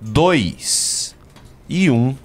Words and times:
2 0.00 1.14
e 1.68 1.90
1. 1.90 1.94
Um. 1.94 2.16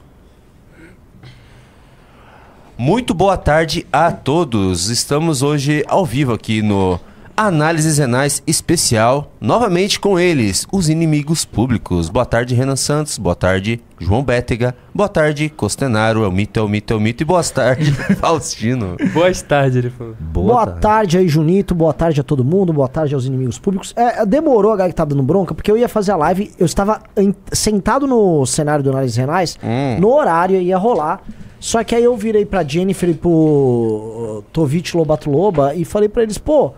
Muito 2.78 3.14
boa 3.14 3.38
tarde 3.38 3.88
a 3.92 4.12
todos. 4.12 4.89
Estamos 4.89 5.42
hoje 5.42 5.83
ao 5.88 6.05
vivo 6.05 6.33
aqui 6.33 6.62
no 6.62 6.99
Análises 7.38 7.98
Renais 7.98 8.42
Especial, 8.47 9.29
novamente 9.42 10.00
com 10.00 10.18
eles, 10.18 10.66
os 10.72 10.88
inimigos 10.88 11.44
públicos. 11.44 12.08
Boa 12.08 12.26
tarde, 12.26 12.56
Renan 12.56 12.78
Santos. 12.78 13.17
Boa 13.17 13.35
tarde, 13.35 13.81
João 13.99 14.24
Bétega. 14.24 14.74
Boa 14.94 15.10
tarde, 15.10 15.49
Costenaro. 15.49 16.23
É 16.23 16.27
o 16.29 16.31
mito, 16.31 16.57
é 16.57 16.63
o 16.63 16.70
mito, 16.70 16.93
é 16.93 16.95
o 16.95 16.99
mito. 16.99 17.23
E 17.23 17.25
boa 17.25 17.43
tarde, 17.43 17.91
Faustino. 18.21 18.95
Boa 19.13 19.34
tarde, 19.34 19.79
ele 19.79 19.89
falou. 19.89 20.16
Boa, 20.17 20.45
boa 20.45 20.66
tarde. 20.66 20.81
tarde. 20.81 21.17
aí, 21.17 21.27
Junito. 21.27 21.75
Boa 21.75 21.91
tarde 21.91 22.21
a 22.21 22.23
todo 22.23 22.41
mundo. 22.45 22.71
Boa 22.71 22.88
tarde 22.88 23.13
aos 23.13 23.25
inimigos 23.25 23.59
públicos. 23.59 23.93
É, 23.97 24.25
demorou 24.25 24.71
a 24.71 24.77
galera 24.77 24.93
que 24.93 24.97
tá 24.97 25.04
dando 25.04 25.21
bronca, 25.21 25.54
porque 25.54 25.70
eu 25.70 25.77
ia 25.77 25.89
fazer 25.89 26.13
a 26.13 26.15
live. 26.15 26.52
Eu 26.57 26.65
estava 26.65 27.02
em, 27.17 27.36
sentado 27.52 28.07
no 28.07 28.45
cenário 28.45 28.81
do 28.81 28.91
Análises 28.91 29.17
Renais, 29.17 29.59
hum. 29.61 29.99
no 29.99 30.13
horário, 30.13 30.61
ia 30.61 30.77
rolar. 30.77 31.22
Só 31.59 31.83
que 31.83 31.95
aí 31.95 32.03
eu 32.03 32.16
virei 32.16 32.45
pra 32.45 32.63
Jennifer 32.63 33.09
e 33.09 33.13
pro 33.13 34.41
Tovich 34.53 34.95
Lobato 34.95 35.30
Loba 35.30 35.75
e 35.75 35.83
falei 35.83 36.08
pra 36.08 36.23
eles, 36.23 36.38
pô 36.38 36.73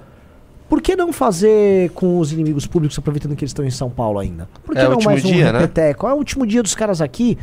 por 0.69 0.81
que 0.81 0.95
não 0.95 1.13
fazer 1.13 1.89
com 1.91 2.19
os 2.19 2.33
inimigos 2.33 2.67
públicos, 2.67 2.97
aproveitando 2.97 3.35
que 3.35 3.43
eles 3.43 3.51
estão 3.51 3.63
em 3.63 3.71
São 3.71 3.89
Paulo 3.89 4.19
ainda? 4.19 4.49
Por 4.65 4.75
que 4.75 4.81
é 4.81 4.89
não 4.89 4.99
mais 4.99 5.23
um 5.23 5.27
dia, 5.27 5.53
né? 5.53 5.59
repeteco? 5.59 6.05
Né? 6.05 6.11
É 6.11 6.15
o 6.15 6.17
último 6.17 6.45
dia 6.45 6.61
dos 6.61 6.75
caras 6.75 7.01
aqui. 7.01 7.37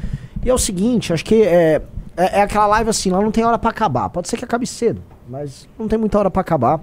E 0.45 0.51
é 0.51 0.55
o 0.55 0.59
seguinte, 0.59 1.13
acho 1.13 1.25
que 1.25 1.43
é, 1.43 1.81
é, 2.17 2.39
é 2.39 2.43
aquela 2.43 2.67
live 2.67 2.91
assim, 2.91 3.11
lá 3.11 3.21
não 3.21 3.31
tem 3.31 3.43
hora 3.43 3.59
para 3.59 3.71
acabar. 3.71 4.11
Pode 4.11 4.29
ser 4.29 4.37
que 4.37 4.45
acabe 4.45 4.67
cedo, 4.67 5.03
mas 5.29 5.67
não 5.79 5.89
tem 5.89 5.99
muita 5.99 6.19
hora 6.19 6.31
para 6.31 6.43
acabar. 6.43 6.81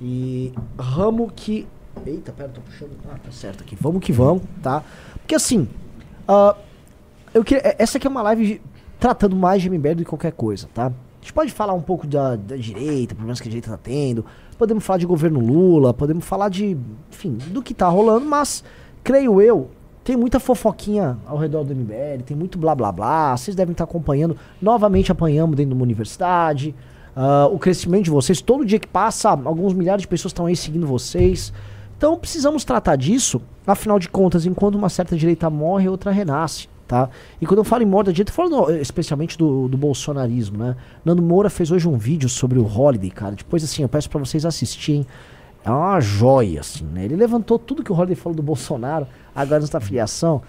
E 0.00 0.52
ramo 0.78 1.30
que. 1.34 1.66
Eita, 2.06 2.32
pera, 2.32 2.48
tô 2.48 2.60
puxando. 2.62 2.90
Ah, 3.10 3.16
tá 3.22 3.30
certo 3.30 3.62
aqui. 3.62 3.76
Vamos 3.78 4.02
que 4.02 4.12
vamos, 4.12 4.42
tá? 4.62 4.82
Porque 5.20 5.34
assim. 5.34 5.68
Uh, 6.28 6.56
eu 7.34 7.44
queria, 7.44 7.68
é, 7.68 7.76
essa 7.78 7.98
aqui 7.98 8.06
é 8.06 8.10
uma 8.10 8.22
live 8.22 8.62
tratando 8.98 9.36
mais 9.36 9.60
de 9.60 9.68
MBL 9.68 9.90
do 9.90 9.96
que 9.98 10.04
qualquer 10.04 10.32
coisa, 10.32 10.68
tá? 10.72 10.86
A 10.86 10.92
gente 11.20 11.32
pode 11.32 11.52
falar 11.52 11.74
um 11.74 11.82
pouco 11.82 12.06
da, 12.06 12.34
da 12.34 12.56
direita, 12.56 13.14
problemas 13.14 13.40
que 13.40 13.48
a 13.48 13.50
direita 13.50 13.70
tá 13.70 13.76
tendo 13.76 14.24
podemos 14.56 14.84
falar 14.84 14.98
de 14.98 15.06
governo 15.06 15.40
Lula, 15.40 15.94
podemos 15.94 16.24
falar 16.24 16.48
de, 16.48 16.76
enfim, 17.10 17.38
do 17.48 17.62
que 17.62 17.74
tá 17.74 17.88
rolando, 17.88 18.26
mas 18.26 18.64
creio 19.04 19.40
eu, 19.40 19.70
tem 20.02 20.16
muita 20.16 20.40
fofoquinha 20.40 21.18
ao 21.26 21.36
redor 21.36 21.64
do 21.64 21.74
MBL, 21.74 22.22
tem 22.24 22.36
muito 22.36 22.58
blá 22.58 22.74
blá 22.74 22.90
blá, 22.92 23.36
vocês 23.36 23.54
devem 23.54 23.72
estar 23.72 23.84
acompanhando, 23.84 24.36
novamente 24.60 25.12
apanhamos 25.12 25.56
dentro 25.56 25.70
de 25.70 25.74
uma 25.76 25.82
universidade, 25.82 26.74
uh, 27.16 27.52
o 27.54 27.58
crescimento 27.58 28.04
de 28.04 28.10
vocês, 28.10 28.40
todo 28.40 28.64
dia 28.64 28.78
que 28.78 28.88
passa, 28.88 29.30
alguns 29.30 29.72
milhares 29.72 30.02
de 30.02 30.08
pessoas 30.08 30.30
estão 30.30 30.46
aí 30.46 30.56
seguindo 30.56 30.86
vocês, 30.86 31.52
então 31.96 32.16
precisamos 32.16 32.64
tratar 32.64 32.96
disso, 32.96 33.40
afinal 33.66 33.98
de 33.98 34.08
contas, 34.08 34.46
enquanto 34.46 34.76
uma 34.76 34.88
certa 34.88 35.16
direita 35.16 35.50
morre, 35.50 35.88
outra 35.88 36.10
renasce 36.10 36.68
tá? 36.86 37.08
E 37.40 37.46
quando 37.46 37.58
eu 37.58 37.64
falo 37.64 37.82
em 37.82 37.86
morte 37.86 38.06
da 38.06 38.12
direita, 38.12 38.30
eu 38.30 38.34
falo 38.34 38.70
especialmente 38.76 39.36
do, 39.36 39.68
do 39.68 39.76
bolsonarismo, 39.76 40.58
né? 40.58 40.76
Nando 41.04 41.22
Moura 41.22 41.50
fez 41.50 41.70
hoje 41.70 41.88
um 41.88 41.96
vídeo 41.96 42.28
sobre 42.28 42.58
o 42.58 42.66
Holiday, 42.66 43.10
cara. 43.10 43.34
Depois, 43.34 43.64
assim, 43.64 43.82
eu 43.82 43.88
peço 43.88 44.08
para 44.08 44.20
vocês 44.20 44.44
assistirem. 44.44 45.06
É 45.64 45.70
uma 45.70 45.98
joia, 46.00 46.60
assim, 46.60 46.84
né? 46.84 47.04
Ele 47.04 47.16
levantou 47.16 47.58
tudo 47.58 47.82
que 47.82 47.90
o 47.90 47.94
Holiday 47.94 48.14
falou 48.14 48.36
do 48.36 48.42
Bolsonaro, 48.42 49.06
agora 49.34 49.60
nessa 49.60 49.80
filiação. 49.80 50.42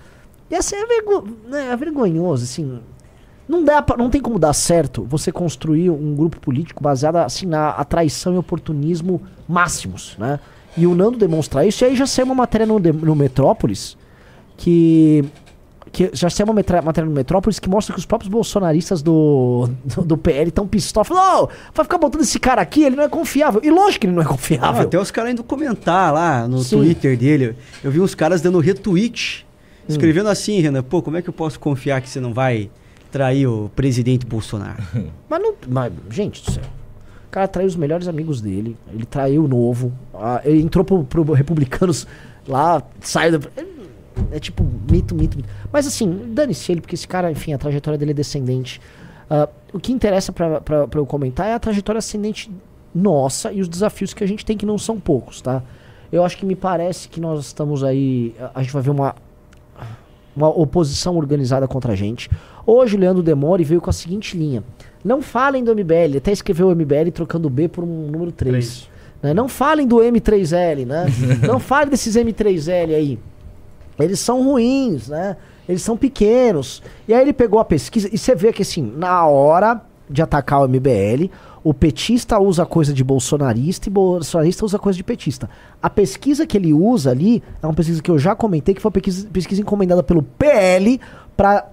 E 0.50 0.56
assim, 0.56 0.76
é, 0.76 0.86
vergo 0.86 1.28
né, 1.48 1.72
é 1.72 1.76
vergonhoso, 1.76 2.44
assim. 2.44 2.80
Não, 3.48 3.64
dá 3.64 3.82
pra, 3.82 3.98
não 3.98 4.10
tem 4.10 4.22
como 4.22 4.38
dar 4.38 4.54
certo 4.54 5.06
você 5.10 5.32
construir 5.32 5.90
um 5.90 6.14
grupo 6.16 6.40
político 6.40 6.84
baseado 6.84 7.16
assim 7.16 7.46
na 7.46 7.72
traição 7.86 8.34
e 8.36 8.38
oportunismo 8.38 9.22
máximos, 9.48 10.16
né? 10.20 10.40
E 10.76 10.86
o 10.86 10.94
Nando 10.94 11.18
demonstra 11.18 11.66
isso, 11.66 11.84
e 11.84 11.88
aí 11.88 11.96
já 11.96 12.06
saiu 12.06 12.26
uma 12.26 12.36
matéria 12.36 12.68
no, 12.68 12.78
no 12.78 13.16
Metrópolis 13.16 13.98
que 14.58 15.24
que 15.92 16.10
já 16.14 16.30
saiu 16.30 16.48
uma 16.48 16.54
matéria 16.54 17.06
no 17.06 17.16
Metrópolis 17.16 17.60
que 17.60 17.70
mostra 17.70 17.94
que 17.94 18.00
os 18.00 18.06
próprios 18.06 18.32
bolsonaristas 18.32 19.02
do, 19.02 19.70
do, 19.84 20.04
do 20.04 20.18
PL 20.18 20.50
estão 20.50 20.68
pistola. 20.68 21.06
oh, 21.10 21.50
vai 21.74 21.86
ficar 21.86 21.98
botando 21.98 22.22
esse 22.22 22.40
cara 22.40 22.62
aqui, 22.62 22.84
ele 22.84 22.96
não 22.96 23.04
é 23.04 23.10
confiável. 23.10 23.62
E 23.64 23.70
lógico 23.70 24.02
que 24.02 24.08
ele 24.08 24.14
não 24.14 24.22
é 24.22 24.26
confiável. 24.26 24.82
Ah, 24.82 24.84
até 24.84 25.00
os 25.00 25.12
caras 25.12 25.32
indo 25.32 25.44
comentar 25.44 26.14
lá 26.14 26.48
no 26.48 26.60
Sim. 26.60 26.78
Twitter 26.78 27.18
dele. 27.18 27.56
Eu 27.84 27.92
vi 27.92 28.00
uns 28.00 28.14
caras 28.16 28.42
dando 28.42 28.60
retweet, 28.60 29.46
hum. 29.46 29.86
escrevendo 29.88 30.28
hum. 30.28 30.32
assim, 30.32 30.60
Renan, 30.60 30.84
pô, 30.84 31.02
como 31.02 31.18
é 31.18 31.22
que 31.22 31.30
eu 31.30 31.34
posso 31.34 31.60
confiar 31.60 32.02
que 32.02 32.10
você 32.10 32.20
não 32.20 32.34
vai 32.34 32.70
trair 33.12 33.48
o 33.48 33.70
presidente 33.76 34.26
Bolsonaro? 34.26 34.82
mas 35.30 35.42
não. 35.42 35.54
Mas, 35.68 35.94
gente 36.10 36.44
do 36.44 36.52
céu. 36.52 36.64
O 37.28 37.30
cara 37.30 37.48
traiu 37.48 37.68
os 37.68 37.76
melhores 37.76 38.08
amigos 38.08 38.40
dele, 38.42 38.78
ele 38.92 39.06
traiu 39.06 39.44
o 39.44 39.48
novo, 39.48 39.92
ele 40.46 40.62
entrou 40.62 40.86
pro, 40.86 41.04
pro 41.04 41.34
republicanos 41.34 42.08
lá, 42.48 42.82
saiu. 43.02 43.40
É 44.32 44.40
tipo 44.40 44.64
mito, 44.64 45.16
mito, 45.16 45.38
mito. 45.38 45.50
Mas 45.72 45.88
assim, 45.88 46.32
dane-se 46.34 46.72
ele, 46.72 46.82
porque 46.82 46.96
esse 46.96 47.08
cara, 47.08 47.32
enfim, 47.32 47.54
a 47.54 47.58
trajetória 47.58 47.98
dele 47.98 48.12
é 48.12 48.14
descendente. 48.14 48.82
Uh, 49.30 49.48
o 49.74 49.80
que 49.80 49.92
interessa 49.92 50.32
para 50.32 50.88
eu 50.96 51.06
comentar 51.06 51.48
é 51.48 51.54
a 51.54 51.60
trajetória 51.60 52.00
ascendente 52.00 52.50
nossa 52.94 53.52
e 53.52 53.62
os 53.62 53.68
desafios 53.68 54.14
que 54.14 54.24
a 54.24 54.28
gente 54.28 54.46
tem, 54.46 54.58
que 54.58 54.66
não 54.66 54.78
são 54.78 55.00
poucos, 55.00 55.42
tá? 55.42 55.62
Eu 56.12 56.24
acho 56.24 56.38
que 56.38 56.46
me 56.46 56.56
parece 56.56 57.10
que 57.10 57.20
nós 57.20 57.46
estamos 57.46 57.84
aí. 57.84 58.34
A 58.56 58.62
gente 58.64 58.72
vai 58.72 58.82
ver 58.82 58.92
uma, 58.92 59.16
uma 60.36 60.48
oposição 60.48 61.18
organizada 61.18 61.68
contra 61.68 61.94
a 61.94 61.96
gente. 61.96 62.30
Hoje 62.66 62.96
o 62.96 63.00
Leandro 63.00 63.22
Demore 63.22 63.64
veio 63.64 63.82
com 63.82 63.90
a 63.90 63.94
seguinte 63.94 64.38
linha: 64.38 64.64
Não 65.04 65.22
falem 65.22 65.64
do 65.64 65.76
MBL, 65.76 66.18
até 66.18 66.32
escreveu 66.32 66.70
o 66.70 66.76
MBL 66.76 67.12
trocando 67.14 67.48
o 67.48 67.52
B 67.52 67.68
por 67.68 67.84
um 67.84 68.08
número 68.10 68.32
3. 68.32 68.54
3. 68.54 68.90
Né? 69.22 69.34
Não 69.34 69.50
falem 69.50 69.86
do 69.86 69.98
M3L, 69.98 70.86
né? 70.86 71.06
não 71.46 71.60
falem 71.60 71.90
desses 71.90 72.16
M3L 72.16 72.96
aí. 72.96 73.20
Eles 74.00 74.20
são 74.20 74.44
ruins, 74.44 75.10
né? 75.10 75.38
Eles 75.68 75.82
são 75.82 75.98
pequenos. 75.98 76.82
E 77.08 77.14
aí 77.14 77.22
ele 77.22 77.34
pegou 77.34 77.60
a 77.60 77.66
pesquisa 77.66 78.10
e 78.12 78.18
você 78.18 78.36
vê 78.36 78.54
que 78.54 78.62
assim, 78.62 78.82
na 78.82 79.26
hora 79.26 79.82
de 80.10 80.22
atacar 80.22 80.62
o 80.62 80.68
MBL, 80.68 81.30
o 81.64 81.74
petista 81.74 82.40
usa 82.40 82.66
coisa 82.66 82.94
de 82.94 83.04
bolsonarista 83.04 83.90
e 83.90 83.92
bolsonarista 83.92 84.64
usa 84.64 84.80
coisa 84.80 84.96
de 84.96 85.04
petista. 85.04 85.50
A 85.82 85.90
pesquisa 85.90 86.48
que 86.48 86.56
ele 86.56 86.72
usa 86.72 87.12
ali 87.12 87.44
é 87.62 87.68
uma 87.68 87.74
pesquisa 87.74 88.02
que 88.02 88.10
eu 88.10 88.18
já 88.18 88.34
comentei, 88.34 88.74
que 88.74 88.82
foi 88.82 88.90
uma 88.90 88.94
pesquisa, 88.94 89.28
pesquisa 89.28 89.62
encomendada 89.62 90.02
pelo 90.02 90.24
PL 90.24 91.00
para 91.36 91.68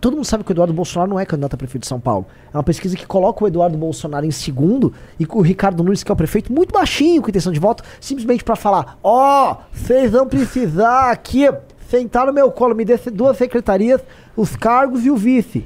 Todo 0.00 0.14
mundo 0.14 0.24
sabe 0.24 0.44
que 0.44 0.50
o 0.50 0.54
Eduardo 0.54 0.72
Bolsonaro 0.72 1.10
não 1.10 1.20
é 1.20 1.26
candidato 1.26 1.54
a 1.54 1.56
prefeito 1.56 1.82
de 1.82 1.88
São 1.88 2.00
Paulo. 2.00 2.26
É 2.52 2.56
uma 2.56 2.62
pesquisa 2.62 2.96
que 2.96 3.06
coloca 3.06 3.44
o 3.44 3.46
Eduardo 3.46 3.76
Bolsonaro 3.76 4.24
em 4.24 4.30
segundo 4.30 4.92
e 5.20 5.26
o 5.28 5.40
Ricardo 5.42 5.82
Nunes, 5.82 6.02
que 6.02 6.10
é 6.10 6.14
o 6.14 6.16
prefeito, 6.16 6.52
muito 6.52 6.72
baixinho 6.72 7.20
com 7.20 7.28
intenção 7.28 7.52
de 7.52 7.60
voto, 7.60 7.82
simplesmente 8.00 8.42
para 8.42 8.56
falar: 8.56 8.98
Ó, 9.02 9.52
oh, 9.52 9.56
vocês 9.72 10.12
vão 10.12 10.26
precisar 10.26 11.10
aqui 11.10 11.48
sentar 11.88 12.26
no 12.26 12.32
meu 12.32 12.50
colo, 12.50 12.74
me 12.74 12.84
dê 12.84 12.96
duas 13.12 13.36
secretarias, 13.36 14.00
os 14.36 14.56
cargos 14.56 15.04
e 15.04 15.10
o 15.10 15.16
vice. 15.16 15.64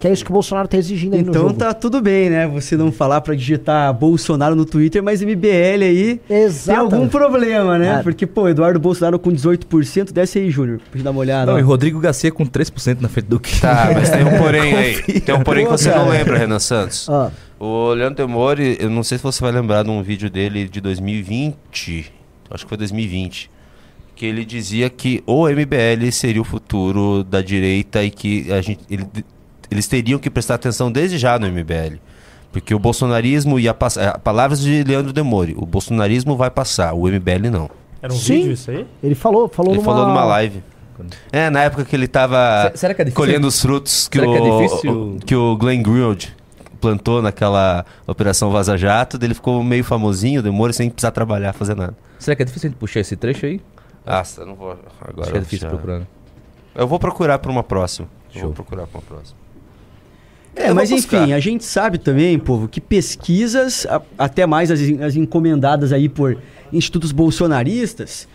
Que 0.00 0.08
é 0.08 0.12
isso 0.12 0.24
que 0.24 0.30
o 0.30 0.32
Bolsonaro 0.32 0.64
está 0.64 0.78
exigindo 0.78 1.12
aí 1.12 1.20
então. 1.20 1.50
Então 1.50 1.52
tá 1.52 1.74
tudo 1.74 2.00
bem, 2.00 2.30
né? 2.30 2.48
Você 2.48 2.74
não 2.74 2.90
falar 2.90 3.20
para 3.20 3.34
digitar 3.34 3.92
Bolsonaro 3.92 4.56
no 4.56 4.64
Twitter, 4.64 5.02
mas 5.02 5.20
MBL 5.20 5.82
aí 5.82 6.20
Exatamente. 6.30 6.64
tem 6.64 6.74
algum 6.74 7.06
problema, 7.06 7.76
né? 7.76 8.02
Porque, 8.02 8.26
pô, 8.26 8.48
Eduardo 8.48 8.80
Bolsonaro 8.80 9.18
com 9.18 9.30
18%, 9.30 10.10
desce 10.10 10.38
aí, 10.38 10.50
Júnior, 10.50 10.78
pra 10.78 10.96
gente 10.96 11.04
dar 11.04 11.10
uma 11.10 11.20
olhada. 11.20 11.52
Não, 11.52 11.58
ó. 11.58 11.60
e 11.60 11.62
Rodrigo 11.62 12.00
Garcia 12.00 12.32
com 12.32 12.46
3% 12.46 13.02
na 13.02 13.10
frente 13.10 13.26
do 13.26 13.38
que. 13.38 13.60
Tá, 13.60 13.90
mas 13.94 14.08
tem 14.08 14.24
um 14.24 14.38
porém 14.38 14.74
aí. 14.74 15.20
Tem 15.20 15.34
um 15.34 15.42
porém 15.42 15.66
que 15.66 15.70
você 15.70 15.90
não 15.90 16.08
lembra, 16.08 16.38
Renan 16.38 16.58
Santos. 16.58 17.06
Ah. 17.10 17.30
O 17.58 17.92
Leandro 17.92 18.16
Temori, 18.16 18.78
eu 18.80 18.88
não 18.88 19.02
sei 19.02 19.18
se 19.18 19.22
você 19.22 19.38
vai 19.42 19.52
lembrar 19.52 19.82
de 19.82 19.90
um 19.90 20.02
vídeo 20.02 20.30
dele 20.30 20.66
de 20.66 20.80
2020. 20.80 22.10
Acho 22.50 22.64
que 22.64 22.68
foi 22.70 22.78
2020 22.78 23.50
que 24.16 24.26
ele 24.26 24.44
dizia 24.44 24.90
que 24.90 25.22
o 25.26 25.48
MBL 25.48 26.10
seria 26.12 26.42
o 26.42 26.44
futuro 26.44 27.24
da 27.24 27.40
direita 27.40 28.04
e 28.04 28.10
que 28.10 28.52
a 28.52 28.60
gente, 28.60 28.80
ele, 28.90 29.06
eles 29.70 29.86
teriam 29.86 30.18
que 30.18 30.28
prestar 30.28 30.54
atenção 30.54 30.90
desde 30.90 31.18
já 31.18 31.38
no 31.38 31.46
MBL. 31.46 31.98
Porque 32.52 32.74
o 32.74 32.78
bolsonarismo 32.78 33.58
ia 33.58 33.72
passar. 33.72 34.02
É, 34.02 34.18
palavras 34.18 34.60
de 34.60 34.82
Leandro 34.82 35.12
Demore: 35.12 35.54
o 35.56 35.64
bolsonarismo 35.64 36.36
vai 36.36 36.50
passar, 36.50 36.92
o 36.94 37.06
MBL 37.06 37.50
não. 37.50 37.70
Era 38.02 38.12
um 38.12 38.16
Sim, 38.16 38.34
vídeo 38.34 38.52
isso 38.52 38.70
aí? 38.70 38.86
Ele 39.02 39.14
falou, 39.14 39.48
falou 39.48 39.72
ele 39.72 39.82
numa... 39.82 39.92
falou 39.92 40.08
numa 40.08 40.24
live. 40.24 40.62
É, 41.32 41.48
na 41.48 41.62
época 41.62 41.84
que 41.84 41.96
ele 41.96 42.04
estava 42.04 42.72
é 42.74 43.10
colhendo 43.12 43.46
os 43.46 43.60
frutos 43.60 44.06
que 44.06 44.20
o, 44.20 44.22
que, 44.22 44.36
é 44.36 44.40
difícil... 44.40 45.18
que 45.24 45.34
o 45.34 45.56
Glenn 45.56 45.82
Greenwald 45.82 46.36
plantou 46.78 47.22
naquela 47.22 47.86
Operação 48.06 48.50
Vaza 48.50 48.76
Jato, 48.76 49.18
ele 49.22 49.34
ficou 49.34 49.62
meio 49.62 49.84
famosinho, 49.84 50.42
demora 50.42 50.72
sem 50.72 50.90
precisar 50.90 51.10
trabalhar, 51.10 51.52
fazer 51.52 51.74
nada. 51.74 51.94
Será 52.18 52.36
que 52.36 52.42
é 52.42 52.44
difícil 52.44 52.68
a 52.68 52.70
gente 52.70 52.78
puxar 52.78 53.00
esse 53.00 53.16
trecho 53.16 53.46
aí? 53.46 53.60
Ah, 54.06 54.22
não 54.38 54.54
vou. 54.54 54.78
Agora 55.00 55.22
Acho 55.22 55.32
que 55.32 55.38
é 55.38 55.40
difícil 55.40 55.68
já... 55.68 55.68
procurar. 55.68 56.00
Né? 56.00 56.06
Eu 56.74 56.86
vou 56.86 56.98
procurar 56.98 57.38
para 57.38 57.50
uma 57.50 57.62
próxima. 57.62 58.08
Show. 58.30 58.42
Vou 58.42 58.52
procurar 58.52 58.86
para 58.86 58.98
uma 58.98 59.06
próxima. 59.06 59.39
É, 60.54 60.72
mas 60.72 60.90
enfim, 60.90 61.32
a 61.32 61.38
gente 61.38 61.64
sabe 61.64 61.98
também, 61.98 62.38
povo, 62.38 62.68
que 62.68 62.80
pesquisas, 62.80 63.86
a, 63.86 64.02
até 64.18 64.46
mais 64.46 64.70
as, 64.70 64.80
as, 65.00 65.16
encomendadas 65.16 65.92
aí 65.92 66.08
por 66.08 66.36
institutos 66.72 67.12
bolsonaristas, 67.12 68.26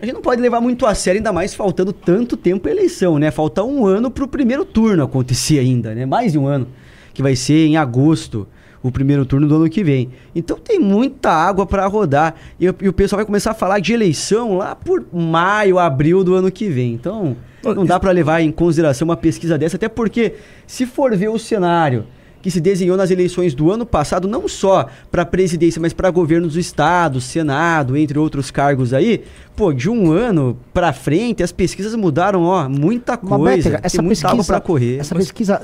a 0.00 0.04
gente 0.04 0.14
não 0.14 0.22
pode 0.22 0.42
levar 0.42 0.60
muito 0.60 0.84
a 0.84 0.94
sério, 0.94 1.20
ainda 1.20 1.32
mais 1.32 1.54
faltando 1.54 1.92
tanto 1.92 2.36
tempo 2.36 2.66
a 2.66 2.70
eleição, 2.70 3.18
né? 3.18 3.30
Falta 3.30 3.62
um 3.62 3.86
ano 3.86 4.10
para 4.10 4.24
o 4.24 4.28
primeiro 4.28 4.64
turno 4.64 5.04
acontecer 5.04 5.60
ainda, 5.60 5.94
né? 5.94 6.04
Mais 6.04 6.32
de 6.32 6.38
um 6.38 6.46
ano, 6.46 6.66
que 7.14 7.22
vai 7.22 7.36
ser 7.36 7.66
em 7.66 7.76
agosto. 7.76 8.46
O 8.82 8.90
primeiro 8.90 9.24
turno 9.24 9.46
do 9.46 9.56
ano 9.56 9.70
que 9.70 9.84
vem. 9.84 10.10
Então 10.34 10.58
tem 10.58 10.78
muita 10.78 11.30
água 11.30 11.64
para 11.64 11.86
rodar 11.86 12.34
e, 12.58 12.64
e, 12.64 12.88
o 12.88 12.92
pessoal 12.92 13.18
vai 13.18 13.26
começar 13.26 13.52
a 13.52 13.54
falar 13.54 13.78
de 13.78 13.92
eleição 13.92 14.56
lá 14.56 14.74
por 14.74 15.04
maio, 15.12 15.78
abril 15.78 16.24
do 16.24 16.34
ano 16.34 16.50
que 16.50 16.68
vem. 16.68 16.94
Então 16.94 17.36
não 17.62 17.86
dá 17.86 18.00
para 18.00 18.10
levar 18.10 18.40
em 18.40 18.50
consideração 18.50 19.06
uma 19.06 19.16
pesquisa 19.16 19.56
dessa, 19.56 19.76
até 19.76 19.88
porque 19.88 20.34
se 20.66 20.84
for 20.84 21.16
ver 21.16 21.28
o 21.28 21.38
cenário 21.38 22.04
que 22.42 22.50
se 22.50 22.60
desenhou 22.60 22.96
nas 22.96 23.10
eleições 23.12 23.54
do 23.54 23.70
ano 23.70 23.86
passado, 23.86 24.26
não 24.26 24.48
só 24.48 24.88
para 25.12 25.24
presidência, 25.24 25.80
mas 25.80 25.92
para 25.92 26.10
governos 26.10 26.54
do 26.54 26.58
estado, 26.58 27.20
senado, 27.20 27.96
entre 27.96 28.18
outros 28.18 28.50
cargos 28.50 28.92
aí, 28.92 29.22
pô, 29.54 29.72
de 29.72 29.88
um 29.88 30.10
ano 30.10 30.58
para 30.74 30.92
frente 30.92 31.40
as 31.40 31.52
pesquisas 31.52 31.94
mudaram, 31.94 32.42
ó, 32.42 32.68
muita 32.68 33.16
coisa. 33.16 33.70
Better, 33.70 33.80
essa 33.84 33.98
tem 33.98 34.08
pesquisa 34.08 34.44
para 34.44 34.60
correr. 34.60 34.98
Essa 34.98 35.14
mas... 35.14 35.26
pesquisa, 35.26 35.62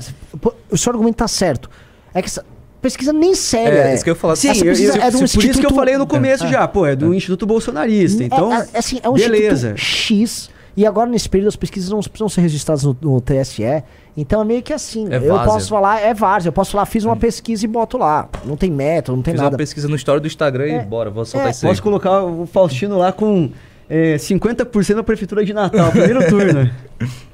o 0.71 0.77
seu 0.77 0.93
argumento 0.93 1.17
tá 1.17 1.27
certo. 1.27 1.69
É 2.13 2.21
que 2.21 2.27
essa 2.27 2.45
pesquisa 2.81 3.13
nem 3.13 3.35
séria. 3.35 3.77
É, 3.77 3.91
é. 3.91 3.95
isso 3.95 4.03
que 4.03 4.09
eu 4.09 4.15
falar. 4.15 4.35
Sim, 4.35 4.49
eu, 4.63 4.73
eu, 4.73 4.93
é 4.95 5.11
do 5.11 5.19
por 5.19 5.45
isso 5.45 5.59
que 5.59 5.65
eu 5.65 5.73
falei 5.73 5.97
no 5.97 6.07
começo 6.07 6.45
é, 6.45 6.49
já, 6.49 6.67
pô, 6.67 6.85
é 6.85 6.95
do 6.95 7.13
é. 7.13 7.17
Instituto 7.17 7.45
Bolsonarista. 7.45 8.23
Então, 8.23 8.53
é, 8.53 8.67
é, 8.73 8.79
assim, 8.79 8.99
é 9.03 9.09
um 9.09 9.13
beleza. 9.13 9.75
X. 9.77 10.49
E 10.77 10.85
agora, 10.85 11.09
nesse 11.09 11.27
período, 11.27 11.49
as 11.49 11.55
pesquisas 11.55 11.89
não 11.89 11.99
precisam 11.99 12.29
ser 12.29 12.41
registradas 12.41 12.83
no, 12.83 12.95
no 13.01 13.19
TSE. 13.19 13.83
Então 14.15 14.41
é 14.41 14.45
meio 14.45 14.61
que 14.61 14.73
assim. 14.73 15.07
É 15.11 15.17
eu 15.17 15.37
posso 15.43 15.69
falar, 15.69 16.01
é 16.01 16.13
várzea. 16.13 16.49
Eu 16.49 16.53
posso 16.53 16.71
falar, 16.71 16.85
fiz 16.85 17.03
uma 17.05 17.15
pesquisa 17.15 17.63
e 17.65 17.67
boto 17.67 17.97
lá. 17.97 18.27
Não 18.45 18.55
tem 18.55 18.71
método, 18.71 19.15
não 19.15 19.23
tem 19.23 19.33
fiz 19.33 19.41
nada. 19.41 19.51
Fiz 19.51 19.53
uma 19.53 19.57
pesquisa 19.57 19.87
no 19.87 19.95
story 19.95 20.21
do 20.21 20.27
Instagram 20.27 20.65
é, 20.65 20.81
e 20.81 20.85
bora, 20.85 21.09
vou 21.09 21.25
soltar 21.25 21.47
é, 21.47 21.51
isso 21.51 21.65
aí. 21.65 21.71
Posso 21.71 21.83
colocar 21.83 22.23
o 22.23 22.45
Faustino 22.45 22.97
lá 22.97 23.11
com 23.11 23.51
é, 23.89 24.15
50% 24.15 24.95
da 24.95 25.03
prefeitura 25.03 25.43
de 25.43 25.53
Natal, 25.53 25.91
primeiro 25.91 26.27
turno. 26.27 26.69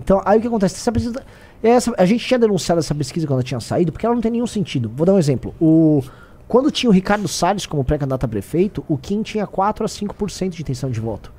Então, 0.00 0.22
aí 0.24 0.38
o 0.38 0.40
que 0.40 0.46
acontece? 0.46 0.76
Essa 0.76 0.90
pesquisa, 0.90 1.22
essa, 1.62 1.92
a 1.98 2.04
gente 2.04 2.24
tinha 2.24 2.38
denunciado 2.38 2.78
essa 2.78 2.94
pesquisa 2.94 3.26
quando 3.26 3.38
ela 3.38 3.42
tinha 3.42 3.60
saído, 3.60 3.90
porque 3.90 4.06
ela 4.06 4.14
não 4.14 4.22
tem 4.22 4.30
nenhum 4.30 4.46
sentido. 4.46 4.90
Vou 4.94 5.04
dar 5.04 5.14
um 5.14 5.18
exemplo. 5.18 5.54
O, 5.60 6.02
quando 6.46 6.70
tinha 6.70 6.88
o 6.88 6.92
Ricardo 6.92 7.26
Salles 7.26 7.66
como 7.66 7.84
pré-candidato 7.84 8.24
a 8.24 8.28
prefeito, 8.28 8.84
o 8.88 8.96
Kim 8.96 9.22
tinha 9.22 9.46
4 9.46 9.84
a 9.84 9.88
5% 9.88 10.50
de 10.50 10.62
intenção 10.62 10.90
de 10.90 11.00
voto. 11.00 11.32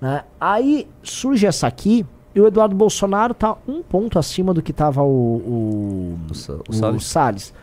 Né? 0.00 0.24
Aí 0.40 0.88
surge 1.02 1.46
essa 1.46 1.66
aqui, 1.66 2.06
e 2.34 2.40
o 2.40 2.46
Eduardo 2.46 2.74
Bolsonaro 2.74 3.34
tá 3.34 3.56
um 3.68 3.82
ponto 3.82 4.18
acima 4.18 4.54
do 4.54 4.62
que 4.62 4.72
tava 4.72 5.02
o, 5.02 5.06
o, 5.06 6.18
o, 6.28 6.32
o 6.68 6.72
Salles. 6.72 7.04
Salles. 7.04 7.54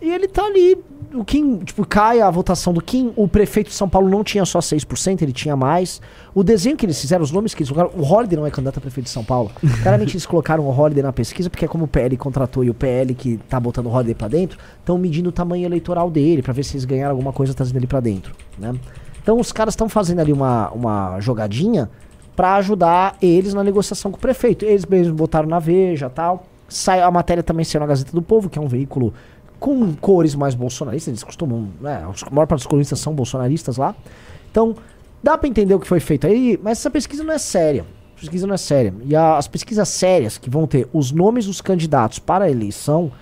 E 0.00 0.10
ele 0.10 0.28
tá 0.28 0.44
ali. 0.44 0.76
O 1.14 1.24
Kim, 1.24 1.58
tipo, 1.58 1.86
cai 1.86 2.20
a 2.20 2.30
votação 2.30 2.72
do 2.72 2.82
Kim. 2.82 3.12
O 3.16 3.26
prefeito 3.26 3.68
de 3.68 3.74
São 3.74 3.88
Paulo 3.88 4.08
não 4.08 4.22
tinha 4.22 4.44
só 4.44 4.58
6%, 4.58 5.22
ele 5.22 5.32
tinha 5.32 5.56
mais. 5.56 6.00
O 6.34 6.42
desenho 6.42 6.76
que 6.76 6.84
eles 6.84 7.00
fizeram, 7.00 7.22
os 7.22 7.30
nomes 7.30 7.54
que 7.54 7.62
eles 7.62 7.70
colocaram. 7.70 7.98
O 7.98 8.04
Holliday 8.04 8.36
não 8.36 8.46
é 8.46 8.50
candidato 8.50 8.78
a 8.78 8.80
prefeito 8.80 9.06
de 9.06 9.10
São 9.10 9.24
Paulo. 9.24 9.50
Claramente 9.82 10.14
eles 10.14 10.26
colocaram 10.26 10.66
o 10.66 10.70
Holliday 10.70 11.02
na 11.02 11.12
pesquisa, 11.12 11.48
porque 11.48 11.64
é 11.64 11.68
como 11.68 11.84
o 11.84 11.88
PL 11.88 12.16
contratou 12.16 12.64
e 12.64 12.70
o 12.70 12.74
PL 12.74 13.14
que 13.14 13.38
tá 13.48 13.58
botando 13.58 13.86
o 13.86 13.88
Holliday 13.88 14.14
pra 14.14 14.28
dentro, 14.28 14.58
estão 14.78 14.98
medindo 14.98 15.30
o 15.30 15.32
tamanho 15.32 15.64
eleitoral 15.64 16.10
dele, 16.10 16.42
para 16.42 16.52
ver 16.52 16.64
se 16.64 16.74
eles 16.74 16.84
ganharam 16.84 17.12
alguma 17.12 17.32
coisa 17.32 17.54
trazendo 17.54 17.76
ele 17.76 17.86
pra 17.86 18.00
dentro, 18.00 18.34
né? 18.58 18.74
Então 19.22 19.40
os 19.40 19.50
caras 19.50 19.72
estão 19.72 19.88
fazendo 19.88 20.20
ali 20.20 20.32
uma, 20.32 20.70
uma 20.70 21.18
jogadinha 21.20 21.90
para 22.36 22.54
ajudar 22.56 23.16
eles 23.20 23.54
na 23.54 23.64
negociação 23.64 24.10
com 24.12 24.18
o 24.18 24.20
prefeito. 24.20 24.64
Eles 24.64 24.84
mesmos 24.84 25.16
botaram 25.16 25.48
na 25.48 25.58
Veja 25.58 26.10
tal. 26.10 26.44
Sai, 26.68 27.00
a 27.00 27.10
matéria 27.10 27.42
também 27.42 27.64
saiu 27.64 27.80
na 27.80 27.86
Gazeta 27.86 28.12
do 28.12 28.20
Povo, 28.20 28.50
que 28.50 28.58
é 28.58 28.62
um 28.62 28.68
veículo 28.68 29.14
com 29.58 29.94
cores 29.94 30.34
mais 30.34 30.54
bolsonaristas. 30.54 31.08
Eles 31.08 31.24
costumam, 31.24 31.68
né? 31.80 32.04
A 32.04 32.30
maior 32.34 32.46
parte 32.46 32.60
dos 32.60 32.66
colunistas 32.66 33.00
são 33.00 33.14
bolsonaristas 33.14 33.76
lá. 33.76 33.94
Então, 34.50 34.74
dá 35.22 35.36
para 35.36 35.48
entender 35.48 35.74
o 35.74 35.80
que 35.80 35.86
foi 35.86 36.00
feito 36.00 36.26
aí, 36.26 36.58
mas 36.62 36.78
essa 36.78 36.90
pesquisa 36.90 37.24
não 37.24 37.32
é 37.32 37.38
séria. 37.38 37.84
Pesquisa 38.18 38.46
não 38.46 38.54
é 38.54 38.58
séria. 38.58 38.94
E 39.04 39.14
a, 39.14 39.36
as 39.36 39.46
pesquisas 39.46 39.88
sérias, 39.88 40.38
que 40.38 40.48
vão 40.48 40.66
ter 40.66 40.88
os 40.92 41.12
nomes 41.12 41.46
dos 41.46 41.60
candidatos 41.60 42.18
para 42.18 42.46
a 42.46 42.50
eleição, 42.50 43.12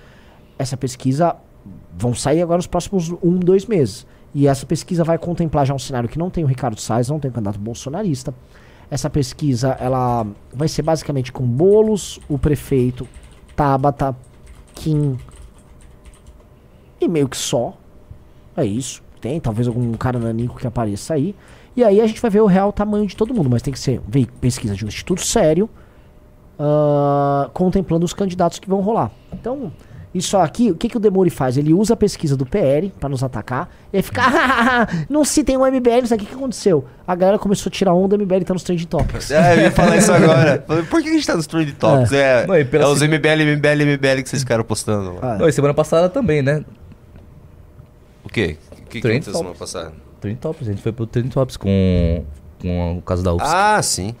essa 0.57 0.77
pesquisa 0.77 1.35
vão 1.97 2.13
sair 2.13 2.41
agora 2.41 2.57
nos 2.57 2.67
próximos 2.67 3.11
um, 3.23 3.37
dois 3.37 3.65
meses. 3.65 4.05
E 4.33 4.47
essa 4.47 4.65
pesquisa 4.65 5.03
vai 5.03 5.17
contemplar 5.17 5.65
já 5.65 5.73
um 5.73 5.79
cenário 5.79 6.09
que 6.09 6.19
não 6.19 6.29
tem 6.29 6.43
o 6.43 6.47
Ricardo 6.47 6.79
Salles, 6.79 7.09
não 7.09 7.19
tem 7.19 7.31
o 7.31 7.33
candidato 7.33 7.59
bolsonarista. 7.59 8.33
Essa 8.89 9.09
pesquisa 9.09 9.77
ela 9.79 10.27
vai 10.53 10.67
ser 10.67 10.81
basicamente 10.81 11.31
com 11.31 11.45
Bolos, 11.45 12.19
o 12.29 12.37
prefeito, 12.37 13.07
Tabata, 13.55 14.15
Kim 14.73 15.17
e 17.05 17.07
meio 17.07 17.27
que 17.27 17.37
só. 17.37 17.73
É 18.55 18.65
isso. 18.65 19.03
Tem 19.21 19.39
talvez 19.39 19.67
algum 19.67 19.91
cara 19.93 20.19
nanico 20.19 20.55
que 20.55 20.67
apareça 20.67 21.13
aí. 21.13 21.35
E 21.75 21.83
aí 21.83 21.99
a 21.99 22.07
gente 22.07 22.21
vai 22.21 22.31
ver 22.31 22.41
o 22.41 22.45
real 22.45 22.71
tamanho 22.71 23.05
de 23.05 23.15
todo 23.15 23.33
mundo, 23.33 23.49
mas 23.49 23.61
tem 23.61 23.73
que 23.73 23.79
ser 23.79 24.01
pesquisa 24.39 24.75
de 24.75 24.85
um 24.85 24.87
instituto 24.87 25.21
sério, 25.25 25.69
uh, 26.57 27.49
contemplando 27.51 28.05
os 28.05 28.13
candidatos 28.13 28.59
que 28.59 28.69
vão 28.69 28.79
rolar. 28.79 29.11
Então, 29.33 29.73
isso 30.15 30.37
aqui, 30.37 30.71
o 30.71 30.75
que, 30.75 30.87
que 30.87 30.95
o 30.95 30.99
Demori 31.01 31.29
faz? 31.29 31.57
Ele 31.57 31.73
usa 31.73 31.93
a 31.93 31.97
pesquisa 31.97 32.37
do 32.37 32.45
PL 32.45 32.93
para 32.97 33.09
nos 33.09 33.21
atacar. 33.21 33.69
E 33.91 33.97
aí 33.97 34.01
fica, 34.01 34.21
não 35.09 35.25
se 35.25 35.43
tem 35.43 35.57
um 35.57 35.65
MBL, 35.65 35.99
não 35.99 36.05
sei 36.05 36.15
o 36.15 36.19
que, 36.21 36.25
que 36.27 36.35
aconteceu. 36.35 36.85
A 37.05 37.13
galera 37.13 37.37
começou 37.37 37.69
a 37.69 37.73
tirar 37.73 37.93
onda, 37.93 38.15
o 38.15 38.19
MBL 38.19 38.45
tá 38.45 38.53
nos 38.53 38.63
Trending 38.63 38.85
Topics. 38.85 39.29
É, 39.31 39.55
eu 39.55 39.61
ia 39.63 39.71
falar 39.71 39.97
isso 39.97 40.13
agora. 40.13 40.63
Por 40.89 41.03
que 41.03 41.09
a 41.09 41.11
gente 41.11 41.27
tá 41.27 41.35
nos 41.35 41.45
Trending 41.45 41.73
Topics? 41.73 42.13
É, 42.13 42.43
é, 42.43 42.47
não, 42.47 42.55
é 42.55 42.87
os 42.87 43.01
MBL, 43.01 43.57
MBL, 43.57 43.95
MBL 43.95 44.23
que 44.23 44.29
vocês 44.29 44.43
ficaram 44.43 44.63
postando. 44.63 45.15
Ah. 45.21 45.35
Não, 45.37 45.49
e 45.49 45.51
semana 45.51 45.73
passada 45.73 46.07
também, 46.07 46.41
né? 46.41 46.63
O 48.35 48.41
quê? 48.43 48.57
O 48.69 48.75
que, 48.89 48.99
que 48.99 49.07
aconteceu 49.07 49.33
semana 49.33 49.55
passada? 49.55 49.93
Trending 50.19 50.39
Topics, 50.39 50.67
a 50.67 50.71
gente 50.71 50.81
foi 50.81 50.91
pro 50.91 51.07
Trending 51.07 51.29
Topics 51.29 51.55
com, 51.55 52.25
com 52.61 52.97
o 52.97 53.01
caso 53.01 53.23
da 53.23 53.33
UFSC. 53.33 53.55
Ah, 53.55 53.81
sim. 53.81 54.15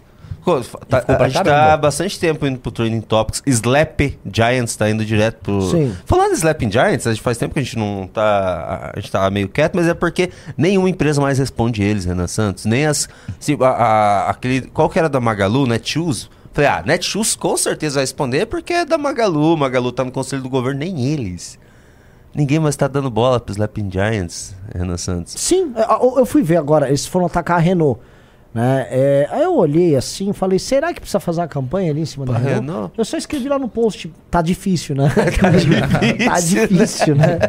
Tá, 0.87 1.03
a 1.07 1.27
gente 1.27 1.43
tá 1.43 1.75
bastante 1.75 2.19
tempo 2.19 2.45
indo 2.45 2.59
pro 2.59 2.71
Training 2.71 3.01
Topics. 3.01 3.41
Slap 3.47 3.99
Giants 4.31 4.75
tá 4.75 4.89
indo 4.89 5.03
direto 5.03 5.41
pro. 5.41 5.59
Sim. 5.71 5.95
Falando 6.05 6.33
em 6.33 6.35
Slap 6.35 6.61
Giants, 6.61 7.07
a 7.07 7.13
gente 7.13 7.21
faz 7.21 7.37
tempo 7.37 7.55
que 7.55 7.59
a 7.59 7.63
gente 7.63 7.77
não 7.77 8.07
tá. 8.07 8.91
A 8.95 8.99
gente 8.99 9.11
tá 9.11 9.27
meio 9.31 9.49
quieto, 9.49 9.73
mas 9.73 9.87
é 9.87 9.93
porque 9.95 10.29
nenhuma 10.55 10.87
empresa 10.87 11.19
mais 11.19 11.39
responde 11.39 11.81
eles, 11.81 12.05
Renan 12.05 12.27
Santos. 12.27 12.65
Nem 12.65 12.85
as. 12.85 13.09
Assim, 13.39 13.57
a, 13.59 13.67
a, 13.67 14.29
aquele, 14.29 14.61
qual 14.67 14.87
que 14.87 14.99
era 14.99 15.09
da 15.09 15.19
Magalu, 15.19 15.65
Netshoes? 15.65 16.29
Falei, 16.53 16.69
ah, 16.69 16.83
Netshoes 16.85 17.35
com 17.35 17.57
certeza 17.57 17.95
vai 17.95 18.03
responder 18.03 18.45
porque 18.45 18.71
é 18.71 18.85
da 18.85 18.99
Magalu. 18.99 19.57
Magalu 19.57 19.91
tá 19.91 20.05
no 20.05 20.11
conselho 20.11 20.43
do 20.43 20.49
governo, 20.49 20.79
nem 20.79 21.11
eles. 21.11 21.57
Ninguém 22.35 22.59
mais 22.59 22.75
tá 22.75 22.87
dando 22.89 23.09
bola 23.09 23.39
pros 23.39 23.55
Slapping 23.55 23.89
Giants, 23.89 24.53
Renan 24.75 24.97
Santos. 24.97 25.33
Sim, 25.37 25.73
eu 26.17 26.25
fui 26.25 26.43
ver 26.43 26.57
agora, 26.57 26.89
eles 26.89 27.05
foram 27.05 27.27
atacar 27.27 27.57
a 27.57 27.59
Renault. 27.61 28.01
Né? 28.53 28.87
É, 28.89 29.27
aí 29.31 29.43
eu 29.43 29.53
olhei 29.53 29.97
assim 29.97 30.31
falei, 30.31 30.57
será 30.57 30.93
que 30.93 31.01
precisa 31.01 31.19
fazer 31.19 31.41
uma 31.41 31.47
campanha 31.47 31.91
ali 31.91 32.01
em 32.01 32.05
cima 32.05 32.25
da 32.25 32.37
Renault? 32.37 32.65
Renault? 32.65 32.93
Eu 32.97 33.05
só 33.05 33.17
escrevi 33.17 33.47
lá 33.47 33.57
no 33.57 33.69
post, 33.69 34.13
tá 34.29 34.41
difícil, 34.41 34.95
né? 34.95 35.09
tá 35.39 35.49
difícil, 35.49 36.27
tá 36.27 36.39
difícil 36.39 37.15
né? 37.15 37.39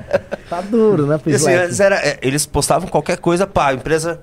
Tá 0.49 0.61
duro, 0.69 1.07
né? 1.07 1.21
Assim, 1.35 1.83
era, 1.83 1.97
é, 1.97 2.19
eles 2.23 2.47
postavam 2.47 2.89
qualquer 2.89 3.19
coisa, 3.19 3.45
pá, 3.45 3.75
empresa 3.75 4.21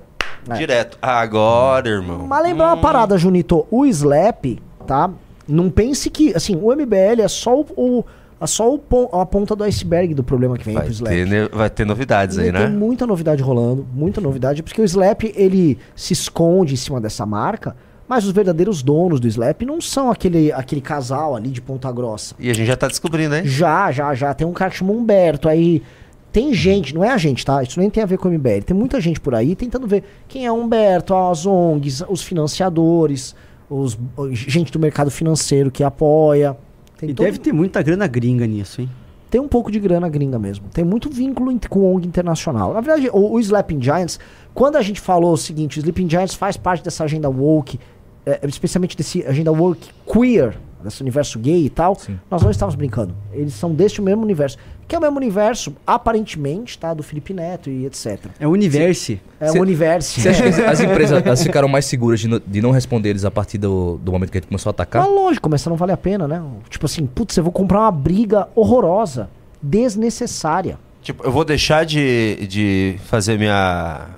é. 0.48 0.54
direto. 0.54 0.98
Agora, 1.00 1.88
irmão. 1.88 2.26
Mas 2.26 2.42
lembra 2.42 2.66
hum. 2.66 2.68
uma 2.70 2.76
parada, 2.78 3.18
Junito, 3.18 3.66
o 3.70 3.84
Slap, 3.84 4.58
tá? 4.86 5.10
Não 5.46 5.70
pense 5.70 6.08
que, 6.08 6.34
assim, 6.34 6.56
o 6.56 6.74
MBL 6.74 7.20
é 7.22 7.28
só 7.28 7.60
o, 7.60 7.66
o 7.76 7.98
é 8.00 8.23
só 8.46 8.74
o, 8.74 8.80
a 9.12 9.26
ponta 9.26 9.54
do 9.54 9.64
iceberg 9.64 10.14
do 10.14 10.24
problema 10.24 10.56
que 10.56 10.64
vem 10.64 10.74
vai 10.74 10.84
pro 10.84 10.92
Slap. 10.92 11.12
Ter, 11.12 11.48
vai 11.50 11.70
ter 11.70 11.84
novidades 11.84 12.38
aí, 12.38 12.50
né? 12.50 12.66
Tem 12.66 12.76
muita 12.76 13.06
novidade 13.06 13.42
rolando, 13.42 13.86
muita 13.92 14.20
novidade, 14.20 14.62
porque 14.62 14.80
o 14.80 14.84
Slap, 14.84 15.24
ele 15.34 15.78
se 15.94 16.12
esconde 16.12 16.74
em 16.74 16.76
cima 16.76 17.00
dessa 17.00 17.24
marca, 17.24 17.76
mas 18.08 18.24
os 18.24 18.32
verdadeiros 18.32 18.82
donos 18.82 19.20
do 19.20 19.26
Slap 19.26 19.62
não 19.62 19.80
são 19.80 20.10
aquele, 20.10 20.52
aquele 20.52 20.80
casal 20.80 21.34
ali 21.34 21.50
de 21.50 21.60
Ponta 21.60 21.90
Grossa. 21.90 22.34
E 22.38 22.50
a 22.50 22.54
gente 22.54 22.66
já 22.66 22.76
tá 22.76 22.88
descobrindo, 22.88 23.34
hein? 23.34 23.46
Já, 23.46 23.90
já, 23.90 24.14
já. 24.14 24.34
Tem 24.34 24.46
um 24.46 24.52
cara 24.52 24.70
que 24.70 24.76
chama 24.76 24.92
Humberto, 24.92 25.48
aí... 25.48 25.82
Tem 26.30 26.52
gente, 26.52 26.92
não 26.92 27.04
é 27.04 27.10
a 27.10 27.16
gente, 27.16 27.44
tá? 27.44 27.62
Isso 27.62 27.78
nem 27.78 27.88
tem 27.88 28.02
a 28.02 28.06
ver 28.06 28.18
com 28.18 28.28
o 28.28 28.32
MBL. 28.32 28.64
Tem 28.66 28.76
muita 28.76 29.00
gente 29.00 29.20
por 29.20 29.36
aí 29.36 29.54
tentando 29.54 29.86
ver 29.86 30.02
quem 30.26 30.44
é 30.44 30.50
Humberto, 30.50 31.14
as 31.14 31.46
ONGs, 31.46 32.02
os 32.08 32.22
financiadores, 32.24 33.36
os, 33.70 33.96
gente 34.32 34.72
do 34.72 34.78
mercado 34.80 35.10
financeiro 35.10 35.70
que 35.70 35.84
apoia. 35.84 36.56
Tem 37.04 37.10
e 37.10 37.14
todo... 37.14 37.24
deve 37.24 37.38
ter 37.38 37.52
muita 37.52 37.82
grana 37.82 38.06
gringa 38.06 38.46
nisso, 38.46 38.80
hein? 38.80 38.90
Tem 39.30 39.40
um 39.40 39.48
pouco 39.48 39.70
de 39.70 39.80
grana 39.80 40.08
gringa 40.08 40.38
mesmo. 40.38 40.66
Tem 40.72 40.84
muito 40.84 41.10
vínculo 41.10 41.52
com 41.68 41.92
ONG 41.92 42.06
internacional. 42.06 42.72
Na 42.72 42.80
verdade, 42.80 43.10
o, 43.12 43.32
o 43.32 43.40
Slapping 43.40 43.82
Giants, 43.82 44.20
quando 44.54 44.76
a 44.76 44.82
gente 44.82 45.00
falou 45.00 45.32
o 45.32 45.36
seguinte, 45.36 45.78
o 45.78 45.80
Sleeping 45.80 46.08
Giants 46.08 46.34
faz 46.34 46.56
parte 46.56 46.84
dessa 46.84 47.02
agenda 47.02 47.28
woke, 47.28 47.80
é, 48.24 48.40
especialmente 48.46 48.96
desse 48.96 49.26
agenda 49.26 49.50
woke 49.50 49.90
queer, 50.06 50.56
desse 50.84 51.00
universo 51.00 51.38
gay 51.38 51.64
e 51.64 51.70
tal, 51.70 51.94
Sim. 51.94 52.18
nós 52.30 52.42
não 52.42 52.50
estamos 52.50 52.74
brincando. 52.74 53.14
Eles 53.32 53.54
são 53.54 53.74
deste 53.74 54.00
mesmo 54.02 54.22
universo. 54.22 54.58
Que 54.86 54.94
é 54.94 54.98
o 54.98 55.00
mesmo 55.00 55.16
universo, 55.16 55.74
aparentemente, 55.86 56.78
tá? 56.78 56.92
Do 56.92 57.02
Felipe 57.02 57.32
Neto 57.32 57.70
e 57.70 57.86
etc. 57.86 58.26
É 58.38 58.46
o 58.46 58.50
universo. 58.50 59.18
É 59.40 59.50
o 59.50 59.60
universo. 59.60 60.20
Você 60.20 60.28
acha 60.28 60.42
que 60.42 60.60
as 60.60 60.80
empresas 60.80 61.24
elas 61.24 61.42
ficaram 61.42 61.66
mais 61.66 61.86
seguras 61.86 62.20
de, 62.20 62.28
no, 62.28 62.38
de 62.38 62.60
não 62.60 62.70
responder 62.70 63.08
eles 63.08 63.24
a 63.24 63.30
partir 63.30 63.56
do, 63.56 63.98
do 64.02 64.12
momento 64.12 64.30
que 64.30 64.38
a 64.38 64.40
gente 64.40 64.48
começou 64.48 64.68
a 64.68 64.72
atacar? 64.72 65.02
Mas 65.02 65.10
lógico, 65.10 65.44
começa 65.44 65.68
a 65.68 65.70
não 65.70 65.76
vale 65.76 65.92
a 65.92 65.96
pena, 65.96 66.28
né? 66.28 66.42
Tipo 66.68 66.84
assim, 66.84 67.06
putz, 67.06 67.34
eu 67.36 67.42
vou 67.42 67.52
comprar 67.52 67.80
uma 67.80 67.90
briga 67.90 68.48
horrorosa, 68.54 69.30
desnecessária. 69.62 70.78
Tipo, 71.02 71.24
eu 71.24 71.32
vou 71.32 71.44
deixar 71.44 71.86
de, 71.86 72.46
de 72.46 72.96
fazer 73.06 73.38
minha. 73.38 74.08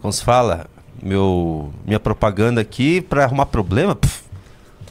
Como 0.00 0.12
se 0.12 0.22
fala? 0.24 0.66
Meu, 1.00 1.70
minha 1.86 2.00
propaganda 2.00 2.60
aqui 2.60 3.00
pra 3.00 3.22
arrumar 3.22 3.46
problema? 3.46 3.94
Pff 3.94 4.27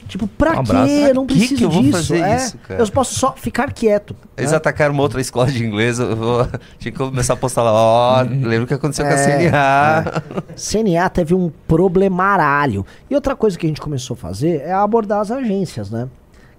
Tipo, 0.08 0.28
pra 0.28 0.60
um 0.60 0.64
quê? 0.64 1.08
Eu 1.10 1.14
não 1.14 1.26
preciso 1.26 1.56
que 1.56 1.64
eu 1.64 1.70
vou 1.70 1.82
disso. 1.82 1.98
Fazer 1.98 2.22
é, 2.22 2.36
isso, 2.36 2.58
cara? 2.60 2.82
Eu 2.82 2.92
posso 2.92 3.16
só 3.16 3.34
ficar 3.34 3.72
quieto. 3.74 4.16
Eles 4.36 4.52
né? 4.52 4.58
atacaram 4.58 4.94
uma 4.94 5.04
outra 5.04 5.20
escola 5.20 5.52
de 5.52 5.64
inglês, 5.64 6.00
eu 6.00 6.16
vou... 6.16 6.48
tinha 6.80 6.92
que 6.92 6.98
começar 6.98 7.34
a 7.34 7.38
postar 7.38 7.64
lá, 7.64 7.74
ó, 7.74 8.20
oh, 8.20 8.24
lembra 8.24 8.64
o 8.64 8.68
que 8.68 8.74
aconteceu 8.74 9.06
é, 9.06 9.10
com 9.10 9.16
a 9.16 9.24
CNA. 9.24 10.22
É. 10.38 10.54
CNA 10.56 11.10
teve 11.10 11.34
um 11.34 11.52
problemaralho. 11.68 12.86
E 13.10 13.16
outra 13.16 13.36
coisa 13.36 13.58
que 13.58 13.66
a 13.66 13.70
gente 13.70 13.82
começou 13.82 14.16
a 14.16 14.18
fazer 14.18 14.62
é 14.62 14.72
abordar 14.72 15.20
as 15.20 15.32
agências, 15.32 15.92
né? 15.92 16.08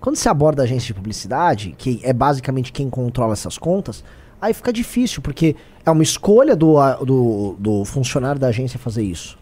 Quando 0.01 0.17
você 0.17 0.29
aborda 0.29 0.63
a 0.63 0.65
agência 0.65 0.89
de 0.89 0.95
publicidade, 0.95 1.75
que 1.77 2.01
é 2.05 2.13
basicamente 2.13 2.73
quem 2.73 2.89
controla 2.89 3.33
essas 3.33 3.59
contas, 3.59 4.05
aí 4.41 4.55
fica 4.55 4.73
difícil, 4.73 5.21
porque 5.21 5.57
é 5.85 5.91
uma 5.91 6.03
escolha 6.03 6.55
do, 6.55 6.77
do, 7.05 7.57
do 7.59 7.85
funcionário 7.85 8.41
da 8.41 8.49
agência 8.49 8.79
fazer 8.79 9.03
isso. 9.03 9.37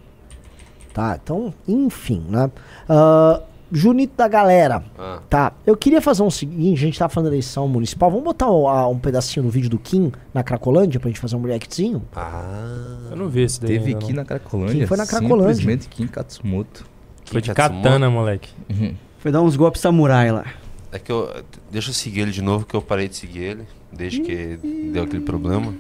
Tá? 0.95 1.19
Então, 1.23 1.53
enfim, 1.69 2.25
né? 2.29 2.51
Uh, 2.89 3.43
Junito 3.71 4.15
da 4.17 4.29
galera. 4.29 4.85
Ah. 4.99 5.21
Tá. 5.29 5.53
Eu 5.67 5.77
queria 5.77 6.01
fazer 6.01 6.23
um 6.23 6.31
seguinte, 6.31 6.79
a 6.79 6.87
gente 6.87 6.99
tá 6.99 7.09
falando 7.09 7.31
da 7.31 7.35
eleição 7.35 7.67
municipal. 7.67 8.11
Vamos 8.11 8.25
botar 8.25 8.51
um, 8.51 8.91
um 8.91 8.99
pedacinho 8.99 9.45
no 9.45 9.51
vídeo 9.51 9.69
do 9.69 9.79
Kim 9.79 10.13
na 10.33 10.43
Cracolândia 10.43 11.01
pra 11.01 11.09
gente 11.09 11.21
fazer 11.21 11.37
um 11.37 11.43
reactzinho? 11.43 12.03
Ah. 12.15 13.09
Eu 13.11 13.17
não 13.17 13.29
vi 13.29 13.43
esse 13.43 13.61
daí. 13.61 13.79
Teve 13.79 13.95
Kim 13.97 14.13
na 14.13 14.25
Cracolândia. 14.25 14.81
Kim 14.81 14.87
foi 14.87 14.97
na 14.97 15.07
Cracolândia. 15.07 15.55
Simplesmente 15.55 15.89
Kim 15.89 16.07
Katsumoto. 16.07 16.87
Foi 17.25 17.41
de 17.41 17.53
katana, 17.53 18.09
moleque. 18.09 18.53
Uhum. 18.71 18.95
Foi 19.19 19.33
dar 19.33 19.43
uns 19.43 19.57
golpes 19.57 19.81
samurai 19.81 20.31
lá. 20.31 20.45
É 20.93 20.99
que 20.99 21.11
eu. 21.11 21.29
Deixa 21.71 21.91
eu 21.91 21.95
seguir 21.95 22.21
ele 22.21 22.31
de 22.31 22.41
novo, 22.41 22.65
que 22.65 22.75
eu 22.75 22.81
parei 22.81 23.09
de 23.09 23.17
seguir 23.17 23.41
ele. 23.41 23.65
Desde 23.93 24.21
que 24.21 24.57
deu 24.93 25.03
aquele 25.03 25.25
problema. 25.25 25.75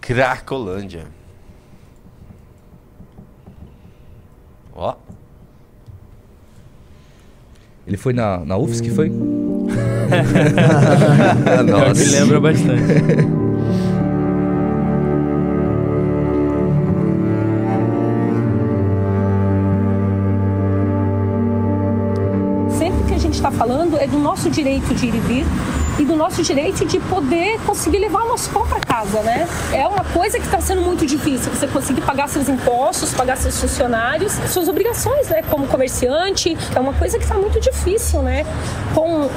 Cracolândia. 0.00 1.06
Ó. 4.74 4.94
Ele 7.86 7.96
foi 7.96 8.12
na, 8.12 8.44
na 8.44 8.56
UFS 8.56 8.80
que 8.82 8.90
foi? 8.90 9.10
Nossa. 11.66 12.04
Me 12.04 12.10
lembra 12.10 12.40
bastante. 12.40 13.36
está 23.46 23.50
falando 23.50 23.96
é 23.96 24.06
do 24.08 24.18
nosso 24.18 24.50
direito 24.50 24.92
de 24.92 25.06
ir 25.06 25.14
e 25.14 25.20
vir 25.20 25.46
e 25.98 26.04
do 26.04 26.14
nosso 26.14 26.42
direito 26.42 26.84
de 26.84 26.98
poder 27.00 27.58
conseguir 27.60 27.98
levar 27.98 28.24
o 28.24 28.28
nosso 28.28 28.50
pão 28.50 28.66
para 28.66 28.80
casa, 28.80 29.20
né? 29.22 29.48
É 29.72 29.86
uma 29.86 30.04
coisa 30.04 30.38
que 30.38 30.44
está 30.44 30.60
sendo 30.60 30.82
muito 30.82 31.06
difícil, 31.06 31.50
você 31.52 31.66
conseguir 31.66 32.02
pagar 32.02 32.28
seus 32.28 32.48
impostos, 32.48 33.14
pagar 33.14 33.36
seus 33.36 33.58
funcionários, 33.58 34.32
suas 34.48 34.68
obrigações, 34.68 35.28
né? 35.28 35.42
Como 35.48 35.66
comerciante, 35.66 36.56
é 36.74 36.80
uma 36.80 36.92
coisa 36.92 37.16
que 37.16 37.24
está 37.24 37.36
muito 37.36 37.58
difícil, 37.60 38.20
né? 38.20 38.44
Com 38.94 39.30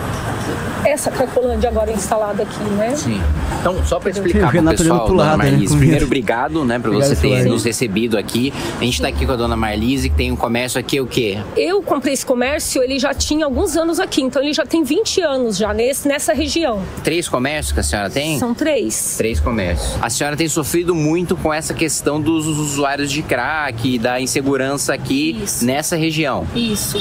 essa 0.83 1.11
Cracolândia 1.11 1.69
agora 1.69 1.91
instalada 1.91 2.43
aqui, 2.43 2.63
né? 2.75 2.95
Sim. 2.95 3.21
Então, 3.59 3.85
só 3.85 3.99
para 3.99 4.09
explicar 4.09 4.51
para 4.51 4.61
o 4.61 4.65
pessoal, 4.69 5.07
dona 5.07 5.23
lado, 5.23 5.37
Marlise, 5.37 5.73
né? 5.73 5.79
primeiro, 5.79 6.05
obrigado, 6.05 6.63
né, 6.63 6.79
por 6.79 6.91
você 6.91 7.15
ter 7.15 7.43
nos 7.45 7.65
recebido 7.65 8.17
aqui. 8.17 8.53
A 8.79 8.83
gente 8.83 8.93
está 8.93 9.09
aqui 9.09 9.25
com 9.25 9.33
a 9.33 9.35
dona 9.35 9.55
Marlise, 9.55 10.09
que 10.09 10.15
tem 10.15 10.31
um 10.31 10.35
comércio 10.35 10.79
aqui, 10.79 11.01
o 11.01 11.05
quê? 11.05 11.39
Eu 11.57 11.81
comprei 11.81 12.13
esse 12.13 12.25
comércio, 12.25 12.81
ele 12.81 12.97
já 12.97 13.13
tinha 13.13 13.45
alguns 13.45 13.75
anos 13.75 13.99
aqui, 14.00 14.22
então 14.22 14.41
ele 14.41 14.53
já 14.53 14.65
tem 14.65 14.84
20 14.84 15.22
anos 15.22 15.58
já 15.58 15.74
nesse, 15.74 16.08
nessa 16.08 16.34
região. 16.34 16.84
Três 17.03 17.27
comércios 17.27 17.74
que 17.74 17.79
a 17.79 17.84
senhora 17.84 18.10
tem? 18.10 18.39
São 18.39 18.53
três. 18.53 19.15
Três 19.18 19.39
comércios. 19.39 19.98
A 20.01 20.10
senhora 20.10 20.36
tem 20.36 20.48
sofrido 20.48 20.96
muito 20.96 21.36
com 21.36 21.53
essa 21.53 21.74
questão 21.74 22.20
dos 22.22 22.48
usuários 22.48 23.12
de 23.12 23.22
crack, 23.22 23.98
da 24.00 24.20
insegurança 24.20 24.94
aqui 24.94 25.39
Isso. 25.44 25.65
nessa 25.65 25.96
região. 25.96 26.48
Isso. 26.56 26.98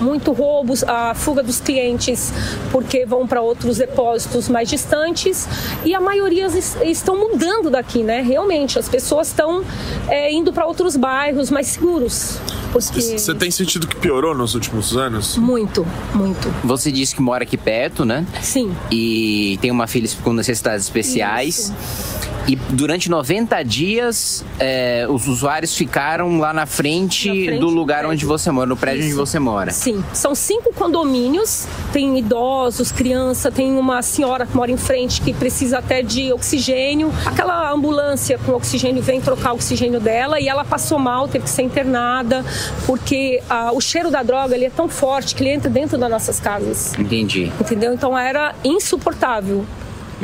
Muito 0.00 0.32
roubos, 0.32 0.84
a 0.84 1.14
fuga 1.14 1.42
dos 1.42 1.60
clientes 1.60 2.32
porque 2.70 3.06
vão 3.06 3.26
para 3.26 3.40
outros 3.40 3.78
depósitos 3.78 4.48
mais 4.48 4.68
distantes 4.68 5.48
e 5.84 5.94
a 5.94 6.00
maioria 6.00 6.46
estão 6.82 7.16
mudando 7.16 7.70
daqui, 7.70 8.02
né? 8.02 8.20
Realmente, 8.20 8.78
as 8.78 8.88
pessoas 8.88 9.28
estão 9.28 9.64
é, 10.08 10.32
indo 10.32 10.52
para 10.52 10.66
outros 10.66 10.96
bairros 10.96 11.50
mais 11.50 11.68
seguros. 11.68 12.38
Você 12.72 13.34
tem 13.34 13.50
sentido 13.50 13.86
que 13.86 13.94
piorou 13.94 14.34
nos 14.34 14.54
últimos 14.54 14.96
anos? 14.96 15.36
Muito, 15.36 15.86
muito. 16.12 16.33
Você 16.62 16.90
disse 16.90 17.14
que 17.14 17.22
mora 17.22 17.44
aqui 17.44 17.56
perto, 17.56 18.04
né? 18.04 18.26
Sim. 18.40 18.74
E 18.90 19.58
tem 19.60 19.70
uma 19.70 19.86
filha 19.86 20.08
com 20.22 20.32
necessidades 20.32 20.84
especiais. 20.84 21.58
Isso. 21.58 22.24
E 22.46 22.56
durante 22.56 23.08
90 23.08 23.62
dias, 23.62 24.44
é, 24.58 25.06
os 25.08 25.26
usuários 25.26 25.74
ficaram 25.74 26.38
lá 26.38 26.52
na 26.52 26.66
frente, 26.66 27.28
na 27.28 27.34
frente 27.34 27.58
do 27.58 27.68
lugar 27.68 28.04
do 28.04 28.10
onde 28.10 28.26
você 28.26 28.50
mora, 28.50 28.66
no 28.66 28.76
prédio 28.76 29.00
Isso. 29.00 29.08
onde 29.08 29.16
você 29.30 29.38
mora. 29.38 29.70
Sim, 29.70 30.04
são 30.12 30.34
cinco 30.34 30.72
condomínios, 30.74 31.66
tem 31.90 32.18
idosos, 32.18 32.92
criança, 32.92 33.50
tem 33.50 33.72
uma 33.78 34.02
senhora 34.02 34.44
que 34.44 34.54
mora 34.54 34.70
em 34.70 34.76
frente 34.76 35.22
que 35.22 35.32
precisa 35.32 35.78
até 35.78 36.02
de 36.02 36.32
oxigênio. 36.34 37.10
Aquela 37.24 37.72
ambulância 37.72 38.38
com 38.38 38.52
oxigênio 38.52 39.02
vem 39.02 39.22
trocar 39.22 39.52
o 39.52 39.54
oxigênio 39.54 39.98
dela 39.98 40.38
e 40.38 40.46
ela 40.46 40.64
passou 40.64 40.98
mal, 40.98 41.26
teve 41.26 41.44
que 41.44 41.50
ser 41.50 41.62
internada, 41.62 42.44
porque 42.84 43.42
ah, 43.48 43.70
o 43.72 43.80
cheiro 43.80 44.10
da 44.10 44.22
droga 44.22 44.54
ele 44.54 44.66
é 44.66 44.70
tão 44.70 44.88
forte 44.88 45.34
que 45.34 45.42
ele 45.42 45.50
entra 45.50 45.70
dentro 45.70 45.96
das 45.96 46.10
casas. 46.40 46.92
Entendi. 46.98 47.52
Entendeu? 47.60 47.92
Então 47.94 48.16
era 48.16 48.54
insuportável. 48.64 49.64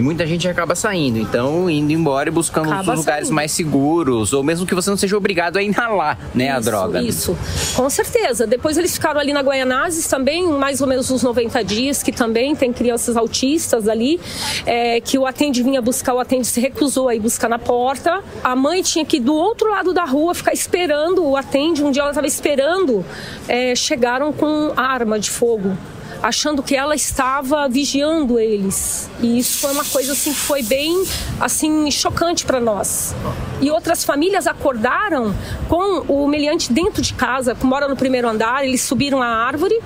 E 0.01 0.03
muita 0.03 0.27
gente 0.27 0.49
acaba 0.49 0.75
saindo, 0.75 1.19
então 1.19 1.69
indo 1.69 1.93
embora 1.93 2.31
e 2.31 2.33
buscando 2.33 2.69
acaba 2.69 2.79
outros 2.79 3.01
lugares 3.01 3.27
saindo. 3.27 3.35
mais 3.35 3.53
seguros, 3.53 4.33
ou 4.33 4.43
mesmo 4.43 4.65
que 4.65 4.75
você 4.75 4.89
não 4.89 4.97
seja 4.97 5.15
obrigado 5.15 5.59
a 5.59 5.63
inalar, 5.63 6.19
né, 6.35 6.47
isso, 6.47 6.57
a 6.57 6.61
droga. 6.61 7.03
Isso, 7.03 7.39
com 7.77 7.91
certeza. 7.91 8.47
Depois 8.47 8.79
eles 8.79 8.95
ficaram 8.95 9.21
ali 9.21 9.35
na 9.35 9.43
Guaianazes 9.43 10.07
também, 10.07 10.49
mais 10.49 10.81
ou 10.81 10.87
menos 10.87 11.11
uns 11.11 11.23
90 11.23 11.63
dias, 11.63 12.03
que 12.03 12.13
também 12.13 12.57
tem 12.57 12.73
crianças 12.73 13.15
autistas 13.15 13.87
ali, 13.87 14.19
é, 14.65 15.03
que 15.03 15.19
o 15.19 15.27
atende 15.27 15.63
vinha 15.63 15.83
buscar, 15.83 16.15
o 16.15 16.19
atende 16.19 16.47
se 16.47 16.63
recusou 16.63 17.07
a 17.07 17.15
ir 17.15 17.21
buscar 17.21 17.51
na 17.51 17.59
porta. 17.59 18.23
A 18.43 18.57
mãe 18.57 18.83
tinha 18.83 19.05
que 19.05 19.19
ir 19.19 19.21
do 19.21 19.35
outro 19.35 19.69
lado 19.69 19.93
da 19.93 20.07
rua 20.07 20.35
ficar 20.35 20.55
esperando 20.55 21.23
o 21.23 21.37
atende. 21.37 21.85
Um 21.85 21.91
dia 21.91 22.01
ela 22.01 22.13
estava 22.13 22.27
esperando, 22.27 23.05
é, 23.47 23.75
chegaram 23.75 24.33
com 24.33 24.73
arma 24.75 25.21
de 25.21 25.29
fogo 25.29 25.77
achando 26.23 26.63
que 26.63 26.77
ela 26.77 26.95
estava 26.95 27.69
vigiando 27.69 28.39
eles. 28.39 29.11
E 29.21 29.39
isso 29.39 29.59
foi 29.59 29.73
uma 29.73 29.85
coisa 29.85 30.13
assim 30.13 30.33
que 30.33 30.39
foi 30.39 30.63
bem 30.63 31.05
assim 31.41 31.91
chocante 31.91 32.45
para 32.45 32.61
nós. 32.61 33.15
E 33.61 33.71
outras 33.71 34.05
famílias 34.05 34.47
acordaram 34.47 35.35
com 35.69 36.01
o 36.09 36.27
meliante 36.29 36.73
dentro 36.73 37.03
de 37.03 37.15
casa, 37.15 37.55
que 37.55 37.65
mora 37.65 37.89
no 37.89 37.97
primeiro 37.97 38.29
andar, 38.29 38.65
eles 38.65 38.83
subiram 38.83 39.23
a 39.23 39.27
árvore 39.27 39.79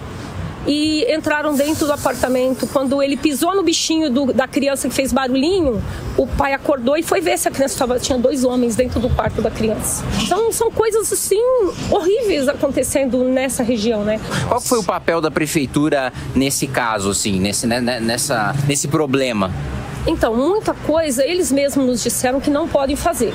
e 0.67 1.05
entraram 1.13 1.55
dentro 1.55 1.87
do 1.87 1.93
apartamento. 1.93 2.67
Quando 2.67 3.03
ele 3.03 3.17
pisou 3.17 3.55
no 3.55 3.63
bichinho 3.63 4.11
do, 4.11 4.33
da 4.33 4.47
criança 4.47 4.89
que 4.89 4.95
fez 4.95 5.13
barulhinho, 5.13 5.83
o 6.17 6.27
pai 6.27 6.53
acordou 6.53 6.97
e 6.97 7.03
foi 7.03 7.21
ver 7.21 7.39
se 7.39 7.49
a 7.49 7.51
criança 7.51 7.75
estava. 7.75 7.99
Tinha 7.99 8.19
dois 8.19 8.45
homens 8.45 8.77
dentro 8.77 9.01
do 9.01 9.09
quarto 9.11 9.43
da 9.43 9.51
criança. 9.51 10.05
Então 10.23 10.53
são 10.53 10.71
coisas 10.71 11.13
assim 11.13 11.41
horríveis 11.91 12.49
acontecendo 12.49 13.25
nessa 13.25 13.63
região, 13.63 14.05
né? 14.05 14.21
Qual 14.49 14.61
foi 14.61 14.79
o 14.79 14.85
papel 14.85 15.21
da 15.21 15.31
prefeitura 15.31 16.13
nesse 16.35 16.67
caso, 16.67 17.11
assim, 17.11 17.39
nesse, 17.39 17.67
né, 17.67 17.81
né 17.81 18.01
nessa, 18.01 18.55
nesse 18.67 18.89
problema? 18.89 19.51
Então, 20.07 20.37
muita 20.37 20.75
coisa 20.75 21.25
eles 21.25 21.51
mesmos 21.51 21.87
nos 21.87 22.03
disseram 22.03 22.41
que 22.41 22.51
não 22.51 22.69
podem 22.69 22.95
fazer 22.95 23.33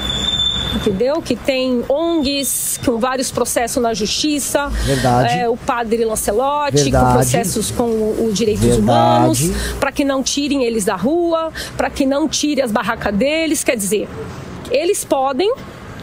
entendeu? 0.76 1.22
Que 1.22 1.36
tem 1.36 1.84
ONGs 1.88 2.80
com 2.86 2.98
vários 2.98 3.32
processos 3.32 3.82
na 3.82 3.94
justiça. 3.94 4.68
Verdade. 4.68 5.40
É, 5.40 5.50
o 5.50 5.58
padre 5.58 6.04
Lancelotti 6.06 6.84
Verdade. 6.84 7.06
com 7.06 7.12
processos 7.14 7.72
com 7.72 8.26
os 8.26 8.34
direitos 8.34 8.66
Verdade. 8.66 8.82
humanos, 8.82 9.40
para 9.80 9.92
que 9.92 10.04
não 10.04 10.24
tirem 10.24 10.64
eles 10.64 10.86
da 10.86 10.96
rua, 10.96 11.52
para 11.76 11.90
que 11.90 12.06
não 12.06 12.28
tirem 12.28 12.64
as 12.64 12.72
barracas 12.72 13.16
deles. 13.16 13.64
Quer 13.64 13.76
dizer, 13.76 14.08
eles 14.72 15.04
podem 15.04 15.54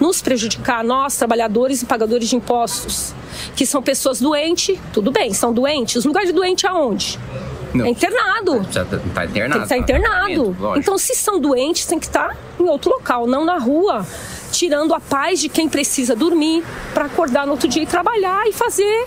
nos 0.00 0.20
prejudicar, 0.20 0.84
nós, 0.84 1.16
trabalhadores 1.16 1.82
e 1.82 1.86
pagadores 1.86 2.28
de 2.28 2.36
impostos, 2.36 3.14
que 3.54 3.64
são 3.64 3.82
pessoas 3.82 4.20
doentes, 4.20 4.78
tudo 4.92 5.10
bem, 5.10 5.32
são 5.32 5.52
doentes. 5.52 6.04
O 6.04 6.08
lugar 6.08 6.24
de 6.26 6.32
doente 6.32 6.66
é 6.66 6.68
aonde? 6.68 7.18
Não. 7.72 7.84
É 7.84 7.88
internado. 7.90 8.66
Já 8.70 8.84
tá, 8.84 8.98
tá 9.14 9.24
internado. 9.24 9.66
Tem 9.66 9.84
que 9.84 9.92
estar 9.92 10.08
tá 10.08 10.30
internado. 10.30 10.56
Então, 10.76 10.98
se 10.98 11.14
são 11.14 11.38
doentes, 11.40 11.84
tem 11.86 11.98
que 11.98 12.06
estar 12.06 12.36
em 12.58 12.64
outro 12.64 12.90
local, 12.90 13.26
não 13.26 13.44
na 13.44 13.58
rua 13.58 14.06
tirando 14.50 14.94
a 14.94 15.00
paz 15.00 15.40
de 15.40 15.48
quem 15.48 15.68
precisa 15.68 16.14
dormir 16.14 16.64
para 16.94 17.06
acordar 17.06 17.46
no 17.46 17.52
outro 17.52 17.68
dia 17.68 17.82
e 17.82 17.86
trabalhar 17.86 18.46
e 18.46 18.52
fazer 18.52 19.06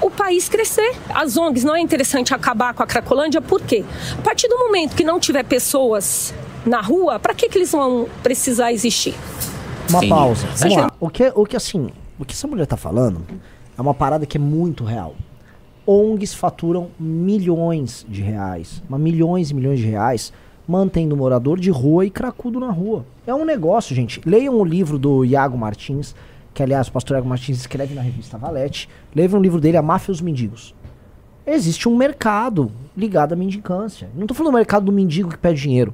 o 0.00 0.10
país 0.10 0.48
crescer. 0.48 0.94
As 1.14 1.36
ONGs 1.36 1.64
não 1.64 1.74
é 1.74 1.80
interessante 1.80 2.34
acabar 2.34 2.74
com 2.74 2.82
a 2.82 2.86
Cracolândia, 2.86 3.40
por 3.40 3.60
quê? 3.60 3.84
A 4.18 4.22
partir 4.22 4.48
do 4.48 4.58
momento 4.58 4.94
que 4.94 5.04
não 5.04 5.18
tiver 5.18 5.44
pessoas 5.44 6.34
na 6.64 6.80
rua, 6.80 7.18
para 7.18 7.34
que, 7.34 7.48
que 7.48 7.58
eles 7.58 7.72
vão 7.72 8.08
precisar 8.22 8.72
existir? 8.72 9.14
Uma 9.88 10.00
Sim. 10.00 10.08
pausa. 10.08 10.46
Vamos 10.56 10.76
lá. 10.76 10.92
O 10.98 11.08
que, 11.10 11.32
o 11.34 11.46
que 11.46 11.56
assim, 11.56 11.90
o 12.18 12.24
que 12.24 12.32
essa 12.32 12.46
mulher 12.46 12.66
tá 12.66 12.76
falando 12.76 13.24
é 13.76 13.80
uma 13.80 13.94
parada 13.94 14.26
que 14.26 14.36
é 14.36 14.40
muito 14.40 14.84
real. 14.84 15.14
ONGs 15.86 16.32
faturam 16.32 16.90
milhões 16.98 18.06
de 18.08 18.22
reais, 18.22 18.82
mas 18.88 19.00
milhões 19.00 19.50
e 19.50 19.54
milhões 19.54 19.78
de 19.78 19.86
reais 19.86 20.32
mantendo 20.66 21.16
morador 21.16 21.58
de 21.58 21.70
rua 21.70 22.04
e 22.04 22.10
cracudo 22.10 22.58
na 22.58 22.70
rua. 22.70 23.04
É 23.26 23.34
um 23.34 23.44
negócio, 23.44 23.94
gente. 23.94 24.20
Leiam 24.24 24.54
o 24.54 24.64
livro 24.64 24.98
do 24.98 25.24
Iago 25.24 25.56
Martins, 25.56 26.14
que 26.52 26.62
aliás 26.62 26.88
o 26.88 26.92
pastor 26.92 27.18
Ego 27.18 27.28
Martins 27.28 27.58
escreve 27.58 27.94
na 27.94 28.00
revista 28.00 28.38
Valete, 28.38 28.88
leve 29.14 29.36
um 29.36 29.40
livro 29.40 29.60
dele, 29.60 29.76
A 29.76 29.82
Máfia 29.82 30.12
e 30.12 30.14
os 30.14 30.20
Mendigos. 30.20 30.74
Existe 31.46 31.88
um 31.88 31.96
mercado 31.96 32.70
ligado 32.96 33.34
à 33.34 33.36
mendicância. 33.36 34.08
Não 34.14 34.22
estou 34.22 34.36
falando 34.36 34.52
do 34.52 34.56
mercado 34.56 34.86
do 34.86 34.92
mendigo 34.92 35.28
que 35.28 35.36
pede 35.36 35.60
dinheiro. 35.60 35.92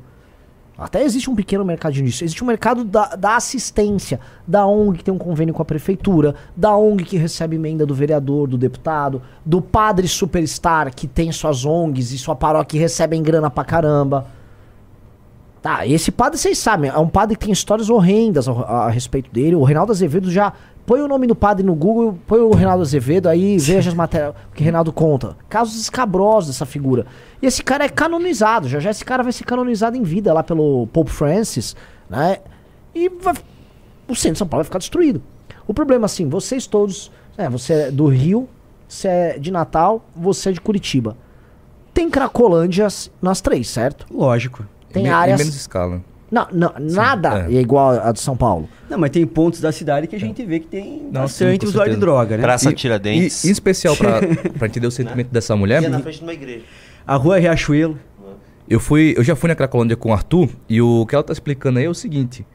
Até 0.81 1.03
existe 1.03 1.29
um 1.29 1.35
pequeno 1.35 1.63
mercado 1.63 2.01
nisso. 2.01 2.25
Existe 2.25 2.43
um 2.43 2.47
mercado 2.47 2.85
da, 2.85 3.15
da, 3.15 3.37
assistência, 3.37 4.19
da 4.47 4.65
ONG 4.65 4.99
que 4.99 5.05
tem 5.05 5.13
um 5.13 5.19
convênio 5.19 5.53
com 5.53 5.61
a 5.61 5.65
prefeitura, 5.65 6.35
da 6.57 6.75
ONG 6.75 7.05
que 7.05 7.19
recebe 7.19 7.57
emenda 7.57 7.85
do 7.85 7.95
vereador, 7.95 8.49
do 8.49 8.57
deputado, 8.57 9.21
do 9.45 9.61
padre 9.61 10.09
superstar 10.09 10.95
que 10.95 11.07
tem 11.07 11.31
suas 11.33 11.67
ONGs 11.67 12.13
e 12.13 12.19
sua 12.19 12.35
paróquia 12.35 12.71
que 12.71 12.79
recebem 12.79 13.23
grana 13.23 13.51
pra 13.51 13.63
caramba. 13.63 14.27
Tá, 15.63 15.87
esse 15.87 16.11
padre 16.11 16.39
vocês 16.39 16.59
sabem, 16.59 16.91
é 16.91 16.99
um 16.99 17.09
padre 17.09 17.37
que 17.37 17.45
tem 17.45 17.53
histórias 17.53 17.91
horrendas 17.91 18.49
a, 18.49 18.53
a, 18.53 18.87
a 18.87 18.91
respeito 18.91 19.31
dele. 19.31 19.55
O 19.55 19.63
Reinaldo 19.63 19.93
Azevedo 19.93 20.31
já 20.31 20.55
Põe 20.91 21.03
o 21.03 21.07
nome 21.07 21.29
do 21.29 21.37
padre 21.37 21.65
no 21.65 21.73
Google, 21.73 22.19
põe 22.27 22.41
o 22.41 22.51
Reinaldo 22.51 22.83
Azevedo, 22.83 23.29
aí 23.29 23.59
veja 23.59 23.91
as 23.91 23.95
matérias 23.95 24.35
que 24.53 24.65
Reinaldo 24.65 24.93
conta. 24.93 25.37
Casos 25.49 25.81
escabrosos 25.81 26.51
dessa 26.51 26.67
figura. 26.67 27.07
E 27.41 27.47
esse 27.47 27.63
cara 27.63 27.85
é 27.85 27.89
canonizado, 27.89 28.69
já 28.69 28.81
já 28.81 28.91
esse 28.91 29.05
cara 29.05 29.23
vai 29.23 29.31
ser 29.31 29.45
canonizado 29.45 29.97
em 29.97 30.03
vida 30.03 30.33
lá 30.33 30.43
pelo 30.43 30.89
Pope 30.89 31.13
Francis, 31.13 31.77
né? 32.09 32.39
E 32.93 33.09
vai, 33.09 33.35
o 34.09 34.17
centro 34.17 34.33
de 34.33 34.39
São 34.39 34.49
Paulo 34.49 34.63
vai 34.63 34.65
ficar 34.65 34.81
destruído. 34.81 35.23
O 35.65 35.73
problema, 35.73 36.07
assim, 36.07 36.29
vocês 36.29 36.67
todos, 36.67 37.13
né, 37.39 37.49
você 37.49 37.73
é 37.73 37.91
do 37.93 38.09
Rio, 38.09 38.49
você 38.89 39.07
é 39.07 39.39
de 39.39 39.53
Natal, 39.53 40.05
você 40.17 40.49
é 40.49 40.53
de 40.53 40.61
Curitiba. 40.61 41.17
Tem 41.95 42.11
Cracolândias 42.11 43.13
nas 43.23 43.41
três, 43.41 43.69
certo? 43.69 44.07
Lógico. 44.13 44.67
Tem 44.93 45.09
áreas. 45.09 45.41
Em 45.41 45.45
menos 45.45 45.57
escala. 45.57 46.03
Não, 46.31 46.47
não 46.53 46.73
nada 46.79 47.47
é. 47.49 47.57
é. 47.57 47.61
igual 47.61 47.91
a 47.91 48.13
de 48.13 48.21
São 48.21 48.37
Paulo. 48.37 48.69
Não, 48.89 48.97
mas 48.97 49.11
tem 49.11 49.27
pontos 49.27 49.61
da 49.61 49.73
cidade 49.73 50.07
que 50.07 50.15
a 50.15 50.21
gente 50.21 50.45
vê 50.45 50.61
que 50.61 50.67
tem 50.67 51.03
não, 51.11 51.23
bastante 51.23 51.65
sim, 51.65 51.69
usuário 51.69 51.95
de 51.95 52.01
droga, 52.01 52.37
né? 52.37 52.43
Praça 52.43 52.73
Tiradentes. 52.73 53.45
E, 53.45 53.49
em 53.49 53.51
especial 53.51 53.97
para 53.97 54.21
entender 54.67 54.87
o 54.87 54.91
sentimento 54.91 55.29
dessa 55.29 55.57
mulher. 55.57 55.83
E 55.83 55.87
é 55.87 55.89
na 55.89 55.99
frente 55.99 56.19
de 56.19 56.23
uma 56.23 56.33
igreja. 56.33 56.65
A 57.07 57.17
rua 57.17 57.39
é 57.39 57.41
Riachuelo. 57.41 57.99
Eu, 58.69 58.79
fui, 58.79 59.15
eu 59.17 59.25
já 59.25 59.35
fui 59.35 59.49
na 59.49 59.57
Cracolândia 59.57 59.97
com 59.97 60.11
o 60.11 60.13
Arthur 60.13 60.49
e 60.69 60.81
o 60.81 61.05
que 61.05 61.17
ela 61.17 61.25
tá 61.25 61.33
explicando 61.33 61.81
aí 61.81 61.87
é 61.87 61.91
o 61.91 61.95
seguinte. 61.95 62.47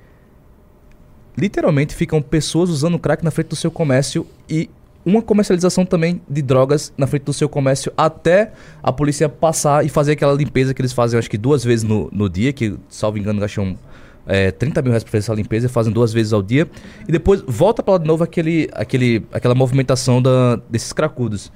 Literalmente 1.38 1.94
ficam 1.94 2.22
pessoas 2.22 2.70
usando 2.70 2.98
crack 2.98 3.22
na 3.22 3.32
frente 3.32 3.48
do 3.48 3.56
seu 3.58 3.70
comércio 3.70 4.26
e 4.50 4.70
uma 5.06 5.22
comercialização 5.22 5.86
também 5.86 6.20
de 6.28 6.42
drogas 6.42 6.92
na 6.98 7.06
frente 7.06 7.24
do 7.24 7.34
seu 7.34 7.48
comércio 7.48 7.92
até 7.96 8.52
a 8.82 8.92
polícia 8.92 9.30
passar 9.30 9.86
e 9.86 9.90
fazer 9.90 10.14
aquela 10.14 10.34
limpeza 10.34 10.74
que 10.74 10.82
eles 10.82 10.92
fazem, 10.92 11.20
acho 11.20 11.30
que 11.30 11.38
duas 11.38 11.64
vezes 11.64 11.84
no, 11.84 12.10
no 12.12 12.28
dia, 12.28 12.52
que, 12.52 12.76
salvo 12.90 13.18
engano, 13.18 13.40
gastam 13.40 13.78
é, 14.26 14.50
30 14.52 14.82
mil 14.82 14.92
reais 14.92 15.04
para 15.04 15.12
fazer 15.12 15.24
essa 15.26 15.34
limpeza, 15.34 15.70
fazem 15.70 15.94
duas 15.94 16.12
vezes 16.12 16.34
ao 16.34 16.42
dia, 16.42 16.68
e 17.08 17.12
depois 17.12 17.44
volta 17.46 17.84
para 17.84 17.94
lá 17.94 18.00
de 18.00 18.08
novo 18.08 18.24
aquele, 18.24 18.68
aquele, 18.74 19.24
aquela 19.32 19.54
movimentação 19.54 20.22
da, 20.22 20.56
desses 20.70 20.92
cracudos. 20.92 21.52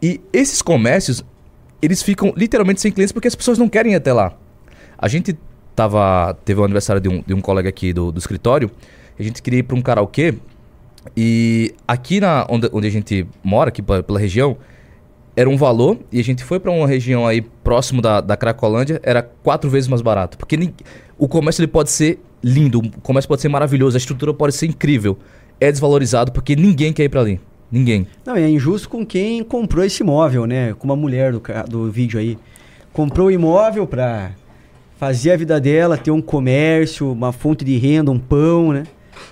E 0.00 0.20
esses 0.32 0.62
comércios, 0.62 1.24
eles 1.80 2.00
ficam 2.02 2.32
literalmente 2.36 2.80
sem 2.80 2.92
clientes 2.92 3.12
porque 3.12 3.28
as 3.28 3.34
pessoas 3.34 3.58
não 3.58 3.68
querem 3.68 3.92
ir 3.92 3.96
até 3.96 4.12
lá. 4.12 4.32
A 4.96 5.08
gente 5.08 5.36
tava, 5.74 6.36
teve 6.44 6.60
o 6.60 6.62
um 6.62 6.64
aniversário 6.64 7.02
de 7.02 7.08
um, 7.08 7.22
de 7.26 7.34
um 7.34 7.40
colega 7.40 7.68
aqui 7.68 7.92
do, 7.92 8.12
do 8.12 8.18
escritório, 8.18 8.70
a 9.18 9.22
gente 9.22 9.42
queria 9.42 9.60
ir 9.60 9.62
para 9.64 9.76
um 9.76 9.82
karaokê 9.82 10.34
e 11.16 11.74
aqui 11.86 12.20
na, 12.20 12.46
onde, 12.48 12.68
onde 12.72 12.86
a 12.86 12.90
gente 12.90 13.26
mora, 13.42 13.68
aqui 13.68 13.82
pela 13.82 14.18
região, 14.18 14.56
era 15.34 15.48
um 15.48 15.56
valor 15.56 15.98
e 16.10 16.20
a 16.20 16.24
gente 16.24 16.44
foi 16.44 16.60
para 16.60 16.70
uma 16.70 16.86
região 16.86 17.26
aí 17.26 17.40
próximo 17.40 18.02
da, 18.02 18.20
da 18.20 18.36
Cracolândia, 18.36 19.00
era 19.02 19.22
quatro 19.22 19.68
vezes 19.70 19.88
mais 19.88 20.02
barato. 20.02 20.36
Porque 20.36 20.56
ni, 20.56 20.74
o 21.18 21.26
comércio 21.26 21.60
ele 21.60 21.68
pode 21.68 21.90
ser 21.90 22.20
lindo, 22.42 22.78
o 22.80 23.00
comércio 23.00 23.28
pode 23.28 23.40
ser 23.40 23.48
maravilhoso, 23.48 23.96
a 23.96 23.98
estrutura 23.98 24.34
pode 24.34 24.54
ser 24.54 24.66
incrível. 24.66 25.18
É 25.60 25.70
desvalorizado 25.70 26.32
porque 26.32 26.56
ninguém 26.56 26.92
quer 26.92 27.04
ir 27.04 27.08
para 27.08 27.20
ali. 27.20 27.40
Ninguém. 27.70 28.06
Não, 28.26 28.36
é 28.36 28.48
injusto 28.50 28.88
com 28.88 29.06
quem 29.06 29.42
comprou 29.42 29.82
esse 29.82 30.02
imóvel, 30.02 30.46
né? 30.46 30.74
Como 30.74 30.92
a 30.92 30.96
mulher 30.96 31.32
do, 31.32 31.40
do 31.68 31.90
vídeo 31.90 32.20
aí. 32.20 32.36
Comprou 32.92 33.28
o 33.28 33.30
imóvel 33.30 33.86
para 33.86 34.32
fazer 34.98 35.32
a 35.32 35.36
vida 35.36 35.58
dela, 35.58 35.96
ter 35.96 36.10
um 36.10 36.20
comércio, 36.20 37.10
uma 37.10 37.32
fonte 37.32 37.64
de 37.64 37.78
renda, 37.78 38.10
um 38.10 38.18
pão, 38.18 38.72
né? 38.72 38.84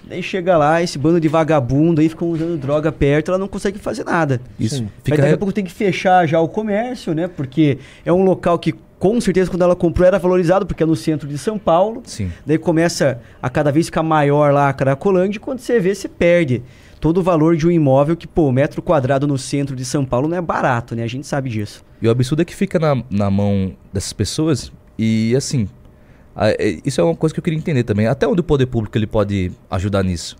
Daí 0.06 0.22
chega 0.22 0.56
lá, 0.56 0.82
esse 0.82 0.98
bando 0.98 1.20
de 1.20 1.28
vagabundo 1.28 2.00
aí 2.00 2.08
ficam 2.08 2.30
usando 2.30 2.58
droga 2.58 2.90
perto, 2.90 3.30
ela 3.30 3.38
não 3.38 3.48
consegue 3.48 3.78
fazer 3.78 4.04
nada. 4.04 4.40
Isso. 4.58 4.86
Fica 5.02 5.18
daqui 5.18 5.34
a 5.34 5.38
pouco 5.38 5.52
tem 5.52 5.64
que 5.64 5.72
fechar 5.72 6.26
já 6.26 6.40
o 6.40 6.48
comércio, 6.48 7.14
né? 7.14 7.28
Porque 7.28 7.78
é 8.04 8.12
um 8.12 8.22
local 8.22 8.58
que 8.58 8.74
com 8.98 9.18
certeza 9.18 9.50
quando 9.50 9.62
ela 9.62 9.74
comprou 9.74 10.06
era 10.06 10.18
valorizado, 10.18 10.66
porque 10.66 10.82
é 10.82 10.86
no 10.86 10.94
centro 10.94 11.26
de 11.26 11.38
São 11.38 11.58
Paulo. 11.58 12.02
Sim. 12.04 12.30
Daí 12.44 12.58
começa 12.58 13.20
a 13.42 13.48
cada 13.48 13.72
vez 13.72 13.86
ficar 13.86 14.02
maior 14.02 14.52
lá 14.52 14.68
a 14.68 14.72
Caracolândia 14.72 15.38
e 15.38 15.40
quando 15.40 15.58
você 15.58 15.80
vê, 15.80 15.94
você 15.94 16.06
perde 16.08 16.62
todo 17.00 17.18
o 17.18 17.22
valor 17.22 17.56
de 17.56 17.66
um 17.66 17.70
imóvel 17.70 18.14
que, 18.14 18.26
pô, 18.26 18.52
metro 18.52 18.82
quadrado 18.82 19.26
no 19.26 19.38
centro 19.38 19.74
de 19.74 19.86
São 19.86 20.04
Paulo 20.04 20.28
não 20.28 20.36
é 20.36 20.40
barato, 20.40 20.94
né? 20.94 21.02
A 21.02 21.06
gente 21.06 21.26
sabe 21.26 21.48
disso. 21.48 21.82
E 22.00 22.06
o 22.06 22.10
absurdo 22.10 22.42
é 22.42 22.44
que 22.44 22.54
fica 22.54 22.78
na, 22.78 23.02
na 23.10 23.30
mão 23.30 23.72
dessas 23.90 24.12
pessoas 24.12 24.70
e, 24.98 25.34
assim, 25.34 25.66
isso 26.84 27.00
é 27.00 27.04
uma 27.04 27.14
coisa 27.14 27.34
que 27.34 27.38
eu 27.38 27.44
queria 27.44 27.58
entender 27.58 27.84
também. 27.84 28.06
Até 28.06 28.26
onde 28.26 28.40
o 28.40 28.44
poder 28.44 28.66
público 28.66 28.96
ele 28.96 29.06
pode 29.06 29.52
ajudar 29.70 30.02
nisso? 30.02 30.36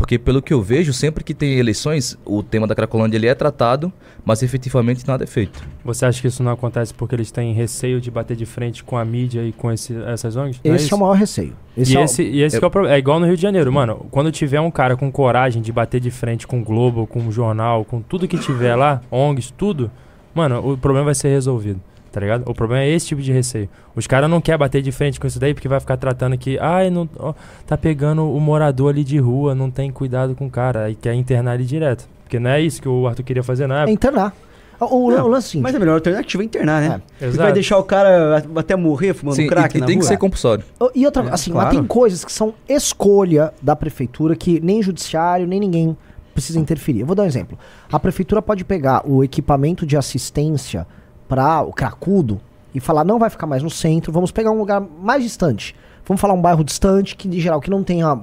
Porque 0.00 0.18
pelo 0.18 0.40
que 0.40 0.50
eu 0.50 0.62
vejo, 0.62 0.94
sempre 0.94 1.22
que 1.22 1.34
tem 1.34 1.58
eleições, 1.58 2.18
o 2.24 2.42
tema 2.42 2.66
da 2.66 2.74
Cracolândia 2.74 3.18
ele 3.18 3.26
é 3.26 3.34
tratado, 3.34 3.92
mas 4.24 4.42
efetivamente 4.42 5.06
nada 5.06 5.24
é 5.24 5.26
feito. 5.26 5.62
Você 5.84 6.06
acha 6.06 6.22
que 6.22 6.26
isso 6.26 6.42
não 6.42 6.52
acontece 6.52 6.94
porque 6.94 7.14
eles 7.14 7.30
têm 7.30 7.52
receio 7.52 8.00
de 8.00 8.10
bater 8.10 8.34
de 8.34 8.46
frente 8.46 8.82
com 8.82 8.96
a 8.96 9.04
mídia 9.04 9.42
e 9.42 9.52
com 9.52 9.70
esse, 9.70 9.94
essas 10.04 10.36
ONGs? 10.36 10.58
É 10.64 10.70
esse 10.70 10.86
é, 10.86 10.94
é, 10.94 10.96
o 10.96 11.00
maior 11.00 11.12
receio. 11.12 11.52
Esse 11.76 11.92
e, 11.92 11.98
é 11.98 12.02
esse, 12.02 12.22
e 12.22 12.40
esse 12.40 12.56
é... 12.56 12.60
É, 12.60 12.94
é 12.94 12.98
igual 12.98 13.20
no 13.20 13.26
Rio 13.26 13.36
de 13.36 13.42
Janeiro, 13.42 13.70
mano. 13.70 14.06
Quando 14.10 14.32
tiver 14.32 14.58
um 14.58 14.70
cara 14.70 14.96
com 14.96 15.12
coragem 15.12 15.60
de 15.60 15.70
bater 15.70 16.00
de 16.00 16.10
frente 16.10 16.46
com 16.46 16.62
o 16.62 16.64
Globo, 16.64 17.06
com 17.06 17.26
o 17.26 17.30
jornal, 17.30 17.84
com 17.84 18.00
tudo 18.00 18.26
que 18.26 18.38
tiver 18.38 18.74
lá, 18.76 19.02
ONGs, 19.10 19.52
tudo, 19.54 19.90
mano, 20.34 20.66
o 20.66 20.78
problema 20.78 21.04
vai 21.04 21.14
ser 21.14 21.28
resolvido 21.28 21.78
tá 22.10 22.20
ligado? 22.20 22.42
O 22.48 22.54
problema 22.54 22.84
é 22.84 22.88
esse 22.88 23.06
tipo 23.06 23.22
de 23.22 23.32
receio. 23.32 23.68
Os 23.94 24.06
caras 24.06 24.28
não 24.28 24.40
querem 24.40 24.58
bater 24.58 24.82
de 24.82 24.92
frente 24.92 25.20
com 25.20 25.26
isso 25.26 25.38
daí 25.38 25.54
porque 25.54 25.68
vai 25.68 25.80
ficar 25.80 25.96
tratando 25.96 26.36
que, 26.36 26.58
ai, 26.58 26.90
não, 26.90 27.08
ó, 27.18 27.34
tá 27.66 27.76
pegando 27.76 28.30
o 28.30 28.40
morador 28.40 28.90
ali 28.90 29.04
de 29.04 29.18
rua, 29.18 29.54
não 29.54 29.70
tem 29.70 29.90
cuidado 29.90 30.34
com 30.34 30.46
o 30.46 30.50
cara, 30.50 30.84
aí 30.84 30.94
quer 30.94 31.14
internar 31.14 31.54
ele 31.54 31.64
direto. 31.64 32.08
Porque 32.24 32.38
não 32.38 32.50
é 32.50 32.60
isso 32.60 32.80
que 32.80 32.88
o 32.88 33.06
Arthur 33.06 33.24
queria 33.24 33.42
fazer 33.42 33.66
na 33.66 33.78
época. 33.78 33.90
É 33.90 33.94
internar. 33.94 34.34
O, 34.80 35.10
não, 35.10 35.26
o 35.26 35.28
lance 35.28 35.58
é 35.58 35.60
Mas 35.60 35.74
a 35.74 35.78
melhor 35.78 35.94
alternativa 35.94 36.42
é 36.42 36.46
internar, 36.46 36.80
né? 36.80 37.02
É, 37.20 37.28
vai 37.28 37.52
deixar 37.52 37.76
o 37.76 37.82
cara 37.82 38.42
até 38.56 38.74
morrer 38.74 39.12
fumando 39.12 39.36
Sim, 39.36 39.46
crack 39.46 39.76
e, 39.76 39.78
e 39.78 39.84
tem 39.84 39.96
rua. 39.96 40.00
que 40.00 40.06
ser 40.06 40.16
compulsório. 40.16 40.64
E 40.94 41.04
outra, 41.04 41.22
é, 41.24 41.34
assim, 41.34 41.50
claro. 41.50 41.66
mas 41.66 41.76
tem 41.76 41.86
coisas 41.86 42.24
que 42.24 42.32
são 42.32 42.54
escolha 42.66 43.52
da 43.60 43.76
prefeitura 43.76 44.34
que 44.34 44.58
nem 44.60 44.82
judiciário, 44.82 45.46
nem 45.46 45.60
ninguém 45.60 45.96
precisa 46.32 46.58
interferir. 46.58 47.00
Eu 47.00 47.06
vou 47.06 47.14
dar 47.14 47.24
um 47.24 47.26
exemplo. 47.26 47.58
A 47.92 47.98
prefeitura 47.98 48.40
pode 48.40 48.64
pegar 48.64 49.02
o 49.06 49.22
equipamento 49.22 49.84
de 49.84 49.96
assistência 49.96 50.86
para 51.30 51.62
o 51.62 51.72
cracudo 51.72 52.40
e 52.74 52.80
falar, 52.80 53.04
não 53.04 53.16
vai 53.16 53.30
ficar 53.30 53.46
mais 53.46 53.62
no 53.62 53.70
centro, 53.70 54.12
vamos 54.12 54.32
pegar 54.32 54.50
um 54.50 54.58
lugar 54.58 54.80
mais 54.80 55.22
distante. 55.22 55.76
Vamos 56.04 56.20
falar 56.20 56.34
um 56.34 56.42
bairro 56.42 56.64
distante, 56.64 57.14
que 57.14 57.28
de 57.28 57.40
geral 57.40 57.60
que 57.60 57.70
não 57.70 57.84
tenha. 57.84 58.20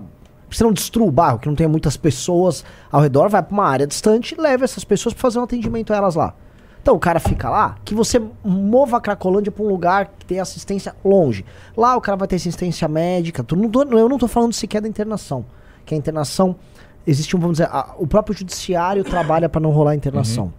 Você 0.49 0.61
não 0.61 0.73
destrua 0.73 1.07
o 1.07 1.11
bairro, 1.11 1.39
que 1.39 1.47
não 1.47 1.55
tenha 1.55 1.69
muitas 1.69 1.95
pessoas 1.95 2.65
ao 2.91 2.99
redor, 3.01 3.29
vai 3.29 3.41
para 3.41 3.53
uma 3.53 3.65
área 3.65 3.87
distante 3.87 4.35
e 4.37 4.41
leva 4.41 4.65
essas 4.65 4.83
pessoas 4.83 5.13
para 5.13 5.21
fazer 5.21 5.39
um 5.39 5.43
atendimento 5.43 5.93
a 5.93 5.95
elas 5.95 6.15
lá. 6.15 6.33
Então 6.81 6.95
o 6.95 6.99
cara 6.99 7.19
fica 7.19 7.49
lá, 7.49 7.77
que 7.85 7.95
você 7.95 8.21
mova 8.43 8.97
a 8.97 9.01
Cracolândia 9.01 9.51
para 9.53 9.63
um 9.63 9.69
lugar 9.69 10.11
que 10.19 10.25
tem 10.25 10.41
assistência 10.41 10.93
longe. 11.03 11.45
Lá 11.77 11.95
o 11.95 12.01
cara 12.01 12.17
vai 12.17 12.27
ter 12.27 12.35
assistência 12.35 12.89
médica. 12.89 13.41
Tu 13.41 13.55
não 13.55 13.69
tô, 13.69 13.83
eu 13.83 14.09
não 14.09 14.17
estou 14.17 14.27
falando 14.27 14.51
sequer 14.51 14.81
da 14.81 14.87
internação. 14.87 15.45
Que 15.85 15.95
a 15.95 15.97
internação. 15.97 16.57
Existe 17.05 17.37
um, 17.37 17.39
vamos 17.39 17.57
dizer, 17.57 17.69
a, 17.71 17.95
o 17.97 18.05
próprio 18.05 18.37
judiciário 18.37 19.01
trabalha 19.05 19.47
para 19.47 19.61
não 19.61 19.69
rolar 19.69 19.91
a 19.91 19.95
internação. 19.95 20.45
Uhum. 20.45 20.51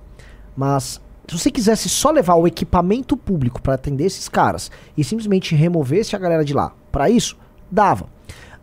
Mas 0.57 0.99
se 1.29 1.39
você 1.39 1.51
quisesse 1.51 1.89
só 1.89 2.11
levar 2.11 2.35
o 2.35 2.47
equipamento 2.47 3.17
público 3.17 3.61
para 3.61 3.75
atender 3.75 4.05
esses 4.05 4.29
caras 4.29 4.71
e 4.97 5.05
simplesmente 5.05 5.55
removesse 5.55 6.17
a 6.17 6.19
galera 6.19 6.45
de 6.45 6.55
lá, 6.55 6.73
para 6.91 7.11
isso, 7.11 7.37
dava. 7.71 8.07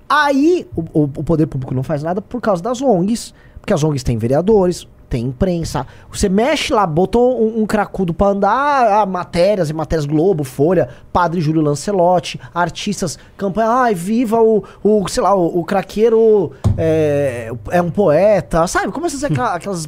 Aí 0.10 0.68
o, 0.76 0.82
o, 0.82 1.04
o, 1.04 1.24
poder 1.24 1.48
público 1.48 1.74
não 1.74 1.84
faz 1.84 2.02
nada 2.04 2.22
por 2.22 2.42
causa 2.42 2.62
das 2.62 2.82
ONGs, 2.82 3.34
porque 3.60 3.74
as 3.74 3.84
ONGs 3.84 4.04
têm 4.04 4.18
vereadores, 4.18 4.88
tem 5.10 5.26
imprensa. 5.26 5.86
Você 6.12 6.28
mexe 6.28 6.74
lá, 6.74 6.86
botou 6.86 7.42
um, 7.42 7.62
um 7.62 7.66
cracudo 7.66 8.14
pra 8.14 8.28
andar, 8.28 9.02
ah, 9.02 9.06
matérias 9.06 9.70
e 9.70 9.74
matérias 9.74 10.06
Globo, 10.06 10.44
Folha, 10.44 10.90
Padre 11.14 11.42
Júlio 11.42 11.62
Lancelotti, 11.62 12.40
artistas, 12.54 13.18
campanha, 13.38 13.70
ai, 13.70 13.96
viva 13.96 14.42
o, 14.42 14.64
o 14.84 15.08
sei 15.08 15.24
lá, 15.24 15.36
o, 15.36 15.60
o 15.60 15.64
craqueiro 15.64 16.52
é, 16.78 17.52
é 17.72 17.82
um 17.82 17.90
poeta, 17.90 18.68
sabe? 18.68 18.92
Começa 18.92 19.18
a 19.18 19.20
ser 19.20 19.40
aquelas 19.40 19.88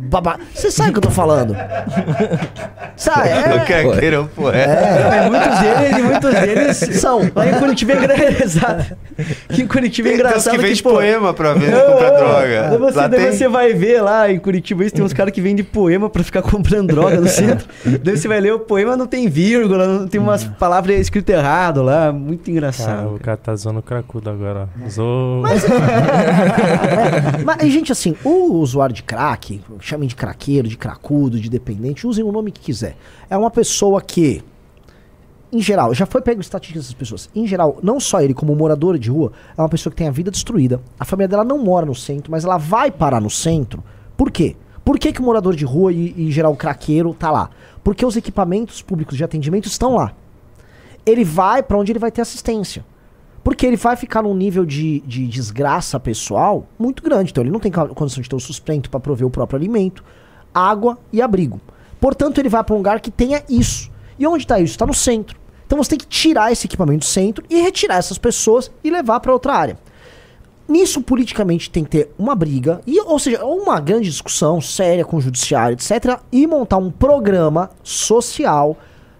baba... 0.00 0.38
Você 0.54 0.70
sabe 0.70 0.90
o 0.90 0.92
que 0.92 0.98
eu 0.98 1.02
tô 1.02 1.10
falando? 1.10 1.56
sabe? 2.96 3.30
É, 3.40 3.54
o 3.54 3.64
craqueiro 3.64 4.16
é 4.16 4.20
um 4.20 4.26
poeta. 4.26 4.58
É, 4.58 5.18
é, 5.18 5.30
muitos 5.30 5.58
deles, 5.58 6.04
muitos 6.04 6.34
deles 6.34 7.00
são. 7.00 7.30
Lá 7.34 7.48
em 7.48 7.58
Curitiba 7.58 7.92
é 7.92 7.96
engraçado. 7.96 8.96
Que 9.50 9.62
em 9.62 9.66
Curitiba 9.66 10.08
é 10.08 10.14
engraçado. 10.14 10.52
Tem 10.52 10.60
que 10.60 10.66
vende 10.66 10.82
poema 10.82 11.34
pra 11.34 11.52
ver 11.52 11.70
comprar 11.70 12.10
droga. 12.10 12.78
Você, 12.78 12.98
lá 12.98 13.06
daí 13.06 13.20
tem... 13.20 13.32
você 13.32 13.48
vai 13.48 13.74
ver 13.74 14.00
lá 14.00 14.30
em 14.30 14.38
Curitiba, 14.38 14.88
tem 14.90 15.04
uns 15.04 15.12
caras 15.12 15.32
que 15.32 15.40
vendem 15.40 15.64
poema 15.64 16.08
pra 16.08 16.22
ficar 16.22 16.40
comprando 16.42 16.88
droga 16.88 17.20
no 17.20 17.28
centro. 17.28 17.68
daí 18.02 18.16
você 18.16 18.26
vai 18.26 18.40
ler 18.40 18.54
o 18.54 18.60
poema, 18.60 18.96
não 18.96 19.06
tem 19.06 19.28
vírgula, 19.28 19.86
não 19.86 20.08
tem 20.08 20.20
umas 20.20 20.44
palavras 20.44 20.98
escritas 20.98 21.36
errado 21.36 21.82
lá. 21.82 22.12
Muito 22.12 22.50
engraçado. 22.50 22.96
Cara, 22.96 23.08
o 23.08 23.18
cara 23.18 23.36
tá 23.36 23.54
zoando 23.54 23.82
cracudo 23.82 24.30
agora. 24.30 24.68
Usou. 24.86 25.42
Mas, 25.42 25.64
Mas, 27.44 27.72
gente, 27.72 27.92
assim, 27.92 28.16
o 28.24 28.54
usuário 28.54 28.94
de 28.94 29.02
crack, 29.02 29.60
chamem 29.90 30.08
de 30.08 30.16
craqueiro, 30.16 30.68
de 30.68 30.76
cracudo, 30.76 31.38
de 31.38 31.50
dependente, 31.50 32.06
usem 32.06 32.24
o 32.24 32.32
nome 32.32 32.50
que 32.50 32.60
quiser. 32.60 32.96
É 33.28 33.36
uma 33.36 33.50
pessoa 33.50 34.00
que 34.00 34.42
em 35.52 35.60
geral, 35.60 35.92
já 35.92 36.06
foi 36.06 36.20
pego 36.20 36.40
estatísticas 36.40 36.84
dessas 36.84 36.94
pessoas. 36.94 37.28
Em 37.34 37.44
geral, 37.44 37.80
não 37.82 37.98
só 37.98 38.20
ele, 38.20 38.32
como 38.32 38.54
morador 38.54 38.96
de 38.96 39.10
rua, 39.10 39.32
é 39.58 39.60
uma 39.60 39.68
pessoa 39.68 39.90
que 39.90 39.96
tem 39.96 40.06
a 40.06 40.12
vida 40.12 40.30
destruída. 40.30 40.80
A 40.98 41.04
família 41.04 41.26
dela 41.26 41.42
não 41.42 41.58
mora 41.58 41.84
no 41.84 41.94
centro, 41.94 42.30
mas 42.30 42.44
ela 42.44 42.56
vai 42.56 42.88
parar 42.88 43.20
no 43.20 43.28
centro. 43.28 43.82
Por 44.16 44.30
quê? 44.30 44.54
Por 44.84 44.96
que, 44.96 45.12
que 45.12 45.20
o 45.20 45.24
morador 45.24 45.56
de 45.56 45.64
rua 45.64 45.92
e, 45.92 46.14
em 46.16 46.30
geral, 46.30 46.52
o 46.52 46.56
craqueiro 46.56 47.12
tá 47.12 47.32
lá? 47.32 47.50
Porque 47.82 48.06
os 48.06 48.16
equipamentos 48.16 48.80
públicos 48.80 49.16
de 49.16 49.24
atendimento 49.24 49.66
estão 49.66 49.96
lá. 49.96 50.12
Ele 51.04 51.24
vai 51.24 51.64
para 51.64 51.76
onde 51.76 51.90
ele 51.90 51.98
vai 51.98 52.12
ter 52.12 52.20
assistência. 52.20 52.84
Porque 53.50 53.66
ele 53.66 53.76
vai 53.76 53.96
ficar 53.96 54.22
num 54.22 54.32
nível 54.32 54.64
de, 54.64 55.00
de 55.00 55.26
desgraça 55.26 55.98
pessoal 55.98 56.68
muito 56.78 57.02
grande. 57.02 57.32
Então 57.32 57.42
ele 57.42 57.50
não 57.50 57.58
tem 57.58 57.72
condição 57.72 58.22
de 58.22 58.28
ter 58.28 58.36
o 58.36 58.38
sustento 58.38 58.88
para 58.88 59.00
prover 59.00 59.26
o 59.26 59.30
próprio 59.30 59.58
alimento, 59.58 60.04
água 60.54 60.96
e 61.12 61.20
abrigo. 61.20 61.60
Portanto, 62.00 62.38
ele 62.38 62.48
vai 62.48 62.62
para 62.62 62.76
um 62.76 62.78
lugar 62.78 63.00
que 63.00 63.10
tenha 63.10 63.42
isso. 63.48 63.90
E 64.16 64.24
onde 64.24 64.44
está 64.44 64.60
isso? 64.60 64.74
Está 64.74 64.86
no 64.86 64.94
centro. 64.94 65.36
Então 65.66 65.76
você 65.76 65.90
tem 65.90 65.98
que 65.98 66.06
tirar 66.06 66.52
esse 66.52 66.68
equipamento 66.68 67.00
do 67.00 67.06
centro 67.06 67.44
e 67.50 67.60
retirar 67.60 67.96
essas 67.96 68.18
pessoas 68.18 68.70
e 68.84 68.88
levar 68.88 69.18
para 69.18 69.32
outra 69.32 69.52
área. 69.52 69.76
Nisso, 70.68 71.02
politicamente, 71.02 71.70
tem 71.70 71.82
que 71.82 71.90
ter 71.90 72.14
uma 72.16 72.36
briga, 72.36 72.80
e, 72.86 73.00
ou 73.00 73.18
seja, 73.18 73.44
uma 73.44 73.80
grande 73.80 74.08
discussão 74.08 74.60
séria 74.60 75.04
com 75.04 75.16
o 75.16 75.20
judiciário, 75.20 75.74
etc., 75.74 76.20
e 76.30 76.46
montar 76.46 76.76
um 76.76 76.88
programa 76.88 77.68
social 77.82 78.76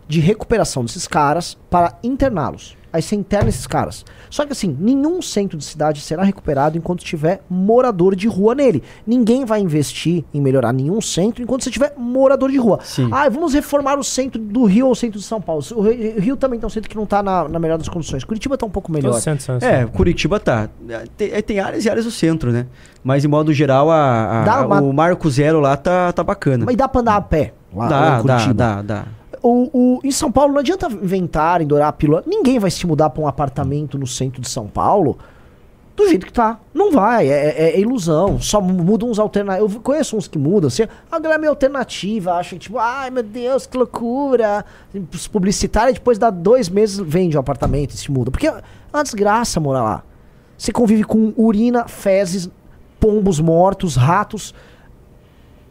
de 0.06 0.20
recuperação 0.20 0.84
desses 0.84 1.08
caras 1.08 1.58
para 1.68 1.98
interná-los. 2.04 2.78
Aí 2.92 3.00
você 3.00 3.14
interna 3.14 3.48
esses 3.48 3.66
caras. 3.66 4.05
Só 4.29 4.44
que 4.44 4.53
assim, 4.53 4.76
nenhum 4.79 5.22
centro 5.22 5.57
de 5.57 5.64
cidade 5.64 6.00
será 6.00 6.22
recuperado 6.22 6.76
enquanto 6.76 7.05
tiver 7.05 7.40
morador 7.48 8.16
de 8.16 8.26
rua 8.26 8.55
nele. 8.55 8.83
Ninguém 9.07 9.44
vai 9.44 9.61
investir 9.61 10.24
em 10.33 10.40
melhorar 10.40 10.72
nenhum 10.72 11.00
centro 11.00 11.42
enquanto 11.42 11.64
você 11.64 11.70
tiver 11.70 11.94
morador 11.96 12.50
de 12.50 12.59
rua. 12.59 12.81
Sim. 12.83 13.09
Ah, 13.12 13.29
vamos 13.29 13.55
reformar 13.55 13.98
o 13.98 14.05
centro 14.05 14.40
do 14.40 14.64
Rio 14.64 14.87
ou 14.87 14.92
o 14.92 14.96
centro 14.96 15.18
de 15.18 15.24
São 15.24 15.40
Paulo. 15.40 15.62
O 15.76 15.83
Rio 15.83 16.37
também 16.37 16.59
tá 16.59 16.66
um 16.66 16.70
centro 16.70 16.88
que 16.88 16.96
não 16.96 17.05
está 17.05 17.22
na, 17.22 17.48
na 17.48 17.59
melhor 17.59 17.79
das 17.79 17.88
condições. 17.88 18.24
Curitiba 18.24 18.55
está 18.55 18.66
um 18.66 18.70
pouco 18.70 18.90
melhor. 18.90 19.12
Centro, 19.20 19.59
é, 19.61 19.87
Curitiba 19.87 20.40
tá. 20.40 20.68
Tem, 21.16 21.31
é, 21.33 21.42
tem, 21.42 21.61
áreas 21.61 21.85
e 21.85 21.90
áreas 21.90 22.05
do 22.05 22.11
centro, 22.11 22.50
né? 22.50 22.66
Mas, 23.03 23.24
em 23.24 23.29
modo 23.29 23.53
geral, 23.53 23.90
a, 23.90 24.44
a, 24.44 24.66
uma... 24.66 24.81
o 24.81 24.92
Marco 24.92 25.31
Zero 25.31 25.61
lá 25.61 25.76
tá, 25.76 26.12
tá 26.12 26.22
bacana. 26.22 26.64
Mas 26.66 26.76
dá 26.76 26.88
para 26.88 27.00
andar 27.00 27.16
a 27.16 27.20
pé 27.20 27.53
lá, 27.74 27.88
dá, 27.88 28.00
lá? 28.00 28.22
Dá, 28.22 28.53
dá, 28.53 28.83
dá 28.83 29.19
o, 29.42 29.70
o, 29.72 30.00
em 30.05 30.11
São 30.11 30.31
Paulo 30.31 30.53
não 30.53 30.61
adianta 30.61 30.87
inventarem, 30.87 31.66
dourar 31.66 31.88
a 31.88 31.92
pílula. 31.92 32.22
Ninguém 32.26 32.59
vai 32.59 32.70
se 32.70 32.87
mudar 32.87 33.11
para 33.11 33.22
um 33.22 33.29
apartamento 33.29 33.98
no 33.98 34.07
centro 34.07 34.40
de 34.40 34.48
São 34.48 34.66
Paulo 34.66 35.18
do 36.00 36.09
jeito 36.09 36.26
que 36.26 36.33
tá. 36.33 36.59
Não 36.72 36.90
vai, 36.90 37.29
é, 37.29 37.50
é, 37.50 37.70
é 37.76 37.81
ilusão. 37.81 38.40
Só 38.40 38.61
mudam 38.61 39.11
uns 39.11 39.18
alternativos. 39.18 39.74
Eu 39.74 39.81
conheço 39.81 40.16
uns 40.16 40.26
que 40.26 40.38
mudam, 40.38 40.68
assim. 40.68 40.85
A 41.11 41.18
galera 41.18 41.38
é 41.38 41.40
meio 41.40 41.50
alternativa, 41.50 42.33
acha 42.35 42.57
tipo, 42.57 42.79
ai 42.79 43.11
meu 43.11 43.22
Deus, 43.22 43.66
que 43.66 43.76
loucura. 43.76 44.64
Os 45.12 45.29
publicitários, 45.29 45.94
depois 45.94 46.18
dá 46.18 46.31
dois 46.31 46.68
meses, 46.68 46.98
vende 46.98 47.37
o 47.37 47.38
um 47.38 47.40
apartamento 47.40 47.90
e 47.90 47.96
se 47.96 48.11
muda. 48.11 48.31
Porque 48.31 48.48
é 48.48 48.62
uma 48.92 49.03
desgraça 49.03 49.61
morar 49.61 49.83
lá. 49.83 50.03
Você 50.57 50.72
convive 50.72 51.05
com 51.05 51.33
urina, 51.37 51.87
fezes, 51.88 52.50
pombos 52.98 53.40
mortos, 53.40 53.96
ratos, 53.96 54.55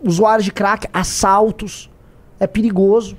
usuários 0.04 0.46
de 0.46 0.52
crack, 0.52 0.88
assaltos. 0.94 1.90
É 2.40 2.48
perigoso. 2.48 3.18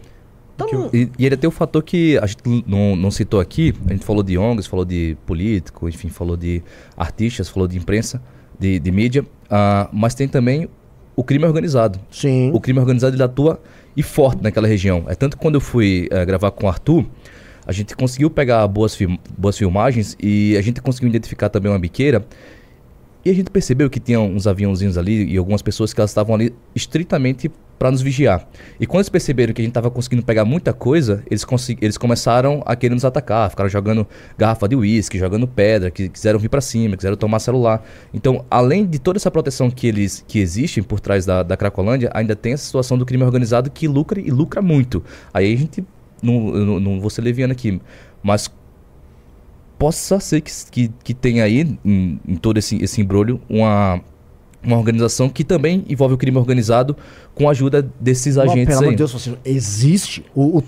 Então... 0.69 0.91
E, 0.93 1.09
e 1.19 1.27
ele 1.27 1.37
tem 1.37 1.49
o 1.49 1.51
fator 1.51 1.83
que 1.83 2.19
a 2.19 2.27
gente 2.27 2.43
não, 2.67 2.97
não 2.97 3.11
citou 3.11 3.41
aqui, 3.41 3.75
a 3.89 3.93
gente 3.93 4.05
falou 4.05 4.23
de 4.23 4.37
ONGs, 4.37 4.67
falou 4.67 4.85
de 4.85 5.17
político, 5.27 5.89
enfim, 5.89 6.09
falou 6.09 6.37
de 6.37 6.63
artistas, 6.97 7.49
falou 7.49 7.69
de 7.69 7.77
imprensa, 7.77 8.23
de, 8.59 8.79
de 8.79 8.91
mídia, 8.91 9.23
uh, 9.23 9.89
mas 9.93 10.15
tem 10.15 10.29
também 10.29 10.69
o 11.17 11.25
crime 11.25 11.45
organizado. 11.45 11.99
Sim. 12.11 12.51
O 12.53 12.61
crime 12.61 12.79
organizado 12.79 13.15
ele 13.17 13.23
atua 13.23 13.61
e 13.97 14.03
forte 14.03 14.43
naquela 14.43 14.67
região. 14.67 15.05
É 15.09 15.15
tanto 15.15 15.37
que 15.37 15.43
quando 15.43 15.57
eu 15.57 15.61
fui 15.61 16.09
uh, 16.13 16.27
gravar 16.27 16.51
com 16.51 16.67
o 16.67 16.69
Arthur, 16.69 17.05
a 17.67 17.73
gente 17.73 17.95
conseguiu 17.95 18.31
pegar 18.31 18.67
boas, 18.67 18.95
film 18.95 19.17
boas 19.37 19.57
filmagens 19.57 20.17
e 20.21 20.57
a 20.57 20.63
gente 20.63 20.81
conseguiu 20.81 21.09
identificar 21.09 21.49
também 21.49 21.71
uma 21.71 21.79
biqueira 21.79 22.25
e 23.25 23.31
a 23.31 23.35
gente 23.35 23.51
percebeu 23.51 23.91
que 23.91 24.01
tinha 24.01 24.19
uns 24.19 24.47
aviãozinhos 24.47 24.97
ali 24.97 25.31
e 25.31 25.37
algumas 25.37 25.61
pessoas 25.61 25.93
que 25.93 26.01
elas 26.01 26.11
estavam 26.11 26.35
ali 26.35 26.55
estritamente 26.75 27.51
para 27.81 27.91
nos 27.91 28.03
vigiar. 28.03 28.47
E 28.79 28.87
quando 28.87 28.99
eles 28.99 29.09
perceberam 29.09 29.55
que 29.55 29.63
a 29.63 29.65
gente 29.65 29.71
estava 29.71 29.91
conseguindo 29.91 30.23
pegar 30.23 30.45
muita 30.45 30.71
coisa, 30.71 31.25
eles, 31.31 31.47
eles 31.81 31.97
começaram 31.97 32.63
a 32.67 32.77
querer 32.77 32.93
nos 32.93 33.07
atacar, 33.07 33.49
ficaram 33.49 33.71
jogando 33.71 34.07
garrafa 34.37 34.69
de 34.69 34.77
uísque, 34.77 35.19
jogando 35.19 35.49
pedra, 35.49 35.91
que 35.91 36.11
quiseram 36.11 36.39
vir 36.39 36.51
para 36.51 36.61
cima, 36.61 36.95
quiseram 36.95 37.17
tomar 37.17 37.39
celular. 37.39 37.83
Então, 38.13 38.45
além 38.51 38.85
de 38.85 38.99
toda 38.99 39.17
essa 39.17 39.31
proteção 39.31 39.71
que 39.71 39.87
eles 39.87 40.23
que 40.29 40.41
existem 40.41 40.83
por 40.83 41.01
trás 41.01 41.25
da, 41.25 41.43
da 41.43 41.57
Cracolândia, 41.57 42.11
ainda 42.13 42.37
tem 42.37 42.53
essa 42.53 42.67
situação 42.67 42.99
do 42.99 43.07
crime 43.07 43.25
organizado 43.25 43.71
que 43.71 43.89
lucra 43.89 44.21
e 44.21 44.31
lucra 44.31 44.61
muito. 44.61 45.03
Aí 45.33 45.51
a 45.51 45.57
gente 45.57 45.83
não, 46.23 46.39
não, 46.51 46.81
não 46.81 47.01
vou 47.01 47.09
ser 47.09 47.23
leviano 47.23 47.55
aqui, 47.55 47.81
mas 48.23 48.51
possa 49.79 50.21
ser 50.21 50.43
que, 50.43 50.53
que, 50.71 50.93
que 51.03 51.15
tenha 51.15 51.45
aí, 51.45 51.79
em, 51.83 52.21
em 52.29 52.37
todo 52.37 52.59
esse, 52.59 52.77
esse 52.85 53.01
embrulho, 53.01 53.41
uma, 53.49 54.03
uma 54.63 54.77
organização 54.77 55.29
que 55.29 55.43
também 55.45 55.85
envolve 55.89 56.15
o 56.15 56.19
crime 56.19 56.37
organizado 56.39 56.97
com 57.35 57.49
a 57.49 57.53
ajuda 57.53 57.89
desses 57.99 58.37
Não, 58.37 58.45
agentes 58.45 58.77
pelo 58.77 58.91
aí. 58.91 58.97
Pelo 58.97 59.09
amor 59.09 59.23
de 59.23 59.29
Deus, 59.29 59.39
existe. 59.45 60.25
O, 60.35 60.59
o, 60.59 60.65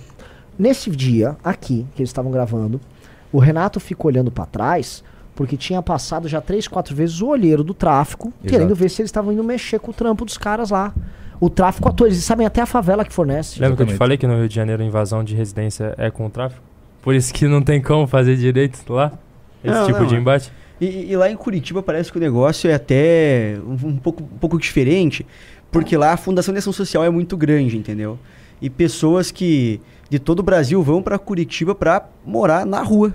nesse 0.59 0.91
dia, 0.91 1.37
aqui, 1.43 1.87
que 1.95 2.03
eles 2.03 2.11
estavam 2.11 2.31
gravando, 2.31 2.81
o 3.33 3.39
Renato 3.39 3.81
ficou 3.81 4.11
olhando 4.11 4.31
para 4.31 4.47
trás 4.47 5.03
porque 5.35 5.57
tinha 5.57 5.81
passado 5.83 6.29
já 6.29 6.41
três, 6.41 6.69
quatro 6.69 6.95
vezes 6.95 7.21
o 7.21 7.29
olheiro 7.29 7.65
do 7.65 7.73
tráfico, 7.73 8.29
Exato. 8.29 8.49
querendo 8.49 8.75
ver 8.75 8.89
se 8.91 9.01
eles 9.01 9.09
estavam 9.09 9.33
indo 9.33 9.43
mexer 9.43 9.79
com 9.79 9.91
o 9.91 9.95
trampo 9.95 10.25
dos 10.25 10.37
caras 10.37 10.71
lá. 10.71 10.93
O 11.41 11.51
tráfico 11.51 11.89
atua, 11.89 12.07
eles 12.07 12.23
sabem 12.23 12.47
até 12.47 12.61
a 12.61 12.67
favela 12.67 13.05
que 13.05 13.13
fornece. 13.13 13.59
Lembra 13.59 13.77
que 13.77 13.83
eu 13.83 13.87
te 13.87 13.95
falei 13.95 14.17
que 14.17 14.27
no 14.27 14.37
Rio 14.37 14.49
de 14.49 14.55
Janeiro 14.55 14.83
a 14.83 14.87
invasão 14.87 15.25
de 15.25 15.35
residência 15.35 15.95
é 15.99 16.11
com 16.11 16.27
o 16.27 16.31
tráfico? 16.31 16.63
Por 17.01 17.15
isso 17.15 17.33
que 17.35 17.49
não 17.49 17.63
tem 17.63 17.83
como 17.83 18.07
fazer 18.07 18.37
direito 18.37 18.81
lá? 18.93 19.11
Esse 19.65 19.75
não, 19.75 19.87
tipo 19.87 20.01
não, 20.01 20.07
de 20.07 20.15
embate? 20.15 20.53
E, 20.83 21.13
e, 21.13 21.17
lá 21.17 21.31
em 21.31 21.37
Curitiba 21.37 21.81
parece 21.81 22.11
que 22.11 22.19
o 22.19 22.21
negócio 22.21 22.69
é 22.69 22.75
até 22.75 23.57
um, 23.65 23.91
um, 23.91 23.97
pouco, 23.97 24.25
um 24.25 24.39
pouco 24.39 24.59
diferente, 24.59 25.25
porque 25.71 25.97
lá 25.97 26.13
a 26.13 26.17
Fundação 26.17 26.53
de 26.53 26.59
Ação 26.59 26.73
Social 26.73 27.05
é 27.05 27.09
muito 27.09 27.37
grande, 27.37 27.79
entendeu? 27.79 28.19
E 28.61 28.69
pessoas 28.69 29.31
que 29.31 29.81
de 30.11 30.19
todo 30.19 30.41
o 30.41 30.43
Brasil 30.43 30.83
vão 30.83 31.01
para 31.01 31.17
Curitiba 31.21 31.73
para 31.73 32.09
morar 32.27 32.67
na 32.67 32.83
rua. 32.83 33.15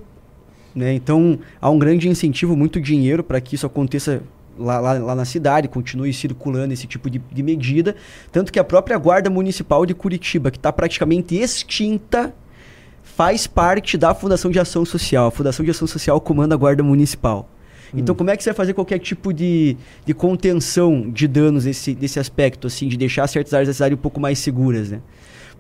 Né? 0.74 0.94
Então 0.94 1.40
há 1.60 1.70
um 1.70 1.78
grande 1.78 2.08
incentivo, 2.08 2.56
muito 2.56 2.80
dinheiro 2.80 3.22
para 3.22 3.42
que 3.42 3.56
isso 3.56 3.66
aconteça 3.66 4.24
Lá, 4.60 4.80
lá, 4.80 4.94
lá, 4.94 5.14
na 5.14 5.24
cidade, 5.24 5.68
continue 5.68 6.12
circulando 6.12 6.74
esse 6.74 6.88
tipo 6.88 7.12
de, 7.12 7.20
de 7.32 7.44
medida. 7.44 7.96
Tanto 8.32 8.52
que 8.52 8.58
a 8.58 8.64
própria 8.64 8.98
Guarda 8.98 9.30
Municipal 9.30 9.86
de 9.86 9.94
Curitiba, 9.94 10.50
que 10.50 10.58
está 10.58 10.74
praticamente 10.74 11.36
extinta 11.36 12.34
faz 13.04 13.46
parte 13.46 14.00
da 14.00 14.16
Fundação 14.16 14.50
de 14.50 14.60
Ação 14.60 14.84
Social. 14.84 15.28
A 15.28 15.32
Fundação 15.32 15.64
de 15.64 15.70
Ação 15.70 15.88
Social 15.88 16.20
comanda 16.20 16.56
a 16.56 16.58
Guarda 16.58 16.82
Municipal. 16.82 17.48
Hum. 17.94 18.00
Então, 18.00 18.16
como 18.16 18.30
é 18.30 18.38
que 18.38 18.44
você 18.44 18.50
vai 18.50 18.56
fazer 18.58 18.74
qualquer 18.74 19.00
tipo 19.00 19.34
de, 19.34 19.78
de 20.06 20.14
contenção 20.14 21.10
de 21.10 21.28
danos 21.28 21.66
nesse, 21.66 21.98
nesse 22.00 22.20
aspecto, 22.20 22.68
assim, 22.68 22.88
de 22.88 22.98
deixar 22.98 23.28
certas 23.28 23.54
áreas 23.54 23.68
da 23.68 23.74
cidade 23.74 23.96
um 23.96 23.98
pouco 23.98 24.20
mais 24.20 24.40
seguras, 24.40 24.90
né? 24.90 25.02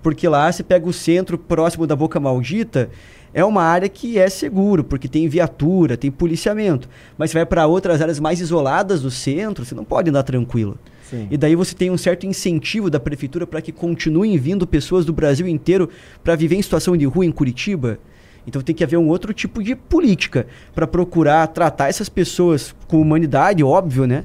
Porque 0.01 0.27
lá 0.27 0.51
você 0.51 0.63
pega 0.63 0.87
o 0.87 0.93
centro 0.93 1.37
próximo 1.37 1.87
da 1.87 1.95
Boca 1.95 2.19
Maldita, 2.19 2.89
é 3.33 3.43
uma 3.43 3.63
área 3.63 3.89
que 3.89 4.17
é 4.17 4.29
seguro, 4.29 4.83
porque 4.83 5.07
tem 5.07 5.27
viatura, 5.27 5.97
tem 5.97 6.09
policiamento. 6.09 6.87
Mas 7.17 7.31
você 7.31 7.39
vai 7.39 7.45
para 7.45 7.67
outras 7.67 8.01
áreas 8.01 8.19
mais 8.19 8.39
isoladas 8.39 9.01
do 9.01 9.11
centro, 9.11 9.65
você 9.65 9.75
não 9.75 9.83
pode 9.83 10.09
andar 10.09 10.23
tranquilo. 10.23 10.77
Sim. 11.09 11.27
E 11.31 11.37
daí 11.37 11.55
você 11.55 11.73
tem 11.73 11.89
um 11.89 11.97
certo 11.97 12.25
incentivo 12.25 12.89
da 12.89 12.99
prefeitura 12.99 13.47
para 13.47 13.61
que 13.61 13.71
continuem 13.71 14.37
vindo 14.37 14.67
pessoas 14.67 15.05
do 15.05 15.13
Brasil 15.13 15.47
inteiro 15.47 15.89
para 16.23 16.35
viver 16.35 16.55
em 16.55 16.61
situação 16.61 16.97
de 16.97 17.05
rua 17.05 17.25
em 17.25 17.31
Curitiba. 17.31 17.99
Então 18.47 18.62
tem 18.62 18.73
que 18.73 18.83
haver 18.83 18.97
um 18.97 19.10
outro 19.10 19.33
tipo 19.33 19.62
de 19.62 19.75
política 19.75 20.47
para 20.73 20.88
procurar 20.88 21.45
tratar 21.47 21.89
essas 21.89 22.07
pessoas 22.07 22.73
com 22.88 23.01
humanidade, 23.01 23.62
óbvio, 23.63 24.07
né? 24.07 24.23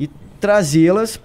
E 0.00 0.08
trazê-las 0.40 1.20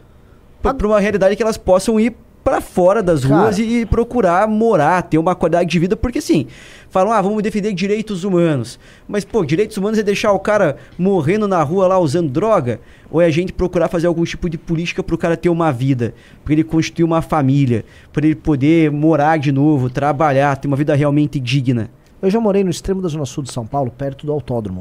para 0.61 0.85
uma 0.85 0.99
realidade 0.99 1.35
que 1.35 1.43
elas 1.43 1.57
possam 1.57 1.99
ir 1.99 2.13
para 2.43 2.59
fora 2.59 3.01
das 3.01 3.23
Cara. 3.23 3.35
ruas 3.35 3.57
e, 3.57 3.63
e, 3.63 3.85
procurar 3.85 4.47
morar, 4.47 5.01
ter 5.03 5.17
uma 5.17 5.33
qualidade 5.33 5.69
de 5.69 5.79
vida, 5.79 5.95
porque 5.95 6.19
assim, 6.19 6.47
falam, 6.89 7.13
ah, 7.13 7.21
vamos 7.21 7.41
defender 7.41 7.71
direitos 7.73 8.25
humanos. 8.25 8.77
Mas, 9.07 9.23
pô, 9.23 9.45
direitos 9.45 9.77
humanos 9.77 9.97
é 9.97 10.03
deixar 10.03 10.33
o 10.33 10.39
cara 10.39 10.75
morrendo 10.97 11.47
na 11.47 11.63
rua 11.63 11.87
lá 11.87 11.97
usando 11.97 12.29
droga? 12.29 12.81
Ou 13.09 13.21
é 13.21 13.25
a 13.25 13.29
gente 13.29 13.53
procurar 13.53 13.87
fazer 13.87 14.07
algum 14.07 14.25
tipo 14.25 14.49
de 14.49 14.57
política 14.57 15.01
para 15.01 15.15
o 15.15 15.17
cara 15.17 15.37
ter 15.37 15.47
uma 15.47 15.71
vida, 15.71 16.13
para 16.43 16.53
ele 16.53 16.63
constituir 16.65 17.05
uma 17.05 17.21
família, 17.21 17.85
para 18.11 18.25
ele 18.25 18.35
poder 18.35 18.91
morar 18.91 19.37
de 19.37 19.51
novo, 19.51 19.89
trabalhar, 19.89 20.57
ter 20.57 20.67
uma 20.67 20.75
vida 20.75 20.93
realmente 20.93 21.39
digna? 21.39 21.89
Eu 22.23 22.29
já 22.29 22.39
morei 22.39 22.63
no 22.63 22.69
extremo 22.69 23.01
da 23.01 23.09
zona 23.09 23.25
sul 23.25 23.43
de 23.43 23.51
São 23.51 23.67
Paulo, 23.67 23.91
perto 23.91 24.25
do 24.25 24.31
autódromo. 24.31 24.79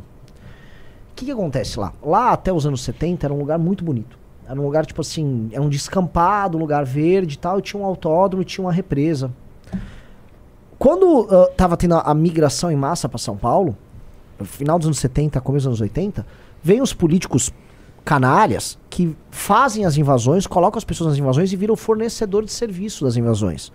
O 1.11 1.15
que, 1.17 1.25
que 1.25 1.33
acontece 1.33 1.77
lá? 1.77 1.93
Lá 2.01 2.31
até 2.31 2.53
os 2.53 2.65
anos 2.65 2.83
70 2.83 3.27
era 3.27 3.35
um 3.35 3.39
lugar 3.39 3.59
muito 3.59 3.85
bonito. 3.85 4.17
Era 4.49 4.61
um 4.61 4.63
lugar, 4.63 4.87
tipo 4.87 5.01
assim, 5.01 5.51
é 5.51 5.61
um 5.61 5.69
descampado, 5.69 6.57
um 6.57 6.61
lugar 6.61 6.85
verde 6.85 7.35
e 7.35 7.39
tal, 7.39 7.61
tinha 7.61 7.83
um 7.83 7.85
autódromo 7.85 8.45
tinha 8.45 8.65
uma 8.65 8.73
represa. 8.73 9.29
Quando 10.79 11.23
uh, 11.23 11.51
tava 11.57 11.77
tendo 11.77 11.97
a, 11.97 12.03
a, 12.03 12.15
migração 12.15 12.71
em 12.71 12.77
massa 12.77 13.09
para 13.09 13.19
São 13.19 13.37
Paulo, 13.37 13.77
final 14.45 14.79
dos 14.79 14.87
anos 14.87 15.01
70, 15.01 15.41
começo 15.41 15.65
dos 15.65 15.81
anos 15.81 15.81
80, 15.81 16.25
vem 16.63 16.81
os 16.81 16.93
políticos 16.93 17.53
canalhas 18.05 18.79
que 18.89 19.17
fazem 19.33 19.85
as 19.85 19.97
invasões, 19.97 20.47
colocam 20.47 20.79
as 20.79 20.85
pessoas 20.85 21.11
nas 21.11 21.19
invasões 21.19 21.53
e 21.53 21.57
viram 21.57 21.75
fornecedor 21.75 22.45
de 22.45 22.53
serviço 22.53 23.05
das 23.05 23.17
invasões. 23.17 23.73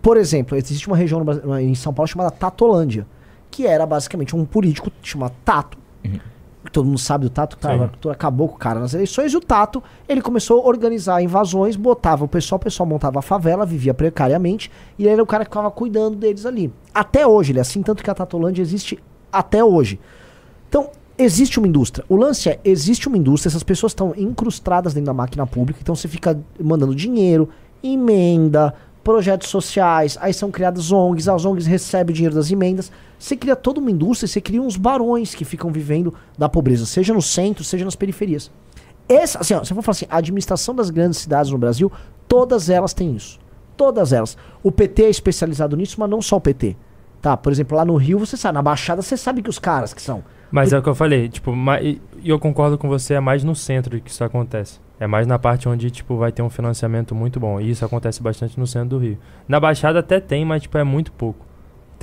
Por 0.00 0.16
exemplo, 0.16 0.56
existe 0.56 0.86
uma 0.86 0.96
região 0.96 1.22
no, 1.22 1.58
em 1.58 1.74
São 1.74 1.92
Paulo 1.92 2.08
chamada 2.08 2.30
Tatolândia, 2.30 3.06
que 3.50 3.66
era 3.66 3.86
basicamente 3.86 4.36
um 4.36 4.44
político 4.44 4.90
chamado 5.02 5.34
Tato, 5.44 5.78
uhum 6.04 6.18
todo 6.70 6.86
mundo 6.86 6.98
sabe 6.98 7.24
do 7.24 7.30
Tato, 7.30 7.58
cara, 7.58 7.90
acabou 8.10 8.48
com 8.48 8.56
o 8.56 8.58
cara 8.58 8.80
nas 8.80 8.94
eleições, 8.94 9.32
e 9.32 9.36
o 9.36 9.40
Tato, 9.40 9.82
ele 10.08 10.20
começou 10.20 10.62
a 10.62 10.66
organizar 10.66 11.22
invasões, 11.22 11.76
botava 11.76 12.24
o 12.24 12.28
pessoal, 12.28 12.58
o 12.58 12.62
pessoal 12.62 12.86
montava 12.86 13.18
a 13.18 13.22
favela, 13.22 13.64
vivia 13.66 13.94
precariamente, 13.94 14.70
e 14.98 15.04
ele 15.04 15.12
era 15.12 15.22
o 15.22 15.26
cara 15.26 15.44
que 15.44 15.50
ficava 15.50 15.70
cuidando 15.70 16.16
deles 16.16 16.46
ali. 16.46 16.72
Até 16.94 17.26
hoje, 17.26 17.52
ele 17.52 17.58
é 17.58 17.62
assim, 17.62 17.82
tanto 17.82 18.02
que 18.02 18.10
a 18.10 18.14
Tatolândia 18.14 18.62
existe 18.62 18.98
até 19.32 19.62
hoje. 19.62 19.98
Então, 20.68 20.90
existe 21.16 21.58
uma 21.58 21.68
indústria. 21.68 22.04
O 22.08 22.16
lance 22.16 22.48
é, 22.48 22.60
existe 22.64 23.08
uma 23.08 23.16
indústria, 23.16 23.50
essas 23.50 23.62
pessoas 23.62 23.92
estão 23.92 24.12
incrustadas 24.16 24.94
dentro 24.94 25.06
da 25.06 25.14
máquina 25.14 25.46
pública, 25.46 25.80
então 25.82 25.94
você 25.94 26.08
fica 26.08 26.38
mandando 26.60 26.94
dinheiro, 26.94 27.48
emenda, 27.82 28.74
projetos 29.08 29.48
sociais, 29.48 30.18
aí 30.20 30.34
são 30.34 30.50
criadas 30.50 30.92
ONGs, 30.92 31.30
as 31.30 31.46
ONGs 31.46 31.64
recebem 31.64 32.14
dinheiro 32.14 32.34
das 32.34 32.50
emendas. 32.50 32.92
Você 33.18 33.34
cria 33.34 33.56
toda 33.56 33.80
uma 33.80 33.90
indústria, 33.90 34.28
você 34.28 34.38
cria 34.38 34.60
uns 34.60 34.76
barões 34.76 35.34
que 35.34 35.46
ficam 35.46 35.72
vivendo 35.72 36.12
da 36.36 36.46
pobreza, 36.46 36.84
seja 36.84 37.14
no 37.14 37.22
centro, 37.22 37.64
seja 37.64 37.86
nas 37.86 37.96
periferias. 37.96 38.50
Essa, 39.08 39.38
assim, 39.38 39.54
ó, 39.54 39.64
se 39.64 39.72
eu 39.72 39.76
for 39.76 39.80
falar 39.80 39.92
assim, 39.92 40.06
a 40.10 40.18
administração 40.18 40.74
das 40.74 40.90
grandes 40.90 41.20
cidades 41.20 41.50
no 41.50 41.56
Brasil, 41.56 41.90
todas 42.28 42.68
elas 42.68 42.92
têm 42.92 43.16
isso. 43.16 43.38
Todas 43.78 44.12
elas. 44.12 44.36
O 44.62 44.70
PT 44.70 45.04
é 45.04 45.08
especializado 45.08 45.74
nisso, 45.74 45.96
mas 45.98 46.10
não 46.10 46.20
só 46.20 46.36
o 46.36 46.40
PT. 46.42 46.76
Tá, 47.22 47.34
por 47.34 47.50
exemplo, 47.50 47.78
lá 47.78 47.86
no 47.86 47.96
Rio, 47.96 48.18
você 48.18 48.36
sabe, 48.36 48.56
na 48.56 48.62
Baixada, 48.62 49.00
você 49.00 49.16
sabe 49.16 49.40
que 49.40 49.48
os 49.48 49.58
caras 49.58 49.94
que 49.94 50.02
são. 50.02 50.22
Mas 50.50 50.72
é 50.72 50.78
o 50.78 50.82
que 50.82 50.88
eu 50.88 50.94
falei, 50.94 51.28
tipo, 51.28 51.52
e 51.82 52.00
eu 52.24 52.38
concordo 52.38 52.78
com 52.78 52.88
você, 52.88 53.14
é 53.14 53.20
mais 53.20 53.44
no 53.44 53.54
centro 53.54 54.00
que 54.00 54.10
isso 54.10 54.24
acontece. 54.24 54.80
É 55.00 55.06
mais 55.06 55.26
na 55.26 55.38
parte 55.38 55.68
onde, 55.68 55.90
tipo, 55.90 56.16
vai 56.16 56.32
ter 56.32 56.42
um 56.42 56.50
financiamento 56.50 57.14
muito 57.14 57.38
bom. 57.38 57.60
E 57.60 57.70
isso 57.70 57.84
acontece 57.84 58.22
bastante 58.22 58.58
no 58.58 58.66
centro 58.66 58.90
do 58.90 58.98
Rio. 58.98 59.18
Na 59.46 59.60
Baixada 59.60 60.00
até 60.00 60.18
tem, 60.18 60.44
mas, 60.44 60.62
tipo, 60.62 60.76
é 60.76 60.82
muito 60.82 61.12
pouco. 61.12 61.46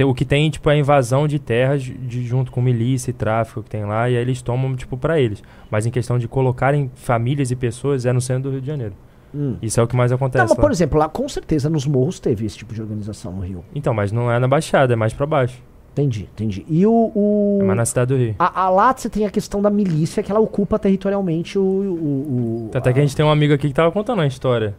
O 0.03 0.13
que 0.13 0.25
tem, 0.25 0.49
tipo, 0.49 0.69
é 0.69 0.73
a 0.73 0.77
invasão 0.77 1.27
de 1.27 1.39
terras 1.39 1.81
de, 1.81 2.25
junto 2.25 2.51
com 2.51 2.61
milícia 2.61 3.11
e 3.11 3.13
tráfico 3.13 3.63
que 3.63 3.69
tem 3.69 3.85
lá, 3.85 4.09
e 4.09 4.15
aí 4.15 4.21
eles 4.21 4.41
tomam, 4.41 4.75
tipo, 4.75 4.97
para 4.97 5.19
eles. 5.19 5.41
Mas 5.71 5.85
em 5.85 5.91
questão 5.91 6.19
de 6.19 6.27
colocarem 6.27 6.91
famílias 6.95 7.49
e 7.51 7.55
pessoas, 7.55 8.05
é 8.05 8.13
no 8.13 8.21
centro 8.21 8.43
do 8.43 8.51
Rio 8.51 8.61
de 8.61 8.67
Janeiro. 8.67 8.93
Hum. 9.33 9.57
Isso 9.61 9.79
é 9.79 9.83
o 9.83 9.87
que 9.87 9.95
mais 9.95 10.11
acontece. 10.11 10.43
Não, 10.43 10.49
mas, 10.49 10.59
por 10.59 10.71
exemplo, 10.71 10.97
lá 10.97 11.09
com 11.09 11.27
certeza 11.27 11.69
nos 11.69 11.85
morros 11.85 12.19
teve 12.19 12.45
esse 12.45 12.57
tipo 12.57 12.73
de 12.73 12.81
organização 12.81 13.33
no 13.33 13.41
Rio. 13.41 13.65
Então, 13.73 13.93
mas 13.93 14.11
não 14.11 14.31
é 14.31 14.39
na 14.39 14.47
Baixada, 14.47 14.93
é 14.93 14.95
mais 14.95 15.13
para 15.13 15.25
baixo. 15.25 15.61
Entendi, 15.95 16.27
entendi. 16.33 16.65
E 16.67 16.85
o. 16.85 17.09
o... 17.15 17.59
É 17.61 17.63
mais 17.63 17.77
na 17.77 17.85
cidade 17.85 18.13
do 18.13 18.19
Rio. 18.19 18.35
A, 18.37 18.63
a 18.63 18.69
lá 18.69 18.93
você 18.93 19.09
tem 19.09 19.25
a 19.25 19.29
questão 19.29 19.61
da 19.61 19.69
milícia, 19.69 20.21
que 20.21 20.29
ela 20.29 20.41
ocupa 20.41 20.77
territorialmente 20.77 21.57
o. 21.57 21.61
o, 21.63 22.69
o 22.69 22.77
Até 22.77 22.89
a... 22.89 22.93
que 22.93 22.99
a 22.99 23.01
gente 23.01 23.15
tem 23.15 23.25
um 23.25 23.29
amigo 23.29 23.53
aqui 23.53 23.69
que 23.69 23.73
tava 23.73 23.89
contando 23.93 24.19
uma 24.19 24.27
história 24.27 24.75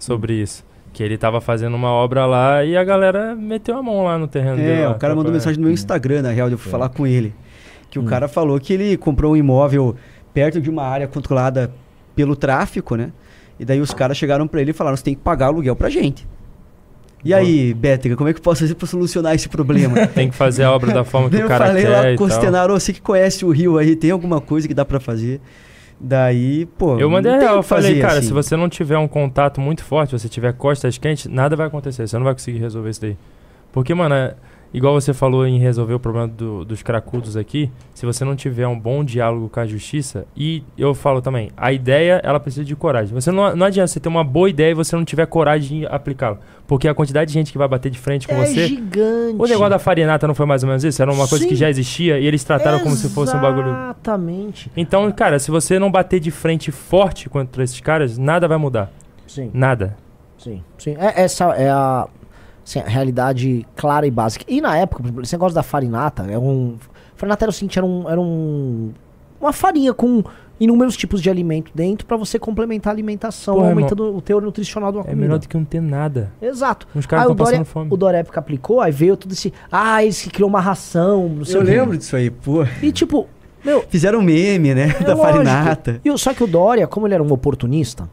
sobre 0.00 0.32
hum. 0.32 0.42
isso. 0.42 0.64
Que 0.92 1.04
ele 1.04 1.16
tava 1.16 1.40
fazendo 1.40 1.76
uma 1.76 1.90
obra 1.90 2.26
lá 2.26 2.64
e 2.64 2.76
a 2.76 2.82
galera 2.82 3.36
meteu 3.36 3.76
a 3.76 3.82
mão 3.82 4.02
lá 4.02 4.18
no 4.18 4.26
terreno 4.26 4.58
é, 4.58 4.64
dele. 4.64 4.80
É, 4.80 4.88
o 4.88 4.96
cara 4.96 5.14
mandou 5.14 5.32
mensagem 5.32 5.60
no 5.60 5.66
meu 5.66 5.72
Instagram, 5.72 6.22
na 6.22 6.30
real, 6.30 6.48
eu 6.48 6.58
fui 6.58 6.70
é. 6.70 6.72
falar 6.72 6.88
com 6.88 7.06
ele. 7.06 7.32
Que 7.88 8.00
hum. 8.00 8.02
o 8.02 8.06
cara 8.06 8.26
falou 8.26 8.58
que 8.58 8.72
ele 8.72 8.96
comprou 8.96 9.34
um 9.34 9.36
imóvel 9.36 9.94
perto 10.34 10.60
de 10.60 10.68
uma 10.68 10.82
área 10.82 11.06
controlada 11.06 11.70
pelo 12.16 12.34
tráfico, 12.34 12.96
né? 12.96 13.12
E 13.60 13.64
daí 13.64 13.80
os 13.80 13.94
caras 13.94 14.16
chegaram 14.16 14.48
para 14.48 14.60
ele 14.60 14.72
e 14.72 14.74
falaram: 14.74 14.96
você 14.96 15.04
tem 15.04 15.14
que 15.14 15.20
pagar 15.20 15.46
aluguel 15.46 15.76
pra 15.76 15.88
gente. 15.88 16.26
E 17.28 17.34
aí, 17.34 17.74
Bétrica, 17.74 18.16
como 18.16 18.30
é 18.30 18.32
que 18.32 18.38
eu 18.38 18.42
posso 18.42 18.60
fazer 18.62 18.74
para 18.74 18.86
solucionar 18.86 19.34
esse 19.34 19.50
problema? 19.50 20.06
tem 20.08 20.30
que 20.30 20.34
fazer 20.34 20.62
a 20.62 20.72
obra 20.72 20.94
da 20.94 21.04
forma 21.04 21.28
que 21.28 21.36
o 21.36 21.46
cara 21.46 21.74
quer. 21.74 21.82
Eu 21.82 21.86
falei 21.92 22.10
lá 22.12 22.16
com 22.16 22.24
o 22.24 22.30
Stenaro, 22.30 22.72
você 22.72 22.90
que 22.90 23.02
conhece 23.02 23.44
o 23.44 23.50
Rio 23.50 23.76
aí, 23.76 23.94
tem 23.94 24.10
alguma 24.10 24.40
coisa 24.40 24.66
que 24.66 24.72
dá 24.72 24.82
para 24.82 24.98
fazer? 24.98 25.38
Daí, 26.00 26.64
pô. 26.64 26.98
Eu 26.98 27.10
mandei 27.10 27.30
real, 27.32 27.56
eu 27.56 27.62
falei, 27.62 28.00
cara, 28.00 28.20
assim. 28.20 28.28
se 28.28 28.32
você 28.32 28.56
não 28.56 28.66
tiver 28.66 28.96
um 28.96 29.06
contato 29.06 29.60
muito 29.60 29.84
forte, 29.84 30.12
você 30.12 30.26
tiver 30.26 30.54
costas 30.54 30.96
quentes, 30.96 31.26
nada 31.26 31.54
vai 31.54 31.66
acontecer. 31.66 32.08
Você 32.08 32.16
não 32.16 32.24
vai 32.24 32.32
conseguir 32.32 32.60
resolver 32.60 32.88
isso 32.88 33.02
daí. 33.02 33.16
Porque, 33.72 33.92
mano, 33.92 34.14
é, 34.14 34.34
igual 34.72 34.94
você 34.94 35.12
falou 35.12 35.46
em 35.46 35.58
resolver 35.58 35.94
o 35.94 36.00
problema 36.00 36.28
do, 36.28 36.64
dos 36.64 36.82
cracudos 36.82 37.36
aqui, 37.36 37.70
se 37.94 38.04
você 38.04 38.24
não 38.24 38.36
tiver 38.36 38.66
um 38.66 38.78
bom 38.78 39.02
diálogo 39.02 39.48
com 39.48 39.60
a 39.60 39.66
justiça, 39.66 40.26
e 40.36 40.62
eu 40.76 40.94
falo 40.94 41.22
também, 41.22 41.50
a 41.56 41.72
ideia, 41.72 42.20
ela 42.24 42.38
precisa 42.38 42.64
de 42.64 42.76
coragem. 42.76 43.14
Você 43.14 43.30
não, 43.30 43.54
não 43.56 43.66
adianta 43.66 43.88
você 43.88 44.00
ter 44.00 44.08
uma 44.08 44.24
boa 44.24 44.48
ideia 44.48 44.70
e 44.70 44.74
você 44.74 44.94
não 44.94 45.04
tiver 45.04 45.26
coragem 45.26 45.80
de 45.80 45.86
aplicá-la. 45.86 46.38
Porque 46.66 46.86
a 46.86 46.94
quantidade 46.94 47.28
de 47.28 47.34
gente 47.34 47.50
que 47.50 47.56
vai 47.56 47.66
bater 47.66 47.90
de 47.90 47.98
frente 47.98 48.28
com 48.28 48.34
é 48.34 48.44
você. 48.44 48.68
gigante. 48.68 49.36
O 49.38 49.46
negócio 49.46 49.70
da 49.70 49.78
farinata 49.78 50.26
não 50.26 50.34
foi 50.34 50.44
mais 50.44 50.62
ou 50.62 50.68
menos 50.68 50.84
isso? 50.84 51.00
Era 51.00 51.10
uma 51.10 51.24
Sim. 51.24 51.30
coisa 51.30 51.46
que 51.46 51.54
já 51.54 51.70
existia 51.70 52.18
e 52.18 52.26
eles 52.26 52.44
trataram 52.44 52.76
Exatamente. 52.76 52.98
como 53.00 53.08
se 53.08 53.14
fosse 53.14 53.34
um 53.34 53.40
bagulho. 53.40 53.70
Exatamente. 53.70 54.70
Então, 54.76 55.10
cara, 55.12 55.38
se 55.38 55.50
você 55.50 55.78
não 55.78 55.90
bater 55.90 56.20
de 56.20 56.30
frente 56.30 56.70
forte 56.70 57.28
contra 57.30 57.64
esses 57.64 57.80
caras, 57.80 58.18
nada 58.18 58.46
vai 58.46 58.58
mudar. 58.58 58.92
Sim. 59.26 59.50
Nada. 59.54 59.96
Sim, 60.36 60.62
sim. 60.76 60.94
É, 60.98 61.22
essa 61.22 61.46
é 61.54 61.68
a 61.70 62.06
Assim, 62.68 62.80
realidade 62.84 63.66
clara 63.74 64.06
e 64.06 64.10
básica. 64.10 64.44
E 64.46 64.60
na 64.60 64.76
época, 64.76 65.02
esse 65.22 65.32
negócio 65.32 65.54
da 65.54 65.62
farinata, 65.62 66.24
é 66.24 66.38
um. 66.38 66.76
Farinata 67.16 67.46
era 67.46 67.50
o 67.50 67.52
seguinte, 67.52 67.78
era 67.78 67.86
um. 67.86 68.08
Era 68.08 68.20
um 68.20 68.92
uma 69.40 69.52
farinha 69.52 69.94
com 69.94 70.22
inúmeros 70.60 70.96
tipos 70.96 71.22
de 71.22 71.30
alimento 71.30 71.70
dentro 71.74 72.04
para 72.04 72.16
você 72.16 72.38
complementar 72.38 72.90
a 72.90 72.94
alimentação, 72.94 73.54
Porra, 73.54 73.68
aumentando 73.68 74.02
irmão, 74.04 74.18
o 74.18 74.20
teor 74.20 74.42
nutricional 74.42 74.90
de 74.90 74.98
uma 74.98 75.02
é 75.02 75.04
comida. 75.04 75.20
É 75.20 75.24
melhor 75.24 75.38
do 75.38 75.48
que 75.48 75.56
não 75.56 75.64
ter 75.64 75.80
nada. 75.80 76.32
Exato. 76.42 76.86
Os 76.94 77.06
caras 77.06 77.24
estão 77.24 77.36
passando 77.36 77.64
fome. 77.64 77.88
O 77.90 77.96
Dorep 77.96 78.28
aplicou, 78.34 78.80
aí 78.80 78.92
veio 78.92 79.16
tudo 79.16 79.32
esse. 79.32 79.52
Ah, 79.70 80.02
eles 80.02 80.20
que 80.20 80.30
criou 80.30 80.48
uma 80.48 80.60
ração. 80.60 81.28
Não 81.28 81.44
sei 81.44 81.56
Eu 81.56 81.62
lembro 81.62 81.96
disso 81.96 82.16
aí, 82.16 82.30
pô. 82.30 82.66
E 82.82 82.92
tipo. 82.92 83.26
Meu, 83.64 83.84
Fizeram 83.88 84.20
um 84.20 84.22
meme, 84.22 84.74
né? 84.74 84.94
É 85.00 85.04
da 85.04 85.14
lógico. 85.14 85.22
farinata. 85.22 86.00
E, 86.04 86.18
só 86.18 86.32
que 86.32 86.44
o 86.44 86.46
Dória, 86.46 86.86
como 86.86 87.06
ele 87.06 87.14
era 87.14 87.22
um 87.22 87.32
oportunista, 87.32 88.08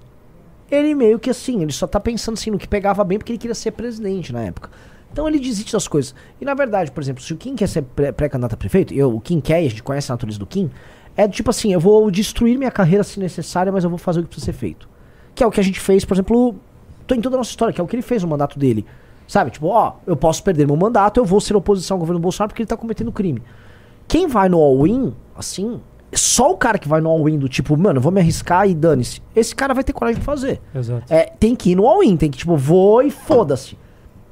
ele 0.70 0.96
meio 0.96 1.20
que 1.20 1.30
assim, 1.30 1.62
ele 1.62 1.72
só 1.72 1.88
tá 1.88 2.00
pensando 2.00 2.36
assim 2.36 2.52
no 2.52 2.58
que 2.58 2.68
pegava 2.68 3.04
bem 3.04 3.18
porque 3.18 3.32
ele 3.32 3.40
queria 3.40 3.56
ser 3.56 3.72
presidente 3.72 4.34
na 4.34 4.42
época. 4.42 4.70
Então 5.12 5.28
ele 5.28 5.40
desiste 5.40 5.72
das 5.72 5.88
coisas. 5.88 6.14
E 6.42 6.46
na 6.46 6.54
verdade, 6.54 6.92
por 6.92 7.02
exemplo, 7.02 7.24
se 7.24 7.32
o 7.32 7.38
Kim 7.38 7.56
quer 7.56 7.68
ser 7.68 7.84
pré-candidato 7.84 8.54
a 8.54 8.58
prefeito, 8.58 8.94
eu, 8.94 9.16
o 9.16 9.22
Kim 9.22 9.40
quer, 9.40 9.58
a 9.58 9.62
gente 9.62 9.82
conhece 9.82 10.12
a 10.12 10.16
natureza 10.16 10.38
do 10.38 10.46
Kim, 10.46 10.70
é 11.16 11.28
tipo 11.28 11.50
assim, 11.50 11.72
eu 11.72 11.80
vou 11.80 12.12
destruir 12.12 12.58
minha 12.58 12.72
carreira 12.72 13.04
se 13.04 13.20
necessário, 13.20 13.72
mas 13.72 13.84
eu 13.84 13.90
vou 13.90 13.98
fazer 13.98 14.20
o 14.20 14.24
que 14.24 14.30
precisa 14.30 14.52
ser 14.52 14.58
feito. 14.58 14.90
Que 15.34 15.44
é 15.44 15.48
o 15.48 15.52
que 15.52 15.60
a 15.60 15.64
gente 15.64 15.80
fez, 15.80 16.04
por 16.04 16.16
exemplo, 16.16 16.56
em 17.10 17.22
toda 17.22 17.36
a 17.36 17.40
nossa 17.40 17.50
história, 17.50 17.74
que 17.74 17.80
é 17.80 17.84
o 17.84 17.88
que 17.88 17.96
ele 17.96 18.02
fez 18.02 18.24
no 18.24 18.30
mandato 18.30 18.60
dele. 18.60 18.86
Sabe? 19.28 19.52
Tipo, 19.52 19.68
ó, 19.68 19.94
eu 20.06 20.16
posso 20.16 20.44
perder 20.44 20.68
meu 20.68 20.76
mandato, 20.76 21.20
eu 21.20 21.26
vou 21.26 21.40
ser 21.40 21.56
oposição 21.56 21.96
ao 21.96 22.00
governo 22.00 22.20
Bolsonaro 22.20 22.50
porque 22.50 22.62
ele 22.62 22.68
tá 22.68 22.78
cometendo 22.78 23.12
crime. 23.12 23.42
Quem 24.08 24.28
vai 24.28 24.50
no 24.50 24.60
all-in, 24.60 25.14
assim, 25.36 25.80
só 26.20 26.52
o 26.52 26.58
cara 26.58 26.78
que 26.78 26.88
vai 26.88 27.02
no 27.02 27.10
all-in 27.10 27.38
do 27.38 27.50
tipo, 27.50 27.76
mano, 27.78 28.00
vou 28.00 28.12
me 28.12 28.22
arriscar 28.22 28.68
e 28.68 28.74
dane-se. 28.74 29.22
Esse 29.36 29.56
cara 29.56 29.74
vai 29.74 29.84
ter 29.84 29.94
coragem 29.94 30.20
de 30.20 30.26
fazer. 30.26 30.62
Exato. 30.74 31.12
É, 31.12 31.32
tem 31.40 31.56
que 31.56 31.72
ir 31.72 31.76
no 31.76 31.88
all-in, 31.88 32.16
tem 32.18 32.30
que, 32.30 32.38
tipo, 32.38 32.56
vou 32.56 33.02
e 33.02 33.12
foda-se. 33.12 33.78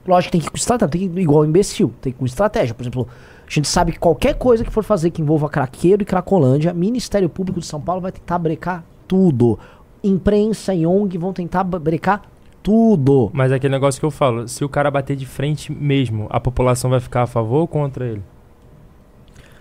Lógico 0.06 0.34
tem 0.34 0.42
que 0.42 0.48
ir 0.48 0.50
com 0.50 0.58
estratégia, 0.58 0.92
tem 0.92 1.10
que 1.10 1.20
ir 1.20 1.22
igual 1.22 1.46
imbecil, 1.46 1.94
tem 2.02 2.12
que 2.12 2.18
ir 2.18 2.20
com 2.20 2.26
estratégia. 2.26 2.74
Por 2.74 2.84
exemplo, 2.84 3.08
a 3.48 3.50
gente 3.50 3.68
sabe 3.68 3.94
que 3.94 4.00
qualquer 4.00 4.36
coisa 4.36 4.64
que 4.64 4.72
for 4.72 4.84
fazer 4.84 5.12
que 5.12 5.22
envolva 5.22 5.50
craqueiro 5.50 6.02
e 6.02 6.06
cracolândia, 6.06 6.74
Ministério 6.74 7.30
Público 7.30 7.60
de 7.60 7.66
São 7.66 7.80
Paulo 7.80 8.02
vai 8.02 8.12
tentar 8.12 8.38
brecar 8.38 8.84
tudo. 9.08 9.58
Imprensa 10.04 10.74
e 10.74 10.86
ONG 10.86 11.18
vão 11.18 11.32
tentar 11.32 11.64
brecar 11.64 12.24
tudo. 12.62 13.30
Mas 13.34 13.52
é 13.52 13.56
aquele 13.56 13.74
negócio 13.74 14.00
que 14.00 14.06
eu 14.06 14.12
falo, 14.12 14.48
se 14.48 14.64
o 14.64 14.70
cara 14.70 14.90
bater 14.90 15.16
de 15.16 15.26
frente 15.26 15.72
mesmo, 15.72 16.28
a 16.30 16.40
população 16.40 16.90
vai 16.90 17.00
ficar 17.00 17.24
a 17.24 17.28
favor 17.28 17.60
ou 17.60 17.68
contra 17.68 18.06
ele? 18.06 18.22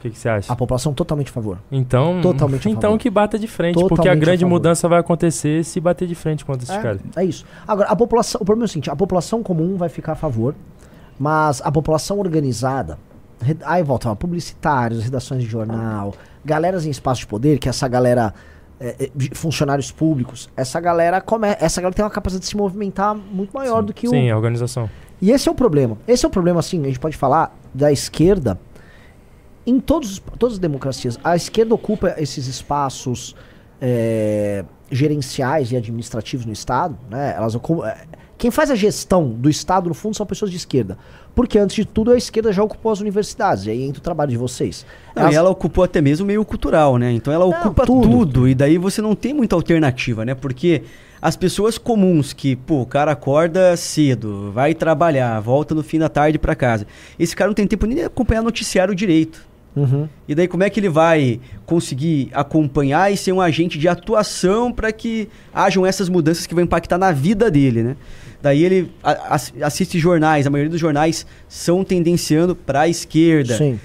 Que, 0.03 0.11
que 0.11 0.19
você 0.19 0.29
acha? 0.29 0.53
A 0.53 0.57
população 0.57 0.93
totalmente 0.93 1.31
a 1.31 1.33
favor. 1.33 1.59
Então, 1.71 2.21
totalmente 2.21 2.69
então 2.71 2.99
que 2.99 3.09
bata 3.09 3.39
de 3.39 3.47
frente, 3.47 3.75
totalmente 3.75 3.97
porque 3.97 4.09
a 4.09 4.15
grande 4.15 4.45
a 4.45 4.49
mudança 4.49 4.89
vai 4.89 4.99
acontecer 4.99 5.65
se 5.65 5.81
bater 5.81 6.09
de 6.09 6.15
frente 6.15 6.45
contra 6.45 6.65
esses 6.65 6.75
é, 6.75 6.83
caras. 6.83 7.01
É 7.17 7.25
isso. 7.25 7.45
Agora, 7.67 7.89
a 7.89 7.97
população, 7.97 8.41
o 8.41 8.45
problema 8.45 8.65
é 8.65 8.67
o 8.67 8.69
seguinte, 8.69 8.91
a 8.91 8.97
população 8.97 9.43
comum 9.43 9.77
vai 9.77 9.89
ficar 9.89 10.13
a 10.13 10.17
favor, 10.17 10.55
mas 11.19 11.63
a 11.65 11.71
população 11.71 12.19
organizada, 12.19 12.99
aí 13.65 13.83
volta, 13.83 14.11
ó, 14.11 14.15
publicitários, 14.15 15.05
redações 15.05 15.43
de 15.43 15.49
jornal, 15.49 16.15
galeras 16.45 16.85
em 16.85 16.91
espaço 16.91 17.21
de 17.21 17.27
poder, 17.27 17.59
que 17.59 17.69
essa 17.69 17.87
galera 17.87 18.35
é, 18.81 19.05
é 19.05 19.35
funcionários 19.35 19.93
públicos, 19.93 20.51
essa 20.57 20.81
galera 20.81 21.21
come, 21.21 21.49
essa 21.61 21.81
galera 21.81 21.95
tem 21.95 22.05
uma 22.05 22.11
capacidade 22.11 22.45
de 22.45 22.49
se 22.49 22.57
movimentar 22.57 23.15
muito 23.15 23.53
maior 23.53 23.81
sim, 23.81 23.87
do 23.87 23.95
que 23.95 24.09
o. 24.09 24.11
Sim, 24.11 24.31
a 24.31 24.37
organização. 24.37 24.91
E 25.21 25.31
esse 25.31 25.49
é 25.49 25.53
o 25.53 25.55
problema. 25.55 25.97
Esse 26.09 26.25
é 26.25 26.29
o 26.29 26.31
problema, 26.31 26.59
assim, 26.59 26.83
a 26.83 26.87
gente 26.87 26.99
pode 26.99 27.17
falar 27.17 27.57
da 27.73 27.93
esquerda 27.93 28.59
em 29.67 29.79
todos, 29.81 30.21
todas 30.39 30.55
as 30.55 30.59
democracias. 30.59 31.19
A 31.23 31.37
esquerda 31.37 31.75
ocupa 31.75 32.15
esses 32.19 32.47
espaços 32.47 33.35
é, 33.81 34.65
gerenciais 34.91 35.73
e 35.73 35.77
administrativos 35.77 36.47
no 36.47 36.53
Estado, 36.53 36.97
né? 37.11 37.35
Elas 37.37 37.55
ocupam, 37.55 37.87
é, 37.87 38.07
quem 38.43 38.51
faz 38.51 38.73
a 38.73 38.75
gestão 38.75 39.29
do 39.29 39.49
Estado, 39.49 39.89
no 39.89 39.95
fundo, 39.95 40.17
são 40.17 40.27
pessoas 40.27 40.51
de 40.51 40.57
esquerda. 40.57 40.99
Porque, 41.33 41.59
antes 41.61 41.77
de 41.77 41.85
tudo, 41.85 42.11
a 42.11 42.17
esquerda 42.17 42.53
já 42.53 42.61
ocupou 42.61 42.91
as 42.91 43.01
universidades. 43.01 43.67
E 43.67 43.71
aí 43.71 43.85
entra 43.85 44.01
o 44.01 44.03
trabalho 44.03 44.33
de 44.33 44.37
vocês. 44.37 44.85
Não, 45.15 45.23
Elas... 45.23 45.35
E 45.35 45.39
ela 45.39 45.49
ocupou 45.49 45.85
até 45.85 46.01
mesmo 46.01 46.25
o 46.25 46.27
meio 46.27 46.45
cultural, 46.45 46.99
né? 46.99 47.13
Então 47.13 47.33
ela 47.33 47.47
não, 47.47 47.53
ocupa 47.53 47.87
tudo. 47.87 48.09
tudo. 48.09 48.49
E 48.49 48.55
daí 48.57 48.79
você 48.79 49.01
não 49.01 49.15
tem 49.15 49.33
muita 49.33 49.55
alternativa, 49.55 50.25
né? 50.25 50.35
Porque 50.35 50.83
as 51.21 51.37
pessoas 51.37 51.79
comuns 51.79 52.33
que, 52.33 52.57
pô, 52.57 52.83
o 52.83 52.87
cara 52.87 53.13
acorda 53.13 53.77
cedo, 53.77 54.51
vai 54.51 54.75
trabalhar, 54.75 55.39
volta 55.39 55.73
no 55.73 55.85
fim 55.85 56.01
da 56.01 56.09
tarde 56.09 56.37
para 56.37 56.57
casa. 56.57 56.85
Esse 57.17 57.37
cara 57.37 57.47
não 57.47 57.55
tem 57.55 57.65
tempo 57.65 57.87
nem 57.87 57.99
de 57.99 58.03
acompanhar 58.03 58.43
noticiário 58.43 58.93
direito. 58.93 59.52
Uhum. 59.75 60.09
E 60.29 60.35
daí 60.35 60.47
como 60.47 60.63
é 60.63 60.71
que 60.71 60.79
ele 60.79 60.89
vai 60.89 61.41
conseguir 61.65 62.29
acompanhar 62.33 63.13
e 63.13 63.17
ser 63.17 63.33
um 63.33 63.41
agente 63.41 63.79
de 63.79 63.89
atuação 63.89 64.71
para 64.71 64.93
que 64.93 65.29
hajam 65.53 65.87
essas 65.87 66.09
mudanças 66.09 66.47
que 66.47 66.55
vão 66.55 66.65
impactar 66.65 66.99
na 66.99 67.11
vida 67.11 67.51
dele, 67.51 67.83
né? 67.83 67.97
Daí 68.43 68.65
ele 68.65 68.93
assiste 69.63 69.99
jornais, 69.99 70.47
a 70.47 70.51
maioria 70.51 70.71
dos 70.71 70.81
jornais 70.81 71.25
são 71.49 71.85
tendenciando 71.85 72.57
para 72.57 72.83
a 72.83 72.89
esquerda. 72.89 73.57
Sim. 73.57 73.79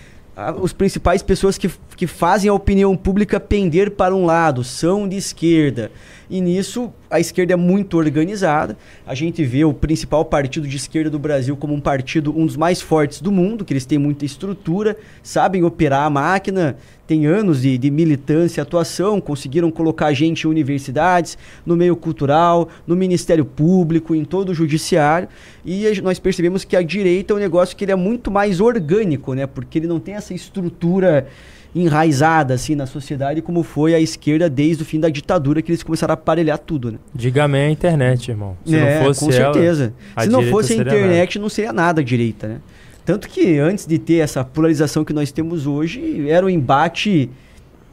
Os 0.60 0.74
principais 0.74 1.22
pessoas 1.22 1.58
que, 1.58 1.70
que 1.96 2.08
fazem 2.08 2.50
a 2.50 2.54
opinião 2.54 2.96
pública 2.98 3.40
pender 3.40 3.92
para 3.92 4.16
um 4.16 4.26
lado 4.26 4.64
são 4.64 5.08
de 5.08 5.16
esquerda. 5.16 5.92
E 6.30 6.42
nisso 6.42 6.92
a 7.10 7.20
esquerda 7.20 7.54
é 7.54 7.56
muito 7.56 7.98
organizada. 7.98 8.78
A 9.06 9.16
gente 9.16 9.44
vê 9.46 9.64
o 9.64 9.74
principal 9.74 10.26
partido 10.26 10.68
de 10.68 10.76
esquerda 10.76 11.10
do 11.10 11.18
Brasil 11.18 11.56
como 11.56 11.74
um 11.74 11.80
partido 11.80 12.38
um 12.38 12.46
dos 12.46 12.58
mais 12.58 12.82
fortes 12.82 13.22
do 13.22 13.32
mundo, 13.32 13.64
que 13.64 13.74
eles 13.74 13.86
têm 13.86 13.98
muita 13.98 14.26
estrutura, 14.26 14.98
sabem 15.24 15.64
operar 15.64 16.06
a 16.06 16.10
máquina, 16.10 16.76
têm 17.08 17.26
anos 17.26 17.62
de, 17.62 17.78
de 17.78 17.90
militância 17.90 18.60
e 18.60 18.62
atuação, 18.62 19.22
conseguiram 19.22 19.72
colocar 19.72 20.12
gente 20.12 20.44
em 20.44 20.50
universidades, 20.50 21.38
no 21.66 21.78
meio 21.78 21.96
cultural, 21.96 22.68
no 22.86 22.96
Ministério 22.96 23.46
Público, 23.46 24.14
em 24.14 24.26
todo 24.26 24.50
o 24.50 24.54
judiciário. 24.54 25.30
E 25.64 25.88
a, 25.88 26.02
nós 26.02 26.20
percebemos 26.20 26.66
que 26.66 26.76
a 26.76 26.82
direita 26.82 27.34
é 27.34 27.38
um 27.38 27.40
negócio 27.40 27.76
que 27.78 27.86
ele 27.86 27.94
é 27.94 27.96
muito 27.96 28.30
mais 28.30 28.60
orgânico, 28.60 29.34
né? 29.34 29.48
Porque 29.48 29.80
ele 29.80 29.88
não 29.88 30.00
tem 30.00 30.16
essa 30.16 30.34
estrutura 30.34 31.28
enraizada 31.76 32.54
assim 32.54 32.76
na 32.76 32.86
sociedade 32.86 33.42
como 33.42 33.64
foi 33.64 33.94
a 33.94 34.00
esquerda 34.00 34.50
desde 34.50 34.84
o 34.84 34.86
fim 34.86 35.00
da 35.00 35.10
ditadura 35.10 35.62
que 35.62 35.72
eles 35.72 35.84
começaram 35.84 36.12
a 36.12 36.16
aparelhar 36.16 36.58
tudo, 36.58 36.92
né? 36.92 36.98
Diga 37.14 37.44
amém 37.44 37.68
a 37.68 37.72
internet, 37.72 38.30
irmão. 38.30 38.58
Se 38.66 38.76
é, 38.76 39.00
não 39.00 39.06
fosse 39.06 39.26
com 39.26 39.32
certeza. 39.32 39.94
Ela, 40.16 40.26
Se 40.26 40.32
não 40.32 40.44
fosse 40.44 40.74
a 40.74 40.76
internet, 40.78 41.36
nada. 41.36 41.44
não 41.44 41.50
seria 41.50 41.74
nada 41.74 42.02
a 42.02 42.04
direita, 42.04 42.48
né? 42.48 42.62
Tanto 43.06 43.30
que 43.30 43.58
antes 43.58 43.86
de 43.86 43.98
ter 43.98 44.16
essa 44.16 44.44
polarização 44.44 45.06
que 45.06 45.14
nós 45.14 45.32
temos 45.32 45.66
hoje, 45.66 46.30
era 46.30 46.46
um 46.46 46.50
embate, 46.50 47.30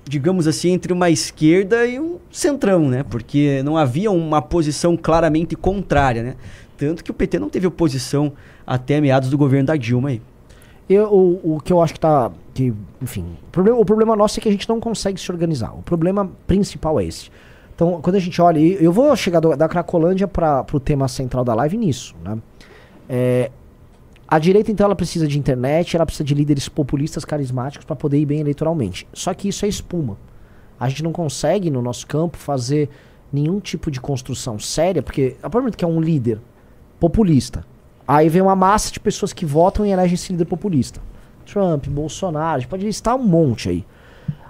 digamos 0.04 0.48
assim, 0.48 0.72
entre 0.72 0.92
uma 0.92 1.08
esquerda 1.08 1.86
e 1.86 2.00
um 2.00 2.18
centrão, 2.32 2.88
né? 2.88 3.04
Porque 3.08 3.62
não 3.64 3.76
havia 3.76 4.10
uma 4.10 4.42
posição 4.42 4.96
claramente 4.96 5.54
contrária, 5.54 6.22
né? 6.22 6.34
Tanto 6.76 7.04
que 7.04 7.12
o 7.12 7.14
PT 7.14 7.38
não 7.38 7.48
teve 7.48 7.66
oposição 7.66 8.32
até 8.66 9.00
meados 9.00 9.30
do 9.30 9.38
governo 9.38 9.66
da 9.66 9.76
Dilma 9.76 10.08
aí. 10.08 10.20
Eu, 10.88 11.04
o, 11.12 11.56
o 11.56 11.60
que 11.60 11.72
eu 11.72 11.82
acho 11.82 11.94
que 11.94 12.00
tá. 12.00 12.30
Que, 12.52 12.72
enfim, 13.00 13.24
o 13.48 13.50
problema, 13.50 13.78
o 13.78 13.84
problema 13.84 14.16
nosso 14.16 14.38
é 14.38 14.42
que 14.42 14.48
a 14.48 14.52
gente 14.52 14.68
não 14.68 14.78
consegue 14.78 15.20
se 15.20 15.30
organizar. 15.32 15.74
O 15.74 15.82
problema 15.82 16.30
principal 16.46 17.00
é 17.00 17.04
esse. 17.04 17.30
Então, 17.74 18.00
quando 18.00 18.16
a 18.16 18.20
gente 18.20 18.40
olha, 18.40 18.58
eu 18.58 18.92
vou 18.92 19.14
chegar 19.16 19.40
do, 19.40 19.56
da 19.56 19.68
Cracolândia 19.68 20.28
para 20.28 20.64
o 20.72 20.78
tema 20.78 21.08
central 21.08 21.44
da 21.44 21.54
live 21.54 21.76
nisso, 21.76 22.14
né? 22.22 22.38
É, 23.08 23.50
a 24.28 24.38
direita, 24.38 24.70
então, 24.70 24.86
ela 24.86 24.94
precisa 24.94 25.26
de 25.26 25.38
internet, 25.38 25.96
ela 25.96 26.06
precisa 26.06 26.24
de 26.24 26.34
líderes 26.34 26.68
populistas 26.68 27.24
carismáticos 27.24 27.84
para 27.84 27.96
poder 27.96 28.18
ir 28.18 28.26
bem 28.26 28.40
eleitoralmente. 28.40 29.06
Só 29.12 29.34
que 29.34 29.48
isso 29.48 29.64
é 29.64 29.68
espuma. 29.68 30.16
A 30.78 30.88
gente 30.88 31.02
não 31.02 31.12
consegue, 31.12 31.70
no 31.70 31.82
nosso 31.82 32.06
campo, 32.06 32.36
fazer 32.36 32.88
nenhum 33.32 33.60
tipo 33.60 33.90
de 33.90 34.00
construção 34.00 34.58
séria, 34.58 35.02
porque 35.02 35.36
a 35.38 35.42
partir 35.42 35.56
do 35.56 35.60
momento 35.60 35.76
que 35.76 35.84
é 35.84 35.88
um 35.88 36.00
líder 36.00 36.40
populista, 37.00 37.64
Aí 38.06 38.28
vem 38.28 38.42
uma 38.42 38.56
massa 38.56 38.92
de 38.92 39.00
pessoas 39.00 39.32
que 39.32 39.46
votam 39.46 39.84
e 39.86 39.90
elegem 39.90 40.14
esse 40.14 40.32
líder 40.32 40.44
populista. 40.44 41.00
Trump, 41.46 41.86
Bolsonaro, 41.86 42.56
a 42.56 42.58
gente 42.60 42.68
pode 42.68 42.84
listar 42.84 43.16
um 43.16 43.22
monte 43.22 43.68
aí. 43.68 43.86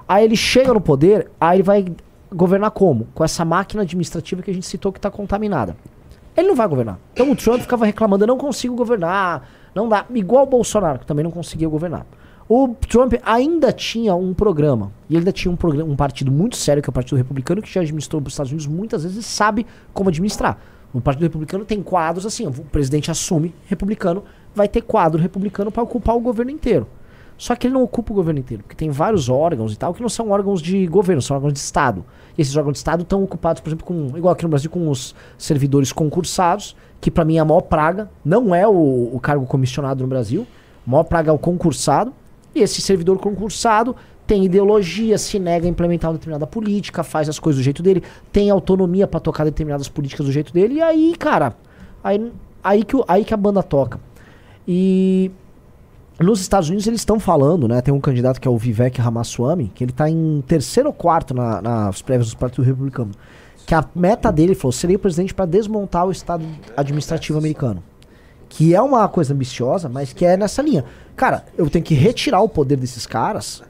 Aí 0.08 0.24
ele 0.24 0.36
chega 0.36 0.72
no 0.72 0.80
poder, 0.80 1.30
aí 1.40 1.56
ele 1.56 1.62
vai 1.62 1.86
governar 2.32 2.70
como? 2.72 3.06
Com 3.14 3.24
essa 3.24 3.44
máquina 3.44 3.82
administrativa 3.82 4.42
que 4.42 4.50
a 4.50 4.54
gente 4.54 4.66
citou 4.66 4.92
que 4.92 4.98
está 4.98 5.10
contaminada. 5.10 5.76
Ele 6.36 6.48
não 6.48 6.56
vai 6.56 6.66
governar. 6.66 6.98
Então 7.12 7.30
o 7.30 7.36
Trump 7.36 7.60
ficava 7.60 7.86
reclamando, 7.86 8.24
eu 8.24 8.28
não 8.28 8.36
consigo 8.36 8.74
governar, 8.74 9.48
não 9.74 9.88
dá. 9.88 10.04
Igual 10.12 10.44
o 10.44 10.46
Bolsonaro, 10.46 10.98
que 10.98 11.06
também 11.06 11.22
não 11.22 11.30
conseguia 11.30 11.68
governar. 11.68 12.04
O 12.48 12.68
Trump 12.88 13.14
ainda 13.24 13.72
tinha 13.72 14.14
um 14.14 14.34
programa, 14.34 14.92
e 15.08 15.14
ele 15.14 15.20
ainda 15.20 15.32
tinha 15.32 15.50
um, 15.50 15.56
programa, 15.56 15.90
um 15.90 15.96
partido 15.96 16.30
muito 16.30 16.56
sério, 16.56 16.82
que 16.82 16.90
é 16.90 16.92
o 16.92 16.92
Partido 16.92 17.16
Republicano, 17.16 17.62
que 17.62 17.72
já 17.72 17.80
administrou 17.80 18.20
os 18.20 18.32
Estados 18.32 18.52
Unidos 18.52 18.66
muitas 18.66 19.02
vezes 19.02 19.16
e 19.16 19.22
sabe 19.22 19.66
como 19.94 20.10
administrar. 20.10 20.58
O 20.94 21.00
Partido 21.00 21.24
Republicano 21.24 21.64
tem 21.64 21.83
quadros 21.83 22.24
assim, 22.24 22.46
o 22.46 22.52
presidente 22.52 23.11
assume 23.11 23.52
republicano, 23.66 24.22
vai 24.54 24.68
ter 24.68 24.80
quadro 24.80 25.20
republicano 25.20 25.72
para 25.72 25.83
ocupar 25.83 26.16
o 26.16 26.20
governo 26.20 26.52
inteiro. 26.52 26.87
Só 27.37 27.57
que 27.57 27.66
ele 27.66 27.74
não 27.74 27.83
ocupa 27.83 28.12
o 28.12 28.14
governo 28.14 28.38
inteiro, 28.38 28.62
porque 28.62 28.76
tem 28.76 28.90
vários 28.90 29.28
órgãos 29.28 29.72
e 29.72 29.76
tal 29.76 29.92
que 29.92 30.00
não 30.00 30.09
são 30.09 30.30
órgãos 30.30 30.62
de 30.62 30.87
governo, 30.87 31.20
são 31.20 31.35
órgãos 31.35 31.52
de 31.52 31.59
Estado. 31.59 32.04
E 32.38 32.42
esses 32.42 32.57
órgãos 32.57 32.74
de 32.74 32.78
Estado 32.78 33.02
estão 33.02 33.24
ocupados, 33.24 33.61
por 33.61 33.70
exemplo, 33.70 33.85
com, 33.85 34.16
igual 34.16 34.33
aqui 34.33 34.44
no 34.44 34.48
Brasil, 34.48 34.70
com 34.70 34.88
os 34.88 35.16
servidores 35.37 35.92
concursados, 35.92 36.76
que 37.00 37.11
para 37.11 37.24
mim 37.24 37.38
é 37.38 37.40
a 37.40 37.44
maior 37.44 37.62
praga, 37.62 38.09
não 38.24 38.54
é 38.54 38.66
o, 38.66 39.11
o 39.12 39.18
cargo 39.20 39.46
comissionado 39.46 40.04
no 40.04 40.09
Brasil, 40.09 40.46
a 40.87 40.90
maior 40.90 41.04
praga 41.04 41.30
é 41.30 41.35
o 41.35 41.38
concursado. 41.38 42.12
E 42.54 42.61
esse 42.61 42.80
servidor 42.80 43.18
concursado 43.18 43.96
tem 44.26 44.44
ideologia, 44.44 45.18
se 45.18 45.38
nega 45.38 45.66
a 45.66 45.68
implementar 45.68 46.10
uma 46.10 46.16
determinada 46.16 46.46
política, 46.46 47.02
faz 47.02 47.28
as 47.28 47.38
coisas 47.38 47.60
do 47.60 47.64
jeito 47.64 47.82
dele, 47.82 48.02
tem 48.32 48.50
autonomia 48.50 49.06
para 49.06 49.20
tocar 49.20 49.44
determinadas 49.44 49.88
políticas 49.88 50.24
do 50.26 50.32
jeito 50.32 50.52
dele, 50.52 50.74
e 50.74 50.82
aí, 50.82 51.14
cara, 51.18 51.54
aí, 52.02 52.32
aí, 52.62 52.84
que, 52.84 52.96
aí 53.06 53.24
que 53.24 53.34
a 53.34 53.37
banda 53.37 53.62
toca. 53.62 54.00
E 54.66 55.30
nos 56.18 56.40
Estados 56.40 56.68
Unidos 56.68 56.87
eles 56.87 57.00
estão 57.00 57.20
falando, 57.20 57.68
né? 57.68 57.82
Tem 57.82 57.92
um 57.92 58.00
candidato 58.00 58.40
que 58.40 58.48
é 58.48 58.50
o 58.50 58.56
Vivek 58.56 59.00
Ramaswamy, 59.00 59.70
que 59.74 59.84
ele 59.84 59.90
está 59.90 60.08
em 60.08 60.42
terceiro 60.46 60.88
ou 60.88 60.92
quarto 60.92 61.34
na, 61.34 61.60
nas 61.60 62.00
prévias 62.00 62.30
do 62.30 62.37
Partido 62.37 62.64
Republicano. 62.64 63.10
Que 63.66 63.74
a 63.74 63.84
meta 63.94 64.30
dele 64.30 64.54
falou: 64.54 64.72
seria 64.72 64.96
o 64.96 64.98
presidente 64.98 65.34
para 65.34 65.44
desmontar 65.44 66.06
o 66.06 66.12
Estado 66.12 66.44
administrativo 66.76 67.38
americano. 67.38 67.82
Que 68.48 68.74
é 68.74 68.80
uma 68.80 69.06
coisa 69.08 69.34
ambiciosa, 69.34 69.88
mas 69.88 70.12
que 70.12 70.24
é 70.24 70.37
nessa 70.37 70.62
linha. 70.62 70.84
Cara, 71.16 71.44
eu 71.58 71.68
tenho 71.68 71.84
que 71.84 71.94
retirar 71.94 72.40
o 72.40 72.48
poder 72.48 72.76
desses 72.76 73.06
caras 73.06 73.62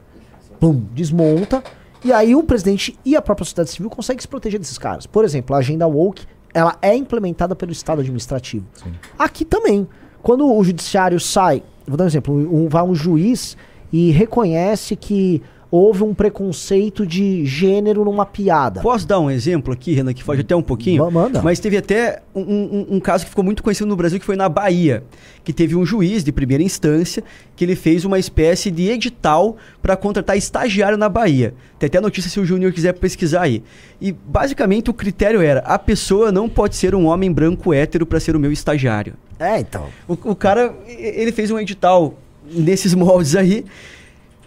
pum, 0.64 0.82
desmonta. 0.94 1.62
E 2.02 2.10
aí 2.10 2.34
o 2.34 2.42
presidente 2.42 2.98
e 3.04 3.14
a 3.14 3.20
própria 3.20 3.44
sociedade 3.44 3.70
civil 3.70 3.90
conseguem 3.90 4.20
se 4.20 4.28
proteger 4.28 4.58
desses 4.58 4.78
caras. 4.78 5.06
Por 5.06 5.22
exemplo, 5.22 5.54
a 5.54 5.58
agenda 5.58 5.86
woke, 5.86 6.24
ela 6.54 6.78
é 6.80 6.94
implementada 6.96 7.54
pelo 7.54 7.70
Estado 7.70 8.00
administrativo. 8.00 8.64
Sim. 8.72 8.94
Aqui 9.18 9.44
também. 9.44 9.86
Quando 10.22 10.50
o 10.50 10.64
judiciário 10.64 11.20
sai, 11.20 11.62
vou 11.86 11.98
dar 11.98 12.04
um 12.04 12.06
exemplo, 12.06 12.34
um, 12.34 12.66
vai 12.66 12.82
um 12.82 12.94
juiz 12.94 13.58
e 13.92 14.10
reconhece 14.10 14.96
que 14.96 15.42
houve 15.76 16.04
um 16.04 16.14
preconceito 16.14 17.04
de 17.04 17.44
gênero 17.44 18.04
numa 18.04 18.24
piada. 18.24 18.80
Posso 18.80 19.08
dar 19.08 19.18
um 19.18 19.28
exemplo 19.28 19.74
aqui, 19.74 19.92
Renan, 19.92 20.14
que 20.14 20.22
foge 20.22 20.42
até 20.42 20.54
um 20.54 20.62
pouquinho? 20.62 21.10
Manda. 21.10 21.42
Mas 21.42 21.58
teve 21.58 21.76
até 21.76 22.22
um, 22.32 22.42
um, 22.42 22.86
um, 22.90 23.00
caso 23.00 23.24
que 23.24 23.30
ficou 23.30 23.42
muito 23.42 23.60
conhecido 23.60 23.88
no 23.88 23.96
Brasil, 23.96 24.20
que 24.20 24.24
foi 24.24 24.36
na 24.36 24.48
Bahia, 24.48 25.02
que 25.42 25.52
teve 25.52 25.74
um 25.74 25.84
juiz 25.84 26.22
de 26.22 26.30
primeira 26.30 26.62
instância 26.62 27.24
que 27.56 27.64
ele 27.64 27.74
fez 27.74 28.04
uma 28.04 28.20
espécie 28.20 28.70
de 28.70 28.88
edital 28.88 29.56
para 29.82 29.96
contratar 29.96 30.38
estagiário 30.38 30.96
na 30.96 31.08
Bahia. 31.08 31.54
Tem 31.76 31.88
até 31.88 31.98
a 31.98 32.02
notícia 32.02 32.30
se 32.30 32.38
o 32.38 32.44
Júnior 32.44 32.72
quiser 32.72 32.92
pesquisar 32.92 33.42
aí. 33.42 33.60
E 34.00 34.12
basicamente 34.12 34.90
o 34.90 34.94
critério 34.94 35.42
era: 35.42 35.58
a 35.62 35.76
pessoa 35.76 36.30
não 36.30 36.48
pode 36.48 36.76
ser 36.76 36.94
um 36.94 37.06
homem 37.06 37.32
branco 37.32 37.74
hétero 37.74 38.06
para 38.06 38.20
ser 38.20 38.36
o 38.36 38.38
meu 38.38 38.52
estagiário. 38.52 39.14
É, 39.40 39.58
então. 39.58 39.88
O, 40.06 40.12
o 40.12 40.36
cara, 40.36 40.72
ele 40.86 41.32
fez 41.32 41.50
um 41.50 41.58
edital 41.58 42.14
nesses 42.48 42.94
moldes 42.94 43.34
aí. 43.34 43.64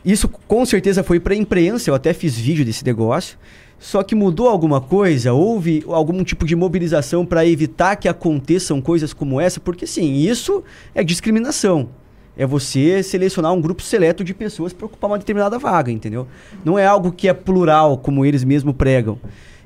Isso 0.07 0.29
com 0.29 0.65
certeza 0.65 1.03
foi 1.03 1.19
para 1.19 1.33
a 1.33 1.37
imprensa, 1.37 1.89
eu 1.89 1.93
até 1.93 2.13
fiz 2.13 2.37
vídeo 2.37 2.63
desse 2.63 2.85
negócio. 2.85 3.37
Só 3.77 4.01
que 4.01 4.15
mudou 4.15 4.47
alguma 4.47 4.79
coisa? 4.79 5.33
Houve 5.33 5.83
algum 5.85 6.23
tipo 6.23 6.45
de 6.45 6.55
mobilização 6.55 7.25
para 7.25 7.45
evitar 7.45 7.97
que 7.97 8.07
aconteçam 8.07 8.79
coisas 8.79 9.11
como 9.11 9.41
essa? 9.41 9.59
Porque 9.59 9.85
sim, 9.85 10.13
isso 10.13 10.63
é 10.95 11.03
discriminação. 11.03 11.89
É 12.37 12.45
você 12.45 13.03
selecionar 13.03 13.51
um 13.51 13.59
grupo 13.59 13.81
seleto 13.81 14.23
de 14.23 14.33
pessoas 14.33 14.71
para 14.71 14.85
ocupar 14.85 15.11
uma 15.11 15.17
determinada 15.17 15.59
vaga, 15.59 15.91
entendeu? 15.91 16.25
Não 16.63 16.79
é 16.79 16.85
algo 16.85 17.11
que 17.11 17.27
é 17.27 17.33
plural, 17.33 17.97
como 17.97 18.25
eles 18.25 18.45
mesmos 18.45 18.75
pregam. 18.77 19.19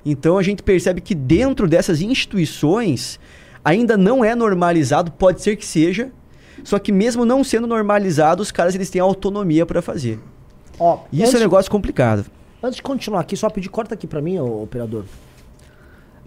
Então 0.04 0.40
a 0.40 0.42
gente 0.42 0.64
percebe 0.64 1.02
que 1.02 1.14
dentro 1.14 1.68
dessas 1.68 2.02
instituições 2.02 3.20
ainda 3.64 3.96
não 3.96 4.26
é 4.26 4.34
normalizado, 4.34 5.12
pode 5.12 5.44
ser 5.44 5.56
que 5.56 5.68
seja, 5.68 6.12
só 6.64 6.80
que 6.80 6.92
mesmo 6.92 7.26
não 7.26 7.44
sendo 7.44 7.68
normalizado, 7.68 8.42
os 8.42 8.52
caras 8.52 8.74
eles 8.74 8.90
têm 8.90 9.00
autonomia 9.00 9.68
para 9.68 9.84
fazer. 9.84 10.18
Ó, 10.84 10.98
Isso 11.14 11.36
é 11.36 11.40
um 11.40 11.44
negócio 11.44 11.70
complicado. 11.70 12.26
Antes 12.64 12.78
de 12.78 12.82
continuar 12.82 13.20
aqui, 13.20 13.38
só 13.38 13.52
pedir, 13.52 13.70
corta 13.70 13.94
aqui 13.94 14.08
pra 14.08 14.20
mim, 14.20 14.40
ô, 14.40 14.64
operador. 14.64 15.04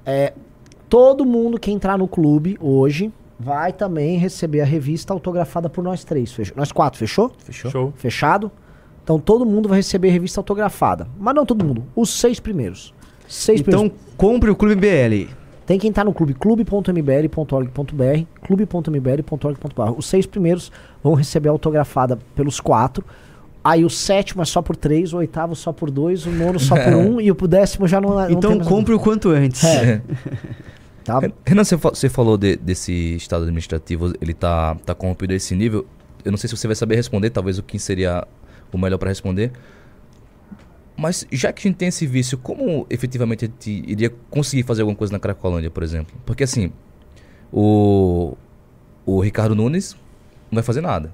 É, 0.07 0.33
todo 0.89 1.25
mundo 1.25 1.59
que 1.59 1.73
entrar 1.73 1.99
no 1.99 2.07
clube 2.07 2.57
hoje 2.61 3.13
vai 3.37 3.73
também 3.73 4.17
receber 4.17 4.61
a 4.61 4.65
revista 4.65 5.13
autografada 5.13 5.69
por 5.69 5.83
nós 5.83 6.05
três. 6.05 6.33
Fechou? 6.33 6.57
Nós 6.57 6.71
quatro, 6.71 7.01
fechou? 7.01 7.33
Fechou. 7.39 7.69
Show. 7.69 7.93
Fechado? 7.97 8.49
Então 9.03 9.19
todo 9.19 9.45
mundo 9.45 9.69
vai 9.69 9.79
receber 9.79 10.11
a 10.11 10.13
revista 10.13 10.39
autografada. 10.39 11.09
Mas 11.19 11.35
não 11.35 11.45
todo 11.45 11.65
mundo, 11.65 11.85
os 11.97 12.11
seis 12.11 12.39
primeiros. 12.39 12.95
Seis 13.27 13.61
Então 13.61 13.89
primeiros. 13.89 14.15
compre 14.17 14.51
o 14.51 14.57
Clube 14.57 14.77
BL. 14.77 15.33
Tem 15.67 15.81
que 15.81 15.89
entrar 15.89 16.05
no 16.05 16.13
clube, 16.15 16.33
clube.mbl.org.br, 16.35 18.25
clube.mbl.org.br. 18.43 19.95
Os 19.97 20.07
seis 20.07 20.27
primeiros 20.27 20.71
vão 21.03 21.15
receber 21.15 21.49
autografada 21.49 22.19
pelos 22.37 22.61
quatro. 22.61 23.05
Aí 23.65 23.83
o 23.85 23.89
sétimo 23.89 24.43
é 24.43 24.45
só 24.45 24.61
por 24.61 24.77
três, 24.77 25.15
o 25.15 25.17
oitavo 25.17 25.57
só 25.57 25.73
por 25.73 25.91
dois, 25.91 26.27
o 26.27 26.31
nono 26.31 26.61
só 26.61 26.75
por 26.77 26.93
um 26.95 27.19
e 27.21 27.31
o 27.31 27.35
décimo 27.35 27.89
já 27.89 27.99
não, 28.01 28.11
não 28.11 28.31
Então 28.31 28.59
compre 28.61 28.93
o 28.93 29.01
quanto 29.01 29.31
antes. 29.31 29.65
É. 29.65 30.03
Tá? 31.05 31.21
Renan, 31.45 31.65
você, 31.65 31.77
fa- 31.77 31.91
você 31.91 32.09
falou 32.09 32.39
de- 32.39 32.57
desse 32.57 33.15
estado 33.17 33.43
administrativo, 33.43 34.15
ele 34.23 34.33
tá, 34.33 34.75
tá 34.87 34.95
corrompido 34.95 35.35
a 35.35 35.37
esse 35.37 35.55
nível. 35.55 35.87
Eu 36.25 36.31
não 36.31 36.39
sei 36.39 36.49
se 36.49 36.57
você 36.57 36.67
vai 36.67 36.75
saber 36.75 36.97
responder, 36.97 37.29
talvez 37.29 37.59
o 37.59 37.63
Kim 37.63 37.77
seria 37.77 38.27
o 38.73 38.79
melhor 38.79 38.97
para 38.97 39.11
responder. 39.11 39.53
Mas 40.97 41.27
já 41.31 41.53
que 41.53 41.69
a 41.69 41.71
gente 41.71 41.77
tem 41.77 41.89
esse 41.89 42.07
vício, 42.07 42.39
como 42.39 42.87
efetivamente 42.89 43.45
a 43.45 43.49
gente 43.49 43.85
iria 43.87 44.11
conseguir 44.31 44.63
fazer 44.63 44.81
alguma 44.81 44.97
coisa 44.97 45.13
na 45.13 45.19
Cracolândia, 45.19 45.69
por 45.71 45.83
exemplo? 45.83 46.15
Porque 46.25 46.43
assim, 46.45 46.73
o, 47.53 48.35
o 49.05 49.21
Ricardo 49.21 49.55
Nunes 49.55 49.93
não 50.51 50.57
vai 50.57 50.63
fazer 50.63 50.81
nada. 50.81 51.13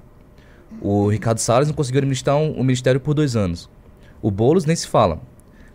O 0.81 1.09
Ricardo 1.09 1.39
Salles 1.39 1.67
não 1.67 1.75
conseguiu 1.75 1.99
administrar 1.99 2.37
um, 2.37 2.59
um 2.59 2.63
ministério 2.63 2.99
por 2.99 3.13
dois 3.13 3.35
anos. 3.35 3.69
O 4.21 4.29
Boulos 4.29 4.65
nem 4.65 4.75
se 4.75 4.87
fala. 4.87 5.19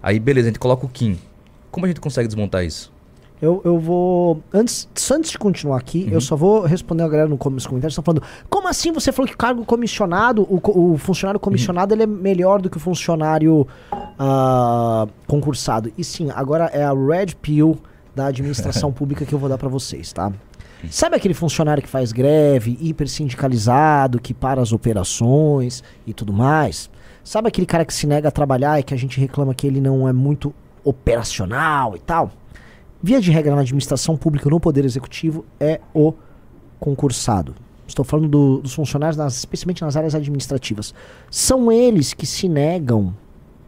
Aí, 0.03 0.20
beleza, 0.20 0.49
a 0.49 0.51
gente 0.51 0.59
coloca 0.59 0.86
o 0.86 0.88
Kim. 0.88 1.18
Como 1.70 1.84
a 1.84 1.88
gente 1.88 2.01
consegue 2.01 2.28
desmontar 2.28 2.64
isso? 2.64 2.92
Eu, 3.40 3.61
eu 3.64 3.78
vou. 3.78 4.42
Antes, 4.53 4.88
antes 5.12 5.30
de 5.30 5.38
continuar 5.38 5.76
aqui, 5.76 6.09
eu 6.11 6.20
só 6.22 6.34
vou 6.34 6.62
responder 6.62 7.03
a 7.03 7.09
galera 7.09 7.28
no 7.28 7.36
nos 7.36 7.66
comentários. 7.66 7.92
Estão 7.92 8.03
falando, 8.03 8.22
como 8.49 8.66
assim 8.66 8.90
você 8.92 9.12
falou 9.12 9.28
que 9.28 9.34
o 9.34 9.38
cargo 9.38 9.64
comissionado, 9.64 10.42
o, 10.42 10.94
o 10.94 10.97
funcionário 10.97 11.38
comissionado, 11.38 11.92
ele 11.92 12.05
é 12.05 12.07
melhor 12.07 12.62
do 12.62 12.70
que 12.70 12.78
o 12.78 12.80
funcionário 12.80 13.66
ah, 14.18 15.07
concursado? 15.26 15.92
E 15.99 16.05
sim, 16.05 16.30
agora 16.34 16.66
é 16.72 16.82
a 16.82 16.94
Red 16.94 17.34
Pill 17.42 17.76
da 18.14 18.26
administração 18.28 18.90
pública 18.94 19.26
que 19.26 19.34
eu 19.34 19.38
vou 19.38 19.51
dar 19.51 19.59
pra 19.59 19.68
vocês, 19.68 20.14
tá? 20.14 20.32
Sabe 20.91 21.16
aquele 21.16 21.35
funcionário 21.35 21.83
que 21.83 21.89
faz 21.89 22.12
greve, 22.12 22.77
hiper 22.81 23.09
sindicalizado, 23.09 24.20
que 24.20 24.33
para 24.35 24.61
as 24.61 24.72
operações 24.72 25.83
e 26.07 26.12
tudo 26.12 26.33
mais? 26.33 26.91
Sabe 27.24 27.49
aquele 27.49 27.66
cara 27.66 27.85
que 27.85 27.93
se 27.95 28.07
nega 28.07 28.29
a 28.29 28.31
trabalhar 28.33 28.79
e 28.79 28.83
que 28.83 28.95
a 28.95 28.97
gente 28.97 29.18
reclama 29.18 29.55
que 29.55 29.66
ele 29.66 29.81
não 29.81 30.09
é 30.09 30.12
muito 30.12 30.55
operacional 30.85 31.97
e 31.97 31.99
tal? 32.01 32.31
Via 33.03 33.20
de 33.20 33.31
regra 33.31 33.55
na 33.55 33.61
administração 33.62 34.16
pública, 34.16 34.49
no 34.49 34.59
poder 34.61 34.85
executivo, 34.85 35.45
é 35.61 35.81
o 35.95 36.12
concursado. 36.79 37.55
Estou 37.87 38.05
falando 38.05 38.29
do- 38.29 38.59
dos 38.62 38.74
funcionários, 38.74 39.16
nas- 39.16 39.37
especialmente 39.37 39.83
nas 39.83 39.97
áreas 39.97 40.14
administrativas. 40.14 40.93
São 41.31 41.70
eles 41.70 42.12
que 42.12 42.27
se 42.27 42.49
negam, 42.49 43.14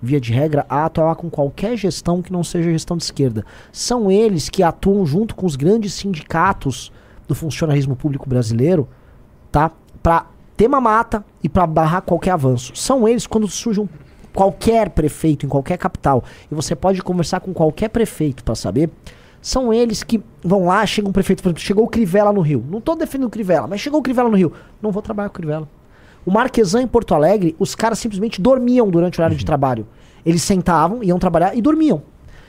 via 0.02 0.20
de 0.20 0.32
regra, 0.32 0.66
a 0.68 0.84
atuar 0.86 1.14
com 1.16 1.30
qualquer 1.30 1.76
gestão 1.76 2.20
que 2.22 2.32
não 2.32 2.42
seja 2.42 2.70
gestão 2.70 2.96
de 2.96 3.04
esquerda. 3.04 3.44
São 3.72 4.10
eles 4.10 4.48
que 4.48 4.62
atuam 4.62 5.04
junto 5.06 5.34
com 5.34 5.46
os 5.46 5.56
grandes 5.56 5.94
sindicatos 5.94 6.92
do 7.28 7.34
funcionalismo 7.34 7.94
público 7.94 8.28
brasileiro, 8.28 8.88
tá? 9.52 9.70
Para 10.02 10.26
ter 10.56 10.66
mamata 10.66 11.24
e 11.42 11.48
para 11.48 11.66
barrar 11.66 12.00
qualquer 12.02 12.32
avanço. 12.32 12.74
São 12.74 13.06
eles 13.06 13.26
quando 13.26 13.46
surge 13.46 13.80
um 13.80 13.88
qualquer 14.34 14.90
prefeito 14.90 15.46
em 15.46 15.48
qualquer 15.48 15.76
capital 15.76 16.22
e 16.50 16.54
você 16.54 16.74
pode 16.74 17.02
conversar 17.02 17.40
com 17.40 17.52
qualquer 17.52 17.88
prefeito 17.88 18.42
para 18.42 18.54
saber. 18.54 18.90
São 19.40 19.72
eles 19.72 20.02
que 20.02 20.20
vão 20.42 20.66
lá, 20.66 20.84
chega 20.84 21.08
um 21.08 21.12
prefeito, 21.12 21.42
por 21.42 21.50
exemplo, 21.50 21.62
chegou 21.62 21.84
o 21.84 21.88
Crivella 21.88 22.32
no 22.32 22.40
Rio. 22.40 22.64
Não 22.68 22.80
tô 22.80 22.96
defendendo 22.96 23.28
o 23.28 23.30
Crivella, 23.30 23.68
mas 23.68 23.80
chegou 23.80 24.00
o 24.00 24.02
Crivella 24.02 24.28
no 24.28 24.36
Rio. 24.36 24.52
Não 24.82 24.90
vou 24.90 25.00
trabalhar 25.00 25.28
com 25.28 25.34
o 25.34 25.36
Crivella. 25.36 25.68
O 26.26 26.30
Marquesan 26.30 26.82
em 26.82 26.88
Porto 26.88 27.14
Alegre, 27.14 27.54
os 27.58 27.74
caras 27.74 27.98
simplesmente 27.98 28.40
dormiam 28.40 28.90
durante 28.90 29.18
o 29.18 29.20
horário 29.20 29.36
de 29.36 29.44
trabalho. 29.44 29.86
Eles 30.26 30.42
sentavam, 30.42 31.02
iam 31.02 31.18
trabalhar 31.18 31.56
e 31.56 31.62
dormiam. 31.62 32.02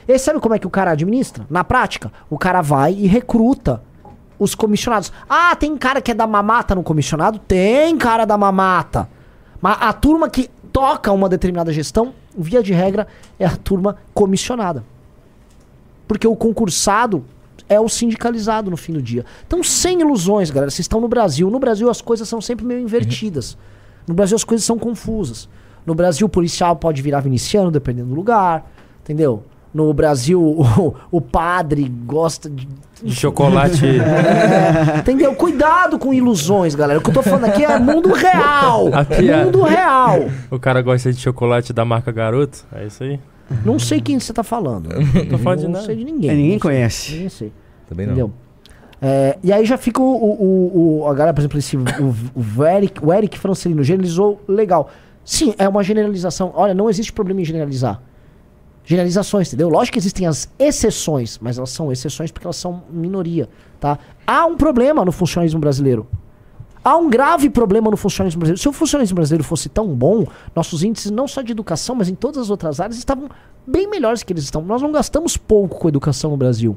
E 0.06 0.12
aí 0.12 0.18
sabe 0.18 0.40
como 0.40 0.54
é 0.54 0.58
que 0.58 0.66
o 0.66 0.70
cara 0.70 0.90
administra? 0.90 1.46
Na 1.48 1.62
prática, 1.62 2.12
o 2.28 2.36
cara 2.36 2.60
vai 2.60 2.92
e 2.92 3.06
recruta 3.06 3.82
os 4.40 4.54
comissionados. 4.54 5.12
Ah, 5.28 5.54
tem 5.54 5.76
cara 5.76 6.00
que 6.00 6.10
é 6.10 6.14
da 6.14 6.26
mamata 6.26 6.74
no 6.74 6.82
comissionado? 6.82 7.38
Tem 7.38 7.96
cara 7.98 8.24
da 8.24 8.38
mamata. 8.38 9.06
Mas 9.60 9.76
a 9.78 9.92
turma 9.92 10.30
que 10.30 10.48
toca 10.72 11.12
uma 11.12 11.28
determinada 11.28 11.70
gestão, 11.72 12.14
via 12.36 12.62
de 12.62 12.72
regra, 12.72 13.06
é 13.38 13.44
a 13.44 13.54
turma 13.54 13.98
comissionada. 14.14 14.82
Porque 16.08 16.26
o 16.26 16.34
concursado 16.34 17.22
é 17.68 17.78
o 17.78 17.88
sindicalizado 17.88 18.70
no 18.70 18.78
fim 18.78 18.94
do 18.94 19.02
dia. 19.02 19.26
Então, 19.46 19.62
sem 19.62 20.00
ilusões, 20.00 20.50
galera. 20.50 20.70
Vocês 20.70 20.84
estão 20.84 21.00
no 21.00 21.06
Brasil. 21.06 21.50
No 21.50 21.58
Brasil 21.58 21.90
as 21.90 22.00
coisas 22.00 22.26
são 22.26 22.40
sempre 22.40 22.64
meio 22.64 22.80
invertidas. 22.80 23.58
No 24.06 24.14
Brasil 24.14 24.34
as 24.34 24.42
coisas 24.42 24.64
são 24.64 24.78
confusas. 24.78 25.48
No 25.84 25.94
Brasil 25.94 26.26
o 26.26 26.30
policial 26.30 26.74
pode 26.76 27.02
virar 27.02 27.20
viniciano, 27.20 27.70
dependendo 27.70 28.08
do 28.08 28.14
lugar. 28.14 28.68
Entendeu? 29.02 29.44
No 29.72 29.92
Brasil 29.94 30.42
o, 30.42 30.94
o 31.10 31.20
padre 31.20 31.88
gosta 32.06 32.48
de. 32.50 32.66
De 33.02 33.14
chocolate. 33.14 33.80
É, 34.94 34.98
entendeu? 34.98 35.34
Cuidado 35.34 35.98
com 35.98 36.12
ilusões, 36.12 36.74
galera. 36.74 36.98
O 36.98 37.02
que 37.02 37.08
eu 37.10 37.14
tô 37.14 37.22
falando 37.22 37.44
aqui 37.46 37.64
é 37.64 37.78
mundo 37.78 38.12
real. 38.12 38.88
Piada. 39.08 39.44
Mundo 39.46 39.62
real. 39.62 40.18
o 40.50 40.58
cara 40.58 40.82
gosta 40.82 41.10
de 41.12 41.18
chocolate 41.20 41.72
da 41.72 41.84
marca 41.84 42.12
Garoto. 42.12 42.64
É 42.74 42.86
isso 42.86 43.02
aí. 43.02 43.18
Não 43.64 43.78
sei 43.78 44.00
quem 44.00 44.18
você 44.20 44.32
tá 44.32 44.42
falando. 44.44 44.88
Não 44.90 45.26
tô 45.26 45.38
falando 45.38 45.58
de 45.60 45.64
Não 45.64 45.72
nada. 45.72 45.84
sei 45.86 45.96
de 45.96 46.04
ninguém. 46.04 46.30
É, 46.30 46.34
ninguém 46.34 46.58
conhece. 46.58 47.12
Ninguém 47.12 47.28
sei. 47.30 47.52
Também 47.88 48.06
não. 48.06 48.12
Entendeu? 48.12 48.32
É, 49.02 49.38
e 49.42 49.50
aí 49.50 49.64
já 49.64 49.78
fica 49.78 50.02
o, 50.02 50.04
o, 50.04 50.42
o, 50.42 51.00
o- 51.02 51.08
a 51.08 51.14
galera, 51.14 51.32
por 51.32 51.40
exemplo, 51.40 51.58
esse, 51.58 51.74
o, 51.76 51.82
o, 52.58 52.64
Eric, 52.66 53.02
o 53.04 53.10
Eric 53.12 53.38
Francelino 53.38 53.82
generalizou 53.82 54.42
legal. 54.46 54.90
Sim, 55.24 55.54
é 55.58 55.66
uma 55.66 55.82
generalização. 55.82 56.52
Olha, 56.54 56.74
não 56.74 56.90
existe 56.90 57.12
problema 57.12 57.40
em 57.40 57.44
generalizar. 57.44 58.02
Generalizações, 58.90 59.46
entendeu? 59.46 59.68
Lógico 59.68 59.92
que 59.92 59.98
existem 60.00 60.26
as 60.26 60.48
exceções, 60.58 61.38
mas 61.40 61.56
elas 61.56 61.70
são 61.70 61.92
exceções 61.92 62.32
porque 62.32 62.44
elas 62.44 62.56
são 62.56 62.82
minoria, 62.90 63.48
tá? 63.78 63.96
Há 64.26 64.44
um 64.46 64.56
problema 64.56 65.04
no 65.04 65.12
funcionalismo 65.12 65.60
brasileiro. 65.60 66.08
Há 66.82 66.96
um 66.96 67.08
grave 67.08 67.48
problema 67.48 67.88
no 67.88 67.96
funcionalismo 67.96 68.40
brasileiro. 68.40 68.60
Se 68.60 68.68
o 68.68 68.72
funcionalismo 68.72 69.14
brasileiro 69.14 69.44
fosse 69.44 69.68
tão 69.68 69.86
bom, 69.94 70.26
nossos 70.56 70.82
índices, 70.82 71.12
não 71.12 71.28
só 71.28 71.40
de 71.40 71.52
educação, 71.52 71.94
mas 71.94 72.08
em 72.08 72.16
todas 72.16 72.42
as 72.42 72.50
outras 72.50 72.80
áreas, 72.80 72.98
estavam 72.98 73.30
bem 73.64 73.88
melhores 73.88 74.24
que 74.24 74.32
eles 74.32 74.42
estão. 74.42 74.60
Nós 74.60 74.82
não 74.82 74.90
gastamos 74.90 75.36
pouco 75.36 75.78
com 75.78 75.86
educação 75.86 76.32
no 76.32 76.36
Brasil. 76.36 76.76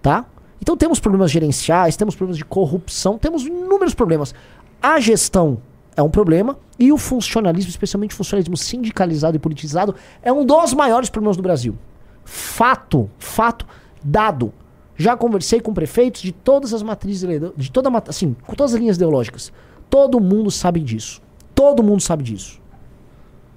Tá? 0.00 0.24
Então 0.58 0.74
temos 0.74 1.00
problemas 1.00 1.30
gerenciais, 1.30 1.98
temos 1.98 2.16
problemas 2.16 2.38
de 2.38 2.46
corrupção, 2.46 3.18
temos 3.18 3.44
inúmeros 3.44 3.92
problemas. 3.92 4.34
A 4.80 4.98
gestão 5.00 5.58
é 5.96 6.02
um 6.02 6.10
problema 6.10 6.56
e 6.78 6.92
o 6.92 6.98
funcionalismo, 6.98 7.70
especialmente 7.70 8.12
o 8.12 8.16
funcionalismo 8.16 8.56
sindicalizado 8.56 9.36
e 9.36 9.40
politizado, 9.40 9.94
é 10.22 10.32
um 10.32 10.44
dos 10.44 10.74
maiores 10.74 11.08
problemas 11.08 11.36
do 11.36 11.42
Brasil. 11.42 11.76
Fato, 12.24 13.10
fato, 13.18 13.66
dado. 14.02 14.52
Já 14.96 15.16
conversei 15.16 15.60
com 15.60 15.74
prefeitos 15.74 16.22
de 16.22 16.32
todas 16.32 16.72
as 16.72 16.82
matrizes, 16.82 17.28
de 17.56 17.70
toda, 17.70 17.90
assim, 18.08 18.36
com 18.46 18.54
todas 18.54 18.74
as 18.74 18.80
linhas 18.80 18.96
ideológicas. 18.96 19.52
Todo 19.90 20.20
mundo 20.20 20.50
sabe 20.50 20.80
disso. 20.80 21.20
Todo 21.54 21.82
mundo 21.82 22.00
sabe 22.00 22.22
disso. 22.22 22.60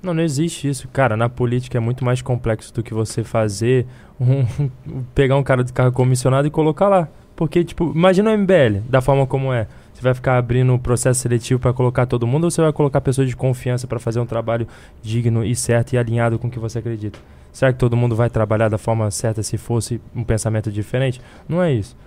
Não, 0.01 0.13
não 0.13 0.23
existe 0.23 0.67
isso. 0.67 0.87
Cara, 0.87 1.17
na 1.17 1.29
política 1.29 1.77
é 1.77 1.81
muito 1.81 2.05
mais 2.05 2.21
complexo 2.21 2.73
do 2.73 2.83
que 2.83 2.93
você 2.93 3.23
fazer 3.23 3.85
um, 4.19 4.69
pegar 5.13 5.35
um 5.35 5.43
cara 5.43 5.63
de 5.63 5.73
cargo 5.73 5.95
comissionado 5.95 6.47
e 6.47 6.51
colocar 6.51 6.87
lá. 6.87 7.07
Porque, 7.35 7.63
tipo, 7.63 7.91
imagina 7.93 8.31
o 8.31 8.37
MBL, 8.37 8.81
da 8.89 9.01
forma 9.01 9.27
como 9.27 9.53
é. 9.53 9.67
Você 9.97 10.03
vai 10.03 10.13
ficar 10.13 10.37
abrindo 10.37 10.71
um 10.71 10.77
processo 10.77 11.19
seletivo 11.21 11.59
para 11.59 11.73
colocar 11.73 12.05
todo 12.05 12.27
mundo 12.27 12.43
ou 12.43 12.51
você 12.51 12.61
vai 12.61 12.71
colocar 12.71 13.01
pessoas 13.01 13.27
de 13.27 13.35
confiança 13.35 13.87
para 13.87 13.97
fazer 13.97 14.19
um 14.19 14.27
trabalho 14.27 14.67
digno 15.01 15.43
e 15.43 15.55
certo 15.55 15.93
e 15.93 15.97
alinhado 15.97 16.37
com 16.37 16.47
o 16.47 16.51
que 16.51 16.59
você 16.59 16.77
acredita? 16.77 17.17
Será 17.51 17.73
que 17.73 17.79
todo 17.79 17.97
mundo 17.97 18.15
vai 18.15 18.29
trabalhar 18.29 18.69
da 18.69 18.77
forma 18.77 19.09
certa 19.09 19.41
se 19.41 19.57
fosse 19.57 19.99
um 20.15 20.23
pensamento 20.23 20.71
diferente? 20.71 21.19
Não 21.49 21.63
é 21.63 21.73
isso. 21.73 21.97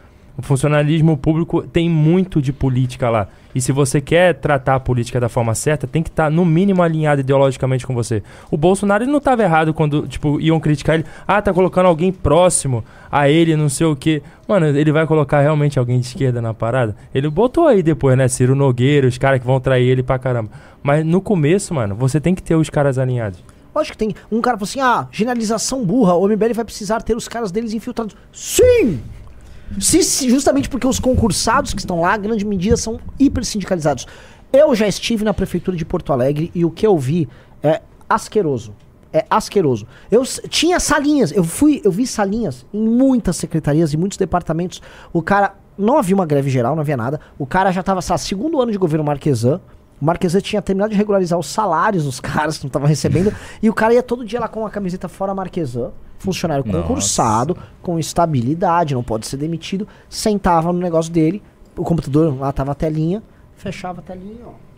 O 0.41 0.43
funcionalismo 0.43 1.19
público 1.19 1.61
tem 1.61 1.91
muito 1.91 2.41
de 2.41 2.51
política 2.51 3.11
lá. 3.11 3.29
E 3.55 3.61
se 3.61 3.73
você 3.73 4.01
quer 4.01 4.33
tratar 4.33 4.77
a 4.77 4.81
política 4.81 5.21
da 5.21 5.29
forma 5.29 5.55
certa, 5.55 5.87
tem 5.87 6.03
que 6.03 6.09
estar 6.09 6.31
no 6.31 6.47
mínimo 6.47 6.83
alinhado 6.83 7.21
ideologicamente 7.21 7.87
com 7.87 7.93
você. 7.95 8.23
O 8.51 8.57
Bolsonaro 8.57 9.05
ele 9.05 9.11
não 9.11 9.19
estava 9.19 9.43
errado 9.43 9.75
quando, 9.75 10.09
tipo, 10.09 10.41
iam 10.41 10.59
criticar 10.59 10.95
ele. 10.95 11.05
Ah, 11.29 11.43
tá 11.43 11.53
colocando 11.53 11.87
alguém 11.87 12.11
próximo 12.11 12.83
a 13.13 13.29
ele, 13.29 13.55
não 13.55 13.69
sei 13.69 13.87
o 13.87 13.95
quê. 13.95 14.23
Mano, 14.49 14.65
ele 14.69 14.91
vai 14.91 15.07
colocar 15.07 15.43
realmente 15.43 15.79
alguém 15.79 16.01
de 16.01 16.07
esquerda 16.07 16.41
na 16.41 16.55
parada? 16.55 16.97
Ele 17.15 17.29
botou 17.29 17.67
aí 17.67 17.83
depois, 17.83 18.17
né? 18.17 18.27
Ciro 18.27 18.55
Nogueira, 18.55 19.07
os 19.07 19.19
caras 19.19 19.41
que 19.41 19.47
vão 19.47 19.61
trair 19.61 19.91
ele 19.91 20.03
pra 20.03 20.19
caramba. 20.19 20.51
Mas 20.83 21.05
no 21.05 21.21
começo, 21.21 21.75
mano, 21.75 21.95
você 21.95 22.19
tem 22.19 22.35
que 22.35 22.43
ter 22.43 22.55
os 22.55 22.71
caras 22.71 22.97
alinhados. 22.97 23.45
Lógico 23.75 23.99
que 23.99 24.07
tem. 24.07 24.15
Um 24.33 24.41
cara 24.41 24.57
falou 24.57 24.71
assim: 24.71 24.81
ah, 24.81 25.07
generalização 25.13 25.85
burra, 25.85 26.15
o 26.15 26.27
MBL 26.27 26.55
vai 26.55 26.65
precisar 26.65 27.03
ter 27.03 27.15
os 27.15 27.29
caras 27.29 27.53
deles 27.53 27.75
infiltrados. 27.75 28.17
Sim! 28.33 29.01
Se- 29.79 30.03
se- 30.03 30.29
justamente 30.31 30.69
porque 30.69 30.87
os 30.87 30.99
concursados 30.99 31.73
que 31.75 31.81
estão 31.81 32.01
lá, 32.01 32.17
grande 32.17 32.45
medida, 32.45 32.77
são 32.77 32.99
hiper 33.19 33.45
sindicalizados. 33.45 34.07
Eu 34.53 34.75
já 34.75 34.89
estive 34.89 35.25
na 35.25 35.33
prefeitura 35.33 35.77
de 35.77 35.85
Porto 35.85 36.13
Alegre 36.13 36.51
e 36.55 36.65
o 36.65 36.71
que 36.71 36.87
eu 36.87 36.99
vi 36.99 37.29
é 37.63 37.81
asqueroso. 38.09 38.75
É 39.13 39.25
asqueroso. 39.31 39.87
Eu 40.11 40.23
tinha 40.49 40.79
salinhas, 40.81 41.33
eu 41.33 41.43
fui, 41.45 41.81
eu 41.85 41.91
vi 41.93 42.07
salinhas 42.07 42.65
em 42.73 42.89
muitas 42.89 43.37
secretarias 43.37 43.93
e 43.93 43.97
muitos 43.97 44.17
departamentos. 44.19 44.81
O 45.13 45.21
cara 45.23 45.55
não 45.79 45.99
havia 45.99 46.15
uma 46.15 46.27
greve 46.27 46.49
geral, 46.51 46.75
não 46.75 46.83
havia 46.83 46.97
nada. 46.97 47.21
O 47.39 47.47
cara 47.47 47.71
já 47.73 47.81
estava, 47.81 48.01
segundo 48.19 48.61
ano 48.61 48.71
de 48.73 48.79
governo 48.79 49.05
Marquesan. 49.05 49.61
O 50.01 50.05
Marquesan 50.05 50.41
tinha 50.41 50.63
terminado 50.63 50.91
de 50.93 50.97
regularizar 50.97 51.39
os 51.39 51.47
salários 51.47 52.05
dos 52.05 52.19
caras 52.21 52.57
que 52.59 52.65
não 52.65 52.69
estavam 52.69 52.89
recebendo. 52.89 53.33
e 53.63 53.69
o 53.69 53.75
cara 53.75 53.95
ia 53.95 54.03
todo 54.03 54.25
dia 54.25 54.41
lá 54.41 54.49
com 54.49 54.65
a 54.67 54.71
camiseta 54.71 55.09
fora 55.09 55.35
Marquesan, 55.35 55.91
funcionário 56.21 56.65
Nossa. 56.65 56.83
concursado, 56.83 57.57
com 57.83 57.99
estabilidade, 57.99 58.95
não 58.95 59.03
pode 59.03 59.27
ser 59.27 59.37
demitido. 59.37 59.89
Sentava 60.09 60.73
no 60.73 60.79
negócio 60.79 61.13
dele, 61.13 61.43
o 61.77 61.83
computador 61.83 62.39
lá 62.39 62.53
tava 62.53 62.73
a 62.73 62.75
telinha, 62.75 63.23
fechava 63.57 64.01
a 64.01 64.03
telinha, 64.03 64.45
ó. 64.47 64.71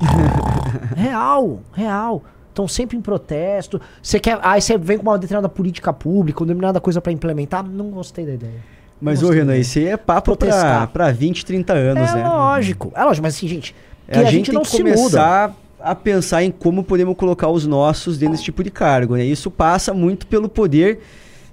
real, 0.96 1.60
real. 1.72 2.22
Estão 2.48 2.68
sempre 2.68 2.96
em 2.96 3.00
protesto. 3.00 3.80
Você 4.02 4.18
quer. 4.18 4.38
Aí 4.42 4.60
você 4.60 4.78
vem 4.78 4.96
com 4.96 5.02
uma 5.02 5.18
determinada 5.18 5.48
política 5.48 5.92
pública, 5.92 6.40
uma 6.40 6.46
determinada 6.46 6.80
coisa 6.80 7.00
para 7.00 7.12
implementar. 7.12 7.64
Não 7.64 7.90
gostei 7.90 8.24
da 8.24 8.34
ideia. 8.34 8.60
Mas, 9.00 9.22
ô 9.22 9.30
Renan, 9.30 9.56
isso 9.56 9.78
aí 9.78 9.86
é 9.86 9.96
papo 9.96 10.36
pra, 10.36 10.86
pra 10.88 11.12
20, 11.12 11.44
30 11.44 11.72
anos, 11.72 12.10
é 12.10 12.14
né? 12.14 12.20
É 12.20 12.28
lógico. 12.28 12.92
É 12.94 13.04
lógico, 13.04 13.22
mas 13.22 13.36
assim, 13.36 13.46
gente. 13.46 13.74
É, 14.08 14.18
a, 14.18 14.20
a, 14.20 14.24
gente, 14.24 14.32
gente 14.32 14.52
não 14.52 14.62
tem 14.62 14.70
que 14.70 14.76
começar 14.78 15.48
muda. 15.48 15.56
A 15.80 15.94
pensar 15.94 16.42
em 16.42 16.50
como 16.50 16.82
podemos 16.82 17.16
colocar 17.16 17.48
os 17.48 17.66
nossos 17.66 18.18
dentro 18.18 18.32
desse 18.32 18.44
tipo 18.44 18.62
de 18.62 18.70
cargo, 18.70 19.16
né? 19.16 19.24
Isso 19.24 19.50
passa 19.50 19.94
muito 19.94 20.26
pelo 20.26 20.48
poder 20.48 21.00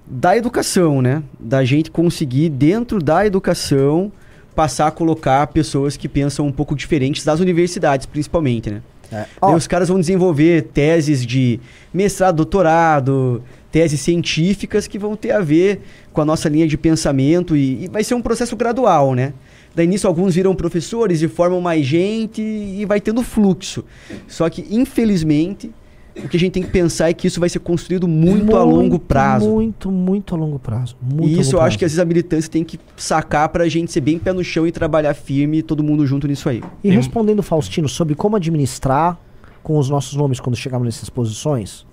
da 0.06 0.36
educação, 0.36 1.02
né? 1.02 1.24
Da 1.40 1.64
gente 1.64 1.92
conseguir, 1.92 2.50
dentro 2.50 3.02
da 3.02 3.26
educação, 3.26 4.12
passar 4.56 4.88
a 4.88 4.92
colocar 4.92 5.46
pessoas 5.48 5.98
que 5.98 6.08
pensam 6.08 6.48
um 6.48 6.52
pouco 6.52 6.76
diferentes 6.76 7.24
das 7.24 7.40
universidades, 7.40 8.06
principalmente, 8.06 8.70
né? 8.70 8.82
É. 9.12 9.26
Oh. 9.40 9.54
os 9.54 9.68
caras 9.68 9.90
vão 9.90 10.00
desenvolver 10.00 10.64
teses 10.74 11.24
de 11.24 11.60
mestrado, 11.94 12.38
doutorado, 12.38 13.44
teses 13.72 14.02
científicas 14.02 14.88
que 14.88 14.98
vão 14.98 15.16
ter 15.16 15.32
a 15.32 15.42
ver 15.42 15.82
com 16.12 16.22
a 16.22 16.26
nossa 16.26 16.50
linha 16.50 16.68
de 16.68 16.76
pensamento 16.76 17.56
e, 17.56 17.84
e 17.84 17.88
vai 17.88 18.04
ser 18.04 18.16
um 18.16 18.22
processo 18.22 18.56
gradual, 18.56 19.14
né? 19.14 19.34
Daí 19.76 19.86
nisso 19.86 20.08
alguns 20.08 20.36
viram 20.36 20.56
professores 20.56 21.22
e 21.22 21.28
formam 21.28 21.60
mais 21.60 21.86
gente 21.86 22.42
e 22.42 22.86
vai 22.86 23.02
tendo 23.02 23.22
fluxo. 23.22 23.84
Só 24.28 24.50
que, 24.50 24.66
infelizmente, 24.72 25.70
o 26.16 26.30
que 26.30 26.38
a 26.38 26.40
gente 26.40 26.54
tem 26.54 26.64
que 26.64 26.70
pensar 26.70 27.10
é 27.10 27.14
que 27.14 27.28
isso 27.28 27.42
vai 27.42 27.50
ser 27.50 27.60
construído 27.60 28.08
muito, 28.08 28.46
muito 28.46 28.56
a 28.56 28.64
longo 28.64 28.98
prazo. 28.98 29.50
Muito, 29.50 29.92
muito 29.92 30.34
a 30.34 30.38
longo 30.38 30.58
prazo. 30.58 30.96
Muito 31.02 31.28
e 31.28 31.40
isso 31.40 31.50
eu 31.52 31.58
prazo. 31.58 31.68
acho 31.68 31.80
que 31.80 31.84
às 31.84 31.92
vezes 31.92 32.00
a 32.00 32.06
militância 32.06 32.50
tem 32.50 32.64
que 32.64 32.80
sacar 32.96 33.50
pra 33.50 33.68
gente 33.68 33.92
ser 33.92 34.00
bem 34.00 34.18
pé 34.18 34.32
no 34.32 34.44
chão 34.44 34.66
e 34.66 34.72
trabalhar 34.72 35.14
firme 35.14 35.62
todo 35.62 35.84
mundo 35.84 36.08
junto 36.08 36.26
nisso 36.26 36.48
aí. 36.48 36.64
E 36.82 36.90
respondendo, 36.90 37.44
Faustino, 37.44 37.90
sobre 37.90 38.16
como 38.16 38.38
administrar 38.38 39.20
com 39.62 39.78
os 39.78 39.90
nossos 39.90 40.16
nomes 40.16 40.40
quando 40.40 40.56
chegarmos 40.56 40.86
nessas 40.86 41.10
posições, 41.10 41.86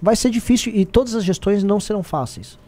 vai 0.00 0.16
ser 0.16 0.30
difícil 0.30 0.72
e 0.74 0.86
todas 0.86 1.14
as 1.14 1.22
gestões 1.22 1.62
não 1.62 1.78
serão 1.78 2.02
fáceis. 2.02 2.58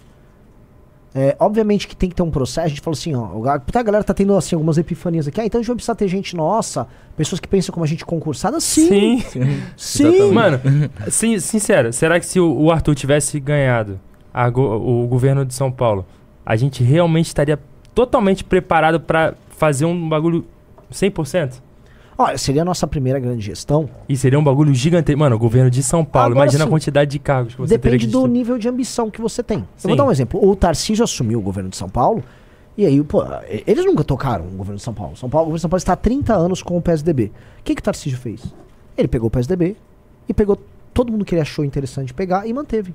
É, 1.14 1.34
obviamente 1.38 1.88
que 1.88 1.96
tem 1.96 2.08
que 2.08 2.14
ter 2.14 2.22
um 2.22 2.30
processo. 2.30 2.66
A 2.66 2.68
gente 2.68 2.80
falou 2.80 2.96
assim, 2.96 3.14
ó, 3.14 3.28
a 3.48 3.82
galera 3.82 4.04
tá 4.04 4.12
tendo 4.12 4.36
assim, 4.36 4.54
algumas 4.54 4.76
epifanias 4.78 5.26
aqui. 5.26 5.40
Ah, 5.40 5.46
então 5.46 5.58
a 5.58 5.62
gente 5.62 5.68
vai 5.68 5.76
precisar 5.76 5.94
ter 5.94 6.06
gente 6.08 6.36
nossa, 6.36 6.86
pessoas 7.16 7.40
que 7.40 7.48
pensam 7.48 7.72
como 7.72 7.84
a 7.84 7.88
gente 7.88 8.04
concursada. 8.04 8.60
Sim. 8.60 9.20
Sim. 9.20 9.62
Sim. 9.76 10.32
Mano, 10.32 10.60
sim, 11.10 11.38
sincero, 11.38 11.92
será 11.92 12.20
que 12.20 12.26
se 12.26 12.38
o 12.38 12.70
Arthur 12.70 12.94
tivesse 12.94 13.40
ganhado 13.40 13.98
go 14.52 14.62
o 14.62 15.06
governo 15.06 15.44
de 15.44 15.54
São 15.54 15.72
Paulo, 15.72 16.04
a 16.44 16.54
gente 16.56 16.82
realmente 16.82 17.26
estaria 17.26 17.58
totalmente 17.94 18.44
preparado 18.44 19.00
para 19.00 19.34
fazer 19.50 19.86
um 19.86 20.08
bagulho 20.08 20.44
100%? 20.92 21.67
Olha, 22.20 22.36
seria 22.36 22.62
a 22.62 22.64
nossa 22.64 22.84
primeira 22.84 23.20
grande 23.20 23.46
gestão. 23.46 23.88
E 24.08 24.16
seria 24.16 24.36
um 24.36 24.42
bagulho 24.42 24.74
gigante. 24.74 25.14
Mano, 25.14 25.36
o 25.36 25.38
governo 25.38 25.70
de 25.70 25.84
São 25.84 26.04
Paulo, 26.04 26.32
Agora, 26.32 26.46
imagina 26.46 26.64
sim, 26.64 26.68
a 26.68 26.70
quantidade 26.70 27.10
de 27.12 27.18
cargos 27.20 27.54
que 27.54 27.60
você 27.60 27.78
Depende 27.78 28.08
do 28.08 28.26
nível 28.26 28.58
de 28.58 28.68
ambição 28.68 29.08
que 29.08 29.20
você 29.20 29.40
tem. 29.40 29.60
Sim. 29.60 29.64
Eu 29.84 29.88
vou 29.90 29.96
dar 29.96 30.04
um 30.04 30.10
exemplo. 30.10 30.44
O 30.44 30.56
Tarcísio 30.56 31.04
assumiu 31.04 31.38
o 31.38 31.42
governo 31.42 31.70
de 31.70 31.76
São 31.76 31.88
Paulo. 31.88 32.24
E 32.76 32.84
aí, 32.84 33.00
pô, 33.04 33.24
eles 33.48 33.84
nunca 33.84 34.02
tocaram 34.02 34.46
o 34.46 34.50
governo 34.50 34.78
de 34.78 34.82
São 34.82 34.92
Paulo. 34.92 35.16
São 35.16 35.30
Paulo. 35.30 35.44
O 35.44 35.46
governo 35.46 35.58
de 35.58 35.62
São 35.62 35.70
Paulo 35.70 35.78
está 35.78 35.92
há 35.92 35.96
30 35.96 36.34
anos 36.34 36.60
com 36.60 36.76
o 36.76 36.82
PSDB. 36.82 37.30
O 37.60 37.62
que, 37.62 37.76
que 37.76 37.80
o 37.80 37.84
Tarcísio 37.84 38.18
fez? 38.18 38.42
Ele 38.96 39.06
pegou 39.06 39.28
o 39.28 39.30
PSDB 39.30 39.76
e 40.28 40.34
pegou 40.34 40.58
todo 40.92 41.12
mundo 41.12 41.24
que 41.24 41.36
ele 41.36 41.42
achou 41.42 41.64
interessante 41.64 42.12
pegar 42.12 42.48
e 42.48 42.52
manteve. 42.52 42.92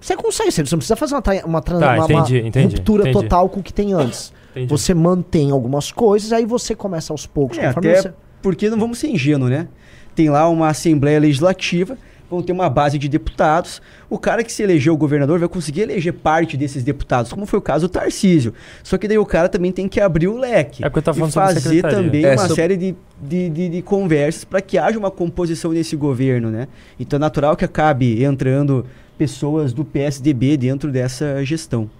Você 0.00 0.16
consegue, 0.16 0.50
você 0.50 0.62
não 0.62 0.78
precisa 0.78 0.96
fazer 0.96 1.14
uma, 1.14 1.22
uma, 1.44 1.60
tá, 1.60 1.74
uma, 1.76 2.04
entendi, 2.04 2.40
uma 2.40 2.48
entendi, 2.48 2.76
ruptura 2.76 3.02
entendi. 3.02 3.22
total 3.22 3.48
com 3.48 3.60
o 3.60 3.62
que 3.62 3.72
tem 3.72 3.92
antes. 3.92 4.32
Você 4.66 4.94
mantém 4.94 5.50
algumas 5.50 5.92
coisas, 5.92 6.32
aí 6.32 6.44
você 6.44 6.74
começa 6.74 7.12
aos 7.12 7.26
poucos. 7.26 7.58
É, 7.58 7.66
até 7.66 8.02
você... 8.02 8.12
porque 8.42 8.68
não 8.70 8.78
vamos 8.78 8.98
ser 8.98 9.08
ingênuos, 9.08 9.50
né? 9.50 9.68
Tem 10.14 10.28
lá 10.28 10.48
uma 10.48 10.68
Assembleia 10.68 11.20
Legislativa, 11.20 11.96
vão 12.28 12.42
ter 12.42 12.52
uma 12.52 12.68
base 12.68 12.98
de 12.98 13.08
deputados. 13.08 13.80
O 14.08 14.18
cara 14.18 14.42
que 14.42 14.52
se 14.52 14.62
elegeu 14.62 14.96
governador 14.96 15.38
vai 15.38 15.48
conseguir 15.48 15.82
eleger 15.82 16.12
parte 16.12 16.56
desses 16.56 16.82
deputados, 16.82 17.32
como 17.32 17.46
foi 17.46 17.58
o 17.58 17.62
caso 17.62 17.86
do 17.86 17.90
Tarcísio. 17.90 18.54
Só 18.82 18.96
que 18.96 19.06
daí 19.06 19.18
o 19.18 19.26
cara 19.26 19.48
também 19.48 19.70
tem 19.70 19.88
que 19.88 20.00
abrir 20.00 20.28
o 20.28 20.36
leque. 20.36 20.84
É 20.84 20.88
porque 20.88 21.08
eu 21.08 21.28
e 21.28 21.30
fazer 21.30 21.82
também 21.82 22.24
é, 22.24 22.34
uma 22.34 22.48
série 22.48 22.76
de, 22.76 22.94
de, 23.20 23.50
de, 23.50 23.68
de 23.68 23.82
conversas 23.82 24.44
para 24.44 24.60
que 24.60 24.78
haja 24.78 24.98
uma 24.98 25.10
composição 25.10 25.72
nesse 25.72 25.94
governo, 25.94 26.50
né? 26.50 26.68
Então 26.98 27.16
é 27.16 27.20
natural 27.20 27.56
que 27.56 27.64
acabe 27.64 28.24
entrando 28.24 28.84
pessoas 29.20 29.74
do 29.74 29.84
PSDB 29.84 30.56
dentro 30.56 30.90
dessa 30.90 31.44
gestão. 31.44 31.90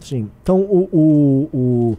Sim. 0.00 0.30
Então, 0.42 0.60
o, 0.60 0.86
o, 0.92 1.48
o 1.56 1.98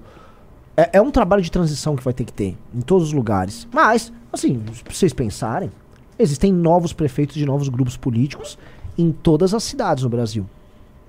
é, 0.77 0.91
é, 0.93 1.01
um 1.01 1.09
trabalho 1.09 1.41
de 1.41 1.51
transição 1.51 1.95
que 1.95 2.03
vai 2.03 2.13
ter 2.13 2.23
que 2.23 2.31
ter 2.31 2.55
em 2.71 2.81
todos 2.81 3.07
os 3.07 3.13
lugares. 3.13 3.67
Mas, 3.73 4.13
assim, 4.31 4.59
pra 4.83 4.93
vocês 4.93 5.11
pensarem, 5.11 5.71
existem 6.19 6.53
novos 6.53 6.93
prefeitos 6.93 7.35
de 7.35 7.47
novos 7.47 7.67
grupos 7.67 7.97
políticos 7.97 8.59
em 8.95 9.11
todas 9.11 9.55
as 9.55 9.63
cidades 9.63 10.03
no 10.03 10.09
Brasil. 10.09 10.45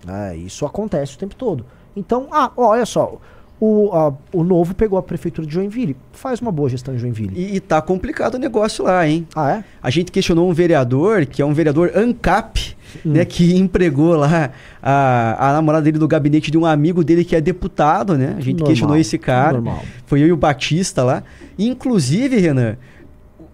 É, 0.08 0.34
isso 0.36 0.64
acontece 0.64 1.16
o 1.16 1.18
tempo 1.18 1.34
todo. 1.34 1.66
Então, 1.94 2.28
ah, 2.32 2.50
olha 2.56 2.86
só, 2.86 3.20
o, 3.60 3.90
a, 3.92 4.12
o 4.32 4.42
novo 4.42 4.74
pegou 4.74 4.98
a 4.98 5.02
prefeitura 5.02 5.46
de 5.46 5.52
Joinville. 5.52 5.94
Faz 6.12 6.40
uma 6.40 6.50
boa 6.50 6.70
gestão 6.70 6.94
em 6.94 6.98
Joinville. 6.98 7.32
E, 7.36 7.56
e 7.56 7.60
tá 7.60 7.82
complicado 7.82 8.36
o 8.36 8.38
negócio 8.38 8.84
lá, 8.84 9.06
hein? 9.06 9.28
Ah, 9.36 9.56
é? 9.56 9.64
A 9.82 9.90
gente 9.90 10.10
questionou 10.10 10.48
um 10.48 10.54
vereador, 10.54 11.26
que 11.26 11.42
é 11.42 11.44
um 11.44 11.52
vereador 11.52 11.92
ANCAP, 11.94 12.74
hum. 13.04 13.12
né? 13.12 13.24
Que 13.26 13.54
empregou 13.54 14.16
lá 14.16 14.50
a, 14.82 15.50
a 15.50 15.52
namorada 15.52 15.84
dele 15.84 15.98
do 15.98 16.08
gabinete 16.08 16.50
de 16.50 16.56
um 16.56 16.64
amigo 16.64 17.04
dele 17.04 17.22
que 17.22 17.36
é 17.36 17.40
deputado, 17.40 18.16
né? 18.16 18.34
A 18.38 18.40
gente 18.40 18.60
Normal. 18.60 18.68
questionou 18.68 18.96
esse 18.96 19.18
cara. 19.18 19.52
Normal. 19.52 19.84
Foi 20.06 20.22
eu 20.22 20.26
e 20.28 20.32
o 20.32 20.36
Batista 20.38 21.04
lá. 21.04 21.22
Inclusive, 21.58 22.38
Renan, 22.38 22.78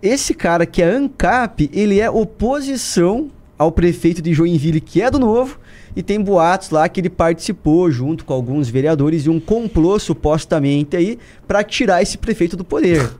esse 0.01 0.35
cara 0.35 0.65
que 0.65 0.83
é 0.83 0.89
ANCAP, 0.89 1.69
ele 1.73 1.99
é 2.01 2.09
oposição 2.09 3.29
ao 3.59 3.73
prefeito 3.73 4.21
de 4.21 4.33
Joinville, 4.35 4.81
que 4.81 5.01
é 5.01 5.11
do 5.11 5.19
Novo, 5.19 5.59
e 5.95 6.03
tem 6.03 6.21
boatos 6.21 6.71
lá 6.71 6.89
que 6.89 7.01
ele 7.01 7.09
participou 7.09 7.91
junto 7.91 8.25
com 8.25 8.35
alguns 8.35 8.69
vereadores 8.69 9.23
de 9.23 9.31
um 9.31 9.41
complô 9.41 9.99
supostamente 9.99 10.97
aí 10.97 11.19
para 11.47 11.65
tirar 11.65 12.03
esse 12.03 12.19
prefeito 12.19 12.57
do 12.57 12.65
poder. 12.65 13.11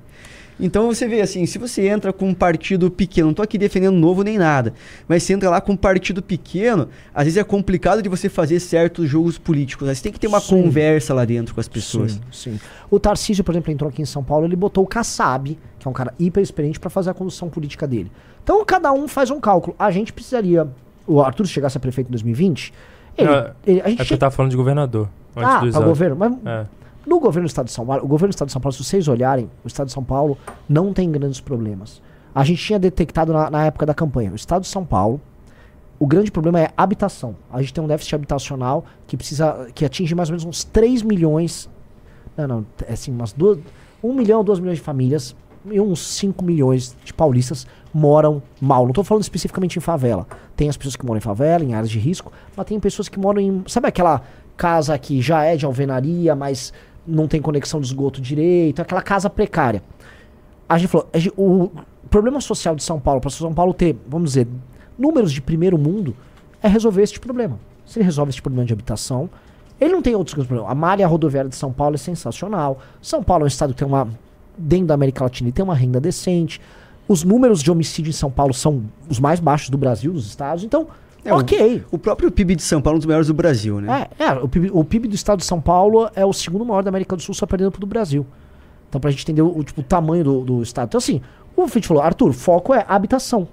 Então 0.59 0.87
você 0.87 1.07
vê 1.07 1.21
assim, 1.21 1.45
se 1.45 1.59
você 1.59 1.87
entra 1.87 2.13
com 2.13 2.29
um 2.29 2.35
partido 2.35 2.91
pequeno, 2.91 3.29
não 3.29 3.35
tô 3.35 3.43
aqui 3.43 3.59
defendendo 3.59 3.97
novo 3.97 4.23
nem 4.23 4.39
nada, 4.39 4.73
mas 5.07 5.23
você 5.23 5.35
entra 5.35 5.51
lá 5.51 5.61
com 5.61 5.73
um 5.73 5.77
partido 5.77 6.23
pequeno, 6.23 6.89
às 7.15 7.25
vezes 7.25 7.37
é 7.37 7.45
complicado 7.45 8.03
de 8.03 8.09
você 8.09 8.29
fazer 8.29 8.59
certos 8.61 9.09
jogos 9.09 9.37
políticos. 9.39 9.87
Você 9.89 10.03
tem 10.03 10.13
que 10.13 10.21
ter 10.21 10.27
uma 10.27 10.41
sim. 10.41 10.63
conversa 10.63 11.13
lá 11.13 11.25
dentro 11.25 11.55
com 11.55 11.61
as 11.61 11.69
pessoas. 11.69 12.13
Sim, 12.33 12.53
sim. 12.53 12.61
O 12.91 12.99
Tarcísio, 12.99 13.45
por 13.45 13.53
exemplo, 13.53 13.73
entrou 13.73 13.91
aqui 13.91 14.01
em 14.01 14.07
São 14.07 14.25
Paulo, 14.25 14.47
ele 14.47 14.57
botou 14.57 14.85
o 14.85 14.87
Kassab, 14.87 15.59
que 15.79 15.87
é 15.87 15.91
um 15.91 15.95
cara 15.95 16.15
hiper 16.19 16.43
experiente, 16.43 16.81
para 16.81 16.89
fazer 16.91 17.11
a 17.11 17.15
condução 17.15 17.49
política 17.49 17.87
dele. 17.87 18.11
Então 18.43 18.65
cada 18.65 18.93
um 18.93 19.07
faz 19.07 19.31
um 19.31 19.41
cálculo. 19.41 19.77
A 19.79 19.91
gente 19.91 20.13
precisaria 20.13 20.67
o 21.07 21.21
Arthur 21.21 21.47
chegasse 21.47 21.77
a 21.77 21.81
prefeito 21.81 22.09
em 22.09 22.11
2020, 22.11 22.73
ele, 23.17 23.31
não, 23.31 23.51
ele, 23.67 23.81
a 23.81 23.89
gente 23.89 24.13
é 24.13 24.15
eu 24.15 24.19
tava 24.19 24.31
falando 24.31 24.51
de 24.51 24.57
governador. 24.57 25.09
ah, 25.37 25.61
para 25.61 25.81
governo. 25.81 26.17
Mas 26.17 26.33
é. 26.45 26.67
No 27.07 27.21
governo 27.21 27.47
do 27.47 27.51
Estado 27.51 27.67
de 27.67 27.73
São 27.73 27.87
Paulo, 27.87 28.05
o 28.05 28.09
governo 28.09 28.33
do 28.33 28.35
Estado 28.35 28.49
de 28.49 28.53
São 28.53 28.61
Paulo, 28.61 28.73
se 28.73 28.83
vocês 28.83 29.07
olharem, 29.07 29.49
o 29.65 29.69
Estado 29.69 29.87
de 29.87 29.93
São 29.93 30.03
Paulo 30.03 30.37
não 30.69 30.93
tem 30.93 31.11
grandes 31.11 31.41
problemas. 31.41 32.03
A 32.35 32.45
gente 32.45 32.63
tinha 32.63 32.79
detectado 32.79 33.33
na, 33.33 33.49
na 33.49 33.67
época 33.67 33.87
da 33.87 33.95
campanha, 33.95 34.33
o 34.33 34.37
Estado 34.37 34.63
de 34.63 34.69
São 34.69 34.85
Paulo, 34.85 35.21
o 35.99 36.07
grande 36.07 36.31
problema 36.31 36.61
é 36.61 36.71
habitação. 36.77 37.37
A 37.51 37.61
gente 37.61 37.73
tem 37.73 37.83
um 37.83 37.87
déficit 37.87 38.15
habitacional 38.15 38.85
que 39.07 39.17
precisa, 39.17 39.69
que 39.75 39.85
atinge 39.85 40.15
mais 40.15 40.29
ou 40.29 40.33
menos 40.33 40.45
uns 40.45 40.65
3 40.65 41.03
milhões, 41.03 41.71
não, 42.37 42.47
não, 42.47 42.67
é 42.87 42.93
assim, 42.93 43.13
umas 43.13 43.33
2, 43.33 43.61
1 44.03 44.13
milhão, 44.13 44.45
2 44.45 44.59
milhões 44.59 44.79
de 44.79 44.85
famílias 44.85 45.35
e 45.71 45.81
uns 45.81 46.01
5 46.17 46.45
milhões 46.45 46.97
de 47.05 47.15
paulistas 47.15 47.67
moram 47.93 48.43
mal. 48.61 48.83
Não 48.83 48.91
estou 48.91 49.05
falando 49.05 49.23
especificamente 49.23 49.77
em 49.77 49.81
favela. 49.81 50.27
Tem 50.55 50.69
as 50.69 50.77
pessoas 50.77 50.97
que 50.97 51.07
moram 51.07 51.19
em 51.19 51.23
favela, 51.23 51.65
em 51.65 51.75
áreas 51.75 51.91
de 51.91 51.99
risco, 51.99 52.33
mas 52.57 52.67
tem 52.67 52.79
pessoas 52.79 53.09
que 53.09 53.19
moram 53.19 53.41
em. 53.41 53.65
Sabe 53.67 53.89
aquela 53.89 54.23
casa 54.57 54.99
que 54.99 55.21
já 55.21 55.45
é 55.45 55.57
de 55.57 55.65
alvenaria, 55.65 56.35
mas 56.35 56.73
não 57.07 57.29
tem 57.29 57.41
conexão 57.41 57.81
de 57.81 57.87
esgoto 57.87 58.21
direito, 58.21 58.83
aquela 58.83 59.03
casa 59.03 59.31
precária. 59.31 59.83
A 60.69 60.79
gente 60.79 60.89
falou, 60.89 61.09
o 61.37 61.71
problema 62.09 62.41
social 62.41 62.75
de 62.75 62.83
São 62.83 62.99
Paulo, 62.99 63.21
para 63.21 63.31
São 63.31 63.55
Paulo 63.55 63.73
ter, 63.73 63.97
vamos 64.09 64.31
dizer, 64.31 64.49
números 64.99 65.33
de 65.33 65.41
primeiro 65.41 65.79
mundo, 65.79 66.17
é 66.63 66.69
resolver 66.69 67.03
esse 67.03 67.19
problema. 67.21 67.59
Se 67.85 67.99
ele 67.99 68.05
resolve 68.05 68.31
esse 68.31 68.43
problema 68.43 68.67
de 68.67 68.73
habitação, 68.73 69.31
ele 69.81 69.93
não 69.93 70.03
tem 70.03 70.15
outros 70.15 70.35
problemas. 70.35 70.71
A 70.71 70.75
malha 70.75 71.07
rodoviária 71.07 71.49
de 71.49 71.57
São 71.57 71.73
Paulo 71.73 71.95
é 71.95 71.99
sensacional. 71.99 72.79
São 73.01 73.23
Paulo 73.23 73.43
é 73.43 73.47
um 73.47 73.49
estado 73.49 73.73
que 73.73 73.79
tem 73.79 73.87
uma, 73.87 74.09
dentro 74.57 74.87
da 74.87 74.95
América 74.95 75.23
Latina, 75.23 75.53
tem 75.53 75.65
uma 75.65 75.75
renda 75.75 76.01
decente 76.01 76.61
Os 77.07 77.23
números 77.23 77.63
de 77.63 77.71
homicídio 77.71 78.11
em 78.11 78.13
São 78.13 78.31
Paulo 78.31 78.53
são 78.53 78.83
os 79.09 79.21
mais 79.21 79.39
baixos 79.39 79.71
do 79.71 79.79
Brasil, 79.79 80.13
dos 80.13 80.27
estados. 80.27 80.65
Então, 80.65 80.89
é, 81.27 81.35
ok. 81.35 81.85
O, 81.91 81.97
o, 81.97 81.99
próprio 81.99 82.31
PIB 82.31 82.57
de 82.57 82.63
São 82.63 82.81
Paulo 82.81 82.97
é 82.97 82.99
um 82.99 83.01
dos 83.01 83.07
maiores 83.07 83.27
do 83.29 83.35
Brasil, 83.35 83.81
né? 83.81 84.07
É, 84.19 84.25
é 84.25 84.33
o, 84.35 84.49
PIB, 84.49 84.71
o, 84.73 84.85
PIB, 84.85 85.09
do 85.09 85.15
estado 85.15 85.39
de 85.39 85.45
São 85.45 85.61
Paulo 85.61 86.09
é 86.15 86.25
o 86.25 86.33
segundo 86.33 86.65
maior 86.65 86.83
da 86.83 86.89
América 86.89 87.17
do 87.17 87.23
Sul, 87.23 87.35
só 87.35 87.47
perdendo 87.47 87.71
pro 87.71 87.81
do 87.81 87.87
Brasil. 87.87 88.27
Então, 88.89 89.01
pra 89.01 89.11
gente 89.11 89.23
entender 89.23 89.43
o, 89.43 89.63
tipo, 89.63 89.81
o 89.81 89.85
tamanho 89.85 90.25
do, 90.25 90.45
do 90.45 90.63
estado. 90.63 90.89
Então, 90.89 90.99
assim, 90.99 91.21
o 91.57 91.67
Fitch 91.69 91.87
falou, 91.87 92.03
Arthur, 92.03 92.33
foco 92.33 92.73
é 92.73 92.85
habitação. 92.89 93.49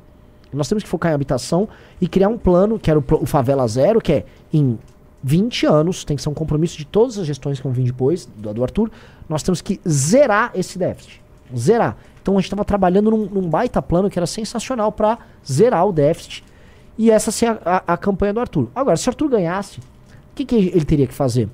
Nós 0.51 0.67
temos 0.67 0.83
que 0.83 0.89
focar 0.89 1.11
em 1.11 1.15
habitação 1.15 1.67
e 1.99 2.07
criar 2.07 2.29
um 2.29 2.37
plano, 2.37 2.77
que 2.77 2.89
era 2.89 2.99
o, 2.99 3.03
o 3.21 3.25
Favela 3.25 3.67
Zero, 3.67 3.99
que 3.99 4.13
é 4.13 4.25
em 4.51 4.77
20 5.23 5.65
anos, 5.65 6.03
tem 6.03 6.15
que 6.17 6.21
ser 6.21 6.29
um 6.29 6.33
compromisso 6.33 6.77
de 6.77 6.85
todas 6.85 7.17
as 7.17 7.25
gestões 7.25 7.57
que 7.57 7.63
vão 7.63 7.73
vir 7.73 7.85
depois, 7.85 8.25
do, 8.37 8.53
do 8.53 8.63
Arthur, 8.63 8.91
nós 9.27 9.41
temos 9.41 9.61
que 9.61 9.79
zerar 9.87 10.51
esse 10.53 10.77
déficit. 10.77 11.21
Zerar. 11.55 11.97
Então 12.21 12.35
a 12.35 12.37
gente 12.37 12.45
estava 12.45 12.65
trabalhando 12.65 13.09
num, 13.09 13.25
num, 13.25 13.49
baita 13.49 13.81
plano 13.81 14.09
que 14.09 14.19
era 14.19 14.25
sensacional 14.25 14.91
para 14.91 15.17
zerar 15.49 15.87
o 15.87 15.91
déficit. 15.91 16.43
E 16.97 17.09
essa 17.09 17.31
ser 17.31 17.47
a, 17.47 17.59
a, 17.65 17.93
a, 17.93 17.97
campanha 17.97 18.33
do 18.33 18.39
Arthur. 18.39 18.69
Agora, 18.75 18.95
se 18.97 19.07
o 19.07 19.09
Arthur 19.09 19.29
ganhasse, 19.29 19.79
o 19.79 20.35
que, 20.35 20.45
que 20.45 20.55
ele 20.55 20.85
teria 20.85 21.07
que 21.07 21.13
fazer? 21.13 21.49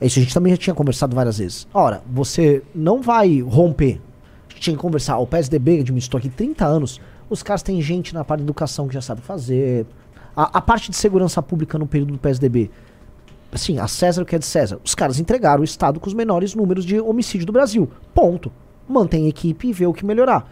Isso 0.00 0.18
a 0.18 0.22
gente 0.22 0.34
também 0.34 0.52
já 0.52 0.56
tinha 0.56 0.74
conversado 0.74 1.14
várias 1.14 1.38
vezes. 1.38 1.66
Ora, 1.72 2.02
você 2.10 2.62
não 2.74 3.00
vai 3.00 3.40
romper. 3.40 4.00
A 4.48 4.52
gente 4.52 4.62
tinha 4.62 4.76
que 4.76 4.82
conversar. 4.82 5.18
O 5.18 5.26
PSDB 5.26 5.80
administrou 5.80 6.18
aqui 6.18 6.28
30 6.28 6.64
anos. 6.64 7.00
Os 7.28 7.42
caras 7.42 7.62
têm 7.62 7.80
gente 7.80 8.12
na 8.12 8.24
parte 8.24 8.40
de 8.40 8.46
educação 8.46 8.86
que 8.86 8.94
já 8.94 9.00
sabe 9.00 9.20
fazer. 9.22 9.86
A, 10.36 10.58
a 10.58 10.60
parte 10.60 10.90
de 10.90 10.96
segurança 10.96 11.42
pública 11.42 11.78
no 11.78 11.86
período 11.86 12.12
do 12.12 12.18
PSDB, 12.18 12.70
assim, 13.52 13.78
a 13.78 13.86
César 13.86 14.22
o 14.22 14.26
que 14.26 14.34
é 14.34 14.38
de 14.38 14.46
César. 14.46 14.78
Os 14.84 14.94
caras 14.94 15.18
entregaram 15.18 15.62
o 15.62 15.64
Estado 15.64 16.00
com 16.00 16.06
os 16.06 16.14
menores 16.14 16.54
números 16.54 16.84
de 16.84 17.00
homicídio 17.00 17.46
do 17.46 17.52
Brasil. 17.52 17.88
Ponto. 18.14 18.52
Mantém 18.88 19.26
a 19.26 19.28
equipe 19.28 19.68
e 19.68 19.72
vê 19.72 19.86
o 19.86 19.94
que 19.94 20.04
melhorar. 20.04 20.46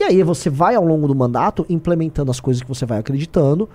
E 0.00 0.02
aí 0.02 0.22
você 0.22 0.48
vai 0.48 0.74
ao 0.74 0.84
longo 0.84 1.06
do 1.06 1.14
mandato 1.14 1.66
implementando 1.68 2.30
as 2.30 2.40
coisas 2.40 2.62
que 2.62 2.68
você 2.68 2.86
vai 2.86 2.98
acreditando, 2.98 3.68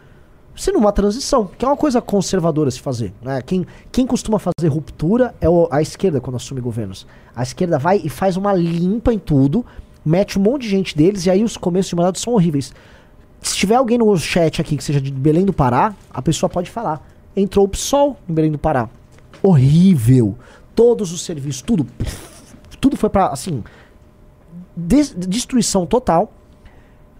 sendo 0.55 0.79
uma 0.79 0.91
transição, 0.91 1.47
que 1.55 1.63
é 1.63 1.67
uma 1.67 1.77
coisa 1.77 2.01
conservadora 2.01 2.71
se 2.71 2.81
fazer. 2.81 3.13
Né? 3.21 3.43
Quem, 3.43 3.63
quem 3.91 4.07
costuma 4.07 4.39
fazer 4.39 4.67
ruptura 4.67 5.35
é 5.39 5.47
o, 5.47 5.67
a 5.69 5.83
esquerda 5.83 6.19
quando 6.19 6.37
assume 6.37 6.61
governos. 6.61 7.05
A 7.35 7.43
esquerda 7.43 7.77
vai 7.77 8.01
e 8.03 8.09
faz 8.09 8.37
uma 8.37 8.53
limpa 8.53 9.13
em 9.13 9.19
tudo, 9.19 9.63
mete 10.03 10.39
um 10.39 10.41
monte 10.41 10.63
de 10.63 10.69
gente 10.69 10.97
deles 10.97 11.27
e 11.27 11.29
aí 11.29 11.43
os 11.43 11.57
começos 11.57 11.91
de 11.91 11.95
mandato 11.95 12.19
são 12.19 12.33
horríveis. 12.33 12.73
Se 13.39 13.55
tiver 13.55 13.75
alguém 13.75 13.99
no 13.99 14.17
chat 14.17 14.59
aqui 14.59 14.75
que 14.75 14.83
seja 14.83 14.99
de 14.99 15.11
Belém 15.11 15.45
do 15.45 15.53
Pará, 15.53 15.93
a 16.09 16.23
pessoa 16.23 16.49
pode 16.49 16.71
falar. 16.71 17.07
Entrou 17.37 17.65
o 17.65 17.69
PSOL 17.69 18.17
em 18.27 18.33
Belém 18.33 18.51
do 18.51 18.57
Pará. 18.57 18.89
Horrível. 19.43 20.35
Todos 20.73 21.13
os 21.13 21.21
serviços, 21.23 21.61
tudo. 21.61 21.85
Tudo 22.81 22.97
foi 22.97 23.11
pra, 23.11 23.27
assim. 23.27 23.63
Destruição 24.75 25.85
total. 25.85 26.31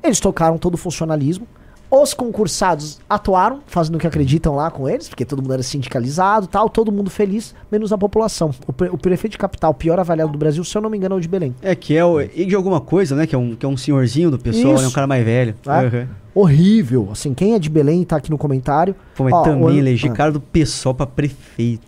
Eles 0.04 0.20
tocaram 0.20 0.58
todo 0.58 0.76
o 0.76 0.78
funcionalismo. 0.78 1.48
Os 1.90 2.14
concursados 2.14 3.00
atuaram, 3.08 3.62
fazendo 3.68 3.96
o 3.96 4.00
que 4.00 4.08
acreditam 4.08 4.56
lá 4.56 4.72
com 4.72 4.90
eles, 4.90 5.08
porque 5.08 5.24
todo 5.24 5.42
mundo 5.42 5.54
era 5.54 5.64
sindicalizado 5.64 6.48
tal, 6.48 6.68
todo 6.68 6.92
mundo 6.92 7.10
feliz, 7.10 7.54
menos 7.72 7.94
a 7.94 7.98
população. 7.98 8.52
O, 8.68 8.74
pre 8.74 8.90
o 8.90 8.98
prefeito 8.98 9.34
de 9.34 9.38
capital, 9.38 9.74
pior 9.74 10.00
avaliado 10.00 10.32
do 10.32 10.38
Brasil, 10.38 10.64
se 10.64 10.76
eu 10.76 10.82
não 10.82 10.90
me 10.90 10.98
engano, 10.98 11.16
é 11.16 11.18
o 11.20 11.22
de 11.22 11.28
Belém. 11.28 11.56
É, 11.62 11.76
que 11.76 11.96
é 11.96 12.04
o. 12.04 12.20
E 12.20 12.46
de 12.46 12.56
alguma 12.56 12.82
coisa, 12.82 13.16
né? 13.16 13.28
Que 13.28 13.36
é 13.36 13.38
um, 13.38 13.56
que 13.56 13.66
é 13.66 13.70
um 13.70 13.78
senhorzinho 13.78 14.32
do 14.32 14.40
pessoal, 14.40 14.80
né? 14.82 14.88
Um 14.88 14.92
cara 14.92 15.08
mais 15.08 15.24
velho. 15.24 15.56
É. 15.66 15.98
Uhum. 15.98 16.08
Horrível. 16.34 17.10
Assim, 17.12 17.34
quem 17.34 17.54
é 17.54 17.60
de 17.60 17.70
Belém 17.70 18.04
tá 18.04 18.18
aqui 18.18 18.32
no 18.32 18.38
comentário. 18.38 18.96
Pô, 19.16 19.24
mas 19.24 19.34
Ó, 19.34 19.44
também 19.44 19.64
o... 19.64 19.78
eleger 19.78 20.12
ah. 20.12 20.14
cara 20.14 20.32
do 20.32 20.42
pessoal 20.42 20.94
pra 20.94 21.06
prefeito. 21.06 21.88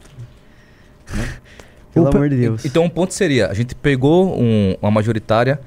Né? 1.13 1.27
Pelo 2.05 2.17
amor 2.17 2.29
de 2.29 2.37
Deus. 2.37 2.65
Então, 2.65 2.83
um 2.83 2.89
ponto 2.89 3.13
seria: 3.13 3.47
a 3.47 3.53
gente 3.53 3.75
pegou 3.75 4.39
um, 4.39 4.75
uma 4.81 4.91
majoritária 4.91 5.59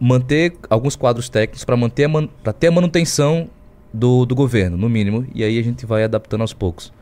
manter 0.00 0.54
alguns 0.68 0.96
quadros 0.96 1.28
técnicos 1.28 1.64
para 1.64 1.76
manter 1.76 2.04
a 2.04 2.08
man, 2.08 2.28
ter 2.58 2.66
a 2.66 2.70
manutenção 2.70 3.48
do, 3.92 4.26
do 4.26 4.34
governo, 4.34 4.76
no 4.76 4.88
mínimo, 4.88 5.26
e 5.34 5.42
aí 5.42 5.58
a 5.58 5.62
gente 5.62 5.86
vai 5.86 6.04
adaptando 6.04 6.42
aos 6.42 6.52
poucos. 6.52 6.92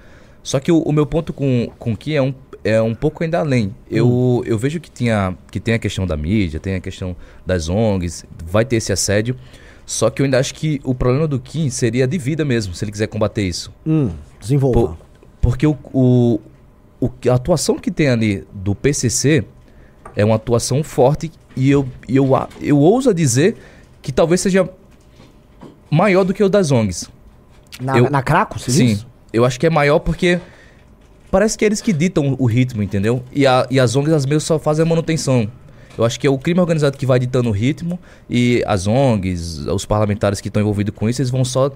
Só 0.43 0.61
que 0.61 0.71
o, 0.71 0.79
o 0.81 0.93
meu 0.93 1.07
ponto 1.07 1.33
com, 1.33 1.71
com 1.79 1.93
o 1.93 1.97
Ki 1.97 2.15
é 2.15 2.23
um, 2.23 2.35
é 2.63 2.81
um 2.81 2.95
pouco 2.95 3.25
ainda 3.25 3.41
além. 3.41 3.75
Eu, 3.91 4.09
hum. 4.09 4.43
eu 4.45 4.59
vejo 4.59 4.79
que, 4.79 4.91
tinha, 4.91 5.37
que 5.51 5.59
tem 5.59 5.75
a 5.75 5.79
questão 5.79 6.07
da 6.07 6.17
mídia, 6.17 6.61
tem 6.61 6.75
a 6.75 6.81
questão 6.81 7.17
das 7.45 7.69
ONGs, 7.69 8.25
vai 8.47 8.65
ter 8.65 8.77
esse 8.77 8.93
assédio. 8.93 9.37
Só 9.87 10.09
que 10.09 10.23
eu 10.23 10.25
ainda 10.25 10.39
acho 10.39 10.55
que 10.55 10.81
o 10.85 10.95
problema 10.95 11.27
do 11.27 11.39
Kim 11.39 11.69
seria 11.69 12.07
de 12.07 12.17
vida 12.17 12.45
mesmo, 12.45 12.75
se 12.75 12.85
ele 12.85 12.93
quiser 12.93 13.07
combater 13.07 13.43
isso. 13.43 13.73
Hum, 13.87 14.11
desenvolva. 14.41 14.81
Por, 14.81 14.97
porque 15.41 15.67
o, 15.67 15.77
o, 15.93 16.41
o, 17.05 17.31
a 17.31 17.35
atuação 17.35 17.79
que 17.79 17.91
tem 17.91 18.09
ali 18.09 18.47
do 18.53 18.75
PCC 18.75 19.45
é 20.17 20.25
uma 20.25 20.37
atuação 20.37 20.83
forte 20.83 21.31
e 21.57 21.71
eu, 21.71 21.87
eu, 22.09 22.31
eu 22.61 22.79
ouso 22.79 23.13
dizer 23.13 23.57
que 24.01 24.11
talvez 24.11 24.41
seja 24.41 24.69
maior 25.91 26.25
do 26.25 26.33
que 26.33 26.43
o 26.43 26.49
das 26.49 26.71
ONGs. 26.71 27.11
Na, 27.81 27.99
eu, 27.99 28.11
na 28.11 28.23
Craco, 28.23 28.59
você 28.59 28.71
Sim. 28.71 28.87
Diz? 28.87 29.07
Eu 29.33 29.45
acho 29.45 29.59
que 29.61 29.67
é 29.67 29.71
maior 29.71 29.99
porque 29.99 30.41
parece 31.31 31.59
que 31.59 31.65
é 31.65 31.67
eles 31.67 31.81
que 31.81 31.93
ditam 31.93 32.37
o 32.39 32.47
ritmo, 32.47 32.83
entendeu? 32.83 33.23
E, 33.33 33.47
a, 33.47 33.67
e 33.71 33.79
as 33.79 33.97
ONGs, 33.97 34.13
as 34.15 34.25
mesmas, 34.25 34.45
só 34.45 34.59
fazem 34.59 34.85
a 34.85 34.89
manutenção. 34.89 35.51
Eu 35.99 36.05
acho 36.05 36.19
que 36.19 36.27
é 36.27 36.31
o 36.31 36.39
crime 36.39 36.61
organizado 36.61 36.97
que 36.97 37.07
vai 37.07 37.19
ditando 37.19 37.51
o 37.51 37.53
ritmo 37.53 38.01
e 38.29 38.65
as 38.67 38.87
ONGs, 38.87 39.67
os 39.67 39.85
parlamentares 39.85 40.41
que 40.41 40.49
estão 40.49 40.61
envolvidos 40.63 40.95
com 40.95 41.09
isso, 41.09 41.21
eles 41.21 41.31
vão 41.31 41.45
só. 41.45 41.71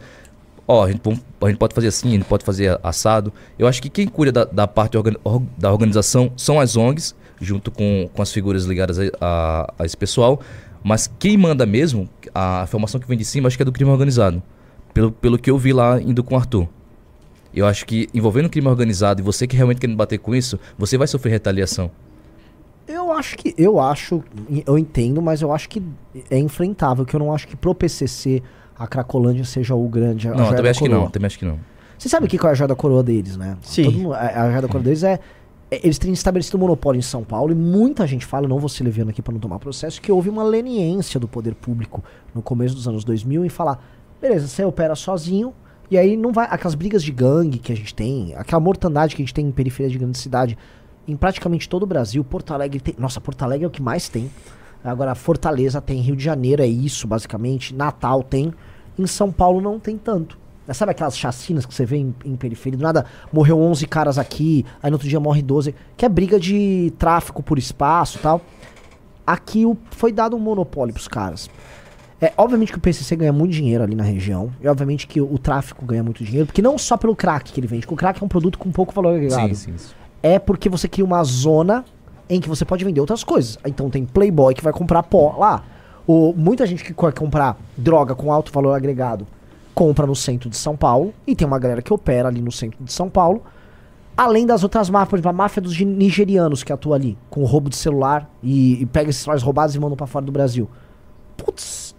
Ó, 0.70 0.84
a 0.84 0.92
gente, 0.92 1.00
a 1.08 1.48
gente 1.48 1.56
pode 1.56 1.74
fazer 1.74 1.88
assim, 1.88 2.08
a 2.08 2.12
gente 2.12 2.26
pode 2.26 2.44
fazer 2.44 2.78
assado. 2.82 3.32
Eu 3.58 3.66
acho 3.66 3.80
que 3.80 3.88
quem 3.88 4.06
cuida 4.06 4.30
da, 4.30 4.44
da 4.44 4.68
parte 4.68 4.98
organ, 4.98 5.14
da 5.56 5.72
organização 5.72 6.30
são 6.36 6.60
as 6.60 6.76
ONGs 6.76 7.16
junto 7.40 7.70
com, 7.70 8.10
com 8.12 8.20
as 8.20 8.30
figuras 8.30 8.64
ligadas 8.64 8.98
a, 8.98 9.02
a, 9.18 9.74
a 9.78 9.86
esse 9.86 9.96
pessoal. 9.96 10.40
Mas 10.84 11.10
quem 11.18 11.38
manda 11.38 11.64
mesmo, 11.64 12.06
a 12.34 12.60
informação 12.64 13.00
que 13.00 13.08
vem 13.08 13.16
de 13.16 13.24
cima, 13.24 13.48
acho 13.48 13.56
que 13.56 13.62
é 13.62 13.64
do 13.64 13.72
crime 13.72 13.90
organizado. 13.90 14.42
Pelo, 14.92 15.10
pelo 15.10 15.38
que 15.38 15.50
eu 15.50 15.56
vi 15.56 15.72
lá 15.72 16.00
indo 16.02 16.22
com 16.22 16.34
o 16.34 16.38
Arthur. 16.38 16.68
Eu 17.54 17.66
acho 17.66 17.86
que 17.86 18.08
envolvendo 18.12 18.50
crime 18.50 18.68
organizado 18.68 19.22
e 19.22 19.24
você 19.24 19.46
que 19.46 19.56
realmente 19.56 19.80
quer 19.80 19.88
bater 19.88 20.18
com 20.18 20.34
isso, 20.34 20.60
você 20.76 20.98
vai 20.98 21.06
sofrer 21.06 21.30
retaliação. 21.30 21.90
Eu 22.86 23.10
acho 23.10 23.36
que. 23.38 23.54
Eu 23.56 23.80
acho. 23.80 24.22
Eu 24.66 24.78
entendo, 24.78 25.20
mas 25.22 25.40
eu 25.40 25.52
acho 25.52 25.68
que 25.68 25.82
é 26.30 26.38
enfrentável. 26.38 27.04
Que 27.04 27.16
eu 27.16 27.20
não 27.20 27.32
acho 27.32 27.48
que 27.48 27.56
pro 27.56 27.74
PCC 27.74 28.42
a 28.78 28.86
Cracolândia 28.86 29.44
seja 29.44 29.74
o 29.74 29.88
grande. 29.88 30.28
não, 30.28 30.54
também 30.54 30.70
acho 30.70 30.80
coroa. 30.80 30.98
que 30.98 31.04
não. 31.04 31.10
Também 31.10 31.26
acho 31.26 31.38
que 31.38 31.44
não. 31.44 31.58
Você 31.98 32.08
sabe 32.08 32.26
o 32.26 32.28
que 32.28 32.36
é 32.36 32.48
a 32.48 32.54
joia 32.54 32.68
da 32.68 32.76
coroa 32.76 33.02
deles, 33.02 33.36
né? 33.36 33.56
Sim. 33.60 33.90
Mundo, 33.90 34.14
a, 34.14 34.18
a 34.18 34.48
joia 34.50 34.62
da 34.62 34.68
coroa 34.68 34.84
deles 34.84 35.02
é 35.02 35.18
é, 35.70 35.80
eles 35.84 35.98
têm 35.98 36.12
estabelecido 36.12 36.56
um 36.56 36.60
monopólio 36.60 36.98
em 36.98 37.02
São 37.02 37.22
Paulo 37.22 37.52
e 37.52 37.54
muita 37.54 38.06
gente 38.06 38.24
fala, 38.24 38.48
não 38.48 38.58
vou 38.58 38.68
se 38.68 38.82
levando 38.82 39.10
aqui 39.10 39.20
para 39.20 39.32
não 39.32 39.40
tomar 39.40 39.58
processo, 39.58 40.00
que 40.00 40.10
houve 40.10 40.30
uma 40.30 40.42
leniência 40.42 41.20
do 41.20 41.28
poder 41.28 41.54
público 41.54 42.02
no 42.34 42.40
começo 42.40 42.74
dos 42.74 42.88
anos 42.88 43.04
2000 43.04 43.44
em 43.44 43.48
falar, 43.48 43.82
beleza, 44.20 44.48
você 44.48 44.64
opera 44.64 44.94
sozinho 44.94 45.52
e 45.90 45.98
aí 45.98 46.16
não 46.16 46.32
vai 46.32 46.46
aquelas 46.50 46.74
brigas 46.74 47.02
de 47.02 47.12
gangue 47.12 47.58
que 47.58 47.72
a 47.72 47.76
gente 47.76 47.94
tem, 47.94 48.34
aquela 48.34 48.60
mortandade 48.60 49.14
que 49.14 49.22
a 49.22 49.24
gente 49.24 49.34
tem 49.34 49.46
em 49.46 49.52
periferia 49.52 49.90
de 49.90 49.98
grande 49.98 50.18
cidade, 50.18 50.56
em 51.06 51.16
praticamente 51.16 51.68
todo 51.68 51.82
o 51.82 51.86
Brasil, 51.86 52.22
Porto 52.24 52.52
Alegre 52.52 52.80
tem, 52.80 52.94
nossa, 52.98 53.20
Porto 53.20 53.42
Alegre 53.42 53.64
é 53.64 53.68
o 53.68 53.70
que 53.70 53.82
mais 53.82 54.08
tem. 54.08 54.30
Agora 54.84 55.14
Fortaleza 55.14 55.80
tem, 55.80 56.00
Rio 56.00 56.14
de 56.14 56.22
Janeiro 56.22 56.62
é 56.62 56.66
isso, 56.66 57.06
basicamente, 57.06 57.74
Natal 57.74 58.22
tem, 58.22 58.54
em 58.98 59.06
São 59.06 59.30
Paulo 59.30 59.60
não 59.60 59.78
tem 59.78 59.96
tanto. 59.96 60.38
Sabe 60.72 60.92
aquelas 60.92 61.16
chacinas 61.16 61.64
que 61.64 61.72
você 61.72 61.86
vê 61.86 61.96
em, 61.96 62.14
em 62.24 62.36
periferia? 62.36 62.76
Do 62.76 62.82
nada 62.82 63.06
morreu 63.32 63.58
11 63.58 63.86
caras 63.86 64.18
aqui, 64.18 64.66
aí 64.82 64.90
no 64.90 64.96
outro 64.96 65.08
dia 65.08 65.18
morre 65.18 65.40
12. 65.40 65.74
Que 65.96 66.04
é 66.04 66.08
briga 66.08 66.38
de 66.38 66.92
tráfico 66.98 67.42
por 67.42 67.58
espaço 67.58 68.18
tal. 68.18 68.42
Aqui 69.26 69.64
o, 69.64 69.76
foi 69.92 70.12
dado 70.12 70.36
um 70.36 70.38
monopólio 70.38 70.92
pros 70.92 71.08
caras. 71.08 71.48
É, 72.20 72.32
obviamente 72.36 72.72
que 72.72 72.78
o 72.78 72.80
PCC 72.80 73.14
ganha 73.14 73.32
muito 73.32 73.52
dinheiro 73.52 73.84
ali 73.84 73.94
na 73.94 74.02
região. 74.02 74.50
E 74.60 74.68
obviamente 74.68 75.06
que 75.06 75.20
o, 75.20 75.32
o, 75.32 75.38
tráfico 75.38 75.86
ganha 75.86 76.02
muito 76.02 76.22
dinheiro. 76.22 76.46
Porque 76.46 76.60
não 76.60 76.76
só 76.76 76.96
pelo 76.96 77.16
crack 77.16 77.52
que 77.52 77.60
ele 77.60 77.66
vende. 77.66 77.82
Porque 77.82 77.94
o 77.94 77.96
crack 77.96 78.22
é 78.22 78.24
um 78.24 78.28
produto 78.28 78.58
com 78.58 78.70
pouco 78.70 78.92
valor 78.92 79.14
agregado. 79.14 79.54
Sim, 79.54 79.76
sim, 79.76 79.94
É 80.22 80.38
porque 80.38 80.68
você 80.68 80.88
cria 80.88 81.04
uma 81.04 81.22
zona 81.24 81.84
em 82.28 82.40
que 82.40 82.48
você 82.48 82.64
pode 82.64 82.84
vender 82.84 83.00
outras 83.00 83.24
coisas. 83.24 83.56
Então 83.64 83.88
tem 83.88 84.04
Playboy 84.04 84.54
que 84.54 84.62
vai 84.62 84.72
comprar 84.72 85.02
pó 85.04 85.36
lá. 85.38 85.64
O, 86.08 86.32
muita 86.34 86.66
gente 86.66 86.82
que 86.82 86.94
quer 86.94 87.12
comprar 87.12 87.58
droga 87.76 88.14
com 88.14 88.32
alto 88.32 88.50
valor 88.50 88.72
agregado 88.72 89.26
compra 89.74 90.06
no 90.06 90.16
centro 90.16 90.48
de 90.48 90.56
São 90.56 90.74
Paulo, 90.74 91.12
e 91.26 91.36
tem 91.36 91.46
uma 91.46 91.58
galera 91.58 91.82
que 91.82 91.92
opera 91.92 92.28
ali 92.28 92.40
no 92.40 92.50
centro 92.50 92.82
de 92.82 92.90
São 92.90 93.10
Paulo, 93.10 93.42
além 94.16 94.46
das 94.46 94.62
outras 94.64 94.88
máfias, 94.88 95.10
por 95.10 95.16
exemplo, 95.16 95.30
a 95.30 95.32
máfia 95.34 95.60
dos 95.60 95.78
nigerianos 95.78 96.64
que 96.64 96.72
atua 96.72 96.96
ali, 96.96 97.16
com 97.28 97.44
roubo 97.44 97.68
de 97.68 97.76
celular 97.76 98.28
e, 98.42 98.82
e 98.82 98.86
pega 98.86 99.10
esses 99.10 99.22
celulares 99.22 99.42
roubados 99.42 99.76
e 99.76 99.78
mandam 99.78 99.96
para 99.96 100.06
fora 100.06 100.24
do 100.24 100.32
Brasil. 100.32 100.68
Putz, 101.36 101.94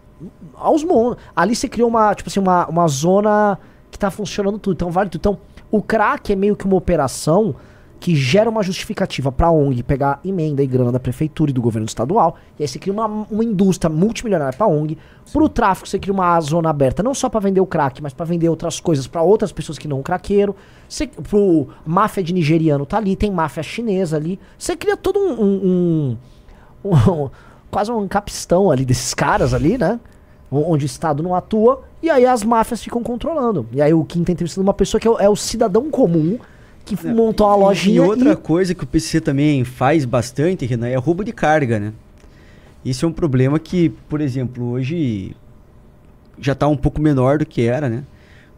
aos 0.55 0.83
mon... 0.83 1.15
Ali 1.33 1.55
você 1.55 1.69
criou 1.69 1.87
uma, 1.87 2.13
tipo 2.13 2.29
assim, 2.29 2.39
uma, 2.39 2.67
uma 2.67 2.87
zona 2.87 3.57
que 3.89 3.97
tá 3.97 4.11
funcionando 4.11 4.57
tudo, 4.57 4.73
então 4.73 4.91
vale 4.91 5.09
tudo. 5.09 5.21
Então, 5.21 5.37
o 5.71 5.81
crack 5.81 6.33
é 6.33 6.35
meio 6.35 6.55
que 6.55 6.65
uma 6.65 6.75
operação 6.75 7.55
que 7.99 8.15
gera 8.15 8.49
uma 8.49 8.63
justificativa 8.63 9.31
para 9.31 9.47
a 9.47 9.51
ONG 9.51 9.83
pegar 9.83 10.19
emenda 10.23 10.63
e 10.63 10.67
grana 10.67 10.91
da 10.91 10.99
prefeitura 10.99 11.51
e 11.51 11.53
do 11.53 11.61
governo 11.61 11.85
estadual, 11.85 12.37
e 12.57 12.63
aí 12.63 12.67
você 12.67 12.79
cria 12.79 12.93
uma, 12.93 13.05
uma 13.05 13.43
indústria 13.43 13.89
multimilionária 13.89 14.57
para 14.57 14.65
a 14.65 14.69
ONG. 14.69 14.97
Para 15.31 15.43
o 15.43 15.49
tráfico, 15.49 15.87
você 15.87 15.99
cria 15.99 16.13
uma 16.13 16.39
zona 16.39 16.69
aberta, 16.69 17.03
não 17.03 17.13
só 17.13 17.29
para 17.29 17.41
vender 17.41 17.59
o 17.59 17.65
crack, 17.65 18.01
mas 18.01 18.13
para 18.13 18.25
vender 18.25 18.47
outras 18.47 18.79
coisas 18.79 19.05
para 19.05 19.21
outras 19.21 19.51
pessoas 19.51 19.77
que 19.77 19.87
não 19.87 20.01
craqueiro. 20.01 20.55
Você, 20.87 21.07
pro 21.07 21.67
máfia 21.85 22.23
de 22.23 22.33
nigeriano 22.33 22.85
tá 22.85 22.97
ali, 22.97 23.15
tem 23.15 23.29
máfia 23.29 23.61
chinesa 23.61 24.15
ali. 24.15 24.39
Você 24.57 24.75
cria 24.75 24.95
todo 24.95 25.19
um, 25.19 25.43
um, 25.43 26.17
um, 26.85 27.29
quase 27.69 27.91
um 27.91 28.07
capistão 28.07 28.71
ali 28.71 28.85
desses 28.85 29.13
caras 29.13 29.53
ali, 29.53 29.77
né? 29.77 29.99
Onde 30.51 30.85
o 30.85 30.87
Estado 30.87 31.21
não 31.21 31.35
atua, 31.35 31.83
e 32.01 32.09
aí 32.09 32.25
as 32.25 32.43
máfias 32.43 32.81
ficam 32.81 33.03
controlando. 33.03 33.67
E 33.71 33.81
aí 33.81 33.93
o 33.93 34.03
Kim 34.03 34.23
tem 34.23 34.33
entrevistado 34.33 34.65
uma 34.65 34.73
pessoa 34.73 34.99
que 34.99 35.07
é 35.07 35.11
o, 35.11 35.19
é 35.19 35.29
o 35.29 35.35
cidadão 35.35 35.91
comum 35.91 36.39
que 36.95 37.07
é, 37.07 37.13
montou 37.13 37.47
lojinha. 37.55 37.95
E 37.95 37.99
outra 37.99 38.31
e... 38.31 38.35
coisa 38.35 38.73
que 38.73 38.83
o 38.83 38.87
PCC 38.87 39.21
também 39.21 39.63
faz 39.63 40.05
bastante, 40.05 40.65
Renan, 40.65 40.87
é 40.87 40.95
roubo 40.95 41.23
de 41.23 41.31
carga, 41.31 41.79
né? 41.79 41.93
Isso 42.83 43.05
é 43.05 43.09
um 43.09 43.11
problema 43.11 43.59
que, 43.59 43.89
por 44.07 44.21
exemplo, 44.21 44.71
hoje 44.71 45.35
já 46.39 46.53
está 46.53 46.67
um 46.67 46.77
pouco 46.77 47.01
menor 47.01 47.37
do 47.37 47.45
que 47.45 47.61
era, 47.63 47.89
né? 47.89 48.03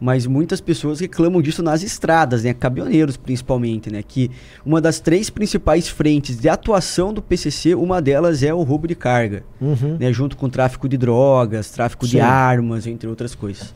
mas 0.01 0.25
muitas 0.25 0.59
pessoas 0.59 0.99
reclamam 0.99 1.43
disso 1.43 1.61
nas 1.61 1.83
estradas, 1.83 2.43
né? 2.43 2.55
Caminhoneiros 2.55 3.15
principalmente, 3.15 3.91
né? 3.91 4.01
Que 4.05 4.31
uma 4.65 4.81
das 4.81 4.99
três 4.99 5.29
principais 5.29 5.87
frentes 5.87 6.39
de 6.39 6.49
atuação 6.49 7.13
do 7.13 7.21
PCC, 7.21 7.75
uma 7.75 8.01
delas 8.01 8.41
é 8.41 8.51
o 8.51 8.63
roubo 8.63 8.87
de 8.87 8.95
carga, 8.95 9.43
uhum. 9.61 9.97
né? 9.99 10.11
Junto 10.11 10.35
com 10.35 10.49
tráfico 10.49 10.89
de 10.89 10.97
drogas, 10.97 11.69
tráfico 11.69 12.07
Sim. 12.07 12.13
de 12.13 12.19
armas, 12.19 12.87
entre 12.87 13.07
outras 13.07 13.35
coisas. 13.35 13.71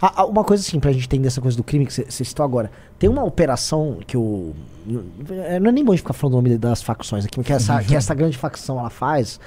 Ah, 0.00 0.12
ah, 0.16 0.24
uma 0.24 0.42
coisa 0.42 0.62
assim, 0.66 0.80
pra 0.80 0.92
gente 0.92 1.04
entender 1.04 1.28
essa 1.28 1.40
coisa 1.40 1.56
do 1.56 1.62
crime 1.62 1.86
que 1.86 1.92
você 1.92 2.24
citou 2.24 2.44
agora. 2.44 2.70
Tem 2.98 3.08
uma 3.08 3.22
operação 3.24 3.98
que 4.06 4.16
o... 4.16 4.54
Não 4.86 5.68
é 5.68 5.72
nem 5.72 5.84
bom 5.84 5.92
de 5.92 5.98
ficar 5.98 6.14
falando 6.14 6.34
o 6.34 6.36
nome 6.42 6.56
das 6.56 6.82
facções 6.82 7.24
aqui, 7.24 7.42
que 7.42 7.52
essa, 7.52 7.82
que 7.82 7.94
essa 7.94 8.14
grande 8.14 8.38
facção 8.38 8.78
ela 8.78 8.90
faz 8.90 9.38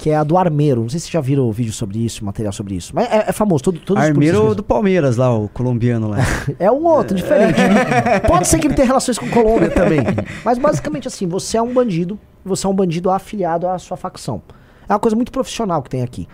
que 0.00 0.08
é 0.08 0.16
a 0.16 0.24
do 0.24 0.38
Armeiro. 0.38 0.80
Não 0.80 0.88
sei 0.88 0.98
se 0.98 1.04
vocês 1.04 1.12
já 1.12 1.20
viram 1.20 1.46
o 1.46 1.52
vídeo 1.52 1.72
sobre 1.74 1.98
isso, 1.98 2.24
material 2.24 2.52
sobre 2.54 2.74
isso. 2.74 2.92
Mas 2.94 3.06
é, 3.12 3.26
é 3.28 3.32
famoso. 3.32 3.62
Todo, 3.62 3.78
todos 3.78 4.02
Armeiro 4.02 4.54
do 4.54 4.62
Palmeiras 4.62 5.18
lá, 5.18 5.36
o 5.36 5.46
colombiano 5.50 6.08
lá. 6.08 6.16
é 6.58 6.70
um 6.70 6.86
outro, 6.86 7.14
diferente. 7.14 7.60
Pode 8.26 8.48
ser 8.48 8.58
que 8.58 8.66
ele 8.66 8.74
tenha 8.74 8.86
relações 8.86 9.18
com 9.18 9.28
Colômbia 9.28 9.70
também. 9.70 10.00
Mas 10.42 10.56
basicamente 10.56 11.06
assim, 11.06 11.26
você 11.26 11.58
é 11.58 11.62
um 11.62 11.74
bandido, 11.74 12.18
você 12.42 12.66
é 12.66 12.70
um 12.70 12.74
bandido 12.74 13.10
afiliado 13.10 13.68
à 13.68 13.78
sua 13.78 13.96
facção. 13.96 14.40
É 14.88 14.92
uma 14.94 14.98
coisa 14.98 15.14
muito 15.14 15.30
profissional 15.30 15.82
que 15.82 15.90
tem 15.90 16.02
aqui. 16.02 16.26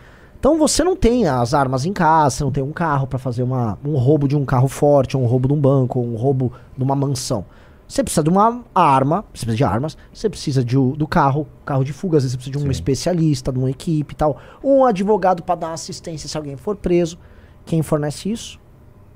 Então 0.47 0.57
você 0.57 0.85
não 0.85 0.95
tem 0.95 1.27
as 1.27 1.53
armas 1.55 1.85
em 1.85 1.93
casa, 1.93 2.37
você 2.37 2.45
não 2.45 2.53
tem 2.53 2.63
um 2.63 2.71
carro 2.71 3.05
para 3.05 3.19
fazer 3.19 3.43
uma, 3.43 3.77
um 3.85 3.97
roubo 3.97 4.29
de 4.29 4.37
um 4.37 4.45
carro 4.45 4.69
forte, 4.69 5.17
um 5.17 5.27
roubo 5.27 5.49
de 5.49 5.55
um 5.55 5.61
banco, 5.61 5.99
um 5.99 6.15
roubo 6.15 6.53
de 6.79 6.85
uma 6.85 6.95
mansão. 6.95 7.45
Você 7.89 8.01
precisa 8.01 8.23
de 8.23 8.31
uma 8.31 8.63
arma, 8.73 9.25
você 9.35 9.45
precisa 9.45 9.57
de 9.57 9.65
armas, 9.65 9.99
você 10.15 10.31
precisa 10.31 10.65
de, 10.65 10.77
do 10.77 11.09
carro, 11.09 11.49
carro 11.65 11.83
de 11.83 11.93
fuga, 11.93 12.19
às 12.19 12.23
vezes 12.23 12.35
você 12.35 12.37
precisa 12.37 12.59
de 12.59 12.59
um 12.59 12.67
Sim. 12.67 12.71
especialista, 12.71 13.51
de 13.51 13.59
uma 13.59 13.69
equipe 13.69 14.15
e 14.15 14.17
tal. 14.17 14.39
Um 14.63 14.85
advogado 14.85 15.43
para 15.43 15.57
dar 15.57 15.73
assistência 15.73 16.29
se 16.29 16.37
alguém 16.37 16.57
for 16.57 16.77
preso. 16.77 17.19
Quem 17.65 17.83
fornece 17.83 18.31
isso? 18.31 18.61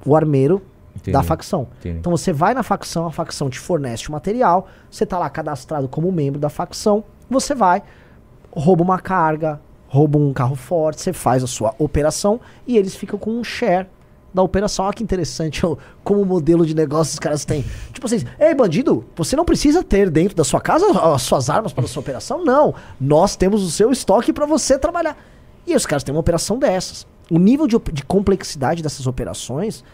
O 0.04 0.16
armeiro 0.16 0.60
Entendi. 0.96 1.12
da 1.12 1.22
facção. 1.22 1.68
Entendi. 1.78 1.98
Então 1.98 2.10
você 2.10 2.32
vai 2.32 2.54
na 2.54 2.64
facção, 2.64 3.06
a 3.06 3.12
facção 3.12 3.48
te 3.48 3.60
fornece 3.60 4.08
o 4.08 4.12
material, 4.12 4.66
você 4.90 5.06
tá 5.06 5.16
lá 5.16 5.30
cadastrado 5.30 5.86
como 5.86 6.10
membro 6.10 6.40
da 6.40 6.48
facção, 6.48 7.04
você 7.30 7.54
vai, 7.54 7.84
rouba 8.50 8.82
uma 8.82 8.98
carga, 8.98 9.60
rouba 9.90 10.18
um 10.18 10.32
carro 10.32 10.54
forte, 10.54 11.02
você 11.02 11.12
faz 11.12 11.42
a 11.42 11.48
sua 11.48 11.74
operação 11.76 12.40
e 12.64 12.78
eles 12.78 12.94
ficam 12.94 13.18
com 13.18 13.32
um 13.32 13.42
share 13.42 13.88
da 14.32 14.40
operação. 14.40 14.84
Olha 14.84 14.94
que 14.94 15.02
interessante 15.02 15.62
como 16.04 16.24
modelo 16.24 16.64
de 16.64 16.74
negócio 16.76 17.12
os 17.12 17.18
caras 17.18 17.44
têm. 17.44 17.64
Tipo 17.92 18.06
assim, 18.06 18.24
ei 18.38 18.54
bandido, 18.54 19.04
você 19.16 19.34
não 19.34 19.44
precisa 19.44 19.82
ter 19.82 20.08
dentro 20.08 20.36
da 20.36 20.44
sua 20.44 20.60
casa 20.60 20.86
as 21.12 21.22
suas 21.22 21.50
armas 21.50 21.72
para 21.72 21.84
a 21.84 21.88
sua 21.88 22.00
operação? 22.00 22.42
Não. 22.46 22.72
Nós 23.00 23.34
temos 23.34 23.64
o 23.64 23.70
seu 23.70 23.90
estoque 23.90 24.32
para 24.32 24.46
você 24.46 24.78
trabalhar. 24.78 25.16
E 25.66 25.74
os 25.74 25.84
caras 25.84 26.04
têm 26.04 26.14
uma 26.14 26.20
operação 26.20 26.56
dessas. 26.56 27.04
O 27.28 27.38
nível 27.38 27.66
de, 27.66 27.76
de 27.92 28.04
complexidade 28.04 28.84
dessas 28.84 29.08
operações 29.08 29.84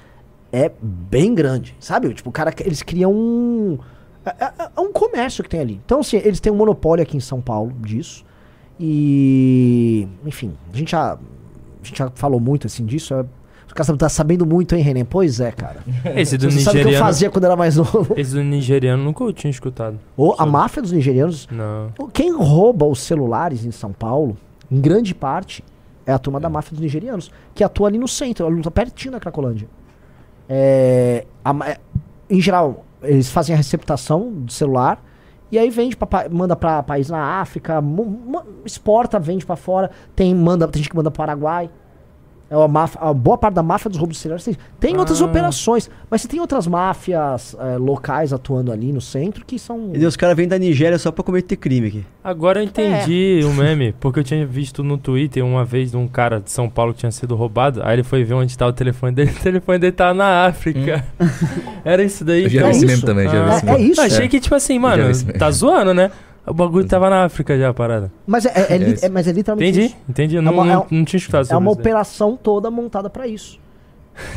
é 0.52 0.70
bem 0.80 1.34
grande, 1.34 1.74
sabe? 1.80 2.12
Tipo, 2.12 2.28
o 2.28 2.32
cara, 2.32 2.54
eles 2.60 2.82
criam 2.82 3.12
um... 3.12 3.78
É, 4.24 4.44
é, 4.44 4.52
é 4.76 4.80
um 4.80 4.92
comércio 4.92 5.42
que 5.42 5.48
tem 5.48 5.60
ali. 5.60 5.80
Então, 5.84 6.00
assim, 6.00 6.18
eles 6.18 6.38
têm 6.38 6.52
um 6.52 6.56
monopólio 6.56 7.02
aqui 7.02 7.16
em 7.16 7.20
São 7.20 7.40
Paulo 7.40 7.72
disso. 7.80 8.24
E, 8.78 10.06
enfim, 10.24 10.52
a 10.72 10.76
gente 10.76 10.90
já, 10.90 11.14
a 11.14 11.84
gente 11.84 11.98
já 11.98 12.10
falou 12.10 12.40
muito 12.40 12.66
assim 12.66 12.84
disso. 12.84 13.14
É 13.14 13.24
cara 13.76 13.96
tá 13.96 14.08
sabendo 14.08 14.46
muito, 14.46 14.74
hein, 14.74 14.82
Renan? 14.82 15.04
Pois 15.04 15.38
é, 15.38 15.52
cara. 15.52 15.80
Esse 16.16 16.38
do 16.38 16.50
Você 16.50 16.56
nigeriano. 16.56 16.64
Sabe 16.64 16.80
o 16.80 16.88
que 16.88 16.94
eu 16.94 16.98
fazia 16.98 17.30
quando 17.30 17.44
era 17.44 17.56
mais 17.56 17.76
novo? 17.76 18.14
Esse 18.16 18.32
do 18.32 18.42
nigeriano 18.42 19.04
nunca 19.04 19.22
eu 19.22 19.32
tinha 19.32 19.50
escutado. 19.50 19.98
Ou 20.16 20.34
a 20.38 20.46
máfia 20.46 20.80
dos 20.80 20.92
nigerianos. 20.92 21.46
Não. 21.50 21.92
Quem 22.12 22.34
rouba 22.34 22.86
os 22.86 23.00
celulares 23.00 23.64
em 23.64 23.70
São 23.70 23.92
Paulo, 23.92 24.36
em 24.70 24.80
grande 24.80 25.14
parte, 25.14 25.62
é 26.06 26.12
a 26.12 26.18
turma 26.18 26.40
da 26.40 26.48
máfia 26.48 26.70
dos 26.72 26.80
nigerianos, 26.80 27.30
que 27.54 27.62
atua 27.62 27.88
ali 27.88 27.98
no 27.98 28.08
centro, 28.08 28.48
luta 28.48 28.70
pertinho 28.70 29.12
da 29.12 29.20
Cracolândia. 29.20 29.68
É, 30.48 31.26
a, 31.44 31.50
é, 31.68 31.78
em 32.30 32.40
geral, 32.40 32.84
eles 33.02 33.28
fazem 33.28 33.54
a 33.54 33.56
receptação 33.56 34.32
do 34.32 34.52
celular 34.52 35.02
e 35.50 35.58
aí 35.58 35.70
vende 35.70 35.96
pra, 35.96 36.28
manda 36.28 36.56
para 36.56 36.82
país 36.82 37.08
na 37.08 37.40
África, 37.40 37.82
exporta, 38.64 39.18
vende 39.18 39.46
para 39.46 39.56
fora. 39.56 39.90
Tem 40.14 40.34
manda, 40.34 40.66
tem 40.66 40.82
gente 40.82 40.90
que 40.90 40.96
manda 40.96 41.10
para 41.10 41.26
Paraguai. 41.26 41.70
É 42.48 42.54
a, 42.54 42.68
máfia, 42.68 43.00
a 43.00 43.12
boa 43.12 43.36
parte 43.36 43.54
da 43.54 43.62
máfia 43.62 43.90
dos 43.90 43.98
roubos 43.98 44.18
celulares 44.18 44.44
tem, 44.44 44.56
tem 44.78 44.94
ah. 44.94 45.00
outras 45.00 45.20
operações, 45.20 45.90
mas 46.08 46.22
você 46.22 46.28
tem 46.28 46.40
outras 46.40 46.66
máfias 46.68 47.56
é, 47.58 47.76
locais 47.76 48.32
atuando 48.32 48.70
ali 48.70 48.92
no 48.92 49.00
centro 49.00 49.44
que 49.44 49.58
são. 49.58 49.90
E 49.94 50.06
os 50.06 50.16
caras 50.16 50.36
vêm 50.36 50.46
da 50.46 50.56
Nigéria 50.56 50.96
só 50.96 51.10
pra 51.10 51.24
cometer 51.24 51.56
crime 51.56 51.88
aqui. 51.88 52.04
Agora 52.22 52.60
eu 52.60 52.64
entendi 52.64 53.40
é. 53.42 53.44
o 53.44 53.52
meme, 53.52 53.92
porque 53.98 54.20
eu 54.20 54.24
tinha 54.24 54.46
visto 54.46 54.84
no 54.84 54.96
Twitter 54.96 55.44
uma 55.44 55.64
vez 55.64 55.90
de 55.90 55.96
um 55.96 56.06
cara 56.06 56.40
de 56.40 56.50
São 56.50 56.68
Paulo 56.68 56.94
que 56.94 57.00
tinha 57.00 57.10
sido 57.10 57.34
roubado, 57.34 57.82
aí 57.82 57.96
ele 57.96 58.04
foi 58.04 58.22
ver 58.22 58.34
onde 58.34 58.56
tá 58.56 58.66
o 58.66 58.72
telefone 58.72 59.12
dele, 59.12 59.32
o 59.36 59.42
telefone 59.42 59.78
dele 59.80 59.92
tá 59.92 60.14
na 60.14 60.46
África. 60.46 61.04
Hum. 61.20 61.28
Era 61.84 62.04
isso 62.04 62.24
daí. 62.24 62.44
Eu 62.44 62.50
já 62.50 62.60
vi 62.62 62.66
é 62.66 62.70
esse 62.70 62.86
meme 62.86 63.02
também, 63.02 63.28
já 63.28 63.44
vi 63.44 63.50
esse 63.56 63.64
meme. 63.64 63.78
É, 63.78 63.80
é 63.80 63.84
isso. 63.86 64.00
achei 64.00 64.28
que, 64.28 64.38
tipo 64.38 64.54
assim, 64.54 64.78
mano, 64.78 65.04
tá 65.36 65.50
zoando, 65.50 65.92
né? 65.92 66.12
O 66.46 66.54
bagulho 66.54 66.86
tava 66.86 67.10
na 67.10 67.24
África 67.24 67.58
já, 67.58 67.70
a 67.70 67.74
parada. 67.74 68.12
Mas 68.26 68.46
é, 68.46 68.50
é, 68.50 68.76
é, 68.76 69.06
é 69.06 69.08
mas 69.08 69.26
é 69.26 69.32
literalmente 69.32 69.70
Entendi, 69.70 69.86
isso. 69.86 69.96
entendi. 70.08 70.40
Não, 70.40 70.52
é 70.52 70.54
uma, 70.54 70.64
não, 70.64 70.86
não 70.90 71.04
tinha 71.04 71.18
escutado 71.18 71.50
É 71.50 71.56
uma 71.56 71.70
operação 71.72 72.36
toda 72.36 72.70
montada 72.70 73.10
para 73.10 73.26
isso. 73.26 73.58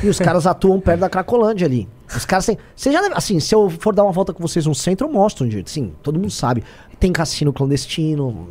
E 0.03 0.09
os 0.09 0.19
caras 0.19 0.45
atuam 0.45 0.79
perto 0.79 1.01
da 1.01 1.09
Cracolândia 1.09 1.65
ali. 1.65 1.87
Os 2.13 2.25
caras 2.25 2.45
têm. 2.45 2.57
Você 2.75 2.91
já 2.91 3.01
deve, 3.01 3.13
assim, 3.15 3.39
se 3.39 3.53
eu 3.53 3.69
for 3.69 3.93
dar 3.93 4.03
uma 4.03 4.11
volta 4.11 4.33
com 4.33 4.41
vocês 4.41 4.65
no 4.65 4.75
centro, 4.75 5.07
eu 5.07 5.11
mostro 5.11 5.45
onde. 5.45 5.63
Sim, 5.67 5.93
todo 6.03 6.19
mundo 6.19 6.31
sabe. 6.31 6.63
Tem 6.99 7.13
cassino 7.13 7.53
clandestino, 7.53 8.49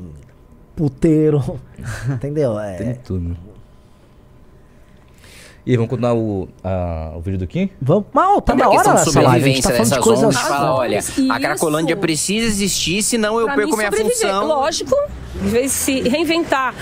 puteiro. 0.75 1.43
entendeu? 2.09 2.59
É, 2.59 2.77
Tem 2.77 2.95
tudo. 2.95 3.37
E 5.69 5.77
vamos 5.77 5.91
continuar 5.91 6.15
o, 6.15 6.49
a, 6.65 7.13
o 7.15 7.21
vídeo 7.21 7.39
do 7.41 7.47
Kim? 7.47 7.69
Vamos. 7.79 8.07
Mas, 8.11 8.43
tá 8.43 8.55
na 8.55 8.71
hora 8.71 8.91
essa 8.95 9.21
live, 9.21 9.51
a 9.51 9.53
gente 9.53 9.63
tá 9.63 9.69
falando 9.69 9.93
de 9.93 10.01
coisas... 10.01 10.35
Fala, 10.41 10.75
olha, 10.77 10.97
Isso. 10.97 11.31
a 11.31 11.39
Cracolândia 11.39 11.95
precisa 11.95 12.47
existir, 12.47 13.03
senão 13.03 13.39
eu 13.39 13.45
pra 13.45 13.57
perco 13.57 13.77
minha 13.77 13.93
função. 13.93 14.47
Lógico, 14.47 14.97
em 15.45 15.47
vez 15.47 15.65
de 15.65 15.77
se 15.77 16.01
reinventar. 16.09 16.75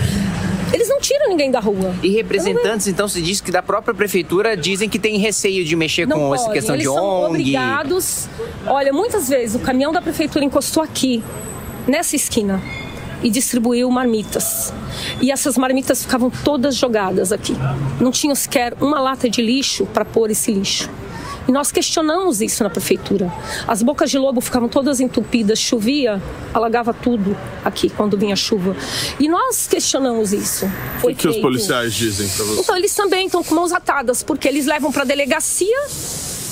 Eles 0.71 0.87
não 0.87 1.01
tiram 1.01 1.27
ninguém 1.27 1.51
da 1.51 1.59
rua. 1.59 1.93
E 2.01 2.11
representantes, 2.11 2.87
então, 2.87 3.09
se 3.09 3.21
diz 3.21 3.41
que 3.41 3.51
da 3.51 3.61
própria 3.61 3.93
prefeitura 3.93 4.55
dizem 4.55 4.87
que 4.87 4.97
tem 4.97 5.17
receio 5.17 5.65
de 5.65 5.75
mexer 5.75 6.07
não 6.07 6.17
com 6.17 6.35
essa 6.35 6.49
questão 6.49 6.73
Eles 6.73 6.87
de 6.87 6.93
são 6.93 7.05
ONG. 7.05 7.27
obrigados. 7.27 8.29
Olha, 8.65 8.93
muitas 8.93 9.27
vezes 9.27 9.53
o 9.53 9.59
caminhão 9.59 9.91
da 9.91 10.01
prefeitura 10.01 10.45
encostou 10.45 10.81
aqui, 10.81 11.21
nessa 11.85 12.15
esquina 12.15 12.61
e 13.23 13.29
distribuiu 13.29 13.89
marmitas. 13.89 14.73
E 15.21 15.31
essas 15.31 15.57
marmitas 15.57 16.03
ficavam 16.03 16.29
todas 16.29 16.75
jogadas 16.75 17.31
aqui. 17.31 17.55
Não 17.99 18.11
tinham 18.11 18.35
sequer 18.35 18.73
uma 18.79 18.99
lata 18.99 19.29
de 19.29 19.41
lixo 19.41 19.85
para 19.85 20.05
pôr 20.05 20.31
esse 20.31 20.51
lixo. 20.51 20.89
E 21.47 21.51
nós 21.51 21.71
questionamos 21.71 22.41
isso 22.41 22.61
na 22.61 22.69
prefeitura. 22.69 23.31
As 23.65 23.81
bocas 23.81 24.11
de 24.11 24.17
lobo 24.17 24.41
ficavam 24.41 24.67
todas 24.67 24.99
entupidas, 24.99 25.57
chovia, 25.57 26.21
alagava 26.53 26.93
tudo 26.93 27.37
aqui 27.63 27.89
quando 27.89 28.17
vinha 28.17 28.35
chuva. 28.35 28.75
E 29.17 29.29
nós 29.29 29.65
questionamos 29.65 30.33
isso. 30.33 30.65
o 31.01 31.07
que, 31.07 31.15
que 31.15 31.27
os 31.27 31.37
policiais 31.37 31.93
dizem 31.93 32.27
para 32.27 32.43
você? 32.43 32.61
Então 32.61 32.75
eles 32.75 32.93
também 32.93 33.27
estão 33.27 33.41
com 33.41 33.55
mãos 33.55 33.71
atadas, 33.71 34.21
porque 34.21 34.45
eles 34.47 34.65
levam 34.65 34.91
para 34.91 35.03
a 35.03 35.05
delegacia 35.05 35.77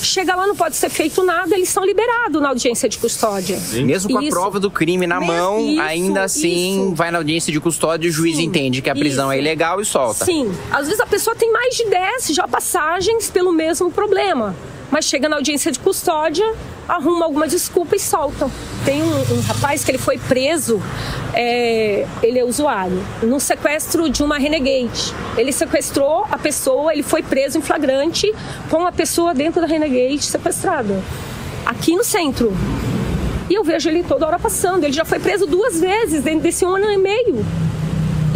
chega 0.06 0.34
lá, 0.34 0.46
não 0.46 0.56
pode 0.56 0.76
ser 0.76 0.88
feito 0.88 1.22
nada, 1.22 1.54
eles 1.54 1.68
são 1.68 1.84
liberados 1.84 2.40
na 2.40 2.48
audiência 2.48 2.88
de 2.88 2.98
custódia. 2.98 3.58
Mesmo 3.72 4.12
com 4.12 4.20
isso. 4.20 4.28
a 4.28 4.40
prova 4.40 4.60
do 4.60 4.70
crime 4.70 5.06
na 5.06 5.20
mão, 5.20 5.60
isso, 5.60 5.80
ainda 5.80 6.24
assim 6.24 6.86
isso. 6.86 6.94
vai 6.94 7.10
na 7.10 7.18
audiência 7.18 7.52
de 7.52 7.60
custódia 7.60 8.06
e 8.06 8.10
o 8.10 8.12
juiz 8.12 8.36
Sim, 8.36 8.44
entende 8.44 8.80
que 8.80 8.90
a 8.90 8.94
prisão 8.94 9.30
é 9.30 9.38
ilegal 9.38 9.80
e 9.80 9.84
solta. 9.84 10.24
Sim, 10.24 10.52
às 10.70 10.86
vezes 10.86 11.00
a 11.00 11.06
pessoa 11.06 11.34
tem 11.34 11.52
mais 11.52 11.74
de 11.74 11.84
10 11.86 12.28
já 12.28 12.46
passagens 12.48 13.30
pelo 13.30 13.52
mesmo 13.52 13.90
problema 13.90 14.54
mas 14.90 15.04
chega 15.04 15.28
na 15.28 15.36
audiência 15.36 15.70
de 15.72 15.78
custódia, 15.78 16.46
arruma 16.88 17.24
alguma 17.24 17.48
desculpa 17.48 17.96
e 17.96 18.00
soltam. 18.00 18.50
Tem 18.84 19.02
um, 19.02 19.34
um 19.34 19.40
rapaz 19.40 19.84
que 19.84 19.90
ele 19.90 19.98
foi 19.98 20.18
preso, 20.18 20.80
é, 21.34 22.06
ele 22.22 22.38
é 22.38 22.44
usuário, 22.44 23.04
no 23.22 23.40
sequestro 23.40 24.08
de 24.08 24.22
uma 24.22 24.38
Renegade. 24.38 25.14
Ele 25.36 25.52
sequestrou 25.52 26.26
a 26.30 26.38
pessoa, 26.38 26.92
ele 26.92 27.02
foi 27.02 27.22
preso 27.22 27.58
em 27.58 27.62
flagrante 27.62 28.32
com 28.70 28.86
a 28.86 28.92
pessoa 28.92 29.34
dentro 29.34 29.60
da 29.60 29.66
Renegade 29.66 30.24
sequestrada. 30.24 31.02
Aqui 31.64 31.96
no 31.96 32.04
centro. 32.04 32.52
E 33.48 33.54
eu 33.54 33.62
vejo 33.62 33.88
ele 33.88 34.02
toda 34.02 34.26
hora 34.26 34.38
passando. 34.38 34.84
Ele 34.84 34.92
já 34.92 35.04
foi 35.04 35.18
preso 35.18 35.46
duas 35.46 35.80
vezes 35.80 36.22
dentro 36.22 36.40
desse 36.40 36.64
um 36.64 36.76
ano 36.76 36.90
e 36.90 36.96
meio. 36.96 37.44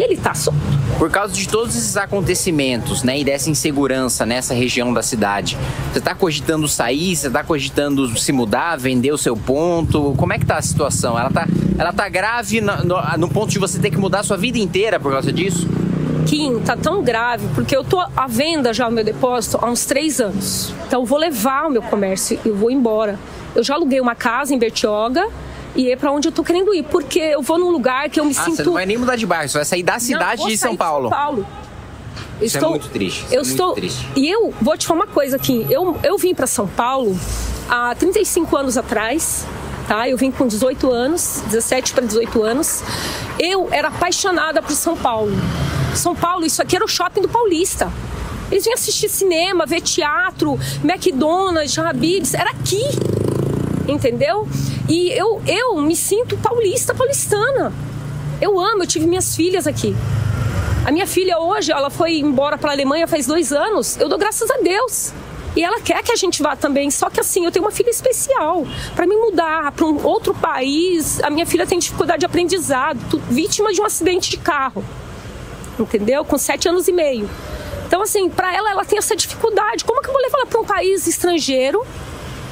E 0.00 0.02
ele 0.02 0.16
tá 0.16 0.32
solto. 0.32 0.58
Por 0.98 1.10
causa 1.10 1.34
de 1.34 1.46
todos 1.46 1.76
esses 1.76 1.94
acontecimentos, 1.94 3.02
né, 3.02 3.18
e 3.18 3.24
dessa 3.24 3.50
insegurança 3.50 4.24
nessa 4.24 4.54
região 4.54 4.94
da 4.94 5.02
cidade, 5.02 5.58
você 5.92 6.00
tá 6.00 6.14
cogitando 6.14 6.66
sair, 6.66 7.14
você 7.14 7.28
tá 7.28 7.44
cogitando 7.44 8.18
se 8.18 8.32
mudar, 8.32 8.78
vender 8.78 9.12
o 9.12 9.18
seu 9.18 9.36
ponto? 9.36 10.14
Como 10.16 10.32
é 10.32 10.38
que 10.38 10.46
tá 10.46 10.56
a 10.56 10.62
situação? 10.62 11.18
Ela 11.18 11.28
tá, 11.28 11.46
ela 11.78 11.92
tá 11.92 12.08
grave 12.08 12.62
no, 12.62 12.74
no, 12.82 13.18
no 13.18 13.28
ponto 13.28 13.50
de 13.50 13.58
você 13.58 13.78
ter 13.78 13.90
que 13.90 13.98
mudar 13.98 14.20
a 14.20 14.22
sua 14.22 14.38
vida 14.38 14.58
inteira 14.58 14.98
por 14.98 15.12
causa 15.12 15.30
disso? 15.30 15.68
Kim, 16.26 16.60
tá 16.60 16.78
tão 16.78 17.02
grave, 17.02 17.46
porque 17.54 17.76
eu 17.76 17.84
tô 17.84 18.00
à 18.00 18.26
venda 18.26 18.72
já 18.72 18.88
o 18.88 18.90
meu 18.90 19.04
depósito 19.04 19.58
há 19.60 19.68
uns 19.68 19.84
três 19.84 20.18
anos. 20.18 20.72
Então 20.86 21.00
eu 21.00 21.06
vou 21.06 21.18
levar 21.18 21.66
o 21.66 21.70
meu 21.70 21.82
comércio 21.82 22.40
e 22.42 22.48
eu 22.48 22.56
vou 22.56 22.70
embora. 22.70 23.18
Eu 23.54 23.62
já 23.62 23.74
aluguei 23.74 24.00
uma 24.00 24.14
casa 24.14 24.54
em 24.54 24.58
Bertioga 24.58 25.28
e 25.74 25.90
é 25.90 25.96
para 25.96 26.10
onde 26.10 26.28
eu 26.28 26.32
tô 26.32 26.42
querendo 26.42 26.74
ir, 26.74 26.82
porque 26.84 27.18
eu 27.18 27.42
vou 27.42 27.58
num 27.58 27.70
lugar 27.70 28.08
que 28.10 28.18
eu 28.18 28.24
me 28.24 28.32
ah, 28.36 28.44
sinto. 28.44 28.56
Você 28.56 28.62
não 28.64 28.72
vai 28.72 28.86
nem 28.86 28.98
mudar 28.98 29.16
de 29.16 29.26
bairro, 29.26 29.48
você 29.48 29.58
vai 29.58 29.64
sair 29.64 29.82
da 29.82 29.98
cidade 29.98 30.44
de 30.44 30.56
São 30.56 30.76
Paulo. 30.76 31.08
São 31.08 31.18
Paulo. 31.18 31.46
Isso 32.40 32.56
é 32.56 32.58
estou, 32.58 32.68
é 32.68 32.70
muito 32.70 32.88
triste. 32.88 33.26
Eu 33.30 33.40
é 33.40 33.42
estou. 33.42 33.74
Triste. 33.74 34.08
E 34.16 34.28
eu 34.28 34.52
vou 34.60 34.76
te 34.76 34.86
falar 34.86 35.00
uma 35.00 35.06
coisa 35.06 35.36
aqui. 35.36 35.66
Eu, 35.70 35.96
eu 36.02 36.16
vim 36.16 36.34
para 36.34 36.46
São 36.46 36.66
Paulo 36.66 37.18
há 37.68 37.94
35 37.94 38.56
anos 38.56 38.76
atrás. 38.76 39.46
Tá? 39.86 40.08
Eu 40.08 40.16
vim 40.16 40.30
com 40.30 40.46
18 40.46 40.90
anos, 40.90 41.42
17 41.46 41.92
para 41.92 42.06
18 42.06 42.42
anos. 42.42 42.82
Eu 43.38 43.68
era 43.72 43.88
apaixonada 43.88 44.62
por 44.62 44.72
São 44.72 44.96
Paulo. 44.96 45.32
São 45.94 46.14
Paulo, 46.14 46.46
isso 46.46 46.62
aqui 46.62 46.76
era 46.76 46.84
o 46.84 46.88
shopping 46.88 47.22
do 47.22 47.28
Paulista. 47.28 47.92
Eles 48.50 48.64
vinham 48.64 48.74
assistir 48.74 49.08
cinema, 49.08 49.66
ver 49.66 49.80
teatro, 49.80 50.58
McDonald's, 50.82 51.78
Habib's, 51.78 52.34
era 52.34 52.50
aqui. 52.50 52.82
Entendeu? 53.90 54.48
E 54.88 55.10
eu, 55.10 55.42
eu 55.46 55.80
me 55.80 55.96
sinto 55.96 56.36
paulista, 56.38 56.94
paulistana. 56.94 57.72
Eu 58.40 58.58
amo, 58.58 58.82
eu 58.82 58.86
tive 58.86 59.06
minhas 59.06 59.34
filhas 59.34 59.66
aqui. 59.66 59.94
A 60.86 60.90
minha 60.90 61.06
filha 61.06 61.38
hoje, 61.38 61.72
ela 61.72 61.90
foi 61.90 62.18
embora 62.18 62.56
para 62.56 62.70
a 62.70 62.72
Alemanha 62.72 63.06
faz 63.06 63.26
dois 63.26 63.52
anos. 63.52 63.96
Eu 63.98 64.08
dou 64.08 64.18
graças 64.18 64.50
a 64.50 64.58
Deus. 64.58 65.12
E 65.56 65.64
ela 65.64 65.80
quer 65.80 66.02
que 66.02 66.12
a 66.12 66.16
gente 66.16 66.42
vá 66.42 66.56
também. 66.56 66.90
Só 66.90 67.10
que 67.10 67.20
assim, 67.20 67.44
eu 67.44 67.50
tenho 67.50 67.64
uma 67.64 67.72
filha 67.72 67.90
especial. 67.90 68.66
Para 68.94 69.06
me 69.06 69.16
mudar 69.16 69.72
para 69.72 69.84
um 69.84 70.06
outro 70.06 70.32
país, 70.32 71.20
a 71.22 71.28
minha 71.28 71.44
filha 71.44 71.66
tem 71.66 71.78
dificuldade 71.78 72.20
de 72.20 72.26
aprendizado, 72.26 73.20
vítima 73.28 73.72
de 73.72 73.80
um 73.80 73.84
acidente 73.84 74.30
de 74.30 74.38
carro 74.38 74.84
entendeu? 75.82 76.24
Com 76.24 76.38
sete 76.38 76.68
anos 76.68 76.88
e 76.88 76.92
meio. 76.92 77.28
Então, 77.86 78.02
assim, 78.02 78.28
para 78.28 78.54
ela, 78.54 78.70
ela 78.70 78.84
tem 78.84 78.98
essa 78.98 79.16
dificuldade. 79.16 79.84
Como 79.84 80.00
que 80.00 80.08
eu 80.08 80.12
vou 80.12 80.22
levar 80.22 80.38
ela 80.38 80.46
para 80.46 80.60
um 80.60 80.64
país 80.64 81.06
estrangeiro 81.06 81.84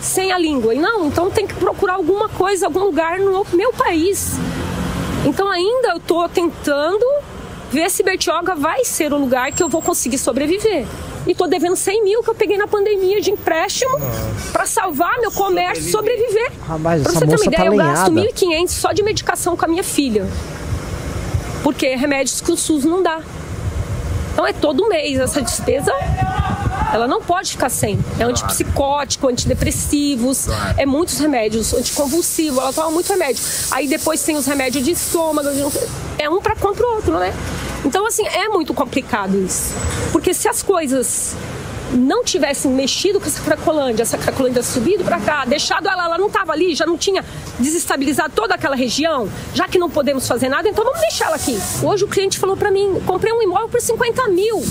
sem 0.01 0.33
a 0.33 0.39
língua? 0.39 0.75
E 0.75 0.79
não, 0.79 1.07
então 1.07 1.31
tem 1.31 1.47
que 1.47 1.55
procurar 1.55 1.95
alguma 1.95 2.29
coisa, 2.29 2.67
algum 2.67 2.81
lugar 2.81 3.19
no 3.19 3.45
meu 3.53 3.73
país. 3.73 4.37
Então, 5.25 5.49
ainda 5.51 5.89
eu 5.89 5.97
estou 5.97 6.29
tentando 6.29 7.05
ver 7.71 7.91
se 7.91 8.03
Bertioga 8.03 8.55
vai 8.55 8.85
ser 8.85 9.13
o 9.13 9.19
lugar 9.19 9.53
que 9.53 9.63
eu 9.63 9.69
vou 9.69 9.83
conseguir 9.83 10.19
sobreviver. 10.19 10.87
E 11.27 11.35
tô 11.35 11.47
devendo 11.47 11.77
100 11.77 12.05
mil 12.05 12.23
que 12.23 12.31
eu 12.31 12.35
peguei 12.35 12.57
na 12.57 12.67
pandemia 12.67 13.21
de 13.21 13.31
empréstimo 13.31 13.99
para 14.53 14.65
salvar 14.65 15.19
meu 15.19 15.31
comércio 15.31 15.87
e 15.87 15.91
sobreviver. 15.91 16.53
Rapaz, 16.67 17.03
pra 17.03 17.13
você 17.13 17.27
ter 17.27 17.37
uma 17.37 17.45
ideia, 17.45 17.57
tá 17.57 17.67
eu 17.67 17.77
gasto 17.77 18.13
1.500 18.13 18.69
só 18.69 18.93
de 18.93 19.03
medicação 19.03 19.57
com 19.57 19.65
a 19.65 19.69
minha 19.69 19.85
filha 19.85 20.27
porque 21.63 21.95
remédios 21.95 22.41
que 22.41 22.51
o 22.51 22.57
SUS 22.57 22.85
não 22.85 23.03
dá. 23.03 23.21
Então 24.33 24.47
é 24.47 24.53
todo 24.53 24.89
mês 24.89 25.19
essa 25.19 25.43
despesa. 25.43 25.93
Ela 26.93 27.07
não 27.07 27.21
pode 27.23 27.53
ficar 27.53 27.69
sem. 27.69 27.99
É 28.19 28.25
antipsicótico, 28.25 29.29
antidepressivos, 29.29 30.47
é 30.77 30.87
muitos 30.87 31.19
remédios, 31.19 31.75
anticonvulsivo, 31.75 32.61
ela 32.61 32.73
toma 32.73 32.91
muito 32.91 33.09
remédio. 33.11 33.43
Aí 33.71 33.87
depois 33.87 34.23
tem 34.23 34.37
os 34.37 34.47
remédios 34.47 34.85
de 34.85 34.93
estômago, 34.93 35.49
é 36.19 36.29
um 36.29 36.41
para 36.41 36.57
contra 36.57 36.87
o 36.87 36.95
outro, 36.95 37.19
né? 37.19 37.33
Então, 37.85 38.07
assim, 38.07 38.27
é 38.27 38.49
muito 38.49 38.75
complicado 38.75 39.39
isso. 39.39 39.73
Porque 40.13 40.35
se 40.35 40.49
as 40.49 40.63
coisas 40.63 41.37
não 41.93 42.23
tivessem 42.23 42.71
mexido 42.71 43.21
com 43.21 43.27
essa 43.27 43.41
Cracolândia, 43.43 44.03
essa 44.03 44.19
Cracolândia 44.19 44.63
subido 44.63 45.05
para 45.05 45.19
cá, 45.21 45.45
deixado 45.45 45.89
ela, 45.89 46.05
ela 46.05 46.19
não 46.19 46.27
estava 46.27 46.53
ali, 46.53 46.75
já 46.75 46.85
não 46.85 46.99
tinha 46.99 47.25
desestabilizado 47.59 48.33
toda 48.35 48.55
aquela 48.55 48.77
região, 48.77 49.29
já 49.55 49.67
que 49.67 49.79
não 49.79 49.89
podemos 49.89 50.27
fazer 50.27 50.49
nada, 50.49 50.69
então 50.69 50.85
vamos 50.85 51.01
deixar 51.01 51.27
ela 51.27 51.37
aqui. 51.37 51.59
Hoje 51.83 52.05
o 52.05 52.09
cliente 52.09 52.39
falou 52.39 52.57
para 52.57 52.71
mim, 52.71 53.01
comprei 53.07 53.33
um 53.33 53.43
imóvel 53.43 53.69
por 53.69 53.81
50 53.81 54.29
mil. 54.29 54.63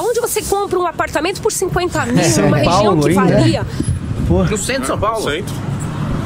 Aonde 0.00 0.18
você 0.18 0.40
compra 0.40 0.78
um 0.78 0.86
apartamento 0.86 1.42
por 1.42 1.52
50 1.52 2.06
mil, 2.06 2.18
é, 2.18 2.38
numa 2.38 2.56
região 2.56 2.98
que 2.98 3.12
valia? 3.12 3.66
No 4.28 4.56
centro 4.56 4.80
de 4.82 4.86
São 4.86 4.98
Paulo? 4.98 5.30
Centro. 5.30 5.54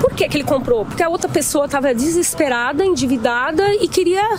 Por 0.00 0.12
que, 0.12 0.28
que 0.28 0.36
ele 0.36 0.44
comprou? 0.44 0.84
Porque 0.84 1.02
a 1.02 1.08
outra 1.08 1.28
pessoa 1.28 1.64
estava 1.64 1.92
desesperada, 1.92 2.84
endividada 2.84 3.74
e 3.74 3.88
queria 3.88 4.38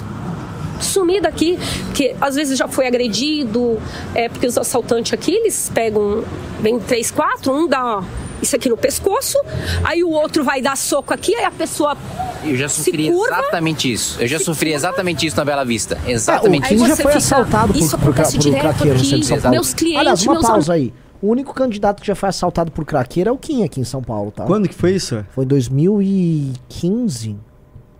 sumir 0.79 1.21
daqui, 1.21 1.59
porque 1.87 2.15
às 2.21 2.35
vezes 2.35 2.57
já 2.57 2.67
foi 2.69 2.87
agredido, 2.87 3.77
é, 4.13 4.29
porque 4.29 4.47
os 4.47 4.57
assaltantes 4.57 5.11
aqui, 5.11 5.33
eles 5.33 5.69
pegam, 5.73 6.23
vem 6.61 6.79
três, 6.79 7.11
quatro, 7.11 7.51
um 7.51 7.67
dá 7.67 8.01
isso 8.45 8.55
aqui 8.55 8.69
no 8.69 8.77
pescoço, 8.77 9.37
aí 9.83 10.03
o 10.03 10.09
outro 10.09 10.43
vai 10.43 10.61
dar 10.61 10.77
soco 10.77 11.13
aqui, 11.13 11.35
aí 11.35 11.43
a 11.43 11.51
pessoa 11.51 11.97
eu 12.43 12.55
já 12.55 12.69
sofri 12.69 13.11
curva, 13.11 13.37
exatamente 13.39 13.91
isso. 13.91 14.21
Eu 14.21 14.27
já 14.27 14.39
sofri 14.39 14.71
curva. 14.71 14.75
exatamente 14.75 15.25
isso 15.25 15.35
na 15.35 15.45
Bela 15.45 15.65
Vista. 15.65 15.97
Exatamente 16.05 16.71
é, 16.71 16.75
o 16.75 16.79
Kim 16.79 16.87
já 16.87 16.95
foi 16.95 17.05
fica, 17.05 17.17
assaltado 17.17 17.73
por, 17.73 17.79
isso 17.79 17.97
por, 17.97 18.13
por, 18.13 18.15
por 18.15 18.59
craqueiro 18.59 18.97
no 18.97 19.03
centro 19.03 19.19
de 19.19 19.25
São 19.25 19.41
Paulo. 19.41 19.51
Meus 19.51 19.73
clientes, 19.73 19.99
Aliás, 19.99 20.23
uma 20.23 20.33
meus 20.33 20.45
pausa 20.45 20.73
aí. 20.73 20.93
O 21.21 21.29
único 21.29 21.53
candidato 21.53 22.01
que 22.01 22.07
já 22.07 22.15
foi 22.15 22.29
assaltado 22.29 22.71
por 22.71 22.85
craqueiro 22.85 23.29
é 23.29 23.33
o 23.33 23.37
Kim 23.37 23.63
aqui 23.63 23.79
em 23.79 23.83
São 23.83 24.01
Paulo, 24.01 24.31
tá? 24.31 24.45
Quando 24.45 24.69
que 24.69 24.75
foi 24.75 24.93
isso? 24.93 25.25
Foi 25.31 25.45
2015. 25.45 27.35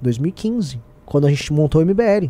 2015. 0.02 0.80
Quando 1.06 1.26
a 1.26 1.30
gente 1.30 1.52
montou 1.52 1.82
o 1.82 1.86
MBL 1.86 2.30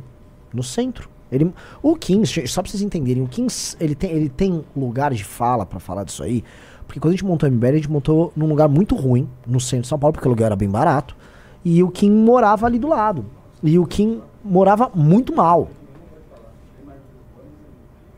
no 0.53 0.63
centro. 0.63 1.09
Ele, 1.31 1.51
o 1.81 1.95
Kim, 1.95 2.23
só 2.23 2.61
pra 2.61 2.71
vocês 2.71 2.81
entenderem, 2.81 3.23
o 3.23 3.27
Kim 3.27 3.47
ele 3.79 3.95
tem, 3.95 4.11
ele 4.11 4.29
tem 4.29 4.63
lugar 4.75 5.13
de 5.13 5.23
fala 5.23 5.65
para 5.65 5.79
falar 5.79 6.03
disso 6.03 6.23
aí. 6.23 6.43
Porque 6.85 6.99
quando 6.99 7.13
a 7.13 7.15
gente 7.15 7.25
montou 7.25 7.49
o 7.49 7.51
MBL, 7.51 7.67
a 7.67 7.75
gente 7.75 7.91
montou 7.91 8.33
num 8.35 8.47
lugar 8.47 8.67
muito 8.67 8.95
ruim, 8.95 9.29
no 9.45 9.59
centro 9.59 9.83
de 9.83 9.87
São 9.87 9.99
Paulo, 9.99 10.13
porque 10.13 10.27
o 10.27 10.31
lugar 10.31 10.47
era 10.47 10.55
bem 10.55 10.69
barato. 10.69 11.15
E 11.63 11.83
o 11.83 11.89
Kim 11.89 12.11
morava 12.11 12.65
ali 12.65 12.77
do 12.77 12.87
lado. 12.87 13.25
E 13.63 13.79
o 13.79 13.85
Kim 13.85 14.21
morava 14.43 14.91
muito 14.93 15.35
mal. 15.35 15.69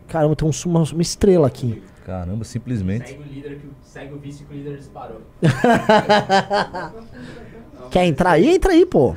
Caramba, 0.07 0.35
tem 0.35 0.47
um, 0.47 0.51
uma, 0.65 0.83
uma 0.83 1.01
estrela 1.01 1.47
aqui. 1.47 1.81
Caramba, 2.05 2.43
simplesmente. 2.43 3.09
Segue 3.09 3.21
o 3.21 3.25
líder 3.25 3.59
que 3.59 3.69
segue 3.81 4.13
o 4.13 4.17
vice 4.17 4.43
que 4.43 4.53
o 4.53 4.57
líder 4.57 4.77
disparou. 4.77 5.21
Quer 7.91 8.05
entrar 8.05 8.31
aí? 8.31 8.55
Entra 8.55 8.71
aí, 8.71 8.85
pô 8.85 9.15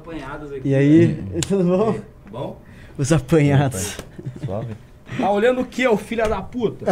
apanhados 0.00 0.52
aqui. 0.52 0.68
E 0.68 0.74
aí, 0.74 1.22
tudo 1.46 1.64
bom? 1.64 2.00
Bom? 2.30 2.60
Os 2.98 3.12
apanhados. 3.12 3.96
Suave. 4.44 4.74
Tá 5.18 5.30
olhando 5.30 5.60
o 5.60 5.64
que, 5.64 5.86
ô 5.86 5.96
filho 5.96 6.28
da 6.28 6.40
puta? 6.40 6.86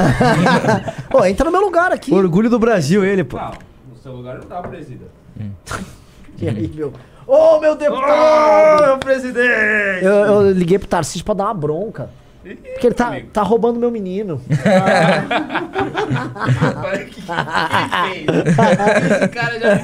Ô, 1.12 1.24
entra 1.24 1.44
no 1.44 1.52
meu 1.52 1.60
lugar 1.60 1.92
aqui. 1.92 2.12
Orgulho 2.12 2.50
do 2.50 2.58
Brasil, 2.58 3.04
ele, 3.04 3.24
pô. 3.24 3.36
Não, 3.36 3.52
no 3.90 3.96
seu 4.02 4.12
lugar 4.12 4.38
não 4.38 4.44
tá, 4.44 4.60
presida. 4.62 5.06
E 6.40 6.48
aí, 6.48 6.70
meu... 6.72 6.92
Ô, 7.26 7.56
oh, 7.56 7.60
meu 7.60 7.74
deputado! 7.74 8.10
Ô, 8.10 8.76
oh, 8.78 8.86
meu 8.86 8.98
presidente! 8.98 10.04
Eu, 10.04 10.12
eu 10.12 10.50
liguei 10.52 10.78
pro 10.78 10.86
Tarcísio 10.86 11.24
pra 11.24 11.34
dar 11.34 11.44
uma 11.46 11.54
bronca. 11.54 12.10
Porque 12.56 12.86
ele 12.86 12.94
tá, 12.94 13.20
tá 13.32 13.42
roubando 13.42 13.78
meu 13.78 13.90
menino. 13.90 14.40
que, 17.10 17.20
Esse 19.14 19.28
cara 19.28 19.58
já 19.58 19.76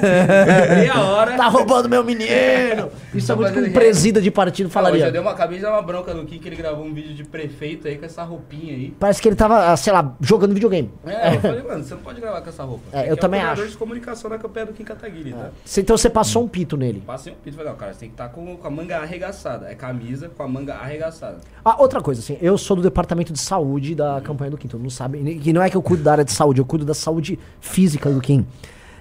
meia 0.75 0.99
hora. 0.99 1.37
Tá 1.37 1.47
roubando 1.47 1.89
meu 1.89 2.03
menino. 2.03 2.89
Isso 3.13 3.31
é 3.31 3.35
muito 3.35 3.53
que 3.53 3.59
um 3.59 3.73
presida 3.73 4.21
de 4.21 4.31
partido 4.31 4.69
falaria. 4.69 5.01
Eu 5.01 5.05
já 5.05 5.11
deu 5.11 5.21
uma 5.21 5.33
cabeça 5.33 5.69
uma 5.69 5.81
bronca 5.81 6.13
no 6.13 6.25
Kim 6.25 6.39
que 6.39 6.47
ele 6.47 6.55
gravou 6.55 6.85
um 6.85 6.93
vídeo 6.93 7.13
de 7.13 7.23
prefeito 7.23 7.87
aí 7.87 7.97
com 7.97 8.05
essa 8.05 8.23
roupinha 8.23 8.73
aí. 8.73 8.93
Parece 8.99 9.21
que 9.21 9.27
ele 9.27 9.35
tava, 9.35 9.75
sei 9.77 9.93
lá, 9.93 10.15
jogando 10.21 10.53
videogame. 10.53 10.91
É, 11.05 11.35
eu 11.35 11.41
falei, 11.41 11.63
mano, 11.63 11.83
você 11.83 11.93
não 11.93 12.01
pode 12.01 12.21
gravar 12.21 12.41
com 12.41 12.49
essa 12.49 12.63
roupa. 12.63 12.83
É, 12.91 13.09
eu 13.09 13.17
também 13.17 13.41
é 13.41 13.43
acho. 13.43 13.67
de 13.67 13.77
comunicação 13.77 14.29
na 14.29 14.37
campanha 14.37 14.67
do 14.67 14.73
Kim 14.73 14.83
Kataguiri, 14.83 15.33
tá? 15.33 15.49
É. 15.49 15.79
Então 15.79 15.97
você 15.97 16.09
passou 16.09 16.43
um 16.43 16.47
pito 16.47 16.77
nele. 16.77 17.03
Passei 17.05 17.33
um 17.33 17.35
pito. 17.35 17.55
Falei, 17.57 17.71
não, 17.71 17.77
cara, 17.77 17.93
você 17.93 17.99
tem 17.99 18.09
que 18.09 18.13
estar 18.13 18.29
tá 18.29 18.33
com, 18.33 18.57
com 18.57 18.67
a 18.67 18.71
manga 18.71 18.97
arregaçada. 18.97 19.69
É 19.69 19.75
camisa 19.75 20.29
com 20.29 20.43
a 20.43 20.47
manga 20.47 20.75
arregaçada. 20.75 21.37
Ah, 21.63 21.81
outra 21.81 22.01
coisa, 22.01 22.21
assim, 22.21 22.37
eu 22.41 22.54
sou 22.57 22.75
do 22.75 22.81
departamento 22.81 23.31
de 23.31 23.39
saúde 23.39 23.95
da 23.95 24.21
campanha 24.21 24.51
do 24.51 24.57
Kim, 24.57 24.67
todo 24.67 24.79
mundo 24.79 24.91
sabe. 24.91 25.39
E 25.43 25.53
não 25.53 25.61
é 25.61 25.69
que 25.69 25.77
eu 25.77 25.81
cuido 25.81 26.03
da 26.03 26.11
área 26.11 26.25
de 26.25 26.31
saúde, 26.31 26.59
eu 26.59 26.65
cuido 26.65 26.85
da 26.85 26.93
saúde 26.93 27.39
física 27.59 28.09
do 28.09 28.21
Kim. 28.21 28.45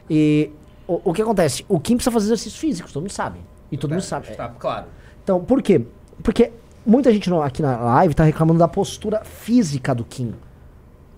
E 0.09 0.51
o, 0.87 1.11
o 1.11 1.13
que 1.13 1.23
acontece? 1.23 1.65
O 1.69 1.81
Kim 1.81 1.97
precisa 1.97 2.13
fazer 2.13 2.27
exercícios 2.27 2.57
físicos, 2.57 2.93
todo 2.93 3.03
mundo 3.03 3.13
sabe. 3.13 3.39
E 3.71 3.77
todo 3.77 3.91
é, 3.93 3.95
mundo 3.95 4.03
sabe. 4.03 4.29
Tá, 4.35 4.49
claro. 4.49 4.87
Então, 5.23 5.43
por 5.43 5.63
quê? 5.63 5.85
Porque 6.23 6.53
muita 6.85 7.13
gente 7.13 7.29
no, 7.31 7.43
aqui 7.43 7.63
na 7.63 7.77
live 7.77 8.15
tá 8.15 8.25
reclamando 8.25 8.59
da 8.59 8.69
postura 8.69 9.25
física 9.25 9.95
do 9.95 10.05
Kim. 10.05 10.35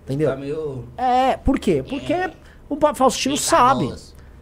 Entendeu? 0.05 0.29
Tá 0.29 0.35
meio... 0.37 0.85
É, 0.97 1.35
por 1.37 1.59
quê? 1.59 1.83
Porque 1.87 2.13
é. 2.13 2.31
o 2.69 2.77
Faustino 2.95 3.35
sabe. 3.35 3.93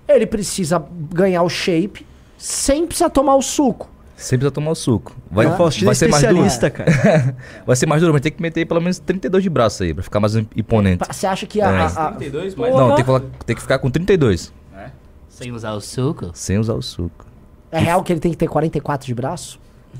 Ele 0.07 0.27
precisa 0.27 0.83
ganhar 1.11 1.41
o 1.41 1.49
shape 1.49 2.05
sem 2.37 2.85
precisar 2.85 3.09
tomar 3.09 3.35
o 3.35 3.41
suco. 3.41 3.89
Sempre 4.15 4.39
precisa 4.39 4.51
tomar 4.51 4.71
o 4.71 4.75
suco. 4.75 5.15
Vai, 5.29 5.45
ah, 5.45 5.57
vai 5.83 5.93
ser 5.93 6.07
mais 6.07 6.23
duro. 6.23 6.71
cara. 6.71 7.35
vai 7.67 7.75
ser 7.75 7.85
mais 7.85 8.01
duro, 8.01 8.13
mas 8.13 8.21
tem 8.21 8.31
que 8.31 8.41
meter 8.41 8.65
pelo 8.65 8.79
menos 8.79 8.97
32 8.97 9.43
de 9.43 9.49
braço 9.49 9.83
aí, 9.83 9.93
pra 9.93 10.03
ficar 10.03 10.21
mais 10.21 10.35
imponente. 10.35 11.05
Você 11.05 11.27
acha 11.27 11.45
que 11.45 11.61
a. 11.61 11.69
É. 11.69 11.81
a, 11.81 11.85
a 11.85 12.11
32? 12.13 12.55
Mas... 12.55 12.73
Não, 12.73 12.95
tem 12.95 13.03
que, 13.03 13.11
tem 13.45 13.55
que 13.55 13.61
ficar 13.61 13.77
com 13.77 13.89
32. 13.89 14.53
É? 14.73 14.87
Sem 15.27 15.51
usar 15.51 15.73
o 15.73 15.81
suco? 15.81 16.31
Sem 16.33 16.57
usar 16.57 16.75
o 16.75 16.81
suco. 16.81 17.25
É 17.71 17.79
real 17.79 18.01
que 18.03 18.13
ele 18.13 18.21
tem 18.21 18.31
que 18.31 18.37
ter 18.37 18.47
44 18.47 19.05
de 19.05 19.13
braço? 19.13 19.59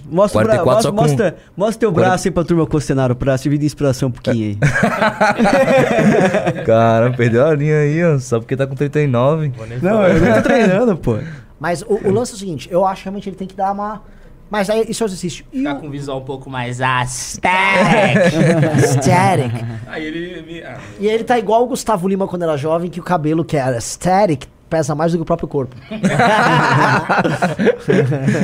Mostra, 0.10 0.42
o 0.42 0.44
bra... 0.44 0.66
mostra, 0.66 0.92
com... 0.92 1.02
mostra, 1.02 1.38
mostra 1.56 1.80
teu 1.80 1.92
40... 1.92 2.10
braço 2.10 2.28
aí 2.28 2.32
pra 2.32 2.44
turma 2.44 2.66
Costenaro 2.66 3.16
pra 3.16 3.38
servir 3.38 3.58
de 3.58 3.66
inspiração 3.66 4.10
um 4.10 4.12
pouquinho 4.12 4.50
aí. 4.50 4.58
Cara, 6.66 7.12
perdeu 7.12 7.46
a 7.46 7.56
linha 7.56 7.80
aí, 7.80 8.04
ó. 8.04 8.20
Só 8.20 8.40
porque 8.40 8.56
tá 8.56 8.68
com 8.68 8.76
39. 8.76 9.54
Não, 9.82 10.04
eu 10.04 10.22
não 10.22 10.34
tô 10.36 10.42
treinando, 10.42 10.98
pô. 10.98 11.18
Mas 11.60 11.82
o, 11.82 11.94
o, 11.94 12.12
lance 12.12 12.34
é 12.34 12.36
o 12.36 12.38
seguinte, 12.38 12.68
eu 12.72 12.86
acho 12.86 13.02
que 13.02 13.06
realmente 13.06 13.30
ele 13.30 13.36
tem 13.36 13.48
que 13.48 13.56
dar 13.56 13.72
uma. 13.72 14.02
Mas 14.50 14.70
aí 14.70 14.86
isso 14.90 15.04
é 15.04 15.06
o 15.06 15.08
exercício. 15.08 15.46
E 15.52 15.60
Ficar 15.60 15.76
o... 15.76 15.80
com 15.80 15.90
visual 15.90 16.20
um 16.20 16.26
pouco 16.26 16.50
mais 16.50 16.82
aesthetic. 16.82 17.48
aesthetic. 18.76 19.66
Aí 19.88 20.06
ele, 20.06 20.64
ah, 20.64 20.78
e 21.00 21.08
ele 21.08 21.24
tá 21.24 21.40
igual 21.40 21.64
o 21.64 21.68
Gustavo 21.68 22.08
Lima 22.08 22.28
quando 22.28 22.44
era 22.44 22.56
jovem, 22.58 22.90
que 22.90 23.00
o 23.00 23.04
cabelo 23.04 23.44
que 23.44 23.58
era 23.58 23.76
aesthetic 23.76 24.48
pesa 24.70 24.94
mais 24.94 25.12
do 25.12 25.18
que 25.18 25.22
o 25.22 25.26
próprio 25.26 25.48
corpo. 25.48 25.76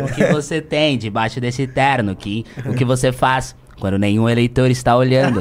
o 0.03 0.13
que 0.13 0.25
você 0.25 0.61
tem 0.61 0.97
debaixo 0.97 1.39
desse 1.41 1.67
terno, 1.67 2.15
Kim? 2.15 2.45
O 2.65 2.73
que 2.73 2.85
você 2.85 3.11
faz 3.11 3.55
quando 3.79 3.99
nenhum 3.99 4.29
eleitor 4.29 4.69
está 4.71 4.95
olhando? 4.95 5.39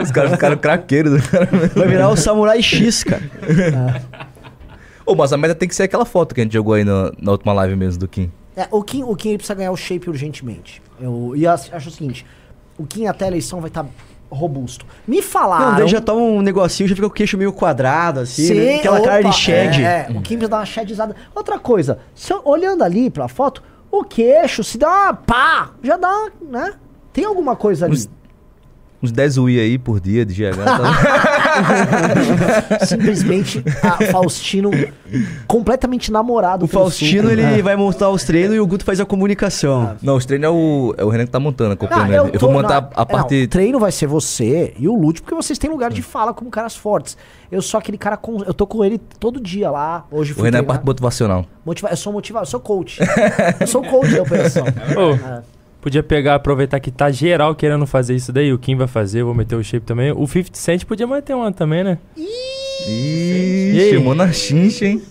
Os 0.00 0.10
caras 0.10 0.32
ficaram 0.32 0.56
craqueiros. 0.56 1.22
Vai 1.74 1.86
virar 1.88 2.08
o 2.10 2.16
Samurai 2.16 2.60
X, 2.60 3.04
cara. 3.04 3.22
Ô, 5.06 5.14
mas 5.14 5.32
a 5.32 5.36
meta 5.36 5.54
tem 5.54 5.68
que 5.68 5.74
ser 5.74 5.84
aquela 5.84 6.04
foto 6.04 6.34
que 6.34 6.40
a 6.40 6.44
gente 6.44 6.52
jogou 6.52 6.74
aí 6.74 6.84
no, 6.84 7.12
na 7.20 7.32
última 7.32 7.52
live 7.52 7.76
mesmo 7.76 8.00
do 8.00 8.08
Kim. 8.08 8.30
É, 8.56 8.66
o 8.70 8.82
Kim, 8.82 9.02
o 9.02 9.14
Kim 9.16 9.30
ele 9.30 9.38
precisa 9.38 9.54
ganhar 9.54 9.72
o 9.72 9.76
shape 9.76 10.08
urgentemente. 10.08 10.82
Eu, 11.00 11.32
e 11.36 11.46
acho, 11.46 11.74
acho 11.74 11.88
o 11.88 11.92
seguinte: 11.92 12.24
o 12.78 12.86
Kim 12.86 13.06
até 13.06 13.24
a 13.24 13.28
eleição 13.28 13.60
vai 13.60 13.68
estar 13.68 13.84
tá 13.84 13.90
robusto. 14.30 14.86
Me 15.06 15.20
falaram. 15.20 15.72
Não, 15.72 15.78
daí 15.78 15.88
já 15.88 16.00
toma 16.00 16.20
um 16.20 16.40
negocinho, 16.40 16.88
já 16.88 16.94
fica 16.94 17.06
com 17.06 17.12
o 17.12 17.14
queixo 17.14 17.36
meio 17.36 17.52
quadrado, 17.52 18.20
assim, 18.20 18.46
Sim, 18.46 18.54
né? 18.54 18.76
Aquela 18.76 18.98
opa, 18.98 19.08
cara 19.08 19.22
de 19.22 19.32
shed. 19.32 19.82
É, 19.82 20.06
é, 20.08 20.10
o 20.10 20.22
Kim 20.22 20.36
precisa 20.36 20.48
dar 20.48 20.58
uma 20.58 20.66
shedzada. 20.66 21.16
Outra 21.34 21.58
coisa, 21.58 21.98
eu, 22.30 22.40
olhando 22.44 22.82
ali 22.82 23.10
pra 23.10 23.28
foto, 23.28 23.62
o 23.90 24.04
queixo, 24.04 24.64
se 24.64 24.78
dá 24.78 24.88
uma 24.88 25.14
pá, 25.14 25.70
já 25.82 25.96
dá, 25.96 26.28
né? 26.40 26.74
Tem 27.12 27.24
alguma 27.24 27.54
coisa 27.54 27.86
ali. 27.86 27.94
Os 27.94 28.08
uns 29.04 29.12
10 29.12 29.36
UI 29.36 29.60
aí 29.60 29.78
por 29.78 30.00
dia 30.00 30.24
de 30.24 30.34
GH. 30.34 30.64
Tá? 30.64 30.78
Simplesmente 32.86 33.64
a 33.82 34.12
Faustino 34.12 34.70
completamente 35.46 36.10
namorado. 36.10 36.64
O 36.64 36.68
Faustino 36.68 37.30
ele 37.30 37.42
é. 37.42 37.62
vai 37.62 37.76
montar 37.76 38.10
os 38.10 38.24
treinos 38.24 38.56
e 38.56 38.60
o 38.60 38.66
Guto 38.66 38.84
faz 38.84 39.00
a 39.00 39.04
comunicação. 39.04 39.90
Ah. 39.92 39.96
Não, 40.02 40.16
os 40.16 40.26
treinos 40.26 40.46
é 40.46 40.50
o, 40.50 40.94
é 40.98 41.04
o 41.04 41.08
Renan 41.08 41.26
que 41.26 41.30
tá 41.30 41.40
montando, 41.40 41.72
acompanhando. 41.72 42.12
Ah, 42.12 42.16
eu, 42.16 42.28
eu, 42.28 42.40
vou 42.40 42.52
montar 42.52 42.80
não, 42.80 42.90
a 42.94 43.06
parte. 43.06 43.36
Não, 43.36 43.44
o 43.44 43.48
treino 43.48 43.78
vai 43.78 43.92
ser 43.92 44.06
você 44.06 44.74
e 44.78 44.88
o 44.88 44.94
Lute, 44.94 45.22
porque 45.22 45.34
vocês 45.34 45.58
têm 45.58 45.70
lugar 45.70 45.90
de 45.90 46.02
fala 46.02 46.32
como 46.34 46.50
caras 46.50 46.76
fortes. 46.76 47.16
Eu 47.50 47.62
sou 47.62 47.78
aquele 47.78 47.98
cara 47.98 48.16
com. 48.16 48.42
Eu 48.42 48.54
tô 48.54 48.66
com 48.66 48.84
ele 48.84 48.98
todo 48.98 49.40
dia 49.40 49.70
lá. 49.70 50.04
Hoje 50.10 50.34
O 50.36 50.42
Renan 50.42 50.58
é 50.58 50.62
parte 50.62 50.84
motivacional. 50.84 51.46
Motiva... 51.64 51.88
Eu 51.88 51.96
sou 51.96 52.12
motivador, 52.12 52.46
eu 52.46 52.50
sou 52.50 52.60
coach. 52.60 52.98
eu 53.60 53.66
sou 53.66 53.82
coach 53.82 54.10
da 54.14 54.22
operação. 54.22 54.64
Oh. 54.96 55.14
É. 55.14 55.42
Podia 55.84 56.02
pegar, 56.02 56.36
aproveitar 56.36 56.80
que 56.80 56.90
tá 56.90 57.10
geral 57.10 57.54
querendo 57.54 57.86
fazer 57.86 58.14
isso 58.14 58.32
daí. 58.32 58.50
O 58.54 58.58
Kim 58.58 58.74
vai 58.74 58.86
fazer, 58.86 59.20
eu 59.20 59.26
vou 59.26 59.34
meter 59.34 59.54
o 59.54 59.62
shape 59.62 59.84
também. 59.84 60.12
O 60.12 60.26
50 60.26 60.58
Cent 60.58 60.84
podia 60.86 61.06
meter 61.06 61.36
uma 61.36 61.52
também, 61.52 61.84
né? 61.84 61.98
Ih, 62.16 63.90
chamou 63.92 64.14
na 64.14 64.32
chincha, 64.32 64.86
hein? 64.86 65.02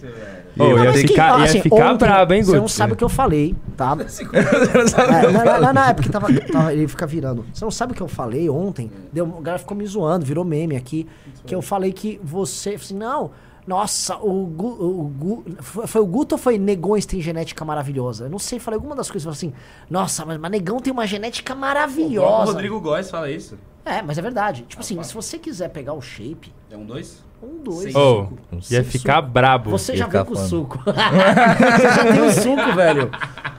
Oh, 0.58 0.76
ia, 0.84 0.92
ficar, 0.94 1.38
ia 1.38 1.46
assim, 1.46 1.62
ficar 1.62 1.94
brabo, 1.94 2.34
hein, 2.34 2.42
Guto? 2.42 2.54
Você 2.54 2.60
não 2.60 2.68
sabe 2.68 2.94
o 2.94 2.96
que 2.96 3.04
eu 3.04 3.10
falei, 3.10 3.56
tá? 3.78 3.96
é, 4.34 5.32
não, 5.32 5.62
não, 5.62 5.74
não, 5.74 5.84
é 5.84 5.94
porque 5.94 6.10
tava, 6.10 6.34
tava, 6.42 6.74
ele 6.74 6.88
fica 6.88 7.06
virando. 7.06 7.46
Você 7.54 7.64
não 7.64 7.72
sabe 7.72 7.92
o 7.92 7.96
que 7.96 8.02
eu 8.02 8.08
falei 8.08 8.50
ontem? 8.50 8.90
Deu, 9.12 9.26
o 9.26 9.44
cara 9.44 9.60
ficou 9.60 9.78
me 9.78 9.86
zoando, 9.86 10.26
virou 10.26 10.44
meme 10.44 10.76
aqui. 10.76 11.08
Que 11.46 11.54
eu 11.54 11.62
falei 11.62 11.94
que 11.94 12.20
você. 12.24 12.72
Assim, 12.72 12.96
não, 12.96 13.30
nossa, 13.66 14.18
o, 14.18 14.46
Gu, 14.46 14.68
o 14.68 15.04
Gu, 15.08 15.46
foi 15.62 16.02
o 16.02 16.06
Guto 16.06 16.36
ou 16.36 16.40
foi 16.40 16.58
Negões 16.58 17.06
tem 17.06 17.22
genética 17.22 17.64
maravilhosa? 17.64 18.26
Eu 18.26 18.30
não 18.30 18.40
sei, 18.40 18.60
falei 18.60 18.78
alguma 18.78 18.96
das 18.96 19.10
coisas, 19.10 19.32
assim, 19.32 19.54
nossa, 19.90 20.26
mas, 20.26 20.38
mas 20.38 20.52
Negão 20.52 20.80
tem 20.80 20.92
uma 20.92 21.08
genética 21.08 21.56
maravilhosa. 21.56 22.52
O 22.52 22.54
Rodrigo 22.54 22.80
Góes 22.82 23.10
fala 23.10 23.32
isso. 23.32 23.58
É, 23.86 24.02
mas 24.02 24.18
é 24.18 24.22
verdade. 24.22 24.64
Tipo 24.64 24.82
assim, 24.82 25.02
se 25.04 25.14
você 25.14 25.38
quiser 25.38 25.70
pegar 25.70 25.94
o 25.94 26.02
shape... 26.02 26.54
É 26.70 26.78
um 26.78 26.86
dois? 26.86 27.24
Um 27.42 27.62
dois. 27.62 27.94
Oh, 27.94 28.28
ia 28.72 28.84
ficar 28.84 29.22
brabo. 29.22 29.70
Você 29.72 29.98
já 29.98 30.08
veio 30.08 30.26
com 30.26 30.34
o 30.34 30.38
suco. 30.38 30.80
você 30.86 31.90
já 31.90 32.14
tem 32.14 32.22
o 32.22 32.32
suco, 32.32 32.76
velho. 32.76 33.12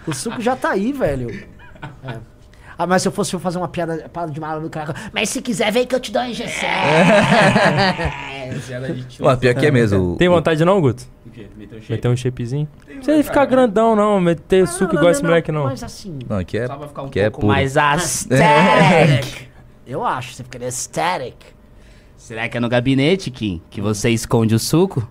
O 0.07 0.15
suco 0.15 0.41
já 0.41 0.57
tá 0.57 0.71
aí, 0.71 0.93
velho. 0.93 1.47
É. 2.03 2.19
Ah, 2.77 2.87
mas 2.87 3.03
se 3.03 3.09
eu 3.09 3.13
fosse 3.13 3.39
fazer 3.39 3.59
uma 3.59 3.69
piada, 3.69 4.09
piada 4.13 4.33
de 4.33 4.41
mala 4.41 4.61
no 4.61 4.69
cara, 4.69 4.95
mas 5.13 5.29
se 5.29 5.41
quiser, 5.41 5.71
vem 5.73 5.87
que 5.87 5.95
eu 5.95 6.01
te 6.01 6.11
dou 6.13 6.23
a 6.23 6.29
injeção. 6.29 6.69
Ué, 9.21 9.37
pior 9.37 9.55
que 9.55 9.67
é 9.67 9.71
mesmo. 9.71 10.17
Tem 10.17 10.29
vontade 10.29 10.65
não, 10.65 10.81
Guto? 10.81 11.05
O 11.27 11.31
quê? 11.31 11.47
Meter 11.57 11.77
um 11.77 11.81
shape? 11.81 11.93
Meter 11.93 12.09
um 12.09 12.17
shapezinho? 12.17 12.69
Não 12.89 12.97
precisa 12.97 13.23
ficar 13.23 13.45
grandão, 13.47 13.97
não. 13.97 14.21
Meter 14.21 14.61
não, 14.61 14.67
suco 14.67 14.85
não, 14.85 14.91
igual 14.93 15.05
não, 15.05 15.11
esse 15.11 15.23
moleque, 15.23 15.53
não. 15.53 15.65
Mas 15.65 15.83
assim. 15.83 16.19
Não, 16.29 16.39
aqui 16.39 16.59
é. 16.59 16.67
Só 16.67 16.77
vai 16.77 16.89
ficar 16.89 17.03
um 17.03 17.05
pouco 17.07 17.19
é 17.19 17.31
puro. 17.31 17.47
mais 17.47 17.77
aesthetic. 17.79 19.49
eu 19.87 20.05
acho, 20.05 20.35
você 20.35 20.45
ficaria 20.45 20.69
aesthetic. 20.69 21.37
Será 22.17 22.49
que 22.49 22.57
é 22.57 22.61
no 22.61 22.69
gabinete, 22.69 23.31
Kim, 23.31 23.61
que 23.69 23.81
você 23.81 24.11
esconde 24.11 24.55
o 24.55 24.59
suco? 24.59 25.07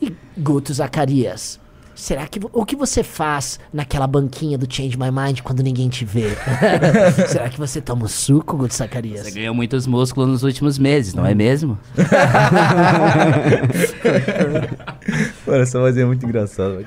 e 0.00 0.14
Guto 0.36 0.72
Zacarias, 0.72 1.59
Será 2.00 2.26
que 2.26 2.40
o 2.50 2.64
que 2.64 2.74
você 2.74 3.02
faz 3.02 3.60
naquela 3.70 4.06
banquinha 4.06 4.56
do 4.56 4.66
Change 4.66 4.96
My 4.96 5.10
Mind 5.10 5.42
quando 5.42 5.62
ninguém 5.62 5.90
te 5.90 6.02
vê? 6.02 6.34
Será 7.28 7.50
que 7.50 7.58
você 7.58 7.78
toma 7.78 8.06
o 8.06 8.08
suco, 8.08 8.56
Guto 8.56 8.74
Zacarias? 8.74 9.26
Você 9.26 9.32
ganhou 9.32 9.54
muitos 9.54 9.86
músculos 9.86 10.30
nos 10.30 10.42
últimos 10.42 10.78
meses, 10.78 11.12
não 11.12 11.26
é 11.26 11.34
mesmo? 11.34 11.78
Mano, 15.46 15.62
essa 15.62 15.78
voz 15.78 15.94
é 15.98 16.04
muito 16.06 16.24
engraçada. 16.24 16.86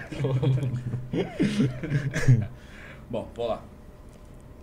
Bom, 3.08 3.28
vou 3.36 3.48
lá. 3.48 3.62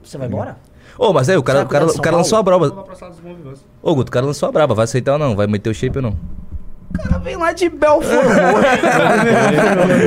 Você 0.03 0.19
vai 0.19 0.27
embora? 0.27 0.57
Ô, 0.99 1.11
oh, 1.11 1.13
mas 1.13 1.29
aí, 1.29 1.37
o 1.37 1.45
cara, 1.45 1.63
o 1.63 1.69
cara, 1.69 1.87
o 1.87 2.03
cara 2.03 2.17
lançou 2.17 2.37
a 2.37 2.43
braba. 2.43 2.67
Ô, 3.81 3.95
Guto, 3.95 4.09
o 4.09 4.13
cara 4.13 4.27
lançou 4.27 4.49
a 4.49 4.53
braba. 4.53 4.75
Vai 4.75 4.83
aceitar 4.83 5.13
ou 5.13 5.19
não? 5.21 5.37
Vai 5.37 5.47
meter 5.47 5.71
o 5.71 5.75
shape 5.75 5.99
ou 5.99 6.03
não? 6.03 6.17
O 6.93 6.99
cara 6.99 7.18
vem 7.18 7.36
lá 7.36 7.53
de 7.53 7.68
Belfort 7.68 8.11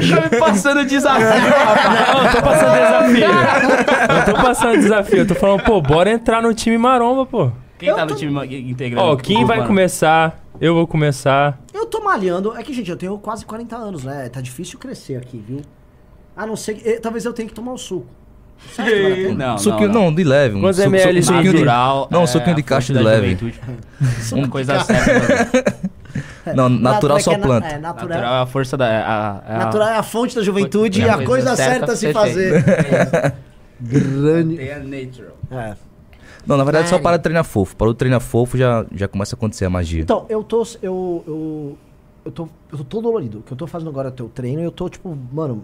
Tá 0.09 0.29
me 0.29 0.39
passando 0.39 0.85
desafio, 0.85 1.27
rapaz. 1.27 2.13
Não, 2.13 2.25
eu 2.25 2.31
tô 2.31 2.41
passando 2.41 2.73
desafio. 2.73 3.25
Eu 4.09 4.25
tô 4.25 4.33
passando 4.41 4.77
desafio. 4.77 5.17
Eu 5.19 5.27
tô 5.27 5.35
falando, 5.35 5.63
pô, 5.63 5.81
bora 5.81 6.09
entrar 6.09 6.41
no 6.41 6.53
time 6.53 6.77
maromba, 6.77 7.25
pô. 7.25 7.51
Quem 7.79 7.89
eu 7.89 7.95
tá 7.95 8.05
tô... 8.05 8.13
no 8.13 8.19
time 8.19 8.69
integrando? 8.69 9.07
Ó, 9.07 9.15
quem 9.15 9.45
vai 9.45 9.65
começar? 9.65 10.41
Eu 10.59 10.73
vou 10.73 10.85
começar. 10.85 11.59
Eu 11.73 11.85
tô 11.85 12.01
malhando. 12.03 12.55
É 12.55 12.63
que, 12.63 12.73
gente, 12.73 12.89
eu 12.89 12.97
tenho 12.97 13.17
quase 13.17 13.45
40 13.45 13.75
anos, 13.75 14.03
né? 14.03 14.29
Tá 14.29 14.39
difícil 14.39 14.77
crescer 14.77 15.15
aqui, 15.15 15.43
viu? 15.45 15.61
A 16.35 16.45
não 16.45 16.55
ser 16.55 16.75
que... 16.75 16.87
Eh, 16.87 16.99
talvez 16.99 17.25
eu 17.25 17.33
tenha 17.33 17.47
que 17.47 17.53
tomar 17.53 17.73
o 17.73 17.77
suco. 17.77 18.07
Não, 19.35 19.57
suquinho, 19.57 19.89
não, 19.89 20.05
não, 20.05 20.15
de 20.15 20.23
leve. 20.23 20.59
Quantos 20.59 20.79
um 20.79 20.83
ml 20.83 21.19
de 21.19 21.31
natural? 21.31 22.07
Não, 22.09 22.23
é, 22.23 22.27
suquinho 22.27 22.55
de 22.55 22.63
caixa 22.63 22.93
de 22.93 22.99
leve. 22.99 23.37
Uma 24.31 24.47
coisa 24.47 24.79
séria. 24.79 25.49
Não, 26.55 26.69
natural 26.69 27.19
só 27.19 27.37
planta. 27.37 27.67
É, 27.67 27.77
natural. 27.77 28.09
natural 28.09 28.33
é 28.33 28.41
a 28.41 28.45
força 28.45 28.77
da. 28.77 28.85
A, 28.85 29.55
a, 29.55 29.57
natural 29.65 29.87
é 29.89 29.97
a 29.97 30.03
fonte 30.03 30.35
da 30.35 30.41
juventude 30.41 31.01
e 31.01 31.09
a, 31.09 31.15
a 31.15 31.25
coisa, 31.25 31.55
certa, 31.55 31.93
a 31.93 31.95
se 31.95 32.11
fazer. 32.11 32.63
Grande. 33.79 34.61
É 34.61 34.79
natural. 34.79 35.37
É. 35.51 35.75
Não, 36.45 36.57
na 36.57 36.63
verdade, 36.63 36.89
só 36.89 36.99
para 36.99 37.17
de 37.17 37.23
treinar 37.23 37.43
fofo. 37.43 37.75
Para 37.75 37.87
o 37.87 37.93
treinar 37.93 38.19
fofo 38.19 38.57
já, 38.57 38.85
já 38.93 39.07
começa 39.07 39.35
a 39.35 39.37
acontecer 39.37 39.65
a 39.65 39.69
magia. 39.69 40.01
Então, 40.01 40.25
eu 40.27 40.43
tô. 40.43 40.67
Eu, 40.81 41.23
eu, 41.25 41.77
eu, 42.25 42.31
tô, 42.31 42.49
eu 42.71 42.77
tô 42.79 42.83
todo 42.83 43.03
dolorido. 43.03 43.39
O 43.39 43.41
que 43.43 43.53
eu 43.53 43.57
tô 43.57 43.65
fazendo 43.65 43.89
agora 43.89 44.09
é 44.09 44.11
o 44.11 44.13
teu 44.13 44.27
treino 44.27 44.61
e 44.61 44.65
eu 44.65 44.71
tô, 44.71 44.89
tipo, 44.89 45.17
mano. 45.31 45.63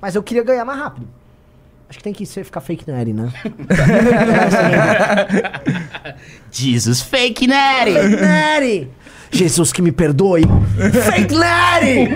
Mas 0.00 0.14
eu 0.14 0.22
queria 0.22 0.44
ganhar 0.44 0.64
mais 0.64 0.78
rápido. 0.78 1.08
Acho 1.88 1.98
que 1.98 2.04
tem 2.04 2.12
que 2.12 2.26
ser 2.26 2.44
ficar 2.44 2.60
fake 2.60 2.90
nerd, 2.90 3.12
né? 3.12 3.32
Jesus, 6.50 7.00
fake 7.00 7.46
nerd! 7.46 7.92
Fake 7.92 8.16
nerd! 8.16 8.90
Jesus 9.30 9.72
que 9.72 9.82
me 9.82 9.92
perdoe. 9.92 10.42
Fake 11.12 11.34
Larry! 11.34 12.08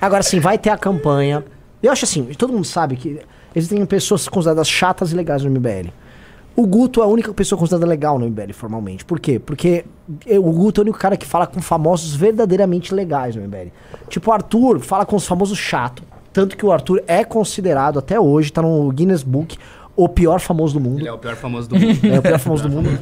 Agora 0.00 0.22
sim, 0.22 0.40
vai 0.40 0.58
ter 0.58 0.70
a 0.70 0.78
campanha. 0.78 1.44
Eu 1.82 1.92
acho 1.92 2.04
assim, 2.04 2.24
todo 2.36 2.52
mundo 2.52 2.64
sabe 2.64 2.96
que 2.96 3.20
existem 3.54 3.84
pessoas 3.86 4.28
consideradas 4.28 4.68
chatas 4.68 5.12
e 5.12 5.14
legais 5.16 5.42
no 5.42 5.50
MBL. 5.50 5.88
O 6.54 6.66
Guto 6.66 7.02
é 7.02 7.04
a 7.04 7.06
única 7.06 7.32
pessoa 7.34 7.58
considerada 7.58 7.86
legal 7.86 8.18
no 8.18 8.26
MBL, 8.26 8.52
formalmente. 8.54 9.04
Por 9.04 9.20
quê? 9.20 9.38
Porque 9.38 9.84
o 10.26 10.52
Guto 10.52 10.80
é 10.80 10.82
o 10.82 10.84
único 10.84 10.98
cara 10.98 11.16
que 11.16 11.26
fala 11.26 11.46
com 11.46 11.60
famosos 11.60 12.14
verdadeiramente 12.14 12.94
legais 12.94 13.36
no 13.36 13.42
MBL. 13.42 13.68
Tipo, 14.08 14.30
o 14.30 14.32
Arthur 14.32 14.80
fala 14.80 15.04
com 15.04 15.16
os 15.16 15.26
famosos 15.26 15.58
chato. 15.58 16.02
Tanto 16.32 16.56
que 16.56 16.64
o 16.64 16.72
Arthur 16.72 17.02
é 17.06 17.24
considerado 17.24 17.98
até 17.98 18.18
hoje, 18.18 18.50
tá 18.52 18.62
no 18.62 18.90
Guinness 18.90 19.22
Book, 19.22 19.58
o 19.94 20.08
pior 20.08 20.40
famoso 20.40 20.74
do 20.74 20.80
mundo. 20.80 21.00
Ele 21.00 21.08
é 21.08 21.12
o 21.12 21.18
pior 21.18 21.36
famoso 21.36 21.68
do 21.68 21.78
mundo. 21.78 22.06
É 22.06 22.18
o 22.18 22.22
pior 22.22 22.38
famoso 22.38 22.62
do 22.62 22.68
mundo. 22.74 22.98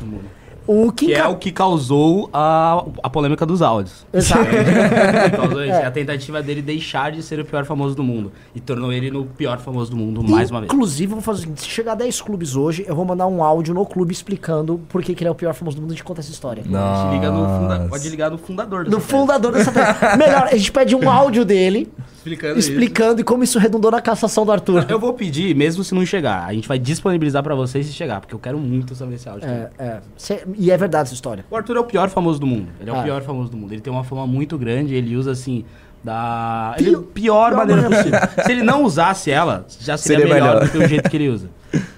O 0.66 0.90
que, 0.90 1.06
que 1.06 1.14
é 1.14 1.26
o 1.26 1.36
que 1.36 1.52
causou 1.52 2.30
a, 2.32 2.84
a 3.02 3.10
polêmica 3.10 3.44
dos 3.44 3.60
áudios. 3.60 4.06
Exato. 4.12 4.48
é. 5.66 5.84
A 5.84 5.90
tentativa 5.90 6.42
dele 6.42 6.62
deixar 6.62 7.12
de 7.12 7.22
ser 7.22 7.38
o 7.40 7.44
pior 7.44 7.64
famoso 7.64 7.94
do 7.94 8.02
mundo. 8.02 8.32
E 8.54 8.60
tornou 8.60 8.92
ele 8.92 9.10
no 9.10 9.24
pior 9.24 9.58
famoso 9.58 9.90
do 9.90 9.96
mundo 9.96 10.22
mais 10.22 10.50
uma 10.50 10.60
vez. 10.60 10.72
Inclusive, 10.72 11.10
vamos 11.10 11.24
fazer 11.24 11.38
o 11.38 11.40
seguinte: 11.42 11.60
se 11.60 11.68
chegar 11.68 11.92
a 11.92 11.96
10 11.96 12.22
clubes 12.22 12.56
hoje, 12.56 12.84
eu 12.86 12.94
vou 12.96 13.04
mandar 13.04 13.26
um 13.26 13.42
áudio 13.42 13.74
no 13.74 13.84
clube 13.84 14.12
explicando 14.12 14.80
por 14.88 15.02
que, 15.02 15.14
que 15.14 15.22
ele 15.22 15.28
é 15.28 15.30
o 15.30 15.34
pior 15.34 15.52
famoso 15.54 15.76
do 15.76 15.82
mundo 15.82 15.90
e 15.90 15.94
a 15.94 15.96
gente 15.96 16.04
conta 16.04 16.20
essa 16.20 16.30
história. 16.30 16.62
Liga 16.62 17.30
no 17.30 17.46
funda... 17.46 17.86
Pode 17.88 18.08
ligar 18.08 18.30
no 18.30 18.38
fundador 18.38 18.88
No 18.88 19.00
fundador 19.00 19.52
dessa 19.52 19.72
Melhor, 20.16 20.48
a 20.50 20.56
gente 20.56 20.72
pede 20.72 20.94
um 20.96 21.10
áudio 21.10 21.44
dele 21.44 21.92
explicando, 22.24 22.58
explicando 22.58 23.20
e 23.20 23.24
como 23.24 23.44
isso 23.44 23.58
redundou 23.58 23.90
na 23.90 24.00
cassação 24.00 24.46
do 24.46 24.52
Arthur. 24.52 24.86
Eu 24.88 24.98
vou 24.98 25.12
pedir, 25.12 25.54
mesmo 25.54 25.84
se 25.84 25.94
não 25.94 26.04
chegar. 26.06 26.46
A 26.46 26.52
gente 26.54 26.66
vai 26.66 26.78
disponibilizar 26.78 27.42
para 27.42 27.54
vocês 27.54 27.86
se 27.86 27.92
chegar, 27.92 28.20
porque 28.20 28.34
eu 28.34 28.38
quero 28.38 28.58
muito 28.58 28.94
saber 28.94 29.16
esse 29.16 29.28
áudio. 29.28 29.48
É, 29.48 29.70
é. 29.78 30.00
Cê, 30.16 30.42
e 30.56 30.70
é 30.70 30.76
verdade 30.76 31.08
essa 31.08 31.14
história. 31.14 31.44
O 31.50 31.56
Arthur 31.56 31.76
é 31.76 31.80
o 31.80 31.84
pior 31.84 32.08
famoso 32.08 32.40
do 32.40 32.46
mundo. 32.46 32.68
Ele 32.80 32.90
é 32.90 32.94
ah. 32.94 33.00
o 33.00 33.02
pior 33.02 33.22
famoso 33.22 33.50
do 33.50 33.56
mundo. 33.56 33.72
Ele 33.72 33.80
tem 33.80 33.92
uma 33.92 34.04
fama 34.04 34.26
muito 34.26 34.56
grande, 34.56 34.94
ele 34.94 35.16
usa 35.16 35.32
assim 35.32 35.64
da 36.02 36.74
ele, 36.78 36.90
pior, 36.90 37.02
pior 37.02 37.54
maneira 37.54 37.82
possível. 37.88 38.20
Se 38.44 38.52
ele 38.52 38.62
não 38.62 38.84
usasse 38.84 39.30
ela, 39.30 39.66
já 39.80 39.96
seria, 39.96 40.18
seria 40.18 40.34
melhor, 40.34 40.54
melhor 40.54 40.64
do 40.64 40.70
que 40.70 40.78
o 40.78 40.88
jeito 40.88 41.08
que 41.08 41.16
ele 41.16 41.28
usa. 41.28 41.48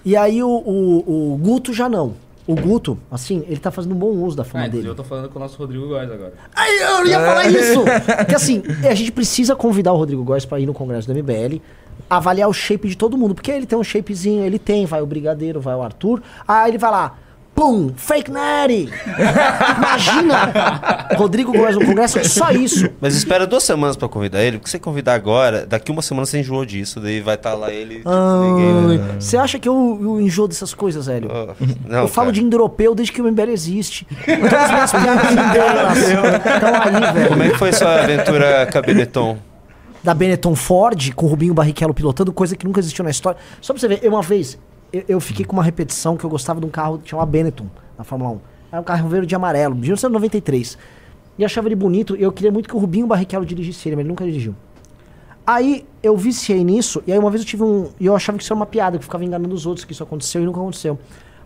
E 0.05 0.17
aí 0.17 0.43
o, 0.43 0.49
o, 0.49 1.33
o 1.35 1.37
Guto 1.37 1.73
já 1.73 1.89
não. 1.89 2.15
O 2.47 2.55
Guto, 2.55 2.97
assim, 3.11 3.45
ele 3.49 3.59
tá 3.59 3.73
fazendo 3.73 3.95
um 3.95 3.99
bom 3.99 4.11
uso 4.11 4.37
da 4.37 4.45
fama 4.45 4.65
ah, 4.65 4.69
dele. 4.69 4.87
Eu 4.87 4.95
tô 4.95 5.03
falando 5.03 5.29
com 5.29 5.39
o 5.39 5.43
nosso 5.43 5.59
Rodrigo 5.59 5.89
Góes 5.89 6.09
agora. 6.09 6.33
Ai, 6.55 6.71
eu 6.81 7.07
ia 7.07 7.19
falar 7.19 7.47
isso! 7.47 7.85
Porque 8.19 8.35
assim, 8.37 8.63
a 8.89 8.95
gente 8.95 9.11
precisa 9.11 9.57
convidar 9.57 9.93
o 9.93 9.97
Rodrigo 9.97 10.23
Góes 10.23 10.45
pra 10.45 10.61
ir 10.61 10.67
no 10.67 10.73
congresso 10.73 11.13
do 11.13 11.15
MBL, 11.15 11.61
avaliar 12.09 12.49
o 12.49 12.53
shape 12.53 12.89
de 12.89 12.97
todo 12.97 13.19
mundo. 13.19 13.35
Porque 13.35 13.51
ele 13.51 13.67
tem 13.67 13.77
um 13.77 13.83
shapezinho, 13.83 14.45
ele 14.45 14.61
tem, 14.61 14.87
vai 14.87 15.03
o 15.03 15.07
Brigadeiro, 15.07 15.61
vai 15.61 15.75
o 15.75 15.83
Arthur. 15.83 16.23
Aí 16.47 16.71
ele 16.71 16.79
vai 16.79 16.91
lá, 16.93 17.19
Pum! 17.57 17.91
Fake 17.97 18.31
Natty! 18.31 18.91
Imagina! 19.79 21.09
Rodrigo 21.17 21.55
Góes 21.55 21.75
no 21.75 21.87
Congresso, 21.87 22.23
só 22.29 22.51
isso. 22.51 22.87
Mas 23.01 23.17
espera 23.17 23.47
duas 23.47 23.63
semanas 23.63 23.97
pra 23.97 24.07
convidar 24.11 24.43
ele, 24.43 24.59
porque 24.59 24.71
você 24.71 24.79
convidar 24.79 25.15
agora, 25.15 25.65
daqui 25.65 25.91
uma 25.91 26.03
semana 26.03 26.27
você 26.27 26.39
enjoou 26.39 26.67
disso, 26.67 27.01
daí 27.01 27.23
vai 27.23 27.35
estar 27.35 27.53
tá 27.53 27.57
lá 27.57 27.73
ele. 27.73 27.97
Tipo, 27.97 28.11
né? 28.11 29.17
Você 29.19 29.39
acha 29.39 29.59
que 29.59 29.67
eu, 29.67 29.99
eu 30.03 30.21
enjoo 30.21 30.47
dessas 30.47 30.75
coisas, 30.75 31.07
velho? 31.07 31.31
Oh, 31.33 31.55
não, 31.89 32.01
eu 32.01 32.09
falo 32.09 32.31
de 32.31 32.43
indo-europeu 32.43 32.95
desde 32.95 33.11
que 33.11 33.23
o 33.23 33.25
MBL 33.25 33.51
existe. 33.51 34.07
Todas 34.27 34.53
as 34.53 34.71
minhas 34.71 34.93
piadas 35.53 35.99
estão 35.99 36.83
aí, 36.83 37.13
velho. 37.15 37.29
Como 37.31 37.43
é 37.43 37.49
que 37.49 37.59
foi 37.59 37.73
sua 37.73 38.03
aventura 38.03 38.69
com 38.71 38.79
a 38.79 38.83
Benetton? 38.83 39.39
Da 40.05 40.13
Benetton 40.13 40.55
Ford, 40.55 41.15
com 41.15 41.25
o 41.25 41.29
Rubinho 41.31 41.55
Barrichello 41.55 41.95
pilotando, 41.95 42.35
coisa 42.35 42.55
que 42.55 42.67
nunca 42.67 42.81
existiu 42.81 43.03
na 43.03 43.11
história. 43.11 43.41
Só 43.63 43.73
pra 43.73 43.81
você 43.81 43.89
ver, 43.89 44.07
uma 44.07 44.21
vez, 44.21 44.59
eu, 44.97 45.05
eu, 45.09 45.21
fiquei 45.21 45.45
com 45.45 45.53
uma 45.53 45.63
repetição 45.63 46.17
que 46.17 46.25
eu 46.25 46.31
gostava 46.31 46.61
de 46.61 46.67
um 46.67 46.71
carro 46.71 46.99
que 46.99 47.11
chama 47.11 47.25
Benetton, 47.25 47.67
na 47.97 48.05
Fórmula 48.05 48.33
1. 48.33 48.41
Era 48.73 48.81
um 48.81 48.85
carro 48.85 49.09
verde 49.09 49.35
e 49.35 49.37
amarelo, 49.37 49.75
de 49.75 49.83
1993. 49.83 50.79
E 51.39 51.45
achava 51.45 51.69
ele 51.69 51.75
bonito, 51.75 52.17
eu 52.17 52.33
queria 52.33 52.51
muito 52.51 52.69
que 52.69 52.75
o 52.75 52.79
Rubinho 52.79 53.07
Barrichello 53.07 53.45
dirigisse 53.45 53.89
ele, 53.89 53.97
mas 53.97 54.03
ele 54.03 54.09
nunca 54.09 54.25
dirigiu. 54.25 54.55
Aí 55.47 55.87
eu 56.03 56.17
viciei 56.17 56.65
nisso, 56.65 57.03
e 57.07 57.13
aí 57.13 57.19
uma 57.19 57.31
vez 57.31 57.43
eu 57.43 57.47
tive 57.47 57.63
um. 57.63 57.91
E 58.01 58.07
eu 58.07 58.17
achava 58.17 58.37
que 58.37 58.43
isso 58.43 58.53
era 58.53 58.59
uma 58.59 58.67
piada, 58.67 58.97
que 58.99 59.03
eu 59.03 59.05
ficava 59.05 59.25
enganando 59.25 59.55
os 59.55 59.65
outros 59.67 59.85
que 59.85 59.93
isso 59.93 60.03
aconteceu 60.03 60.43
e 60.43 60.45
nunca 60.45 60.59
aconteceu. 60.59 60.99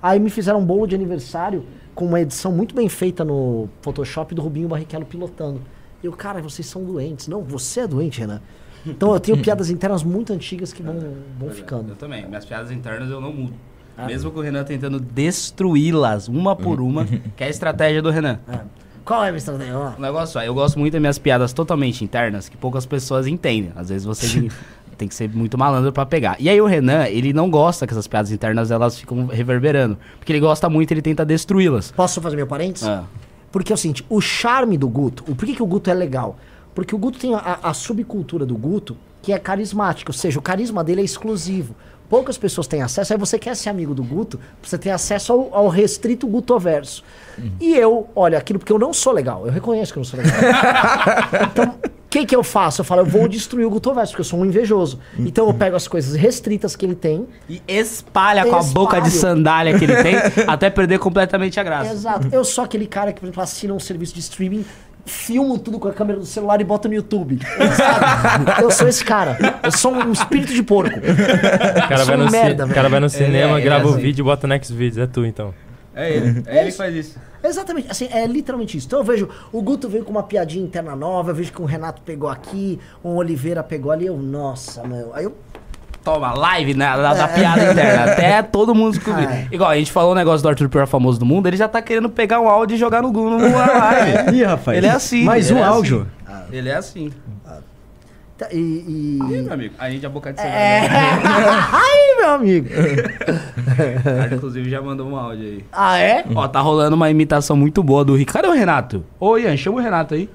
Aí 0.02 0.18
me 0.18 0.30
fizeram 0.30 0.60
um 0.60 0.64
bolo 0.64 0.86
de 0.86 0.94
aniversário 0.94 1.64
com 1.94 2.06
uma 2.06 2.20
edição 2.20 2.50
muito 2.50 2.74
bem 2.74 2.88
feita 2.88 3.24
no 3.24 3.68
Photoshop 3.82 4.34
do 4.34 4.40
Rubinho 4.40 4.68
Barrichello 4.68 5.04
pilotando. 5.04 5.60
E 6.02 6.06
eu, 6.06 6.12
cara, 6.12 6.40
vocês 6.40 6.66
são 6.66 6.82
doentes. 6.82 7.28
Não, 7.28 7.42
você 7.42 7.80
é 7.80 7.86
doente, 7.86 8.20
Renan. 8.20 8.40
Então 8.86 9.12
eu 9.12 9.20
tenho 9.20 9.38
piadas 9.38 9.70
internas 9.70 10.02
muito 10.02 10.32
antigas 10.32 10.72
que 10.72 10.82
vão, 10.82 10.98
vão 11.38 11.50
ficando. 11.50 11.90
Eu 11.90 11.96
também. 11.96 12.26
Minhas 12.26 12.44
piadas 12.44 12.70
internas 12.70 13.10
eu 13.10 13.20
não 13.20 13.32
mudo. 13.32 13.54
Ah. 13.96 14.06
Mesmo 14.06 14.30
com 14.30 14.38
o 14.38 14.42
Renan 14.42 14.64
tentando 14.64 14.98
destruí-las 14.98 16.28
uma 16.28 16.56
por 16.56 16.80
uma, 16.80 17.04
que 17.04 17.44
é 17.44 17.46
a 17.46 17.50
estratégia 17.50 18.00
do 18.00 18.10
Renan. 18.10 18.40
Ah. 18.48 18.64
Qual 19.04 19.24
é 19.24 19.28
a 19.28 19.30
minha 19.32 19.38
estratégia? 19.38 19.76
O 19.76 20.00
negócio 20.00 20.38
é, 20.40 20.48
eu 20.48 20.54
gosto 20.54 20.78
muito 20.78 20.92
das 20.92 21.00
minhas 21.00 21.18
piadas 21.18 21.52
totalmente 21.52 22.04
internas, 22.04 22.48
que 22.48 22.56
poucas 22.56 22.86
pessoas 22.86 23.26
entendem. 23.26 23.72
Às 23.74 23.88
vezes 23.88 24.04
você 24.04 24.48
tem 24.96 25.08
que 25.08 25.14
ser 25.14 25.28
muito 25.28 25.58
malandro 25.58 25.92
para 25.92 26.06
pegar. 26.06 26.36
E 26.38 26.48
aí 26.48 26.60
o 26.60 26.66
Renan, 26.66 27.06
ele 27.06 27.32
não 27.32 27.50
gosta 27.50 27.86
que 27.86 27.92
essas 27.92 28.06
piadas 28.06 28.30
internas 28.30 28.70
elas 28.70 28.98
ficam 28.98 29.26
reverberando. 29.26 29.98
Porque 30.18 30.32
ele 30.32 30.40
gosta 30.40 30.68
muito, 30.70 30.92
ele 30.92 31.02
tenta 31.02 31.24
destruí-las. 31.24 31.90
Posso 31.90 32.20
fazer 32.20 32.36
meu 32.36 32.46
parênteses? 32.46 32.86
Ah. 32.86 33.04
Porque 33.50 33.72
é 33.72 33.74
o 33.74 33.78
seguinte, 33.78 34.04
o 34.08 34.20
charme 34.20 34.78
do 34.78 34.88
Guto, 34.88 35.24
o 35.26 35.34
porquê 35.34 35.54
que 35.54 35.62
o 35.62 35.66
Guto 35.66 35.90
é 35.90 35.94
legal? 35.94 36.38
Porque 36.74 36.94
o 36.94 36.98
Guto 36.98 37.18
tem 37.18 37.34
a, 37.34 37.58
a 37.62 37.74
subcultura 37.74 38.46
do 38.46 38.56
Guto 38.56 38.96
que 39.22 39.32
é 39.32 39.38
carismática, 39.38 40.10
ou 40.10 40.14
seja, 40.14 40.38
o 40.38 40.42
carisma 40.42 40.82
dele 40.82 41.02
é 41.02 41.04
exclusivo. 41.04 41.74
Poucas 42.08 42.36
pessoas 42.36 42.66
têm 42.66 42.82
acesso, 42.82 43.12
aí 43.12 43.18
você 43.18 43.38
quer 43.38 43.54
ser 43.54 43.68
amigo 43.68 43.94
do 43.94 44.02
Guto, 44.02 44.40
você 44.60 44.76
tem 44.76 44.90
acesso 44.90 45.32
ao, 45.32 45.54
ao 45.54 45.68
restrito 45.68 46.26
Gutoverso. 46.26 47.04
Uhum. 47.38 47.52
E 47.60 47.76
eu, 47.76 48.08
olha, 48.16 48.36
aquilo 48.36 48.58
porque 48.58 48.72
eu 48.72 48.78
não 48.80 48.92
sou 48.92 49.12
legal, 49.12 49.46
eu 49.46 49.52
reconheço 49.52 49.92
que 49.92 49.98
eu 49.98 50.00
não 50.00 50.08
sou 50.08 50.18
legal. 50.18 50.34
então, 51.52 51.74
o 51.84 51.90
que 52.10 52.26
que 52.26 52.34
eu 52.34 52.42
faço? 52.42 52.80
Eu 52.80 52.84
falo, 52.84 53.02
eu 53.02 53.06
vou 53.06 53.28
destruir 53.28 53.64
o 53.64 53.70
Gutoverso, 53.70 54.12
porque 54.12 54.22
eu 54.22 54.24
sou 54.24 54.40
um 54.40 54.44
invejoso. 54.44 54.98
Uhum. 55.16 55.26
Então 55.26 55.46
eu 55.46 55.54
pego 55.54 55.76
as 55.76 55.86
coisas 55.86 56.16
restritas 56.16 56.74
que 56.74 56.84
ele 56.84 56.96
tem 56.96 57.28
e 57.48 57.62
espalha 57.68 58.44
com 58.44 58.56
a 58.56 58.62
boca 58.64 59.00
de 59.00 59.12
sandália 59.12 59.78
que 59.78 59.84
ele 59.84 60.02
tem, 60.02 60.16
até 60.48 60.68
perder 60.68 60.98
completamente 60.98 61.60
a 61.60 61.62
graça. 61.62 61.92
Exato. 61.92 62.28
Eu 62.32 62.44
sou 62.44 62.64
aquele 62.64 62.88
cara 62.88 63.12
que, 63.12 63.20
por 63.20 63.26
exemplo, 63.26 63.40
assina 63.40 63.72
um 63.72 63.78
serviço 63.78 64.14
de 64.14 64.20
streaming 64.20 64.64
filmo 65.10 65.58
tudo 65.58 65.78
com 65.78 65.88
a 65.88 65.92
câmera 65.92 66.18
do 66.18 66.26
celular 66.26 66.60
e 66.60 66.64
bota 66.64 66.88
no 66.88 66.94
YouTube. 66.94 67.38
Sabe? 67.76 68.62
eu 68.62 68.70
sou 68.70 68.88
esse 68.88 69.04
cara. 69.04 69.36
Eu 69.62 69.72
sou 69.72 69.92
um 69.92 70.12
espírito 70.12 70.54
de 70.54 70.62
porco. 70.62 70.98
O 70.98 71.88
cara, 71.88 72.04
vai 72.04 72.16
no, 72.16 72.30
merda, 72.30 72.68
cara 72.68 72.88
vai 72.88 73.00
no 73.00 73.10
cinema, 73.10 73.58
é, 73.58 73.62
grava 73.62 73.86
o 73.86 73.90
assim. 73.90 74.00
vídeo 74.00 74.22
e 74.22 74.24
bota 74.24 74.46
no 74.46 74.54
Next 74.54 74.72
Videos. 74.72 74.98
É 74.98 75.06
tu, 75.06 75.26
então. 75.26 75.52
É 75.94 76.10
ele. 76.10 76.42
É, 76.46 76.58
é 76.58 76.60
ele 76.62 76.70
que 76.70 76.76
faz 76.76 76.94
isso. 76.94 77.18
Exatamente. 77.42 77.90
Assim, 77.90 78.08
é 78.10 78.26
literalmente 78.26 78.76
isso. 78.76 78.86
Então 78.86 79.00
eu 79.00 79.04
vejo, 79.04 79.28
o 79.52 79.60
Guto 79.62 79.88
veio 79.88 80.04
com 80.04 80.10
uma 80.10 80.22
piadinha 80.22 80.64
interna 80.64 80.94
nova, 80.94 81.30
eu 81.30 81.34
vejo 81.34 81.52
que 81.52 81.60
o 81.60 81.64
Renato 81.64 82.02
pegou 82.02 82.28
aqui, 82.28 82.78
o 83.02 83.16
Oliveira 83.16 83.62
pegou 83.62 83.90
ali, 83.90 84.06
eu, 84.06 84.16
nossa, 84.16 84.86
meu. 84.86 85.14
Aí 85.14 85.24
eu 85.24 85.34
Toma, 86.14 86.32
live 86.32 86.74
né, 86.74 86.86
da, 86.96 87.14
da 87.14 87.28
piada 87.28 87.70
interna. 87.70 88.10
Até 88.12 88.42
todo 88.42 88.74
mundo 88.74 88.94
descobrir. 88.94 89.26
Ah, 89.28 89.36
é. 89.36 89.48
Igual, 89.52 89.70
a 89.70 89.76
gente 89.76 89.92
falou 89.92 90.10
o 90.10 90.12
um 90.12 90.16
negócio 90.16 90.42
do 90.42 90.48
Arthur 90.48 90.68
Pior 90.68 90.86
famoso 90.86 91.20
do 91.20 91.24
mundo, 91.24 91.46
ele 91.46 91.56
já 91.56 91.68
tá 91.68 91.80
querendo 91.80 92.10
pegar 92.10 92.40
um 92.40 92.48
áudio 92.48 92.74
e 92.74 92.78
jogar 92.78 93.00
no 93.00 93.12
Google 93.12 93.38
no 93.38 93.38
live. 93.54 94.36
Ih, 94.36 94.42
rapaz. 94.42 94.76
Ele 94.76 94.86
é 94.88 94.90
assim. 94.90 95.22
Mais 95.22 95.50
um 95.52 95.58
é 95.58 95.62
áudio. 95.62 96.06
Assim. 96.26 96.42
Ele 96.50 96.68
é 96.68 96.74
assim. 96.74 97.12
Tá, 98.36 98.48
e, 98.50 98.56
e... 98.56 99.18
Ih, 99.20 99.42
meu 99.42 99.52
amigo, 99.52 99.74
a 99.78 99.90
gente 99.90 100.04
é 100.04 100.08
boca 100.08 100.32
de 100.32 100.40
é... 100.40 100.88
Ai, 100.90 102.16
meu 102.18 102.30
amigo. 102.30 102.68
Cara, 104.02 104.34
inclusive 104.34 104.68
já 104.68 104.82
mandou 104.82 105.06
um 105.06 105.14
áudio 105.14 105.44
aí. 105.44 105.64
Ah, 105.70 105.98
é? 105.98 106.24
Ó, 106.34 106.48
tá 106.48 106.60
rolando 106.60 106.96
uma 106.96 107.10
imitação 107.10 107.56
muito 107.56 107.82
boa 107.82 108.04
do 108.04 108.16
Ricardo. 108.16 108.46
Cadê 108.46 108.48
o 108.48 108.58
Renato? 108.58 109.04
Ô, 109.18 109.36
Ian, 109.36 109.56
chama 109.56 109.76
o 109.76 109.80
Renato 109.80 110.14
aí. 110.14 110.28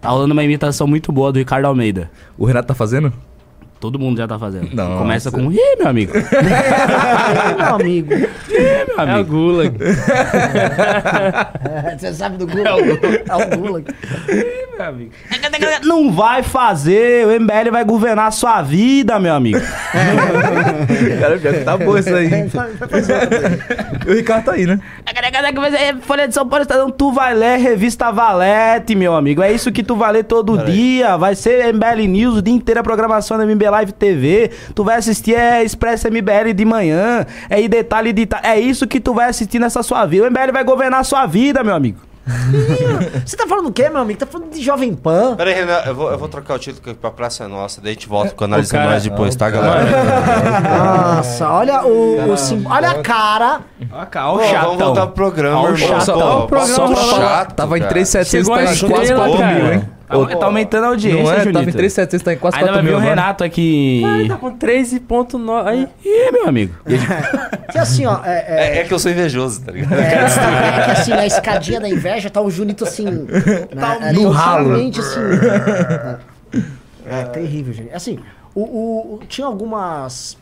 Tá 0.00 0.08
rolando 0.08 0.32
uma 0.32 0.44
imitação 0.44 0.86
muito 0.86 1.10
boa 1.12 1.32
do 1.32 1.38
Ricardo 1.38 1.66
Almeida. 1.66 2.10
O 2.38 2.44
Renato 2.44 2.68
tá 2.68 2.74
fazendo? 2.74 3.12
Todo 3.78 3.98
mundo 3.98 4.16
já 4.16 4.26
tá 4.26 4.38
fazendo. 4.38 4.74
Não. 4.74 4.96
Começa 4.98 5.30
com, 5.30 5.52
ih, 5.52 5.76
meu 5.78 5.88
amigo. 5.88 6.12
Ih, 6.16 7.54
meu 7.56 7.74
amigo. 7.74 8.14
Ih, 8.14 8.86
meu 8.88 9.00
amigo. 9.00 9.18
É 9.18 9.20
o 9.20 9.24
Gulag. 9.24 9.76
Você 11.98 12.14
sabe 12.14 12.38
do 12.38 12.46
Gulag? 12.46 12.68
É 12.68 12.72
o 12.72 12.96
Gulag. 12.96 13.22
É 13.28 13.34
o 13.34 13.58
Gulag. 13.58 13.84
Meu 14.78 14.86
amigo. 14.86 15.12
Não 15.84 16.12
vai 16.12 16.42
fazer, 16.42 17.26
o 17.26 17.40
MBL 17.40 17.70
vai 17.70 17.84
governar 17.84 18.26
a 18.26 18.30
sua 18.30 18.60
vida, 18.60 19.18
meu 19.18 19.34
amigo. 19.34 19.58
Cara, 21.20 21.38
pior 21.38 21.54
que 21.54 21.64
tá 21.64 21.76
bom 21.78 21.96
isso 21.96 22.14
aí. 22.14 22.28
o 24.06 24.12
Ricardo 24.12 24.44
tá 24.44 24.52
aí, 24.52 24.66
né? 24.66 24.78
Folha 26.02 26.28
de 26.28 26.34
São 26.34 26.46
Paulo 26.46 26.62
está 26.62 26.76
dando 26.76 26.92
Tu 26.92 27.12
Vai 27.12 27.34
Ler, 27.34 27.58
Revista 27.58 28.10
Valete, 28.10 28.94
meu 28.94 29.14
amigo. 29.14 29.42
É 29.42 29.50
isso 29.50 29.72
que 29.72 29.82
tu 29.82 29.96
vai 29.96 30.12
ler 30.12 30.24
todo 30.24 30.58
dia. 30.58 31.16
Vai 31.16 31.34
ser 31.34 31.72
MBL 31.72 32.06
News 32.08 32.36
o 32.36 32.42
dia 32.42 32.54
inteiro 32.54 32.80
a 32.80 32.82
programação 32.82 33.38
da 33.38 33.46
MBL 33.46 33.70
Live 33.70 33.92
TV. 33.92 34.50
Tu 34.74 34.84
vai 34.84 34.96
assistir 34.96 35.34
é 35.34 35.64
Expresso 35.64 36.08
MBL 36.08 36.52
de 36.54 36.64
manhã. 36.64 37.24
É 37.48 37.60
e 37.60 37.68
detalhe 37.68 38.12
de. 38.12 38.28
É 38.42 38.58
isso 38.58 38.86
que 38.86 39.00
tu 39.00 39.14
vai 39.14 39.28
assistir 39.30 39.58
nessa 39.58 39.82
sua 39.82 40.04
vida. 40.04 40.26
O 40.26 40.30
MBL 40.30 40.52
vai 40.52 40.64
governar 40.64 41.00
a 41.00 41.04
sua 41.04 41.24
vida, 41.26 41.64
meu 41.64 41.74
amigo. 41.74 42.05
Você 43.24 43.36
tá 43.36 43.46
falando 43.46 43.68
o 43.68 43.72
quê, 43.72 43.88
meu 43.88 44.00
amigo? 44.00 44.18
Tá 44.18 44.26
falando 44.26 44.50
de 44.52 44.60
Jovem 44.60 44.94
Pan? 44.94 45.36
Pera 45.36 45.50
aí, 45.50 45.56
Renan, 45.56 45.82
eu 45.86 45.94
vou, 45.94 46.10
eu 46.10 46.18
vou 46.18 46.28
trocar 46.28 46.54
o 46.54 46.58
título 46.58 46.96
pra 46.96 47.10
Praça 47.10 47.44
é 47.44 47.46
Nossa, 47.46 47.80
daí 47.80 47.90
a 47.90 47.94
gente 47.94 48.08
volta 48.08 48.34
com 48.34 48.44
a 48.44 48.46
análise 48.46 48.74
mais 48.74 49.04
depois, 49.04 49.36
tá, 49.36 49.48
galera? 49.48 49.84
Nossa, 51.16 51.48
olha 51.48 51.84
o, 51.84 52.32
o 52.32 52.36
sim, 52.36 52.64
olha 52.68 52.90
a 52.90 53.02
cara. 53.02 53.60
Olha 53.92 54.02
a 54.02 54.06
cara, 54.06 54.30
olha 54.32 54.44
o 54.44 54.50
chato. 54.50 54.64
Vamos 54.64 54.78
voltar 54.84 55.06
pro 55.06 55.14
programa, 55.14 55.70
irmão. 55.70 56.00
Chato, 56.00 56.46
pô, 56.48 56.60
só 56.66 56.94
chato. 56.94 57.54
Tava 57.54 57.78
em 57.78 57.82
3,700, 57.82 58.48
tá 58.48 58.62
em 58.62 58.90
quase 58.90 59.14
4 59.14 59.46
mil, 59.46 59.72
hein? 59.72 59.95
Tá, 60.06 60.36
tá 60.36 60.46
aumentando 60.46 60.84
a 60.84 60.88
audiência, 60.88 61.22
Não 61.22 61.32
é? 61.32 61.38
Junito. 61.40 61.58
Tava 61.58 61.70
em 61.70 61.72
3,700, 61.72 62.24
tá 62.24 62.32
em 62.32 62.38
quase 62.38 62.56
Ainda 62.56 62.68
4 62.68 62.84
mil. 62.84 62.94
Ainda 62.94 63.04
vai 63.04 63.10
vir 63.10 63.14
o 63.14 63.16
Renato 63.16 63.44
aqui. 63.44 64.02
Ai, 64.04 64.28
tá 64.28 64.36
com 64.36 64.56
13,9. 64.56 65.66
Aí. 65.66 65.88
Ih, 66.04 66.32
meu 66.32 66.48
amigo. 66.48 66.74
que 67.72 67.78
assim, 67.78 68.06
ó. 68.06 68.24
É, 68.24 68.44
é... 68.46 68.78
é, 68.78 68.84
que 68.84 68.94
eu 68.94 68.98
sou 68.98 69.10
invejoso, 69.10 69.62
tá 69.62 69.72
ligado? 69.72 69.94
É, 69.94 70.14
é 70.80 70.84
que 70.84 70.90
assim, 70.92 71.10
na 71.10 71.26
escadinha 71.26 71.80
da 71.80 71.88
inveja 71.88 72.30
tá 72.30 72.40
o 72.40 72.48
Junito 72.50 72.84
assim. 72.84 73.26
Tá 73.74 73.98
na, 73.98 74.12
no 74.12 74.30
ralo. 74.30 74.74
assim. 74.74 75.20
é, 77.04 77.24
terrível, 77.24 77.74
gente. 77.74 77.92
Assim, 77.92 78.20
o, 78.54 79.14
o, 79.14 79.20
tinha 79.28 79.46
algumas. 79.46 80.38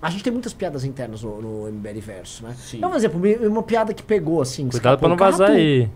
A 0.00 0.10
gente 0.10 0.22
tem 0.22 0.32
muitas 0.32 0.52
piadas 0.52 0.84
internas 0.84 1.24
no, 1.24 1.42
no 1.42 1.72
MBL 1.72 1.98
Verso, 2.00 2.44
né? 2.44 2.54
Sim. 2.56 2.76
Então, 2.76 2.88
por 2.88 2.96
exemplo, 2.96 3.20
uma 3.48 3.64
piada 3.64 3.92
que 3.92 4.02
pegou, 4.02 4.40
assim. 4.40 4.68
Cuidado 4.68 5.00
pra 5.00 5.08
não 5.08 5.16
vazar 5.16 5.50
aí. 5.50 5.90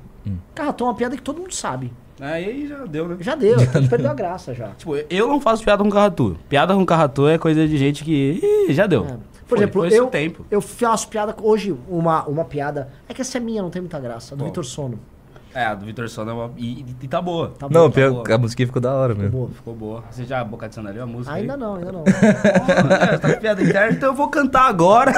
Carraton 0.54 0.86
é 0.86 0.88
uma 0.88 0.94
piada 0.94 1.16
que 1.16 1.22
todo 1.22 1.40
mundo 1.40 1.54
sabe. 1.54 1.92
Aí 2.22 2.68
já 2.68 2.84
deu, 2.84 3.08
né? 3.08 3.16
Já 3.18 3.34
deu, 3.34 3.58
então 3.60 3.84
perdeu 3.88 4.08
a 4.08 4.14
graça 4.14 4.54
já. 4.54 4.68
Tipo, 4.68 4.94
eu 5.10 5.26
não 5.26 5.40
faço 5.40 5.64
piada 5.64 5.82
com 5.82 5.90
carratu. 5.90 6.38
Piada 6.48 6.72
com 6.72 6.86
carratu 6.86 7.26
é 7.26 7.36
coisa 7.36 7.66
de 7.66 7.76
gente 7.76 8.04
que. 8.04 8.40
Ih, 8.68 8.72
já 8.72 8.86
deu. 8.86 9.04
É. 9.04 9.16
Por 9.48 9.48
foi, 9.48 9.58
exemplo, 9.58 9.80
foi 9.80 9.98
eu, 9.98 10.06
tempo. 10.06 10.46
eu 10.48 10.60
faço 10.60 11.08
piada. 11.08 11.34
Hoje, 11.42 11.76
uma, 11.88 12.22
uma 12.22 12.44
piada. 12.44 12.90
É 13.08 13.12
que 13.12 13.20
essa 13.20 13.38
é 13.38 13.40
minha, 13.40 13.60
não 13.60 13.70
tem 13.70 13.82
muita 13.82 13.98
graça. 13.98 14.36
Do 14.36 14.44
Vitor 14.44 14.64
Sono. 14.64 15.00
É, 15.52 15.64
a 15.66 15.74
do 15.74 15.84
Vitor 15.84 16.08
Sono 16.08 16.30
é 16.30 16.34
uma... 16.34 16.50
e, 16.56 16.86
e 17.02 17.08
tá 17.08 17.20
boa. 17.20 17.52
Tá 17.58 17.68
não, 17.68 17.90
boa, 17.90 17.92
tá 17.92 18.08
boa. 18.08 18.34
a 18.36 18.38
música 18.38 18.64
ficou 18.64 18.80
da 18.80 18.94
hora 18.94 19.14
mesmo. 19.14 19.30
Ficou 19.30 19.40
boa. 19.40 19.52
Ficou 19.52 19.74
boa. 19.74 20.04
Você 20.10 20.24
já 20.24 20.44
boca 20.44 20.66
adicionaria 20.66 21.02
a 21.02 21.06
música 21.06 21.34
Ainda 21.34 21.54
aí? 21.54 21.60
não, 21.60 21.74
ainda 21.74 21.92
não. 21.92 22.04
é, 22.06 23.18
tá 23.18 23.34
com 23.34 23.40
piada 23.40 23.62
interna, 23.62 23.92
então 23.96 24.10
eu 24.10 24.14
vou 24.14 24.28
cantar 24.28 24.68
agora. 24.68 25.12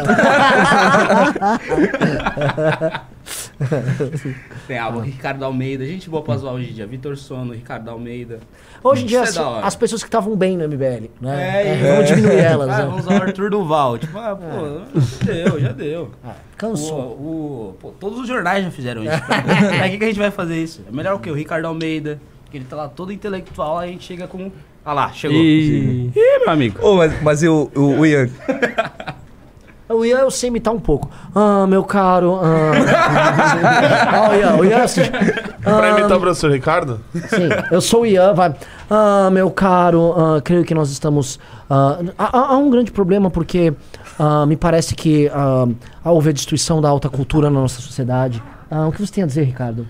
Tem 4.67 4.79
álbum 4.79 5.01
Ricardo 5.01 5.45
Almeida, 5.45 5.85
gente 5.87 6.11
boa 6.11 6.23
pra 6.23 6.37
zoar 6.37 6.55
hoje 6.55 6.71
em 6.71 6.75
dia. 6.75 6.87
Vitor 6.87 7.17
Sono, 7.17 7.53
Ricardo 7.53 7.91
Almeida. 7.91 8.41
Hoje 8.83 9.05
em 9.05 9.07
dia, 9.07 9.21
é 9.21 9.67
as 9.67 9.75
pessoas 9.75 10.03
que 10.03 10.09
estavam 10.09 10.37
bem 10.37 10.57
no 10.57 10.69
MBL, 10.69 11.09
né? 11.21 11.63
É, 11.63 11.69
é, 11.69 11.95
vamos 11.95 12.09
diminuir 12.09 12.39
elas. 12.39 12.69
Ah, 12.69 12.79
né? 12.79 12.85
Vamos 12.85 13.07
usar 13.07 13.21
o 13.21 13.23
Arthur 13.23 13.51
Duval. 13.51 13.99
Tipo, 13.99 14.19
ah, 14.19 14.37
pô, 14.37 15.01
já 15.01 15.33
deu, 15.33 15.61
já 15.61 15.73
deu. 15.73 16.11
Ah, 16.23 16.35
cansou. 16.57 16.99
O, 16.99 17.71
o, 17.71 17.77
pô, 17.81 17.91
todos 17.99 18.19
os 18.19 18.29
jornais 18.29 18.65
já 18.65 18.71
fizeram 18.71 19.03
isso. 19.03 19.21
Pra 19.25 19.89
que, 19.89 19.99
que 19.99 20.05
a 20.05 20.09
gente 20.09 20.19
vai 20.19 20.31
fazer 20.31 20.63
isso? 20.63 20.83
É 20.87 20.95
melhor 20.95 21.15
o 21.15 21.19
que? 21.19 21.31
O 21.31 21.35
Ricardo 21.35 21.67
Almeida, 21.67 22.21
que 22.51 22.59
ele 22.59 22.67
tá 22.67 22.77
lá 22.77 22.89
todo 22.89 23.13
intelectual, 23.13 23.79
a 23.79 23.87
gente 23.87 24.05
chega 24.05 24.27
com. 24.27 24.51
Ah 24.85 24.93
lá, 24.93 25.13
chegou. 25.13 25.39
E... 25.39 26.11
Ih, 26.15 26.39
meu 26.41 26.51
amigo. 26.51 26.79
Oh, 26.83 26.97
mas, 26.97 27.23
mas 27.23 27.43
o, 27.43 27.71
o, 27.75 28.01
o 28.01 28.07
Ian. 28.07 28.29
O 29.95 30.05
Ian 30.05 30.19
eu 30.19 30.31
sei 30.31 30.49
imitar 30.49 30.75
um 30.75 30.81
pouco. 30.81 31.09
Ah, 31.35 31.67
meu 31.67 31.85
caro. 31.85 32.41
Ah, 32.43 34.31
o 34.31 34.35
Ian, 34.35 34.57
o 34.57 34.65
Ian 34.65 34.83
assim. 34.83 35.03
Ah, 35.65 35.77
pra 35.77 35.91
imitar 35.91 36.17
o 36.17 36.21
professor 36.21 36.51
Ricardo? 36.51 37.01
Sim, 37.15 37.49
eu 37.71 37.81
sou 37.81 38.03
o 38.03 38.07
Ian, 38.07 38.35
vai. 38.35 38.55
Ah, 38.91 39.31
meu 39.33 39.51
caro, 39.51 40.15
ah, 40.17 40.41
creio 40.43 40.65
que 40.65 40.75
nós 40.75 40.91
estamos. 40.91 41.39
Ah, 41.71 41.99
há, 42.19 42.55
há, 42.55 42.57
um 42.57 42.71
grande 42.71 42.91
problema 42.91 43.31
porque 43.31 43.73
ah, 44.19 44.45
me 44.47 44.57
parece 44.57 44.95
que 44.95 45.31
ah, 45.33 45.67
houve 46.05 46.31
a 46.31 46.33
destruição 46.33 46.81
da 46.81 46.89
alta 46.89 47.09
cultura 47.09 47.49
na 47.49 47.61
nossa 47.61 47.81
sociedade. 47.81 48.43
Ah, 48.71 48.89
o 48.89 48.93
que 48.93 49.01
você 49.01 49.13
tem 49.13 49.25
a 49.25 49.27
dizer, 49.27 49.45
Ricardo? 49.45 49.87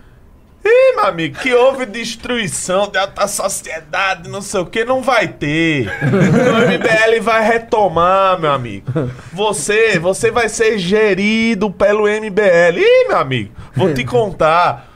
Ih, 0.64 0.96
meu 0.96 1.04
amigo, 1.04 1.38
que 1.40 1.52
houve 1.52 1.84
destruição 1.84 2.88
de 2.88 2.96
alta 2.96 3.28
sociedade, 3.28 4.30
não 4.30 4.40
sei 4.40 4.60
o 4.60 4.66
que, 4.66 4.84
não 4.84 5.02
vai 5.02 5.28
ter. 5.28 5.86
O 5.88 6.72
MBL 6.72 7.22
vai 7.22 7.46
retomar, 7.46 8.40
meu 8.40 8.50
amigo. 8.50 8.86
Você, 9.32 9.98
você 9.98 10.30
vai 10.30 10.48
ser 10.48 10.78
gerido 10.78 11.70
pelo 11.70 12.08
MBL. 12.08 12.78
Ih, 12.78 13.08
meu 13.08 13.18
amigo, 13.18 13.50
vou 13.74 13.92
te 13.92 14.04
contar. 14.04 14.93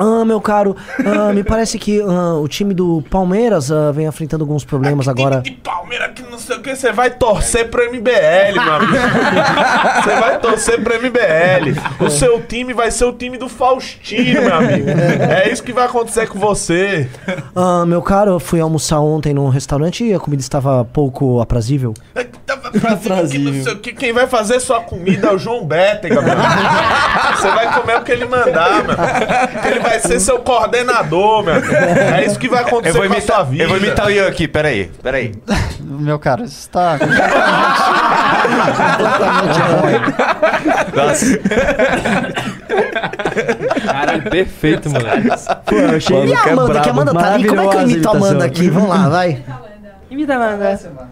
Ah, 0.00 0.24
meu 0.24 0.40
caro, 0.40 0.74
ah, 1.04 1.30
me 1.30 1.44
parece 1.44 1.78
que 1.78 2.00
ah, 2.00 2.36
o 2.40 2.48
time 2.48 2.72
do 2.72 3.04
Palmeiras 3.10 3.70
ah, 3.70 3.92
vem 3.92 4.06
enfrentando 4.06 4.42
alguns 4.42 4.64
problemas 4.64 5.06
é 5.06 5.10
agora. 5.10 5.42
Time 5.42 5.56
de 5.56 5.62
Palmeiras 5.62 6.12
que 6.14 6.22
não 6.22 6.38
sei 6.38 6.56
o 6.56 6.62
que, 6.62 6.74
você 6.74 6.90
vai 6.90 7.10
torcer 7.10 7.68
pro 7.68 7.84
MBL, 7.84 8.54
meu 8.54 8.72
amigo. 8.72 8.92
Você 10.00 10.20
vai 10.20 10.38
torcer 10.38 10.82
pro 10.82 10.94
MBL. 10.94 11.78
O 12.00 12.08
seu 12.08 12.40
time 12.42 12.72
vai 12.72 12.90
ser 12.90 13.04
o 13.04 13.12
time 13.12 13.36
do 13.36 13.48
Faustino, 13.48 14.40
meu 14.40 14.54
amigo. 14.54 14.88
É 14.88 15.50
isso 15.52 15.62
que 15.62 15.72
vai 15.72 15.84
acontecer 15.84 16.26
com 16.28 16.38
você. 16.38 17.08
Ah, 17.54 17.84
meu 17.84 18.00
caro, 18.00 18.32
eu 18.32 18.40
fui 18.40 18.60
almoçar 18.60 19.00
ontem 19.00 19.34
num 19.34 19.48
restaurante 19.48 20.04
e 20.04 20.14
a 20.14 20.18
comida 20.18 20.40
estava 20.40 20.84
pouco 20.84 21.40
aprazível. 21.40 21.92
É, 22.14 22.24
que 22.70 23.38
não 23.38 23.62
sei 23.62 23.72
o 23.72 23.78
que. 23.78 23.92
Quem 23.92 24.12
vai 24.12 24.26
fazer 24.26 24.60
sua 24.60 24.80
comida 24.80 25.28
é 25.28 25.32
o 25.32 25.38
João 25.38 25.64
Bétega, 25.64 26.18
amigo. 26.18 26.36
Você 27.36 27.50
vai 27.50 27.80
comer 27.80 27.96
o 27.98 28.02
que 28.02 28.12
ele 28.12 28.24
mandar, 28.26 28.84
meu. 28.84 28.96
Ele 29.70 29.80
vai 29.80 29.98
ser 30.00 30.20
seu 30.20 30.38
coordenador, 30.40 31.42
meu 31.42 31.54
amigo. 31.54 31.74
É 31.74 32.24
isso 32.24 32.38
que 32.38 32.48
vai 32.48 32.62
acontecer 32.62 32.98
com 32.98 33.04
imitar, 33.04 33.22
a 33.22 33.40
sua 33.40 33.44
vida. 33.44 33.64
Eu 33.64 33.68
vou 33.68 33.78
imitar 33.78 34.06
o 34.06 34.10
Ian 34.10 34.28
aqui, 34.28 34.46
peraí, 34.48 34.90
peraí. 35.02 35.34
Meu 36.00 36.18
cara, 36.18 36.44
isso 36.44 36.70
tá... 36.70 36.98
Caralho, 43.84 44.22
perfeito, 44.30 44.88
moleque. 44.88 45.28
Pô, 45.66 45.74
eu 45.76 45.96
achei... 45.96 46.26
E 46.26 46.34
a 46.34 46.46
é 46.46 46.52
Amanda, 46.52 46.80
que 46.80 46.88
a 46.88 46.92
Amanda 46.92 47.12
tá 47.12 47.34
ali, 47.34 47.48
como 47.48 47.60
é 47.60 47.68
que 47.68 47.76
eu 47.76 47.82
imito 47.82 48.08
a 48.08 48.12
Amanda 48.12 48.44
aqui? 48.44 48.70
Vamos 48.70 48.88
lá, 48.88 49.08
vai. 49.08 49.42
Imita 50.10 50.34
a 50.34 50.36
Amanda. 50.36 51.10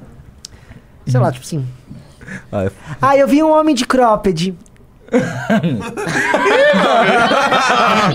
Sei 1.09 1.21
lá, 1.21 1.33
tipo 1.33 1.45
assim... 1.45 1.67
Ah, 3.01 3.17
eu 3.17 3.27
vi 3.27 3.43
um 3.43 3.51
homem 3.51 3.75
de 3.75 3.87
cropped. 3.87 4.55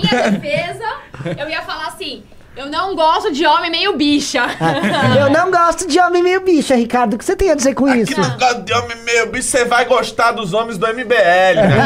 minha 0.00 0.30
defesa, 0.30 0.84
eu 1.36 1.48
ia 1.48 1.62
falar 1.62 1.88
assim: 1.88 2.22
eu 2.56 2.66
não 2.66 2.94
gosto 2.94 3.32
de 3.32 3.44
homem 3.44 3.68
meio 3.68 3.96
bicha. 3.96 4.46
eu 5.18 5.28
não 5.28 5.50
gosto 5.50 5.88
de 5.88 5.98
homem 5.98 6.22
meio 6.22 6.40
bicha, 6.40 6.76
Ricardo. 6.76 7.14
O 7.14 7.18
que 7.18 7.24
você 7.24 7.34
tem 7.34 7.50
a 7.50 7.54
dizer 7.54 7.74
com 7.74 7.88
isso? 7.92 8.20
não 8.20 8.38
gosta 8.38 8.60
de 8.60 8.72
homem 8.72 8.96
meio 9.04 9.26
bicha, 9.26 9.48
você 9.48 9.64
vai 9.64 9.84
gostar 9.84 10.30
dos 10.30 10.54
homens 10.54 10.78
do 10.78 10.86
MBL, 10.86 11.56
né? 11.56 11.76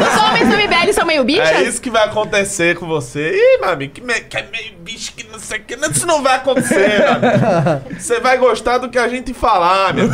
Os 0.00 0.22
homens 0.22 0.48
do 0.48 0.56
MBL 0.56 0.92
são 0.94 1.04
meio 1.04 1.22
bichas? 1.22 1.50
É 1.50 1.62
isso 1.62 1.82
que 1.82 1.90
vai 1.90 2.04
acontecer 2.04 2.76
com 2.76 2.86
você. 2.86 3.30
Ih, 3.30 3.60
meu 3.60 3.70
amigo, 3.70 3.92
que, 3.92 4.00
me, 4.00 4.14
que 4.20 4.38
é 4.38 4.46
meio 4.50 4.72
bicho, 4.80 5.12
que 5.14 5.26
não 5.30 5.38
sei 5.38 5.58
o 5.58 5.64
que. 5.64 5.74
Isso 5.74 6.06
não 6.06 6.22
vai 6.22 6.36
acontecer, 6.36 7.00
meu. 7.00 7.20
Você 8.00 8.20
vai 8.20 8.38
gostar 8.38 8.78
do 8.78 8.88
que 8.88 8.98
a 8.98 9.08
gente 9.08 9.34
falar, 9.34 9.92
meu 9.92 10.06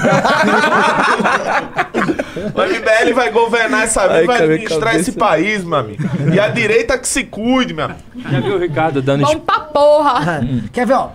O 2.54 2.62
MBL 2.62 3.14
vai 3.14 3.30
governar 3.30 3.84
essa 3.84 4.08
vida, 4.08 4.26
vai 4.26 4.42
administrar 4.42 4.96
esse 4.96 5.12
país, 5.12 5.62
meu 5.62 5.78
amigo. 5.78 6.02
E 6.32 6.40
a 6.40 6.48
direita 6.48 6.98
que 6.98 7.06
se 7.06 7.22
cuide, 7.24 7.72
meu 7.72 7.84
amigo. 7.84 8.00
Já 8.30 8.40
viu 8.40 8.56
o 8.56 8.58
Ricardo 8.58 9.00
dando 9.00 9.27
Vamos 9.28 9.44
pra 9.44 9.60
porra! 9.60 10.40
Quer 10.72 10.86
ver, 10.86 10.94
ó? 10.94 11.10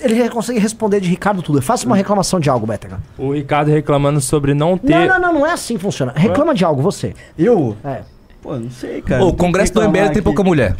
ele 0.00 0.28
consegue 0.28 0.58
responder 0.58 1.00
de 1.00 1.08
Ricardo 1.08 1.42
tudo. 1.42 1.60
Faça 1.60 1.86
uma 1.86 1.96
reclamação 1.96 2.38
de 2.38 2.48
algo, 2.48 2.66
Bétega. 2.66 3.00
O 3.16 3.32
Ricardo 3.32 3.68
reclamando 3.68 4.20
sobre 4.20 4.54
não 4.54 4.78
ter. 4.78 4.92
Não, 4.92 5.06
não, 5.06 5.20
não, 5.20 5.40
não 5.40 5.46
é 5.46 5.52
assim 5.52 5.76
que 5.76 5.82
funciona. 5.82 6.12
Reclama 6.14 6.54
de 6.54 6.64
algo, 6.64 6.80
você. 6.80 7.14
Eu? 7.36 7.76
É. 7.84 8.02
Pô, 8.40 8.56
não 8.56 8.70
sei, 8.70 9.02
cara. 9.02 9.24
O 9.24 9.34
Congresso 9.34 9.74
do 9.74 9.82
MBL 9.82 10.12
tem 10.12 10.22
pouca 10.22 10.42
mulher. 10.44 10.76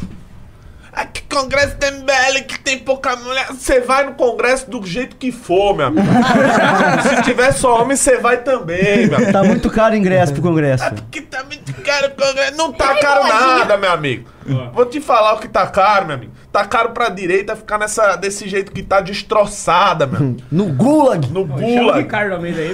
Aqui, 0.99 1.21
Congresso 1.33 1.77
do 1.77 1.85
MBL 1.85 2.43
que 2.45 2.59
tem 2.59 2.77
pouca 2.77 3.15
mulher. 3.15 3.47
Você 3.47 3.79
vai 3.79 4.05
no 4.05 4.15
Congresso 4.15 4.69
do 4.69 4.85
jeito 4.85 5.15
que 5.15 5.31
for, 5.31 5.73
meu 5.73 5.85
amigo. 5.85 6.05
Se 7.07 7.21
tiver 7.21 7.53
só 7.53 7.81
homem, 7.81 7.95
você 7.95 8.17
vai 8.17 8.43
também, 8.43 9.07
meu 9.07 9.15
amigo. 9.15 9.31
Tá 9.31 9.41
muito 9.41 9.69
caro 9.69 9.93
o 9.93 9.97
ingresso 9.97 10.33
pro 10.33 10.41
Congresso. 10.41 10.83
Aqui 10.83 11.21
tá 11.21 11.41
muito 11.45 11.73
caro 11.81 12.07
o 12.07 12.21
Congresso. 12.21 12.57
Não 12.57 12.73
tá 12.73 12.95
caro 12.95 13.25
nada, 13.25 13.77
meu 13.77 13.91
amigo. 13.93 14.29
Vou 14.73 14.85
te 14.85 14.99
falar 14.99 15.35
o 15.35 15.39
que 15.39 15.47
tá 15.47 15.67
caro, 15.67 16.07
meu 16.07 16.15
amigo. 16.15 16.33
Tá 16.51 16.65
caro 16.65 16.89
pra 16.89 17.07
direita 17.07 17.55
ficar 17.55 17.77
nessa, 17.77 18.17
desse 18.17 18.49
jeito 18.49 18.73
que 18.73 18.83
tá 18.83 18.99
destroçada, 18.99 20.05
meu. 20.05 20.35
No 20.51 20.65
gulag. 20.65 21.31
No 21.31 21.45
gulag. 21.45 21.99
Ricardo 21.99 22.33
Almeida 22.33 22.59
aí. 22.59 22.73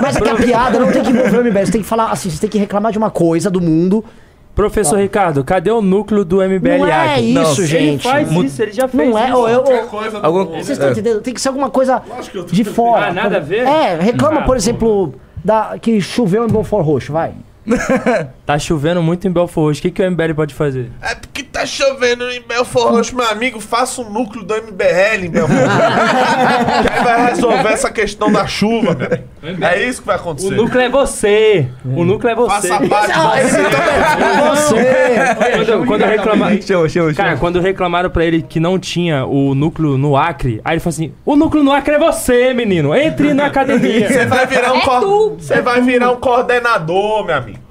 Mas 0.00 0.16
é 0.16 0.20
que 0.20 0.28
a 0.28 0.36
piada 0.36 0.78
não 0.78 0.92
tem 0.92 1.02
que 1.02 1.10
envolver 1.10 1.38
o 1.38 1.44
MBL. 1.44 1.66
Você 1.66 1.72
tem 1.72 1.82
que 1.82 1.88
falar 1.88 2.12
assim, 2.12 2.30
você 2.30 2.38
tem 2.38 2.50
que 2.50 2.58
reclamar 2.58 2.92
de 2.92 2.98
uma 2.98 3.10
coisa 3.10 3.50
do 3.50 3.60
mundo 3.60 4.04
Professor 4.54 4.98
Ricardo, 4.98 5.42
cadê 5.42 5.70
o 5.70 5.82
núcleo 5.82 6.24
do 6.24 6.36
MBL 6.36 6.78
Não 6.78 6.86
é 6.86 7.20
isso, 7.20 7.60
não, 7.60 7.66
gente. 7.66 7.74
Ele 7.76 7.98
faz 7.98 8.32
isso, 8.32 8.62
ele 8.62 8.72
já 8.72 8.86
fez 8.86 9.10
não 9.10 9.18
é, 9.18 9.24
isso. 9.24 9.48
Eu, 9.48 9.64
eu, 9.64 9.86
coisa 9.86 10.18
alguma... 10.18 10.44
Vocês 10.44 10.70
estão 10.70 10.88
é. 10.88 10.92
entendendo? 10.92 11.20
Tem 11.20 11.34
que 11.34 11.40
ser 11.40 11.48
alguma 11.48 11.70
coisa 11.70 12.00
de 12.52 12.62
fora. 12.62 13.08
Ah, 13.08 13.12
nada 13.12 13.38
a 13.38 13.40
ver? 13.40 13.66
É, 13.66 13.98
reclama, 13.98 14.40
ah, 14.40 14.44
por 14.44 14.56
exemplo, 14.56 15.14
da, 15.44 15.76
que 15.78 16.00
choveu 16.00 16.46
em 16.46 16.50
Belfort 16.50 16.86
Roxo, 16.86 17.12
vai. 17.12 17.32
tá 18.46 18.58
chovendo 18.58 19.02
muito 19.02 19.26
em 19.26 19.30
Belfort 19.30 19.66
Roxo. 19.66 19.80
O 19.80 19.82
que, 19.82 19.90
que 19.90 20.02
o 20.02 20.10
MBL 20.10 20.34
pode 20.36 20.54
fazer? 20.54 20.90
É 21.02 21.14
porque 21.16 21.43
tá 21.54 21.64
chovendo 21.64 22.28
em 22.32 22.40
Belfort 22.40 22.90
Roxo, 22.90 23.16
meu 23.16 23.30
amigo. 23.30 23.60
Faça 23.60 24.02
um 24.02 24.10
núcleo 24.10 24.44
do 24.44 24.54
MBL 24.54 25.24
em 25.24 25.30
Belfort 25.30 25.56
Roxo. 25.56 26.82
que 26.82 26.88
aí 26.92 27.04
vai 27.04 27.26
resolver 27.30 27.68
essa 27.68 27.90
questão 27.92 28.32
da 28.32 28.44
chuva, 28.44 28.94
meu. 28.94 29.64
É 29.68 29.86
isso 29.86 30.00
que 30.00 30.06
vai 30.08 30.16
acontecer. 30.16 30.48
O 30.48 30.50
núcleo 30.50 30.82
é 30.82 30.88
você. 30.88 31.68
O 31.84 32.04
núcleo 32.04 32.32
é 32.32 32.34
você. 32.34 32.68
Faça 32.68 32.88
parte 32.88 33.12
de 33.12 33.20
você. 33.20 33.62
você. 34.50 35.64
Quando, 35.64 35.86
quando 35.86 36.02
reclamaram... 36.02 36.56
Show, 36.60 36.88
show, 36.88 36.88
show. 36.88 37.14
Cara, 37.14 37.36
quando 37.36 37.60
reclamaram 37.60 38.10
pra 38.10 38.24
ele 38.24 38.42
que 38.42 38.58
não 38.58 38.76
tinha 38.76 39.24
o 39.24 39.54
núcleo 39.54 39.96
no 39.96 40.16
Acre, 40.16 40.60
aí 40.64 40.74
ele 40.74 40.80
falou 40.80 40.94
assim, 40.94 41.12
o 41.24 41.36
núcleo 41.36 41.62
no 41.62 41.72
Acre 41.72 41.94
é 41.94 41.98
você, 41.98 42.52
menino. 42.52 42.92
Entre 42.96 43.32
na 43.32 43.46
academia. 43.46 44.08
Você 44.08 44.26
vai 44.26 44.46
virar 44.46 44.72
um... 44.72 44.78
É 44.78 45.36
Você 45.38 45.62
vai 45.62 45.80
virar 45.80 46.10
um 46.10 46.16
coordenador, 46.16 47.24
meu 47.24 47.36
amigo. 47.36 47.64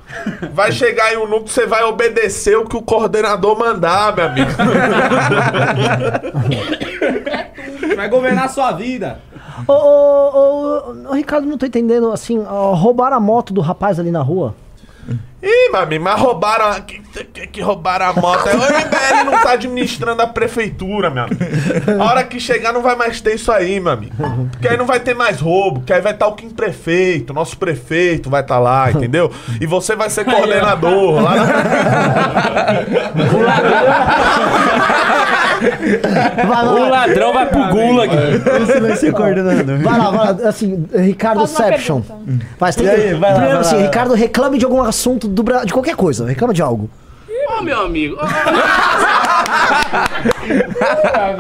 Vai 0.52 0.72
chegar 0.72 1.14
em 1.14 1.18
um 1.18 1.28
núcleo, 1.28 1.48
você 1.48 1.66
vai 1.66 1.84
obedecer 1.84 2.58
o 2.58 2.66
que 2.66 2.78
o 2.78 2.82
coordenador 2.82 3.58
mandar, 3.58 4.16
meu 4.16 4.26
amigo. 4.26 4.52
vai 7.96 8.10
governar 8.10 8.46
a 8.46 8.50
sua 8.50 8.72
vida. 8.72 9.20
Ô, 9.68 9.74
ô, 9.74 11.10
ô, 11.10 11.14
Ricardo, 11.14 11.48
não 11.48 11.58
tô 11.58 11.66
entendendo, 11.66 12.12
assim, 12.12 12.44
ó, 12.48 12.74
roubaram 12.74 13.18
a 13.18 13.20
moto 13.20 13.54
do 13.54 13.62
rapaz 13.62 14.00
ali 14.00 14.12
na 14.12 14.22
rua. 14.22 14.56
Ih, 15.44 15.70
mami, 15.74 16.00
mas 16.00 16.18
roubaram. 16.22 16.82
Que, 16.84 17.02
que, 17.26 17.48
que 17.48 17.62
roubaram 17.62 18.06
a 18.06 18.14
moto? 18.14 18.48
O 18.48 18.56
MBL 18.56 19.26
não 19.26 19.42
tá 19.44 19.52
administrando 19.52 20.22
a 20.22 20.28
prefeitura, 20.28 21.10
meu 21.10 21.24
amigo. 21.26 21.44
A 22.02 22.06
hora 22.06 22.24
que 22.24 22.40
chegar 22.40 22.72
não 22.72 22.82
vai 22.82 22.96
mais 22.96 23.20
ter 23.20 23.36
isso 23.36 23.52
aí, 23.52 23.78
meu 23.78 23.92
amigo. 23.92 24.16
Porque 24.52 24.70
aí 24.70 24.78
não 24.78 24.86
vai 24.86 25.02
ter 25.02 25.14
mais 25.14 25.42
roubo, 25.42 25.82
porque 25.82 25.92
aí 25.92 26.00
vai 26.00 26.14
estar 26.14 26.28
tá 26.28 26.32
o 26.32 26.36
Kim 26.36 26.50
Prefeito, 26.50 27.34
nosso 27.34 27.58
prefeito 27.58 28.30
vai 28.30 28.40
estar 28.42 28.56
tá 28.56 28.62
lá, 28.62 28.90
entendeu? 28.90 29.30
E 29.60 29.66
você 29.66 29.98
vai 29.98 30.10
ser 30.10 30.24
coordenador 30.24 31.22
lá 31.22 31.36
na... 31.36 31.46
Vai, 36.48 36.66
o 36.68 36.90
ladrão 36.90 37.34
vai 37.34 37.46
pro 37.48 37.68
gulag. 37.70 38.10
Você 38.66 38.80
vai 38.80 38.96
ser 38.96 39.14
coordenador. 39.14 39.80
Vai 39.80 39.98
lá, 39.98 40.12
vai 40.12 40.42
lá. 40.42 40.50
Assim, 40.50 40.86
Ricardo. 40.94 41.46
Vai, 42.60 42.74
tem, 42.74 42.90
aí, 42.90 43.14
vai 43.14 43.34
lá, 43.34 43.40
vai 43.40 43.52
assim, 43.54 43.76
lá. 43.76 43.82
Ricardo, 43.84 44.14
reclame 44.14 44.58
de 44.58 44.66
algum 44.66 44.82
assunto 44.82 45.28
do, 45.34 45.44
de 45.66 45.74
qualquer 45.74 45.96
coisa. 45.96 46.26
Reclama 46.26 46.54
de 46.54 46.62
algo. 46.62 46.90
Ô, 47.58 47.62
meu 47.62 47.82
amigo. 47.82 48.16
ô, 48.16 48.20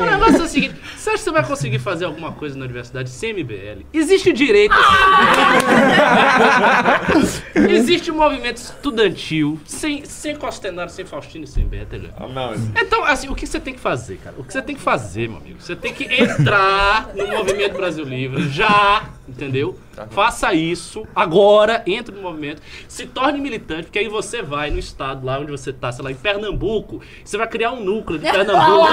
o 0.01 0.05
negócio 0.05 0.41
é 0.41 0.43
o 0.43 0.47
seguinte: 0.47 0.75
você 0.95 1.09
acha 1.09 1.17
que 1.17 1.23
você 1.23 1.31
vai 1.31 1.43
conseguir 1.45 1.79
fazer 1.79 2.05
alguma 2.05 2.31
coisa 2.31 2.57
na 2.57 2.65
universidade 2.65 3.09
sem 3.09 3.33
MBL? 3.33 3.83
Existe 3.93 4.29
o 4.29 4.33
direito. 4.33 4.75
Existe 7.55 8.11
o 8.11 8.15
movimento 8.15 8.57
estudantil 8.57 9.59
sem, 9.65 10.05
sem 10.05 10.35
Costenaro, 10.35 10.89
sem 10.89 11.05
Faustino 11.05 11.45
e 11.45 11.47
sem 11.47 11.65
Beta. 11.65 11.99
Ah, 12.17 12.27
não, 12.27 12.53
Então, 12.81 13.03
assim, 13.03 13.29
o 13.29 13.35
que 13.35 13.45
você 13.45 13.59
tem 13.59 13.73
que 13.73 13.79
fazer, 13.79 14.17
cara? 14.17 14.35
O 14.37 14.43
que 14.43 14.53
você 14.53 14.61
tem 14.61 14.75
que 14.75 14.81
fazer, 14.81 15.27
meu 15.27 15.37
amigo? 15.39 15.57
Você 15.59 15.75
tem 15.75 15.93
que 15.93 16.03
entrar 16.05 17.09
no 17.15 17.27
Movimento 17.27 17.75
Brasil 17.75 18.05
Livre 18.05 18.49
já, 18.49 19.03
entendeu? 19.27 19.77
Faça 20.09 20.53
isso 20.53 21.05
agora, 21.15 21.83
entre 21.85 22.15
no 22.15 22.21
movimento, 22.21 22.61
se 22.87 23.05
torne 23.05 23.39
militante, 23.39 23.83
porque 23.83 23.99
aí 23.99 24.07
você 24.07 24.41
vai 24.41 24.71
no 24.71 24.79
estado 24.79 25.23
lá 25.25 25.39
onde 25.39 25.51
você 25.51 25.71
tá, 25.71 25.91
sei 25.91 26.03
lá, 26.03 26.11
em 26.11 26.15
Pernambuco, 26.15 26.99
você 27.23 27.37
vai 27.37 27.47
criar 27.47 27.71
um 27.71 27.79
núcleo 27.83 28.17
de 28.19 28.25
Pernambuco. 28.31 28.87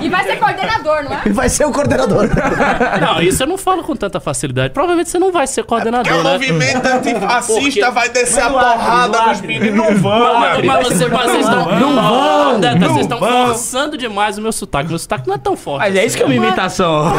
E 0.00 0.08
vai 0.08 0.24
ser 0.24 0.36
coordenador, 0.38 1.02
não 1.04 1.12
é? 1.12 1.22
E 1.26 1.30
vai 1.30 1.48
ser 1.48 1.64
o 1.64 1.72
coordenador. 1.72 2.28
Não, 3.00 3.20
isso 3.20 3.42
eu 3.42 3.46
não 3.46 3.58
falo 3.58 3.82
com 3.82 3.94
tanta 3.96 4.18
facilidade. 4.20 4.72
Provavelmente 4.72 5.10
você 5.10 5.18
não 5.18 5.30
vai 5.32 5.46
ser 5.46 5.64
coordenador, 5.64 6.04
Porque 6.12 6.20
o 6.20 6.24
né? 6.24 6.32
movimento 6.32 6.86
antifascista 6.86 7.60
Porque- 7.86 7.90
vai 7.90 8.08
descer 8.08 8.42
a 8.42 8.50
Mas 8.50 8.64
Acre, 8.64 8.78
porrada 8.84 9.20
no 9.22 9.28
nos 9.28 9.40
meninos. 9.40 9.74
Não 9.76 9.94
vão, 9.96 10.40
Mas, 10.40 10.64
mas 10.64 10.88
você- 10.88 11.08
mas 11.08 11.30
vocês 11.30 11.44
estão. 11.46 11.78
Não 11.80 11.94
vão, 11.94 12.60
vocês 12.60 13.00
estão 13.00 13.18
forçando 13.18 13.96
demais 13.98 14.38
o 14.38 14.42
meu 14.42 14.52
sotaque. 14.52 14.88
Meu 14.88 14.98
sotaque 14.98 15.26
não 15.28 15.34
é 15.34 15.38
tão 15.38 15.56
forte. 15.56 15.80
Mas 15.80 15.96
é 15.96 16.04
isso 16.04 16.16
que 16.16 16.22
é 16.22 16.26
uma 16.26 16.34
assim. 16.34 16.44
imitação. 16.46 17.12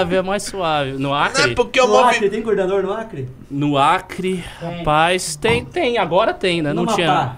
É 0.00 0.03
suave, 0.04 0.16
é 0.16 0.22
mais 0.22 0.42
suave. 0.42 0.92
No 0.92 0.98
Não 0.98 1.16
é 1.16 1.24
Acre? 1.26 1.54
porque 1.54 1.80
o 1.80 1.86
No 1.86 1.98
Acre, 1.98 2.30
tem 2.30 2.42
coordenador 2.42 2.82
no 2.82 2.92
Acre? 2.92 3.28
No 3.50 3.78
Acre, 3.78 4.44
rapaz, 4.60 5.36
tem, 5.36 5.64
tem, 5.64 5.98
agora 5.98 6.32
tem, 6.34 6.62
né? 6.62 6.72
No 6.72 6.84
não 6.84 6.94
tinha. 6.94 7.36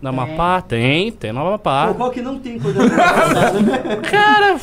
Na 0.00 0.10
Amapá? 0.10 0.60
Tem, 0.62 1.10
tem 1.10 1.32
no 1.32 1.40
Amapá. 1.40 1.88
Pô, 1.88 1.94
qual 1.94 2.10
que 2.10 2.22
não 2.22 2.38
tem 2.38 2.58
coordenador? 2.58 2.96
Cara, 4.10 4.56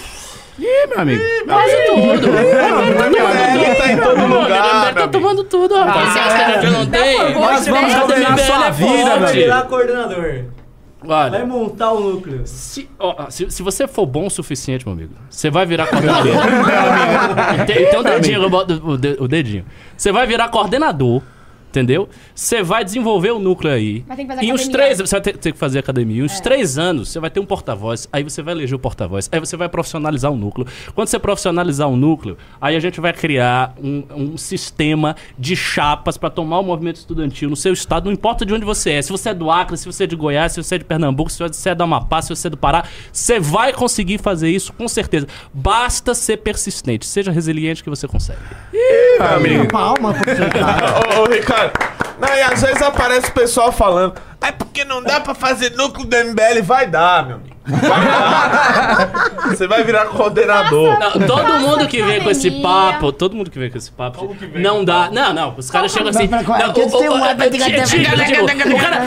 Ih, 0.58 0.88
meu 0.88 1.00
amigo. 1.00 1.22
quase 1.46 1.76
tudo. 1.86 2.28
MBL 2.30 3.76
tá 3.78 3.92
em 3.92 3.98
todo 3.98 4.16
Meu 4.16 4.26
amigo, 4.26 4.42
lugar, 4.42 4.94
tá 4.94 5.08
tomando 5.10 5.44
tudo, 5.44 5.76
rapaz. 5.76 6.14
Você 6.14 6.20
acha 6.20 6.36
que 6.36 6.42
a 6.44 6.62
gente 6.62 6.72
não 6.72 6.86
tem? 6.86 7.34
Nós 7.34 7.68
vamos 7.68 7.94
dominar 7.94 8.38
sua 8.38 8.68
é 8.68 8.72
vida, 8.72 9.20
forte. 9.20 9.38
meu 9.38 9.50
Vai 9.50 10.55
coordenador. 11.06 11.32
Vai 11.32 11.42
Olha, 11.42 11.46
montar 11.48 11.92
o 11.92 12.00
núcleo. 12.00 12.42
se, 12.46 12.90
ó, 13.00 13.30
se, 13.30 13.50
se 13.52 13.64
você 13.64 13.88
for 13.88 14.06
bom 14.06 14.28
o 14.28 14.30
suficiente, 14.30 14.86
meu 14.86 14.94
amigo, 14.94 15.14
você 15.30 15.50
vai 15.50 15.66
virar 15.66 15.88
coordenador. 15.88 16.34
tem, 17.68 17.90
tem 17.90 18.00
um 18.00 18.04
dedinho, 18.04 18.44
eu 18.44 18.50
boto 18.50 18.74
o, 18.86 18.98
de- 18.98 19.18
o 19.20 19.28
dedinho. 19.28 19.66
Você 19.98 20.12
vai 20.12 20.26
virar 20.28 20.50
coordenador, 20.50 21.22
entendeu? 21.76 22.08
Você 22.34 22.64
vai 22.64 22.84
desenvolver 22.84 23.32
o 23.32 23.40
núcleo 23.40 23.74
aí. 23.74 24.04
Mas 24.08 24.18
tem 24.18 24.26
que 24.26 24.34
fazer 24.34 24.46
Em 24.46 24.54
uns 24.54 24.62
academia. 24.62 24.78
três, 24.78 24.98
você 25.00 25.16
vai 25.16 25.22
ter, 25.22 25.38
ter 25.38 25.52
que 25.52 25.58
fazer 25.58 25.80
academia. 25.80 26.22
Em 26.22 26.24
uns 26.26 26.40
três 26.40 26.78
anos, 26.78 27.10
você 27.10 27.20
vai 27.20 27.30
ter 27.30 27.40
um 27.40 27.46
porta-voz. 27.46 28.08
Aí 28.12 28.24
você 28.24 28.42
vai 28.42 28.54
eleger 28.54 28.76
o 28.76 28.80
porta-voz. 28.80 29.30
Aí 29.32 29.40
você 29.40 29.58
vai 29.58 29.68
profissionalizar 29.68 30.32
o 30.32 30.36
núcleo. 30.36 30.66
Quando 30.94 31.08
você 31.08 31.20
profissionalizar 31.20 31.90
o 31.90 31.96
núcleo, 31.96 32.38
aí 32.62 32.76
a 32.76 32.80
gente 32.80 33.00
vai 33.02 33.12
criar 33.14 33.74
um, 33.82 34.04
um 34.16 34.38
sistema 34.38 35.16
de 35.38 35.56
chapas 35.56 36.18
para 36.18 36.30
tomar 36.30 36.60
o 36.60 36.64
movimento 36.64 36.98
estudantil 36.98 37.50
no 37.50 37.56
seu 37.56 37.74
estado, 37.74 38.06
não 38.06 38.14
importa 38.14 38.46
de 38.46 38.54
onde 38.54 38.66
você 38.66 38.92
é. 38.92 39.02
Se 39.02 39.12
você 39.12 39.30
é 39.30 39.34
do 39.34 39.52
Acre, 39.52 39.78
se 39.78 39.86
você 39.86 40.06
é 40.06 40.08
de 40.08 40.16
Goiás, 40.16 40.54
se 40.54 40.64
você 40.64 40.76
é 40.76 40.78
de 40.78 40.86
Pernambuco, 40.86 41.30
se 41.32 41.40
você 41.40 41.70
é 41.70 41.76
do 41.76 41.84
Amapá, 41.84 42.22
se 42.22 42.30
você 42.30 42.48
é 42.48 42.50
do 42.50 42.58
Pará, 42.58 42.86
você 43.12 43.40
vai 43.40 43.74
conseguir 43.74 44.18
fazer 44.20 44.50
isso 44.50 44.72
com 44.74 44.88
certeza. 44.88 45.28
Basta 45.54 46.14
ser 46.14 46.38
persistente. 46.38 47.06
Seja 47.06 47.32
resiliente 47.32 47.84
que 47.84 47.90
você 47.90 48.08
consegue. 48.08 48.40
Meu 49.20 49.28
amigo. 49.28 49.68
Palma. 49.68 50.16
Ô, 51.18 51.22
ô, 51.22 51.26
Ricardo. 51.26 51.65
Não, 52.20 52.34
e 52.36 52.42
às 52.42 52.62
vezes 52.62 52.82
aparece 52.82 53.30
o 53.30 53.34
pessoal 53.34 53.72
falando. 53.72 54.16
É 54.42 54.52
porque 54.52 54.86
não 54.86 55.02
dá 55.02 55.20
pra 55.20 55.34
fazer 55.34 55.72
núcleo 55.72 56.06
do 56.06 56.16
MBL. 56.16 56.62
Vai 56.64 56.88
dar, 56.88 57.26
meu 57.26 57.36
amigo. 57.38 57.55
Você 59.50 59.68
vai 59.68 59.84
virar 59.84 60.06
coordenador. 60.08 60.98
Não, 61.00 61.12
todo 61.28 61.54
mundo 61.60 61.88
que 61.88 62.02
vem 62.02 62.22
com 62.22 62.30
esse 62.30 62.50
papo, 62.62 63.12
todo 63.12 63.36
mundo 63.36 63.50
que 63.50 63.60
vem 63.60 63.70
com 63.70 63.78
esse 63.78 63.92
papo, 63.92 64.36
não 64.56 64.84
dá. 64.84 65.10
Não, 65.12 65.34
não, 65.34 65.54
os 65.58 65.70
caras 65.70 65.92
chegam 65.92 66.10
assim. 66.10 66.28
Não, 66.28 66.40
o 66.40 66.44
cara- 66.46 66.74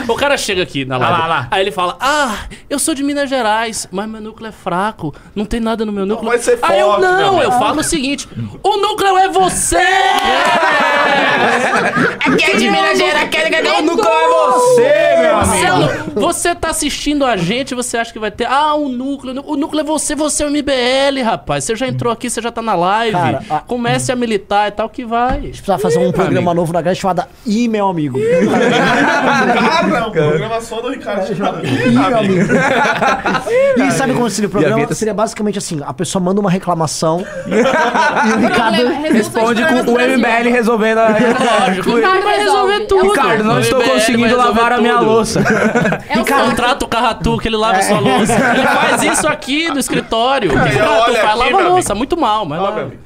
O 0.07 0.15
cara 0.15 0.37
chega 0.37 0.63
aqui 0.63 0.85
na 0.85 0.97
live, 0.97 1.19
lá, 1.19 1.27
lá. 1.27 1.47
aí 1.51 1.61
ele 1.61 1.71
fala: 1.71 1.97
Ah, 1.99 2.35
eu 2.69 2.79
sou 2.79 2.93
de 2.93 3.03
Minas 3.03 3.29
Gerais, 3.29 3.87
mas 3.91 4.07
meu 4.09 4.21
núcleo 4.21 4.49
é 4.49 4.51
fraco, 4.51 5.13
não 5.35 5.45
tem 5.45 5.59
nada 5.59 5.85
no 5.85 5.91
meu 5.91 6.05
núcleo. 6.05 6.29
vai 6.29 6.39
ser 6.39 6.57
Aí 6.61 6.79
eu 6.79 6.87
forte, 6.87 7.01
não, 7.01 7.41
eu 7.41 7.51
falo 7.53 7.79
o 7.79 7.83
seguinte: 7.83 8.27
o 8.63 8.77
núcleo 8.77 9.17
é 9.17 9.29
você! 9.29 9.77
Aqui 12.25 12.43
é 12.45 12.55
de 12.55 12.69
Minas 12.69 12.97
Gerais, 12.97 13.29
o 13.79 13.81
núcleo 13.81 14.09
é 14.09 14.27
você, 14.27 15.17
meu 15.21 15.37
amigo. 15.37 16.13
não- 16.15 16.29
você 16.29 16.53
tá 16.55 16.69
assistindo 16.69 17.25
a 17.25 17.35
gente, 17.37 17.73
você 17.75 17.97
acha 17.97 18.11
que 18.11 18.19
vai 18.19 18.31
ter. 18.31 18.45
Ah, 18.51 18.73
o 18.73 18.89
núcleo. 18.89 19.43
O 19.45 19.55
núcleo 19.55 19.81
é 19.81 19.83
você, 19.83 20.15
você 20.15 20.41
é 20.43 20.47
o 20.47 20.49
MBL, 20.49 21.21
rapaz. 21.23 21.65
Você 21.65 21.75
já 21.75 21.87
entrou 21.87 22.11
aqui, 22.11 22.29
você 22.31 22.41
já 22.41 22.51
tá 22.51 22.63
na 22.63 22.73
live. 22.73 23.15
Cara, 23.15 23.43
a- 23.47 23.59
Comece 23.59 24.11
a 24.11 24.15
militar 24.15 24.67
e 24.69 24.71
tal, 24.71 24.89
que 24.89 25.05
vai. 25.05 25.39
Precisa 25.49 25.77
fazer 25.77 25.99
um 25.99 26.11
programa 26.11 26.51
novo 26.53 26.73
na 26.73 26.81
grade 26.81 26.99
chamado 26.99 27.23
Ih, 27.45 27.67
meu 27.67 27.87
amigo. 27.87 28.19
Cara, 28.19 30.09
programação 30.11 30.81
do 30.81 30.89
Ricardo. 30.89 31.35
chamado 31.35 31.63
Ih, 31.65 31.89
meu 31.91 32.17
amigo. 32.17 32.53
E 33.77 33.91
sabe 33.91 34.13
como 34.13 34.29
seria 34.31 34.47
o 34.47 34.51
programa? 34.51 34.93
Seria 34.95 35.13
basicamente 35.13 35.57
assim: 35.59 35.79
a 35.85 35.93
pessoa 35.93 36.23
manda 36.23 36.41
uma 36.41 36.49
reclamação 36.49 37.23
e 37.45 38.33
o 38.33 38.39
Ricardo. 38.47 38.77
Responde 39.13 39.63
com 39.65 39.75
o. 39.91 39.99
MBL 39.99 40.49
resolvendo 40.51 40.97
a... 40.99 41.09
Lógico. 41.67 41.95
Ricardo 41.95 42.23
vai 42.23 42.39
resolve. 42.39 42.71
resolver 42.73 42.85
tudo. 42.87 43.09
Ricardo, 43.09 43.43
não 43.43 43.55
O 43.55 43.59
estou 43.59 43.81
conseguindo 43.83 44.35
lavar 44.35 44.71
a 44.73 44.77
minha 44.79 44.99
louça. 44.99 45.39
É 46.09 46.19
o 46.19 46.23
Cara, 46.25 46.39
saco. 46.41 46.49
contrata 46.49 46.85
o 46.85 46.87
Carratu 46.87 47.37
que 47.37 47.47
ele 47.47 47.57
lava 47.57 47.81
sua 47.83 47.99
louça. 47.99 48.33
Ele 48.55 48.67
faz 48.67 49.03
isso 49.03 49.27
aqui 49.27 49.69
no 49.69 49.79
escritório. 49.79 50.51
O 50.51 50.53
Carratu 50.55 50.79
olha 51.11 51.21
faz? 51.21 51.41
aqui, 51.41 51.53
Lava 51.53 51.67
louça, 51.69 51.95
muito 51.95 52.17
mal, 52.17 52.45
mas 52.45 52.59
Ó, 52.59 52.63
lá- 52.63 52.71
meu 52.75 52.83
amigo. 52.85 53.01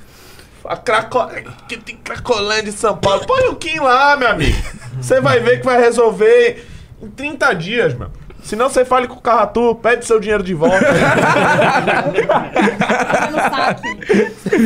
A 0.66 0.78
Craco... 0.78 1.20
que 1.68 1.76
tem 1.78 1.98
Cracolândia 1.98 2.72
de 2.72 2.78
São 2.78 2.96
Paulo. 2.96 3.26
Põe 3.28 3.48
o 3.50 3.56
Kim 3.56 3.80
lá, 3.80 4.16
meu 4.16 4.30
amigo. 4.30 4.58
Você 5.02 5.20
vai 5.20 5.40
ver 5.42 5.60
que 5.60 5.66
vai 5.66 5.78
resolver 5.80 6.66
em 7.02 7.10
30 7.10 7.54
dias, 7.54 7.94
meu. 7.94 8.10
Se 8.42 8.56
não, 8.56 8.70
você 8.70 8.84
fale 8.86 9.08
com 9.08 9.16
o 9.16 9.22
Carratu, 9.22 9.76
pede 9.76 10.06
seu 10.06 10.20
dinheiro 10.20 10.44
de 10.44 10.54
volta. 10.54 10.86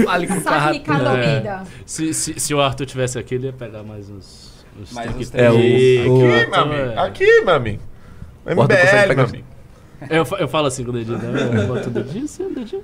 Fale 0.06 0.28
com 0.28 0.34
o 0.36 0.42
Carratu. 0.44 0.94
É. 1.18 1.62
Se, 1.86 2.14
se, 2.14 2.40
se 2.40 2.54
o 2.54 2.62
Arthur 2.62 2.86
tivesse 2.86 3.18
aqui, 3.20 3.36
ele 3.36 3.48
ia 3.48 3.54
pegar 3.54 3.84
mais 3.84 4.10
uns. 4.10 4.66
uns 4.80 4.92
Mais 4.94 5.16
uns 5.16 5.30
que 5.30 5.38
É, 5.40 5.50
o- 5.50 5.56
ter. 5.58 6.08
o- 6.08 6.26
Aqui, 6.28 6.48
meu 6.52 6.60
amigo. 6.62 7.00
Aqui, 7.00 7.42
meu 7.42 7.54
amigo. 7.56 7.84
MBL, 8.46 9.16
meu 9.16 9.26
amigo. 9.26 9.48
Eu, 10.10 10.26
eu 10.40 10.48
falo 10.48 10.68
assim 10.68 10.84
com 10.84 10.92
o 10.92 10.94
dedinho, 10.94 11.18
né? 11.18 11.62
Eu 11.62 11.68
boto 11.68 11.90
o 11.90 11.92
dedinho, 11.92 12.26
assim, 12.26 12.44
o 12.46 12.54
dedinho. 12.54 12.84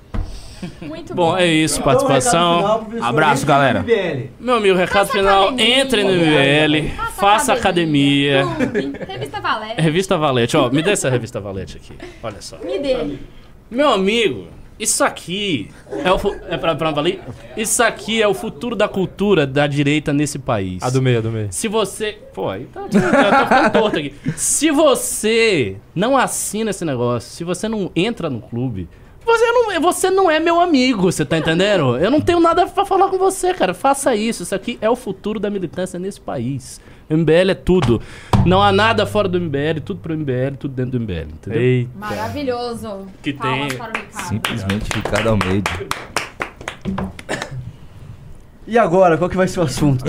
Muito 0.80 1.14
Bom, 1.14 1.36
é 1.36 1.46
isso, 1.46 1.80
Então, 1.80 1.84
recado 1.92 2.06
participação. 2.06 2.86
final 2.88 3.04
Abraço, 3.04 3.42
entre 3.42 3.46
galera. 3.46 3.80
MBL. 3.80 4.30
Meu 4.40 4.54
amigo, 4.56 4.76
recado 4.76 5.06
Faça 5.06 5.18
final: 5.18 5.42
academia. 5.48 5.80
entre 5.80 6.04
no 6.04 6.10
MBL, 6.10 6.90
faça 7.16 7.52
academia. 7.52 8.44
Clube, 8.44 8.98
Revista 9.06 9.40
Valete. 9.40 9.80
Revista 9.80 10.18
Valete, 10.18 10.56
ó, 10.56 10.70
me 10.70 10.82
dê 10.82 10.90
essa 10.92 11.10
revista 11.10 11.40
Valete 11.40 11.76
aqui. 11.76 11.92
Olha 12.22 12.40
só. 12.40 12.56
Me 12.58 12.78
dê. 12.78 13.16
Meu 13.70 13.90
amigo, 13.90 14.46
isso 14.78 15.04
aqui 15.04 15.70
é, 16.04 16.10
o, 16.10 16.18
é 16.48 16.56
pra, 16.56 16.74
pra 16.74 16.90
valer? 16.90 17.20
Isso 17.56 17.82
aqui 17.82 18.20
é 18.20 18.26
o 18.26 18.34
futuro 18.34 18.74
da 18.74 18.88
cultura 18.88 19.46
da 19.46 19.66
direita 19.66 20.12
nesse 20.12 20.38
país. 20.38 20.82
A 20.82 20.90
do 20.90 21.00
meio, 21.00 21.18
a 21.18 21.20
do 21.20 21.30
meio. 21.30 21.48
Se 21.50 21.68
você. 21.68 22.18
Pô, 22.34 22.48
aí 22.48 22.66
tá. 22.66 22.82
tá 22.82 23.46
ficando 23.46 23.72
torto 23.72 23.98
aqui. 23.98 24.14
Se 24.36 24.70
você 24.70 25.76
não 25.94 26.16
assina 26.16 26.70
esse 26.70 26.84
negócio, 26.84 27.30
se 27.30 27.44
você 27.44 27.68
não 27.68 27.90
entra 27.94 28.28
no 28.28 28.40
clube. 28.40 28.88
Você 29.24 29.52
não, 29.52 29.80
você 29.80 30.10
não 30.10 30.30
é 30.30 30.38
meu 30.38 30.60
amigo, 30.60 31.10
você 31.10 31.24
tá 31.24 31.38
entendendo? 31.38 31.96
Eu 31.96 32.10
não 32.10 32.20
tenho 32.20 32.38
nada 32.40 32.66
pra 32.66 32.84
falar 32.84 33.08
com 33.08 33.16
você, 33.16 33.54
cara. 33.54 33.72
Faça 33.72 34.14
isso. 34.14 34.42
Isso 34.42 34.54
aqui 34.54 34.76
é 34.82 34.90
o 34.90 34.96
futuro 34.96 35.40
da 35.40 35.48
militância 35.48 35.98
nesse 35.98 36.20
país. 36.20 36.78
MBL 37.08 37.50
é 37.50 37.54
tudo. 37.54 38.02
Não 38.46 38.62
há 38.62 38.70
nada 38.72 39.06
fora 39.06 39.28
do 39.28 39.40
MBL, 39.40 39.80
tudo 39.84 40.00
pro 40.00 40.16
MBL, 40.16 40.56
tudo 40.58 40.74
dentro 40.74 40.92
do 40.98 41.00
MBL, 41.00 41.28
entendeu? 41.32 41.60
Eita. 41.62 41.90
Maravilhoso. 41.98 43.06
Que 43.22 43.32
Palmas 43.32 43.68
tem- 43.68 43.78
para 43.78 43.90
o 43.90 43.92
Ricardo. 44.02 44.28
Simplesmente 44.28 44.90
Ricardo 44.94 45.28
Almeida. 45.30 45.70
E 48.66 48.78
agora, 48.78 49.18
qual 49.18 49.28
que 49.28 49.36
vai 49.36 49.46
ser 49.46 49.60
o 49.60 49.64
assunto? 49.64 50.02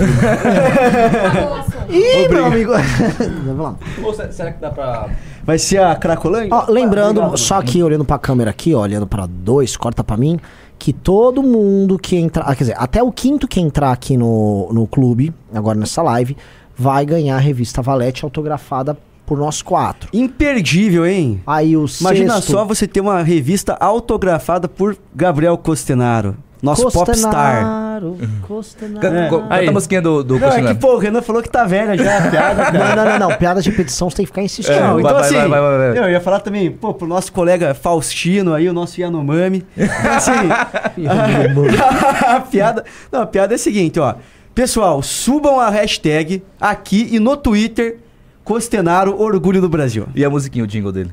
Ih, 1.90 2.26
meu 2.30 2.46
amigo. 2.46 2.72
Vamos 3.44 3.58
lá. 3.62 3.76
Ou 4.02 4.14
se- 4.14 4.32
será 4.32 4.50
que 4.50 4.58
dá 4.62 4.70
pra. 4.70 5.10
Vai 5.44 5.58
ser 5.58 5.76
a 5.82 5.94
Cracolândia? 5.94 6.48
Ó, 6.54 6.64
lembrando, 6.70 7.18
Obrigado. 7.18 7.36
só 7.36 7.56
aqui 7.58 7.82
olhando 7.82 8.02
pra 8.02 8.18
câmera 8.18 8.48
aqui, 8.50 8.74
ó, 8.74 8.80
olhando 8.80 9.06
pra 9.06 9.26
dois, 9.26 9.76
corta 9.76 10.02
pra 10.02 10.16
mim, 10.16 10.40
que 10.78 10.90
todo 10.94 11.42
mundo 11.42 11.98
que 11.98 12.16
entrar, 12.16 12.44
ah, 12.46 12.54
quer 12.56 12.64
dizer, 12.64 12.76
até 12.78 13.02
o 13.02 13.12
quinto 13.12 13.46
que 13.46 13.60
entrar 13.60 13.92
aqui 13.92 14.16
no, 14.16 14.70
no 14.72 14.86
clube, 14.86 15.34
agora 15.54 15.78
nessa 15.78 16.00
live, 16.00 16.34
vai 16.76 17.06
ganhar 17.06 17.36
a 17.36 17.40
revista 17.40 17.80
Valete 17.80 18.24
autografada 18.24 18.96
por 19.24 19.38
nós 19.38 19.60
quatro. 19.60 20.08
Imperdível, 20.12 21.04
hein? 21.04 21.42
Aí 21.46 21.76
o 21.76 21.86
Imagina 22.00 22.34
sexto, 22.34 22.52
só 22.52 22.64
você 22.64 22.86
ter 22.86 23.00
uma 23.00 23.22
revista 23.22 23.76
autografada 23.80 24.68
por 24.68 24.96
Gabriel 25.12 25.58
Costenaro, 25.58 26.36
nosso 26.62 26.82
popstar. 26.84 27.06
Costenaro. 27.06 27.66
Costenaro, 27.66 28.40
Costenaro. 28.46 29.00
Canta, 29.00 29.68
a 29.68 29.72
musiquinha 29.72 30.02
do, 30.02 30.22
do 30.22 30.38
Não, 30.38 30.46
é 30.46 30.50
Costenaro. 30.50 30.74
que, 30.74 30.80
pô, 30.80 30.94
o 30.94 30.98
Renan 30.98 31.22
falou 31.22 31.42
que 31.42 31.50
tá 31.50 31.64
velha 31.64 31.96
já, 31.96 32.18
a 32.18 32.30
piada. 32.30 32.70
Não, 32.78 32.96
não, 32.96 33.18
não, 33.18 33.28
não. 33.30 33.36
Piada 33.36 33.60
de 33.60 33.70
repetição, 33.70 34.08
você 34.08 34.18
tem 34.18 34.26
que 34.26 34.30
ficar 34.30 34.42
insistindo. 34.42 34.78
Vai, 34.78 35.00
então 35.00 35.12
vai, 35.12 35.20
assim, 35.22 35.34
vai, 35.34 35.48
vai, 35.48 35.60
vai, 35.60 35.92
vai. 35.92 35.98
eu 35.98 36.10
ia 36.10 36.20
falar 36.20 36.40
também, 36.40 36.70
pô, 36.70 36.94
pro 36.94 37.08
nosso 37.08 37.32
colega 37.32 37.74
Faustino 37.74 38.54
aí, 38.54 38.68
o 38.68 38.72
nosso 38.72 39.00
Yanomami. 39.00 39.66
Assim, 40.14 40.30
a, 41.08 42.36
a 42.36 42.40
piada, 42.40 42.84
não, 43.10 43.22
a 43.22 43.26
piada 43.26 43.54
é 43.54 43.56
a 43.56 43.58
seguinte, 43.58 43.98
ó. 43.98 44.14
Pessoal, 44.56 45.02
subam 45.02 45.60
a 45.60 45.68
hashtag 45.68 46.42
aqui 46.58 47.08
e 47.12 47.20
no 47.20 47.36
Twitter, 47.36 47.98
Costenaro 48.42 49.20
Orgulho 49.20 49.60
do 49.60 49.68
Brasil. 49.68 50.08
E 50.14 50.24
a 50.24 50.30
musiquinha, 50.30 50.64
o 50.64 50.66
jingle 50.66 50.90
dele. 50.90 51.10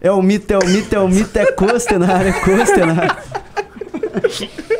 É 0.00 0.10
o 0.10 0.20
mito, 0.20 0.52
é 0.52 0.58
o 0.58 0.66
mito, 0.66 0.92
é 0.92 0.98
o 0.98 1.06
mito, 1.06 1.38
é 1.38 1.52
Costenaro, 1.52 2.26
é 2.26 2.32
Costenaro. 2.32 3.16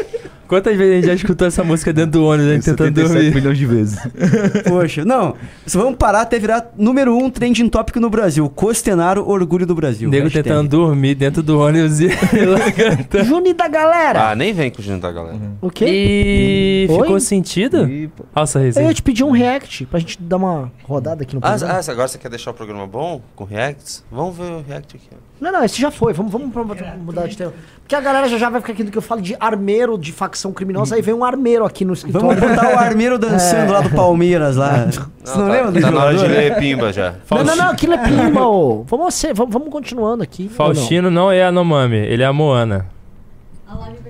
Quantas 0.46 0.76
vezes 0.76 0.92
a 0.92 0.96
gente 0.96 1.06
já 1.06 1.14
escutou 1.14 1.46
essa 1.46 1.64
música 1.64 1.92
dentro 1.92 2.12
do 2.12 2.24
ônibus, 2.26 2.46
né, 2.46 2.54
tentando 2.54 2.94
77 2.96 3.12
dormir? 3.14 3.34
milhões 3.34 3.58
de 3.58 3.66
vezes. 3.66 3.98
Poxa, 4.68 5.04
não, 5.04 5.34
vamos 5.66 5.96
parar 5.96 6.20
até 6.22 6.38
virar 6.38 6.70
número 6.76 7.16
um 7.16 7.30
trending 7.30 7.68
topic 7.68 7.96
no 7.96 8.10
Brasil. 8.10 8.48
Costenaro 8.50 9.28
Orgulho 9.28 9.66
do 9.66 9.74
Brasil. 9.74 10.08
Nego 10.10 10.24
Hashtag. 10.24 10.44
tentando 10.48 10.68
dormir 10.68 11.14
dentro 11.14 11.42
do 11.42 11.58
ônibus 11.58 12.00
e 12.00 12.08
lá 12.46 12.70
cantando. 12.72 13.24
Juni 13.24 13.54
da 13.54 13.68
galera. 13.68 14.30
Ah, 14.30 14.36
nem 14.36 14.52
vem 14.52 14.70
com 14.70 14.80
o 14.80 14.84
Júnior 14.84 15.00
da 15.00 15.10
galera. 15.12 15.38
O 15.60 15.70
quê? 15.70 15.84
E 15.88 16.86
Oi? 16.90 17.00
ficou 17.00 17.20
sentido? 17.20 17.88
E, 17.88 18.10
Olha 18.34 18.42
essa 18.44 18.58
Eu 18.58 18.64
resenha. 18.64 18.88
ia 18.88 18.94
te 18.94 19.02
pedir 19.02 19.24
um 19.24 19.30
react 19.30 19.86
pra 19.86 19.98
gente 19.98 20.20
dar 20.20 20.36
uma 20.36 20.70
rodada 20.84 21.22
aqui 21.22 21.34
no 21.34 21.40
Ah, 21.42 21.50
programa. 21.52 21.80
ah, 21.80 21.90
agora 21.92 22.08
você 22.08 22.18
quer 22.18 22.28
deixar 22.28 22.50
o 22.50 22.54
programa 22.54 22.86
bom 22.86 23.20
com 23.34 23.44
reacts? 23.44 24.04
Vamos 24.10 24.36
ver 24.36 24.44
o 24.52 24.62
react 24.66 24.96
aqui. 24.96 25.08
Não, 25.40 25.50
não, 25.52 25.64
esse 25.64 25.80
já 25.80 25.90
foi. 25.90 26.12
Vamos, 26.12 26.32
vamos 26.32 26.52
pra- 26.52 26.96
mudar 26.96 27.26
de 27.26 27.36
tema. 27.36 27.52
Porque 27.80 27.94
a 27.94 28.00
galera 28.00 28.28
já, 28.28 28.38
já 28.38 28.48
vai 28.48 28.60
ficar 28.60 28.72
aqui 28.72 28.84
do 28.84 28.90
que 28.90 28.96
eu 28.96 29.02
falo 29.02 29.20
de 29.20 29.36
armeiro 29.38 29.98
de 29.98 30.12
facção 30.12 30.52
criminosa. 30.52 30.94
Aí 30.94 31.02
vem 31.02 31.12
um 31.12 31.24
armeiro 31.24 31.64
aqui 31.64 31.84
no 31.84 31.92
escritório. 31.92 32.28
Vamos 32.28 32.56
botar 32.56 32.74
o 32.74 32.78
Armeiro 32.78 33.18
dançando 33.18 33.72
lá 33.72 33.80
do 33.80 33.90
Palmeiras 33.90 34.56
lá. 34.56 34.86
Você 35.22 35.38
não 35.38 35.46
tá, 35.46 35.52
lembra 35.52 35.72
do 35.72 35.80
tá 35.80 35.90
na 35.90 36.04
hora 36.04 36.14
de 36.14 36.20
jogador? 36.20 36.38
ler 36.38 36.56
Pimba 36.56 36.92
já. 36.92 37.14
Não, 37.30 37.44
não, 37.44 37.56
não, 37.56 37.70
aquilo 37.70 37.92
é 37.94 37.98
pimba, 37.98 38.40
ô. 38.46 38.84
Vamos, 38.84 39.14
ser, 39.14 39.34
vamos, 39.34 39.52
vamos 39.52 39.68
continuando 39.70 40.22
aqui. 40.22 40.44
ou 40.44 40.48
não? 40.48 40.74
Faustino 40.74 41.10
não 41.10 41.30
é 41.30 41.44
a 41.44 41.52
Nomami, 41.52 41.96
ele 41.96 42.22
é 42.22 42.26
a 42.26 42.32
Moana. 42.32 42.86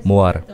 Moara. 0.05 0.45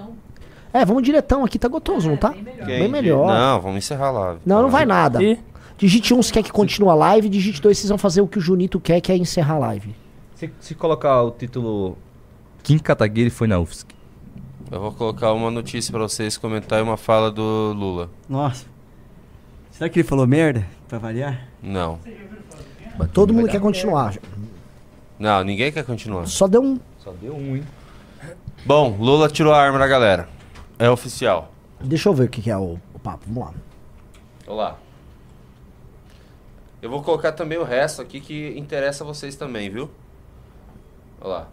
É, 0.72 0.84
vamos 0.84 1.02
diretão 1.02 1.44
aqui, 1.44 1.58
tá 1.58 1.66
gostoso, 1.66 2.08
não 2.08 2.16
tá? 2.16 2.32
Bem 2.64 2.88
melhor. 2.88 3.26
Não, 3.26 3.60
vamos 3.60 3.78
encerrar 3.78 4.12
lá. 4.12 4.36
Não, 4.46 4.62
não 4.62 4.70
vai 4.70 4.86
nada. 4.86 5.20
E 5.22 5.38
Digite 5.76 6.12
1 6.14 6.22
se 6.22 6.32
quer 6.32 6.42
que 6.42 6.52
continue 6.52 6.90
a 6.90 6.94
live, 6.94 7.28
digite 7.28 7.60
2 7.60 7.76
vocês 7.76 7.88
vão 7.88 7.96
fazer 7.96 8.20
o 8.20 8.26
que 8.26 8.36
o 8.36 8.40
Junito 8.40 8.78
quer, 8.78 9.00
que 9.00 9.10
é 9.10 9.16
encerrar 9.16 9.54
a 9.54 9.58
live. 9.58 9.94
Se, 10.40 10.50
se 10.58 10.74
colocar 10.74 11.20
o 11.20 11.30
título 11.30 11.98
Kim 12.62 12.78
Kataguiri 12.78 13.28
foi 13.28 13.46
na 13.46 13.58
UFSC. 13.58 13.86
Eu 14.70 14.80
vou 14.80 14.90
colocar 14.90 15.34
uma 15.34 15.50
notícia 15.50 15.92
pra 15.92 16.00
vocês 16.00 16.38
comentar 16.38 16.78
e 16.78 16.82
uma 16.82 16.96
fala 16.96 17.30
do 17.30 17.74
Lula. 17.76 18.08
Nossa. 18.26 18.64
Será 19.70 19.90
que 19.90 19.98
ele 19.98 20.08
falou 20.08 20.26
merda? 20.26 20.66
Pra 20.88 20.98
variar? 20.98 21.46
Não. 21.62 22.00
Todo 23.12 23.34
mundo 23.34 23.48
quer 23.48 23.60
continuar. 23.60 24.16
Não, 25.18 25.44
ninguém 25.44 25.70
quer 25.70 25.84
continuar. 25.84 26.26
Só 26.26 26.48
deu 26.48 26.62
um. 26.62 26.80
Só 26.96 27.12
deu 27.20 27.36
um, 27.36 27.56
hein? 27.56 27.64
Bom, 28.64 28.96
Lula 28.98 29.28
tirou 29.28 29.52
a 29.52 29.60
arma 29.62 29.78
da 29.78 29.86
galera. 29.86 30.26
É 30.78 30.88
oficial. 30.88 31.52
Deixa 31.78 32.08
eu 32.08 32.14
ver 32.14 32.24
o 32.24 32.28
que, 32.30 32.40
que 32.40 32.50
é 32.50 32.56
o, 32.56 32.78
o 32.94 32.98
papo. 32.98 33.26
Vamos 33.26 33.44
lá. 33.44 33.54
Olá. 34.46 34.78
Eu 36.80 36.88
vou 36.88 37.02
colocar 37.02 37.32
também 37.32 37.58
o 37.58 37.62
resto 37.62 38.00
aqui 38.00 38.22
que 38.22 38.58
interessa 38.58 39.04
a 39.04 39.06
vocês 39.06 39.36
também, 39.36 39.68
viu? 39.68 39.90
Olha 41.20 41.30
lá. 41.32 41.48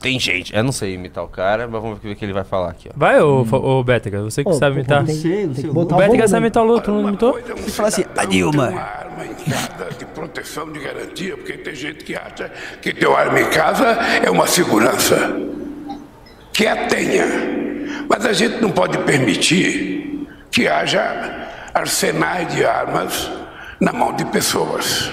Tem 0.00 0.18
gente. 0.18 0.54
Eu 0.56 0.64
não 0.64 0.72
sei 0.72 0.94
imitar 0.94 1.22
o 1.22 1.28
cara, 1.28 1.68
mas 1.68 1.82
vamos 1.82 1.98
ver 1.98 2.12
o 2.12 2.16
que 2.16 2.24
ele 2.24 2.32
vai 2.32 2.42
falar 2.42 2.70
aqui, 2.70 2.88
ó. 2.88 2.92
Vai, 2.96 3.20
ô, 3.20 3.42
ô 3.52 3.84
Bétega, 3.84 4.22
você 4.22 4.42
que 4.42 4.48
Ô, 4.48 4.54
sabe 4.54 4.76
imitar. 4.76 5.04
tem- 5.04 5.14
sei, 5.14 5.46
não 5.46 5.52
tem 5.52 5.54
sei 5.56 5.64
que 5.64 5.70
o 5.70 5.74
botar 5.74 5.94
O 5.94 5.98
Bétega 5.98 6.26
sabe 6.26 6.46
imitar 6.46 6.62
o 6.62 6.66
Lula, 6.66 6.80
tu 6.80 6.90
não 6.90 7.06
imitou? 7.08 7.38
Você 7.56 7.70
fala 7.70 7.88
assim, 7.88 8.04
a 8.16 8.24
Dilma. 8.24 8.66
Tem 8.68 8.76
uma 8.76 8.82
arma 8.82 9.26
em 9.26 9.34
casa 9.34 9.90
de 9.98 10.04
proteção, 10.06 10.72
de 10.72 10.78
garantia, 10.80 11.36
porque 11.36 11.52
tem 11.58 11.74
gente 11.74 12.02
que 12.02 12.14
acha 12.16 12.50
que 12.80 12.94
ter 12.94 13.06
uma 13.06 13.18
arma 13.18 13.40
em 13.42 13.50
casa 13.50 13.86
é 14.24 14.30
uma 14.30 14.46
segurança. 14.46 15.16
Que 16.54 16.66
a 16.66 16.86
tenha. 16.88 17.26
Mas 18.08 18.24
a 18.24 18.32
gente 18.32 18.58
não 18.62 18.70
pode 18.70 18.96
permitir 19.04 20.26
que 20.50 20.66
haja 20.66 21.46
arsenais 21.74 22.52
de 22.54 22.64
armas 22.64 23.30
na 23.78 23.92
mão 23.92 24.14
de 24.16 24.24
pessoas. 24.24 25.12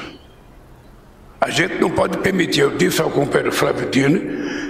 A 1.40 1.50
gente 1.50 1.76
não 1.80 1.90
pode 1.90 2.18
permitir. 2.18 2.62
Eu 2.62 2.78
disse 2.78 3.02
ao 3.02 3.10
companheiro 3.10 3.52
Flávio 3.52 3.90
Dino 3.90 4.20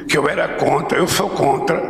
que 0.07 0.17
eu 0.17 0.27
era 0.29 0.47
contra, 0.49 0.97
eu 0.97 1.07
sou 1.07 1.29
contra. 1.29 1.81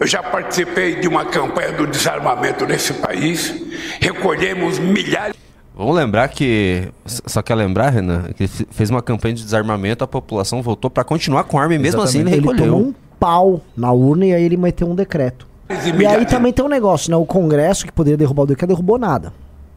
Eu 0.00 0.06
já 0.06 0.22
participei 0.22 0.96
de 1.00 1.06
uma 1.06 1.24
campanha 1.24 1.72
do 1.72 1.86
desarmamento 1.86 2.66
nesse 2.66 2.94
país. 2.94 3.54
Recolhemos 4.00 4.78
milhares. 4.78 5.34
Vamos 5.76 5.94
lembrar 5.96 6.28
que. 6.28 6.88
Só 7.04 7.42
quer 7.42 7.54
lembrar, 7.54 7.90
Renan, 7.90 8.24
que 8.36 8.44
ele 8.44 8.48
fe- 8.48 8.66
fez 8.70 8.90
uma 8.90 9.02
campanha 9.02 9.34
de 9.34 9.42
desarmamento, 9.44 10.02
a 10.04 10.06
população 10.06 10.62
votou 10.62 10.90
pra 10.90 11.04
continuar 11.04 11.44
com 11.44 11.58
arma 11.58 11.74
e 11.74 11.78
mesmo 11.78 12.00
assim 12.00 12.20
ele 12.20 12.30
Ele 12.30 12.40
recolheu. 12.40 12.64
tomou 12.64 12.80
um 12.80 12.94
pau 13.20 13.60
na 13.76 13.92
urna 13.92 14.26
e 14.26 14.34
aí 14.34 14.42
ele 14.44 14.56
meteu 14.56 14.88
um 14.88 14.94
decreto. 14.94 15.46
E 15.98 16.06
aí 16.06 16.26
também 16.26 16.52
tem 16.52 16.64
um 16.64 16.68
negócio, 16.68 17.10
né? 17.10 17.16
O 17.16 17.24
Congresso, 17.26 17.84
que 17.86 17.92
poderia 17.92 18.16
derrubar 18.16 18.42
o 18.42 18.46
decreto, 18.46 18.68
derrubou 18.68 18.98
nada. 18.98 19.32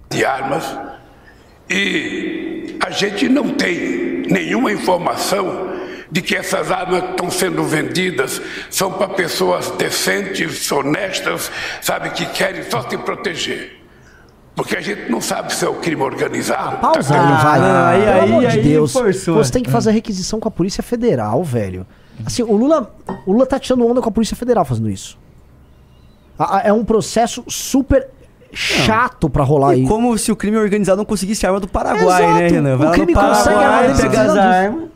de 0.10 0.24
armas 0.26 0.64
e 1.70 2.78
a 2.86 2.90
gente 2.92 3.28
não 3.30 3.50
tem 3.50 4.17
nenhuma 4.30 4.72
informação 4.72 5.68
de 6.10 6.22
que 6.22 6.36
essas 6.36 6.72
armas 6.72 7.02
que 7.02 7.10
estão 7.12 7.30
sendo 7.30 7.64
vendidas 7.64 8.42
são 8.70 8.94
para 8.94 9.10
pessoas 9.10 9.70
decentes, 9.72 10.72
honestas, 10.72 11.52
sabe, 11.82 12.12
que 12.12 12.26
querem 12.28 12.64
só 12.70 12.88
se 12.88 12.98
proteger. 12.98 13.78
Porque 14.56 14.76
a 14.76 14.82
gente 14.82 15.12
não 15.12 15.22
sabe 15.22 15.54
se 15.54 15.64
é 15.64 15.70
o 15.70 15.76
crime 15.76 16.02
organizado. 16.02 16.78
tá 16.78 16.90
Pausa 16.90 17.14
aí, 17.14 17.44
vai. 17.44 17.60
Ah, 17.60 17.88
aí, 17.90 18.00
Pelo 18.02 18.12
aí, 18.12 18.20
amor 18.24 18.42
de 18.42 18.58
aí 18.58 18.64
Deus. 18.64 18.92
forçou. 18.92 19.36
Você 19.36 19.52
tem 19.52 19.62
que 19.62 19.70
fazer 19.70 19.92
a 19.92 19.94
requisição 19.94 20.40
com 20.40 20.48
a 20.48 20.52
Polícia 20.52 20.82
Federal, 20.82 21.44
velho. 21.44 21.86
Assim, 22.26 22.42
o 22.42 22.56
Lula, 22.56 22.92
o 23.28 23.32
Lula 23.34 23.46
tá 23.46 23.60
tirando 23.60 23.86
onda 23.86 24.02
com 24.02 24.10
a 24.10 24.12
Polícia 24.12 24.36
Federal 24.36 24.66
fazendo 24.66 24.90
isso. 24.90 25.20
É 26.64 26.74
um 26.74 26.84
processo 26.84 27.44
super 27.48 28.10
chato 28.58 29.30
pra 29.30 29.44
rolar 29.44 29.70
aí. 29.72 29.84
E 29.84 29.88
como 29.88 30.18
se 30.18 30.32
o 30.32 30.36
crime 30.36 30.58
organizado 30.58 30.98
não 30.98 31.06
conseguisse 31.06 31.46
arma 31.46 31.60
do 31.60 31.68
Paraguai, 31.68 32.24
Exato. 32.24 32.40
né, 32.40 32.48
Renan? 32.50 32.76
O 32.76 32.78
Vai 32.80 32.88
no 32.88 32.94
crime 32.94 33.14
consegue 33.14 33.30
arma, 33.50 33.54
Paraguai, 33.54 33.86
eles 33.86 33.98
pega 34.02 34.08
as 34.08 34.14
precisam 34.18 34.34
disso. 34.36 34.56
armas. 34.56 34.90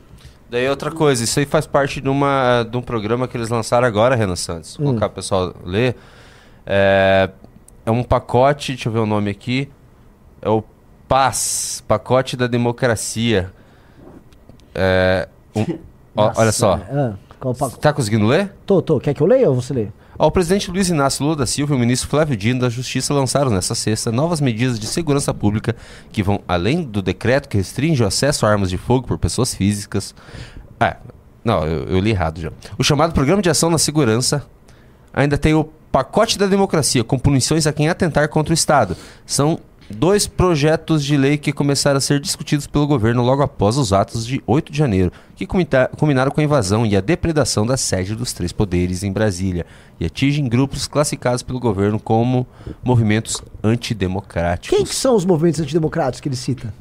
Daí 0.49 0.69
outra 0.69 0.91
coisa, 0.91 1.23
isso 1.23 1.39
aí 1.39 1.45
faz 1.45 1.65
parte 1.65 2.01
de, 2.01 2.09
uma, 2.09 2.63
de 2.69 2.75
um 2.75 2.81
programa 2.81 3.27
que 3.27 3.37
eles 3.37 3.47
lançaram 3.49 3.87
agora, 3.87 4.15
Renan 4.15 4.35
Santos. 4.35 4.75
Vou 4.75 4.87
Hum. 4.87 4.89
colocar 4.89 5.05
o 5.07 5.09
pessoal 5.11 5.53
ler. 5.63 5.95
É, 6.65 7.29
é 7.85 7.91
um 7.91 8.03
pacote, 8.03 8.73
deixa 8.73 8.89
eu 8.89 8.93
ver 8.93 8.99
o 8.99 9.05
nome 9.05 9.31
aqui. 9.31 9.69
É 10.41 10.49
o 10.49 10.61
PAS, 11.07 11.83
Pacote 11.87 12.35
da 12.35 12.47
Democracia. 12.47 13.51
É, 14.75 15.27
um- 15.55 15.65
ó, 16.15 16.27
Nossa, 16.27 16.41
olha 16.41 16.51
só. 16.51 16.79
ah, 16.91 17.13
qual 17.39 17.53
pa- 17.55 17.69
Tá 17.69 17.93
conseguindo 17.93 18.25
ler? 18.27 18.51
Tô, 18.65 18.81
tô. 18.81 18.99
Quer 18.99 19.13
que 19.13 19.21
eu 19.21 19.27
leia 19.27 19.49
ou 19.49 19.55
você 19.55 19.73
lê? 19.73 19.87
Ó, 20.17 20.27
o 20.27 20.31
presidente 20.31 20.69
Luiz 20.69 20.89
Inácio 20.89 21.23
Lula 21.23 21.37
da 21.37 21.45
Silva 21.45 21.73
e 21.73 21.77
o 21.77 21.79
ministro 21.79 22.09
Flávio 22.09 22.35
Dino 22.37 22.59
da 22.59 22.69
Justiça 22.69 23.13
lançaram 23.13 23.49
nesta 23.49 23.75
sexta 23.75 24.11
novas 24.11 24.41
medidas 24.41 24.79
de 24.79 24.85
segurança 24.87 25.33
pública 25.33 25.75
que 26.11 26.21
vão 26.21 26.41
além 26.47 26.83
do 26.83 27.01
decreto 27.01 27.49
que 27.49 27.57
restringe 27.57 28.03
o 28.03 28.07
acesso 28.07 28.45
a 28.45 28.49
armas 28.49 28.69
de 28.69 28.77
fogo 28.77 29.07
por 29.07 29.17
pessoas 29.17 29.53
físicas. 29.53 30.13
Ah, 30.79 30.97
não, 31.43 31.65
eu, 31.65 31.83
eu 31.85 31.99
li 31.99 32.11
errado 32.11 32.39
já. 32.39 32.51
O 32.77 32.83
chamado 32.83 33.13
Programa 33.13 33.41
de 33.41 33.49
Ação 33.49 33.69
na 33.69 33.77
Segurança 33.77 34.45
ainda 35.13 35.37
tem 35.37 35.53
o 35.53 35.63
Pacote 35.91 36.37
da 36.37 36.47
Democracia, 36.47 37.03
com 37.03 37.19
punições 37.19 37.67
a 37.67 37.73
quem 37.73 37.89
atentar 37.89 38.29
contra 38.29 38.51
o 38.51 38.53
Estado. 38.53 38.95
São 39.25 39.59
dois 39.91 40.25
projetos 40.27 41.03
de 41.03 41.15
lei 41.17 41.37
que 41.37 41.51
começaram 41.51 41.97
a 41.97 42.01
ser 42.01 42.19
discutidos 42.19 42.65
pelo 42.67 42.87
governo 42.87 43.21
logo 43.21 43.41
após 43.43 43.77
os 43.77 43.91
atos 43.93 44.25
de 44.25 44.41
8 44.47 44.71
de 44.71 44.77
janeiro, 44.77 45.11
que 45.35 45.45
culminaram 45.97 46.31
com 46.31 46.41
a 46.41 46.43
invasão 46.43 46.85
e 46.85 46.95
a 46.95 47.01
depredação 47.01 47.65
da 47.65 47.77
sede 47.77 48.15
dos 48.15 48.33
três 48.33 48.51
poderes 48.51 49.03
em 49.03 49.11
Brasília 49.11 49.65
e 49.99 50.05
atingem 50.05 50.47
grupos 50.47 50.87
classificados 50.87 51.43
pelo 51.43 51.59
governo 51.59 51.99
como 51.99 52.47
movimentos 52.83 53.41
antidemocráticos. 53.63 54.75
Quem 54.77 54.85
que 54.85 54.95
são 54.95 55.15
os 55.15 55.25
movimentos 55.25 55.59
antidemocráticos 55.59 56.21
que 56.21 56.29
ele 56.29 56.35
cita? 56.35 56.73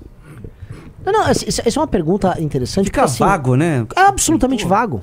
Não, 1.05 1.13
não, 1.13 1.29
essa 1.29 1.49
essa- 1.49 1.63
é 1.67 1.81
uma 1.81 1.87
pergunta 1.87 2.37
interessante. 2.41 2.85
Fica 2.87 3.01
porque, 3.03 3.15
assim, 3.15 3.25
vago, 3.25 3.57
né? 3.57 3.87
É 3.97 4.01
absolutamente 4.03 4.67
vago. 4.67 5.03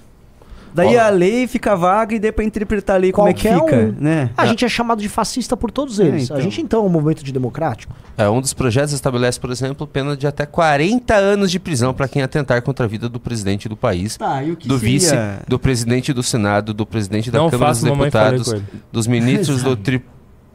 Daí 0.78 0.98
a 0.98 1.10
lei 1.10 1.48
fica 1.48 1.76
vaga 1.76 2.16
e 2.16 2.20
daí 2.20 2.32
pra 2.32 2.44
interpretar 2.46 2.96
a 2.96 3.00
lei 3.00 3.12
como 3.12 3.28
é 3.28 3.34
que 3.34 3.48
Qualquer 3.50 3.66
fica, 3.66 3.98
um. 4.00 4.04
né? 4.04 4.30
A 4.38 4.46
gente 4.46 4.64
é 4.64 4.70
chamado 4.70 5.02
de 5.02 5.10
fascista 5.10 5.58
por 5.58 5.72
todos 5.72 6.00
eles. 6.00 6.30
É, 6.30 6.34
A 6.34 6.38
então. 6.38 6.42
gente 6.42 6.62
então 6.62 6.84
é 6.84 6.86
um 6.86 6.90
movimento 6.90 7.24
de 7.24 7.32
democrático. 7.32 7.94
É, 8.18 8.30
um 8.30 8.40
dos 8.42 8.54
projetos 8.54 8.94
estabelece, 8.94 9.40
por 9.40 9.50
exemplo, 9.52 9.86
pena 9.88 10.16
de 10.16 10.26
até 10.28 10.46
40 10.46 11.14
anos 11.16 11.52
de 11.52 11.60
prisão 11.60 11.94
para 11.94 12.08
quem 12.08 12.22
atentar 12.22 12.62
contra 12.62 12.86
a 12.86 12.88
vida 12.88 13.10
do 13.10 13.20
presidente 13.20 13.68
do 13.68 13.76
país, 13.78 14.18
Tá, 14.18 14.44
e 14.44 14.52
o 14.52 14.56
que 14.56 14.68
do 14.68 14.78
seria- 14.80 14.92
vice, 15.00 15.16
do 15.48 15.60
presidente 15.60 16.14
do 16.14 16.24
Senado, 16.24 16.74
do 16.74 16.86
presidente 16.86 17.30
da 17.32 17.40
Não 17.40 17.50
Câmara 17.50 17.72
dos 17.74 17.82
Deputados, 17.84 18.56
dos 18.92 19.08
ministros 19.08 19.64
do, 19.64 19.76
tri- 19.78 20.02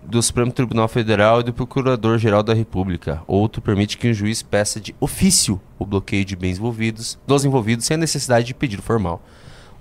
do 0.04 0.20
Supremo 0.22 0.50
Tribunal 0.52 0.88
Federal 0.88 1.40
e 1.40 1.44
do 1.44 1.52
Procurador-Geral 1.52 2.42
da 2.42 2.52
República. 2.54 3.22
Outro 3.26 3.62
permite 3.62 3.96
que 3.96 4.10
um 4.10 4.12
juiz 4.12 4.42
peça 4.42 4.80
de 4.80 4.94
ofício 5.00 5.60
o 5.78 5.86
bloqueio 5.86 6.24
de 6.24 6.34
bens 6.36 6.58
envolvidos, 6.58 7.18
dos 7.26 7.44
envolvidos 7.44 7.86
sem 7.86 7.94
a 7.94 7.98
necessidade 7.98 8.46
de 8.46 8.54
pedido 8.54 8.82
formal. 8.82 9.22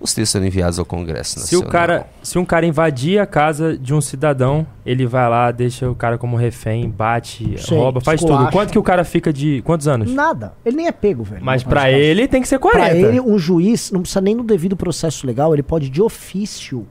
Os 0.02 0.14
textos 0.14 0.32
serão 0.32 0.46
enviados 0.46 0.80
ao 0.80 0.86
Congresso 0.86 1.40
se 1.40 1.40
Nacional. 1.40 1.68
O 1.68 1.72
cara, 1.72 2.08
se 2.24 2.38
um 2.40 2.46
cara 2.46 2.66
invadir 2.66 3.20
a 3.20 3.26
casa 3.26 3.78
de 3.78 3.94
um 3.94 4.02
cidadão, 4.02 4.66
ele 4.86 5.06
vai 5.06 5.30
lá, 5.30 5.52
deixa 5.52 5.90
o 5.90 5.96
cara 5.96 6.18
como 6.18 6.36
refém, 6.36 6.90
bate, 6.90 7.56
Sim, 7.62 7.76
rouba, 7.76 8.02
faz 8.02 8.20
esculacha. 8.20 8.46
tudo. 8.46 8.54
Quanto 8.54 8.72
que 8.72 8.80
o 8.80 8.84
cara 8.84 9.04
fica 9.04 9.32
de. 9.32 9.62
Quantos 9.62 9.88
anos? 9.88 10.12
Nada. 10.12 10.54
Ele 10.66 10.78
nem 10.78 10.88
é 10.88 10.92
pego, 10.92 11.24
velho. 11.24 11.44
Mas 11.44 11.64
para 11.64 11.92
ele 11.92 12.28
tem 12.28 12.42
que 12.42 12.48
ser 12.48 12.60
40. 12.60 12.90
Pra 12.90 12.98
ele, 12.98 13.22
um 13.22 13.38
juiz, 13.38 13.92
não 13.92 14.02
precisa 14.02 14.22
nem 14.22 14.34
no 14.34 14.44
devido 14.44 14.76
processo 14.76 15.28
legal, 15.28 15.54
ele 15.54 15.64
pode 15.64 15.90
de 15.90 16.02
ofício 16.02 16.88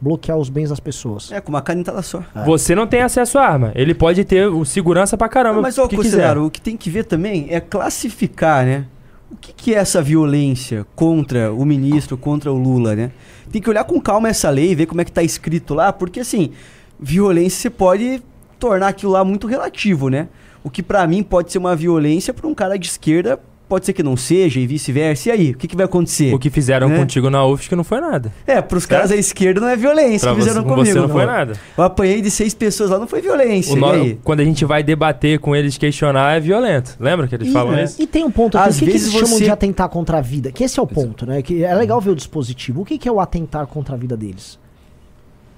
bloquear 0.00 0.38
os 0.38 0.48
bens 0.48 0.70
das 0.70 0.80
pessoas. 0.80 1.30
É, 1.30 1.40
com 1.40 1.50
uma 1.50 1.60
canetada 1.60 2.00
só. 2.02 2.22
É. 2.34 2.44
Você 2.44 2.74
não 2.74 2.86
tem 2.86 3.02
acesso 3.02 3.38
à 3.38 3.46
arma. 3.46 3.72
Ele 3.74 3.94
pode 3.94 4.24
ter 4.24 4.46
o 4.46 4.64
segurança 4.64 5.16
pra 5.16 5.28
caramba. 5.28 5.60
Mas, 5.60 5.78
ó, 5.78 5.86
que 5.86 5.96
quiser. 5.96 6.38
o 6.38 6.50
que 6.50 6.60
tem 6.60 6.76
que 6.76 6.88
ver 6.88 7.04
também 7.04 7.48
é 7.50 7.60
classificar, 7.60 8.64
né? 8.64 8.86
O 9.30 9.36
que, 9.36 9.52
que, 9.52 9.74
é 9.74 9.78
essa 9.78 10.02
violência 10.02 10.84
contra 10.96 11.52
o 11.52 11.64
ministro, 11.64 12.18
contra 12.18 12.52
o 12.52 12.58
Lula, 12.58 12.96
né? 12.96 13.12
Tem 13.50 13.62
que 13.62 13.70
olhar 13.70 13.84
com 13.84 14.00
calma 14.00 14.28
essa 14.28 14.50
lei, 14.50 14.74
ver 14.74 14.86
como 14.86 15.00
é 15.00 15.04
que 15.04 15.12
tá 15.12 15.22
escrito 15.22 15.72
lá, 15.72 15.92
porque 15.92 16.20
assim, 16.20 16.50
violência 16.98 17.60
você 17.60 17.70
pode 17.70 18.22
tornar 18.58 18.88
aquilo 18.88 19.12
lá 19.12 19.24
muito 19.24 19.46
relativo, 19.46 20.08
né? 20.08 20.28
O 20.62 20.68
que 20.68 20.82
para 20.82 21.06
mim 21.06 21.22
pode 21.22 21.52
ser 21.52 21.58
uma 21.58 21.74
violência 21.76 22.34
para 22.34 22.46
um 22.46 22.54
cara 22.54 22.78
de 22.78 22.86
esquerda 22.86 23.40
pode 23.70 23.86
ser 23.86 23.92
que 23.92 24.02
não 24.02 24.16
seja 24.16 24.58
e 24.58 24.66
vice-versa. 24.66 25.28
E 25.28 25.32
aí, 25.32 25.50
o 25.52 25.56
que, 25.56 25.68
que 25.68 25.76
vai 25.76 25.84
acontecer? 25.84 26.34
O 26.34 26.40
que 26.40 26.50
fizeram 26.50 26.88
né? 26.88 26.98
contigo 26.98 27.30
na 27.30 27.46
UFSC 27.46 27.76
não 27.76 27.84
foi 27.84 28.00
nada. 28.00 28.32
É, 28.44 28.60
pros 28.60 28.82
certo? 28.82 28.90
caras 28.90 29.12
à 29.12 29.16
esquerda 29.16 29.60
não 29.60 29.68
é 29.68 29.76
violência. 29.76 30.26
Pra 30.26 30.34
que 30.34 30.40
fizeram 30.40 30.62
você, 30.62 30.68
comigo. 30.68 30.86
Você 30.86 30.94
não, 30.94 31.06
não, 31.06 31.14
foi 31.14 31.24
nada. 31.24 31.52
Eu 31.78 31.84
apanhei 31.84 32.20
de 32.20 32.32
seis 32.32 32.52
pessoas 32.52 32.90
lá, 32.90 32.98
não 32.98 33.06
foi 33.06 33.20
violência. 33.20 33.76
No... 33.76 34.16
Quando 34.24 34.40
a 34.40 34.44
gente 34.44 34.64
vai 34.64 34.82
debater 34.82 35.38
com 35.38 35.54
eles, 35.54 35.78
questionar, 35.78 36.36
é 36.36 36.40
violento. 36.40 36.96
Lembra 36.98 37.28
que 37.28 37.36
eles 37.36 37.46
e, 37.46 37.52
falam 37.52 37.74
é. 37.74 37.84
isso? 37.84 38.02
E 38.02 38.08
tem 38.08 38.24
um 38.24 38.30
ponto 38.30 38.58
aqui. 38.58 38.68
Às 38.70 38.76
o 38.76 38.78
que, 38.80 38.86
vezes 38.86 39.08
que 39.08 39.16
eles 39.16 39.20
você... 39.20 39.34
chamam 39.34 39.44
de 39.44 39.50
atentar 39.50 39.88
contra 39.88 40.18
a 40.18 40.20
vida? 40.20 40.50
Que 40.50 40.64
esse 40.64 40.80
é 40.80 40.82
o 40.82 40.86
ponto, 40.86 41.24
né? 41.24 41.40
Que 41.40 41.62
é 41.62 41.72
legal 41.72 42.00
ver 42.00 42.10
o 42.10 42.16
dispositivo. 42.16 42.82
O 42.82 42.84
que, 42.84 42.98
que 42.98 43.08
é 43.08 43.12
o 43.12 43.20
atentar 43.20 43.68
contra 43.68 43.94
a 43.94 43.98
vida 43.98 44.16
deles? 44.16 44.58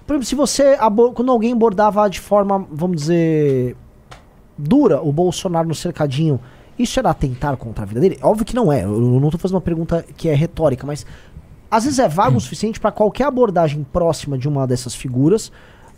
Por 0.06 0.16
exemplo, 0.16 0.26
se 0.26 0.34
você. 0.34 0.76
Quando 1.14 1.32
alguém 1.32 1.52
abordava 1.52 2.10
de 2.10 2.20
forma, 2.20 2.66
vamos 2.70 2.98
dizer. 2.98 3.74
dura 4.58 5.00
o 5.00 5.10
Bolsonaro 5.10 5.66
no 5.66 5.74
cercadinho 5.74 6.38
isso 6.78 6.98
era 6.98 7.10
atentar 7.10 7.56
contra 7.56 7.84
a 7.84 7.86
vida 7.86 8.00
dele? 8.00 8.18
Óbvio 8.22 8.44
que 8.44 8.54
não 8.54 8.72
é. 8.72 8.84
Eu 8.84 9.00
não 9.00 9.28
estou 9.28 9.38
fazendo 9.38 9.56
uma 9.56 9.60
pergunta 9.60 10.04
que 10.16 10.28
é 10.28 10.34
retórica, 10.34 10.86
mas 10.86 11.06
às 11.70 11.84
vezes 11.84 11.98
é 11.98 12.08
vago 12.08 12.36
o 12.36 12.40
suficiente 12.40 12.80
para 12.80 12.92
qualquer 12.92 13.24
abordagem 13.24 13.86
próxima 13.92 14.36
de 14.36 14.48
uma 14.48 14.66
dessas 14.66 14.94
figuras 14.94 15.50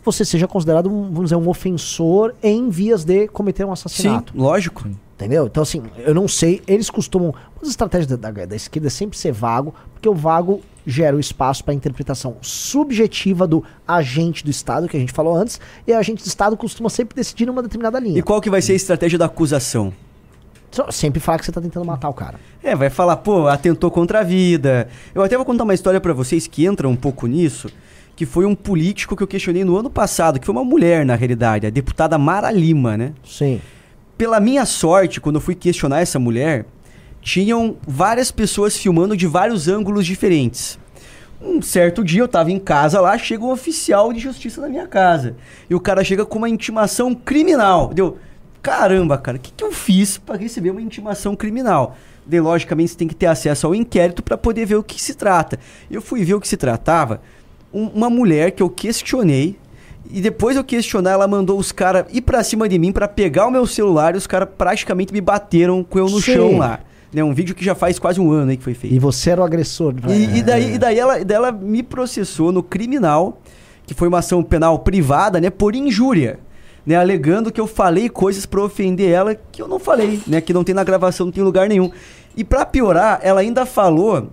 você 0.05 0.23
seja 0.23 0.47
considerado 0.47 0.87
um, 0.87 1.05
vamos 1.05 1.23
dizer, 1.25 1.35
um 1.35 1.49
ofensor 1.49 2.35
em 2.41 2.69
vias 2.69 3.03
de 3.03 3.27
cometer 3.27 3.65
um 3.65 3.71
assassinato. 3.71 4.31
Sim, 4.31 4.39
lógico. 4.39 4.87
Entendeu? 5.15 5.47
Então, 5.47 5.63
assim, 5.63 5.81
eu 5.97 6.13
não 6.13 6.27
sei. 6.27 6.61
Eles 6.67 6.89
costumam. 6.89 7.33
As 7.61 7.69
estratégias 7.69 8.07
da, 8.07 8.31
da, 8.31 8.45
da 8.45 8.55
esquerda 8.55 8.87
é 8.87 8.91
sempre 8.91 9.17
ser 9.17 9.31
vago, 9.31 9.73
porque 9.93 10.07
o 10.07 10.13
vago 10.13 10.61
gera 10.85 11.15
o 11.15 11.19
espaço 11.19 11.63
para 11.63 11.73
interpretação 11.73 12.37
subjetiva 12.41 13.47
do 13.47 13.63
agente 13.87 14.43
do 14.43 14.51
Estado, 14.51 14.87
que 14.87 14.95
a 14.95 14.99
gente 14.99 15.11
falou 15.11 15.35
antes, 15.35 15.59
e 15.87 15.91
o 15.91 15.97
agente 15.97 16.21
do 16.21 16.27
Estado 16.27 16.55
costuma 16.55 16.89
sempre 16.89 17.15
decidir 17.15 17.47
numa 17.47 17.63
determinada 17.63 17.99
linha. 17.99 18.19
E 18.19 18.21
qual 18.21 18.39
que 18.39 18.49
vai 18.49 18.61
ser 18.61 18.73
a 18.73 18.75
estratégia 18.75 19.17
da 19.17 19.25
acusação? 19.25 19.91
Sempre 20.91 21.19
fala 21.19 21.39
que 21.39 21.45
você 21.45 21.51
tá 21.51 21.61
tentando 21.61 21.85
matar 21.85 22.09
o 22.09 22.13
cara. 22.13 22.39
É, 22.63 22.75
vai 22.75 22.89
falar, 22.89 23.17
pô, 23.17 23.47
atentou 23.47 23.89
contra 23.91 24.19
a 24.19 24.23
vida. 24.23 24.87
Eu 25.13 25.21
até 25.21 25.35
vou 25.35 25.45
contar 25.45 25.63
uma 25.63 25.73
história 25.73 26.01
para 26.01 26.13
vocês 26.13 26.47
que 26.47 26.65
entra 26.65 26.87
um 26.87 26.95
pouco 26.95 27.27
nisso, 27.27 27.69
que 28.15 28.25
foi 28.25 28.45
um 28.45 28.55
político 28.55 29.15
que 29.15 29.23
eu 29.23 29.27
questionei 29.27 29.63
no 29.63 29.77
ano 29.77 29.89
passado, 29.89 30.39
que 30.39 30.45
foi 30.45 30.53
uma 30.53 30.63
mulher, 30.63 31.05
na 31.05 31.15
realidade, 31.15 31.67
a 31.67 31.69
deputada 31.69 32.17
Mara 32.17 32.51
Lima, 32.51 32.97
né? 32.97 33.13
Sim. 33.23 33.61
Pela 34.17 34.39
minha 34.39 34.65
sorte, 34.65 35.19
quando 35.19 35.35
eu 35.35 35.41
fui 35.41 35.55
questionar 35.55 36.01
essa 36.01 36.17
mulher, 36.17 36.65
tinham 37.21 37.75
várias 37.87 38.31
pessoas 38.31 38.77
filmando 38.77 39.17
de 39.17 39.27
vários 39.27 39.67
ângulos 39.67 40.05
diferentes. 40.05 40.79
Um 41.41 41.61
certo 41.61 42.03
dia 42.03 42.21
eu 42.21 42.27
tava 42.27 42.51
em 42.51 42.59
casa 42.59 43.01
lá, 43.01 43.17
chega 43.17 43.43
um 43.43 43.51
oficial 43.51 44.13
de 44.13 44.19
justiça 44.19 44.61
na 44.61 44.69
minha 44.69 44.87
casa. 44.87 45.35
E 45.69 45.75
o 45.75 45.79
cara 45.79 46.03
chega 46.03 46.25
com 46.25 46.37
uma 46.37 46.49
intimação 46.49 47.13
criminal. 47.13 47.93
Deu 47.93 48.17
caramba, 48.65 49.15
cara, 49.15 49.37
o 49.37 49.39
que, 49.39 49.51
que 49.51 49.63
eu 49.63 49.71
fiz 49.71 50.17
para 50.17 50.39
receber 50.39 50.71
uma 50.71 50.81
intimação 50.81 51.35
criminal? 51.35 51.95
De, 52.25 52.39
logicamente, 52.39 52.91
você 52.91 52.97
tem 52.97 53.07
que 53.07 53.13
ter 53.13 53.27
acesso 53.27 53.67
ao 53.67 53.75
inquérito 53.75 54.23
para 54.23 54.35
poder 54.35 54.65
ver 54.65 54.75
o 54.75 54.81
que 54.81 54.99
se 54.99 55.13
trata. 55.13 55.59
Eu 55.89 56.01
fui 56.01 56.25
ver 56.25 56.33
o 56.33 56.41
que 56.41 56.47
se 56.47 56.57
tratava, 56.57 57.21
um, 57.71 57.85
uma 57.89 58.09
mulher 58.09 58.49
que 58.49 58.63
eu 58.63 58.69
questionei, 58.69 59.55
e 60.09 60.19
depois 60.19 60.57
eu 60.57 60.63
questionar, 60.63 61.11
ela 61.11 61.27
mandou 61.27 61.59
os 61.59 61.71
caras 61.71 62.05
ir 62.11 62.21
pra 62.21 62.43
cima 62.43 62.67
de 62.67 62.79
mim 62.79 62.91
para 62.91 63.07
pegar 63.07 63.45
o 63.45 63.51
meu 63.51 63.67
celular 63.67 64.15
e 64.15 64.17
os 64.17 64.25
caras 64.25 64.49
praticamente 64.57 65.13
me 65.13 65.21
bateram 65.21 65.83
com 65.83 65.99
eu 65.99 66.05
no 66.05 66.19
Sim. 66.19 66.33
chão 66.33 66.57
lá. 66.57 66.79
Né, 67.13 67.23
um 67.23 67.33
vídeo 67.33 67.53
que 67.53 67.63
já 67.63 67.75
faz 67.75 67.99
quase 67.99 68.19
um 68.19 68.31
ano 68.31 68.49
aí 68.49 68.57
que 68.57 68.63
foi 68.63 68.73
feito. 68.73 68.95
E 68.95 68.99
você 68.99 69.29
era 69.29 69.41
o 69.41 69.43
agressor. 69.43 69.93
E, 70.09 70.39
e 70.39 70.43
daí, 70.43 70.73
e 70.73 70.77
daí 70.79 70.97
ela, 70.99 71.23
daí 71.23 71.35
ela 71.35 71.51
me 71.51 71.83
processou 71.83 72.51
no 72.51 72.63
criminal, 72.63 73.39
que 73.85 73.93
foi 73.93 74.07
uma 74.07 74.19
ação 74.19 74.41
penal 74.41 74.79
privada, 74.79 75.39
né, 75.39 75.51
por 75.51 75.75
injúria 75.75 76.39
né, 76.85 76.95
alegando 76.95 77.51
que 77.51 77.59
eu 77.59 77.67
falei 77.67 78.09
coisas 78.09 78.45
para 78.45 78.61
ofender 78.61 79.09
ela 79.09 79.35
que 79.35 79.61
eu 79.61 79.67
não 79.67 79.79
falei, 79.79 80.21
né, 80.27 80.39
que 80.39 80.53
não 80.53 80.63
tem 80.63 80.75
na 80.75 80.83
gravação, 80.83 81.27
não 81.27 81.33
tem 81.33 81.43
lugar 81.43 81.67
nenhum. 81.67 81.91
E 82.37 82.43
para 82.43 82.65
piorar, 82.65 83.19
ela 83.23 83.41
ainda 83.41 83.65
falou 83.65 84.29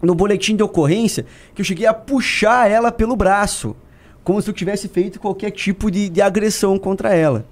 no 0.00 0.14
boletim 0.14 0.54
de 0.54 0.62
ocorrência 0.62 1.26
que 1.54 1.60
eu 1.60 1.64
cheguei 1.64 1.86
a 1.86 1.94
puxar 1.94 2.70
ela 2.70 2.92
pelo 2.92 3.16
braço, 3.16 3.74
como 4.22 4.40
se 4.40 4.48
eu 4.48 4.54
tivesse 4.54 4.88
feito 4.88 5.18
qualquer 5.18 5.50
tipo 5.50 5.90
de, 5.90 6.08
de 6.08 6.22
agressão 6.22 6.78
contra 6.78 7.14
ela. 7.14 7.44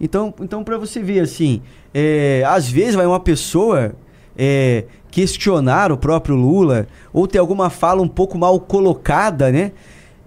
Então, 0.00 0.32
então 0.40 0.64
para 0.64 0.78
você 0.78 1.00
ver 1.00 1.20
assim, 1.20 1.60
é, 1.92 2.42
às 2.46 2.70
vezes 2.70 2.94
vai 2.94 3.04
uma 3.04 3.20
pessoa 3.20 3.92
é, 4.36 4.84
questionar 5.10 5.92
o 5.92 5.98
próprio 5.98 6.34
Lula 6.34 6.86
ou 7.12 7.26
ter 7.26 7.38
alguma 7.38 7.68
fala 7.68 8.00
um 8.00 8.08
pouco 8.08 8.38
mal 8.38 8.58
colocada, 8.58 9.50
né? 9.50 9.72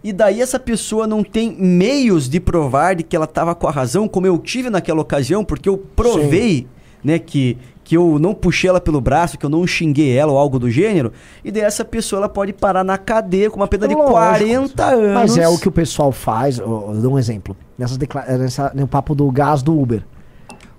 E 0.04 0.12
daí 0.12 0.42
essa 0.42 0.60
pessoa 0.60 1.08
não 1.08 1.24
tem 1.24 1.56
meios 1.58 2.28
de 2.28 2.40
provar 2.40 2.96
de 2.96 3.04
que 3.04 3.16
ela 3.16 3.26
estava 3.26 3.56
com 3.56 3.68
a 3.68 3.72
razão, 3.72 4.08
como 4.08 4.28
eu 4.28 4.38
tive 4.38 4.70
naquela 4.70 5.02
ocasião, 5.02 5.46
porque 5.46 5.70
eu 5.70 5.78
provei, 5.78 6.68
né, 7.02 7.18
que, 7.18 7.58
que 7.86 7.96
eu 7.96 8.20
não 8.20 8.34
puxei 8.34 8.70
ela 8.70 8.82
pelo 8.82 9.00
braço, 9.00 9.38
que 9.38 9.46
eu 9.46 9.50
não 9.50 9.66
xinguei 9.66 10.16
ela 10.16 10.34
ou 10.34 10.38
algo 10.38 10.60
do 10.60 10.70
gênero, 10.70 11.14
e 11.44 11.52
daí 11.52 11.64
essa 11.64 11.86
pessoa 11.86 12.20
ela 12.20 12.30
pode 12.30 12.52
parar 12.52 12.84
na 12.84 12.98
cadeia 12.98 13.50
com 13.50 13.58
uma 13.58 13.68
pena 13.68 13.88
de 13.88 13.96
40 13.96 14.86
anos. 14.86 15.14
Mas 15.14 15.38
é 15.38 15.48
o 15.48 15.58
que 15.58 15.70
o 15.70 15.72
pessoal 15.72 16.12
faz, 16.12 16.58
eu, 16.58 16.94
eu 16.94 17.02
dou 17.02 17.14
um 17.14 17.20
exemplo, 17.20 17.56
nessas 17.78 17.98
nessa, 17.98 18.74
no 18.76 18.88
papo 18.88 19.16
do 19.16 19.32
gás 19.32 19.64
do 19.64 19.80
Uber. 19.80 20.04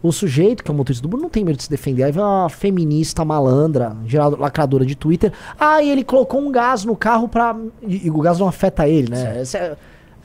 O 0.05 0.13
sujeito, 0.13 0.63
que 0.63 0.71
é 0.71 0.75
o 0.75 0.77
motorista 0.77 1.01
do 1.01 1.09
Uber, 1.09 1.19
não 1.19 1.31
tem 1.31 1.43
medo 1.43 1.57
de 1.57 1.63
se 1.63 1.71
defender. 1.71 2.03
Aí 2.03 2.13
vem 2.13 2.23
uma 2.23 2.51
feminista 2.51 3.25
malandra, 3.25 3.97
geral, 4.05 4.37
lacradora 4.39 4.85
de 4.85 4.95
Twitter. 4.95 5.33
Ah, 5.59 5.83
e 5.83 5.89
ele 5.89 6.05
colocou 6.05 6.43
um 6.43 6.53
gás 6.53 6.85
no 6.85 6.95
carro 6.95 7.27
pra. 7.27 7.57
E, 7.81 8.07
e 8.07 8.11
o 8.11 8.21
gás 8.21 8.39
não 8.39 8.47
afeta 8.47 8.87
ele, 8.87 9.11
né? 9.11 9.43
É, 9.55 9.77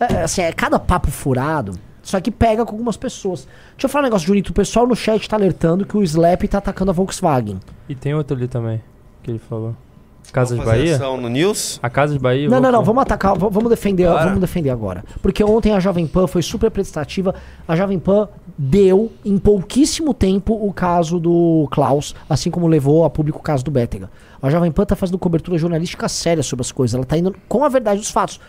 é, 0.02 0.24
assim, 0.24 0.42
é 0.42 0.52
cada 0.52 0.78
papo 0.78 1.10
furado. 1.10 1.80
Só 2.04 2.20
que 2.20 2.30
pega 2.30 2.66
com 2.66 2.74
algumas 2.74 2.98
pessoas. 2.98 3.48
Deixa 3.72 3.86
eu 3.86 3.90
falar 3.90 4.04
um 4.04 4.08
negócio, 4.08 4.28
Junito. 4.28 4.52
O 4.52 4.54
pessoal 4.54 4.86
no 4.86 4.98
chat 4.98 5.30
tá 5.30 5.38
alertando 5.38 5.86
que 5.86 5.96
o 5.96 6.04
Slap 6.04 6.44
tá 6.50 6.58
atacando 6.58 6.92
a 6.92 6.94
Volkswagen. 6.94 7.62
E 7.88 7.96
tem 7.96 8.14
outro 8.14 8.36
ali 8.36 8.50
também, 8.50 8.82
que 9.24 9.32
ele 9.32 9.40
falou. 9.40 9.78
Casa 10.32 10.58
de 10.58 10.64
Bahia? 10.64 10.98
no 10.98 11.30
News? 11.30 11.80
A 11.82 11.90
Casa 11.90 12.14
de 12.14 12.20
Bahia? 12.20 12.50
Não, 12.50 12.60
não, 12.60 12.72
não, 12.72 12.84
vamos 12.84 13.02
atacar, 13.02 13.38
vamos 13.38 13.70
defender, 13.70 14.08
Para. 14.08 14.26
vamos 14.26 14.40
defender 14.40 14.70
agora. 14.70 15.04
Porque 15.22 15.44
ontem 15.44 15.72
a 15.74 15.80
Jovem 15.80 16.08
Pan 16.08 16.28
foi 16.28 16.42
super 16.42 16.70
prestativa. 16.70 17.34
A 17.68 17.76
Jovem 17.76 18.00
Pan 18.00 18.28
deu 18.58 19.12
em 19.24 19.38
pouquíssimo 19.38 20.14
tempo 20.14 20.54
o 20.54 20.72
caso 20.74 21.20
do 21.20 21.68
Klaus, 21.72 22.16
assim 22.30 22.52
como 22.52 22.68
levou 22.68 23.06
a 23.06 23.10
público 23.10 23.40
o 23.40 23.42
caso 23.42 23.64
do 23.64 23.72
Bétega. 23.72 24.10
A 24.42 24.50
Jovem 24.50 24.72
Pan 24.72 24.86
tá 24.86 24.96
fazendo 24.96 25.18
cobertura 25.18 25.58
jornalística 25.58 26.08
séria 26.08 26.44
sobre 26.44 26.62
as 26.62 26.72
coisas, 26.72 26.96
ela 26.96 27.06
tá 27.06 27.18
indo 27.18 27.36
com 27.48 27.64
a 27.64 27.70
verdade 27.70 28.00
dos 28.00 28.12
fatos. 28.12 28.40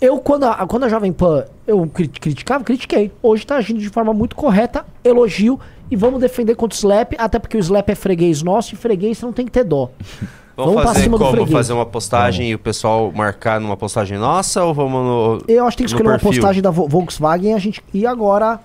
Eu, 0.00 0.18
quando 0.18 0.44
a, 0.44 0.66
quando 0.66 0.84
a 0.84 0.88
Jovem 0.88 1.12
Pan 1.12 1.44
eu 1.66 1.88
criticava, 1.88 2.64
critiquei. 2.64 3.12
Hoje 3.22 3.46
tá 3.46 3.56
agindo 3.56 3.80
de 3.80 3.88
forma 3.88 4.12
muito 4.12 4.36
correta, 4.36 4.84
elogio 5.02 5.58
e 5.90 5.96
vamos 5.96 6.20
defender 6.20 6.54
contra 6.56 6.74
o 6.74 6.78
Slap, 6.78 7.14
até 7.16 7.38
porque 7.38 7.56
o 7.56 7.60
Slap 7.60 7.88
é 7.88 7.94
freguês 7.94 8.42
nosso 8.42 8.74
e 8.74 8.76
freguês 8.76 9.20
não 9.22 9.32
tem 9.32 9.46
que 9.46 9.52
ter 9.52 9.64
dó. 9.64 9.90
Vamos, 10.56 10.74
vamos 10.74 10.92
fazer 10.92 11.10
como? 11.10 11.46
Fazer 11.48 11.72
uma 11.72 11.86
postagem 11.86 12.50
e 12.50 12.54
o 12.54 12.58
pessoal 12.58 13.10
marcar 13.10 13.60
numa 13.60 13.76
postagem 13.76 14.16
nossa 14.18 14.62
ou 14.62 14.72
vamos 14.72 15.04
no. 15.04 15.44
Eu 15.48 15.66
acho 15.66 15.76
que 15.76 15.82
tem 15.82 15.86
que 15.86 15.92
escolher 15.92 16.10
perfil? 16.10 16.28
uma 16.28 16.34
postagem 16.36 16.62
da 16.62 16.70
Volkswagen 16.70 17.50
e 17.50 17.54
a 17.54 17.58
gente. 17.58 17.82
E 17.92 18.06
agora. 18.06 18.60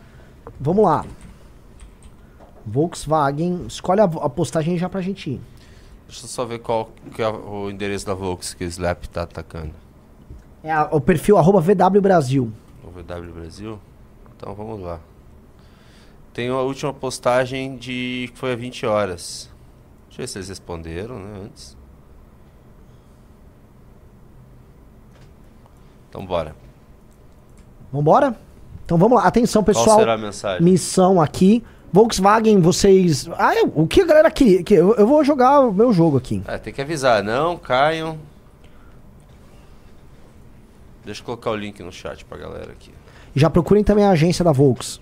Vamos 0.60 0.84
lá. 0.84 1.04
Volkswagen. 2.66 3.66
Escolhe 3.68 4.02
a, 4.02 4.04
a 4.04 4.30
postagem 4.30 4.78
já 4.78 4.88
pra 4.88 5.02
gente 5.02 5.32
ir. 5.32 5.42
Deixa 6.08 6.26
eu 6.26 6.30
só 6.30 6.46
ver 6.46 6.60
qual 6.60 6.90
que 7.14 7.22
é 7.22 7.30
o 7.30 7.70
endereço 7.70 8.06
da 8.06 8.14
Volks 8.14 8.54
que 8.54 8.64
o 8.64 8.68
Slap 8.68 9.06
tá 9.06 9.24
atacando. 9.24 9.72
É 10.64 10.72
a, 10.72 10.90
o 10.92 11.02
perfil 11.02 11.38
arroba 11.38 11.60
VW 11.60 12.02
Brasil. 12.02 12.52
O 12.84 12.90
VW 12.90 13.34
Brasil? 13.34 13.80
Então 14.36 14.54
vamos 14.54 14.80
lá. 14.80 15.00
Tem 16.34 16.50
a 16.50 16.58
última 16.58 16.94
postagem 16.94 17.78
de 17.78 18.30
que 18.32 18.40
foi 18.40 18.54
há 18.54 18.56
20 18.56 18.86
horas. 18.86 19.50
Deixa 20.08 20.22
eu 20.22 20.24
ver 20.24 20.28
se 20.28 20.38
eles 20.38 20.50
responderam, 20.50 21.20
né, 21.20 21.42
antes. 21.46 21.79
Então 26.10 26.26
bora. 26.26 26.56
Vambora? 27.92 28.36
Então 28.86 28.98
vamos 28.98 29.18
lá. 29.18 29.28
Atenção, 29.28 29.64
pessoal. 29.64 29.86
Qual 29.86 30.00
será 30.00 30.14
a 30.14 30.18
mensagem? 30.18 30.64
Missão 30.64 31.22
aqui. 31.22 31.64
Volkswagen, 31.92 32.60
vocês. 32.60 33.28
Ah, 33.38 33.56
eu, 33.56 33.72
o 33.76 33.88
que 33.88 34.02
a 34.02 34.06
galera 34.06 34.30
queria? 34.30 34.64
Que 34.64 34.76
eu, 34.76 35.08
vou 35.08 35.24
jogar 35.24 35.62
o 35.62 35.74
meu 35.74 35.92
jogo 35.92 36.18
aqui. 36.18 36.42
É, 36.48 36.58
tem 36.58 36.72
que 36.72 36.82
avisar, 36.82 37.24
não 37.24 37.58
caiam. 37.58 38.18
Deixa 41.04 41.22
eu 41.22 41.26
colocar 41.26 41.50
o 41.52 41.56
link 41.56 41.82
no 41.82 41.92
chat 41.92 42.24
pra 42.26 42.38
galera 42.38 42.72
aqui. 42.72 42.92
Já 43.36 43.50
procurem 43.50 43.84
também 43.84 44.06
a 44.06 44.12
agência 44.12 44.46
da 44.46 44.52
Volks. 44.52 45.00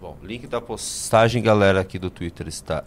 Bom, 0.00 0.16
link 0.30 0.46
da 0.46 0.60
postagem, 0.60 1.42
galera, 1.42 1.80
aqui 1.80 1.98
do 1.98 2.08
Twitter 2.08 2.46
está. 2.46 2.84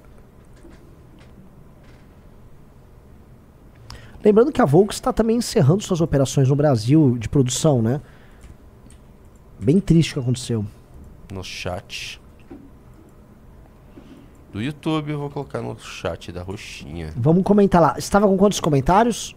Lembrando 4.23 4.49
que 4.49 4.61
a 4.61 4.65
Volks 4.65 4.95
está 4.95 5.11
também 5.11 5.35
encerrando 5.35 5.83
suas 5.83 5.99
operações 5.99 6.47
no 6.47 6.55
Brasil 6.55 7.17
de 7.17 7.27
produção, 7.27 7.81
né? 7.81 7.99
Bem 9.59 9.81
triste 9.81 10.11
o 10.11 10.13
que 10.13 10.19
aconteceu. 10.21 10.65
No 11.33 11.43
chat. 11.43 12.21
Do 14.53 14.61
YouTube 14.61 15.11
eu 15.11 15.19
vou 15.19 15.29
colocar 15.29 15.61
no 15.61 15.77
chat 15.77 16.31
da 16.31 16.43
roxinha. 16.43 17.11
Vamos 17.17 17.43
comentar 17.43 17.81
lá. 17.81 17.95
Estava 17.97 18.25
com 18.25 18.37
quantos 18.37 18.61
comentários? 18.61 19.35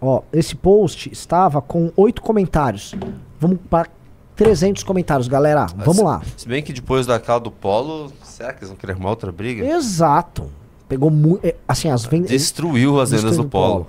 Ó, 0.00 0.22
esse 0.32 0.56
post 0.56 1.12
estava 1.12 1.60
com 1.60 1.92
oito 1.96 2.22
comentários. 2.22 2.94
Vamos 3.38 3.58
para 3.68 3.90
300 4.36 4.82
comentários, 4.82 5.28
galera. 5.28 5.66
Vamos 5.76 6.02
lá. 6.02 6.22
Se 6.36 6.48
bem 6.48 6.62
que 6.62 6.72
depois 6.72 7.06
da 7.06 7.20
cala 7.20 7.40
do 7.40 7.50
Polo, 7.50 8.12
será 8.22 8.52
que 8.52 8.60
eles 8.60 8.68
vão 8.68 8.76
querer 8.76 8.92
arrumar 8.92 9.10
outra 9.10 9.30
briga? 9.30 9.64
Exato. 9.64 10.50
Pegou 10.88 11.10
muito. 11.10 11.54
Assim, 11.66 11.88
as 11.88 12.04
vendas. 12.04 12.30
Destruiu 12.30 13.00
as 13.00 13.10
vendas 13.10 13.36
do 13.36 13.44
Polo. 13.44 13.84
Polo. 13.84 13.86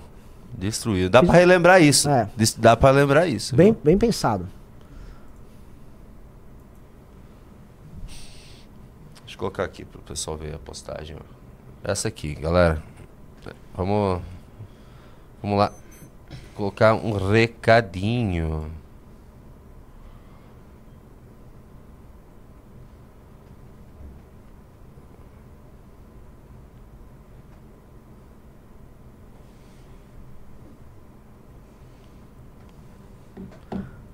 Destruiu. 0.58 1.10
Dá 1.10 1.22
para 1.22 1.34
relembrar 1.34 1.82
isso. 1.82 2.10
É. 2.10 2.30
Dá 2.58 2.78
para 2.78 2.92
lembrar 2.92 3.28
isso. 3.28 3.56
Bem, 3.56 3.76
bem 3.84 3.98
pensado. 3.98 4.48
Deixa 9.22 9.36
eu 9.36 9.40
colocar 9.40 9.64
aqui 9.64 9.84
pro 9.84 10.02
pessoal 10.02 10.38
ver 10.38 10.56
a 10.56 10.60
postagem. 10.60 11.18
Essa 11.84 12.08
aqui, 12.08 12.36
galera. 12.36 12.82
Vamos. 13.76 14.22
Vamos 15.42 15.58
lá. 15.58 15.72
Colocar 16.56 16.94
um 16.94 17.12
recadinho. 17.12 18.72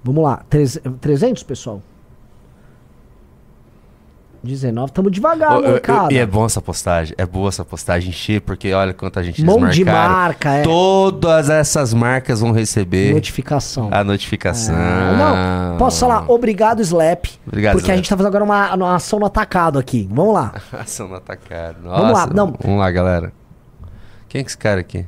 Vamos 0.03 0.23
lá. 0.23 0.43
300, 0.99 1.43
pessoal? 1.43 1.81
19, 4.43 4.89
estamos 4.89 5.11
devagar, 5.11 5.57
oh, 5.57 5.61
molecada. 5.61 6.11
E 6.11 6.17
é 6.17 6.25
bom 6.25 6.45
essa 6.45 6.59
postagem, 6.59 7.13
é 7.15 7.25
boa 7.25 7.49
essa 7.49 7.63
postagem 7.63 8.09
encher, 8.09 8.41
porque 8.41 8.73
olha 8.73 8.91
quanta 8.91 9.23
gente 9.23 9.43
Mão 9.45 9.69
de 9.69 9.85
marca, 9.85 10.49
é. 10.55 10.63
Todas 10.63 11.47
essas 11.49 11.93
marcas 11.93 12.39
vão 12.39 12.51
receber 12.51 13.13
notificação. 13.13 13.89
A 13.91 14.03
notificação. 14.03 14.75
É. 14.75 15.17
Não, 15.17 15.77
posso 15.77 15.99
falar 15.99 16.25
obrigado 16.27 16.81
Slap, 16.81 17.25
obrigado, 17.45 17.73
porque 17.73 17.85
Slap. 17.85 17.93
a 17.93 17.95
gente 17.97 18.09
tá 18.09 18.17
fazendo 18.17 18.29
agora 18.29 18.43
uma, 18.43 18.73
uma, 18.73 18.95
ação 18.95 19.19
no 19.19 19.27
atacado 19.27 19.77
aqui. 19.77 20.09
Vamos 20.11 20.33
lá. 20.33 20.53
ação 20.73 21.07
no 21.07 21.15
atacado. 21.15 21.83
Nossa, 21.83 22.01
vamos 22.01 22.13
lá, 22.13 22.27
não. 22.27 22.55
Vamos 22.59 22.79
lá, 22.79 22.89
galera. 22.89 23.31
Quem 24.27 24.41
é 24.41 24.45
esse 24.45 24.57
cara 24.57 24.79
aqui? 24.79 25.05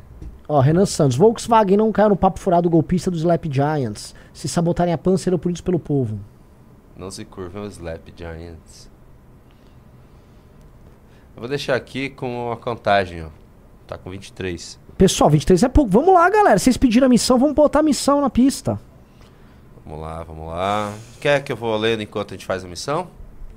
Ó, 0.47 0.59
Renan 0.59 0.85
Santos. 0.85 1.15
Volkswagen 1.15 1.77
não 1.77 1.91
caiu 1.91 2.09
no 2.09 2.15
papo 2.15 2.39
furado 2.39 2.69
golpista 2.69 3.09
dos 3.09 3.21
Slap 3.21 3.45
Giants. 3.49 4.13
Se 4.33 4.47
sabotarem 4.47 4.93
a 4.93 4.97
PAN, 4.97 5.17
serão 5.17 5.37
punidos 5.37 5.61
pelo 5.61 5.79
povo. 5.79 6.19
Não 6.95 7.09
se 7.09 7.25
curvam 7.25 7.63
os 7.63 7.73
Slap 7.73 8.09
Giants. 8.15 8.89
Eu 11.35 11.39
vou 11.39 11.49
deixar 11.49 11.75
aqui 11.75 12.09
com 12.09 12.51
a 12.51 12.57
contagem, 12.57 13.23
ó. 13.23 13.29
Tá 13.87 13.97
com 13.97 14.09
23. 14.09 14.79
Pessoal, 14.97 15.29
23 15.29 15.63
é 15.63 15.69
pouco. 15.69 15.89
Vamos 15.89 16.13
lá, 16.13 16.29
galera. 16.29 16.59
Vocês 16.59 16.77
pediram 16.77 17.07
a 17.07 17.09
missão, 17.09 17.39
vamos 17.39 17.55
botar 17.55 17.79
a 17.79 17.83
missão 17.83 18.21
na 18.21 18.29
pista. 18.29 18.79
Vamos 19.85 20.01
lá, 20.01 20.23
vamos 20.23 20.47
lá. 20.47 20.93
Quer 21.19 21.43
que 21.43 21.51
eu 21.51 21.57
vou 21.57 21.75
lendo 21.75 22.03
enquanto 22.03 22.33
a 22.33 22.37
gente 22.37 22.45
faz 22.45 22.63
a 22.63 22.67
missão? 22.67 23.07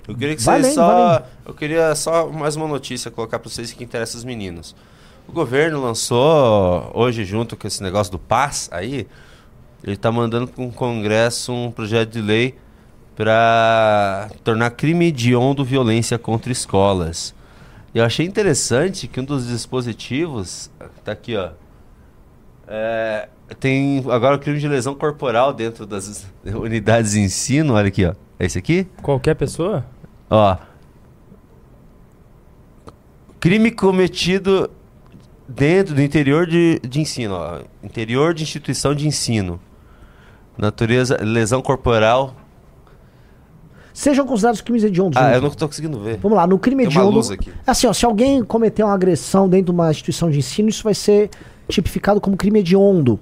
Eu 0.09 0.17
queria 0.17 0.35
que 0.35 0.43
vocês 0.43 0.75
só. 0.75 1.23
Eu 1.45 1.55
queria 1.55 1.95
só 1.95 2.29
mais 2.29 2.57
uma 2.57 2.67
notícia 2.67 3.11
colocar 3.11 3.39
para 3.39 3.51
vocês 3.51 3.73
que 3.73 3.85
interessa 3.85 4.17
os 4.17 4.25
meninos. 4.25 4.75
O 5.29 5.33
governo 5.33 5.83
lançou 5.83 6.91
hoje, 6.95 7.25
junto 7.25 7.57
com 7.57 7.67
esse 7.67 7.83
negócio 7.83 8.13
do 8.13 8.19
PAS 8.19 8.69
aí, 8.73 9.07
ele 9.83 9.95
está 9.95 10.11
mandando 10.11 10.49
para 10.49 10.63
um 10.63 10.71
Congresso 10.71 11.53
um 11.53 11.71
projeto 11.71 12.13
de 12.13 12.21
lei 12.21 12.55
para 13.17 14.31
tornar 14.45 14.71
crime 14.71 15.07
hediondo 15.07 15.65
violência 15.65 16.19
contra 16.19 16.53
escolas. 16.53 17.35
Eu 17.95 18.05
achei 18.05 18.27
interessante 18.27 19.09
que 19.09 19.19
um 19.19 19.25
dos 19.25 19.49
dispositivos. 19.49 20.71
Tá 21.03 21.13
aqui, 21.13 21.35
ó. 21.35 21.51
É, 22.69 23.29
tem 23.59 24.05
agora 24.11 24.37
o 24.37 24.39
crime 24.39 24.59
de 24.59 24.69
lesão 24.69 24.95
corporal 24.95 25.53
dentro 25.55 25.87
das 25.87 26.27
unidades 26.45 27.13
de 27.13 27.21
ensino. 27.21 27.75
Olha 27.75 27.89
aqui, 27.89 28.05
ó. 28.05 28.15
É 28.39 28.45
esse 28.45 28.59
aqui? 28.59 28.87
Qualquer 29.03 29.35
pessoa? 29.35 29.85
Ó. 30.29 30.57
Crime 33.41 33.71
cometido 33.71 34.71
dentro 35.49 35.95
do 35.95 36.03
interior 36.03 36.47
de, 36.47 36.81
de 36.81 37.01
ensino, 37.01 37.35
ó. 37.35 37.61
Interior 37.83 38.35
de 38.35 38.43
instituição 38.43 38.95
de 38.95 39.07
ensino. 39.07 39.61
Natureza, 40.57 41.19
lesão 41.23 41.61
corporal. 41.61 42.35
Sejam 43.93 44.27
considerados 44.27 44.61
crimes 44.61 44.85
hediondos. 44.85 45.17
Ah, 45.21 45.35
eu 45.35 45.41
não 45.41 45.49
estou 45.49 45.69
conseguindo 45.69 45.99
ver. 46.01 46.19
Vamos 46.19 46.37
lá, 46.37 46.47
no 46.47 46.59
crime 46.59 46.83
Tem 46.83 46.91
hediondo. 46.91 47.09
Uma 47.09 47.17
luz 47.17 47.31
aqui. 47.31 47.51
Assim, 47.67 47.87
ó, 47.87 47.93
se 47.93 48.05
alguém 48.05 48.45
cometer 48.45 48.83
uma 48.83 48.93
agressão 48.93 49.49
dentro 49.49 49.67
de 49.67 49.71
uma 49.73 49.91
instituição 49.91 50.31
de 50.31 50.39
ensino, 50.39 50.69
isso 50.69 50.85
vai 50.85 50.95
ser 50.95 51.31
tipificado 51.69 52.21
como 52.21 52.37
crime 52.37 52.61
hediondo. 52.61 53.19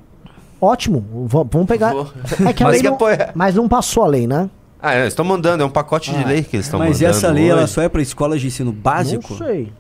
Ótimo, 0.61 1.05
vamos 1.27 1.67
pegar. 1.67 1.93
Vou. 1.93 2.13
É 2.47 2.53
que 2.53 2.63
a 2.63 2.67
mas, 2.67 2.83
lei 2.83 2.91
não, 2.91 2.99
mas 3.35 3.55
não 3.55 3.69
passou 3.69 4.03
a 4.03 4.07
lei, 4.07 4.27
né? 4.27 4.49
Ah, 4.81 4.97
eles 4.97 5.09
estão 5.09 5.25
mandando, 5.25 5.63
é 5.63 5.67
um 5.67 5.71
pacote 5.71 6.11
ah, 6.11 6.19
de 6.19 6.25
lei 6.25 6.43
que 6.43 6.57
eles 6.57 6.67
estão 6.67 6.79
mandando. 6.79 6.99
Mas 6.99 7.03
essa 7.03 7.31
lei, 7.31 7.45
hoje. 7.45 7.53
ela 7.53 7.67
só 7.67 7.83
é 7.83 7.89
para 7.89 8.03
escolas 8.03 8.41
de 8.41 8.49
ensino 8.49 8.73
básico? 8.73 9.27
Não 9.31 9.39
sei. 9.39 9.73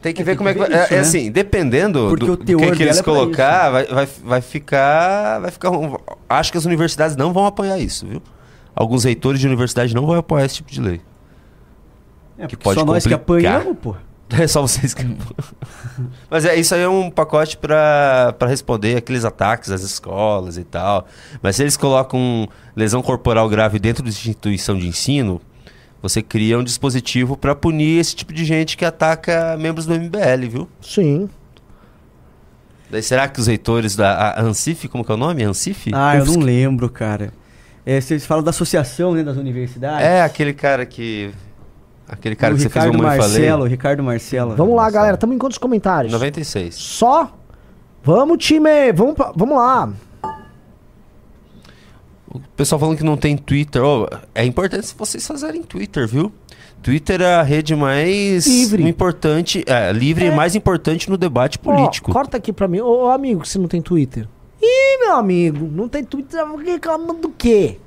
Tem 0.00 0.14
que 0.14 0.22
é, 0.22 0.24
ver 0.24 0.36
como 0.36 0.52
que 0.52 0.58
é 0.58 0.64
que 0.64 0.70
vai. 0.70 0.84
Isso, 0.84 0.92
é, 0.92 0.96
né? 0.96 1.00
assim, 1.00 1.30
dependendo 1.30 2.16
do, 2.16 2.36
do, 2.36 2.38
que, 2.38 2.54
que 2.72 2.82
eles 2.82 2.98
é 2.98 3.02
colocar, 3.02 3.70
vai, 3.70 3.86
vai, 3.86 4.08
vai 4.24 4.40
ficar. 4.40 5.40
Vai 5.40 5.50
ficar. 5.50 5.70
Um, 5.70 5.96
acho 6.28 6.52
que 6.52 6.58
as 6.58 6.64
universidades 6.64 7.16
não 7.16 7.32
vão 7.32 7.46
apoiar 7.46 7.78
isso, 7.78 8.06
viu? 8.06 8.22
Alguns 8.74 9.04
reitores 9.04 9.40
de 9.40 9.46
universidade 9.46 9.94
não 9.94 10.06
vão 10.06 10.16
apoiar 10.16 10.44
esse 10.44 10.56
tipo 10.56 10.70
de 10.70 10.80
lei. 10.80 11.00
É, 12.38 12.46
que 12.46 12.56
pode 12.56 12.78
só 12.78 12.86
complicar. 12.86 12.94
nós 12.94 13.06
que 13.06 13.14
apanhamos, 13.14 13.76
pô. 13.80 13.96
É 14.30 14.46
só 14.46 14.60
vocês 14.60 14.92
que. 14.92 15.02
Mas 16.28 16.44
é, 16.44 16.54
isso 16.54 16.74
aí 16.74 16.82
é 16.82 16.88
um 16.88 17.10
pacote 17.10 17.56
para 17.56 18.36
responder 18.46 18.96
aqueles 18.96 19.24
ataques 19.24 19.70
às 19.70 19.82
escolas 19.82 20.58
e 20.58 20.64
tal. 20.64 21.06
Mas 21.42 21.56
se 21.56 21.62
eles 21.62 21.78
colocam 21.78 22.46
lesão 22.76 23.00
corporal 23.00 23.48
grave 23.48 23.78
dentro 23.78 24.02
da 24.02 24.10
instituição 24.10 24.76
de 24.76 24.86
ensino, 24.86 25.40
você 26.00 26.22
cria 26.22 26.58
um 26.58 26.64
dispositivo 26.64 27.36
para 27.36 27.54
punir 27.54 27.98
esse 27.98 28.14
tipo 28.14 28.32
de 28.32 28.44
gente 28.44 28.76
que 28.76 28.84
ataca 28.84 29.56
membros 29.58 29.86
do 29.86 29.94
MBL, 29.94 30.48
viu? 30.48 30.68
Sim. 30.80 31.28
Daí 32.90 33.02
será 33.02 33.28
que 33.28 33.40
os 33.40 33.46
reitores 33.46 33.96
da 33.96 34.40
Ancif, 34.40 34.88
como 34.88 35.04
que 35.04 35.10
é 35.10 35.14
o 35.14 35.18
nome? 35.18 35.42
Ancif? 35.42 35.90
Ah, 35.92 36.16
eu 36.16 36.24
não 36.24 36.38
lembro, 36.38 36.88
cara. 36.88 37.32
É, 37.84 38.00
vocês 38.00 38.24
falam 38.24 38.44
da 38.44 38.50
associação 38.50 39.14
né, 39.14 39.22
das 39.22 39.36
universidades? 39.36 40.06
É, 40.06 40.22
aquele 40.22 40.52
cara 40.52 40.86
que. 40.86 41.30
Aquele 42.08 42.34
cara 42.34 42.54
o 42.54 42.56
que 42.56 42.62
Ricardo 42.62 42.92
você 42.92 42.96
fez 42.96 43.00
o 43.00 43.02
Marcelo, 43.02 43.64
Ricardo 43.66 44.02
Marcelo. 44.02 44.56
Vamos 44.56 44.74
lá, 44.74 44.90
galera. 44.90 45.14
Estamos 45.14 45.36
em 45.36 45.38
quantos 45.38 45.58
comentários? 45.58 46.12
96. 46.12 46.74
Só? 46.74 47.30
Vamos, 48.02 48.42
time! 48.42 48.92
Vamos. 48.94 49.14
Vamos 49.36 49.56
lá. 49.56 49.92
O 52.34 52.40
pessoal 52.56 52.78
falando 52.78 52.96
que 52.96 53.04
não 53.04 53.16
tem 53.16 53.36
Twitter. 53.36 53.82
Oh, 53.82 54.06
é 54.34 54.44
importante 54.44 54.94
vocês 54.96 55.26
fazerem 55.26 55.62
Twitter, 55.62 56.06
viu? 56.06 56.32
Twitter 56.82 57.20
é 57.20 57.34
a 57.34 57.42
rede 57.42 57.74
mais 57.74 58.46
livre. 58.46 58.88
importante, 58.88 59.64
é, 59.66 59.92
livre 59.92 60.26
é. 60.26 60.28
e 60.28 60.30
mais 60.30 60.54
importante 60.54 61.10
no 61.10 61.16
debate 61.16 61.58
político. 61.58 62.10
Oh, 62.10 62.14
corta 62.14 62.36
aqui 62.36 62.52
pra 62.52 62.68
mim. 62.68 62.80
Ô, 62.80 63.06
oh, 63.06 63.10
amigo, 63.10 63.46
se 63.46 63.58
não 63.58 63.66
tem 63.66 63.80
Twitter. 63.80 64.28
Ih, 64.60 64.98
meu 65.00 65.16
amigo, 65.16 65.66
não 65.66 65.88
tem 65.88 66.04
Twitter, 66.04 66.40
reclamando 66.64 67.22
do 67.22 67.30
quê? 67.30 67.78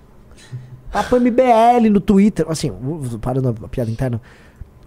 Papo 0.92 1.18
MBL 1.20 1.90
no 1.90 2.02
Twitter. 2.02 2.46
Assim, 2.50 2.72
parando 3.22 3.56
a 3.64 3.68
piada 3.68 3.90
interna. 3.90 4.22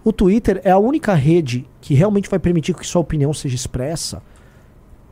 O 0.03 0.13
Twitter 0.13 0.61
é 0.63 0.69
a 0.69 0.77
única 0.77 1.15
rede 1.15 1.67
que 1.81 1.95
realmente 1.95 2.29
vai 2.29 2.37
permitir 2.37 2.75
que 2.75 2.85
sua 2.85 3.01
opinião 3.01 3.33
seja 3.33 3.55
expressa, 3.55 4.21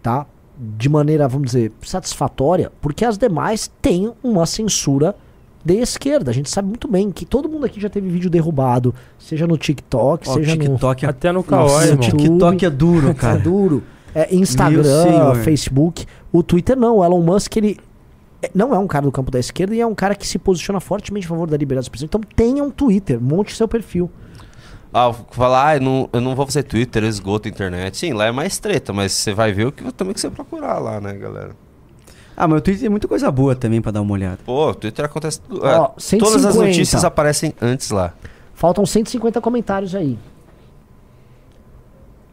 tá? 0.04 0.28
De 0.58 0.88
maneira, 0.88 1.28
vamos 1.28 1.48
dizer, 1.48 1.72
satisfatória, 1.82 2.72
porque 2.82 3.04
as 3.04 3.18
demais 3.18 3.72
têm 3.82 4.12
uma 4.24 4.46
censura 4.46 5.16
de 5.64 5.76
esquerda. 5.76 6.32
A 6.32 6.34
gente 6.34 6.50
sabe 6.50 6.68
muito 6.68 6.88
bem 6.88 7.12
que 7.12 7.26
todo 7.26 7.50
mundo 7.50 7.66
aqui 7.66 7.80
já 7.80 7.90
teve 7.90 8.10
vídeo 8.10 8.30
derrubado, 8.30 8.94
seja 9.18 9.48
no 9.48 9.58
TikTok, 9.58 10.30
oh, 10.30 10.34
seja 10.34 10.52
TikTok 10.58 11.04
no. 11.04 11.08
É... 11.08 11.10
Até 11.10 11.32
no 11.32 11.44
Kawaii, 11.44 11.94
O 11.94 11.98
TikTok 11.98 12.66
é 12.66 12.70
duro, 12.70 13.14
cara. 13.16 13.40
é 13.40 13.42
duro. 13.42 13.84
É, 14.16 14.36
Instagram, 14.36 15.36
Facebook. 15.44 16.06
O 16.32 16.44
Twitter 16.44 16.78
não. 16.78 16.98
O 16.98 17.04
Elon 17.04 17.22
Musk, 17.22 17.58
ele 17.58 17.80
é, 18.44 18.52
não 18.54 18.76
é 18.76 18.78
um 18.78 18.86
cara 18.86 19.06
do 19.06 19.12
campo 19.12 19.32
da 19.32 19.40
esquerda 19.40 19.74
e 19.74 19.82
é 19.82 19.88
um 19.88 19.96
cara 19.96 20.14
que 20.14 20.28
se 20.28 20.38
posiciona 20.38 20.80
fortemente 20.80 21.26
a 21.26 21.30
favor 21.30 21.50
da 21.50 21.58
liberdade 21.58 21.86
de 21.86 21.88
expressão. 21.88 22.06
Então 22.06 22.22
tenha 22.36 22.64
um 22.64 22.70
Twitter, 22.70 23.20
monte 23.20 23.56
seu 23.56 23.68
perfil. 23.68 24.12
Ah, 24.94 25.12
falar, 25.32 25.68
ah, 25.70 25.76
eu 25.78 25.82
não, 25.82 26.10
eu 26.14 26.22
não 26.22 26.36
vou 26.36 26.46
fazer 26.46 26.64
Twitter, 26.64 27.04
esgoto 27.04 27.48
a 27.48 27.52
internet. 27.52 27.98
Sim, 27.98 28.14
lá 28.14 28.26
é 28.26 28.32
mais 28.32 28.60
treta, 28.60 28.94
mas 28.94 29.12
você 29.12 29.34
vai 29.34 29.52
ver 29.52 29.68
o 29.68 29.72
que 29.72 29.92
também 29.92 30.14
que 30.14 30.22
você 30.22 30.30
procurar 30.30 30.78
lá, 30.78 31.02
né, 31.02 31.14
galera? 31.14 31.56
Ah, 32.38 32.48
mas 32.48 32.60
o 32.60 32.62
Twitter 32.62 32.82
tem 32.82 32.90
muita 32.90 33.08
coisa 33.08 33.32
boa 33.32 33.56
também 33.56 33.82
pra 33.82 33.92
dar 33.92 34.02
uma 34.02 34.14
olhada. 34.14 34.40
Pô, 34.46 34.70
o 34.70 34.76
Twitter 34.76 35.06
acontece. 35.06 35.40
Ó, 35.50 35.94
é, 35.96 36.18
todas 36.18 36.46
as 36.46 36.56
notícias 36.56 37.04
aparecem 37.04 37.54
antes 37.62 37.90
lá. 37.90 38.14
Faltam 38.54 38.86
150 38.86 39.42
comentários 39.42 39.96
aí. 39.96 40.18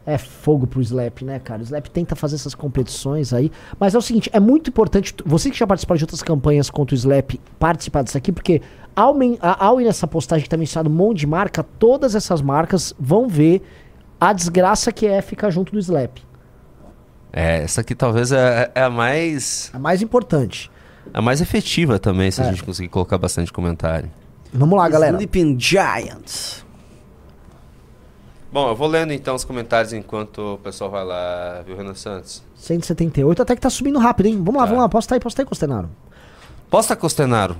É 0.03 0.17
fogo 0.17 0.65
pro 0.65 0.81
Slap, 0.81 1.21
né, 1.21 1.39
cara? 1.39 1.61
O 1.61 1.63
Slap 1.63 1.87
tenta 1.87 2.15
fazer 2.15 2.35
essas 2.35 2.55
competições 2.55 3.33
aí. 3.33 3.51
Mas 3.79 3.93
é 3.93 3.97
o 3.97 4.01
seguinte, 4.01 4.29
é 4.33 4.39
muito 4.39 4.69
importante. 4.69 5.13
Você 5.25 5.51
que 5.51 5.57
já 5.57 5.67
participou 5.67 5.95
de 5.95 6.03
outras 6.03 6.23
campanhas 6.23 6.69
contra 6.71 6.95
o 6.95 6.97
Slap, 6.97 7.35
participar 7.59 8.03
disso 8.03 8.17
aqui, 8.17 8.31
porque 8.31 8.61
ao, 8.95 9.15
ao 9.41 9.81
ir 9.81 9.85
nessa 9.85 10.07
postagem 10.07 10.43
que 10.43 10.49
tá 10.49 10.57
mencionado 10.57 10.89
um 10.89 10.93
monte 10.93 11.19
de 11.19 11.27
marca, 11.27 11.63
todas 11.63 12.15
essas 12.15 12.41
marcas 12.41 12.93
vão 12.99 13.27
ver 13.27 13.61
a 14.19 14.33
desgraça 14.33 14.91
que 14.91 15.07
é 15.07 15.21
ficar 15.21 15.49
junto 15.49 15.71
do 15.71 15.79
Slap. 15.79 16.17
É, 17.33 17.63
essa 17.63 17.81
aqui 17.81 17.95
talvez 17.95 18.31
é, 18.31 18.71
é 18.75 18.83
a 18.83 18.89
mais. 18.89 19.71
A 19.73 19.79
mais 19.79 20.01
importante. 20.01 20.69
A 21.13 21.21
mais 21.21 21.41
efetiva 21.41 21.97
também, 21.97 22.29
se 22.29 22.41
é. 22.41 22.45
a 22.45 22.49
gente 22.49 22.63
conseguir 22.63 22.89
colocar 22.89 23.17
bastante 23.17 23.51
comentário. 23.51 24.11
Vamos 24.53 24.77
lá, 24.77 24.87
galera. 24.89 25.13
Sleeping 25.13 25.57
Giants. 25.59 26.65
Bom, 28.51 28.67
eu 28.67 28.75
vou 28.75 28.87
lendo 28.87 29.13
então 29.13 29.33
os 29.33 29.45
comentários 29.45 29.93
enquanto 29.93 30.55
o 30.55 30.57
pessoal 30.57 30.91
vai 30.91 31.05
lá, 31.05 31.61
viu, 31.65 31.77
Renan 31.77 31.95
Santos? 31.95 32.43
178, 32.57 33.41
até 33.41 33.55
que 33.55 33.61
tá 33.61 33.69
subindo 33.69 33.97
rápido, 33.97 34.25
hein? 34.25 34.35
Vamos 34.35 34.55
lá, 34.55 34.63
tá. 34.63 34.65
vamos 34.65 34.81
lá, 34.81 34.89
posta 34.89 35.15
aí, 35.15 35.21
posta 35.21 35.41
aí, 35.41 35.45
Costenaro. 35.45 35.89
Posta, 36.69 36.95
Costenaro. 36.95 37.55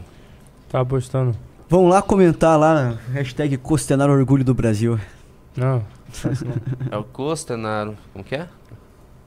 Tá 0.72 0.86
postando. 0.86 1.36
Vamos 1.68 1.90
lá 1.90 2.02
comentar 2.02 2.58
lá, 2.58 2.98
hashtag 3.12 3.58
Costenaro 3.58 4.14
Orgulho 4.14 4.44
do 4.44 4.54
Brasil. 4.54 4.98
Não, 5.56 5.84
É 6.90 6.98
o 6.98 7.04
Costenaro, 7.04 7.98
como 8.14 8.24
que 8.24 8.36
é? 8.36 8.48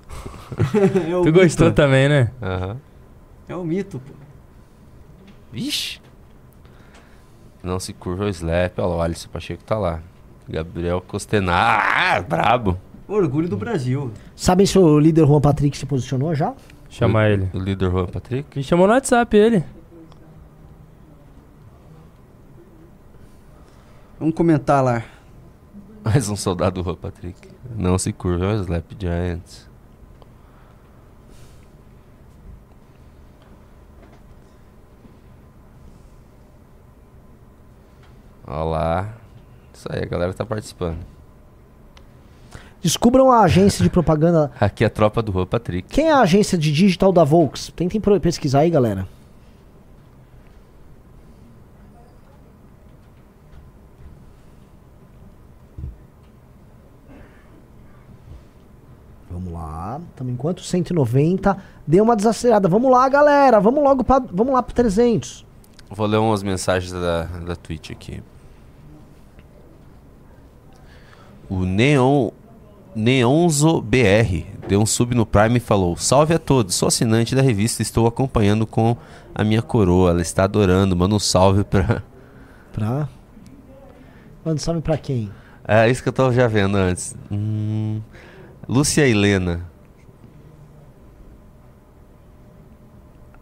é 0.75 1.23
tu 1.23 1.33
gostou 1.33 1.67
mito. 1.67 1.77
também, 1.77 2.09
né? 2.09 2.31
Aham. 2.43 2.77
É 3.47 3.55
o 3.55 3.63
mito, 3.63 3.99
pô. 3.99 4.15
Vixe. 5.53 6.01
Não 7.63 7.79
se 7.79 7.93
curva 7.93 8.25
o 8.25 8.29
slap. 8.29 8.79
Olha 8.79 8.87
lá, 8.87 8.97
o 8.97 9.03
Alisson 9.03 9.29
Pacheco 9.29 9.63
tá 9.65 9.79
lá. 9.79 10.01
Gabriel 10.49 11.03
Costenar. 11.07 11.83
Ah, 11.95 12.21
brabo. 12.23 12.79
Orgulho 13.07 13.49
do 13.49 13.57
Brasil. 13.57 14.11
Sabem 14.35 14.65
se 14.65 14.79
o 14.79 14.99
líder 14.99 15.27
Juan 15.27 15.41
Patrick 15.41 15.77
se 15.77 15.85
posicionou 15.85 16.35
já? 16.35 16.55
Chamar 16.89 17.31
ele. 17.31 17.51
O 17.53 17.59
líder 17.59 17.91
Juan 17.91 18.07
Patrick? 18.07 18.57
Me 18.57 18.65
chamou 18.65 18.87
no 18.87 18.95
WhatsApp 18.95 19.37
ele. 19.37 19.63
Vamos 24.19 24.35
comentar 24.35 24.83
lá. 24.83 25.03
Mais 26.05 26.29
um 26.29 26.37
soldado 26.37 26.81
do 26.81 26.85
Juan 26.85 26.95
Patrick. 26.95 27.49
Não 27.77 27.99
se 27.99 28.13
curva, 28.13 28.45
é 28.47 28.55
o 28.55 28.61
Slap 28.61 28.93
Giants. 28.99 29.69
Olá. 38.47 39.15
Isso 39.73 39.89
aí, 39.91 40.03
a 40.03 40.07
galera 40.07 40.33
tá 40.33 40.47
participando. 40.47 40.99
Descubram 42.81 43.33
a 43.33 43.41
agência 43.41 43.83
de 43.83 43.91
propaganda. 43.91 44.53
Aqui 44.61 44.85
é 44.85 44.87
a 44.87 44.91
tropa 44.91 45.23
do 45.23 45.33
Rua 45.33 45.47
Patrick. 45.47 45.89
Quem 45.89 46.09
é 46.09 46.13
a 46.13 46.21
agência 46.21 46.57
de 46.57 46.71
digital 46.71 47.11
da 47.11 47.25
Volks? 47.25 47.73
Tentem 47.75 48.01
pesquisar 48.21 48.61
aí, 48.61 48.71
galera. 48.71 49.09
Vamos 59.35 59.53
lá. 59.53 60.01
Estamos 60.11 60.33
enquanto 60.33 60.63
190. 60.63 61.57
Deu 61.85 62.05
uma 62.05 62.15
desacelerada. 62.15 62.69
Vamos 62.69 62.89
lá, 62.89 63.09
galera. 63.09 63.59
Vamos 63.59 63.83
logo 63.83 64.05
para 64.05 64.25
vamos 64.33 64.55
lá 64.55 64.63
para 64.63 64.73
300. 64.73 65.45
Vou 65.91 66.07
ler 66.07 66.19
umas 66.19 66.45
mensagens 66.45 66.93
da, 66.93 67.25
da 67.25 67.57
Twitch 67.57 67.91
aqui. 67.91 68.23
O 71.51 71.65
Neon 71.65 72.31
Neonzo 72.95 73.83
BR 73.83 74.47
deu 74.69 74.81
um 74.81 74.87
sub 74.87 75.17
no 75.17 75.27
Prime 75.27 75.57
e 75.57 75.61
falou: 75.61 75.97
Salve 75.97 76.35
a 76.35 76.39
todos, 76.39 76.77
sou 76.77 76.87
assinante 76.87 77.35
da 77.35 77.43
revista 77.43 77.83
estou 77.83 78.07
acompanhando 78.07 78.69
com 78.69 78.97
a 79.35 79.43
minha 79.43 79.63
coroa. 79.63 80.11
Ela 80.11 80.23
está 80.23 80.45
adorando. 80.45 80.95
Manda 80.95 81.17
um 81.17 81.19
salve 81.19 81.65
pra. 81.65 82.03
Pra? 82.73 83.09
Manda 84.45 84.57
um 84.57 84.59
salve 84.59 84.81
pra 84.81 84.97
quem? 84.97 85.31
É 85.67 85.89
isso 85.89 86.03
que 86.03 86.09
eu 86.09 86.13
tava 86.13 86.33
já 86.33 86.47
vendo 86.49 86.77
antes. 86.77 87.17
Hum, 87.31 88.01
Lúcia 88.69 89.07
Helena. 89.07 89.67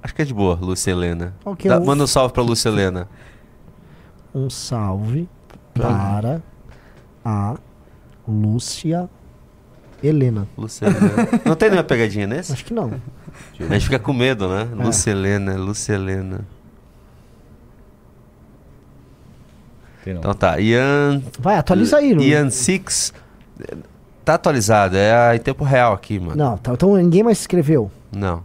Acho 0.02 0.14
que 0.14 0.22
é 0.22 0.24
de 0.24 0.34
boa, 0.34 0.56
Lúcia 0.60 0.90
Helena. 0.90 1.34
Okay, 1.44 1.70
Dá, 1.70 1.78
Manda 1.78 2.04
um 2.04 2.06
salve 2.06 2.34
pra 2.34 2.42
Lúcia 2.42 2.68
Helena. 2.68 3.08
Um 4.34 4.50
salve 4.50 5.28
para 5.72 6.40
a 7.24 7.56
Lúcia 8.26 9.08
Helena. 10.02 10.48
Lúcia 10.58 10.86
Helena. 10.86 11.40
Não 11.46 11.54
tem 11.54 11.70
nenhuma 11.70 11.84
pegadinha 11.84 12.26
nesse? 12.26 12.52
Acho 12.52 12.64
que 12.64 12.74
não. 12.74 13.00
A 13.60 13.72
gente 13.74 13.84
fica 13.84 13.98
com 13.98 14.12
medo, 14.12 14.48
né? 14.48 14.68
É. 14.72 14.84
Lúcia 14.84 15.10
Helena, 15.12 15.54
Lúcia 15.56 15.94
Helena. 15.94 16.40
Então 20.04 20.34
tá, 20.34 20.58
Ian. 20.58 21.22
Vai, 21.38 21.56
atualiza 21.56 21.98
aí, 21.98 22.12
Lu. 22.12 22.22
Ian 22.22 22.50
Six. 22.50 23.14
Tá 24.24 24.34
atualizado, 24.34 24.96
é 24.96 25.34
em 25.34 25.38
tempo 25.38 25.64
real 25.64 25.92
aqui, 25.92 26.18
mano. 26.18 26.36
Não, 26.36 26.56
tá, 26.56 26.72
então 26.72 26.94
ninguém 26.96 27.22
mais 27.22 27.40
escreveu. 27.40 27.90
Não. 28.10 28.44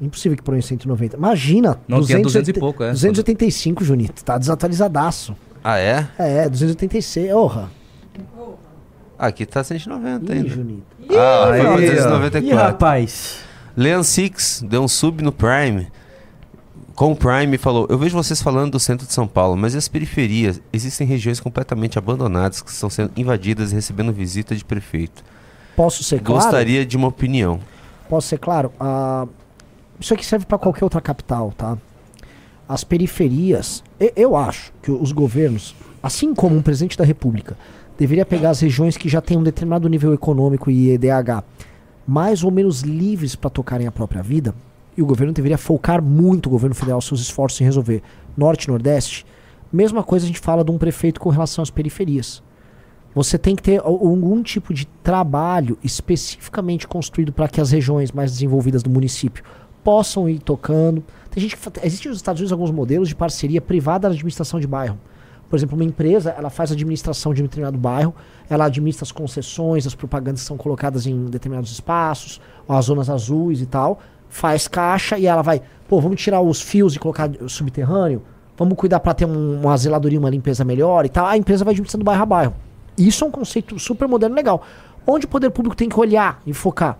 Impossível 0.00 0.36
que 0.36 0.42
põe 0.42 0.60
190. 0.60 1.16
Imagina. 1.16 1.78
Não, 1.88 1.98
200, 1.98 2.06
tinha 2.06 2.22
200 2.22 2.48
e 2.48 2.52
pouco, 2.52 2.84
é. 2.84 2.90
285, 2.92 3.82
Junito. 3.82 4.24
Tá 4.24 4.38
desatualizadaço. 4.38 5.34
Ah, 5.64 5.78
é? 5.78 6.06
É, 6.18 6.48
286. 6.48 7.32
Orra. 7.32 7.70
Aqui 9.18 9.44
tá 9.44 9.64
190 9.64 10.32
Ih, 10.32 10.36
ainda. 10.36 10.48
Junito. 10.48 10.84
Ah, 11.10 11.50
aí, 11.52 11.90
294. 11.90 12.46
Ih, 12.46 12.52
rapaz. 12.52 13.40
Leon 13.76 14.02
Six 14.02 14.62
deu 14.68 14.82
um 14.82 14.88
sub 14.88 15.22
no 15.22 15.32
Prime. 15.32 15.88
Com 16.98 17.12
o 17.12 17.16
Prime 17.16 17.56
falou: 17.58 17.86
Eu 17.88 17.96
vejo 17.96 18.16
vocês 18.16 18.42
falando 18.42 18.72
do 18.72 18.80
centro 18.80 19.06
de 19.06 19.12
São 19.12 19.28
Paulo, 19.28 19.56
mas 19.56 19.72
e 19.72 19.76
as 19.76 19.86
periferias? 19.86 20.60
Existem 20.72 21.06
regiões 21.06 21.38
completamente 21.38 21.96
abandonadas 21.96 22.60
que 22.60 22.72
estão 22.72 22.90
sendo 22.90 23.12
invadidas 23.16 23.70
e 23.70 23.76
recebendo 23.76 24.12
visita 24.12 24.52
de 24.52 24.64
prefeito. 24.64 25.22
Posso 25.76 26.02
ser 26.02 26.20
claro? 26.20 26.42
Gostaria 26.42 26.84
de 26.84 26.96
uma 26.96 27.06
opinião. 27.06 27.60
Posso 28.08 28.26
ser 28.26 28.38
claro? 28.38 28.72
Uh, 28.80 29.28
isso 30.00 30.12
aqui 30.12 30.26
serve 30.26 30.44
para 30.44 30.58
qualquer 30.58 30.82
outra 30.82 31.00
capital, 31.00 31.54
tá? 31.56 31.78
As 32.68 32.82
periferias, 32.82 33.84
eu 34.16 34.34
acho 34.34 34.72
que 34.82 34.90
os 34.90 35.12
governos, 35.12 35.76
assim 36.02 36.34
como 36.34 36.56
um 36.56 36.62
presidente 36.62 36.98
da 36.98 37.04
República, 37.04 37.56
deveria 37.96 38.26
pegar 38.26 38.50
as 38.50 38.58
regiões 38.58 38.96
que 38.96 39.08
já 39.08 39.20
têm 39.20 39.38
um 39.38 39.44
determinado 39.44 39.88
nível 39.88 40.12
econômico 40.12 40.68
e 40.68 40.90
EDH 40.90 41.44
mais 42.04 42.42
ou 42.42 42.50
menos 42.50 42.80
livres 42.80 43.36
para 43.36 43.50
tocarem 43.50 43.86
a 43.86 43.92
própria 43.92 44.20
vida, 44.20 44.52
e 44.98 45.02
o 45.02 45.06
governo 45.06 45.32
deveria 45.32 45.56
focar 45.56 46.02
muito, 46.02 46.46
o 46.46 46.50
governo 46.50 46.74
federal, 46.74 47.00
seus 47.00 47.20
esforços 47.20 47.60
em 47.60 47.64
resolver 47.64 48.02
Norte 48.36 48.66
Nordeste. 48.66 49.24
Mesma 49.72 50.02
coisa 50.02 50.24
a 50.24 50.26
gente 50.26 50.40
fala 50.40 50.64
de 50.64 50.72
um 50.72 50.76
prefeito 50.76 51.20
com 51.20 51.28
relação 51.28 51.62
às 51.62 51.70
periferias. 51.70 52.42
Você 53.14 53.38
tem 53.38 53.54
que 53.54 53.62
ter 53.62 53.80
algum 53.80 54.42
tipo 54.42 54.74
de 54.74 54.86
trabalho 54.86 55.78
especificamente 55.84 56.88
construído 56.88 57.32
para 57.32 57.46
que 57.46 57.60
as 57.60 57.70
regiões 57.70 58.10
mais 58.10 58.32
desenvolvidas 58.32 58.82
do 58.82 58.90
município 58.90 59.44
possam 59.84 60.28
ir 60.28 60.40
tocando. 60.40 61.04
Tem 61.30 61.40
gente 61.40 61.56
que, 61.56 61.86
existem 61.86 62.10
nos 62.10 62.18
Estados 62.18 62.40
Unidos 62.40 62.50
alguns 62.52 62.72
modelos 62.72 63.08
de 63.08 63.14
parceria 63.14 63.60
privada 63.60 64.08
da 64.08 64.14
administração 64.14 64.58
de 64.58 64.66
bairro. 64.66 64.98
Por 65.48 65.56
exemplo, 65.56 65.76
uma 65.76 65.84
empresa, 65.84 66.30
ela 66.36 66.50
faz 66.50 66.72
administração 66.72 67.32
de 67.32 67.40
um 67.40 67.44
determinado 67.46 67.78
bairro, 67.78 68.12
ela 68.50 68.64
administra 68.64 69.04
as 69.04 69.12
concessões, 69.12 69.86
as 69.86 69.94
propagandas 69.94 70.40
que 70.40 70.46
são 70.46 70.56
colocadas 70.56 71.06
em 71.06 71.26
determinados 71.26 71.70
espaços, 71.70 72.40
as 72.68 72.84
zonas 72.84 73.08
azuis 73.08 73.62
e 73.62 73.66
tal, 73.66 74.00
faz 74.28 74.68
caixa 74.68 75.18
e 75.18 75.26
ela 75.26 75.42
vai, 75.42 75.62
pô, 75.88 76.00
vamos 76.00 76.20
tirar 76.20 76.40
os 76.40 76.60
fios 76.60 76.94
e 76.94 76.98
colocar 76.98 77.30
subterrâneo, 77.46 78.22
vamos 78.56 78.76
cuidar 78.76 79.00
para 79.00 79.14
ter 79.14 79.24
um, 79.24 79.60
uma 79.60 79.76
zeladoria, 79.76 80.18
uma 80.18 80.30
limpeza 80.30 80.64
melhor 80.64 81.04
e 81.04 81.08
tal. 81.08 81.26
A 81.26 81.36
empresa 81.36 81.64
vai 81.64 81.72
administrando 81.72 82.04
bairro 82.04 82.22
a 82.22 82.26
bairro. 82.26 82.54
Isso 82.96 83.24
é 83.24 83.28
um 83.28 83.30
conceito 83.30 83.78
super 83.78 84.08
moderno 84.08 84.34
legal. 84.34 84.62
Onde 85.06 85.26
o 85.26 85.28
poder 85.28 85.50
público 85.50 85.76
tem 85.76 85.88
que 85.88 85.98
olhar 85.98 86.42
e 86.46 86.52
focar? 86.52 86.98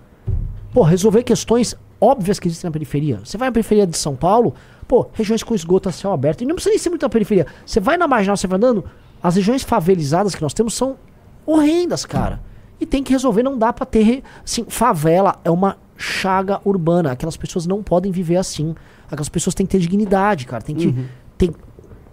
Pô, 0.73 0.83
resolver 0.83 1.23
questões 1.23 1.75
óbvias 2.01 2.39
que 2.39 2.49
existem 2.49 2.69
na 2.69 2.73
periferia. 2.73 3.21
Você 3.25 3.37
vai 3.37 3.49
na 3.49 3.53
periferia 3.53 3.87
de 3.87 3.97
São 3.97 4.15
Paulo, 4.15 4.55
Pô, 4.89 5.07
regiões 5.13 5.43
com 5.43 5.55
esgoto 5.55 5.91
a 5.91 5.93
céu 5.93 6.13
aberto. 6.13 6.41
E 6.41 6.47
não 6.47 6.55
precisa 6.55 6.71
nem 6.71 6.79
ser 6.79 6.89
muito 6.89 7.03
na 7.03 7.11
periferia. 7.11 7.47
Você 7.65 7.79
vai 7.79 7.99
na 7.99 8.09
marginal, 8.09 8.37
você 8.39 8.47
vai 8.47 8.57
andando. 8.57 8.85
As 9.23 9.37
regiões 9.37 9.63
favelizadas 9.63 10.35
que 10.35 10.41
nós 10.41 10.55
temos 10.55 10.73
são 10.73 10.97
horrendas, 11.45 12.07
cara. 12.07 12.41
E 12.81 12.87
tem 12.87 13.03
que 13.03 13.13
resolver, 13.13 13.43
não 13.43 13.59
dá 13.59 13.71
pra 13.71 13.85
ter. 13.85 14.23
Assim, 14.43 14.65
favela 14.67 15.39
é 15.45 15.51
uma 15.51 15.77
chaga 15.99 16.61
urbana. 16.65 17.13
Aquelas 17.13 17.37
pessoas 17.37 17.67
não 17.67 17.83
podem 17.83 18.11
viver 18.11 18.37
assim. 18.37 18.75
Aquelas 19.07 19.29
pessoas 19.29 19.55
têm 19.55 19.67
que 19.67 19.73
ter 19.73 19.81
dignidade, 19.81 20.47
cara. 20.47 20.63
Tem 20.63 20.75
que 20.75 20.87
uhum. 20.87 21.05
ter 21.37 21.53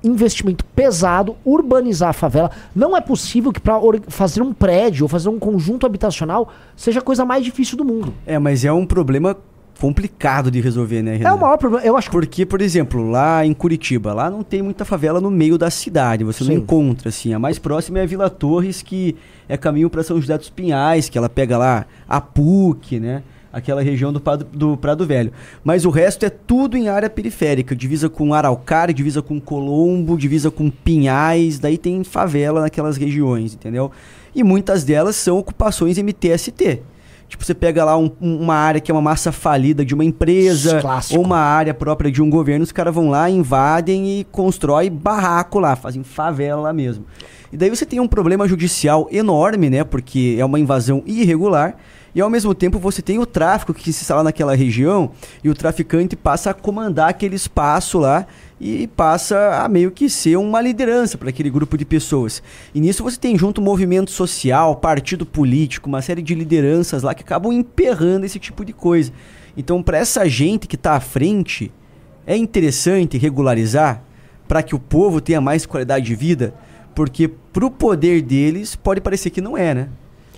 investimento 0.03 0.65
pesado, 0.65 1.35
urbanizar 1.45 2.09
a 2.09 2.13
favela. 2.13 2.51
Não 2.75 2.97
é 2.97 3.01
possível 3.01 3.53
que 3.53 3.59
para 3.59 3.79
fazer 4.07 4.41
um 4.41 4.53
prédio 4.53 5.05
ou 5.05 5.09
fazer 5.09 5.29
um 5.29 5.39
conjunto 5.39 5.85
habitacional 5.85 6.51
seja 6.75 6.99
a 6.99 7.01
coisa 7.01 7.23
mais 7.23 7.43
difícil 7.43 7.77
do 7.77 7.85
mundo. 7.85 8.13
É, 8.25 8.37
mas 8.37 8.65
é 8.65 8.71
um 8.71 8.85
problema 8.85 9.37
complicado 9.79 10.49
de 10.49 10.61
resolver, 10.61 11.01
né, 11.01 11.17
Renan? 11.17 11.29
É 11.29 11.33
o 11.33 11.39
maior 11.39 11.57
problema, 11.57 11.85
eu 11.85 11.97
acho. 11.97 12.09
Porque, 12.09 12.45
por 12.45 12.61
exemplo, 12.61 13.09
lá 13.09 13.45
em 13.45 13.53
Curitiba, 13.53 14.13
lá 14.13 14.29
não 14.29 14.43
tem 14.43 14.61
muita 14.61 14.85
favela 14.85 15.19
no 15.19 15.29
meio 15.29 15.57
da 15.57 15.69
cidade, 15.69 16.23
você 16.23 16.43
Sim. 16.43 16.51
não 16.51 16.57
encontra, 16.57 17.09
assim. 17.09 17.33
A 17.33 17.39
mais 17.39 17.59
próxima 17.59 17.99
é 17.99 18.03
a 18.03 18.05
Vila 18.05 18.29
Torres, 18.29 18.81
que 18.81 19.15
é 19.49 19.57
caminho 19.57 19.89
para 19.89 20.03
São 20.03 20.19
José 20.19 20.37
dos 20.37 20.49
Pinhais, 20.49 21.09
que 21.09 21.17
ela 21.17 21.29
pega 21.29 21.57
lá 21.57 21.85
a 22.07 22.21
PUC, 22.21 22.99
né? 22.99 23.23
Aquela 23.55 23.81
região 23.81 24.11
do 24.11 24.19
Prado, 24.19 24.45
do 24.51 24.75
Prado 24.75 25.05
Velho. 25.05 25.31
Mas 25.63 25.85
o 25.85 25.89
resto 25.89 26.25
é 26.25 26.29
tudo 26.29 26.75
em 26.75 26.89
área 26.89 27.09
periférica, 27.09 27.73
divisa 27.73 28.09
com 28.09 28.33
Araucária, 28.33 28.93
divisa 28.93 29.21
com 29.21 29.39
Colombo, 29.39 30.17
divisa 30.17 30.51
com 30.51 30.69
Pinhais, 30.69 31.57
daí 31.57 31.77
tem 31.77 32.03
favela 32.03 32.59
naquelas 32.59 32.97
regiões, 32.97 33.53
entendeu? 33.53 33.89
E 34.35 34.43
muitas 34.43 34.83
delas 34.83 35.15
são 35.15 35.37
ocupações 35.37 35.97
MTST. 35.97 36.81
Tipo, 37.29 37.45
você 37.45 37.53
pega 37.53 37.85
lá 37.85 37.97
um, 37.97 38.11
uma 38.19 38.55
área 38.55 38.81
que 38.81 38.91
é 38.91 38.93
uma 38.93 39.01
massa 39.01 39.31
falida 39.31 39.85
de 39.85 39.93
uma 39.93 40.03
empresa, 40.03 40.81
Clássico. 40.81 41.17
ou 41.17 41.25
uma 41.25 41.39
área 41.39 41.73
própria 41.73 42.11
de 42.11 42.21
um 42.21 42.29
governo, 42.29 42.63
os 42.63 42.73
caras 42.73 42.93
vão 42.93 43.09
lá, 43.09 43.29
invadem 43.29 44.19
e 44.19 44.23
constroem 44.25 44.91
barraco 44.91 45.59
lá, 45.59 45.77
fazem 45.77 46.03
favela 46.03 46.61
lá 46.61 46.73
mesmo. 46.73 47.05
E 47.53 47.57
daí 47.57 47.69
você 47.69 47.85
tem 47.85 48.01
um 48.01 48.07
problema 48.07 48.47
judicial 48.47 49.07
enorme, 49.09 49.69
né? 49.69 49.83
Porque 49.83 50.35
é 50.37 50.43
uma 50.43 50.59
invasão 50.59 51.01
irregular. 51.05 51.77
E 52.15 52.21
ao 52.21 52.29
mesmo 52.29 52.55
tempo 52.55 52.79
você 52.79 53.01
tem 53.01 53.19
o 53.19 53.25
tráfico 53.25 53.73
que 53.73 53.91
se 53.91 54.03
instala 54.03 54.23
naquela 54.23 54.55
região 54.55 55.11
e 55.43 55.49
o 55.49 55.53
traficante 55.53 56.15
passa 56.15 56.51
a 56.51 56.53
comandar 56.53 57.09
aquele 57.09 57.35
espaço 57.35 57.99
lá 57.99 58.25
e 58.59 58.87
passa 58.87 59.61
a 59.61 59.67
meio 59.67 59.91
que 59.91 60.09
ser 60.09 60.37
uma 60.37 60.61
liderança 60.61 61.17
para 61.17 61.27
aquele 61.27 61.49
grupo 61.49 61.77
de 61.77 61.83
pessoas. 61.83 62.41
E 62.73 62.79
nisso 62.79 63.03
você 63.03 63.19
tem 63.19 63.37
junto 63.37 63.61
movimento 63.61 64.11
social, 64.11 64.77
partido 64.77 65.25
político, 65.25 65.89
uma 65.89 66.01
série 66.01 66.21
de 66.21 66.33
lideranças 66.33 67.03
lá 67.03 67.13
que 67.13 67.21
acabam 67.21 67.51
emperrando 67.51 68.25
esse 68.25 68.39
tipo 68.39 68.63
de 68.63 68.71
coisa. 68.71 69.11
Então, 69.57 69.83
para 69.83 69.97
essa 69.97 70.27
gente 70.29 70.67
que 70.67 70.75
está 70.75 70.93
à 70.93 71.01
frente, 71.01 71.69
é 72.25 72.37
interessante 72.37 73.17
regularizar 73.17 74.01
para 74.47 74.63
que 74.63 74.73
o 74.73 74.79
povo 74.79 75.19
tenha 75.19 75.41
mais 75.41 75.65
qualidade 75.65 76.05
de 76.05 76.15
vida, 76.15 76.53
porque 76.93 77.27
para 77.27 77.65
o 77.65 77.71
poder 77.71 78.21
deles 78.21 78.73
pode 78.73 79.01
parecer 79.01 79.31
que 79.31 79.41
não 79.41 79.57
é, 79.57 79.73
né? 79.73 79.89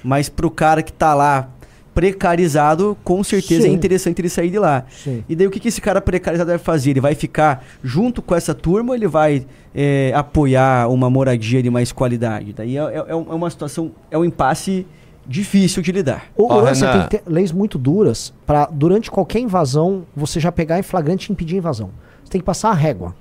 Mas 0.03 0.31
o 0.41 0.49
cara 0.49 0.81
que 0.81 0.91
está 0.91 1.13
lá 1.13 1.49
precarizado, 1.97 2.95
com 3.03 3.23
certeza 3.23 3.61
é 3.61 3.69
Sim. 3.69 3.71
é 3.71 3.73
interessante 3.73 4.21
ele 4.21 4.29
sair 4.29 4.51
de 4.51 4.59
lá. 4.59 4.85
Sim. 5.03 5.23
E 5.27 5.35
daí 5.35 5.47
o 5.47 5.49
que, 5.49 5.59
que 5.59 5.67
esse 5.67 5.81
cara 5.81 5.99
precarizado 5.99 6.47
vai 6.47 6.59
fazer? 6.59 6.91
Ele 6.91 7.01
vai 7.01 7.15
ficar 7.15 7.65
junto 7.83 8.21
com 8.21 8.35
essa 8.35 8.53
turma 8.53 8.91
ou 8.91 8.95
ele 8.95 9.07
vai 9.07 9.47
é, 9.73 10.11
apoiar 10.13 10.89
uma 10.89 11.09
moradia 11.09 11.63
de 11.63 11.71
mais 11.71 11.91
qualidade? 11.91 12.53
Daí 12.53 12.77
é, 12.77 12.81
é, 12.81 12.99
é 13.09 13.15
uma 13.15 13.49
situação, 13.49 13.93
é 14.11 14.17
um 14.17 14.23
impasse 14.23 14.85
difícil 15.25 15.81
de 15.81 15.91
lidar. 15.91 16.25
O, 16.35 16.43
oh, 16.43 16.61
você 16.61 16.85
tem 16.87 17.01
que 17.01 17.09
ter 17.09 17.23
leis 17.25 17.51
muito 17.51 17.79
duras 17.79 18.31
para 18.45 18.67
durante 18.67 19.09
qualquer 19.09 19.39
invasão 19.39 20.05
você 20.15 20.39
já 20.39 20.51
pegar 20.51 20.77
em 20.77 20.83
flagrante 20.83 21.31
e 21.31 21.33
impedir 21.33 21.55
a 21.55 21.57
invasão. 21.57 21.89
Você 22.23 22.33
tem 22.33 22.39
que 22.39 22.45
passar 22.45 22.69
a 22.69 22.75
régua 22.75 23.15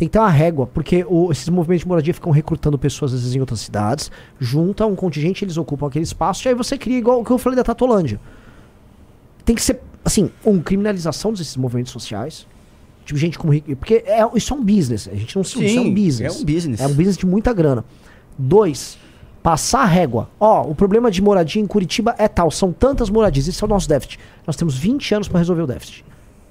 tem 0.00 0.08
que 0.08 0.14
ter 0.14 0.18
uma 0.18 0.30
régua, 0.30 0.66
porque 0.66 1.04
o, 1.06 1.30
esses 1.30 1.46
movimentos 1.50 1.82
de 1.82 1.88
moradia 1.88 2.14
ficam 2.14 2.32
recrutando 2.32 2.78
pessoas, 2.78 3.12
às 3.12 3.20
vezes, 3.20 3.36
em 3.36 3.40
outras 3.40 3.60
cidades, 3.60 4.10
junta 4.38 4.86
um 4.86 4.96
contingente, 4.96 5.44
eles 5.44 5.58
ocupam 5.58 5.88
aquele 5.88 6.04
espaço, 6.04 6.46
e 6.46 6.48
aí 6.48 6.54
você 6.54 6.78
cria 6.78 6.96
igual 6.96 7.20
o 7.20 7.24
que 7.24 7.30
eu 7.30 7.36
falei 7.36 7.54
da 7.54 7.62
Tatolândia. 7.62 8.18
Tem 9.44 9.54
que 9.54 9.60
ser, 9.60 9.78
assim, 10.02 10.30
um, 10.42 10.58
criminalização 10.58 11.34
desses 11.34 11.54
movimentos 11.54 11.92
sociais. 11.92 12.46
Tipo, 13.04 13.18
gente 13.18 13.38
como. 13.38 13.52
Porque 13.76 14.02
é, 14.06 14.26
isso 14.34 14.54
é 14.54 14.56
um 14.56 14.64
business. 14.64 15.06
A 15.06 15.14
gente 15.14 15.36
não 15.36 15.44
se 15.44 15.62
isso 15.62 15.78
é 15.78 15.82
um 15.82 15.92
business. 15.92 16.34
É 16.34 16.40
um 16.40 16.44
business. 16.46 16.80
É 16.80 16.86
um 16.86 16.94
business 16.94 17.18
de 17.18 17.26
muita 17.26 17.52
grana. 17.52 17.84
Dois, 18.38 18.96
passar 19.42 19.82
a 19.82 19.86
régua. 19.86 20.30
Ó, 20.40 20.62
o 20.62 20.74
problema 20.74 21.10
de 21.10 21.20
moradia 21.20 21.60
em 21.60 21.66
Curitiba 21.66 22.14
é 22.16 22.26
tal, 22.26 22.50
são 22.50 22.72
tantas 22.72 23.10
moradias, 23.10 23.48
esse 23.48 23.62
é 23.62 23.66
o 23.66 23.68
nosso 23.68 23.86
déficit. 23.86 24.18
Nós 24.46 24.56
temos 24.56 24.78
20 24.78 25.14
anos 25.16 25.28
para 25.28 25.40
resolver 25.40 25.60
o 25.60 25.66
déficit. 25.66 26.06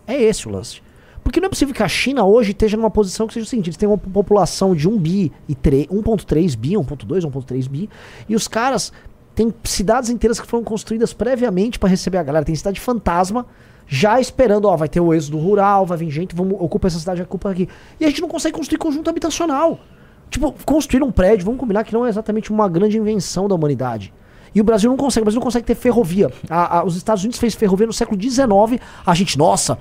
É 0.05 0.21
esse 0.21 0.47
o 0.47 0.51
lance. 0.51 0.87
Porque 1.29 1.39
não 1.39 1.45
é 1.45 1.49
possível 1.49 1.75
que 1.75 1.83
a 1.83 1.87
China 1.87 2.25
hoje 2.25 2.53
esteja 2.53 2.75
numa 2.75 2.89
posição 2.89 3.27
que 3.27 3.35
seja 3.35 3.45
o 3.45 3.47
seguinte: 3.47 3.67
eles 3.67 3.77
têm 3.77 3.87
uma 3.87 3.99
população 3.99 4.73
de 4.73 4.89
1 4.89 4.97
bi 4.97 5.31
e 5.47 5.53
1,3 5.53 6.57
bi, 6.57 6.71
1,2, 6.71 7.21
1,3 7.21 7.69
bi, 7.69 7.87
e 8.27 8.35
os 8.35 8.47
caras 8.47 8.91
têm 9.35 9.53
cidades 9.63 10.09
inteiras 10.09 10.39
que 10.39 10.47
foram 10.47 10.63
construídas 10.63 11.13
previamente 11.13 11.77
para 11.77 11.87
receber 11.87 12.17
a 12.17 12.23
galera. 12.23 12.43
Tem 12.43 12.55
cidade 12.55 12.79
fantasma 12.79 13.45
já 13.85 14.19
esperando, 14.19 14.65
ó, 14.65 14.75
vai 14.75 14.89
ter 14.89 14.99
o 15.01 15.13
êxodo 15.13 15.37
rural, 15.37 15.85
vai 15.85 15.99
vir 15.99 16.09
gente, 16.09 16.33
vamos, 16.33 16.55
ocupa 16.59 16.87
essa 16.87 16.97
cidade, 16.97 17.21
ocupa 17.21 17.51
aqui. 17.51 17.69
E 17.99 18.05
a 18.05 18.09
gente 18.09 18.21
não 18.21 18.27
consegue 18.27 18.57
construir 18.57 18.79
conjunto 18.79 19.07
habitacional. 19.07 19.79
Tipo, 20.31 20.55
construir 20.65 21.03
um 21.03 21.11
prédio, 21.11 21.45
vamos 21.45 21.59
combinar 21.59 21.83
que 21.83 21.93
não 21.93 22.07
é 22.07 22.09
exatamente 22.09 22.51
uma 22.51 22.67
grande 22.67 22.97
invenção 22.97 23.47
da 23.47 23.53
humanidade. 23.53 24.11
E 24.53 24.59
o 24.59 24.63
Brasil 24.63 24.89
não 24.89 24.97
consegue, 24.97 25.21
o 25.21 25.25
Brasil 25.25 25.39
não 25.39 25.45
consegue 25.45 25.67
ter 25.67 25.75
ferrovia. 25.75 26.31
A, 26.49 26.79
a, 26.79 26.83
os 26.83 26.95
Estados 26.95 27.23
Unidos 27.23 27.37
fez 27.37 27.53
ferrovia 27.53 27.85
no 27.85 27.93
século 27.93 28.19
XIX, 28.19 28.81
a 29.05 29.13
gente, 29.13 29.37
nossa, 29.37 29.77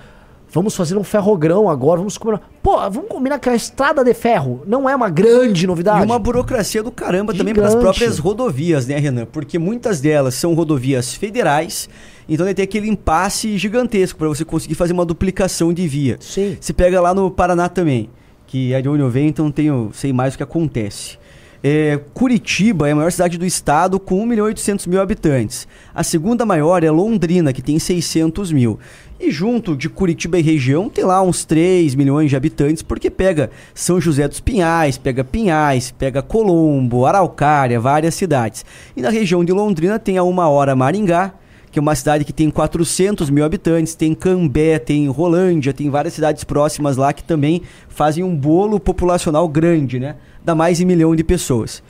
Vamos 0.50 0.74
fazer 0.74 0.96
um 0.96 1.04
ferrogrão 1.04 1.68
agora, 1.68 1.98
vamos 1.98 2.16
combinar. 2.16 2.42
Pô, 2.62 2.78
vamos 2.90 3.08
combinar 3.08 3.38
que 3.38 3.48
a 3.48 3.54
estrada 3.54 4.02
de 4.02 4.14
ferro 4.14 4.62
não 4.66 4.88
é 4.88 4.96
uma 4.96 5.10
grande 5.10 5.66
novidade. 5.66 6.02
E 6.02 6.04
uma 6.04 6.18
burocracia 6.18 6.82
do 6.82 6.90
caramba 6.90 7.32
Gigante. 7.32 7.38
também 7.38 7.54
para 7.54 7.66
as 7.66 7.74
próprias 7.74 8.18
rodovias, 8.18 8.86
né, 8.86 8.98
Renan? 8.98 9.26
Porque 9.26 9.58
muitas 9.58 10.00
delas 10.00 10.34
são 10.34 10.54
rodovias 10.54 11.14
federais, 11.14 11.88
então 12.28 12.52
tem 12.54 12.62
aquele 12.62 12.88
impasse 12.88 13.58
gigantesco 13.58 14.18
para 14.18 14.28
você 14.28 14.44
conseguir 14.44 14.74
fazer 14.74 14.94
uma 14.94 15.04
duplicação 15.04 15.72
de 15.72 15.86
via. 15.86 16.16
Sim. 16.20 16.56
Se 16.60 16.72
pega 16.72 17.00
lá 17.00 17.12
no 17.12 17.30
Paraná 17.30 17.68
também, 17.68 18.08
que 18.46 18.72
é 18.72 18.80
de 18.80 18.88
onde 18.88 19.02
eu 19.02 19.10
venho, 19.10 19.28
então 19.28 19.50
tenho, 19.50 19.90
sei 19.92 20.12
mais 20.12 20.34
o 20.34 20.38
que 20.38 20.42
acontece. 20.42 21.18
É, 21.62 21.98
Curitiba 22.14 22.88
é 22.88 22.92
a 22.92 22.96
maior 22.96 23.10
cidade 23.10 23.36
do 23.36 23.44
estado 23.44 23.98
com 23.98 24.22
1 24.22 24.26
milhão 24.26 24.46
e 24.46 24.50
800 24.50 24.86
mil 24.86 25.00
habitantes. 25.00 25.66
A 25.92 26.04
segunda 26.04 26.46
maior 26.46 26.84
é 26.84 26.90
Londrina, 26.90 27.52
que 27.52 27.60
tem 27.60 27.78
600 27.78 28.52
mil. 28.52 28.78
E 29.20 29.32
junto 29.32 29.76
de 29.76 29.88
Curitiba 29.88 30.38
e 30.38 30.42
região 30.42 30.88
tem 30.88 31.04
lá 31.04 31.20
uns 31.20 31.44
3 31.44 31.96
milhões 31.96 32.30
de 32.30 32.36
habitantes, 32.36 32.82
porque 32.82 33.10
pega 33.10 33.50
São 33.74 34.00
José 34.00 34.28
dos 34.28 34.38
Pinhais, 34.38 34.96
pega 34.96 35.24
Pinhais, 35.24 35.90
pega 35.90 36.22
Colombo, 36.22 37.04
Araucária, 37.04 37.80
várias 37.80 38.14
cidades. 38.14 38.64
E 38.96 39.02
na 39.02 39.10
região 39.10 39.44
de 39.44 39.52
Londrina 39.52 39.98
tem 39.98 40.18
a 40.18 40.22
uma 40.22 40.48
hora 40.48 40.76
Maringá, 40.76 41.32
que 41.70 41.80
é 41.80 41.82
uma 41.82 41.96
cidade 41.96 42.24
que 42.24 42.32
tem 42.32 42.48
400 42.48 43.28
mil 43.28 43.44
habitantes, 43.44 43.96
tem 43.96 44.14
Cambé, 44.14 44.78
tem 44.78 45.08
Rolândia, 45.08 45.72
tem 45.72 45.90
várias 45.90 46.14
cidades 46.14 46.44
próximas 46.44 46.96
lá 46.96 47.12
que 47.12 47.24
também 47.24 47.62
fazem 47.88 48.22
um 48.22 48.36
bolo 48.36 48.78
populacional 48.78 49.48
grande, 49.48 49.98
né? 49.98 50.14
Dá 50.44 50.54
mais 50.54 50.78
de 50.78 50.84
um 50.84 50.86
milhão 50.86 51.16
de 51.16 51.24
pessoas. 51.24 51.82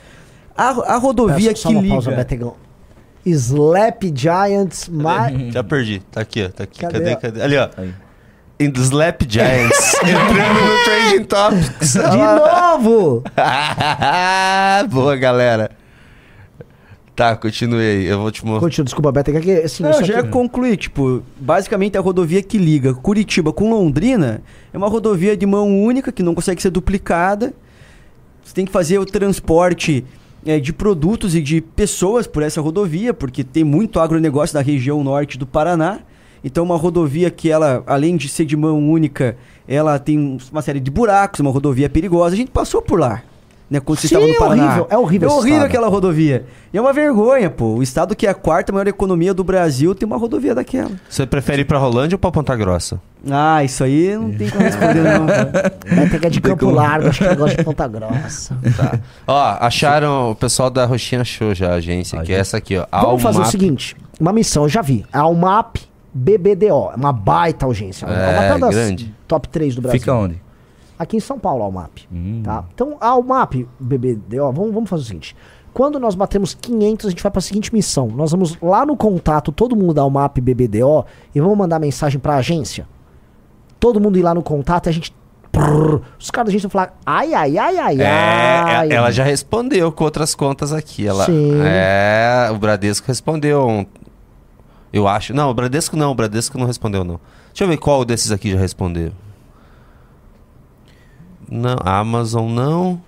A, 0.57 0.95
a 0.95 0.97
rodovia 0.97 1.51
Peço 1.51 1.69
que 1.69 1.75
liga... 1.75 1.89
Pausa, 1.89 2.11
Slap 3.31 4.03
Giants. 4.15 4.89
Ma... 4.89 5.31
Já 5.51 5.63
perdi. 5.63 6.01
Tá 6.11 6.21
aqui, 6.21 6.45
ó. 6.45 6.49
Tá 6.49 6.65
aqui. 6.65 6.81
Cadê? 6.81 6.99
Cadê? 6.99 7.17
cadê? 7.17 7.43
Ali, 7.43 7.57
ó. 7.57 7.69
Aí. 7.77 7.95
In 8.61 8.73
the 8.73 8.81
Slap 8.81 9.23
Giants. 9.29 9.95
Entrando 10.03 10.61
no 10.61 10.85
Trending 10.85 11.25
Topics. 11.25 11.93
De 12.11 12.17
novo! 12.17 13.23
Boa, 14.91 15.17
galera. 15.17 15.71
Tá, 17.19 17.35
continue 17.37 17.81
aí. 17.81 18.07
Eu 18.07 18.21
vou 18.21 18.31
te 18.31 18.45
mostrar. 18.45 18.61
Continua, 18.61 18.85
desculpa, 18.85 19.11
Beto. 19.11 19.33
É 19.33 19.41
que, 19.41 19.53
assim, 19.53 19.83
Não, 19.83 20.05
já 20.05 20.19
ia 20.19 20.23
concluir. 20.23 20.77
Tipo, 20.77 21.21
basicamente 21.37 21.99
a 21.99 22.01
rodovia 22.01 22.41
que 22.43 22.57
liga 22.57 22.95
Curitiba 22.95 23.53
com 23.53 23.71
Londrina 23.71 24.41
é 24.73 24.79
uma 24.79 24.89
rodovia 24.89 25.37
de 25.37 25.45
mão 25.45 25.83
única 25.83 26.13
que 26.13 26.23
não 26.23 26.33
consegue 26.33 26.63
ser 26.63 26.71
duplicada. 26.71 27.53
Você 28.45 28.55
tem 28.55 28.65
que 28.65 28.71
fazer 28.71 28.99
o 28.99 29.05
transporte 29.05 30.05
é, 30.49 30.59
de 30.59 30.73
produtos 30.73 31.35
e 31.35 31.43
de 31.43 31.61
pessoas 31.61 32.27
por 32.27 32.43
essa 32.43 32.61
rodovia, 32.61 33.13
porque 33.13 33.45
tem 33.45 33.63
muito 33.63 34.01
agronegócio 34.01 34.57
na 34.57 34.63
região 34.63 35.05
norte 35.05 35.37
do 35.37 35.47
Paraná. 35.47 36.01
Então, 36.43 36.65
uma 36.65 36.77
rodovia 36.77 37.31
que 37.31 37.51
ela, 37.51 37.83
além 37.87 38.17
de 38.17 38.29
ser 38.29 38.47
de 38.47 38.57
mão 38.57 38.89
única, 38.89 39.37
ela 39.67 39.99
tem 39.99 40.39
uma 40.51 40.63
série 40.63 40.81
de 40.81 40.91
buracos, 40.91 41.41
uma 41.41 41.51
rodovia 41.51 41.91
perigosa. 41.91 42.35
A 42.35 42.39
gente 42.39 42.51
passou 42.51 42.81
por 42.81 42.99
lá 42.99 43.23
né? 43.71 43.81
Quando 43.81 43.99
você 43.99 44.07
estava 44.07 44.27
no 44.27 44.35
Paraná. 44.37 44.63
É 44.63 44.67
horrível, 44.67 44.87
é 44.91 44.97
horrível. 44.97 45.29
É 45.29 45.33
horrível 45.33 45.63
aquela 45.63 45.89
rodovia. 45.89 46.45
E 46.73 46.79
é 46.79 46.81
uma 46.81 46.93
vergonha, 46.93 47.51
pô. 47.51 47.75
O 47.75 47.83
estado 47.83 48.17
que 48.17 48.27
é 48.27 48.31
a 48.31 48.35
quarta 48.35 48.73
maior 48.73 48.87
economia 48.87 49.35
do 49.35 49.45
Brasil 49.45 49.95
tem 49.95 50.07
uma 50.07 50.17
rodovia 50.17 50.55
daquela. 50.55 50.91
Você 51.09 51.27
prefere 51.27 51.63
ir 51.63 51.65
pra 51.65 51.79
Rolândia 51.79 52.17
ou 52.17 52.19
pra 52.19 52.31
Ponta 52.31 52.57
Grossa? 52.57 53.01
Ah, 53.31 53.63
isso 53.65 53.83
aí 53.85 54.17
não 54.17 54.33
tem 54.33 54.49
como 54.49 54.63
responder, 54.63 55.03
não. 55.03 55.27
Vai 55.97 56.09
pegar 56.09 56.29
de 56.29 56.41
Campo. 56.41 56.71
Largo, 56.71 57.09
acho 57.09 57.27
que 57.27 57.35
gosta 57.35 57.57
de 57.57 57.65
Ponta 57.65 57.89
Grossa. 57.89 58.57
Tá. 58.77 59.01
Ó, 59.27 59.57
acharam, 59.61 60.31
o 60.31 60.35
pessoal 60.35 60.71
da 60.71 60.85
Roxinha 60.85 61.23
achou 61.23 61.55
já 61.55 61.73
a 61.73 61.75
agência, 61.75 62.21
a 62.21 62.23
que 62.23 62.33
é 62.33 62.39
essa 62.39 62.57
aqui, 62.57 62.77
ó. 62.77 62.87
Vamos 62.91 63.23
fazer 63.23 63.41
o 63.41 63.45
seguinte, 63.45 63.97
uma 64.21 64.33
missão, 64.33 64.65
eu 64.65 64.69
já 64.69 64.83
vi. 64.83 65.05
A 65.13 65.21
Almap 65.21 65.77
BBDO, 66.13 66.91
é 66.93 66.97
uma 66.97 67.13
baita 67.13 67.67
agência. 67.67 68.07
É, 68.07 68.55
uma 68.55 68.71
grande. 68.71 69.15
top 69.27 69.49
3 69.49 69.75
do 69.75 69.83
Brasil. 69.83 70.01
Fica 70.01 70.15
onde? 70.15 70.41
Aqui 70.99 71.17
em 71.17 71.21
São 71.21 71.39
Paulo, 71.39 71.63
a 71.65 71.69
UMAP. 71.69 72.07
Hum. 72.13 72.43
Tá? 72.45 72.65
Então, 72.75 72.97
a 73.01 73.15
UMAP, 73.17 73.67
BBDO, 73.79 74.53
vamos, 74.53 74.73
vamos 74.75 74.91
fazer 74.91 75.03
o 75.03 75.07
seguinte. 75.07 75.37
Quando 75.73 76.01
nós 76.01 76.15
batemos 76.15 76.55
500, 76.55 77.07
a 77.07 77.11
gente 77.11 77.23
vai 77.23 77.31
para 77.31 77.39
a 77.39 77.43
seguinte 77.43 77.73
missão. 77.73 78.09
Nós 78.09 78.33
vamos 78.33 78.57
lá 78.61 78.85
no 78.85 78.97
contato, 78.97 79.53
todo 79.53 79.77
mundo 79.77 79.95
dá 79.95 80.05
o 80.05 80.11
MAP 80.11 80.39
BBDO 80.41 81.05
e 81.35 81.41
vamos 81.41 81.57
mandar 81.57 81.79
mensagem 81.79 82.19
para 82.19 82.35
a 82.35 82.39
agência. 82.39 82.89
Todo 83.79 84.01
mundo 84.01 84.19
ir 84.19 84.23
lá 84.23 84.35
no 84.35 84.43
contato 84.43 84.87
e 84.87 84.89
a 84.89 84.93
gente 84.93 85.15
os 86.19 86.31
caras 86.31 86.47
da 86.47 86.51
agência 86.51 86.69
vão 86.69 86.71
falar, 86.71 86.97
ai, 87.05 87.35
ai, 87.35 87.59
ai, 87.59 87.79
ai, 87.79 88.01
É, 88.01 88.07
ai. 88.07 88.93
ela 88.93 89.11
já 89.11 89.25
respondeu 89.25 89.91
com 89.91 90.05
outras 90.05 90.35
contas 90.35 90.73
aqui. 90.73 91.07
Ela, 91.07 91.25
Sim. 91.27 91.53
É, 91.65 92.49
o 92.53 92.59
Bradesco 92.59 93.07
respondeu. 93.09 93.67
um- 93.67 93.87
Eu 94.93 95.07
acho. 95.09 95.35
Não, 95.35 95.51
o 95.51 95.55
Bradesco 95.55 95.97
não. 95.97 96.13
O 96.13 96.15
Bradesco 96.15 96.57
não 96.59 96.67
respondeu, 96.67 97.03
não. 97.05 97.19
Deixa 97.49 97.65
eu 97.65 97.69
ver 97.69 97.77
qual 97.77 98.05
desses 98.05 98.31
aqui 98.31 98.51
já 98.53 98.59
respondeu. 98.59 99.11
Não, 101.51 101.77
Amazon 101.85 102.51
não. 102.51 103.01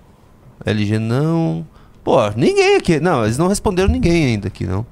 LG 0.65 0.99
não. 0.99 1.65
Pô, 2.03 2.29
ninguém 2.35 2.75
aqui. 2.75 2.99
Não, 2.99 3.23
eles 3.23 3.37
não 3.37 3.47
responderam 3.47 3.89
ninguém 3.89 4.25
ainda 4.25 4.47
aqui, 4.47 4.65
não. 4.65 4.85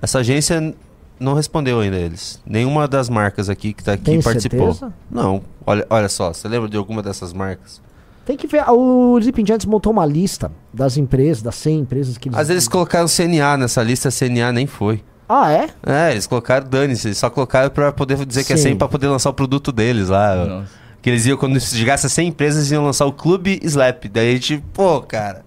Essa 0.00 0.18
agência 0.20 0.74
não 1.20 1.34
respondeu 1.34 1.80
ainda 1.80 1.96
eles. 1.96 2.40
Nenhuma 2.44 2.88
das 2.88 3.08
marcas 3.08 3.48
aqui 3.48 3.72
que 3.72 3.84
tá 3.84 3.92
aqui 3.92 4.04
Tem 4.04 4.22
participou. 4.22 4.72
certeza? 4.72 4.92
Não, 5.10 5.42
olha, 5.64 5.86
olha 5.88 6.08
só, 6.08 6.32
você 6.32 6.48
lembra 6.48 6.68
de 6.68 6.76
alguma 6.76 7.02
dessas 7.02 7.32
marcas? 7.32 7.80
Tem 8.24 8.36
que 8.36 8.46
ver, 8.46 8.64
o 8.68 9.18
Sleeping 9.18 9.46
Giants 9.46 9.66
montou 9.66 9.92
uma 9.92 10.06
lista 10.06 10.50
das 10.72 10.96
empresas, 10.96 11.42
das 11.42 11.56
100 11.56 11.80
empresas 11.80 12.18
que 12.18 12.28
eles... 12.28 12.38
Às 12.38 12.48
vezes 12.48 12.68
colocaram 12.68 13.06
CNA 13.08 13.56
nessa 13.56 13.82
lista, 13.82 14.10
CNA 14.10 14.52
nem 14.52 14.66
foi. 14.66 15.02
Ah, 15.28 15.50
é? 15.50 15.68
É, 15.84 16.12
eles 16.12 16.26
colocaram 16.26 16.68
dane-se, 16.68 17.08
eles 17.08 17.18
só 17.18 17.28
colocaram 17.30 17.70
pra 17.70 17.90
poder 17.90 18.24
dizer 18.24 18.44
que 18.44 18.52
é 18.52 18.56
Sim. 18.56 18.70
100 18.70 18.76
pra 18.76 18.88
poder 18.88 19.08
lançar 19.08 19.30
o 19.30 19.34
produto 19.34 19.72
deles 19.72 20.08
lá. 20.08 20.36
Nossa. 20.36 20.81
Que 21.02 21.10
eles 21.10 21.26
iam, 21.26 21.36
quando 21.36 21.60
chegasse 21.60 22.06
a 22.06 22.08
100 22.08 22.28
empresas, 22.28 22.58
eles 22.60 22.70
iam 22.70 22.84
lançar 22.84 23.04
o 23.06 23.12
Clube 23.12 23.58
Slap. 23.64 24.04
Daí 24.08 24.30
a 24.30 24.32
gente, 24.34 24.62
pô, 24.72 25.00
cara, 25.02 25.44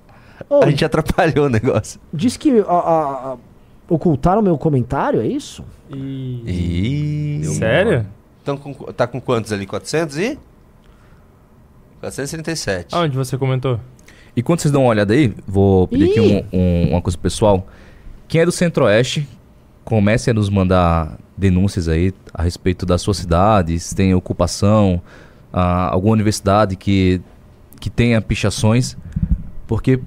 Ô, 0.49 0.61
a 0.63 0.69
gente 0.69 0.83
atrapalhou 0.83 1.45
o 1.45 1.49
negócio. 1.49 1.99
Diz 2.13 2.35
que 2.35 2.59
a- 2.59 2.63
a- 2.71 3.31
a- 3.33 3.37
ocultaram 3.89 4.41
meu 4.41 4.57
comentário, 4.57 5.21
é 5.21 5.27
isso? 5.27 5.63
Ih, 5.89 7.41
Sério? 7.57 8.05
Então, 8.43 8.57
com- 8.57 8.73
tá 8.91 9.07
com 9.07 9.21
quantos 9.21 9.51
ali? 9.53 9.65
400 9.65 10.17
e? 10.17 10.37
437. 12.01 12.93
Aonde 12.93 13.15
você 13.15 13.37
comentou? 13.37 13.79
E 14.35 14.43
quando 14.43 14.59
vocês 14.59 14.71
dão 14.71 14.81
uma 14.83 14.89
olhada 14.89 15.13
aí, 15.13 15.33
vou 15.47 15.87
pedir 15.87 16.09
aqui 16.09 16.19
um- 16.19 16.57
um- 16.59 16.89
uma 16.91 17.01
coisa 17.01 17.17
pro 17.17 17.23
pessoal. 17.23 17.65
Quem 18.27 18.41
é 18.41 18.45
do 18.45 18.51
Centro-Oeste, 18.51 19.27
comece 19.83 20.29
a 20.29 20.33
nos 20.33 20.49
mandar 20.49 21.17
denúncias 21.37 21.87
aí 21.87 22.13
a 22.33 22.43
respeito 22.43 22.85
da 22.85 22.97
sua 22.97 23.13
cidade, 23.13 23.79
se 23.79 23.95
tem 23.95 24.13
ocupação, 24.13 25.01
ah, 25.55 25.87
alguma 25.89 26.11
universidade 26.11 26.75
que, 26.75 27.21
que 27.79 27.89
tenha 27.89 28.21
pichações, 28.21 28.97
porque 29.65 30.01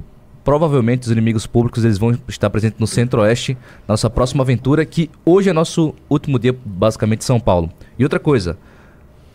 provavelmente 0.45 1.07
os 1.07 1.11
inimigos 1.11 1.47
públicos 1.47 1.87
eles 1.87 1.97
vão 1.97 2.19
estar 2.29 2.51
presentes 2.51 2.79
no 2.79 2.87
Centro-Oeste, 2.87 3.55
na 3.87 3.95
nossa 3.95 4.11
próxima 4.11 4.43
aventura, 4.45 4.85
que 4.85 5.11
hoje 5.25 5.49
é 5.49 5.53
nosso 5.55 5.95
último 6.11 6.39
dia, 6.39 6.55
basicamente, 6.65 7.23
em 7.23 7.25
São 7.25 7.41
Paulo. 7.41 7.71
E 7.99 8.03
outra 8.03 8.21
coisa, 8.21 8.59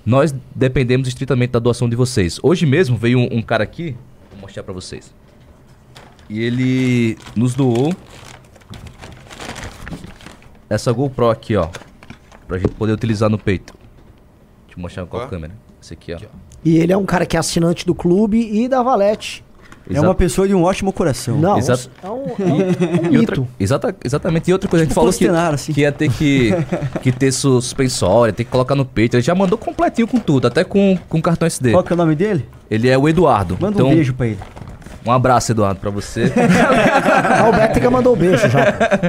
nós 0.05 0.33
dependemos 0.53 1.07
estritamente 1.07 1.53
da 1.53 1.59
doação 1.59 1.89
de 1.89 1.95
vocês. 1.95 2.39
Hoje 2.43 2.67
mesmo 2.67 2.95
veio 2.95 3.17
um, 3.17 3.29
um 3.31 3.41
cara 3.41 3.63
aqui, 3.63 3.95
vou 4.29 4.41
mostrar 4.41 4.61
pra 4.61 4.73
vocês. 4.73 5.11
E 6.29 6.39
ele 6.43 7.17
nos 7.35 7.55
doou 7.55 7.91
essa 10.69 10.91
GoPro 10.91 11.31
aqui, 11.31 11.55
ó, 11.55 11.69
pra 12.47 12.59
gente 12.59 12.73
poder 12.75 12.93
utilizar 12.93 13.31
no 13.31 13.39
peito. 13.39 13.73
Deixa 14.67 14.77
eu 14.77 14.81
mostrar 14.81 15.05
com 15.07 15.17
a 15.17 15.27
câmera. 15.27 15.62
Esse 15.83 15.93
aqui, 15.93 16.13
ó. 16.13 16.17
E 16.63 16.77
ele 16.77 16.93
é 16.93 16.97
um 16.97 17.05
cara 17.05 17.25
que 17.25 17.35
é 17.35 17.39
assinante 17.39 17.85
do 17.85 17.93
clube 17.93 18.39
e 18.39 18.69
da 18.69 18.81
Valete. 18.81 19.43
É 19.93 19.99
uma 19.99 20.15
pessoa 20.15 20.47
de 20.47 20.55
um 20.55 20.63
ótimo 20.63 20.93
coração. 20.93 21.37
Não, 21.37 21.57
Exato. 21.57 21.91
é 22.01 22.09
um, 22.09 22.11
é 22.11 22.15
um- 22.15 22.61
é 22.61 23.09
um 23.11 23.19
outra, 23.19 23.35
mito. 23.41 23.47
exata, 23.59 23.93
exatamente. 24.01 24.49
E 24.49 24.53
outra 24.53 24.69
coisa, 24.69 24.83
a 24.83 24.85
gente 24.85 24.91
Tipo 24.91 25.01
falou 25.01 25.11
que, 25.13 25.27
assim. 25.27 25.73
que 25.73 25.81
ia 25.81 25.91
ter 25.91 26.09
que, 26.09 26.51
que 27.01 27.11
ter 27.11 27.33
suspensória, 27.33 28.31
ter 28.33 28.45
que 28.45 28.49
colocar 28.49 28.75
no 28.75 28.85
peito. 28.85 29.17
Ele 29.17 29.21
já 29.23 29.35
mandou 29.35 29.57
completinho 29.57 30.07
com 30.07 30.19
tudo, 30.19 30.47
até 30.47 30.63
com, 30.63 30.97
com 31.09 31.21
cartão 31.21 31.45
SD. 31.45 31.71
Qual 31.73 31.83
que 31.83 31.91
é 31.91 31.95
o 31.95 31.97
nome 31.97 32.15
dele? 32.15 32.45
Ele 32.71 32.87
é 32.89 32.97
o 32.97 33.09
Eduardo. 33.09 33.57
Manda 33.59 33.75
Então, 33.75 33.87
um 33.89 33.93
beijo 33.93 34.13
pra 34.13 34.27
ele. 34.27 34.39
Um 35.05 35.11
abraço, 35.11 35.51
Eduardo, 35.51 35.79
pra 35.79 35.89
você. 35.89 36.31
Ah, 37.33 37.49
o 37.49 37.51
Beto 37.51 37.91
mandou 37.91 38.13
um 38.13 38.17
beijo 38.17 38.47
já. 38.49 38.65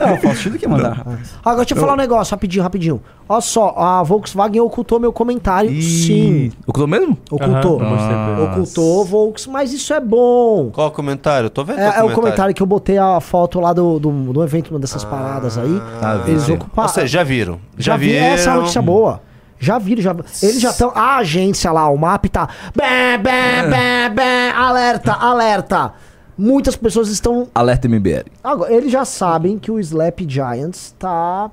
Não, 0.07 0.15
o 0.15 0.21
Faustino 0.21 0.59
que 0.59 0.67
mandar. 0.67 1.05
Agora 1.45 1.65
deixa 1.65 1.75
eu 1.75 1.81
falar 1.81 1.93
um 1.93 1.97
negócio, 1.97 2.33
rapidinho, 2.33 2.63
rapidinho. 2.63 3.01
Olha 3.29 3.41
só, 3.41 3.75
a 3.77 4.03
Volkswagen 4.03 4.61
ocultou 4.61 4.99
meu 4.99 5.13
comentário. 5.13 5.71
Sim. 5.83 6.53
Ocultou 6.67 6.87
mesmo? 6.87 7.19
Ocultou. 7.31 7.81
Aham. 7.81 8.45
Ocultou, 8.45 9.05
Volks, 9.05 9.47
mas 9.47 9.73
isso 9.73 9.93
é 9.93 10.01
bom. 10.01 10.71
Qual 10.73 10.89
o 10.89 10.91
comentário? 10.91 11.47
Eu 11.47 11.51
tô 11.51 11.65
vendo 11.65 11.79
É, 11.79 11.99
é 11.99 12.03
o 12.03 12.13
comentário 12.13 12.55
que 12.55 12.63
eu 12.63 12.67
botei 12.67 12.99
a 12.99 13.21
foto 13.21 13.61
lá 13.61 13.73
do, 13.73 13.99
do, 13.99 14.11
do 14.33 14.43
evento, 14.43 14.71
uma 14.71 14.81
dessas 14.81 15.05
paradas 15.05 15.59
aí. 15.59 15.81
Ah, 16.03 16.23
eles 16.27 16.47
vi. 16.47 16.53
ocuparam. 16.55 16.89
Ou 16.89 16.95
seja, 16.95 17.07
já 17.07 17.23
viram. 17.23 17.59
Já, 17.79 17.97
vi 17.97 18.09
viram. 18.09 18.25
essa 18.27 18.51
é 18.51 18.55
notícia 18.55 18.83
boa. 18.83 19.21
Já 19.65 19.79
viram, 19.79 20.03
já. 20.03 20.15
Eles 20.43 20.61
já 20.61 20.71
estão. 20.71 20.93
A 20.95 21.17
agência 21.17 21.73
lá, 21.73 21.89
o 21.89 21.97
MAP 21.97 22.27
tá. 22.27 22.49
Bé, 22.75 23.17
bé, 23.19 23.67
bé, 23.69 24.09
bé, 24.11 24.51
alerta, 24.51 25.13
alerta. 25.13 25.93
Muitas 26.37 26.75
pessoas 26.77 27.09
estão. 27.09 27.49
Alerta 27.55 27.89
MBL. 27.89 28.29
Agora, 28.43 28.73
eles 28.73 28.91
já 28.93 29.05
sabem 29.05 29.59
que 29.59 29.71
o 29.71 29.79
Slap 29.81 30.21
Giants 30.29 30.95
tá. 30.99 31.51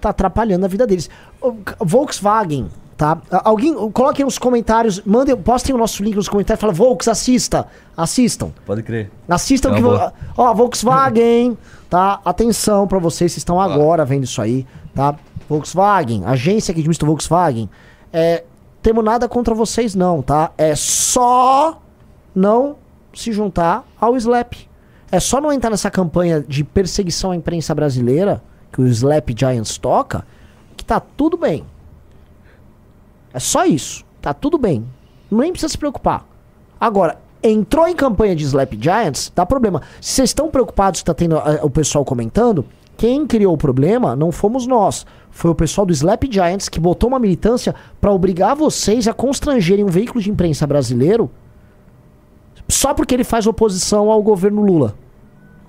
tá 0.00 0.10
atrapalhando 0.10 0.64
a 0.64 0.68
vida 0.68 0.86
deles. 0.86 1.08
O 1.40 1.54
Volkswagen, 1.78 2.68
tá? 2.96 3.18
Alguém. 3.44 3.72
Coloquem 3.92 4.24
nos 4.24 4.36
comentários, 4.36 5.00
mandem, 5.06 5.36
postem 5.36 5.74
o 5.74 5.78
nosso 5.78 6.02
link 6.02 6.16
nos 6.16 6.28
comentários. 6.28 6.60
Fala, 6.60 6.72
Volks, 6.72 7.06
assista. 7.08 7.66
Assistam. 7.96 8.50
Pode 8.66 8.82
crer. 8.82 9.10
Assistam 9.28 9.70
É 9.70 9.74
que. 9.76 9.80
vo-. 9.82 10.12
Ó, 10.36 10.54
Volkswagen, 10.54 11.56
tá? 11.88 12.20
Atenção 12.24 12.88
pra 12.88 12.98
vocês, 12.98 13.30
vocês 13.32 13.38
estão 13.38 13.60
agora 13.60 14.04
vendo 14.04 14.24
isso 14.24 14.42
aí, 14.42 14.66
tá? 14.94 15.14
Volkswagen, 15.50 16.22
agência 16.24 16.72
que 16.72 16.78
administra 16.78 17.06
Volkswagen. 17.06 17.68
É, 18.12 18.44
temos 18.80 19.04
nada 19.04 19.28
contra 19.28 19.52
vocês, 19.52 19.96
não, 19.96 20.22
tá? 20.22 20.52
É 20.56 20.76
só 20.76 21.82
não 22.32 22.76
se 23.12 23.32
juntar 23.32 23.84
ao 24.00 24.16
Slap. 24.16 24.54
É 25.10 25.18
só 25.18 25.40
não 25.40 25.52
entrar 25.52 25.70
nessa 25.70 25.90
campanha 25.90 26.40
de 26.40 26.62
perseguição 26.62 27.32
à 27.32 27.36
imprensa 27.36 27.74
brasileira 27.74 28.40
que 28.72 28.80
o 28.80 28.86
Slap 28.86 29.30
Giants 29.36 29.76
toca, 29.76 30.24
que 30.76 30.84
tá 30.84 31.00
tudo 31.00 31.36
bem. 31.36 31.66
É 33.34 33.40
só 33.40 33.66
isso. 33.66 34.04
Tá 34.22 34.32
tudo 34.32 34.56
bem. 34.56 34.86
Nem 35.28 35.50
precisa 35.50 35.70
se 35.70 35.78
preocupar. 35.78 36.24
Agora, 36.80 37.18
entrou 37.42 37.88
em 37.88 37.96
campanha 37.96 38.36
de 38.36 38.44
Slap 38.44 38.74
Giants, 38.80 39.32
dá 39.34 39.44
problema. 39.44 39.82
Se 40.00 40.12
vocês 40.14 40.30
estão 40.30 40.48
preocupados 40.48 41.00
que 41.00 41.06
tá 41.06 41.14
tendo 41.14 41.36
eh, 41.38 41.60
o 41.62 41.70
pessoal 41.70 42.04
comentando, 42.04 42.64
quem 43.00 43.26
criou 43.26 43.54
o 43.54 43.56
problema 43.56 44.14
não 44.14 44.30
fomos 44.30 44.66
nós. 44.66 45.06
Foi 45.30 45.50
o 45.50 45.54
pessoal 45.54 45.86
do 45.86 45.92
Slap 45.94 46.24
Giants 46.30 46.68
que 46.68 46.78
botou 46.78 47.08
uma 47.08 47.18
militância 47.18 47.74
pra 47.98 48.12
obrigar 48.12 48.54
vocês 48.54 49.08
a 49.08 49.14
constrangerem 49.14 49.82
um 49.82 49.88
veículo 49.88 50.20
de 50.20 50.30
imprensa 50.30 50.66
brasileiro 50.66 51.30
só 52.68 52.92
porque 52.92 53.14
ele 53.14 53.24
faz 53.24 53.46
oposição 53.46 54.10
ao 54.10 54.22
governo 54.22 54.60
Lula. 54.60 54.94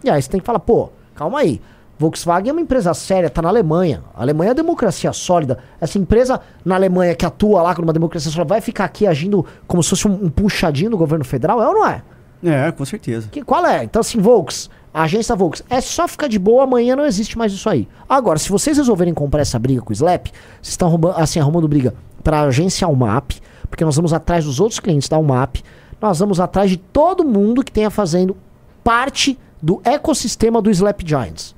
E 0.03 0.09
aí 0.09 0.21
você 0.21 0.29
tem 0.29 0.41
que 0.41 0.45
falar, 0.45 0.59
pô, 0.59 0.89
calma 1.15 1.39
aí. 1.39 1.61
Volkswagen 1.97 2.49
é 2.49 2.51
uma 2.51 2.59
empresa 2.59 2.93
séria, 2.93 3.29
tá 3.29 3.41
na 3.41 3.47
Alemanha. 3.47 4.03
A 4.13 4.23
Alemanha 4.23 4.49
é 4.49 4.51
uma 4.51 4.55
democracia 4.55 5.13
sólida. 5.13 5.57
Essa 5.79 5.97
empresa 5.97 6.41
na 6.65 6.75
Alemanha 6.75 7.15
que 7.15 7.25
atua 7.25 7.61
lá 7.61 7.73
com 7.73 7.81
uma 7.81 7.93
democracia 7.93 8.29
sólida 8.29 8.49
vai 8.49 8.59
ficar 8.59 8.83
aqui 8.83 9.07
agindo 9.07 9.45
como 9.65 9.81
se 9.81 9.91
fosse 9.91 10.05
um, 10.05 10.25
um 10.25 10.29
puxadinho 10.29 10.91
do 10.91 10.97
governo 10.97 11.23
federal? 11.23 11.63
É 11.63 11.67
ou 11.69 11.75
não 11.75 11.87
é? 11.87 12.03
É, 12.43 12.69
com 12.73 12.83
certeza. 12.83 13.29
Que, 13.31 13.41
qual 13.41 13.65
é? 13.65 13.85
Então, 13.85 14.01
assim, 14.01 14.19
Volks, 14.19 14.69
a 14.93 15.03
agência 15.03 15.35
Volks, 15.35 15.63
é 15.69 15.80
só 15.80 16.07
ficar 16.07 16.27
de 16.27 16.38
boa, 16.38 16.63
amanhã 16.63 16.95
não 16.95 17.05
existe 17.05 17.38
mais 17.38 17.53
isso 17.53 17.69
aí. 17.69 17.88
Agora, 18.09 18.38
se 18.38 18.49
vocês 18.49 18.77
resolverem 18.77 19.13
comprar 19.13 19.41
essa 19.41 19.57
briga 19.57 19.81
com 19.81 19.91
o 19.91 19.93
Slap, 19.93 20.27
vocês 20.27 20.69
estão 20.73 20.88
arrumando, 20.89 21.15
assim, 21.18 21.39
arrumando 21.39 21.68
briga 21.68 21.93
pra 22.23 22.41
agência 22.41 22.88
UMAP, 22.88 23.39
porque 23.69 23.85
nós 23.85 23.95
vamos 23.95 24.11
atrás 24.11 24.45
dos 24.45 24.59
outros 24.59 24.80
clientes 24.80 25.07
da 25.07 25.18
UMAP, 25.18 25.63
nós 26.01 26.19
vamos 26.19 26.39
atrás 26.39 26.69
de 26.69 26.77
todo 26.77 27.23
mundo 27.23 27.63
que 27.63 27.72
tenha 27.72 27.89
fazendo 27.89 28.35
parte 28.84 29.39
do 29.61 29.80
ecossistema 29.84 30.61
do 30.61 30.69
Slap 30.69 31.01
Giants. 31.05 31.55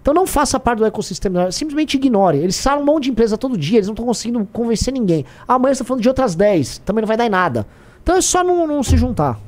Então 0.00 0.14
não 0.14 0.26
faça 0.26 0.58
parte 0.58 0.78
do 0.78 0.86
ecossistema, 0.86 1.52
simplesmente 1.52 1.96
ignore. 1.96 2.38
Eles 2.38 2.58
falam 2.62 2.82
um 2.82 2.86
monte 2.86 3.04
de 3.04 3.10
empresa 3.10 3.36
todo 3.36 3.58
dia, 3.58 3.76
eles 3.76 3.86
não 3.86 3.92
estão 3.92 4.06
conseguindo 4.06 4.48
convencer 4.50 4.94
ninguém. 4.94 5.26
Amanhã 5.46 5.74
tá 5.74 5.84
falando 5.84 6.02
de 6.02 6.08
outras 6.08 6.34
10, 6.34 6.78
também 6.78 7.02
não 7.02 7.08
vai 7.08 7.16
dar 7.16 7.26
em 7.26 7.30
nada. 7.30 7.66
Então 8.02 8.16
é 8.16 8.22
só 8.22 8.42
não, 8.42 8.66
não 8.66 8.82
se 8.82 8.96
juntar. 8.96 9.38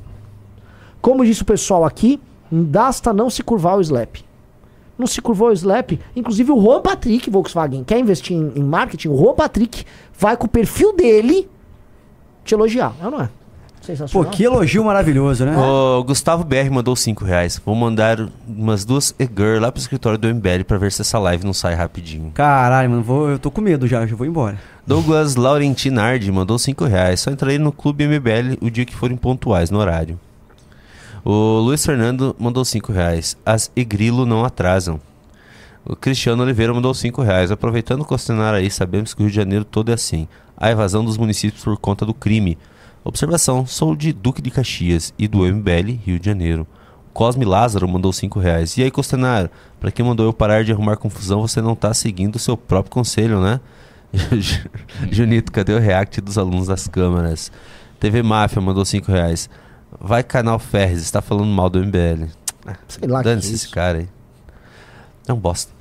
Como 1.01 1.25
disse 1.25 1.41
o 1.41 1.45
pessoal 1.45 1.83
aqui, 1.83 2.21
basta 2.51 3.13
não 3.13 3.29
se 3.29 3.43
curvar 3.43 3.73
ao 3.73 3.81
Slap. 3.81 4.17
Não 4.97 5.07
se 5.07 5.21
curvou 5.21 5.47
ao 5.47 5.53
Slap. 5.53 5.99
Inclusive 6.15 6.51
o 6.51 6.61
Juan 6.61 6.81
Patrick, 6.81 7.29
Volkswagen, 7.29 7.83
quer 7.83 7.99
investir 7.99 8.35
em, 8.37 8.51
em 8.55 8.63
marketing, 8.63 9.09
o 9.09 9.17
Juan 9.17 9.33
Patrick 9.33 9.85
vai 10.17 10.37
com 10.37 10.45
o 10.45 10.49
perfil 10.49 10.95
dele 10.95 11.49
te 12.43 12.53
elogiar. 12.53 12.93
É 13.01 13.05
ou 13.05 13.11
não 13.11 13.21
é? 13.21 13.29
Pô, 14.13 14.23
que 14.23 14.43
elogio 14.43 14.81
maravilhoso, 14.85 15.43
né? 15.43 15.57
O 15.57 16.03
Gustavo 16.05 16.45
BR 16.45 16.71
mandou 16.71 16.95
5 16.95 17.25
reais. 17.25 17.61
Vou 17.65 17.75
mandar 17.75 18.17
umas 18.47 18.85
duas 18.85 19.13
e-girl 19.19 19.59
lá 19.59 19.69
pro 19.71 19.81
escritório 19.81 20.17
do 20.17 20.33
MBL 20.33 20.63
pra 20.65 20.77
ver 20.77 20.89
se 20.89 21.01
essa 21.01 21.19
live 21.19 21.43
não 21.43 21.53
sai 21.53 21.73
rapidinho. 21.75 22.31
Caralho, 22.31 22.89
mano, 22.89 23.03
vou, 23.03 23.29
eu 23.29 23.37
tô 23.37 23.51
com 23.51 23.59
medo 23.59 23.85
já, 23.85 24.05
já 24.05 24.15
vou 24.15 24.25
embora. 24.25 24.57
Douglas 24.87 25.35
Laurentinardi 25.35 26.31
mandou 26.31 26.57
5 26.57 26.85
reais. 26.85 27.19
Só 27.19 27.29
entrarei 27.29 27.59
no 27.59 27.73
Clube 27.73 28.07
MBL 28.07 28.57
o 28.61 28.71
dia 28.71 28.85
que 28.85 28.95
forem 28.95 29.17
pontuais, 29.17 29.69
no 29.69 29.79
horário. 29.79 30.17
O 31.25 31.59
Luiz 31.59 31.85
Fernando 31.85 32.35
mandou 32.37 32.65
5 32.65 32.91
reais. 32.91 33.37
As 33.45 33.71
Egrilo 33.77 34.25
não 34.25 34.43
atrasam. 34.43 34.99
O 35.85 35.95
Cristiano 35.95 36.43
Oliveira 36.43 36.73
mandou 36.73 36.93
5 36.93 37.21
reais. 37.21 37.49
Aproveitando 37.49 38.01
o 38.01 38.05
questionário 38.05 38.59
aí, 38.59 38.69
sabemos 38.69 39.13
que 39.13 39.21
o 39.21 39.23
Rio 39.23 39.29
de 39.29 39.35
Janeiro 39.37 39.63
todo 39.63 39.89
é 39.89 39.93
assim. 39.93 40.27
A 40.57 40.69
evasão 40.69 41.05
dos 41.05 41.17
municípios 41.17 41.63
por 41.63 41.77
conta 41.77 42.05
do 42.05 42.13
crime. 42.13 42.57
Observação, 43.05 43.65
sou 43.65 43.95
de 43.95 44.11
Duque 44.11 44.41
de 44.41 44.51
Caxias 44.51 45.13
e 45.17 45.25
do 45.25 45.39
MBL 45.39 45.97
Rio 46.05 46.19
de 46.19 46.25
Janeiro. 46.25 46.67
Cosme 47.13 47.45
Lázaro 47.45 47.87
mandou 47.87 48.11
5 48.11 48.37
reais. 48.39 48.77
E 48.77 48.83
aí, 48.83 48.91
Costenário, 48.91 49.49
pra 49.79 49.91
quem 49.91 50.05
mandou 50.05 50.25
eu 50.25 50.33
parar 50.33 50.65
de 50.65 50.73
arrumar 50.73 50.97
confusão, 50.97 51.41
você 51.41 51.61
não 51.61 51.73
tá 51.73 51.93
seguindo 51.93 52.35
o 52.35 52.39
seu 52.39 52.57
próprio 52.57 52.91
conselho, 52.91 53.39
né? 53.41 53.61
Junito, 55.09 55.53
cadê 55.53 55.73
o 55.73 55.79
react 55.79 56.19
dos 56.19 56.37
alunos 56.37 56.67
das 56.67 56.85
câmaras? 56.85 57.49
TV 57.97 58.21
Máfia 58.21 58.61
mandou 58.61 58.83
5 58.83 59.09
reais. 59.09 59.49
Vai 59.99 60.23
canal 60.23 60.59
Ferres, 60.59 61.01
está 61.01 61.21
falando 61.21 61.47
mal 61.47 61.69
do 61.69 61.79
MBL. 61.79 62.27
Sei 62.87 63.07
lá 63.07 63.21
Dane-se 63.21 63.47
que 63.47 63.53
é 63.53 63.55
esse 63.55 63.69
cara 63.69 63.97
aí. 63.99 64.07
É 65.27 65.33
um 65.33 65.37
bosta. 65.37 65.71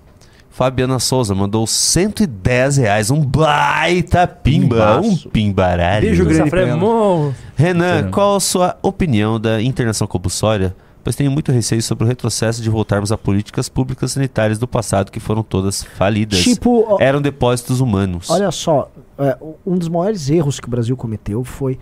Fabiana 0.50 0.98
Souza 0.98 1.34
mandou 1.34 1.66
110 1.66 2.76
reais. 2.76 3.10
Um 3.10 3.24
baita 3.24 4.26
pimba. 4.26 5.00
Um 5.00 5.16
pimbaralho. 5.16 6.06
Beijo 6.06 6.24
grande. 6.26 6.50
Fremon. 6.50 7.32
Renan, 7.56 8.10
qual 8.10 8.36
a 8.36 8.40
sua 8.40 8.76
opinião 8.82 9.40
da 9.40 9.62
internação 9.62 10.06
compulsória? 10.06 10.76
Pois 11.02 11.16
tenho 11.16 11.30
muito 11.30 11.50
receio 11.50 11.82
sobre 11.82 12.04
o 12.04 12.06
retrocesso 12.06 12.62
de 12.62 12.70
voltarmos 12.70 13.10
a 13.10 13.18
políticas 13.18 13.68
públicas 13.68 14.12
sanitárias 14.12 14.58
do 14.58 14.68
passado 14.68 15.10
que 15.10 15.18
foram 15.18 15.42
todas 15.42 15.82
falidas. 15.82 16.40
Tipo, 16.42 16.96
Eram 17.00 17.20
depósitos 17.20 17.80
humanos. 17.80 18.30
Olha 18.30 18.50
só, 18.50 18.90
é, 19.18 19.36
um 19.66 19.76
dos 19.76 19.88
maiores 19.88 20.30
erros 20.30 20.60
que 20.60 20.68
o 20.68 20.70
Brasil 20.70 20.96
cometeu 20.96 21.42
foi 21.42 21.78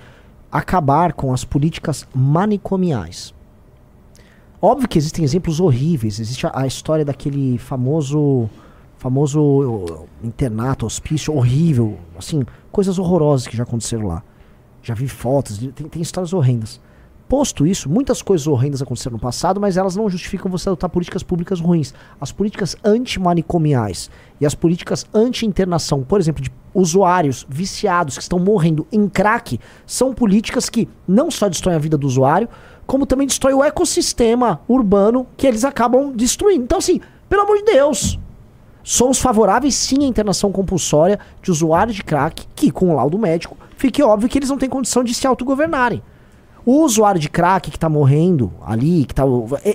acabar 0.51 1.13
com 1.13 1.33
as 1.33 1.45
políticas 1.45 2.07
manicomiais. 2.15 3.35
Óbvio 4.61 4.89
que 4.89 4.99
existem 4.99 5.25
exemplos 5.25 5.61
horríveis. 5.61 6.19
Existe 6.21 6.47
a, 6.53 6.67
história 6.67 7.05
daquele 7.05 7.57
famoso 7.59 8.49
famoso 8.99 9.41
uh, 9.41 10.09
internato, 10.23 10.85
hospício 10.85 11.35
horrível, 11.35 11.99
assim, 12.19 12.45
coisas 12.71 12.99
horrorosas 12.99 13.47
que 13.47 13.57
já 13.57 13.63
aconteceram 13.63 14.07
lá. 14.07 14.23
Já 14.83 14.93
vi 14.93 15.09
fotos, 15.09 15.57
tem, 15.57 15.89
tem 15.89 16.03
histórias 16.03 16.35
horrendas. 16.35 16.79
Posto 17.31 17.65
isso, 17.65 17.89
muitas 17.89 18.23
coisas 18.23 18.49
horrendas 18.49 18.83
aconteceram 18.83 19.13
no 19.13 19.21
passado, 19.21 19.61
mas 19.61 19.77
elas 19.77 19.95
não 19.95 20.11
justificam 20.11 20.51
você 20.51 20.69
adotar 20.69 20.91
políticas 20.91 21.23
públicas 21.23 21.61
ruins. 21.61 21.95
As 22.21 22.33
políticas 22.33 22.75
antimanicomiais 22.83 24.11
e 24.41 24.45
as 24.45 24.53
políticas 24.53 25.07
anti-internação, 25.15 26.03
por 26.03 26.19
exemplo, 26.19 26.43
de 26.43 26.51
usuários 26.75 27.47
viciados 27.49 28.17
que 28.17 28.23
estão 28.25 28.41
morrendo 28.41 28.85
em 28.91 29.09
crack, 29.09 29.61
são 29.87 30.13
políticas 30.13 30.69
que 30.69 30.89
não 31.07 31.31
só 31.31 31.49
destroem 31.49 31.77
a 31.77 31.79
vida 31.79 31.97
do 31.97 32.05
usuário, 32.05 32.49
como 32.85 33.07
também 33.07 33.29
destrói 33.29 33.55
o 33.55 33.63
ecossistema 33.63 34.61
urbano 34.67 35.25
que 35.37 35.47
eles 35.47 35.65
acabam 35.65 36.11
destruindo. 36.11 36.65
Então, 36.65 36.79
assim, 36.79 37.01
pelo 37.29 37.43
amor 37.43 37.59
de 37.59 37.63
Deus, 37.73 38.19
somos 38.83 39.21
favoráveis 39.21 39.77
sim 39.77 40.03
à 40.03 40.09
internação 40.09 40.51
compulsória 40.51 41.21
de 41.41 41.53
usuários 41.53 41.95
de 41.95 42.03
crack, 42.03 42.45
que 42.57 42.73
com 42.73 42.91
o 42.91 42.97
laudo 42.97 43.17
médico 43.17 43.57
fique 43.77 44.03
óbvio 44.03 44.29
que 44.29 44.37
eles 44.37 44.51
não 44.51 44.59
têm 44.59 44.69
condição 44.69 45.05
de 45.05 45.15
se 45.15 45.29
autogovernarem. 45.29 46.03
O 46.71 46.85
usuário 46.85 47.21
de 47.21 47.29
crack 47.29 47.69
que 47.69 47.77
tá 47.77 47.89
morrendo 47.89 48.53
ali, 48.65 49.05
que 49.05 49.13
tá, 49.13 49.25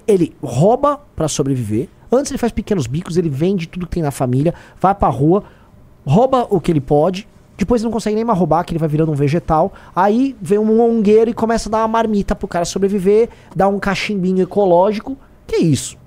ele 0.07 0.33
rouba 0.41 1.01
pra 1.13 1.27
sobreviver. 1.27 1.89
Antes 2.09 2.31
ele 2.31 2.37
faz 2.37 2.53
pequenos 2.53 2.87
bicos, 2.87 3.17
ele 3.17 3.27
vende 3.27 3.67
tudo 3.67 3.85
que 3.85 3.95
tem 3.95 4.01
na 4.01 4.11
família, 4.11 4.53
vai 4.79 4.95
pra 4.95 5.09
rua, 5.09 5.43
rouba 6.05 6.47
o 6.49 6.57
que 6.57 6.71
ele 6.71 6.79
pode, 6.79 7.27
depois 7.57 7.81
ele 7.81 7.87
não 7.87 7.91
consegue 7.91 8.15
nem 8.15 8.23
mais 8.23 8.39
roubar, 8.39 8.63
que 8.63 8.71
ele 8.71 8.79
vai 8.79 8.87
virando 8.87 9.11
um 9.11 9.13
vegetal. 9.15 9.73
Aí 9.93 10.37
vem 10.41 10.57
um 10.57 10.79
ongueiro 10.79 11.29
e 11.29 11.33
começa 11.33 11.67
a 11.67 11.71
dar 11.73 11.77
uma 11.79 11.89
marmita 11.89 12.33
pro 12.33 12.47
cara 12.47 12.63
sobreviver, 12.63 13.27
dá 13.53 13.67
um 13.67 13.77
cachimbinho 13.77 14.43
ecológico. 14.43 15.17
Que 15.45 15.57
isso? 15.57 15.97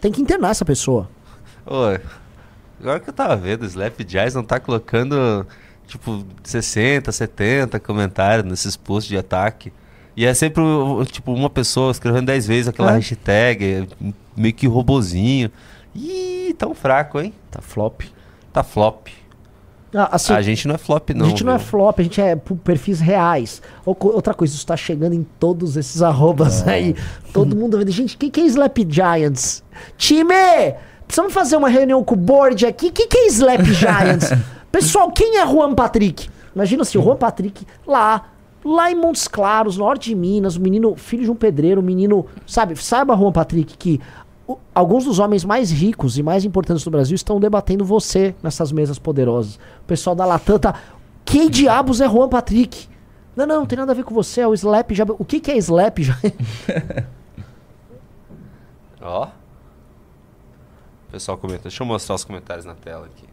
Tem 0.00 0.10
que 0.10 0.22
internar 0.22 0.52
essa 0.52 0.64
pessoa. 0.64 1.06
Agora 2.80 2.98
que 2.98 3.10
eu 3.10 3.12
tava 3.12 3.36
vendo, 3.36 3.60
o 3.60 3.66
Slap 3.66 4.02
Jazz 4.04 4.34
não 4.34 4.42
tá 4.42 4.58
colocando 4.58 5.46
tipo 5.86 6.24
60, 6.42 7.12
70 7.12 7.78
comentários 7.78 8.50
nesses 8.50 8.74
posts 8.74 9.10
de 9.10 9.18
ataque. 9.18 9.70
E 10.18 10.26
é 10.26 10.34
sempre 10.34 10.60
o- 10.60 11.04
tipo 11.04 11.32
uma 11.32 11.48
pessoa 11.48 11.92
escrevendo 11.92 12.26
10 12.26 12.44
vezes 12.44 12.66
aquela 12.66 12.90
É. 12.90 12.94
hashtag, 12.96 13.86
meio 14.36 14.52
que 14.52 14.66
robozinho. 14.66 15.48
Ih, 15.94 16.56
tão 16.58 16.74
fraco, 16.74 17.20
hein? 17.20 17.32
Tá 17.50 17.60
flop. 17.62 18.02
Tá 18.52 18.64
flop. 18.64 19.06
Ah, 19.94 20.08
assim, 20.16 20.32
a 20.32 20.42
gente 20.42 20.66
não 20.66 20.74
é 20.74 20.78
flop, 20.78 21.10
não. 21.14 21.26
a 21.26 21.28
gente 21.28 21.44
não 21.44 21.52
é 21.54 21.56
viu? 21.58 21.66
flop, 21.68 22.00
a 22.00 22.02
gente 22.02 22.20
é 22.20 22.34
por 22.34 22.56
perfis 22.56 22.98
reais. 22.98 23.62
Outra 23.86 24.34
coisa, 24.34 24.52
isso 24.54 24.66
tá 24.66 24.76
chegando 24.76 25.12
em 25.14 25.22
todos 25.38 25.76
esses 25.76 26.02
arrobas 26.02 26.66
aí. 26.66 26.96
Todo 27.32 27.54
mundo 27.54 27.78
vendo. 27.78 27.90
Gente, 27.92 28.16
o 28.16 28.18
que, 28.18 28.28
que 28.28 28.40
é 28.40 28.44
Slap 28.46 28.76
Giants? 28.88 29.62
Time! 29.96 30.34
Precisamos 31.06 31.32
fazer 31.32 31.56
uma 31.56 31.68
reunião 31.68 32.02
com 32.02 32.14
o 32.14 32.18
board 32.18 32.66
aqui. 32.66 32.88
O 32.88 32.92
que, 32.92 33.06
que 33.06 33.16
é 33.18 33.26
Slap 33.28 33.62
Giants? 33.72 34.30
Pessoal, 34.72 35.10
quem 35.12 35.38
é 35.38 35.46
Juan 35.46 35.74
Patrick? 35.74 36.28
Imagina 36.54 36.82
assim, 36.82 36.98
o 36.98 37.02
Juan 37.02 37.16
Patrick 37.16 37.64
lá, 37.86 38.26
lá 38.74 38.90
em 38.90 38.94
Montes 38.94 39.28
Claros, 39.28 39.76
norte 39.76 40.10
de 40.10 40.14
Minas, 40.14 40.56
o 40.56 40.60
menino, 40.60 40.96
filho 40.96 41.24
de 41.24 41.30
um 41.30 41.34
pedreiro, 41.34 41.80
o 41.80 41.84
menino, 41.84 42.26
sabe, 42.46 42.76
saiba, 42.76 43.16
Juan 43.16 43.32
Patrick, 43.32 43.76
que 43.76 44.00
alguns 44.74 45.04
dos 45.04 45.18
homens 45.18 45.44
mais 45.44 45.70
ricos 45.70 46.16
e 46.18 46.22
mais 46.22 46.44
importantes 46.44 46.84
do 46.84 46.90
Brasil 46.90 47.14
estão 47.14 47.38
debatendo 47.40 47.84
você 47.84 48.34
nessas 48.42 48.72
mesas 48.72 48.98
poderosas. 48.98 49.56
O 49.82 49.84
pessoal 49.86 50.16
da 50.16 50.24
Latam 50.24 50.58
tá. 50.58 50.74
Quem 51.24 51.50
diabos 51.50 52.00
é 52.00 52.08
Juan 52.08 52.28
Patrick? 52.28 52.88
Não, 53.36 53.46
não, 53.46 53.56
não 53.58 53.66
tem 53.66 53.78
nada 53.78 53.92
a 53.92 53.94
ver 53.94 54.04
com 54.04 54.14
você, 54.14 54.40
é 54.40 54.48
o 54.48 54.54
Slap 54.54 54.92
já. 54.92 55.04
O 55.04 55.24
que, 55.24 55.38
que 55.38 55.50
é 55.50 55.56
Slap 55.58 55.98
já? 55.98 56.16
Ó. 59.00 59.28
O 61.08 61.12
pessoal 61.12 61.38
comenta. 61.38 61.62
Deixa 61.62 61.82
eu 61.82 61.86
mostrar 61.86 62.16
os 62.16 62.24
comentários 62.24 62.64
na 62.64 62.74
tela 62.74 63.06
aqui. 63.06 63.28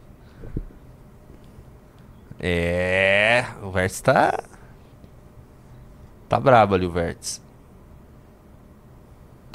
É. 2.39 3.45
O 3.63 3.71
Vértice 3.71 4.03
tá. 4.03 4.43
Tá 6.35 6.41
brabo 6.41 6.75
ali 6.75 6.85
o 6.85 6.91
Vértice. 6.91 7.39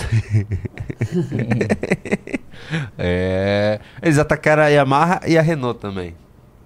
é. 2.98 3.81
Eles 4.02 4.19
atacaram 4.19 4.62
a 4.62 4.69
Yamaha 4.69 5.20
e 5.27 5.39
a 5.39 5.43
Renault 5.43 5.78
também. 5.81 6.15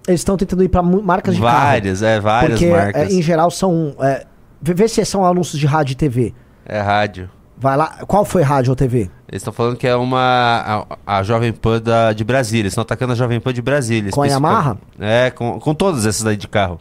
Eles 0.07 0.21
estão 0.21 0.37
tentando 0.37 0.63
ir 0.63 0.69
pra 0.69 0.83
mu- 0.83 1.01
marcas 1.01 1.35
de 1.35 1.41
carro. 1.41 1.65
Várias, 1.65 2.01
é, 2.01 2.19
várias 2.19 2.59
porque, 2.59 2.71
marcas. 2.71 3.11
é, 3.11 3.13
em 3.13 3.21
geral, 3.21 3.49
são. 3.49 3.95
É, 3.99 4.25
vê, 4.61 4.87
se 4.87 5.03
são 5.03 5.25
anúncios 5.25 5.59
de 5.59 5.65
rádio 5.65 5.93
e 5.93 5.95
TV. 5.95 6.33
É 6.65 6.79
rádio. 6.79 7.29
Vai 7.57 7.75
lá. 7.77 7.87
Qual 8.05 8.25
foi 8.25 8.43
rádio 8.43 8.71
ou 8.71 8.75
TV? 8.75 9.09
Eles 9.27 9.41
estão 9.41 9.53
falando 9.53 9.77
que 9.77 9.87
é 9.87 9.95
uma. 9.95 10.87
A, 11.05 11.17
a 11.19 11.23
Jovem 11.23 11.51
Pan 11.51 11.81
da, 11.81 12.13
de 12.13 12.23
Brasília. 12.23 12.63
Eles 12.63 12.73
estão 12.73 12.83
atacando 12.83 13.13
a 13.13 13.15
Jovem 13.15 13.39
Pan 13.39 13.53
de 13.53 13.61
Brasília. 13.61 14.11
Com 14.11 14.21
a 14.21 14.27
Yamaha? 14.27 14.77
É, 14.99 15.31
com, 15.31 15.59
com 15.59 15.73
todas 15.73 16.05
essas 16.05 16.21
daí 16.23 16.37
de 16.37 16.47
carro. 16.47 16.79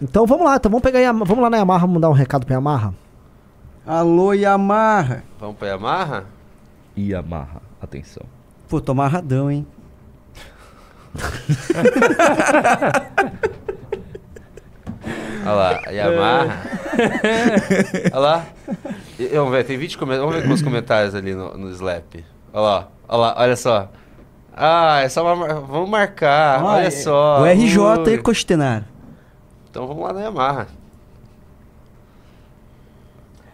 Então 0.00 0.26
vamos 0.26 0.44
lá, 0.44 0.56
então 0.56 0.70
vamos 0.70 0.82
pegar 0.82 0.98
a 0.98 1.02
Yamaha- 1.02 1.24
Vamos 1.24 1.42
lá 1.42 1.50
na 1.50 1.56
Yamaha 1.58 1.86
mandar 1.86 2.10
um 2.10 2.12
recado 2.12 2.44
pra 2.44 2.54
Yamaha. 2.54 2.94
Alô, 3.86 4.32
Yamaha. 4.32 5.22
Vamos 5.38 5.56
pra 5.56 5.68
Yamaha? 5.68 6.24
Yamaha, 6.96 7.60
atenção. 7.80 8.24
Pô, 8.68 8.80
tô 8.80 8.92
amarradão, 8.92 9.50
hein? 9.50 9.66
Olha 15.44 15.52
lá, 15.54 15.80
Yamaha. 15.90 16.58
Olha 18.12 18.18
lá. 18.18 18.44
E- 19.18 19.28
Vamos 19.28 19.52
ver, 19.52 19.64
tem 19.64 19.78
20 19.78 19.96
comentários. 19.98 20.32
Vamos 20.34 20.46
ver 20.48 20.52
os 20.54 20.62
comentários 20.62 21.14
ali 21.14 21.34
no, 21.34 21.56
no 21.56 21.70
Slap. 21.70 22.16
Olha 22.52 22.62
lá, 22.62 22.88
olha 23.08 23.18
lá, 23.20 23.34
olha 23.38 23.56
só. 23.56 23.88
Ah, 24.56 25.00
é 25.02 25.08
só 25.08 25.22
uma. 25.34 25.46
Vamos 25.60 25.88
marcar, 25.88 26.62
olha 26.64 26.86
é- 26.86 26.90
só. 26.90 27.40
O 27.42 27.46
RJ 27.46 28.14
e 28.14 28.18
Costenário. 28.18 28.84
Então 29.76 29.86
vamos 29.86 30.04
lá 30.04 30.12
na 30.14 30.22
Yamaha. 30.22 30.68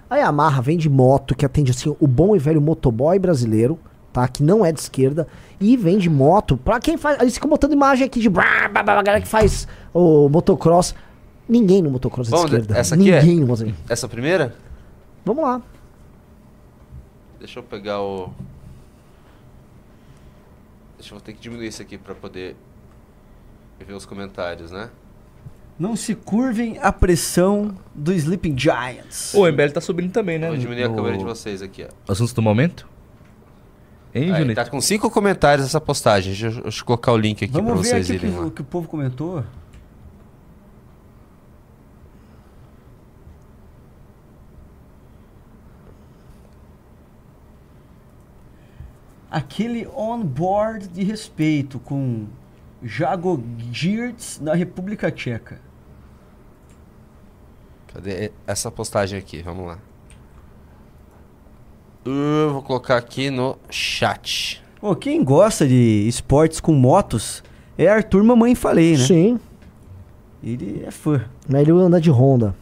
A 0.08 0.18
Yamaha 0.18 0.62
vende 0.62 0.88
moto 0.88 1.34
que 1.34 1.44
atende 1.44 1.72
assim 1.72 1.96
o 1.98 2.06
bom 2.06 2.36
e 2.36 2.38
velho 2.38 2.60
motoboy 2.60 3.18
brasileiro, 3.18 3.76
tá? 4.12 4.28
Que 4.28 4.40
não 4.40 4.64
é 4.64 4.70
de 4.70 4.78
esquerda. 4.78 5.26
E 5.60 5.76
vende 5.76 6.08
moto 6.08 6.56
pra 6.56 6.78
quem 6.78 6.96
faz. 6.96 7.20
Eles 7.20 7.34
ficam 7.34 7.50
botando 7.50 7.72
imagem 7.72 8.06
aqui 8.06 8.20
de. 8.20 8.30
blá, 8.30 8.68
blá, 8.68 8.82
A 8.82 9.02
galera 9.02 9.20
que 9.20 9.26
faz 9.26 9.66
o 9.92 10.28
motocross. 10.28 10.94
Ninguém 11.48 11.82
no 11.82 11.90
motocross 11.90 12.28
é 12.28 12.36
de 12.36 12.36
esquerda. 12.36 12.78
essa 12.78 12.94
aqui 12.94 13.10
é? 13.10 13.20
Ninguém 13.20 13.40
no 13.40 13.48
motocross. 13.48 13.76
Essa 13.88 14.08
primeira? 14.08 14.54
Vamos 15.24 15.42
lá. 15.42 15.60
Deixa 17.40 17.58
eu 17.58 17.64
pegar 17.64 18.00
o. 18.00 18.32
Deixa 20.96 21.16
eu 21.16 21.20
ter 21.20 21.32
que 21.32 21.40
diminuir 21.40 21.66
isso 21.66 21.82
aqui 21.82 21.98
pra 21.98 22.14
poder 22.14 22.54
ver 23.84 23.94
os 23.94 24.06
comentários, 24.06 24.70
né? 24.70 24.88
Não 25.78 25.96
se 25.96 26.14
curvem 26.14 26.78
à 26.80 26.92
pressão 26.92 27.74
do 27.94 28.12
Sleeping 28.12 28.56
Giants. 28.56 29.34
O 29.34 29.46
MBL 29.50 29.70
tá 29.72 29.80
subindo 29.80 30.12
também, 30.12 30.38
né? 30.38 30.48
Vou 30.48 30.56
diminuir 30.56 30.84
a 30.84 30.88
câmera 30.88 31.16
de 31.18 31.24
vocês 31.24 31.62
aqui, 31.62 31.84
ó. 31.84 32.14
Do 32.34 32.42
momento? 32.42 32.88
Hein, 34.14 34.32
Aí, 34.32 34.54
Tá 34.54 34.66
com 34.66 34.80
cinco 34.80 35.10
comentários 35.10 35.66
essa 35.66 35.80
postagem. 35.80 36.32
Deixa 36.32 36.58
eu, 36.58 36.62
deixa 36.64 36.80
eu 36.80 36.84
colocar 36.84 37.12
o 37.12 37.16
link 37.16 37.42
aqui 37.42 37.52
Vamos 37.52 37.72
pra 37.72 37.76
vocês 37.76 38.10
aqui 38.10 38.18
irem. 38.18 38.30
Vamos 38.30 38.44
ver 38.44 38.48
o 38.48 38.54
que 38.54 38.60
o 38.60 38.64
povo 38.64 38.86
comentou. 38.86 39.42
Aquele 49.30 49.86
on-board 49.88 50.88
de 50.88 51.02
respeito 51.02 51.78
com 51.78 52.26
Jagogirts 52.82 54.40
na 54.40 54.54
República 54.54 55.10
Tcheca. 55.10 55.60
Cadê 57.92 58.32
essa 58.46 58.70
postagem 58.70 59.18
aqui? 59.18 59.42
Vamos 59.42 59.66
lá. 59.66 59.78
Eu 62.04 62.52
vou 62.52 62.62
colocar 62.62 62.96
aqui 62.96 63.30
no 63.30 63.56
chat. 63.70 64.62
Pô, 64.80 64.96
quem 64.96 65.22
gosta 65.22 65.66
de 65.66 66.06
esportes 66.08 66.58
com 66.58 66.72
motos 66.72 67.44
é 67.78 67.86
Arthur 67.86 68.24
Mamãe 68.24 68.54
Falei, 68.54 68.96
né? 68.96 69.04
Sim. 69.04 69.40
Ele 70.42 70.82
é 70.84 70.90
fã. 70.90 71.24
Mas 71.48 71.62
ele 71.62 71.70
anda 71.70 72.00
de 72.00 72.10
Honda. 72.10 72.54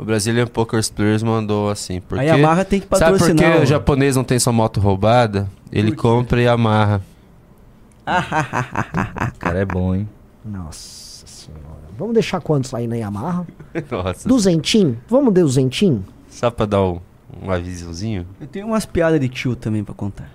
O 0.00 0.04
Brazilian 0.04 0.46
Poker 0.46 0.80
Players 0.94 1.22
mandou 1.22 1.68
assim. 1.68 2.00
Porque, 2.00 2.24
a 2.24 2.34
Yamaha 2.34 2.64
tem 2.64 2.80
que 2.80 2.86
patrocinar. 2.86 3.20
Sabe 3.20 3.34
por 3.34 3.52
que 3.52 3.58
o 3.58 3.62
o 3.62 3.66
japonês 3.66 4.16
não 4.16 4.24
tem 4.24 4.38
sua 4.38 4.50
moto 4.50 4.80
roubada? 4.80 5.46
Ele 5.70 5.92
compra 5.92 6.40
e 6.40 6.48
amarra. 6.48 7.02
cara 9.38 9.58
é 9.58 9.64
bom, 9.66 9.94
hein? 9.94 10.08
Nossa 10.42 11.26
senhora. 11.26 11.82
Vamos 11.98 12.14
deixar 12.14 12.40
quantos 12.40 12.72
aí 12.72 12.86
na 12.86 12.96
Yamaha? 12.96 13.46
Nossa. 13.90 14.26
Duzentinho? 14.26 14.98
Vamos 15.06 15.34
de 15.34 15.42
duzentinho? 15.42 16.02
Só 16.30 16.50
pra 16.50 16.64
dar 16.64 16.82
um, 16.82 16.98
um 17.42 17.50
avisozinho? 17.50 18.26
Eu 18.40 18.46
tenho 18.46 18.68
umas 18.68 18.86
piadas 18.86 19.20
de 19.20 19.28
tio 19.28 19.54
também 19.54 19.84
pra 19.84 19.94
contar. 19.94 20.30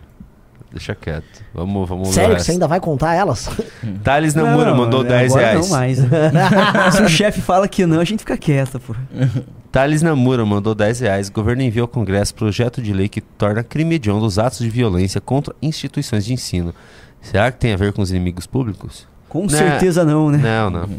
Deixa 0.76 0.94
quieto. 0.94 1.42
Vamos, 1.54 1.88
vamos 1.88 2.10
Sério 2.10 2.36
que 2.36 2.44
você 2.44 2.52
ainda 2.52 2.68
vai 2.68 2.82
contar 2.82 3.14
elas? 3.14 3.50
Thales 4.04 4.36
Namura 4.36 4.72
não, 4.72 4.78
mandou 4.78 5.06
10 5.06 5.34
reais. 5.34 5.70
Não 5.70 5.78
mais. 5.78 6.00
Se 6.92 7.02
o 7.02 7.08
chefe 7.08 7.40
fala 7.40 7.66
que 7.66 7.86
não, 7.86 8.02
a 8.02 8.04
gente 8.04 8.20
fica 8.20 8.36
quieto, 8.36 8.78
pô. 8.82 8.94
Thales 9.72 10.02
Namura 10.02 10.46
mandou 10.46 10.76
10 10.76 11.00
reais. 11.00 11.30
O 11.30 11.32
governo 11.32 11.62
enviou 11.62 11.86
ao 11.86 11.88
Congresso 11.88 12.36
projeto 12.36 12.82
de 12.82 12.92
lei 12.92 13.08
que 13.08 13.22
torna 13.22 13.64
crime 13.64 13.96
hediondo 13.96 14.26
os 14.26 14.38
atos 14.38 14.60
de 14.60 14.70
violência 14.70 15.22
contra 15.22 15.56
instituições 15.62 16.26
de 16.26 16.34
ensino. 16.34 16.76
Será 17.22 17.50
que 17.54 17.58
tem 17.58 17.72
a 17.72 17.78
ver 17.78 17.94
com 17.94 18.02
os 18.02 18.12
inimigos 18.12 18.46
públicos? 18.46 19.08
Com 19.30 19.44
não, 19.44 19.50
certeza 19.50 20.04
não, 20.04 20.30
né? 20.30 20.40
Não, 20.40 20.70
não. 20.70 20.90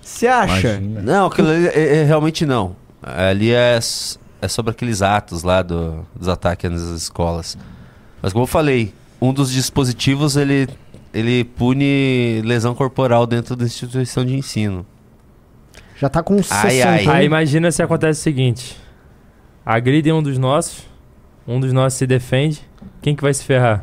Você 0.00 0.26
acha? 0.26 0.68
Imagina. 0.68 1.02
Não, 1.02 1.26
aquilo 1.26 1.50
ali, 1.50 1.66
é, 1.66 1.98
é, 1.98 2.04
realmente 2.04 2.46
não. 2.46 2.74
Ali 3.02 3.52
é, 3.52 3.78
é 4.40 4.48
sobre 4.48 4.70
aqueles 4.70 5.02
atos 5.02 5.42
lá 5.42 5.60
do, 5.60 6.06
dos 6.16 6.28
ataques 6.28 6.70
nas 6.70 6.80
escolas. 6.80 7.58
Mas 8.22 8.32
como 8.32 8.44
eu 8.44 8.48
falei, 8.48 8.94
um 9.22 9.32
dos 9.32 9.52
dispositivos 9.52 10.36
ele, 10.36 10.68
ele 11.14 11.44
pune 11.44 12.42
lesão 12.44 12.74
corporal 12.74 13.24
dentro 13.24 13.54
da 13.54 13.64
instituição 13.64 14.24
de 14.24 14.34
ensino. 14.34 14.84
Já 15.96 16.08
tá 16.08 16.24
com 16.24 16.42
60. 16.42 16.66
Ai, 16.66 16.82
ai. 16.82 17.06
Aí 17.06 17.26
imagina 17.26 17.70
se 17.70 17.80
acontece 17.80 18.18
o 18.18 18.22
seguinte: 18.22 18.76
agridem 19.64 20.12
um 20.12 20.20
dos 20.20 20.38
nossos, 20.38 20.88
um 21.46 21.60
dos 21.60 21.72
nossos 21.72 22.00
se 22.00 22.04
defende, 22.04 22.68
quem 23.00 23.14
que 23.14 23.22
vai 23.22 23.32
se 23.32 23.44
ferrar? 23.44 23.80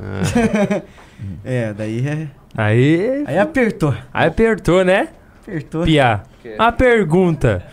É, 1.45 1.69
é 1.69 1.73
daí 1.73 2.05
é. 2.05 2.27
Aí. 2.57 3.23
Aí 3.25 3.37
apertou. 3.37 3.95
Aí 4.13 4.27
apertou, 4.27 4.83
né? 4.83 5.07
Apertou. 5.41 5.85
Piá. 5.85 6.23
A 6.57 6.69
pergunta. 6.73 7.63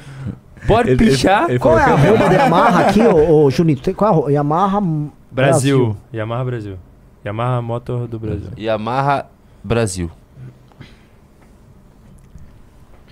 Pode 0.69 0.91
ele, 0.91 0.99
pichar? 0.99 1.45
Ele, 1.45 1.53
ele 1.53 1.59
qual 1.59 1.77
é 1.77 1.83
a 1.83 1.97
roupa 1.97 2.29
da 2.29 2.33
Yamaha 2.33 2.87
aqui, 2.87 3.01
ô, 3.01 3.45
ô 3.45 3.51
Junito? 3.51 3.93
Qual 3.95 4.29
é 4.29 4.33
a 4.33 4.35
Yamaha 4.35 4.81
Brasil. 4.81 5.31
Brasil. 5.33 5.97
Yamaha 6.13 6.45
Brasil. 6.45 6.79
Yamaha 7.27 7.61
Motor 7.61 8.07
do 8.07 8.21
Brasil. 8.21 8.51
Yamaha 8.57 9.27
Brasil. 9.63 10.11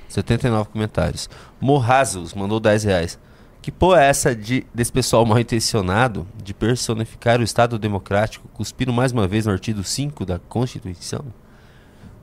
79 0.08 0.70
comentários. 0.70 1.28
Morrazos 1.60 2.32
mandou 2.32 2.60
10 2.60 2.84
reais. 2.84 3.18
Que 3.60 3.72
porra 3.72 4.02
é 4.02 4.08
essa 4.08 4.34
de, 4.34 4.64
desse 4.72 4.92
pessoal 4.92 5.26
mal 5.26 5.38
intencionado 5.40 6.26
de 6.40 6.54
personificar 6.54 7.40
o 7.40 7.42
Estado 7.42 7.78
Democrático, 7.78 8.46
cuspindo 8.54 8.92
mais 8.92 9.10
uma 9.10 9.26
vez 9.26 9.46
no 9.46 9.52
artigo 9.52 9.82
5 9.82 10.24
da 10.24 10.38
Constituição? 10.38 11.24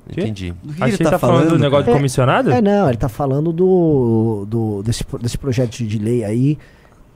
Que? 0.08 0.22
Entendi. 0.22 0.54
Que 0.78 0.84
ele 0.84 0.98
tá, 0.98 1.12
tá 1.12 1.20
falando, 1.20 1.38
falando 1.40 1.50
do 1.50 1.60
negócio 1.60 1.90
é, 1.90 1.92
de 1.92 1.98
comissionado? 1.98 2.52
É, 2.52 2.62
não, 2.62 2.88
ele 2.88 2.98
tá 2.98 3.10
falando 3.10 3.52
do, 3.52 4.46
do 4.48 4.84
desse, 4.84 5.04
desse 5.20 5.38
projeto 5.38 5.84
de 5.84 5.98
lei 5.98 6.24
aí 6.24 6.58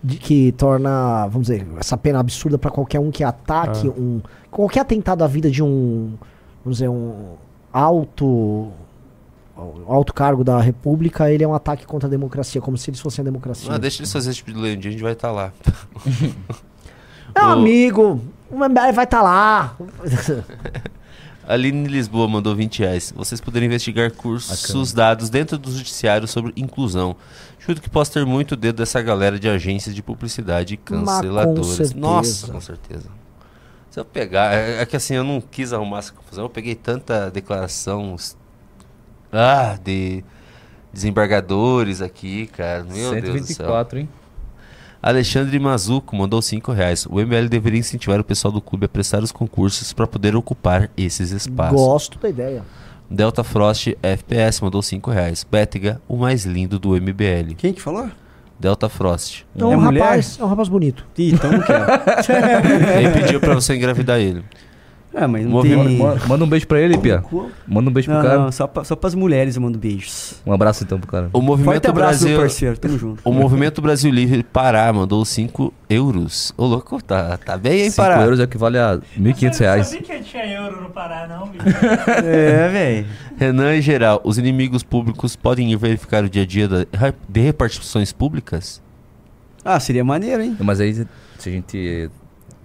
de, 0.05 0.17
que 0.17 0.51
torna, 0.51 1.27
vamos 1.27 1.47
dizer, 1.47 1.65
essa 1.79 1.97
pena 1.97 2.19
absurda 2.19 2.57
para 2.59 2.69
qualquer 2.69 2.99
um 2.99 3.09
que 3.09 3.23
ataque 3.23 3.87
ah. 3.87 3.99
um. 3.99 4.21
Qualquer 4.55 4.79
atentado 4.79 5.21
à 5.21 5.27
vida 5.27 5.51
de 5.51 5.61
um. 5.61 6.13
Vamos 6.63 6.77
dizer, 6.77 6.87
um 6.87 7.35
alto. 7.73 8.71
alto 9.85 10.13
cargo 10.13 10.45
da 10.45 10.61
República, 10.61 11.29
ele 11.29 11.43
é 11.43 11.47
um 11.47 11.53
ataque 11.53 11.85
contra 11.85 12.07
a 12.07 12.09
democracia, 12.09 12.61
como 12.61 12.77
se 12.77 12.89
eles 12.89 13.01
fossem 13.01 13.21
a 13.21 13.25
democracia. 13.25 13.69
Ah, 13.73 13.77
deixa 13.77 14.01
eles 14.01 14.13
fazer 14.13 14.29
esse 14.29 14.37
tipo 14.37 14.53
de 14.53 14.57
lei, 14.57 14.77
um 14.77 14.79
dia 14.79 14.87
a 14.87 14.91
gente 14.93 15.03
vai 15.03 15.11
estar 15.11 15.27
tá 15.27 15.33
lá. 15.33 15.53
Meu 17.35 17.43
o... 17.47 17.51
amigo, 17.51 18.21
o 18.49 18.55
MBL 18.55 18.93
vai 18.93 19.03
estar 19.03 19.17
tá 19.17 19.21
lá. 19.21 19.75
Aline 21.45 21.89
Lisboa 21.89 22.25
mandou 22.25 22.55
20 22.55 22.79
reais. 22.79 23.13
Vocês 23.13 23.41
poderiam 23.41 23.67
investigar 23.67 24.09
cursos 24.13 24.93
dados 24.93 25.29
dentro 25.29 25.57
do 25.57 25.69
judiciário 25.69 26.29
sobre 26.29 26.53
inclusão. 26.55 27.13
Chuto 27.59 27.81
que 27.81 27.89
possa 27.89 28.13
ter 28.13 28.25
muito 28.25 28.55
dedo 28.55 28.77
dessa 28.77 29.01
galera 29.01 29.37
de 29.37 29.49
agências 29.49 29.93
de 29.93 30.01
publicidade 30.01 30.77
canceladoras. 30.77 31.91
Com 31.91 31.99
Nossa, 31.99 32.53
com 32.53 32.61
certeza. 32.61 33.24
Se 33.95 34.01
eu 34.01 34.03
pegar. 34.03 34.53
É, 34.53 34.81
é, 34.81 34.85
que 34.85 34.97
assim, 34.97 35.13
eu 35.13 35.23
não 35.23 35.39
quis 35.39 35.71
arrumar 35.71 35.99
essa 35.99 36.11
confusão. 36.11 36.43
Eu 36.43 36.49
peguei 36.49 36.75
tanta 36.75 37.31
declaração. 37.31 38.17
Ah, 39.31 39.79
de 39.81 40.21
desembargadores 40.91 42.01
aqui, 42.01 42.47
cara. 42.47 42.83
Meu 42.83 43.11
124, 43.11 43.21
Deus 43.31 43.47
do 43.47 43.53
céu. 43.53 44.01
hein? 44.01 44.09
Alexandre 45.01 45.57
Mazuco 45.59 46.13
mandou 46.13 46.41
5 46.41 46.73
reais. 46.73 47.07
O 47.09 47.21
ML 47.21 47.47
deveria 47.47 47.79
incentivar 47.79 48.19
o 48.19 48.23
pessoal 48.25 48.51
do 48.51 48.59
clube 48.59 48.85
a 48.85 48.89
prestar 48.89 49.23
os 49.23 49.31
concursos 49.31 49.93
para 49.93 50.05
poder 50.05 50.35
ocupar 50.35 50.91
esses 50.97 51.31
espaços. 51.31 51.79
Gosto 51.79 52.19
da 52.19 52.27
ideia. 52.27 52.65
Delta 53.09 53.45
Frost 53.45 53.95
FPS 54.03 54.61
mandou 54.61 54.81
5 54.81 55.09
reais. 55.09 55.45
Bétega, 55.49 56.01
o 56.05 56.17
mais 56.17 56.43
lindo 56.43 56.77
do 56.77 56.97
MBL. 56.99 57.55
Quem 57.57 57.71
que 57.71 57.81
falou? 57.81 58.09
Delta 58.59 58.87
Frost. 58.89 59.43
Então, 59.55 59.71
é 59.71 59.77
um 59.77 59.79
rapaz, 59.79 60.37
é 60.39 60.43
um 60.43 60.47
rapaz 60.47 60.67
bonito. 60.69 61.05
Ih, 61.17 61.33
então 61.33 61.51
não 61.51 61.61
quero. 61.61 61.85
ele 62.99 63.11
pediu 63.11 63.39
pra 63.39 63.53
você 63.53 63.75
engravidar 63.75 64.19
ele. 64.19 64.43
É, 65.15 65.25
mas 65.25 65.45
não 65.45 65.61
tem... 65.61 65.97
Manda 66.27 66.43
um 66.43 66.47
beijo 66.47 66.67
pra 66.67 66.77
ele, 66.77 66.97
Pia. 66.97 67.23
Manda 67.65 67.89
um 67.89 67.93
beijo 67.93 68.11
não, 68.11 68.19
pro 68.19 68.27
cara. 68.27 68.41
Não, 68.41 68.51
só, 68.51 68.67
pra, 68.67 68.83
só 68.83 68.97
pras 68.97 69.15
mulheres 69.15 69.55
eu 69.55 69.61
mando 69.61 69.79
beijos. 69.79 70.41
Um 70.45 70.51
abraço 70.51 70.83
então 70.83 70.99
pro 70.99 71.09
cara. 71.09 71.29
O 71.31 71.41
Movimento 71.41 71.87
abraço, 71.87 72.25
Brasil... 72.25 72.37
parceiro. 72.37 72.77
Tamo 72.77 72.97
junto. 72.99 73.21
O 73.23 73.31
Movimento 73.31 73.81
Brasil 73.81 74.11
Livre 74.11 74.43
Pará 74.43 74.91
mandou 74.91 75.23
5 75.23 75.73
euros. 75.89 76.53
Ô, 76.57 76.65
louco, 76.65 77.01
tá, 77.01 77.37
tá 77.37 77.57
bem, 77.57 77.83
hein, 77.83 77.91
Pará? 77.93 78.15
5 78.15 78.25
euros 78.25 78.39
equivale 78.41 78.77
a 78.77 78.99
1.500 79.17 79.59
reais. 79.59 79.93
Eu 79.93 79.99
sabia 80.01 80.17
que 80.17 80.23
tinha 80.25 80.45
euro 80.47 80.81
no 80.81 80.89
Pará, 80.89 81.25
não, 81.29 81.47
bicho. 81.47 81.63
é, 82.25 82.67
velho. 82.67 83.07
Renan, 83.37 83.77
em 83.77 83.81
geral, 83.81 84.19
os 84.21 84.37
inimigos 84.37 84.83
públicos 84.83 85.37
podem 85.37 85.71
ir 85.71 85.77
verificar 85.77 86.25
o 86.25 86.29
dia 86.29 86.43
a 86.43 86.45
dia 86.45 86.67
de 86.67 87.39
repartições 87.39 88.11
públicas? 88.11 88.81
Ah, 89.63 89.79
seria 89.79 90.03
maneiro, 90.03 90.43
hein? 90.43 90.57
Mas 90.59 90.81
aí, 90.81 90.93
se 90.93 91.49
a 91.49 91.51
gente... 91.51 92.09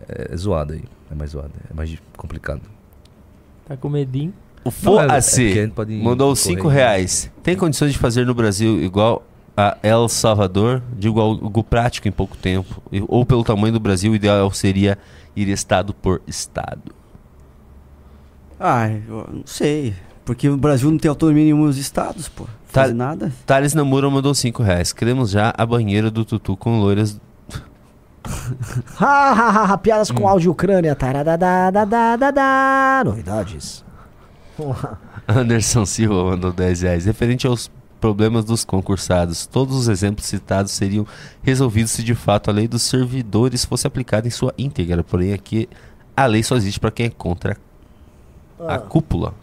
É, 0.09 0.31
é 0.33 0.37
zoado 0.37 0.73
aí. 0.73 0.83
É 1.11 1.15
mais 1.15 1.31
zoado. 1.31 1.53
É 1.71 1.75
mais 1.75 1.97
complicado. 2.17 2.63
Tá 3.67 3.77
com 3.77 3.89
medinho. 3.89 4.33
O 4.65 4.71
FOAC 4.71 5.59
é 5.59 6.03
mandou 6.03 6.37
5 6.37 6.69
reais. 6.69 7.31
Tem 7.43 7.57
condições 7.57 7.93
de 7.93 7.99
fazer 7.99 8.27
no 8.27 8.35
Brasil 8.35 8.83
igual 8.83 9.25
a 9.57 9.77
El 9.83 10.09
Salvador? 10.09 10.83
Digo 10.99 11.21
algo 11.21 11.65
prático 11.65 12.07
em 12.07 12.13
pouco 12.13 12.37
tempo. 12.37 12.83
Ou 13.09 13.25
pelo 13.25 13.43
tamanho 13.43 13.73
do 13.73 13.81
Brasil, 13.81 14.13
o 14.13 14.15
ideal 14.15 14.51
seria 14.53 14.99
ir 15.35 15.49
estado 15.49 15.95
por 15.95 16.21
estado. 16.27 16.95
Ah, 18.59 18.91
eu 18.91 19.29
não 19.33 19.47
sei. 19.47 19.95
Porque 20.25 20.49
o 20.49 20.57
Brasil 20.57 20.91
não 20.91 20.99
tem 20.99 21.09
autonomia 21.09 21.45
nenhuma 21.45 21.67
nos 21.67 21.79
estados, 21.79 22.29
pô. 22.29 22.47
Faz 22.67 22.95
nada. 22.95 23.33
Thales 23.47 23.73
Namura 23.73 24.09
mandou 24.11 24.35
5 24.35 24.63
reais. 24.63 24.93
Queremos 24.93 25.31
já 25.31 25.53
a 25.57 25.65
banheira 25.65 26.11
do 26.11 26.25
Tutu 26.25 26.57
com 26.57 26.79
loiras 26.79 27.19
Piadas 29.83 30.11
com 30.11 30.25
hum. 30.25 30.29
áudio 30.29 30.53
Ucrânia. 30.53 30.97
Novidades. 33.05 33.85
Anderson 35.27 35.87
Silva 35.87 36.25
mandou 36.25 36.53
10 36.53 36.83
reais. 36.83 37.05
Referente 37.07 37.47
aos 37.47 37.71
problemas 38.01 38.45
dos 38.45 38.65
concursados, 38.65 39.47
todos 39.47 39.77
os 39.77 39.89
exemplos 39.89 40.27
citados 40.27 40.73
seriam 40.73 41.07
resolvidos 41.43 41.93
se 41.93 42.03
de 42.03 42.15
fato 42.15 42.49
a 42.49 42.53
lei 42.53 42.67
dos 42.67 42.83
servidores 42.83 43.65
fosse 43.65 43.87
aplicada 43.87 44.27
em 44.27 44.31
sua 44.31 44.55
íntegra. 44.57 45.05
Porém, 45.05 45.33
aqui 45.33 45.69
a 46.17 46.27
lei 46.27 46.43
só 46.43 46.57
existe 46.57 46.81
para 46.81 46.91
quem 46.91 47.07
é 47.07 47.11
contra 47.11 47.57
a 48.59 48.75
ah. 48.75 48.79
cúpula. 48.79 49.35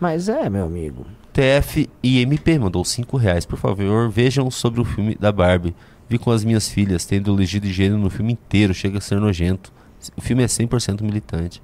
Mas 0.00 0.28
é, 0.28 0.50
meu 0.50 0.66
amigo. 0.66 1.06
TF 1.32 1.88
e 2.02 2.20
MP 2.20 2.58
mandou 2.58 2.84
5 2.84 3.16
reais. 3.16 3.46
Por 3.46 3.58
favor, 3.58 4.10
vejam 4.10 4.50
sobre 4.50 4.80
o 4.80 4.84
filme 4.84 5.16
da 5.18 5.32
Barbie. 5.32 5.74
Vi 6.12 6.18
com 6.18 6.30
as 6.30 6.44
minhas 6.44 6.68
filhas, 6.68 7.06
tendo 7.06 7.34
elegido 7.34 7.66
gênero 7.68 7.98
no 7.98 8.10
filme 8.10 8.34
inteiro, 8.34 8.74
chega 8.74 8.98
a 8.98 9.00
ser 9.00 9.18
nojento. 9.18 9.72
O 10.14 10.20
filme 10.20 10.42
é 10.42 10.46
100% 10.46 11.00
militante. 11.00 11.62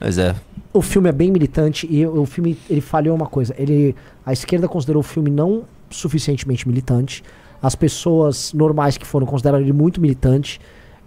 Mas 0.00 0.16
é. 0.16 0.34
O 0.72 0.80
filme 0.80 1.10
é 1.10 1.12
bem 1.12 1.30
militante 1.30 1.86
e 1.90 2.06
o 2.06 2.24
filme 2.24 2.56
ele 2.70 2.80
falhou 2.80 3.14
uma 3.14 3.26
coisa. 3.26 3.54
Ele, 3.58 3.94
a 4.24 4.32
esquerda 4.32 4.66
considerou 4.66 5.00
o 5.00 5.02
filme 5.02 5.30
não 5.30 5.64
suficientemente 5.90 6.66
militante. 6.66 7.22
As 7.60 7.74
pessoas 7.74 8.54
normais 8.54 8.96
que 8.96 9.06
foram 9.06 9.26
consideraram 9.26 9.62
ele 9.62 9.74
muito 9.74 10.00
militante. 10.00 10.58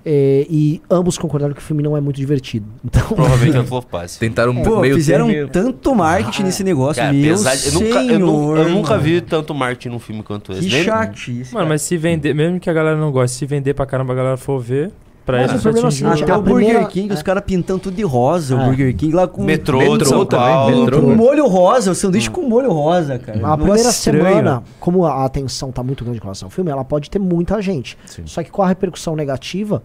É, 0.05 0.45
e 0.49 0.81
ambos 0.89 1.17
concordaram 1.17 1.53
que 1.53 1.59
o 1.61 1.63
filme 1.63 1.81
não 1.81 1.95
é 1.95 2.01
muito 2.01 2.17
divertido. 2.17 2.65
Então, 2.83 3.07
Provavelmente 3.07 3.55
é 3.57 3.59
um 3.61 3.65
flopasse. 3.65 4.19
Tentaram 4.19 4.53
Pô, 4.61 4.81
meio 4.81 4.95
fizeram 4.95 5.27
termo. 5.29 5.49
tanto 5.51 5.95
marketing 5.95 6.43
nesse 6.43 6.63
negócio, 6.63 7.01
Cara, 7.01 7.13
meu 7.13 7.33
apesar 7.35 7.55
de- 7.55 7.67
eu 7.67 7.73
nunca, 7.73 8.03
eu, 8.03 8.19
nu- 8.19 8.57
eu 8.57 8.69
nunca 8.69 8.97
vi 8.97 9.21
tanto 9.21 9.53
marketing 9.53 9.89
num 9.89 9.99
filme 9.99 10.21
quanto 10.21 10.51
esse. 10.51 10.67
Que 10.67 10.83
chatice. 10.83 11.53
Mano, 11.53 11.67
mas 11.69 11.81
se 11.81 11.95
vender, 11.97 12.33
mesmo 12.33 12.59
que 12.59 12.69
a 12.69 12.73
galera 12.73 12.97
não 12.97 13.11
goste, 13.11 13.37
se 13.37 13.45
vender 13.45 13.73
pra 13.73 13.85
caramba 13.85 14.11
a 14.13 14.15
galera 14.15 14.37
for 14.37 14.59
ver, 14.59 14.91
pra 15.25 15.37
Mas 15.41 15.51
isso 15.53 15.63
problema 15.63 15.87
é 15.87 15.91
seguinte, 15.91 16.23
Até 16.23 16.31
a 16.31 16.37
o 16.37 16.41
Burger 16.41 16.55
primeira- 16.65 16.85
King, 16.89 17.13
os 17.13 17.19
é. 17.19 17.23
caras 17.23 17.43
pintando 17.45 17.79
tudo 17.79 17.95
de 17.95 18.03
rosa. 18.03 18.55
É. 18.55 18.57
O 18.57 18.65
Burger 18.65 18.95
King 18.95 19.15
lá 19.15 19.27
com. 19.27 19.43
Metrô, 19.43 19.79
Metrô 19.79 20.05
São 20.05 20.25
também, 20.25 20.45
Paulo. 20.47 20.79
metrô. 20.85 21.01
Com 21.01 21.15
molho 21.15 21.47
rosa, 21.47 21.91
o 21.91 21.95
sanduíche 21.95 22.29
com 22.29 22.41
molho 22.47 22.71
rosa, 22.71 23.17
cara. 23.19 23.37
A 23.39 23.41
Nossa, 23.41 23.57
primeira 23.57 23.89
estranho. 23.89 24.23
semana, 24.25 24.63
como 24.79 25.05
a 25.05 25.25
atenção 25.25 25.71
tá 25.71 25.81
muito 25.83 26.03
grande 26.03 26.19
com 26.19 26.25
relação 26.25 26.47
ao 26.47 26.51
filme, 26.51 26.69
ela 26.71 26.83
pode 26.83 27.09
ter 27.09 27.19
muita 27.19 27.61
gente. 27.61 27.97
Só 28.25 28.43
que 28.43 28.51
com 28.51 28.61
a 28.61 28.67
repercussão 28.67 29.15
negativa, 29.15 29.81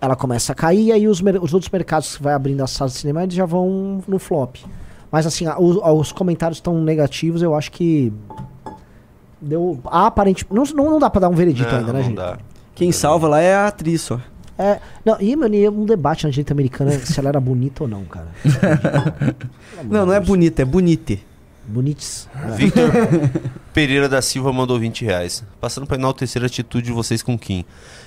ela 0.00 0.16
começa 0.16 0.52
a 0.52 0.54
cair 0.54 0.86
e 0.86 0.92
aí 0.92 1.06
os, 1.06 1.20
mer- 1.20 1.42
os 1.42 1.52
outros 1.54 1.70
mercados 1.70 2.16
que 2.16 2.22
vai 2.22 2.32
abrindo 2.34 2.62
as 2.62 2.70
salas 2.70 2.92
de 2.94 2.98
cinema, 3.00 3.22
eles 3.22 3.34
já 3.34 3.44
vão 3.44 4.02
no 4.08 4.18
flop. 4.18 4.56
Mas 5.12 5.26
assim, 5.26 5.44
a- 5.46 5.58
os, 5.58 5.76
os 5.76 6.12
comentários 6.12 6.58
estão 6.58 6.80
negativos, 6.80 7.42
eu 7.42 7.54
acho 7.54 7.70
que 7.72 8.12
deu 9.40 9.78
aparente, 9.86 10.46
não, 10.50 10.64
não, 10.74 10.90
não 10.90 10.98
dá 10.98 11.08
pra 11.10 11.20
dar 11.20 11.28
um 11.28 11.34
veredito 11.34 11.70
Não, 11.70 11.78
ainda, 11.78 11.92
né, 11.92 11.98
não 12.00 12.04
gente? 12.06 12.16
dá. 12.16 12.38
Quem 12.74 12.92
salva 12.92 13.28
lá 13.28 13.40
é 13.40 13.54
a 13.54 13.66
atriz 13.66 14.00
só. 14.02 14.18
É, 14.60 14.78
não, 15.02 15.16
e, 15.18 15.34
mano, 15.34 15.54
e 15.54 15.66
um 15.66 15.86
debate 15.86 16.24
na 16.24 16.30
direita 16.30 16.52
americana 16.52 16.90
se 16.92 17.18
ela 17.18 17.30
era 17.30 17.40
bonita 17.40 17.84
ou 17.84 17.88
não, 17.88 18.04
cara. 18.04 18.28
Não, 19.82 20.04
não 20.04 20.12
é 20.12 20.20
bonita, 20.20 20.60
é 20.60 20.64
bonite. 20.66 21.24
Bonites. 21.66 22.28
É. 22.34 22.50
Victor 22.50 22.90
Pereira 23.72 24.10
da 24.10 24.20
Silva 24.20 24.52
mandou 24.52 24.78
20 24.78 25.06
reais. 25.06 25.42
Passando 25.58 25.86
para 25.86 25.96
enaltecer 25.96 26.42
a 26.42 26.46
atitude 26.46 26.86
de 26.86 26.92
vocês 26.92 27.22
com 27.22 27.38
Kim. 27.38 27.64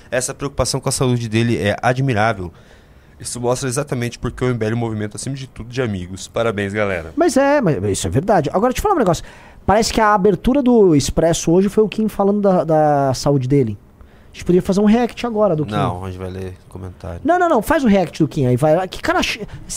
Essa 0.08 0.32
preocupação 0.32 0.80
com 0.80 0.88
a 0.88 0.92
saúde 0.92 1.28
dele 1.28 1.56
é 1.56 1.76
admirável. 1.82 2.52
Isso 3.18 3.40
mostra 3.40 3.68
exatamente 3.68 4.20
porque 4.20 4.44
o 4.44 4.54
MBL 4.54 4.66
é 4.66 4.74
um 4.74 4.76
movimento, 4.76 5.16
acima 5.16 5.34
de 5.34 5.48
tudo, 5.48 5.68
de 5.68 5.82
amigos. 5.82 6.28
Parabéns, 6.28 6.72
galera. 6.72 7.12
Mas 7.16 7.36
é, 7.36 7.60
mas 7.60 7.82
isso 7.84 8.06
é 8.06 8.10
verdade. 8.10 8.48
Agora, 8.52 8.72
deixa 8.72 8.78
eu 8.78 8.82
falar 8.82 8.94
um 8.94 8.98
negócio. 8.98 9.24
Parece 9.66 9.92
que 9.92 10.00
a 10.00 10.14
abertura 10.14 10.62
do 10.62 10.94
Expresso 10.94 11.50
hoje 11.50 11.68
foi 11.68 11.82
o 11.82 11.88
Kim 11.88 12.06
falando 12.06 12.40
da, 12.40 12.62
da 12.62 13.14
saúde 13.14 13.48
dele. 13.48 13.76
A 14.34 14.36
gente 14.36 14.44
poderia 14.46 14.62
fazer 14.62 14.80
um 14.80 14.84
react 14.84 15.24
agora 15.24 15.54
do 15.54 15.64
Kim. 15.64 15.70
Não, 15.76 16.04
a 16.04 16.10
gente 16.10 16.18
vai 16.18 16.28
ler 16.28 16.56
comentário. 16.68 17.20
Não, 17.24 17.38
não, 17.38 17.48
não. 17.48 17.62
Faz 17.62 17.84
o 17.84 17.86
react 17.86 18.20
do 18.20 18.26
Kim 18.26 18.46
aí. 18.46 18.56
Vai. 18.56 18.88
Que 18.88 19.00
cara. 19.00 19.20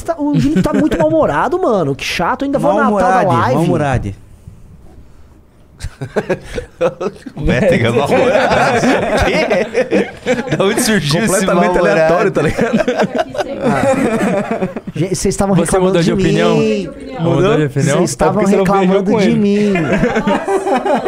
tá- 0.03 0.15
o 0.17 0.33
Júnior 0.39 0.63
tá 0.63 0.73
muito 0.73 0.97
mal-humorado, 0.97 1.61
mano. 1.61 1.95
Que 1.95 2.03
chato. 2.03 2.43
Ainda 2.43 2.57
vou 2.57 2.73
na 2.73 2.89
tal 2.89 2.97
da 2.97 3.01
Mal-humorade, 3.03 3.27
live. 3.27 3.53
mal-humorade. 3.55 4.15
Métrica 7.37 7.91
mal 7.91 8.07
Da 10.57 10.63
onde 10.65 10.81
surgiu 10.81 11.23
esse 11.23 11.45
Completamente 11.45 11.77
aleatório, 11.77 12.31
tá 12.31 12.41
ligado? 12.41 12.77
Gente, 14.95 15.15
Vocês 15.15 15.33
estavam 15.33 15.55
Você 15.55 15.61
reclamando 15.65 15.99
mudou 15.99 16.03
de 16.03 16.15
mim. 16.15 16.21
opinião? 16.21 16.57
Mudou 17.21 17.57
de 17.57 17.65
opinião? 17.65 17.97
Vocês 17.97 18.09
estavam 18.09 18.41
É 18.41 18.43
porque 18.43 18.49
você 18.51 18.57
não 18.57 18.63
reclamando 18.63 19.03
beijou 19.03 19.13
com 19.13 19.19
de 19.19 19.29
ele. 19.29 19.39
mim. 19.39 19.73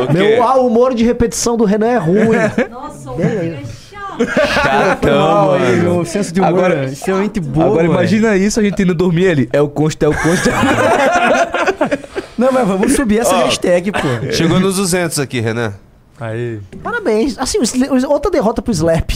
O 0.03 0.07
quê? 0.07 0.13
Meu 0.13 0.43
ah, 0.43 0.55
humor 0.59 0.93
de 0.93 1.03
repetição 1.03 1.57
do 1.57 1.65
Renan 1.65 1.87
é 1.87 1.97
ruim. 1.97 2.27
Nossa, 2.69 3.11
o 3.11 3.21
é 3.21 3.57
chato. 3.89 4.53
Chatão, 4.53 5.53
aí, 5.53 5.61
mano. 5.77 5.93
meu 5.95 6.05
senso 6.05 6.31
de 6.33 6.39
humor 6.41 6.49
Agora- 6.49 6.85
é 6.85 6.85
extremamente 6.85 7.39
bom. 7.39 7.63
Agora 7.63 7.85
imagina 7.85 8.35
isso, 8.35 8.59
a 8.59 8.63
gente 8.63 8.81
indo 8.83 8.93
dormir 8.93 9.23
ele. 9.23 9.49
É 9.51 9.59
o 9.61 9.67
conste, 9.69 10.05
é 10.05 10.07
o 10.07 10.13
conste. 10.13 10.49
Não, 12.39 12.51
mas 12.51 12.67
vamos 12.67 12.93
subir 12.95 13.19
essa 13.19 13.35
Ó. 13.37 13.39
hashtag, 13.45 13.91
pô. 13.91 13.99
Chegou 14.31 14.59
nos 14.59 14.75
200 14.77 15.19
aqui, 15.19 15.39
Renan. 15.39 15.73
Aí. 16.19 16.59
Parabéns. 16.83 17.37
Assim, 17.37 17.59
o 17.59 17.63
Sla- 17.63 17.87
o- 17.87 18.11
outra 18.11 18.31
derrota 18.31 18.61
pro 18.61 18.71
Slap. 18.73 19.11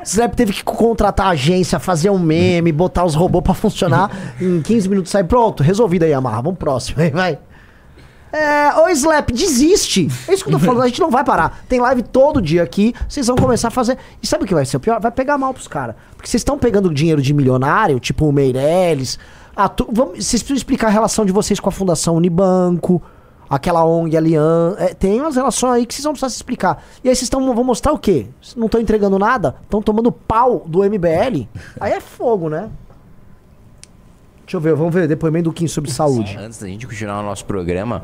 O 0.00 0.02
Slap 0.02 0.34
teve 0.34 0.52
que 0.52 0.64
contratar 0.64 1.26
a 1.26 1.30
agência, 1.30 1.78
fazer 1.78 2.10
um 2.10 2.18
meme, 2.18 2.72
botar 2.72 3.04
os 3.04 3.14
robôs 3.14 3.44
pra 3.44 3.54
funcionar. 3.54 4.10
em 4.40 4.60
15 4.62 4.88
minutos 4.88 5.10
sai 5.12 5.22
pronto. 5.24 5.62
Resolvido 5.62 6.04
aí, 6.04 6.12
Amarra. 6.14 6.42
Vamos 6.42 6.58
próximo. 6.58 7.00
Aí 7.02 7.10
vai. 7.10 7.38
É, 8.32 8.72
ô 8.80 8.88
Slap, 8.90 9.30
desiste. 9.32 10.08
É 10.28 10.34
isso 10.34 10.44
que 10.44 10.50
eu 10.50 10.58
tô 10.58 10.58
falando, 10.64 10.82
a 10.82 10.86
gente 10.88 11.00
não 11.00 11.10
vai 11.10 11.24
parar. 11.24 11.62
Tem 11.68 11.80
live 11.80 12.02
todo 12.02 12.40
dia 12.40 12.62
aqui, 12.62 12.94
vocês 13.08 13.26
vão 13.26 13.34
começar 13.36 13.68
a 13.68 13.70
fazer. 13.72 13.98
E 14.22 14.26
sabe 14.26 14.44
o 14.44 14.46
que 14.46 14.54
vai 14.54 14.64
ser 14.64 14.76
o 14.76 14.80
pior? 14.80 15.00
Vai 15.00 15.10
pegar 15.10 15.36
mal 15.36 15.52
pros 15.52 15.66
caras. 15.66 15.96
Porque 16.16 16.28
vocês 16.28 16.40
estão 16.40 16.56
pegando 16.58 16.92
dinheiro 16.94 17.20
de 17.20 17.34
milionário, 17.34 17.98
tipo 17.98 18.26
o 18.28 18.32
Meirelles. 18.32 19.18
A 19.64 19.68
tu- 19.68 19.88
vamos, 19.92 20.24
vocês 20.24 20.42
precisam 20.42 20.56
explicar 20.56 20.88
a 20.88 20.90
relação 20.90 21.24
de 21.24 21.32
vocês 21.32 21.58
com 21.60 21.68
a 21.68 21.72
Fundação 21.72 22.16
Unibanco, 22.16 23.02
aquela 23.48 23.84
ONG 23.84 24.16
Aliança. 24.16 24.76
É, 24.82 24.94
tem 24.94 25.20
umas 25.20 25.36
relações 25.36 25.72
aí 25.72 25.86
que 25.86 25.94
vocês 25.94 26.04
vão 26.04 26.12
precisar 26.12 26.30
se 26.30 26.36
explicar. 26.36 26.82
E 27.02 27.08
aí 27.08 27.14
vocês 27.16 27.28
tão, 27.28 27.54
vão 27.54 27.64
mostrar 27.64 27.92
o 27.92 27.98
quê? 27.98 28.26
Não 28.56 28.66
estão 28.66 28.80
entregando 28.80 29.18
nada? 29.18 29.56
Estão 29.62 29.82
tomando 29.82 30.10
pau 30.12 30.62
do 30.66 30.80
MBL? 30.84 31.46
Aí 31.80 31.92
é 31.92 32.00
fogo, 32.00 32.48
né? 32.48 32.68
Deixa 34.44 34.56
eu 34.56 34.60
ver, 34.60 34.74
vamos 34.74 34.92
ver 34.92 35.06
depoimento 35.06 35.44
do 35.44 35.52
Kim 35.52 35.68
sobre 35.68 35.92
saúde. 35.92 36.36
Antes 36.36 36.58
da 36.58 36.66
gente 36.66 36.84
continuar 36.84 37.20
o 37.20 37.22
nosso 37.22 37.44
programa, 37.44 38.02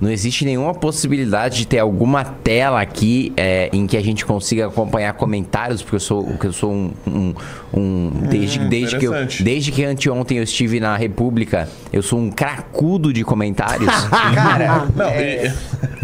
não 0.00 0.10
existe 0.10 0.44
nenhuma 0.44 0.74
possibilidade 0.74 1.58
de 1.58 1.68
ter 1.68 1.78
alguma 1.78 2.24
tela 2.24 2.80
aqui 2.80 3.32
é, 3.36 3.70
em 3.72 3.86
que 3.86 3.96
a 3.96 4.02
gente 4.02 4.26
consiga 4.26 4.66
acompanhar 4.66 5.12
comentários, 5.12 5.82
porque 5.82 5.94
eu 5.94 6.00
sou, 6.00 6.24
porque 6.24 6.48
eu 6.48 6.52
sou 6.52 6.72
um. 6.72 6.92
um- 7.06 7.34
um- 7.76 8.10
desde, 8.30 8.58
desde, 8.60 8.98
que 8.98 9.04
eu, 9.06 9.12
desde 9.40 9.72
que 9.72 9.84
anteontem 9.84 10.38
eu 10.38 10.44
estive 10.44 10.78
na 10.80 10.96
República, 10.96 11.68
eu 11.92 12.02
sou 12.02 12.18
um 12.18 12.30
cracudo 12.30 13.12
de 13.12 13.24
comentários. 13.24 13.88
Cara, 14.34 14.86
não, 14.94 15.08
e, 15.10 15.52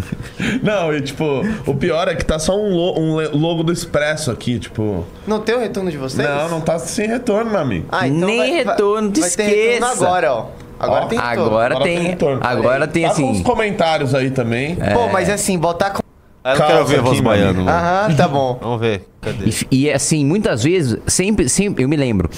não, 0.62 0.94
e 0.94 1.00
tipo, 1.00 1.24
o 1.66 1.74
pior 1.74 2.08
é 2.08 2.14
que 2.14 2.24
tá 2.24 2.38
só 2.38 2.56
um, 2.58 2.74
lo- 2.74 2.98
um 2.98 3.38
logo 3.38 3.62
do 3.62 3.72
Expresso 3.72 4.30
aqui, 4.30 4.58
tipo. 4.58 5.04
Não 5.26 5.40
tem 5.40 5.54
o 5.54 5.60
retorno 5.60 5.90
de 5.90 5.96
vocês? 5.96 6.28
Não, 6.28 6.48
não 6.48 6.60
tá 6.60 6.78
sem 6.78 7.06
retorno, 7.08 7.50
meu 7.50 7.60
amigo. 7.60 7.86
Ah, 7.90 8.06
então 8.08 8.26
Nem 8.28 8.38
vai- 8.38 8.48
vai- 8.64 8.64
retorno, 8.64 9.10
te 9.12 9.20
vai 9.20 9.30
ter 9.30 9.42
retorno 9.44 9.86
esqueça. 9.86 10.04
agora, 10.06 10.32
ó. 10.32 10.46
Agora 10.78 11.04
Ó, 11.04 11.08
tem 11.08 11.18
retorno. 11.18 11.44
agora 11.46 11.80
tem. 11.82 11.98
retorno. 11.98 12.40
Agora 12.42 12.88
tem 12.88 13.02
Tá 13.06 13.14
com 13.14 13.24
os 13.24 13.30
assim. 13.36 13.42
comentários 13.42 14.14
aí 14.14 14.30
também. 14.30 14.76
Pô, 14.94 15.08
mas 15.08 15.28
assim, 15.28 15.58
botar 15.58 15.90
com... 15.90 16.00
Ah, 16.42 16.54
eu 16.54 16.56
quero 16.66 16.86
ver 16.86 16.98
a 17.00 17.02
voz 17.02 17.20
mano. 17.20 17.68
Aham, 17.68 18.14
tá 18.14 18.26
bom. 18.28 18.58
Vamos 18.62 18.80
ver. 18.80 19.06
Cadê? 19.20 19.50
E, 19.70 19.84
e, 19.84 19.92
assim, 19.92 20.24
muitas 20.24 20.62
vezes, 20.62 20.96
sempre, 21.06 21.48
sempre, 21.48 21.84
eu 21.84 21.88
me 21.88 21.96
lembro, 21.96 22.30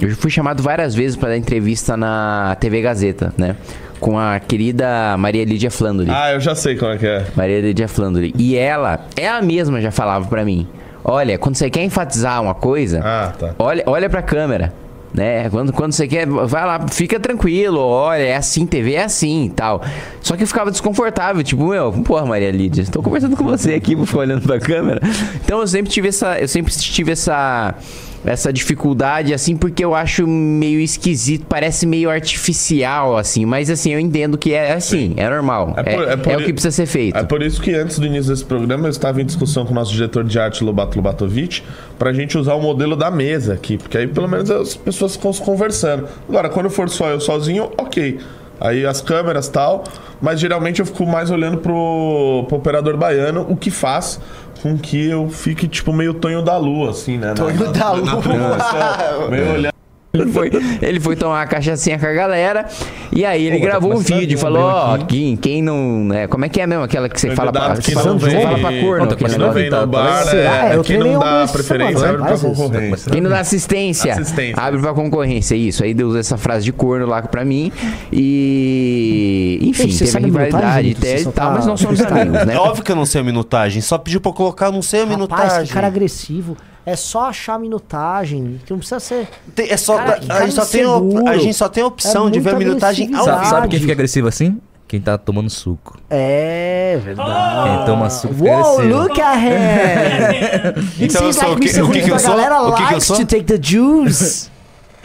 eu 0.00 0.14
fui 0.16 0.30
chamado 0.30 0.62
várias 0.62 0.94
vezes 0.94 1.16
para 1.16 1.30
dar 1.30 1.36
entrevista 1.38 1.96
na 1.96 2.56
TV 2.60 2.82
Gazeta, 2.82 3.32
né? 3.38 3.56
Com 3.98 4.18
a 4.18 4.38
querida 4.38 5.16
Maria 5.18 5.44
Lídia 5.44 5.70
Flandoli. 5.70 6.10
Ah, 6.12 6.32
eu 6.32 6.40
já 6.40 6.54
sei 6.54 6.76
como 6.76 6.92
é 6.92 6.98
que 6.98 7.06
é. 7.06 7.26
Maria 7.34 7.60
Lídia 7.60 7.88
Flandoli. 7.88 8.32
E 8.38 8.54
ela, 8.56 9.00
ela 9.16 9.42
mesma 9.42 9.80
já 9.80 9.90
falava 9.90 10.26
pra 10.26 10.44
mim: 10.44 10.68
Olha, 11.02 11.36
quando 11.38 11.56
você 11.56 11.68
quer 11.70 11.82
enfatizar 11.82 12.40
uma 12.42 12.54
coisa, 12.54 13.00
Ah, 13.02 13.32
tá. 13.36 13.54
olha, 13.58 13.82
olha 13.86 14.08
pra 14.10 14.22
câmera. 14.22 14.72
Né? 15.12 15.48
Quando, 15.48 15.72
quando 15.72 15.92
você 15.92 16.06
quer, 16.06 16.26
vai 16.26 16.66
lá, 16.66 16.86
fica 16.88 17.18
tranquilo, 17.18 17.80
olha, 17.80 18.22
é 18.22 18.36
assim, 18.36 18.66
TV 18.66 18.94
é 18.94 19.04
assim 19.04 19.46
e 19.46 19.50
tal. 19.50 19.82
Só 20.20 20.36
que 20.36 20.42
eu 20.42 20.46
ficava 20.46 20.70
desconfortável, 20.70 21.42
tipo, 21.42 21.66
meu, 21.66 21.92
porra, 22.04 22.26
Maria 22.26 22.50
Lídia, 22.50 22.84
tô 22.90 23.02
conversando 23.02 23.36
com 23.36 23.44
você 23.44 23.74
aqui, 23.74 23.94
vou 23.94 24.04
ficar 24.04 24.20
olhando 24.20 24.42
pra 24.42 24.60
câmera. 24.60 25.00
Então 25.44 25.60
eu 25.60 25.66
sempre 25.66 25.90
tive 25.90 26.08
essa, 26.08 26.38
eu 26.38 26.46
sempre 26.46 26.72
tive 26.72 27.12
essa 27.12 27.74
essa 28.24 28.52
dificuldade 28.52 29.32
assim 29.32 29.56
porque 29.56 29.84
eu 29.84 29.94
acho 29.94 30.26
meio 30.26 30.80
esquisito, 30.80 31.46
parece 31.48 31.86
meio 31.86 32.10
artificial 32.10 33.16
assim, 33.16 33.44
mas 33.44 33.70
assim, 33.70 33.92
eu 33.92 34.00
entendo 34.00 34.36
que 34.36 34.52
é 34.52 34.72
assim, 34.72 35.14
é 35.16 35.28
normal. 35.28 35.74
É, 35.76 35.82
por- 35.82 36.08
é 36.08 36.16
por 36.16 36.34
o 36.34 36.44
que 36.44 36.52
precisa 36.52 36.70
ser 36.74 36.86
feito. 36.86 37.16
É 37.16 37.22
por 37.22 37.42
isso 37.42 37.60
que 37.60 37.72
antes 37.74 37.98
do 37.98 38.06
início 38.06 38.30
desse 38.32 38.44
programa 38.44 38.86
eu 38.86 38.90
estava 38.90 39.20
em 39.20 39.24
discussão 39.24 39.64
com 39.64 39.72
o 39.72 39.74
nosso 39.74 39.92
diretor 39.92 40.24
de 40.24 40.38
arte, 40.38 40.62
Lobato 40.64 40.96
Lobatovic, 40.96 41.62
pra 41.98 42.12
gente 42.12 42.36
usar 42.36 42.54
o 42.54 42.60
modelo 42.62 42.96
da 42.96 43.10
mesa 43.10 43.54
aqui, 43.54 43.76
porque 43.78 43.96
aí 43.98 44.06
pelo 44.06 44.28
menos 44.28 44.50
as 44.50 44.74
pessoas 44.74 45.14
ficam 45.16 45.32
se 45.32 45.40
conversando. 45.42 46.06
Agora, 46.28 46.48
quando 46.48 46.68
for 46.70 46.88
só 46.88 47.08
eu 47.10 47.20
sozinho, 47.20 47.70
ok. 47.78 48.18
Aí 48.60 48.84
as 48.84 49.00
câmeras 49.00 49.48
tal, 49.48 49.84
mas 50.20 50.40
geralmente 50.40 50.80
eu 50.80 50.86
fico 50.86 51.06
mais 51.06 51.30
olhando 51.30 51.58
pro, 51.58 52.44
pro 52.48 52.56
operador 52.56 52.96
baiano, 52.96 53.46
o 53.48 53.56
que 53.56 53.70
faz 53.70 54.20
com 54.62 54.76
que 54.76 55.08
eu 55.08 55.28
fique 55.28 55.68
tipo 55.68 55.92
meio 55.92 56.14
Tonho 56.14 56.42
da 56.42 56.56
Lua, 56.56 56.90
assim, 56.90 57.16
né? 57.16 57.32
Tonho 57.34 57.72
da 57.72 57.92
Lua. 57.92 58.20
transmissão. 58.20 59.28
meio 59.30 59.52
olhando. 59.52 59.77
Ele 60.10 60.32
foi, 60.32 60.50
ele 60.80 60.98
foi 61.00 61.14
tomar 61.16 61.34
uma 61.40 61.46
cachaçinha 61.46 61.98
com 61.98 62.06
a 62.06 62.12
galera 62.12 62.66
e 63.12 63.26
aí 63.26 63.44
ele 63.46 63.56
Pô, 63.58 63.60
mas 63.64 63.68
gravou 63.70 63.90
tá 63.90 63.96
um 63.96 64.00
vídeo 64.00 64.32
e 64.32 64.34
a 64.36 64.38
falou, 64.38 64.62
ó, 64.62 64.94
aqui. 64.94 65.04
quem, 65.06 65.36
quem 65.36 65.62
não. 65.62 66.08
É, 66.14 66.26
como 66.26 66.46
é 66.46 66.48
que 66.48 66.60
é 66.62 66.66
mesmo 66.66 66.82
aquela 66.84 67.10
que 67.10 67.20
você 67.20 67.34
fala 67.36 67.52
pra, 67.52 67.76
que 67.76 67.94
você 67.94 68.08
não 68.08 68.18
você 68.18 68.30
vem- 68.30 68.42
fala 68.42 68.58
pra 68.58 68.80
corno? 68.80 69.06
Tá 69.06 69.14
aquele 69.14 69.16
começando 69.16 69.42
a 69.42 69.54
negócio? 69.54 69.70
ver 69.70 69.70
no 69.70 69.86
bar, 69.86 70.24
Será? 70.24 70.68
é, 70.70 70.76
Eu 70.76 70.82
quem 70.82 70.98
não 70.98 71.18
dá 71.18 71.46
preferência 71.52 72.08
abre 72.08 72.22
pra 72.22 72.38
concorrência. 72.38 73.12
Quem 73.12 73.20
não 73.20 73.28
dá 73.30 73.40
assistência, 73.40 74.12
Assistência. 74.14 74.62
abre 74.62 74.80
pra 74.80 74.94
concorrência, 74.94 75.54
isso. 75.54 75.84
Aí 75.84 75.92
deu 75.92 76.16
essa 76.16 76.38
frase 76.38 76.64
de 76.64 76.72
corno 76.72 77.04
lá 77.06 77.20
pra 77.20 77.44
mim 77.44 77.70
e. 78.10 79.58
Enfim, 79.62 79.90
você 79.90 79.98
teve 80.00 80.10
sabe 80.10 80.24
rivalidade 80.26 80.88
e 80.88 80.94
tal, 80.94 81.18
você 81.18 81.32
tá- 81.32 81.50
mas 81.50 81.66
nós 81.66 81.80
somos 81.80 82.00
amigos, 82.04 82.46
né? 82.46 82.54
É 82.54 82.58
óbvio 82.58 82.82
que 82.82 82.92
eu 82.92 82.96
não 82.96 83.06
sei 83.06 83.20
a 83.20 83.24
minutagem. 83.24 83.82
Só 83.82 83.98
pediu 83.98 84.20
pra 84.20 84.30
eu 84.30 84.34
colocar, 84.34 84.70
não 84.70 84.82
sei 84.82 85.02
a 85.02 85.06
minutagem. 85.06 85.46
Rapaz, 85.48 85.68
que 85.68 85.74
cara 85.74 85.86
agressivo. 85.86 86.56
É 86.90 86.96
só 86.96 87.26
achar 87.28 87.54
a 87.54 87.58
minutagem. 87.58 88.60
Que 88.64 88.70
não 88.72 88.78
precisa 88.78 89.00
ser. 89.00 89.28
Tem- 89.54 89.70
é 89.70 89.76
só, 89.76 89.96
Cara, 89.96 90.12
a, 90.16 90.26
cara 90.26 90.44
gente 90.46 90.54
só 90.54 90.64
tem, 90.64 90.84
a 90.84 91.30
a 91.30 91.36
gente 91.38 91.54
só 91.54 91.68
tem 91.68 91.82
a 91.82 91.86
opção 91.86 92.28
É 92.28 92.30
de 92.30 92.40
ver 92.40 92.54
a 92.54 92.58
minutagem 92.58 93.14
ao. 93.14 93.24
Sabe, 93.24 93.46
sabe 93.48 93.68
quem 93.68 93.80
fica 93.80 93.92
agressivo 93.92 94.28
assim? 94.28 94.58
Quem 94.86 95.00
tá 95.02 95.18
tomando 95.18 95.50
suco. 95.50 95.98
É 96.08 96.98
verdade. 97.04 97.76
Quem 97.76 97.84
toma 97.86 98.08
suco 98.08 98.32
fica 98.34 98.48
Uou, 98.50 98.74
agressivo. 98.80 99.02
look 99.02 99.20
at 99.20 99.38
him! 99.38 100.88
Então 101.04 101.26
eu 101.26 101.32
sou 101.32 101.48
like 101.50 101.54
o 101.56 101.60
que- 101.72 101.80
o 101.82 101.90
que 101.90 102.00
que 102.02 102.10
eu 102.10 102.14
a 102.14 102.18
sou? 102.18 102.30
galera 102.30 102.62
O 102.62 102.74
que 102.74 102.86
que 102.86 102.94
eu 102.94 103.00
sou? 103.00 103.16
to 103.16 103.26
take 103.26 103.44
the 103.44 103.58
juice. 103.62 104.48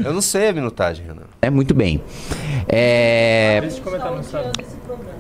Eu 0.04 0.14
não 0.14 0.22
sei 0.22 0.50
a 0.50 0.54
minutagem, 0.54 1.06
Renan. 1.06 1.23
É 1.44 1.50
muito 1.50 1.74
bem. 1.74 2.02
É, 2.70 3.62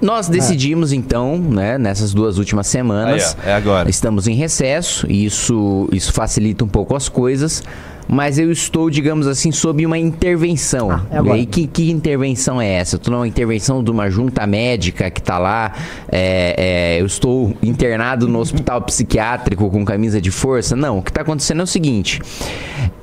Nós 0.01 0.29
decidimos 0.29 0.93
então, 0.93 1.37
né, 1.37 1.77
nessas 1.77 2.13
duas 2.13 2.37
últimas 2.37 2.67
semanas, 2.67 3.35
Aí, 3.39 3.45
ó, 3.45 3.49
é 3.49 3.53
agora. 3.53 3.89
estamos 3.89 4.25
em 4.27 4.33
recesso, 4.35 5.05
e 5.09 5.25
isso, 5.25 5.89
isso 5.91 6.13
facilita 6.13 6.63
um 6.63 6.67
pouco 6.67 6.95
as 6.95 7.09
coisas, 7.09 7.61
mas 8.07 8.39
eu 8.39 8.49
estou, 8.51 8.89
digamos 8.89 9.27
assim, 9.27 9.51
sob 9.51 9.85
uma 9.85 9.97
intervenção. 9.97 10.91
é 11.11 11.17
agora. 11.17 11.37
e 11.37 11.41
aí, 11.41 11.45
que, 11.45 11.67
que 11.67 11.91
intervenção 11.91 12.61
é 12.61 12.69
essa? 12.69 12.95
Eu 12.95 12.97
estou 12.97 13.13
numa 13.13 13.27
intervenção 13.27 13.83
de 13.83 13.91
uma 13.91 14.09
junta 14.09 14.47
médica 14.47 15.11
que 15.11 15.19
está 15.19 15.37
lá, 15.37 15.73
é, 16.09 16.95
é, 16.95 17.01
eu 17.01 17.05
estou 17.05 17.53
internado 17.61 18.29
no 18.29 18.39
hospital 18.39 18.81
psiquiátrico 18.83 19.69
com 19.69 19.83
camisa 19.83 20.21
de 20.21 20.31
força? 20.31 20.73
Não, 20.75 20.99
o 20.99 21.01
que 21.01 21.11
está 21.11 21.21
acontecendo 21.21 21.59
é 21.59 21.63
o 21.63 21.67
seguinte, 21.67 22.21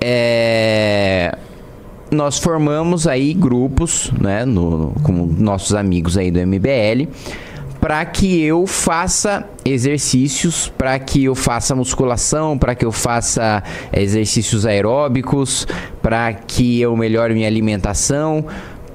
é 0.01 1.37
nós 2.11 2.39
formamos 2.39 3.07
aí 3.07 3.33
grupos, 3.33 4.11
né, 4.21 4.45
no, 4.45 4.93
com 5.03 5.13
nossos 5.13 5.75
amigos 5.75 6.17
aí 6.17 6.31
do 6.31 6.41
MBL, 6.45 7.09
para 7.81 8.05
que 8.05 8.43
eu 8.43 8.67
faça 8.67 9.49
exercícios, 9.65 10.71
para 10.77 10.99
que 10.99 11.25
eu 11.25 11.35
faça 11.35 11.75
musculação, 11.75 12.59
para 12.59 12.75
que 12.75 12.85
eu 12.85 12.93
faça 12.93 13.63
exercícios 13.93 14.67
aeróbicos, 14.67 15.67
para 16.03 16.33
que 16.35 16.81
eu 16.81 16.95
melhore 16.95 17.33
minha 17.33 17.47
alimentação, 17.47 18.45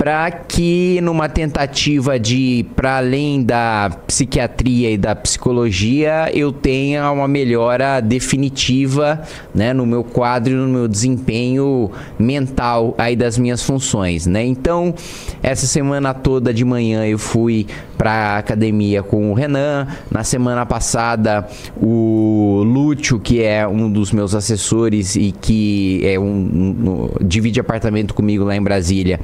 para 0.06 0.30
que 0.30 1.02
numa 1.02 1.28
tentativa 1.28 2.20
de 2.20 2.64
para 2.76 2.98
além 2.98 3.42
da 3.42 3.90
psiquiatria 4.06 4.92
e 4.92 5.00
da 5.00 5.16
psicologia 5.16 6.30
eu 6.32 6.52
tenha 6.52 7.10
uma 7.10 7.28
melhora 7.28 8.00
definitiva 8.02 9.24
né, 9.52 9.74
no 9.74 9.84
meu 9.84 10.04
quadro 10.04 10.54
e 10.54 10.56
no 10.56 10.68
meu 10.68 10.88
desempenho 10.88 11.90
mental 12.20 12.94
aí 13.00 13.16
das 13.16 13.36
minhas 13.36 13.64
funções 13.64 14.28
né? 14.28 14.46
Então 14.46 14.94
essa 15.42 15.66
semana 15.66 16.14
toda 16.14 16.54
de 16.54 16.64
manhã 16.64 17.04
eu 17.08 17.18
fui 17.18 17.66
para 17.98 18.38
academia 18.38 19.02
com 19.02 19.32
o 19.32 19.34
Renan. 19.34 19.88
Na 20.12 20.24
semana 20.24 20.68
passada 20.68 21.48
o 21.82 22.62
Lúcio 22.64 23.20
que 23.20 23.42
é 23.42 23.68
um 23.68 23.90
dos 23.92 24.12
meus 24.12 24.36
assessores 24.36 25.16
e 25.16 25.32
que 25.32 26.02
é 26.04 26.20
um, 26.20 26.26
um- 26.26 27.10
divide 27.26 27.60
apartamento 27.60 28.14
comigo 28.14 28.44
lá 28.44 28.56
em 28.56 28.62
Brasília 28.62 29.20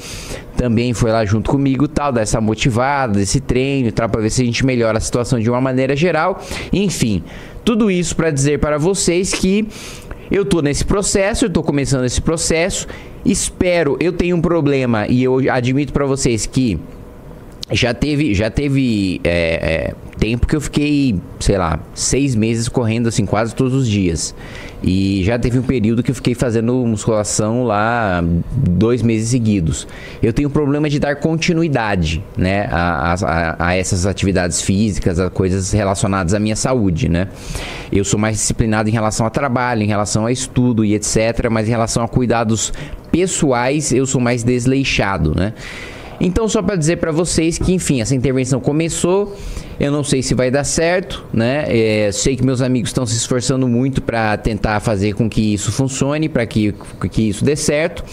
também 0.62 0.94
foi 0.94 1.12
lá 1.12 1.26
junto 1.26 1.50
comigo 1.50 1.88
tal, 1.88 2.12
dar 2.12 2.22
essa 2.22 2.40
motivada, 2.40 3.14
desse 3.14 3.40
treino 3.40 3.92
tal, 3.92 4.08
pra 4.08 4.22
ver 4.22 4.30
se 4.30 4.44
a 4.44 4.46
gente 4.46 4.64
melhora 4.64 5.00
a 5.00 5.02
situação 5.02 5.40
de 5.40 5.50
uma 5.50 5.60
maneira 5.60 5.96
geral. 5.96 6.40
Enfim, 6.72 7.24
tudo 7.66 7.90
isso 7.90 8.16
para 8.16 8.30
dizer 8.30 8.60
para 8.60 8.78
vocês 8.78 9.34
que 9.34 9.68
eu 10.30 10.46
tô 10.46 10.62
nesse 10.62 10.86
processo, 10.86 11.46
eu 11.46 11.50
tô 11.50 11.64
começando 11.64 12.06
esse 12.06 12.22
processo. 12.22 12.88
Espero, 13.26 13.98
eu 14.00 14.14
tenho 14.14 14.36
um 14.36 14.42
problema 14.42 15.08
e 15.08 15.24
eu 15.24 15.40
admito 15.52 15.92
para 15.92 16.06
vocês 16.06 16.46
que 16.46 16.80
já 17.72 17.94
teve, 17.94 18.34
já 18.34 18.50
teve 18.50 19.22
é, 19.24 19.92
é, 19.92 19.94
tempo 20.20 20.46
que 20.46 20.56
eu 20.56 20.62
fiquei, 20.62 21.16
sei 21.40 21.58
lá, 21.58 21.80
seis 21.94 22.36
meses 22.36 22.68
correndo 22.68 23.08
assim 23.08 23.26
quase 23.26 23.56
todos 23.56 23.74
os 23.74 23.88
dias. 23.88 24.36
E 24.84 25.22
já 25.24 25.38
teve 25.38 25.60
um 25.60 25.62
período 25.62 26.02
que 26.02 26.10
eu 26.12 26.16
fiquei 26.16 26.34
fazendo 26.34 26.74
musculação 26.86 27.64
lá 27.64 28.24
dois 28.52 29.02
meses 29.02 29.30
seguidos. 29.30 29.88
Eu 30.24 30.34
tenho 30.34 30.50
problema 30.50 30.90
de 30.90 31.00
dar 31.00 31.16
continuidade, 31.18 32.24
né, 32.36 32.68
a, 32.72 33.14
a- 33.14 33.56
a 33.68 33.76
essas 33.76 34.06
atividades 34.06 34.60
físicas, 34.62 35.20
a 35.20 35.30
coisas 35.30 35.72
relacionadas 35.72 36.34
à 36.34 36.40
minha 36.40 36.56
saúde, 36.56 37.08
né. 37.08 37.28
Eu 37.92 38.04
sou 38.04 38.20
mais 38.20 38.38
disciplinado 38.38 38.90
em 38.90 38.92
relação 38.92 39.26
a 39.26 39.30
trabalho, 39.30 39.84
em 39.84 39.88
relação 39.88 40.26
a 40.26 40.32
estudo 40.32 40.84
e 40.84 40.96
etc, 40.96 41.48
mas 41.52 41.68
em 41.68 41.72
relação 41.72 42.04
a 42.04 42.08
cuidados 42.08 42.74
pessoais 43.12 43.92
eu 43.92 44.06
sou 44.06 44.20
mais 44.20 44.44
desleixado, 44.44 45.34
né. 45.36 45.54
Então, 46.24 46.48
só 46.48 46.62
para 46.62 46.76
dizer 46.76 46.98
para 46.98 47.12
vocês 47.12 47.58
que, 47.58 47.74
enfim, 47.74 48.00
essa 48.00 48.14
intervenção 48.14 48.60
começou. 48.60 49.36
Eu 49.80 49.92
não 49.92 50.04
sei 50.04 50.22
se 50.22 50.36
vai 50.36 50.52
dar 50.52 50.64
certo, 50.64 51.26
né? 51.34 51.66
É, 51.68 52.12
sei 52.12 52.36
que 52.36 52.46
meus 52.46 52.62
amigos 52.62 52.92
estão 52.92 53.08
se 53.08 53.18
esforçando 53.18 53.68
muito 53.68 54.04
para 54.04 54.38
tentar 54.38 54.80
fazer 54.82 55.16
com 55.16 55.28
que 55.28 55.56
isso 55.56 55.72
funcione, 55.72 56.30
para 56.30 56.46
que, 56.46 56.76
que 57.12 57.30
isso 57.30 57.44
dê 57.44 57.56
certo. 57.56 58.04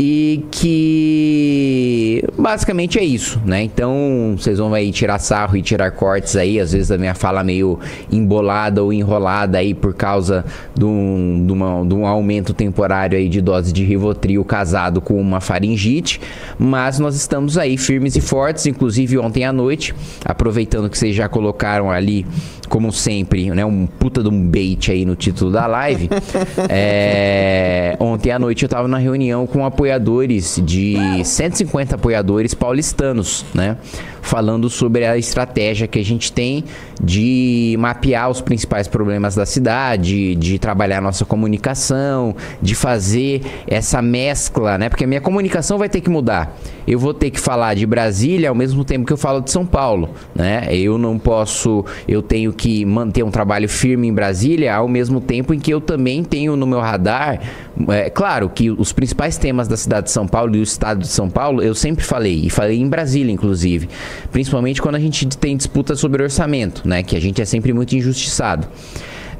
E 0.00 0.44
que 0.52 2.22
basicamente 2.38 3.00
é 3.00 3.04
isso, 3.04 3.40
né? 3.44 3.62
Então 3.64 4.36
vocês 4.38 4.58
vão 4.58 4.72
aí 4.72 4.92
tirar 4.92 5.18
sarro 5.18 5.56
e 5.56 5.62
tirar 5.62 5.90
cortes 5.90 6.36
aí, 6.36 6.60
às 6.60 6.72
vezes 6.72 6.92
a 6.92 6.96
minha 6.98 7.14
fala 7.16 7.42
meio 7.42 7.80
embolada 8.10 8.80
ou 8.82 8.92
enrolada 8.92 9.58
aí 9.58 9.74
por 9.74 9.92
causa 9.94 10.44
de 10.72 10.84
um, 10.84 11.42
de 11.44 11.52
uma- 11.52 11.84
de 11.84 11.94
um 11.94 12.06
aumento 12.06 12.54
temporário 12.54 13.18
aí 13.18 13.28
de 13.28 13.40
dose 13.40 13.72
de 13.72 13.84
Rivotril 13.84 14.44
casado 14.44 15.00
com 15.00 15.20
uma 15.20 15.40
faringite, 15.40 16.20
mas 16.58 17.00
nós 17.00 17.16
estamos 17.16 17.58
aí 17.58 17.76
firmes 17.76 18.14
e 18.14 18.20
fortes, 18.20 18.66
inclusive 18.66 19.18
ontem 19.18 19.44
à 19.44 19.52
noite, 19.52 19.94
aproveitando 20.24 20.88
que 20.88 20.96
vocês 20.96 21.14
já 21.14 21.28
colocaram 21.28 21.90
ali, 21.90 22.24
como 22.68 22.92
sempre, 22.92 23.50
né, 23.50 23.64
um 23.64 23.86
puta 23.86 24.22
de 24.22 24.28
um 24.28 24.46
bait 24.46 24.90
aí 24.92 25.04
no 25.04 25.16
título 25.16 25.50
da 25.50 25.66
live. 25.66 26.08
é, 26.68 27.96
ontem 27.98 28.30
à 28.30 28.38
noite 28.38 28.62
eu 28.62 28.68
tava 28.68 28.86
na 28.86 28.98
reunião 28.98 29.46
com 29.46 29.64
apoiadores 29.88 30.60
de 30.62 30.96
150 31.24 31.94
apoiadores 31.94 32.52
paulistanos, 32.52 33.44
né? 33.54 33.78
Falando 34.20 34.68
sobre 34.68 35.06
a 35.06 35.16
estratégia 35.16 35.86
que 35.86 35.98
a 35.98 36.04
gente 36.04 36.30
tem 36.30 36.64
de 37.02 37.74
mapear 37.78 38.28
os 38.28 38.42
principais 38.42 38.86
problemas 38.86 39.34
da 39.34 39.46
cidade, 39.46 40.34
de 40.34 40.58
trabalhar 40.58 41.00
nossa 41.00 41.24
comunicação, 41.24 42.36
de 42.60 42.74
fazer 42.74 43.40
essa 43.66 44.02
mescla, 44.02 44.76
né? 44.76 44.90
Porque 44.90 45.04
a 45.04 45.06
minha 45.06 45.20
comunicação 45.20 45.78
vai 45.78 45.88
ter 45.88 46.02
que 46.02 46.10
mudar. 46.10 46.54
Eu 46.88 46.98
vou 46.98 47.12
ter 47.12 47.30
que 47.30 47.38
falar 47.38 47.74
de 47.74 47.84
Brasília 47.84 48.48
ao 48.48 48.54
mesmo 48.54 48.82
tempo 48.82 49.04
que 49.04 49.12
eu 49.12 49.18
falo 49.18 49.42
de 49.42 49.50
São 49.50 49.66
Paulo, 49.66 50.08
né? 50.34 50.66
Eu 50.70 50.96
não 50.96 51.18
posso, 51.18 51.84
eu 52.08 52.22
tenho 52.22 52.50
que 52.50 52.82
manter 52.86 53.22
um 53.22 53.30
trabalho 53.30 53.68
firme 53.68 54.08
em 54.08 54.14
Brasília 54.14 54.74
ao 54.74 54.88
mesmo 54.88 55.20
tempo 55.20 55.52
em 55.52 55.58
que 55.58 55.70
eu 55.70 55.82
também 55.82 56.24
tenho 56.24 56.56
no 56.56 56.66
meu 56.66 56.80
radar, 56.80 57.40
é, 57.88 58.08
claro 58.08 58.48
que 58.48 58.70
os 58.70 58.90
principais 58.90 59.36
temas 59.36 59.68
da 59.68 59.76
cidade 59.76 60.06
de 60.06 60.12
São 60.12 60.26
Paulo 60.26 60.54
e 60.54 60.58
do 60.58 60.62
estado 60.62 61.00
de 61.00 61.08
São 61.08 61.28
Paulo, 61.28 61.62
eu 61.62 61.74
sempre 61.74 62.04
falei, 62.04 62.46
e 62.46 62.50
falei 62.50 62.80
em 62.80 62.88
Brasília, 62.88 63.30
inclusive. 63.30 63.88
Principalmente 64.32 64.80
quando 64.80 64.94
a 64.94 65.00
gente 65.00 65.26
tem 65.36 65.56
disputa 65.56 65.94
sobre 65.94 66.22
orçamento, 66.22 66.88
né? 66.88 67.02
Que 67.02 67.16
a 67.16 67.20
gente 67.20 67.42
é 67.42 67.44
sempre 67.44 67.72
muito 67.72 67.94
injustiçado. 67.94 68.66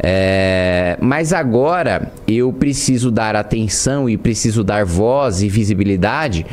É, 0.00 0.96
mas 1.00 1.32
agora 1.32 2.12
eu 2.26 2.52
preciso 2.52 3.10
dar 3.10 3.34
atenção 3.34 4.08
e 4.08 4.16
preciso 4.16 4.62
dar 4.62 4.84
voz 4.84 5.42
e 5.42 5.48
visibilidade 5.48 6.46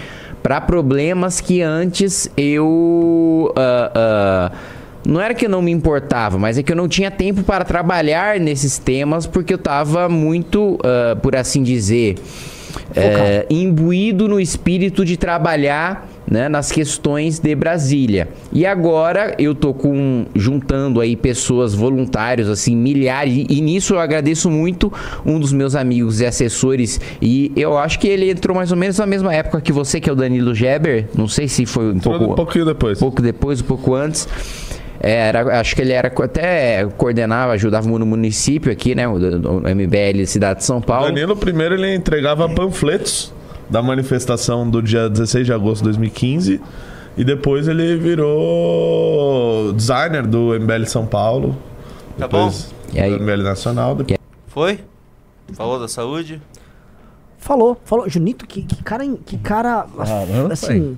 para 0.46 0.62
problemas 0.62 1.42
que 1.42 1.64
antes 1.64 2.30
eu. 2.38 3.52
ah, 3.58 3.92
ah, 3.96 4.52
não 5.04 5.20
era 5.20 5.34
que 5.34 5.48
eu 5.48 5.50
não 5.50 5.60
me 5.60 5.72
importava, 5.72 6.38
mas 6.38 6.56
é 6.56 6.62
que 6.62 6.72
eu 6.72 6.76
não 6.76 6.88
tinha 6.88 7.10
tempo 7.10 7.42
para 7.42 7.66
trabalhar 7.66 8.40
nesses 8.40 8.78
temas 8.78 9.26
porque 9.26 9.54
eu 9.54 9.58
estava 9.58 10.08
muito, 10.08 10.78
ah, 10.84 11.16
por 11.16 11.36
assim 11.36 11.64
dizer, 11.64 12.18
é, 12.96 13.46
imbuído 13.50 14.28
no 14.28 14.40
espírito 14.40 15.04
de 15.06 15.18
trabalhar 15.18 16.08
né, 16.30 16.50
nas 16.50 16.72
questões 16.72 17.40
de 17.40 17.56
Brasília. 17.56 18.28
E 18.52 18.66
agora 18.66 19.36
eu 19.38 19.54
tô 19.54 19.74
com 19.74 20.26
juntando 20.36 21.00
aí 21.00 21.16
pessoas 21.16 21.74
voluntários 21.74 22.50
assim, 22.50 22.76
milhares 22.76 23.46
e, 23.50 23.62
nisso 23.62 23.96
eu 23.96 24.00
agradeço 24.00 24.50
muito 24.50 24.92
um 25.26 25.40
dos 25.40 25.54
meus 25.54 25.76
amigos 25.76 26.22
e 26.22 26.26
assessores 26.26 27.00
e 27.22 27.52
eu 27.56 27.78
acho 27.78 28.00
que 28.00 28.08
ele 28.08 28.30
entrou 28.30 28.56
mais 28.56 28.72
ou 28.72 28.78
menos 28.78 28.98
na 28.98 29.06
mesma 29.06 29.34
época 29.34 29.62
que 29.62 29.72
você, 29.72 30.00
que 30.00 30.10
é 30.10 30.14
o 30.14 30.16
Danilo 30.16 30.54
Geber, 30.54 31.08
não 31.16 31.28
sei 31.28 31.48
se 31.48 31.66
foi 31.66 31.92
um 31.92 32.00
pouco 32.00 32.26
um 32.26 32.36
pouquinho 32.36 32.66
depois. 32.66 33.00
pouco 33.00 33.22
depois, 33.22 33.62
um 33.62 33.66
pouco 33.66 33.94
antes. 33.94 34.28
É, 35.00 35.28
Era, 35.28 35.60
acho 35.60 35.76
que 35.76 35.82
ele 35.82 35.92
era 35.92 36.08
até 36.08 36.86
coordenava, 36.98 37.54
ajudava 37.54 37.88
no 37.88 38.06
município 38.06 38.72
aqui, 38.72 38.96
né? 38.96 39.08
O, 39.08 39.14
o 39.16 39.60
MBL 39.62 40.26
Cidade 40.26 40.60
de 40.60 40.66
São 40.66 40.82
Paulo. 40.82 41.08
Danilo, 41.08 41.36
primeiro, 41.36 41.76
ele 41.76 41.94
entregava 41.94 42.48
panfletos 42.50 43.34
da 43.70 43.82
manifestação 43.82 44.70
do 44.70 44.82
dia 44.82 45.10
16 45.10 45.46
de 45.46 45.54
agosto 45.54 45.80
de 45.80 45.86
2015. 45.86 46.62
E 47.18 47.24
depois 47.24 47.68
ele 47.68 47.96
virou 47.96 49.72
designer 49.74 50.26
do 50.28 50.54
MBL 50.60 50.86
São 50.86 51.06
Paulo. 51.06 51.56
Tá 52.18 52.26
depois 52.28 52.74
E 52.94 53.00
aí- 53.00 53.12
do 53.18 53.24
MBL 53.24 53.44
Nacional. 53.44 53.96
Depois... 53.96 54.20
Foi? 54.48 54.80
Falou 55.54 55.80
da 55.80 55.88
saúde? 55.88 56.42
Falou, 57.38 57.78
falou. 57.86 58.10
Junito, 58.10 58.48
que, 58.48 58.64
que 58.64 58.84
cara. 58.84 59.06
Que 59.26 59.38
cara. 59.38 59.86
Caramba, 59.98 60.54
assim. 60.54 60.98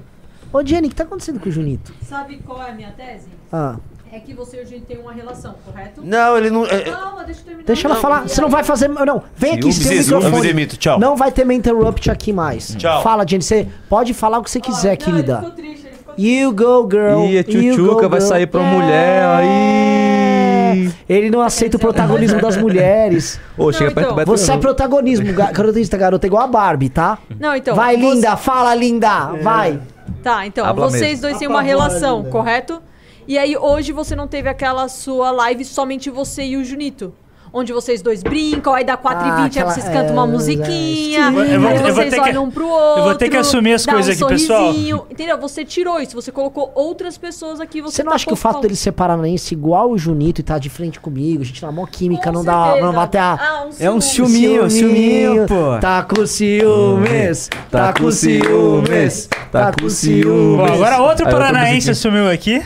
Ô, 0.52 0.64
Jenny, 0.66 0.88
o 0.88 0.90
que 0.90 0.96
tá 0.96 1.04
acontecendo 1.04 1.40
com 1.40 1.50
o 1.50 1.52
Junito? 1.52 1.94
Sabe 2.04 2.38
qual 2.46 2.62
é 2.64 2.72
a 2.72 2.74
minha 2.74 2.92
tese? 2.92 3.28
Ah. 3.52 3.76
É 4.12 4.20
que 4.20 4.34
você 4.34 4.58
e 4.62 4.64
o 4.64 4.66
gente 4.66 4.86
tem 4.86 4.98
uma 4.98 5.12
relação, 5.12 5.54
correto? 5.66 6.02
Não, 6.04 6.38
ele 6.38 6.50
não- 6.50 6.66
é- 6.66 6.80
Calma, 6.82 7.24
deixa 7.26 7.42
eu 7.42 7.46
terminar. 7.46 7.66
Deixa 7.68 7.88
ela 7.88 7.96
Não, 7.96 8.02
falar. 8.02 8.26
e 8.26 8.30
Você 8.30 8.40
não 8.42 8.48
aí- 8.48 8.54
vai 8.54 8.64
fazer. 8.64 8.88
Não, 8.88 9.22
vem 9.36 9.52
aqui, 9.52 9.62
Ciúmes. 9.64 9.76
sem 9.76 9.86
Ciúmes. 9.86 10.06
microfone. 10.08 10.36
Eu 10.36 10.42
me 10.42 10.48
demito, 10.48 10.78
tchau. 10.78 10.98
Não 11.00 11.16
vai 11.18 11.30
ter 11.32 11.44
meu 11.46 11.58
interrupt 11.58 12.10
aqui 12.10 12.32
mais. 12.32 12.74
Tchau. 12.78 13.04
Fala, 13.04 13.26
Jenny. 13.28 13.44
Você 13.44 13.68
pode 13.90 14.14
falar 14.14 14.40
o 14.40 14.44
que 14.44 14.50
você 14.50 14.62
quiser, 14.62 14.92
Não, 14.92 14.98
querida. 14.98 15.34
Ele 15.34 15.42
ficou 15.42 15.52
triste, 15.52 15.88
ele 15.88 15.96
ficou 15.98 16.14
You 16.18 16.52
go, 16.54 16.90
girl. 16.90 17.26
Ih, 17.26 17.38
a 17.38 17.42
You 17.42 17.44
Tchutchuca 17.76 18.08
vai 18.08 18.20
girl. 18.22 18.30
sair 18.32 18.48
pra 18.48 18.62
É. 18.64 18.72
mulher. 18.72 19.24
Aí. 19.26 20.92
Ele 21.10 21.30
não 21.30 21.42
aceita 21.42 21.76
o 21.78 21.80
protagonismo 21.80 22.40
das 22.42 22.56
mulheres. 22.58 23.40
Ô, 23.58 23.72
chega 23.74 23.88
Não, 23.90 23.94
perto 23.94 24.06
então. 24.08 24.16
do 24.16 24.20
Beto. 24.26 24.32
Você 24.32 24.52
é 24.54 24.58
protagonismo, 24.58 25.34
ga- 25.34 25.52
garotista, 25.52 25.98
garota, 25.98 26.26
igual 26.26 26.44
a 26.44 26.48
Barbie, 26.48 26.90
tá? 26.90 27.18
Não, 27.40 27.56
então. 27.56 27.76
vai, 27.76 27.98
você- 27.98 28.02
linda, 28.16 28.38
fala, 28.38 28.74
linda, 28.74 29.34
vai. 29.42 29.80
Tá, 30.28 30.46
então, 30.46 30.66
Habla 30.66 30.90
vocês 30.90 31.02
mesmo. 31.04 31.22
dois 31.22 31.38
têm 31.38 31.48
uma 31.48 31.62
relação, 31.62 32.26
correto? 32.26 32.82
E 33.26 33.38
aí, 33.38 33.56
hoje 33.56 33.94
você 33.94 34.14
não 34.14 34.28
teve 34.28 34.50
aquela 34.50 34.90
sua 34.90 35.32
live 35.32 35.64
somente 35.64 36.10
você 36.10 36.44
e 36.44 36.58
o 36.58 36.66
Junito. 36.66 37.14
Onde 37.54 37.72
vocês 37.74 38.02
dois 38.02 38.22
brincam, 38.22 38.74
aí 38.74 38.84
dá 38.84 38.98
4 38.98 39.24
Ah, 39.26 39.40
e 39.40 39.44
20 39.44 39.60
aí 39.60 39.66
vocês 39.66 39.86
cantam 39.88 40.14
uma 40.14 40.26
é, 40.26 40.28
musiquinha, 40.28 41.20
é, 41.26 41.28
Eu 41.28 41.32
vou- 41.32 41.42
aí 41.42 41.54
eu 41.54 41.94
vocês 41.96 42.10
ter 42.10 42.22
que- 42.22 42.30
olham 42.30 42.44
um 42.44 42.52
pro 42.52 42.68
outro. 42.68 43.00
eu 43.00 43.04
vou 43.06 43.16
ter 43.16 43.30
que 43.30 43.38
assumir 43.38 43.74
as 43.74 43.86
coisas 43.86 44.22
um 44.22 44.26
aqui, 44.26 44.34
pessoal. 44.34 44.74
Entendeu? 45.10 45.38
Você 45.40 45.64
tirou 45.66 46.00
isso, 46.00 46.14
você 46.14 46.32
colocou 46.32 46.72
outras 46.76 47.18
pessoas 47.18 47.60
aqui. 47.62 47.82
Você, 47.82 47.96
Você 47.98 48.04
não 48.04 48.10
tá 48.10 48.16
acha 48.16 48.26
que 48.28 48.34
o 48.34 48.36
fato 48.36 48.62
dele 48.62 48.76
ser 48.76 48.92
paranaense 48.92 49.54
igual 49.54 49.90
o 49.92 49.98
Junito 49.98 50.42
e 50.42 50.44
tá 50.44 50.58
de 50.60 50.70
frente 50.70 51.00
comigo, 51.00 51.42
a 51.42 51.46
gente 51.46 51.62
na 51.64 51.72
mó 51.72 51.86
química, 51.86 52.26
Com 52.26 52.32
não 52.34 52.44
dá, 52.44 52.76
não 52.82 52.94
bater 52.94 53.18
a... 53.20 53.34
Ah, 53.40 53.66
um 53.66 53.70
É 53.80 53.90
um 53.92 54.02
ciúme. 54.02 54.32
ciúminho, 54.40 54.70
ciúminho, 54.70 55.46
pô. 55.48 55.78
Tá 55.80 56.04
com 56.04 56.26
ciúmes, 56.28 57.50
tá 57.72 57.94
com 57.94 58.12
ciúmes, 58.12 59.30
tá 59.52 59.72
com 59.72 59.90
ciúmes. 59.90 60.58
Bom, 60.70 60.74
agora 60.74 61.00
outro 61.02 61.26
paranaense 61.26 61.90
assumiu 61.92 62.30
aqui. 62.30 62.62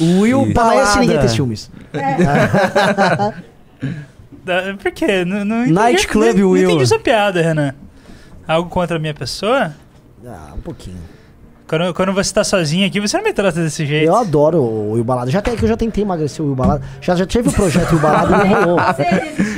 Will 0.00 0.52
Paranaense 0.54 1.00
ninguém 1.00 1.16
Balada. 1.16 1.26
tem 1.26 1.28
ciúmes. 1.36 1.70
Da- 1.92 3.34
Por 4.82 4.92
quê? 4.92 5.24
Não, 5.24 5.44
não 5.44 5.56
entendi, 5.62 5.72
Night 5.72 6.08
Club 6.08 6.34
não, 6.36 6.42
não 6.44 6.50
Will. 6.50 6.68
entendi 6.70 6.82
essa 6.84 6.98
piada, 6.98 7.40
Renan. 7.42 7.74
Algo 8.48 8.68
contra 8.70 8.96
a 8.96 9.00
minha 9.00 9.14
pessoa? 9.14 9.72
Ah, 10.26 10.52
um 10.56 10.60
pouquinho. 10.60 10.98
Quando, 11.68 11.94
quando 11.94 12.12
você 12.12 12.34
tá 12.34 12.42
sozinho 12.42 12.84
aqui, 12.84 12.98
você 13.00 13.16
não 13.16 13.22
me 13.22 13.32
trata 13.32 13.62
desse 13.62 13.86
jeito. 13.86 14.04
Eu 14.04 14.16
adoro 14.16 14.58
o 14.60 14.92
Will 14.94 15.04
Balada. 15.04 15.30
Já 15.30 15.40
eu 15.62 15.68
já 15.68 15.76
tentei 15.76 16.02
emagrecer 16.02 16.44
o 16.44 16.48
Will 16.48 16.56
Balada. 16.56 16.82
Já, 17.00 17.14
já 17.14 17.24
tive 17.24 17.48
o 17.48 17.52
projeto 17.52 17.92
Will 17.92 18.00
Balada 18.00 18.44
e 18.44 18.48
não 18.48 18.60
rolou. 18.60 18.78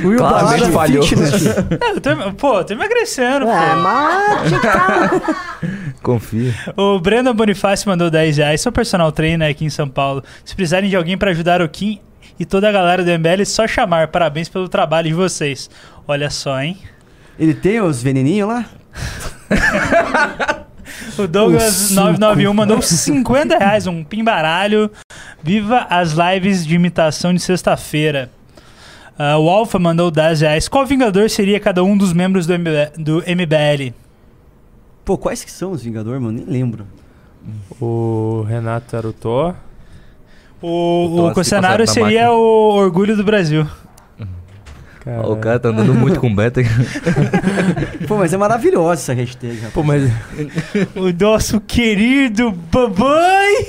O 0.03 0.07
Will 0.09 0.17
Claramente 0.19 0.59
Balada 0.59 0.73
falhou. 0.73 1.03
fitness. 1.03 1.47
É, 1.47 1.91
eu 1.95 2.01
tô, 2.01 2.33
pô, 2.33 2.63
tô 2.63 2.73
emagrecendo, 2.73 3.47
É, 3.47 3.73
pô. 3.73 4.49
que 4.49 4.61
tá- 4.61 5.21
Confia. 6.03 6.53
O 6.77 6.99
Breno 6.99 7.33
Bonifácio 7.33 7.89
mandou 7.89 8.11
10 8.11 8.37
reais. 8.37 8.61
Sou 8.61 8.71
personal 8.71 9.11
trainer 9.11 9.49
aqui 9.49 9.65
em 9.65 9.69
São 9.69 9.87
Paulo. 9.89 10.23
Se 10.45 10.53
precisarem 10.55 10.89
de 10.89 10.95
alguém 10.95 11.17
pra 11.17 11.31
ajudar 11.31 11.61
o 11.61 11.69
Kim 11.69 11.99
e 12.39 12.45
toda 12.45 12.69
a 12.69 12.71
galera 12.71 13.03
do 13.03 13.11
MBL, 13.11 13.41
é 13.41 13.45
só 13.45 13.67
chamar. 13.67 14.07
Parabéns 14.07 14.49
pelo 14.49 14.67
trabalho 14.67 15.07
de 15.07 15.13
vocês. 15.13 15.69
Olha 16.07 16.29
só, 16.29 16.61
hein? 16.61 16.77
Ele 17.37 17.53
tem 17.53 17.81
os 17.81 18.01
veneninhos 18.01 18.47
lá? 18.47 18.65
O 21.17 21.27
Douglas991 21.27 22.53
mandou 22.53 22.81
50 22.81 23.57
reais, 23.57 23.85
um 23.85 24.03
pimbaralho. 24.03 24.89
Viva 25.43 25.85
as 25.89 26.13
lives 26.13 26.65
de 26.65 26.73
imitação 26.75 27.33
de 27.33 27.39
sexta-feira. 27.39 28.31
Ah, 29.17 29.37
o 29.37 29.47
Alpha 29.49 29.77
mandou 29.77 30.09
10 30.09 30.41
reais. 30.41 30.67
Qual 30.67 30.85
Vingador 30.85 31.29
seria 31.29 31.59
cada 31.59 31.83
um 31.83 31.95
dos 31.95 32.13
membros 32.13 32.47
do, 32.47 32.53
MB 32.53 32.91
do 32.97 33.17
MBL? 33.19 33.93
Pô, 35.05 35.17
quais 35.17 35.43
que 35.43 35.51
são 35.51 35.71
os 35.71 35.83
Vingadores, 35.83 36.21
mano? 36.21 36.39
Nem 36.39 36.47
lembro. 36.47 36.87
O 37.79 38.43
Renato 38.47 38.95
era 38.95 39.07
o 39.07 39.13
Thor. 39.13 39.53
O, 40.63 41.27
o 41.27 41.33
Thor, 41.33 41.43
cenário 41.43 41.85
seria 41.85 42.21
máquina. 42.21 42.31
o 42.31 42.73
Orgulho 42.75 43.17
do 43.17 43.23
Brasil. 43.23 43.67
Cara, 45.01 45.27
o 45.27 45.35
cara 45.35 45.59
tá 45.59 45.67
andando 45.67 45.93
muito 45.93 46.17
com 46.21 46.27
o 46.27 46.33
Beto. 46.33 46.61
Pô, 48.07 48.15
mas 48.15 48.33
é 48.33 48.37
maravilhosa 48.37 49.01
essa 49.01 49.13
hashtag, 49.13 49.55
rapaz. 49.57 49.73
Pô, 49.73 49.83
mas 49.83 50.09
O 50.95 51.11
nosso 51.21 51.59
querido 51.59 52.53
babai! 52.71 53.65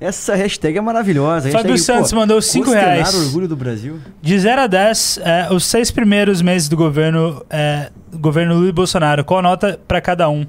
Essa 0.00 0.36
hashtag 0.36 0.78
é 0.78 0.80
maravilhosa. 0.80 1.48
A 1.48 1.52
Fábio 1.52 1.72
hashtag, 1.72 1.98
Santos 1.98 2.12
pô, 2.12 2.20
mandou 2.20 2.40
5 2.40 2.64
consternar 2.64 2.94
reais. 2.94 3.14
o 3.14 3.26
orgulho 3.26 3.48
do 3.48 3.56
Brasil. 3.56 3.98
De 4.22 4.38
0 4.38 4.62
a 4.62 4.66
10, 4.68 5.18
é, 5.24 5.48
os 5.52 5.66
seis 5.66 5.90
primeiros 5.90 6.40
meses 6.40 6.68
do 6.68 6.76
governo, 6.76 7.44
é, 7.50 7.90
governo 8.14 8.54
Lula 8.54 8.68
e 8.68 8.72
Bolsonaro. 8.72 9.24
Qual 9.24 9.42
nota 9.42 9.78
para 9.88 10.00
cada 10.00 10.30
um? 10.30 10.46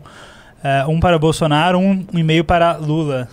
É, 0.63 0.85
um 0.85 0.99
para 0.99 1.17
Bolsonaro, 1.17 1.79
um 1.79 2.05
e 2.13 2.21
meio 2.21 2.43
para 2.45 2.77
Lula. 2.77 3.27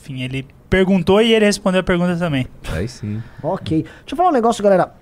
Enfim, 0.00 0.22
ele 0.22 0.46
perguntou 0.70 1.20
e 1.20 1.34
ele 1.34 1.44
respondeu 1.44 1.80
a 1.80 1.84
pergunta 1.84 2.16
também. 2.16 2.46
Aí 2.72 2.88
sim. 2.88 3.22
Ok. 3.42 3.82
Deixa 3.82 3.94
eu 4.12 4.16
falar 4.16 4.30
um 4.30 4.32
negócio, 4.32 4.62
galera. 4.64 4.94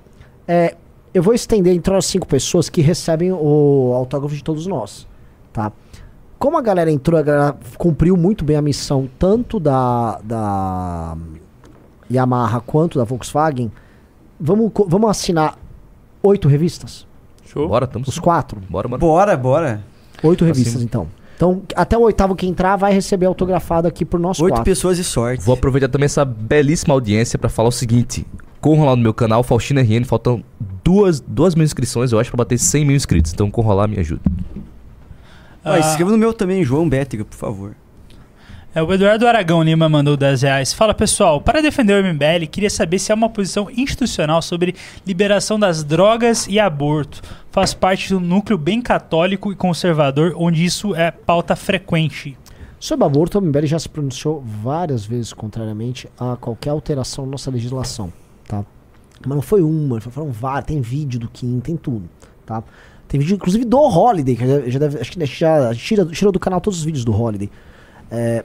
É, 0.47 0.74
eu 1.12 1.23
vou 1.23 1.35
estender 1.35 1.74
entre 1.74 1.95
as 1.95 2.07
cinco 2.07 2.27
pessoas 2.27 2.69
que 2.69 2.81
recebem 2.81 3.31
o 3.31 3.93
autógrafo 3.95 4.35
de 4.35 4.43
todos 4.43 4.66
nós, 4.66 5.07
tá? 5.53 5.70
Como 6.39 6.57
a 6.57 6.62
galera 6.62 6.90
entrou, 6.90 7.19
a 7.19 7.23
galera 7.23 7.57
cumpriu 7.77 8.16
muito 8.16 8.45
bem 8.45 8.57
a 8.57 8.62
missão, 8.62 9.09
tanto 9.19 9.61
da, 9.61 10.19
da 10.24 11.16
Yamaha 12.11 12.61
quanto 12.61 12.99
da 12.99 13.05
Volkswagen, 13.05 13.70
vamos, 14.40 14.73
vamos 14.86 15.11
assinar 15.11 15.59
oito 16.23 16.49
revistas? 16.49 17.07
show. 17.49 17.69
Bora, 17.69 17.86
tamo 17.86 18.05
Os 18.07 18.19
quatro? 18.19 18.61
Bora, 18.69 18.89
mano. 18.89 19.01
Bora, 19.01 19.36
bora. 19.36 19.82
Oito 20.23 20.45
revistas, 20.45 20.82
então. 20.82 21.09
Então, 21.39 21.62
até 21.77 21.97
o 21.97 22.01
oitavo 22.01 22.35
que 22.35 22.48
entrar 22.48 22.74
vai 22.74 22.93
receber 22.93 23.27
autografado 23.27 23.86
aqui 23.86 24.05
por 24.05 24.19
nós 24.19 24.40
Oito 24.40 24.55
quatro. 24.55 24.65
pessoas 24.65 24.98
e 24.98 25.05
sorte. 25.05 25.44
Vou 25.44 25.55
aproveitar 25.55 25.86
também 25.89 26.06
essa 26.06 26.24
belíssima 26.24 26.93
audiência 26.94 27.39
pra 27.39 27.48
falar 27.48 27.69
o 27.69 27.73
seguinte. 27.73 28.27
Corram 28.60 28.86
lá 28.86 28.97
no 28.97 29.02
meu 29.02 29.15
canal, 29.15 29.44
Faustina 29.44 29.81
RN, 29.81 30.02
faltam 30.05 30.43
duas, 30.82 31.20
duas 31.20 31.55
mil 31.55 31.62
inscrições, 31.62 32.10
eu 32.10 32.19
acho, 32.19 32.28
pra 32.32 32.39
bater 32.39 32.59
100 32.59 32.85
mil 32.85 32.97
inscritos. 32.97 33.32
Então 33.32 33.48
corram 33.52 33.77
lá, 33.77 33.86
me 33.86 34.01
ajuda. 34.01 34.20
Ah, 35.65 35.74
Ah, 35.74 35.78
inscreva 35.78 36.10
no 36.10 36.19
meu 36.19 36.35
também, 36.35 36.65
João 36.65 36.89
Bétiga, 36.89 37.24
por 37.24 37.36
favor. 37.36 37.77
É, 38.79 38.83
o 38.83 38.93
Eduardo 38.93 39.27
Aragão 39.27 39.61
Lima 39.61 39.89
mandou 39.89 40.17
10 40.17 40.43
reais. 40.43 40.73
Fala 40.73 40.95
pessoal, 40.95 41.41
para 41.41 41.61
defender 41.61 42.01
o 42.01 42.15
MBL, 42.15 42.47
queria 42.49 42.71
saber 42.71 43.01
se 43.01 43.11
há 43.11 43.15
uma 43.17 43.29
posição 43.29 43.69
institucional 43.77 44.41
sobre 44.41 44.77
liberação 45.05 45.59
das 45.59 45.83
drogas 45.83 46.47
e 46.47 46.61
aborto. 46.61 47.21
Faz 47.51 47.75
parte 47.75 48.11
do 48.11 48.21
núcleo 48.21 48.57
bem 48.57 48.81
católico 48.81 49.51
e 49.51 49.57
conservador, 49.57 50.33
onde 50.37 50.65
isso 50.65 50.95
é 50.95 51.11
pauta 51.11 51.57
frequente. 51.57 52.39
Sobre 52.79 53.05
aborto, 53.05 53.41
o 53.41 53.43
MBL 53.43 53.67
já 53.67 53.81
se 53.81 53.89
pronunciou 53.89 54.41
várias 54.47 55.05
vezes 55.05 55.33
contrariamente 55.33 56.09
a 56.17 56.37
qualquer 56.37 56.71
alteração 56.71 57.25
na 57.25 57.33
nossa 57.33 57.51
legislação, 57.51 58.13
tá? 58.47 58.65
Mas 59.27 59.35
não 59.35 59.43
foi 59.43 59.61
uma, 59.61 60.01
foram 60.01 60.31
várias, 60.31 60.67
tem 60.67 60.81
vídeo 60.81 61.19
do 61.19 61.29
Kim, 61.29 61.59
tem 61.59 61.77
tudo, 61.77 62.09
tá? 62.47 62.63
Tem 63.09 63.19
vídeo, 63.19 63.35
inclusive, 63.35 63.65
do 63.65 63.81
Holiday, 63.81 64.37
que 64.37 64.71
já, 64.71 64.79
deve, 64.79 65.01
acho 65.01 65.11
que 65.11 65.27
já 65.27 65.75
tira, 65.75 66.07
tirou 66.07 66.31
do 66.31 66.39
canal 66.39 66.61
todos 66.61 66.79
os 66.79 66.85
vídeos 66.85 67.05
do 67.05 67.13
Holiday. 67.13 67.51
É, 68.09 68.45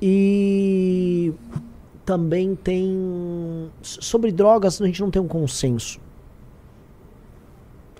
e 0.00 1.32
também 2.04 2.54
tem... 2.54 3.70
Sobre 3.82 4.32
drogas, 4.32 4.80
a 4.80 4.86
gente 4.86 5.00
não 5.00 5.10
tem 5.10 5.20
um 5.20 5.28
consenso. 5.28 6.00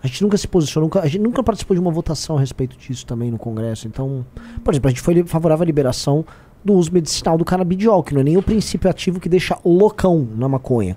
A 0.03 0.07
gente 0.07 0.23
nunca 0.23 0.37
se 0.37 0.47
posicionou, 0.47 0.87
nunca, 0.87 1.01
a 1.01 1.07
gente 1.07 1.21
nunca 1.21 1.43
participou 1.43 1.75
de 1.75 1.81
uma 1.81 1.91
votação 1.91 2.37
a 2.37 2.41
respeito 2.41 2.77
disso 2.77 3.05
também 3.05 3.31
no 3.31 3.39
Congresso. 3.39 3.89
Então, 3.89 4.25
por 4.63 4.73
exemplo, 4.73 4.89
a 4.89 4.91
gente 4.91 5.03
foi 5.03 5.25
favorável 5.25 5.65
à 5.65 5.67
liberação 5.67 6.25
do 6.65 6.75
uso 6.75 6.93
medicinal 6.93 7.37
do 7.37 7.45
canabidiol, 7.45 8.03
que 8.03 8.15
não 8.15 8.21
é 8.21 8.25
nem 8.25 8.37
o 8.37 8.43
princípio 8.43 8.89
ativo 8.89 9.19
que 9.19 9.29
deixa 9.29 9.59
loucão 9.65 10.27
na 10.37 10.49
maconha. 10.49 10.97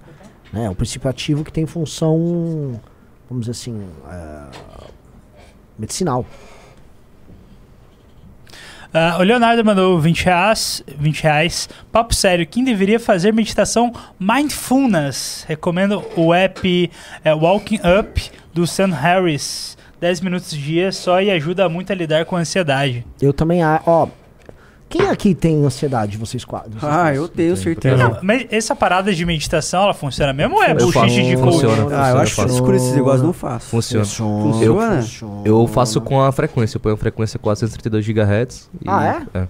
Né? 0.53 0.65
É 0.65 0.69
o 0.69 0.75
princípio 0.75 1.09
ativo 1.09 1.43
que 1.43 1.51
tem 1.51 1.65
função, 1.65 2.79
vamos 3.27 3.45
dizer 3.45 3.51
assim, 3.51 3.81
é, 4.09 4.43
medicinal. 5.77 6.25
Ah, 8.93 9.17
o 9.19 9.23
Leonardo 9.23 9.63
mandou 9.63 9.97
20 9.99 10.25
reais, 10.25 10.83
20 10.97 11.23
reais. 11.23 11.69
Papo 11.91 12.13
sério, 12.13 12.45
quem 12.45 12.63
deveria 12.63 12.99
fazer 12.99 13.31
meditação 13.31 13.93
mindfulness? 14.19 15.45
Recomendo 15.47 16.03
o 16.17 16.33
app 16.33 16.91
é, 17.23 17.33
Walking 17.33 17.79
Up 17.99 18.21
do 18.53 18.67
Sam 18.67 18.93
Harris. 18.93 19.77
10 20.01 20.21
minutos 20.21 20.51
dia 20.51 20.91
só 20.91 21.21
e 21.21 21.29
ajuda 21.29 21.69
muito 21.69 21.93
a 21.93 21.95
lidar 21.95 22.25
com 22.25 22.35
a 22.35 22.39
ansiedade. 22.39 23.05
Eu 23.21 23.31
também, 23.31 23.61
ó, 23.63 24.07
quem 24.91 25.07
aqui 25.07 25.33
tem 25.33 25.63
ansiedade, 25.65 26.17
vocês 26.17 26.43
quatro? 26.45 26.71
Ah, 26.81 27.13
eu 27.13 27.27
tenho 27.27 27.55
certeza. 27.57 27.95
Não, 27.97 28.17
mas 28.21 28.45
essa 28.51 28.75
parada 28.75 29.13
de 29.13 29.25
meditação, 29.25 29.83
ela 29.83 29.93
funciona 29.93 30.33
mesmo 30.33 30.55
ou 30.55 30.63
é 30.63 30.71
Eu 30.71 30.75
bullshit 30.75 30.93
faço, 30.99 31.13
de 31.15 31.35
coach? 31.37 31.51
funciona. 31.53 32.03
Ah, 32.03 32.09
eu 32.11 32.17
acho 32.19 32.45
escuro 32.45 32.75
esses 32.75 32.93
negócios, 32.93 33.21
não 33.23 33.33
faço. 33.33 33.67
Funciona. 33.69 34.05
Funciona? 34.05 35.05
Eu, 35.45 35.61
eu 35.61 35.67
faço 35.67 35.99
com 36.01 36.21
a 36.21 36.31
frequência. 36.31 36.75
Eu 36.77 36.81
ponho 36.81 36.95
a 36.95 36.97
frequência 36.97 37.39
432 37.39 38.05
GHz. 38.05 38.69
e- 38.81 38.85
Ah, 38.87 39.05
é? 39.33 39.39
É. 39.39 39.39
Olha, 39.39 39.47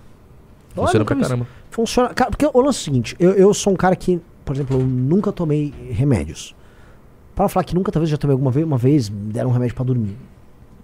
Funciona 0.87 0.99
nunca 0.99 1.15
pra 1.15 1.23
caramba. 1.23 1.47
Funciona. 1.69 2.09
Cara, 2.13 2.29
porque 2.31 2.45
o 2.45 2.61
lance 2.61 2.77
é 2.79 2.81
o 2.81 2.83
seguinte, 2.85 3.15
eu, 3.19 3.31
eu 3.31 3.53
sou 3.53 3.73
um 3.73 3.75
cara 3.75 3.95
que, 3.95 4.21
por 4.45 4.55
exemplo, 4.55 4.79
eu 4.79 4.85
nunca 4.85 5.31
tomei 5.31 5.73
remédios. 5.91 6.55
Para 7.35 7.49
falar 7.49 7.63
que 7.63 7.73
nunca, 7.75 7.91
talvez 7.91 8.09
já 8.09 8.17
tomei 8.17 8.33
alguma 8.33 8.51
vez, 8.51 8.65
uma 8.65 8.77
vez, 8.77 9.09
me 9.09 9.33
deram 9.33 9.49
um 9.49 9.53
remédio 9.53 9.73
pra 9.75 9.83
dormir. 9.83 10.15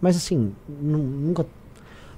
Mas 0.01 0.15
assim, 0.15 0.51
nu- 0.81 0.97
nunca. 0.97 1.45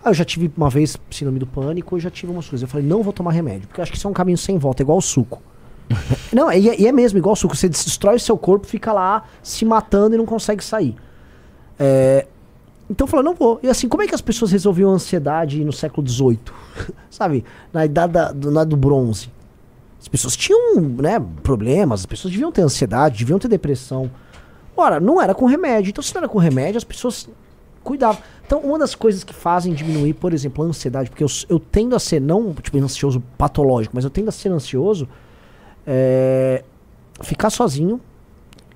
Ah, 0.09 0.11
eu 0.11 0.15
já 0.15 0.25
tive 0.25 0.51
uma 0.57 0.69
vez 0.69 0.97
síndrome 1.11 1.39
do 1.39 1.45
pânico, 1.47 1.95
eu 1.95 1.99
já 1.99 2.09
tive 2.09 2.31
umas 2.31 2.47
coisas. 2.49 2.61
Eu 2.63 2.67
falei, 2.67 2.85
não 2.85 3.01
vou 3.03 3.13
tomar 3.13 3.31
remédio, 3.31 3.67
porque 3.67 3.79
eu 3.79 3.83
acho 3.83 3.91
que 3.91 3.97
isso 3.97 4.07
é 4.07 4.09
um 4.09 4.13
caminho 4.13 4.37
sem 4.37 4.57
volta, 4.57 4.81
igual 4.81 4.97
o 4.97 5.01
suco. 5.01 5.41
não, 6.33 6.51
e 6.51 6.69
é, 6.69 6.81
e 6.81 6.87
é 6.87 6.91
mesmo, 6.91 7.17
igual 7.17 7.33
o 7.33 7.35
suco. 7.35 7.55
Você 7.55 7.67
destrói 7.69 8.15
o 8.15 8.19
seu 8.19 8.37
corpo, 8.37 8.65
fica 8.67 8.91
lá 8.93 9.23
se 9.43 9.65
matando 9.65 10.15
e 10.15 10.17
não 10.17 10.25
consegue 10.25 10.63
sair. 10.63 10.95
É, 11.77 12.25
Então 12.89 13.05
falou, 13.07 13.23
não 13.23 13.33
vou. 13.35 13.59
E 13.63 13.67
assim, 13.69 13.87
como 13.87 14.03
é 14.03 14.07
que 14.07 14.15
as 14.15 14.21
pessoas 14.21 14.51
resolviam 14.51 14.89
a 14.91 14.93
ansiedade 14.93 15.63
no 15.63 15.71
século 15.71 16.07
XVIII? 16.07 16.39
Sabe? 17.09 17.45
Na 17.71 17.85
idade 17.85 18.13
da- 18.13 18.31
do, 18.31 18.51
na- 18.51 18.63
do 18.63 18.75
bronze. 18.75 19.29
As 20.01 20.07
pessoas 20.07 20.35
tinham, 20.35 20.79
né, 20.81 21.19
problemas, 21.43 21.99
as 22.01 22.05
pessoas 22.05 22.31
deviam 22.31 22.51
ter 22.51 22.61
ansiedade, 22.61 23.19
deviam 23.19 23.37
ter 23.37 23.47
depressão. 23.49 24.09
Ora, 24.75 24.99
não 24.99 25.21
era 25.21 25.35
com 25.35 25.45
remédio. 25.45 25.89
Então, 25.89 26.01
se 26.03 26.13
não 26.15 26.21
era 26.21 26.29
com 26.29 26.37
remédio, 26.39 26.77
as 26.77 26.83
pessoas 26.85 27.27
cuidavam. 27.89 28.21
Então, 28.45 28.59
uma 28.59 28.77
das 28.79 28.93
coisas 28.95 29.23
que 29.23 29.33
fazem 29.33 29.73
diminuir, 29.73 30.13
por 30.13 30.33
exemplo, 30.33 30.63
a 30.63 30.67
ansiedade, 30.67 31.09
porque 31.09 31.23
eu, 31.23 31.27
eu 31.49 31.59
tendo 31.59 31.95
a 31.95 31.99
ser, 31.99 32.19
não 32.21 32.53
tipo 32.53 32.77
ansioso 32.77 33.19
patológico, 33.37 33.95
mas 33.95 34.03
eu 34.03 34.09
tendo 34.09 34.29
a 34.29 34.31
ser 34.31 34.49
ansioso, 34.51 35.07
é 35.85 36.63
ficar 37.21 37.49
sozinho 37.49 37.99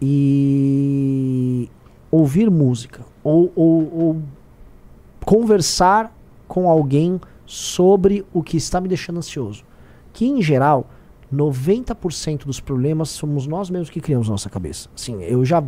e 0.01 1.69
ouvir 2.11 2.49
música. 2.49 3.05
Ou, 3.23 3.51
ou- 3.55 3.99
ou 3.99 4.21
conversar 5.25 6.13
com 6.47 6.69
alguém 6.69 7.19
sobre 7.45 8.25
o 8.33 8.43
que 8.43 8.57
está 8.57 8.81
me 8.81 8.87
deixando 8.87 9.17
ansioso. 9.17 9.63
Que, 10.11 10.25
em 10.25 10.41
geral, 10.41 10.87
90% 11.33 12.45
dos 12.45 12.59
problemas 12.59 13.09
somos 13.09 13.47
nós 13.47 13.69
mesmos 13.69 13.89
que 13.89 14.01
criamos 14.01 14.27
na 14.27 14.33
nossa 14.33 14.49
cabeça. 14.49 14.89
Assim, 14.95 15.21
eu 15.23 15.43
já. 15.45 15.63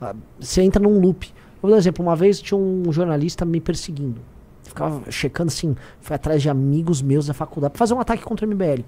ah, 0.00 0.14
Você 0.38 0.62
entra 0.62 0.80
num 0.82 1.00
loop. 1.00 1.32
Vou 1.60 1.70
dar 1.70 1.76
um 1.76 1.78
exemplo. 1.78 2.04
Uma 2.04 2.16
vez 2.16 2.40
tinha 2.40 2.58
um 2.58 2.92
jornalista 2.92 3.44
me 3.44 3.60
perseguindo. 3.60 4.20
Ficava 4.62 5.10
checando 5.10 5.48
assim, 5.48 5.76
foi 6.00 6.14
atrás 6.14 6.40
de 6.40 6.48
amigos 6.48 7.02
meus 7.02 7.26
da 7.26 7.34
faculdade 7.34 7.72
pra 7.72 7.78
fazer 7.78 7.94
um 7.94 8.00
ataque 8.00 8.22
contra 8.22 8.46
o 8.46 8.48
MBL. 8.48 8.82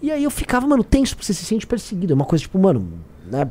E 0.00 0.10
aí 0.10 0.24
eu 0.24 0.30
ficava, 0.30 0.66
mano, 0.66 0.82
tenso, 0.82 1.14
porque 1.14 1.26
você 1.26 1.34
se 1.34 1.44
sente 1.44 1.66
perseguido. 1.66 2.12
É 2.12 2.16
uma 2.16 2.24
coisa 2.24 2.42
tipo, 2.42 2.58
mano, 2.58 2.88
né? 3.30 3.48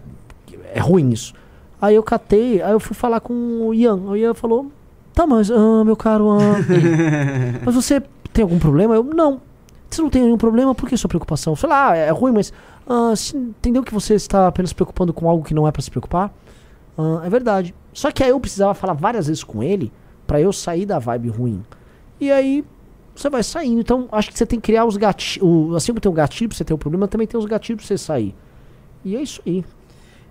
É 0.73 0.79
ruim 0.79 1.11
isso. 1.11 1.33
Aí 1.81 1.95
eu 1.95 2.03
catei, 2.03 2.61
aí 2.61 2.71
eu 2.71 2.79
fui 2.79 2.95
falar 2.95 3.19
com 3.19 3.33
o 3.33 3.73
Ian. 3.73 3.95
O 3.95 4.15
Ian 4.15 4.33
falou: 4.33 4.71
Tá, 5.13 5.25
mas, 5.25 5.49
ah, 5.51 5.83
meu 5.85 5.95
caro, 5.95 6.31
ah, 6.31 6.57
mas 7.65 7.75
você 7.75 8.01
tem 8.33 8.43
algum 8.43 8.59
problema? 8.59 8.95
Eu, 8.95 9.03
não. 9.03 9.41
Você 9.89 10.01
não 10.01 10.09
tem 10.09 10.23
nenhum 10.23 10.37
problema? 10.37 10.75
Por 10.75 10.89
que 10.89 10.97
sua 10.97 11.07
preocupação? 11.07 11.55
Sei 11.55 11.69
lá, 11.69 11.95
é 11.95 12.09
ruim, 12.09 12.33
mas. 12.33 12.51
ah, 12.87 13.13
entendeu 13.33 13.83
que 13.83 13.93
você 13.93 14.15
está 14.15 14.47
apenas 14.47 14.69
se 14.69 14.75
preocupando 14.75 15.13
com 15.13 15.29
algo 15.29 15.43
que 15.43 15.53
não 15.53 15.67
é 15.67 15.71
pra 15.71 15.81
se 15.81 15.89
preocupar? 15.89 16.33
Ah, 16.97 17.21
é 17.23 17.29
verdade. 17.29 17.73
Só 17.93 18.11
que 18.11 18.23
aí 18.23 18.29
eu 18.29 18.39
precisava 18.39 18.73
falar 18.73 18.93
várias 18.93 19.27
vezes 19.27 19.43
com 19.43 19.61
ele 19.61 19.91
pra 20.25 20.39
eu 20.39 20.51
sair 20.51 20.85
da 20.85 20.99
vibe 20.99 21.29
ruim. 21.29 21.63
E 22.19 22.31
aí 22.31 22.63
você 23.15 23.29
vai 23.29 23.43
saindo. 23.43 23.79
Então 23.79 24.07
acho 24.11 24.31
que 24.31 24.37
você 24.37 24.45
tem 24.45 24.59
que 24.59 24.65
criar 24.65 24.85
os 24.85 24.97
gatilhos. 24.97 25.75
Assim 25.75 25.91
como 25.91 26.01
tem 26.01 26.11
o 26.11 26.15
gatilho 26.15 26.49
pra 26.49 26.57
você 26.57 26.63
ter 26.63 26.73
o 26.73 26.77
problema, 26.77 27.07
também 27.07 27.27
tem 27.27 27.39
os 27.39 27.45
gatilhos 27.45 27.81
pra 27.81 27.87
você 27.87 27.97
sair. 27.97 28.35
E 29.03 29.15
é 29.15 29.21
isso 29.21 29.41
aí. 29.45 29.63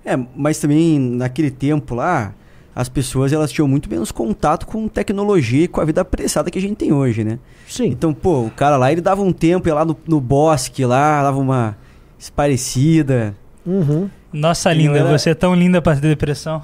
É, 0.04 0.16
mas 0.36 0.58
também 0.58 0.98
naquele 0.98 1.50
tempo 1.50 1.94
lá, 1.94 2.34
as 2.74 2.88
pessoas 2.88 3.32
elas 3.32 3.50
tinham 3.50 3.68
muito 3.68 3.88
menos 3.88 4.12
contato 4.12 4.66
com 4.66 4.86
tecnologia 4.88 5.64
e 5.64 5.68
com 5.68 5.80
a 5.80 5.84
vida 5.84 6.00
apressada 6.00 6.50
que 6.50 6.58
a 6.58 6.60
gente 6.60 6.76
tem 6.76 6.92
hoje, 6.92 7.24
né? 7.24 7.38
Sim. 7.66 7.86
Então, 7.86 8.12
pô, 8.12 8.42
o 8.42 8.50
cara 8.50 8.76
lá, 8.76 8.90
ele 8.92 9.00
dava 9.00 9.22
um 9.22 9.32
tempo, 9.32 9.68
ia 9.68 9.74
lá 9.74 9.84
no, 9.84 9.96
no 10.06 10.20
bosque 10.20 10.84
lá, 10.84 11.22
dava 11.22 11.38
uma 11.38 11.76
esparecida. 12.18 13.34
Uhum. 13.64 14.10
Nossa, 14.34 14.72
E 14.74 14.78
linda, 14.78 14.98
era- 14.98 15.16
você 15.18 15.30
é 15.30 15.34
tão 15.34 15.54
linda 15.54 15.80
pra 15.80 15.94
ter 15.94 16.08
depressão. 16.08 16.60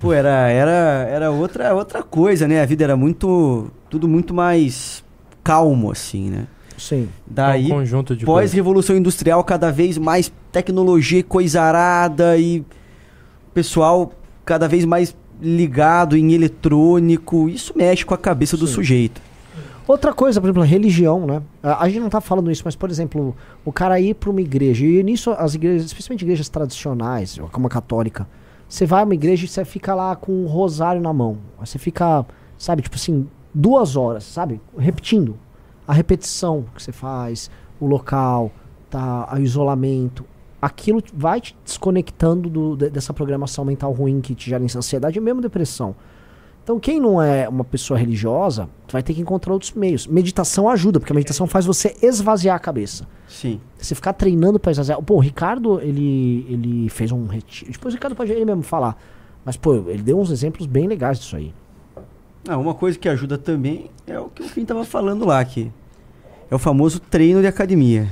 Pô, 0.00 0.12
era, 0.12 0.50
era, 0.50 1.06
era 1.08 1.30
outra, 1.30 1.72
outra 1.74 2.02
coisa, 2.02 2.46
né? 2.48 2.60
A 2.60 2.66
vida 2.66 2.82
era 2.84 2.96
muito. 2.96 3.70
Tudo 3.88 4.06
muito 4.08 4.34
mais 4.34 5.02
calmo, 5.42 5.90
assim, 5.92 6.28
né? 6.28 6.46
Sim. 6.76 7.08
Daí, 7.24 7.70
É 7.70 7.74
um 7.74 7.78
conjunto 7.78 8.16
de 8.16 8.26
pós-revolução 8.26 8.96
industrial, 8.96 9.42
cada 9.44 9.70
vez 9.70 9.96
mais 9.96 10.30
tecnologia 10.50 11.22
coisarada 11.22 12.36
e 12.36 12.64
pessoal 13.54 14.12
cada 14.44 14.66
vez 14.68 14.84
mais 14.84 15.16
ligado 15.40 16.16
em 16.16 16.32
eletrônico. 16.32 17.48
Isso 17.48 17.72
mexe 17.76 18.04
com 18.04 18.12
a 18.14 18.18
cabeça 18.18 18.56
do 18.56 18.66
sujeito. 18.66 19.22
Outra 19.86 20.14
coisa, 20.14 20.40
por 20.40 20.46
exemplo, 20.46 20.62
religião, 20.62 21.26
né? 21.26 21.42
A, 21.62 21.84
a 21.84 21.88
gente 21.88 22.00
não 22.00 22.08
tá 22.08 22.20
falando 22.20 22.50
isso, 22.50 22.62
mas, 22.64 22.74
por 22.74 22.88
exemplo, 22.90 23.36
o 23.64 23.70
cara 23.72 24.00
ir 24.00 24.14
pra 24.14 24.30
uma 24.30 24.40
igreja, 24.40 24.84
e 24.86 25.02
nisso 25.02 25.30
as 25.32 25.54
igrejas, 25.54 25.84
especialmente 25.86 26.22
igrejas 26.22 26.48
tradicionais, 26.48 27.38
como 27.52 27.66
a 27.66 27.70
católica, 27.70 28.26
você 28.66 28.86
vai 28.86 29.02
a 29.02 29.04
uma 29.04 29.14
igreja 29.14 29.44
e 29.44 29.48
você 29.48 29.62
fica 29.64 29.94
lá 29.94 30.16
com 30.16 30.32
um 30.32 30.46
rosário 30.46 31.02
na 31.02 31.12
mão. 31.12 31.36
Você 31.60 31.78
fica, 31.78 32.24
sabe, 32.56 32.80
tipo 32.82 32.96
assim, 32.96 33.28
duas 33.52 33.94
horas, 33.94 34.24
sabe? 34.24 34.60
Repetindo. 34.76 35.36
A 35.86 35.92
repetição 35.92 36.64
que 36.74 36.82
você 36.82 36.90
faz, 36.90 37.50
o 37.78 37.86
local, 37.86 38.50
tá, 38.88 39.28
o 39.34 39.38
isolamento. 39.38 40.24
Aquilo 40.62 41.02
vai 41.12 41.42
te 41.42 41.54
desconectando 41.62 42.48
do- 42.48 42.74
de- 42.74 42.88
dessa 42.88 43.12
programação 43.12 43.66
mental 43.66 43.92
ruim 43.92 44.22
que 44.22 44.34
te 44.34 44.48
gera 44.48 44.64
ansiedade 44.64 45.18
e 45.18 45.20
mesmo 45.20 45.42
depressão. 45.42 45.94
Então, 46.64 46.80
quem 46.80 46.98
não 46.98 47.20
é 47.20 47.46
uma 47.46 47.62
pessoa 47.62 47.98
religiosa, 47.98 48.70
vai 48.90 49.02
ter 49.02 49.12
que 49.12 49.20
encontrar 49.20 49.52
outros 49.52 49.72
meios. 49.72 50.06
Meditação 50.06 50.66
ajuda, 50.66 50.98
porque 50.98 51.12
a 51.12 51.14
meditação 51.14 51.46
faz 51.46 51.66
você 51.66 51.94
esvaziar 52.02 52.56
a 52.56 52.58
cabeça. 52.58 53.06
Sim. 53.28 53.60
Você 53.78 53.94
ficar 53.94 54.14
treinando 54.14 54.58
pra 54.58 54.72
esvaziar. 54.72 55.00
Pô, 55.02 55.16
o 55.16 55.20
Ricardo, 55.20 55.78
ele, 55.82 56.46
ele 56.48 56.88
fez 56.88 57.12
um 57.12 57.26
retiro. 57.26 57.70
Depois 57.70 57.92
o 57.92 57.96
Ricardo 57.98 58.16
pode 58.16 58.32
ele 58.32 58.46
mesmo 58.46 58.62
falar. 58.62 58.96
Mas, 59.44 59.58
pô, 59.58 59.74
ele 59.90 60.02
deu 60.02 60.18
uns 60.18 60.30
exemplos 60.30 60.66
bem 60.66 60.86
legais 60.88 61.18
disso 61.18 61.36
aí. 61.36 61.52
Ah, 62.48 62.56
uma 62.56 62.72
coisa 62.72 62.98
que 62.98 63.10
ajuda 63.10 63.36
também 63.36 63.90
é 64.06 64.18
o 64.18 64.30
que 64.30 64.42
o 64.42 64.48
Fim 64.48 64.64
tava 64.64 64.84
falando 64.86 65.26
lá, 65.26 65.44
que 65.44 65.70
é 66.50 66.54
o 66.54 66.58
famoso 66.58 66.98
treino 66.98 67.42
de 67.42 67.46
academia. 67.46 68.08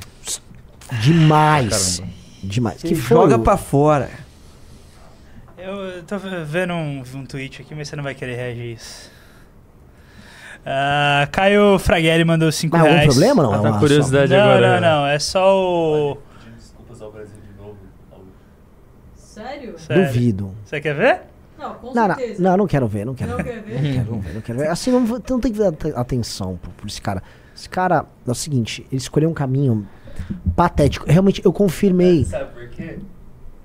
Demais. 1.01 2.03
Demais. 2.43 2.81
Você 2.81 2.89
Que 2.89 2.95
joga 2.95 3.37
o- 3.37 3.41
pra 3.43 3.57
fora. 3.57 4.11
Eu 5.65 6.03
tô 6.05 6.17
vendo 6.45 6.73
um, 6.75 7.03
um 7.15 7.25
tweet 7.27 7.63
aqui, 7.63 7.75
mas 7.75 7.89
você 7.89 7.97
não 7.97 8.03
vai 8.03 8.15
querer 8.15 8.35
reagir 8.37 8.63
a 8.63 8.67
isso. 8.67 9.11
Ah, 10.65 11.29
Caio 11.33 11.79
Fraghelli 11.79 12.25
mandou 12.25 12.51
5 12.51 12.77
Mas 12.77 12.83
algum 12.85 12.95
reais. 12.95 13.09
problema, 13.13 13.43
não? 13.43 13.55
É 13.55 13.61
uma- 13.71 13.79
curiosidade 13.79 14.33
não, 14.33 14.39
agora. 14.41 14.81
Não, 14.81 15.01
não, 15.01 15.07
é 15.07 15.19
só 15.19 15.57
o... 15.57 16.19
Desculpas 16.57 17.03
ao 17.03 17.11
Brasil 17.13 17.35
de 17.51 17.61
novo. 17.63 17.77
Sério? 19.15 19.79
Sério. 19.79 20.07
Duvido. 20.07 20.55
Você 20.65 20.81
quer 20.81 20.95
ver? 20.95 21.21
Não, 21.59 21.75
com 21.75 21.95
Não, 21.95 22.09
não, 22.09 22.15
certeza. 22.17 22.43
não, 22.43 22.57
não 22.57 22.67
quero 22.67 22.87
ver, 22.89 23.05
não 23.07 23.15
quero 23.15 23.31
Não 23.31 23.37
ver. 23.39 23.45
quer 23.45 23.63
ver? 23.63 23.75
Não 23.75 23.93
quero, 23.93 24.11
não 24.13 24.21
ver, 24.21 24.35
não 24.35 24.41
quero 24.41 24.59
ver. 24.59 24.69
Assim, 24.69 24.91
não, 24.91 25.01
não 25.01 25.41
tem 25.41 25.53
que 25.53 25.59
dar 25.59 25.69
ate- 25.69 25.93
atenção 25.95 26.57
por, 26.57 26.71
por 26.73 26.87
esse 26.89 27.01
cara. 27.01 27.23
Esse 27.55 27.69
cara, 27.69 28.05
é 28.27 28.31
o 28.31 28.35
seguinte, 28.35 28.87
ele 28.91 29.01
escolheu 29.01 29.29
um 29.31 29.35
caminho 29.35 29.87
patético. 30.57 31.07
Realmente, 31.09 31.41
eu 31.45 31.53
confirmei. 31.53 32.25
Sabe 32.25 32.53
por 32.53 32.69
quê? 32.71 32.99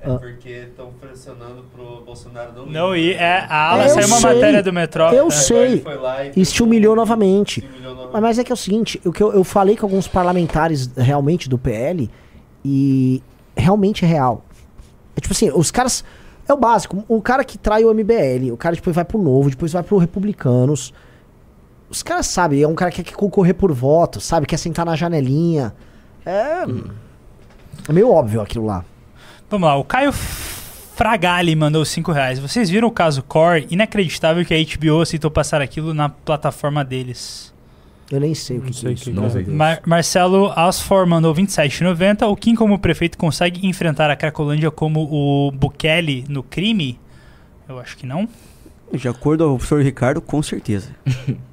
É 0.07 0.15
Ah. 0.15 0.19
porque 0.19 0.49
estão 0.49 0.91
pressionando 0.99 1.63
pro 1.73 2.01
Bolsonaro 2.05 2.51
não 2.53 2.65
ir. 2.67 2.71
Não 2.71 2.95
ir, 2.95 3.13
é, 3.15 3.45
a 3.49 3.71
ala 3.71 3.83
É, 3.83 3.85
eu 3.85 3.89
saiu 3.93 4.07
uma 4.07 4.17
sei, 4.19 4.33
matéria 4.35 4.63
do 4.63 4.73
metrô. 4.73 5.09
Eu 5.09 5.27
é. 5.27 5.31
sei. 5.31 5.81
foi 5.81 5.95
lá 5.95 6.25
e 6.25 6.31
E 6.35 6.45
se 6.45 6.61
humilhou 6.63 6.95
novamente. 6.95 7.59
humilhou 7.59 7.91
novamente. 7.95 8.13
Mas, 8.13 8.21
mas 8.21 8.39
é 8.39 8.43
que 8.43 8.51
é 8.51 8.55
o 8.55 8.57
seguinte, 8.57 9.01
o 9.05 9.11
que 9.11 9.21
eu, 9.21 9.33
eu 9.33 9.43
falei 9.43 9.75
com 9.75 9.85
alguns 9.85 10.07
parlamentares 10.07 10.87
realmente 10.95 11.49
do 11.49 11.57
PL 11.57 12.09
e 12.63 13.21
realmente 13.55 14.05
é 14.05 14.07
real. 14.07 14.43
É 15.15 15.19
tipo 15.21 15.33
assim, 15.33 15.51
os 15.53 15.71
caras. 15.71 16.03
É 16.47 16.53
o 16.53 16.57
básico. 16.57 17.03
O 17.09 17.21
cara 17.21 17.43
que 17.43 17.57
trai 17.57 17.83
o 17.83 17.93
MBL, 17.93 18.51
o 18.53 18.57
cara 18.57 18.73
depois 18.75 18.95
vai 18.95 19.03
pro 19.03 19.21
Novo, 19.21 19.49
depois 19.49 19.73
vai 19.73 19.83
pro 19.83 19.97
Republicanos. 19.97 20.93
Os 21.89 22.01
caras 22.01 22.27
sabem, 22.27 22.61
é 22.61 22.67
um 22.67 22.75
cara 22.75 22.89
que 22.91 23.03
quer 23.03 23.15
concorrer 23.15 23.53
por 23.53 23.71
voto, 23.73 24.21
sabe? 24.21 24.45
Quer 24.45 24.57
sentar 24.57 24.85
na 24.85 24.95
janelinha. 24.95 25.73
É. 26.25 26.63
É 27.89 27.93
meio 27.93 28.09
óbvio 28.11 28.41
aquilo 28.41 28.65
lá. 28.65 28.85
Vamos 29.49 29.67
lá, 29.67 29.75
o 29.77 29.83
Caio 29.83 30.11
Fragali 30.11 31.55
mandou 31.55 31.85
5 31.85 32.11
reais. 32.11 32.39
Vocês 32.39 32.69
viram 32.69 32.87
o 32.87 32.91
caso 32.91 33.23
Core? 33.23 33.67
Inacreditável 33.69 34.43
que 34.45 34.53
a 34.53 34.57
HBO 34.57 35.01
aceitou 35.01 35.31
passar 35.31 35.61
aquilo 35.61 35.93
na 35.93 36.09
plataforma 36.09 36.83
deles. 36.83 37.53
Eu 38.11 38.19
nem 38.21 38.33
sei 38.33 38.57
o 38.57 38.61
que, 38.61 38.67
Não 38.67 38.73
que 38.73 38.79
sei 38.79 38.89
é 38.89 38.93
isso. 38.93 39.03
que 39.05 39.11
que 39.11 39.19
é. 39.19 39.43
Deus. 39.43 39.47
Mar- 39.47 39.81
Marcelo 39.85 40.51
Asfor 40.55 41.05
mandou 41.05 41.33
27,90. 41.35 42.27
O 42.27 42.35
Kim, 42.35 42.55
como 42.55 42.79
prefeito, 42.79 43.17
consegue 43.17 43.65
enfrentar 43.67 44.09
a 44.09 44.15
Cracolândia 44.15 44.71
como 44.71 45.01
o 45.11 45.51
Bukele 45.51 46.25
no 46.29 46.41
crime? 46.41 46.99
Eu 47.67 47.79
acho 47.79 47.97
que 47.97 48.05
não. 48.05 48.27
De 48.93 49.07
acordo 49.09 49.43
com 49.45 49.51
o 49.53 49.57
professor 49.57 49.81
Ricardo, 49.81 50.21
com 50.21 50.41
certeza. 50.43 50.89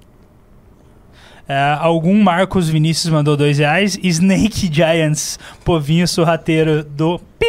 É, 1.47 1.77
algum 1.79 2.23
Marcos 2.23 2.71
Vinícius 2.71 3.13
mandou 3.13 3.37
2 3.37 3.59
reais. 3.59 3.99
Snake 4.03 4.73
Giants, 4.73 5.39
povinho 5.63 6.09
sorrateiro 6.09 6.83
do 6.83 7.19
Pi. 7.39 7.45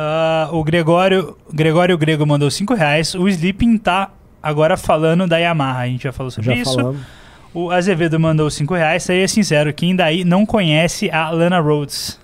Ah, 0.00 0.48
o 0.52 0.62
Gregório, 0.62 1.36
Gregório 1.52 1.98
Grego 1.98 2.24
mandou 2.24 2.48
5 2.48 2.72
reais. 2.72 3.16
O 3.16 3.28
Sleeping 3.28 3.76
tá 3.78 4.12
agora 4.40 4.76
falando 4.76 5.26
da 5.26 5.38
Yamaha. 5.38 5.80
A 5.80 5.86
gente 5.88 6.04
já 6.04 6.12
falou 6.12 6.30
sobre 6.30 6.54
Já 6.54 6.62
isso. 6.62 6.76
falamos. 6.76 7.00
O 7.52 7.72
Azevedo 7.72 8.20
mandou 8.20 8.48
5 8.48 8.72
reais. 8.76 9.02
Seria 9.02 9.26
sincero, 9.26 9.74
quem 9.74 9.96
daí 9.96 10.22
não 10.24 10.46
conhece 10.46 11.10
a 11.10 11.30
Lana 11.30 11.58
Rhodes? 11.58 12.16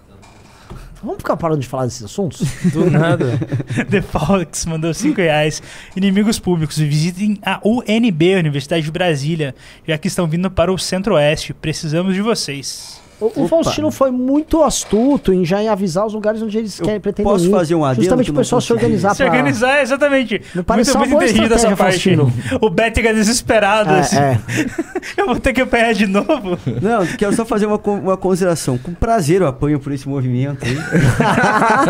Vamos 1.02 1.18
ficar 1.18 1.36
parando 1.36 1.62
de 1.62 1.66
falar 1.66 1.86
desses 1.86 2.04
assuntos? 2.04 2.42
Do 2.72 2.88
nada. 2.88 3.40
The 3.90 4.02
Fox 4.02 4.66
mandou 4.66 4.94
5 4.94 5.20
reais. 5.20 5.60
Inimigos 5.96 6.38
públicos, 6.38 6.78
visitem 6.78 7.40
a 7.44 7.58
UNB, 7.64 8.36
Universidade 8.36 8.84
de 8.84 8.92
Brasília, 8.92 9.52
já 9.84 9.98
que 9.98 10.06
estão 10.06 10.28
vindo 10.28 10.48
para 10.48 10.72
o 10.72 10.78
Centro-Oeste. 10.78 11.52
Precisamos 11.52 12.14
de 12.14 12.22
vocês. 12.22 13.02
O, 13.34 13.44
o 13.44 13.48
Faustino 13.48 13.90
foi 13.90 14.10
muito 14.10 14.62
astuto 14.62 15.32
em 15.32 15.44
já 15.44 15.62
em 15.62 15.68
avisar 15.68 16.06
os 16.06 16.12
lugares 16.12 16.42
onde 16.42 16.58
eles 16.58 16.78
querem 16.80 17.00
pretendem 17.00 17.30
posso 17.32 17.46
ir. 17.46 17.50
fazer 17.50 17.74
um 17.74 17.84
adendo 17.84 18.02
Justamente 18.02 18.30
o 18.30 18.34
pessoal 18.34 18.60
se 18.60 18.72
organizar 18.72 19.10
Se 19.14 19.18
pra... 19.18 19.26
organizar, 19.26 19.82
exatamente. 19.82 20.40
Me 20.54 20.62
parece 20.62 20.96
muito, 20.96 21.10
muito 21.10 21.24
entendido 21.30 21.54
essa 21.54 21.76
parte. 21.76 22.14
Faustino. 22.14 22.32
O 22.60 22.70
Bettiga 22.70 23.14
desesperado, 23.14 23.90
É, 23.90 24.00
assim. 24.00 24.16
é. 24.16 24.38
Eu 25.16 25.26
vou 25.26 25.38
ter 25.40 25.52
que 25.52 25.60
apanhar 25.60 25.94
de 25.94 26.06
novo. 26.06 26.58
Não, 26.82 27.06
quero 27.18 27.34
só 27.34 27.44
fazer 27.44 27.66
uma, 27.66 27.76
uma 27.78 28.16
consideração. 28.16 28.78
Com 28.78 28.92
prazer 28.94 29.42
eu 29.42 29.46
apanho 29.46 29.78
por 29.78 29.92
esse 29.92 30.08
movimento 30.08 30.64
aí. 30.64 30.76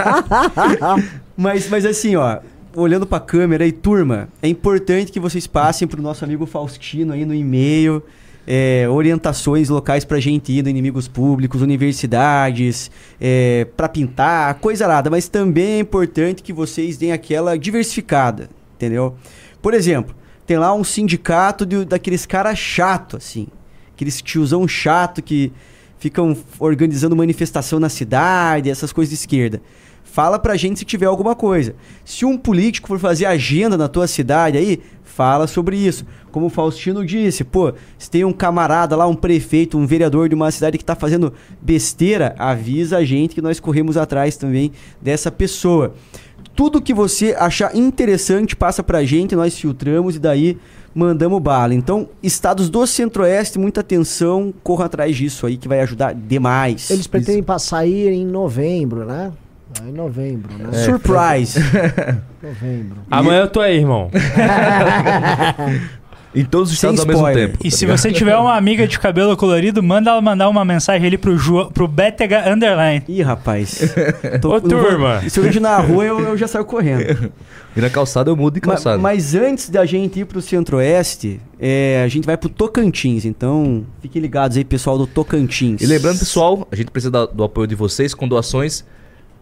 mas, 1.36 1.68
mas 1.68 1.86
assim, 1.86 2.16
ó, 2.16 2.38
olhando 2.74 3.06
pra 3.06 3.20
câmera 3.20 3.64
aí, 3.64 3.72
turma, 3.72 4.28
é 4.42 4.48
importante 4.48 5.12
que 5.12 5.20
vocês 5.20 5.46
passem 5.46 5.86
pro 5.86 6.02
nosso 6.02 6.24
amigo 6.24 6.46
Faustino 6.46 7.12
aí 7.12 7.24
no 7.24 7.34
e-mail. 7.34 8.02
É, 8.46 8.86
orientações 8.88 9.68
locais 9.68 10.04
pra 10.04 10.20
gente 10.20 10.52
ir 10.52 10.66
inimigos 10.66 11.08
públicos, 11.08 11.62
universidades, 11.62 12.90
é, 13.20 13.66
para 13.76 13.88
pintar, 13.88 14.54
coisa 14.54 14.86
nada. 14.86 15.10
Mas 15.10 15.28
também 15.28 15.74
é 15.74 15.78
importante 15.80 16.42
que 16.42 16.52
vocês 16.52 16.96
deem 16.96 17.12
aquela 17.12 17.56
diversificada, 17.58 18.48
entendeu? 18.76 19.14
Por 19.62 19.74
exemplo, 19.74 20.14
tem 20.46 20.58
lá 20.58 20.74
um 20.74 20.84
sindicato 20.84 21.64
de- 21.64 21.84
daqueles 21.84 22.26
caras 22.26 22.58
chato, 22.58 23.16
assim. 23.16 23.46
Aqueles 23.94 24.20
tiozão 24.20 24.66
chato 24.68 25.22
que 25.22 25.52
ficam 25.98 26.36
organizando 26.58 27.16
manifestação 27.16 27.80
na 27.80 27.88
cidade, 27.88 28.68
essas 28.68 28.92
coisas 28.92 29.08
de 29.10 29.14
esquerda. 29.14 29.62
Fala 30.14 30.38
pra 30.38 30.56
gente 30.56 30.78
se 30.78 30.84
tiver 30.84 31.06
alguma 31.06 31.34
coisa. 31.34 31.74
Se 32.04 32.24
um 32.24 32.38
político 32.38 32.86
for 32.86 33.00
fazer 33.00 33.26
agenda 33.26 33.76
na 33.76 33.88
tua 33.88 34.06
cidade 34.06 34.56
aí, 34.56 34.80
fala 35.02 35.48
sobre 35.48 35.76
isso. 35.76 36.06
Como 36.30 36.46
o 36.46 36.48
Faustino 36.48 37.04
disse, 37.04 37.42
pô, 37.42 37.74
se 37.98 38.08
tem 38.08 38.24
um 38.24 38.32
camarada 38.32 38.94
lá, 38.94 39.08
um 39.08 39.16
prefeito, 39.16 39.76
um 39.76 39.84
vereador 39.84 40.28
de 40.28 40.34
uma 40.36 40.52
cidade 40.52 40.78
que 40.78 40.84
tá 40.84 40.94
fazendo 40.94 41.32
besteira, 41.60 42.32
avisa 42.38 42.98
a 42.98 43.04
gente 43.04 43.34
que 43.34 43.42
nós 43.42 43.58
corremos 43.58 43.96
atrás 43.96 44.36
também 44.36 44.70
dessa 45.02 45.32
pessoa. 45.32 45.94
Tudo 46.54 46.80
que 46.80 46.94
você 46.94 47.34
achar 47.36 47.74
interessante 47.74 48.54
passa 48.54 48.84
pra 48.84 49.02
gente, 49.02 49.34
nós 49.34 49.58
filtramos 49.58 50.14
e 50.14 50.20
daí 50.20 50.56
mandamos 50.94 51.42
bala. 51.42 51.74
Então, 51.74 52.08
estados 52.22 52.70
do 52.70 52.86
Centro-Oeste, 52.86 53.58
muita 53.58 53.80
atenção, 53.80 54.54
corra 54.62 54.84
atrás 54.84 55.16
disso 55.16 55.44
aí 55.44 55.56
que 55.56 55.66
vai 55.66 55.80
ajudar 55.80 56.14
demais. 56.14 56.88
Eles 56.88 57.08
pretendem 57.08 57.42
passar 57.42 57.78
aí 57.78 58.06
em 58.06 58.24
novembro, 58.24 59.04
né? 59.04 59.32
Ah, 59.80 59.88
Em 59.88 59.92
novembro, 59.92 60.52
né? 60.56 60.70
É, 60.72 60.84
Surprise. 60.84 61.58
novembro. 62.42 62.96
Amanhã 63.10 63.40
eu 63.40 63.48
tô 63.48 63.60
aí, 63.60 63.76
irmão. 63.78 64.10
Em 66.34 66.44
todos 66.44 66.72
os 66.72 66.78
Sem 66.80 66.90
estados 66.90 67.16
ao 67.16 67.22
mesmo 67.24 67.32
tempo. 67.40 67.58
E 67.64 67.70
tá 67.70 67.76
se 67.76 67.84
ligado? 67.84 67.96
você 67.98 68.10
tiver 68.12 68.36
uma 68.36 68.56
amiga 68.56 68.88
de 68.88 68.98
cabelo 68.98 69.36
colorido, 69.36 69.80
manda 69.80 70.10
ela 70.10 70.20
mandar 70.20 70.48
uma 70.48 70.64
mensagem 70.64 71.06
ali 71.06 71.16
pro, 71.16 71.38
Ju, 71.38 71.70
pro 71.72 71.86
Betega 71.86 72.52
Underline. 72.52 73.04
Ih, 73.06 73.22
rapaz. 73.22 73.80
Ô, 74.42 74.48
não 74.48 74.50
vou- 74.50 74.60
turma. 74.60 75.22
Se 75.30 75.38
eu 75.38 75.44
vejo 75.44 75.60
na 75.60 75.76
rua, 75.78 76.04
eu, 76.04 76.18
eu 76.18 76.36
já 76.36 76.48
saio 76.48 76.64
correndo. 76.64 77.32
E 77.76 77.80
na 77.80 77.88
calçada 77.88 78.30
eu 78.32 78.36
mudo 78.36 78.58
de 78.60 78.66
Ma- 78.66 78.72
calçada. 78.74 78.98
Mas, 78.98 79.32
antes 79.36 79.70
da 79.70 79.86
gente 79.86 80.18
ir 80.18 80.24
pro 80.24 80.42
Centro-Oeste, 80.42 81.40
é, 81.60 82.02
a 82.04 82.08
gente 82.08 82.26
vai 82.26 82.36
pro 82.36 82.48
Tocantins. 82.48 83.24
Então, 83.24 83.86
fiquem 84.02 84.20
ligados 84.20 84.56
aí, 84.56 84.64
pessoal 84.64 84.98
do 84.98 85.06
Tocantins. 85.06 85.82
E 85.82 85.86
lembrando, 85.86 86.18
pessoal, 86.18 86.66
a 86.72 86.74
gente 86.74 86.90
precisa 86.90 87.12
do 87.28 87.44
apoio 87.44 87.68
de 87.68 87.76
vocês 87.76 88.12
com 88.12 88.26
doações 88.26 88.84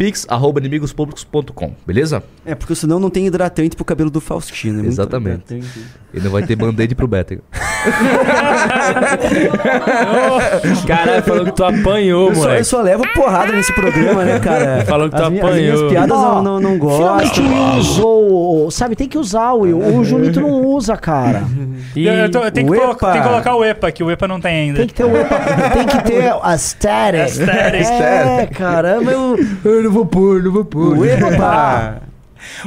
pix.inimigospublicos.com, 0.03 1.77
beleza? 1.87 2.25
É, 2.45 2.57
porque 2.57 2.75
senão 2.75 2.99
não 2.99 3.09
tem 3.09 3.25
hidratante 3.25 3.77
pro 3.77 3.85
cabelo 3.85 4.11
do 4.11 4.21
Faustino. 4.21 4.85
é 4.85 4.89
Exatamente. 4.89 5.55
hidratante. 5.55 5.87
E 6.13 6.19
não 6.21 6.31
vai 6.33 6.45
ter 6.45 6.57
band-aid 6.57 6.97
pro 6.97 7.07
Bétega. 7.07 7.41
Caralho, 10.87 11.23
falou 11.23 11.45
que 11.47 11.53
tu 11.53 11.65
apanhou, 11.65 12.29
Eu 12.29 12.35
só, 12.35 12.41
eu 12.43 12.47
moleque. 12.49 12.65
só 12.65 12.81
levo 12.83 13.03
porrada 13.15 13.53
nesse 13.53 13.73
programa, 13.73 14.25
né, 14.25 14.39
cara? 14.39 14.85
Falou 14.87 15.09
que 15.11 15.17
tu 15.17 15.23
as, 15.23 15.31
minhas- 15.31 15.45
as 15.45 15.51
apanhou. 15.51 15.77
minhas 15.77 15.91
piadas 15.93 16.17
Ó, 16.17 16.43
não, 16.43 16.61
não, 16.61 16.79
não 16.79 16.91
Finalmente 16.97 17.41
o 17.41 17.45
gostam. 17.45 17.71
Will 17.73 17.79
usou, 17.79 18.71
sabe? 18.71 18.97
Tem 18.97 19.09
que 19.09 19.19
usar 19.19 19.53
o 19.53 19.61
Will. 19.61 19.79
O 19.79 20.05
Junito 20.05 20.41
não 20.41 20.51
usa, 20.65 20.97
cara. 20.97 21.43
E 21.95 22.07
Eu, 22.07 22.15
eu 22.15 22.31
tô- 22.31 22.39
eu 22.39 22.51
tenho, 22.51 22.69
que 22.69 22.73
o 22.77 22.81
colocar, 22.81 23.07
EPA. 23.09 23.13
tem 23.13 23.23
que 23.23 23.29
colocar 23.29 23.55
o 23.57 23.65
EPA, 23.65 23.93
que 23.93 24.03
o 24.03 24.11
EPA 24.11 24.27
não 24.27 24.41
tem 24.41 24.55
ainda. 24.63 24.79
Tem 24.79 24.87
que 24.87 24.95
ter 24.95 25.05
o 25.05 25.15
EPA, 25.15 25.37
tem 25.75 25.87
que 25.87 26.03
ter 26.05 26.33
a 26.43 26.57
static. 26.57 27.21
Aesthetic. 27.21 27.91
É, 27.91 28.47
caramba, 28.47 29.11
eu, 29.11 29.39
eu 29.63 29.83
não 29.83 29.91
vou 29.91 30.07
pôr, 30.07 30.43
não 30.43 30.53
vou 30.53 30.65
pôr. 30.65 30.97
Uepa! 30.99 31.97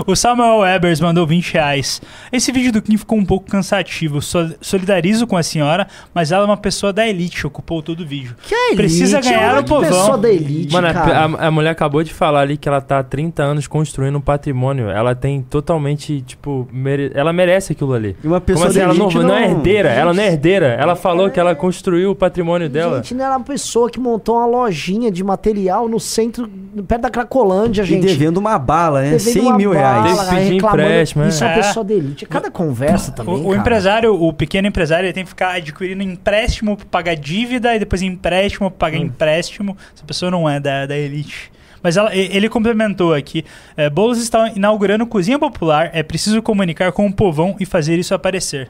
O 0.06 0.16
Samuel 0.16 0.60
Webers 0.60 1.00
mandou 1.00 1.26
20 1.26 1.54
reais. 1.54 2.02
Esse 2.32 2.52
vídeo 2.52 2.72
do 2.72 2.82
Kim 2.82 2.98
ficou 2.98 3.18
um 3.18 3.26
pouco 3.26 3.50
cansativo. 3.50 4.22
Sol- 4.22 4.52
solidarizo 4.62 5.26
com 5.28 5.38
a 5.38 5.44
senhora, 5.44 5.88
mas 6.14 6.32
ela 6.32 6.44
é 6.44 6.46
uma 6.48 6.58
pessoa 6.58 6.92
da 6.94 7.08
elite, 7.08 7.46
ocupou 7.46 7.82
todo 7.82 8.02
o 8.02 8.06
vídeo. 8.06 8.36
Que 8.48 8.54
elite? 8.54 8.76
Precisa 8.76 9.22
ganhar 9.22 9.60
o 9.60 9.64
que 9.64 9.70
povão. 9.70 9.90
pessoa 9.90 10.18
da 10.18 10.30
elite, 10.32 10.74
Mano, 10.74 10.88
a, 10.88 10.94
cara. 10.94 11.26
a- 11.26 11.48
a 11.48 11.52
mulher 11.52 11.70
acabou 11.70 12.04
de 12.04 12.14
falar 12.14 12.42
ali 12.42 12.58
que 12.58 12.68
ela 12.68 12.82
tá 12.82 13.00
há 13.00 13.04
30 13.04 13.44
anos 13.44 13.68
construindo 13.68 14.18
um 14.18 14.22
patrimônio. 14.22 14.90
Ela 14.90 15.16
tem 15.16 15.42
totalmente, 15.42 16.22
tipo, 16.22 16.68
mere- 16.72 17.12
ela 17.14 17.32
merece 17.34 17.74
aquilo 17.74 17.94
ali. 17.94 18.16
E 18.24 18.28
uma 18.28 18.42
pessoa 18.42 18.68
assim? 18.68 18.78
da 18.80 18.86
Ela 18.86 18.94
não, 18.94 19.06
elite 19.06 19.18
não 19.18 19.36
é 19.36 19.42
não- 19.48 19.56
herdeira, 19.56 19.90
ela 19.90 20.14
não 20.14 20.22
é 20.24 20.28
herdeira. 20.28 20.66
Ela 20.80 20.96
falou 20.96 21.30
que 21.30 21.40
ela 21.40 21.56
construiu 21.56 22.12
o 22.12 22.16
patrimônio 22.16 22.70
dela. 22.70 22.98
Gente, 22.98 23.14
não 23.16 23.26
era 23.26 23.38
uma 23.38 23.44
pessoa 23.46 23.90
que 23.90 24.00
montou 24.00 24.36
uma 24.38 24.46
lojinha 24.46 25.12
de 25.12 25.24
material 25.24 25.88
no 25.90 26.00
centro, 26.00 26.50
perto 26.88 27.02
da 27.02 27.10
Cracolândia, 27.10 27.82
E 27.84 27.86
gente. 27.86 28.06
devendo 28.06 28.38
uma 28.38 28.58
bala, 28.58 29.02
né? 29.02 29.12
Devendo 29.12 29.34
100 29.34 29.42
uma 29.42 29.58
mil 29.70 29.78
reais. 29.78 30.18
Teve 30.18 30.30
que 30.30 30.36
pedir 30.36 30.56
empréstimo, 30.56 31.24
é. 31.24 31.28
Isso 31.30 31.44
é 31.44 31.48
uma 31.48 31.54
É. 31.54 31.56
pessoa 31.58 31.84
da 31.84 31.94
elite. 31.94 32.26
Cada 32.26 32.52
conversa 32.52 33.12
também, 33.12 33.34
O, 33.36 33.40
o 33.40 33.44
cara. 33.50 33.58
empresário, 33.58 34.24
o 34.24 34.34
pequeno 34.34 34.68
empresário, 34.68 35.06
ele 35.06 35.14
tem 35.14 35.24
que 35.24 35.30
ficar 35.30 35.52
adquirindo 35.56 36.04
empréstimo 36.04 36.78
pra 36.78 36.86
pagar 36.86 37.16
dívida 37.16 37.76
e 37.76 37.80
depois 37.80 38.02
empréstimo 38.02 38.70
pra 38.72 38.76
Hum. 38.76 38.92
pagar 38.92 38.98
empréstimo. 39.04 39.78
Essa 39.96 40.06
pessoa 40.06 40.32
não 40.32 40.50
é 40.50 40.60
da, 40.60 40.86
da 40.86 40.98
elite. 40.98 41.52
Mas 41.84 41.98
ela- 41.98 42.16
ele 42.16 42.50
complementou 42.50 43.14
aqui: 43.14 43.46
é, 43.78 43.90
Boulos 43.90 44.20
está 44.22 44.50
inaugurando 44.56 45.06
cozinha 45.06 45.38
popular, 45.38 45.90
é 45.94 46.02
preciso 46.02 46.42
comunicar 46.42 46.92
com 46.92 47.06
o 47.06 47.14
povão 47.14 47.56
e 47.60 47.66
fazer 47.66 48.00
isso 48.00 48.14
aparecer. 48.16 48.70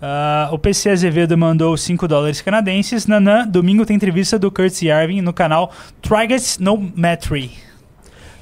Ah, 0.00 0.48
o 0.52 0.58
PC 0.58 0.90
Azevedo 0.90 1.36
mandou 1.36 1.76
5 1.76 2.06
dólares 2.06 2.40
canadenses. 2.40 3.06
Nanã, 3.08 3.44
domingo 3.46 3.84
tem 3.84 3.96
entrevista 3.96 4.38
do 4.38 4.48
Curtis 4.50 4.80
Yarvin 4.80 5.20
no 5.20 5.32
canal 5.32 5.72
Trigonometry. 6.00 7.50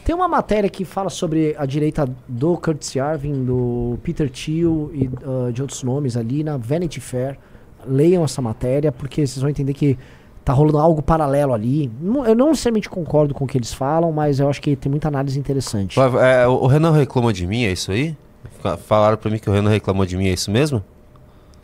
Tem 0.06 0.14
uma 0.14 0.28
matéria 0.28 0.70
que 0.70 0.84
fala 0.84 1.10
sobre 1.10 1.56
a 1.58 1.66
direita 1.66 2.08
do 2.28 2.56
Curtis 2.58 2.94
Yarvin, 2.94 3.44
do 3.44 3.98
Peter 4.04 4.30
Thiel 4.30 4.88
e 4.94 5.10
ah, 5.24 5.50
de 5.50 5.60
outros 5.60 5.82
nomes 5.82 6.16
ali 6.16 6.44
na 6.44 6.56
Vanity 6.56 7.00
Fair. 7.00 7.36
Leiam 7.84 8.22
essa 8.22 8.40
matéria 8.40 8.92
porque 8.92 9.26
vocês 9.26 9.40
vão 9.40 9.50
entender 9.50 9.74
que 9.74 9.98
tá 10.44 10.52
rolando 10.52 10.78
algo 10.78 11.02
paralelo 11.02 11.52
ali. 11.52 11.90
Eu 12.24 12.36
não 12.36 12.50
necessariamente 12.50 12.88
concordo 12.88 13.34
com 13.34 13.46
o 13.46 13.48
que 13.48 13.58
eles 13.58 13.74
falam, 13.74 14.12
mas 14.12 14.38
eu 14.38 14.48
acho 14.48 14.62
que 14.62 14.76
tem 14.76 14.88
muita 14.88 15.08
análise 15.08 15.36
interessante. 15.40 15.98
É, 15.98 16.46
o 16.46 16.66
Renan 16.68 16.92
reclamou 16.92 17.32
de 17.32 17.44
mim, 17.44 17.64
é 17.64 17.72
isso 17.72 17.90
aí? 17.90 18.16
Fa- 18.60 18.76
Falaram 18.76 19.16
pra 19.16 19.28
mim 19.28 19.38
que 19.40 19.50
o 19.50 19.52
Renan 19.52 19.70
reclamou 19.70 20.06
de 20.06 20.16
mim, 20.16 20.28
é 20.28 20.32
isso 20.32 20.52
mesmo? 20.52 20.84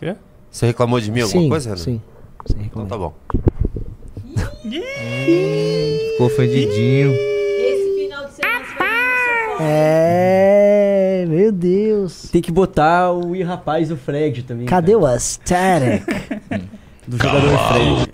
Quê? 0.01 0.17
Você 0.51 0.67
reclamou 0.67 1.01
de 1.01 1.13
mim 1.13 1.21
alguma 1.21 1.43
sim, 1.43 1.49
coisa, 1.49 1.71
Renan? 1.71 1.81
sim. 1.81 2.01
sim 2.45 2.57
Então 2.65 2.87
tá 2.87 2.99
bom. 2.99 3.13
Ficou 6.11 6.27
ofendidinho. 6.27 7.32
É, 9.65 11.25
meu 11.29 11.53
Deus. 11.53 12.29
Tem 12.31 12.43
que 12.43 12.51
botar 12.53 13.13
o 13.13 13.35
I 13.35 13.43
rapaz 13.43 13.89
do 13.89 13.97
Fred 13.97 14.43
também. 14.43 14.67
Cadê 14.67 14.95
o 14.95 15.07
aesthetic? 15.07 16.05
Do 17.07 17.17
jogador 17.17 17.59
Fred. 17.69 18.13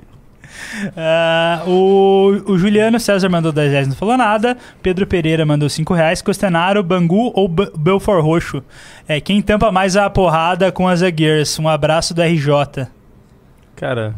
Ah, 0.96 1.62
o, 1.66 2.42
o 2.46 2.58
Juliano 2.58 2.98
César 3.00 3.28
mandou 3.28 3.52
10 3.52 3.70
reais, 3.70 3.88
não 3.88 3.94
falou 3.94 4.16
nada. 4.16 4.56
Pedro 4.82 5.06
Pereira 5.06 5.44
mandou 5.44 5.68
5 5.68 5.92
reais. 5.94 6.22
Costenaro, 6.22 6.82
Bangu 6.82 7.32
ou 7.34 7.48
B 7.48 7.70
Belfort 7.76 8.22
Roxo? 8.22 8.62
É, 9.06 9.20
quem 9.20 9.42
tampa 9.42 9.70
mais 9.72 9.96
a 9.96 10.08
porrada 10.08 10.70
com 10.72 10.86
as 10.88 11.00
zagueiras? 11.00 11.58
Um 11.58 11.68
abraço 11.68 12.14
do 12.14 12.22
RJ. 12.22 12.86
Cara. 13.76 14.14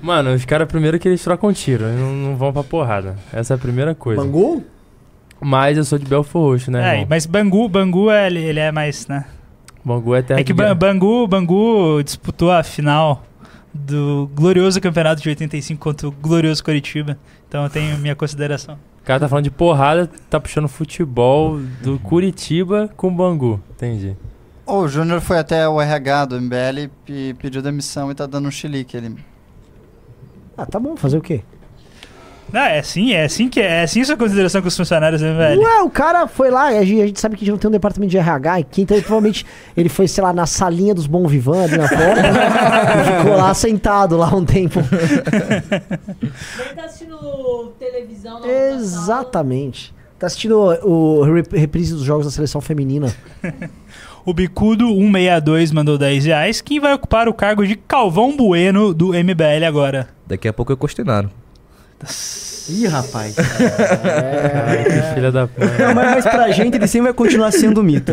Mano, 0.00 0.32
os 0.32 0.44
caras 0.44 0.66
primeiro 0.66 0.98
que 0.98 1.06
eles 1.08 1.22
trocam 1.22 1.52
tiro, 1.52 1.84
eles 1.84 1.98
não, 1.98 2.12
não 2.12 2.36
vão 2.36 2.52
pra 2.52 2.64
porrada. 2.64 3.16
Essa 3.32 3.54
é 3.54 3.56
a 3.56 3.58
primeira 3.58 3.94
coisa. 3.94 4.22
Bangu? 4.22 4.64
Mas 5.40 5.78
eu 5.78 5.84
sou 5.84 5.98
de 5.98 6.04
Belfort 6.04 6.42
Roxo, 6.42 6.70
né? 6.70 6.82
É, 6.82 6.92
irmão? 6.92 7.06
mas 7.08 7.26
Bangu, 7.26 7.68
Bangu 7.68 8.10
é, 8.10 8.26
ele, 8.26 8.40
ele 8.40 8.60
é 8.60 8.70
mais, 8.70 9.06
né? 9.06 9.24
Bangu 9.84 10.14
é 10.14 10.22
terra 10.22 10.40
É 10.40 10.44
que 10.44 10.52
Ba-. 10.52 10.74
Bangu, 10.74 11.26
Bangu 11.26 12.02
disputou 12.02 12.50
a 12.50 12.62
final 12.62 13.22
do 13.72 14.30
glorioso 14.34 14.80
campeonato 14.80 15.22
de 15.22 15.28
85 15.28 15.80
contra 15.80 16.08
o 16.08 16.10
glorioso 16.10 16.62
Coritiba. 16.62 17.16
Então 17.48 17.64
eu 17.64 17.70
tenho 17.70 17.96
minha 17.98 18.14
consideração. 18.14 18.78
O 19.00 19.04
cara 19.04 19.20
tá 19.20 19.28
falando 19.28 19.44
de 19.44 19.50
porrada, 19.50 20.10
tá 20.28 20.38
puxando 20.38 20.68
futebol 20.68 21.58
do 21.82 21.98
Curitiba 22.00 22.90
com 22.96 23.14
Bangu. 23.14 23.60
Entendi. 23.70 24.16
O 24.66 24.86
Júnior 24.86 25.20
foi 25.20 25.38
até 25.38 25.66
o 25.68 25.80
RH 25.80 26.26
do 26.26 26.40
MBL 26.40 26.90
e 27.08 27.34
pediu 27.34 27.62
demissão 27.62 28.10
e 28.10 28.14
tá 28.14 28.26
dando 28.26 28.46
um 28.46 28.50
chilique 28.50 28.96
ali. 28.96 29.16
Ah, 30.56 30.66
tá 30.66 30.78
bom, 30.78 30.96
fazer 30.96 31.16
o 31.16 31.22
quê? 31.22 31.42
Não, 32.52 32.60
é 32.60 32.78
assim, 32.80 33.12
é 33.12 33.24
assim 33.24 33.48
que 33.48 33.60
é, 33.60 33.80
é 33.80 33.82
assim 33.82 34.02
sua 34.04 34.16
consideração 34.16 34.60
com 34.60 34.68
os 34.68 34.76
funcionários, 34.76 35.20
né, 35.22 35.32
velho? 35.34 35.60
Ué, 35.62 35.82
o 35.82 35.90
cara 35.90 36.26
foi 36.26 36.50
lá, 36.50 36.66
a 36.68 36.84
gente, 36.84 37.00
a 37.02 37.06
gente 37.06 37.20
sabe 37.20 37.36
que 37.36 37.44
a 37.44 37.46
gente 37.46 37.52
não 37.52 37.58
tem 37.58 37.68
um 37.68 37.72
departamento 37.72 38.10
de 38.10 38.18
RH 38.18 38.54
aqui, 38.56 38.82
então 38.82 38.96
ele, 38.96 39.04
provavelmente 39.04 39.46
ele 39.76 39.88
foi, 39.88 40.08
sei 40.08 40.22
lá, 40.24 40.32
na 40.32 40.46
salinha 40.46 40.94
dos 40.94 41.06
Bom 41.06 41.26
Vivan 41.26 41.62
ali 41.64 41.76
na 41.78 41.88
porta 41.88 42.20
e 43.00 43.18
ficou 43.22 43.36
lá 43.36 43.54
sentado 43.54 44.16
lá 44.16 44.34
um 44.34 44.44
tempo. 44.44 44.80
Ele 44.80 46.74
tá 46.74 46.84
assistindo 46.84 47.72
televisão 47.78 48.40
na 48.40 48.46
Exatamente. 48.48 49.94
Tá 50.18 50.26
assistindo 50.26 50.58
o, 50.58 51.20
o 51.20 51.22
re- 51.22 51.58
reprise 51.58 51.94
dos 51.94 52.02
jogos 52.02 52.26
da 52.26 52.32
seleção 52.32 52.60
feminina. 52.60 53.12
O 54.26 54.34
Bicudo 54.34 54.86
162 54.88 55.72
mandou 55.72 55.96
10 55.96 56.26
reais. 56.26 56.60
Quem 56.60 56.78
vai 56.78 56.92
ocupar 56.92 57.26
o 57.26 57.32
cargo 57.32 57.66
de 57.66 57.74
Calvão 57.74 58.36
Bueno 58.36 58.92
do 58.92 59.08
MBL 59.14 59.64
agora? 59.66 60.08
Daqui 60.26 60.46
a 60.46 60.52
pouco 60.52 60.72
é 60.74 60.76
Costenaro. 60.76 61.30
Ih, 62.68 62.86
rapaz. 62.86 63.34
Que 64.84 65.14
filha 65.14 65.32
da 65.32 65.46
puta. 65.46 65.66
Não, 65.78 65.94
mas, 65.94 66.10
mas 66.10 66.24
pra 66.24 66.50
gente 66.50 66.76
ele 66.76 66.86
sempre 66.86 67.06
vai 67.06 67.12
continuar 67.12 67.50
sendo 67.52 67.82
mito. 67.82 68.12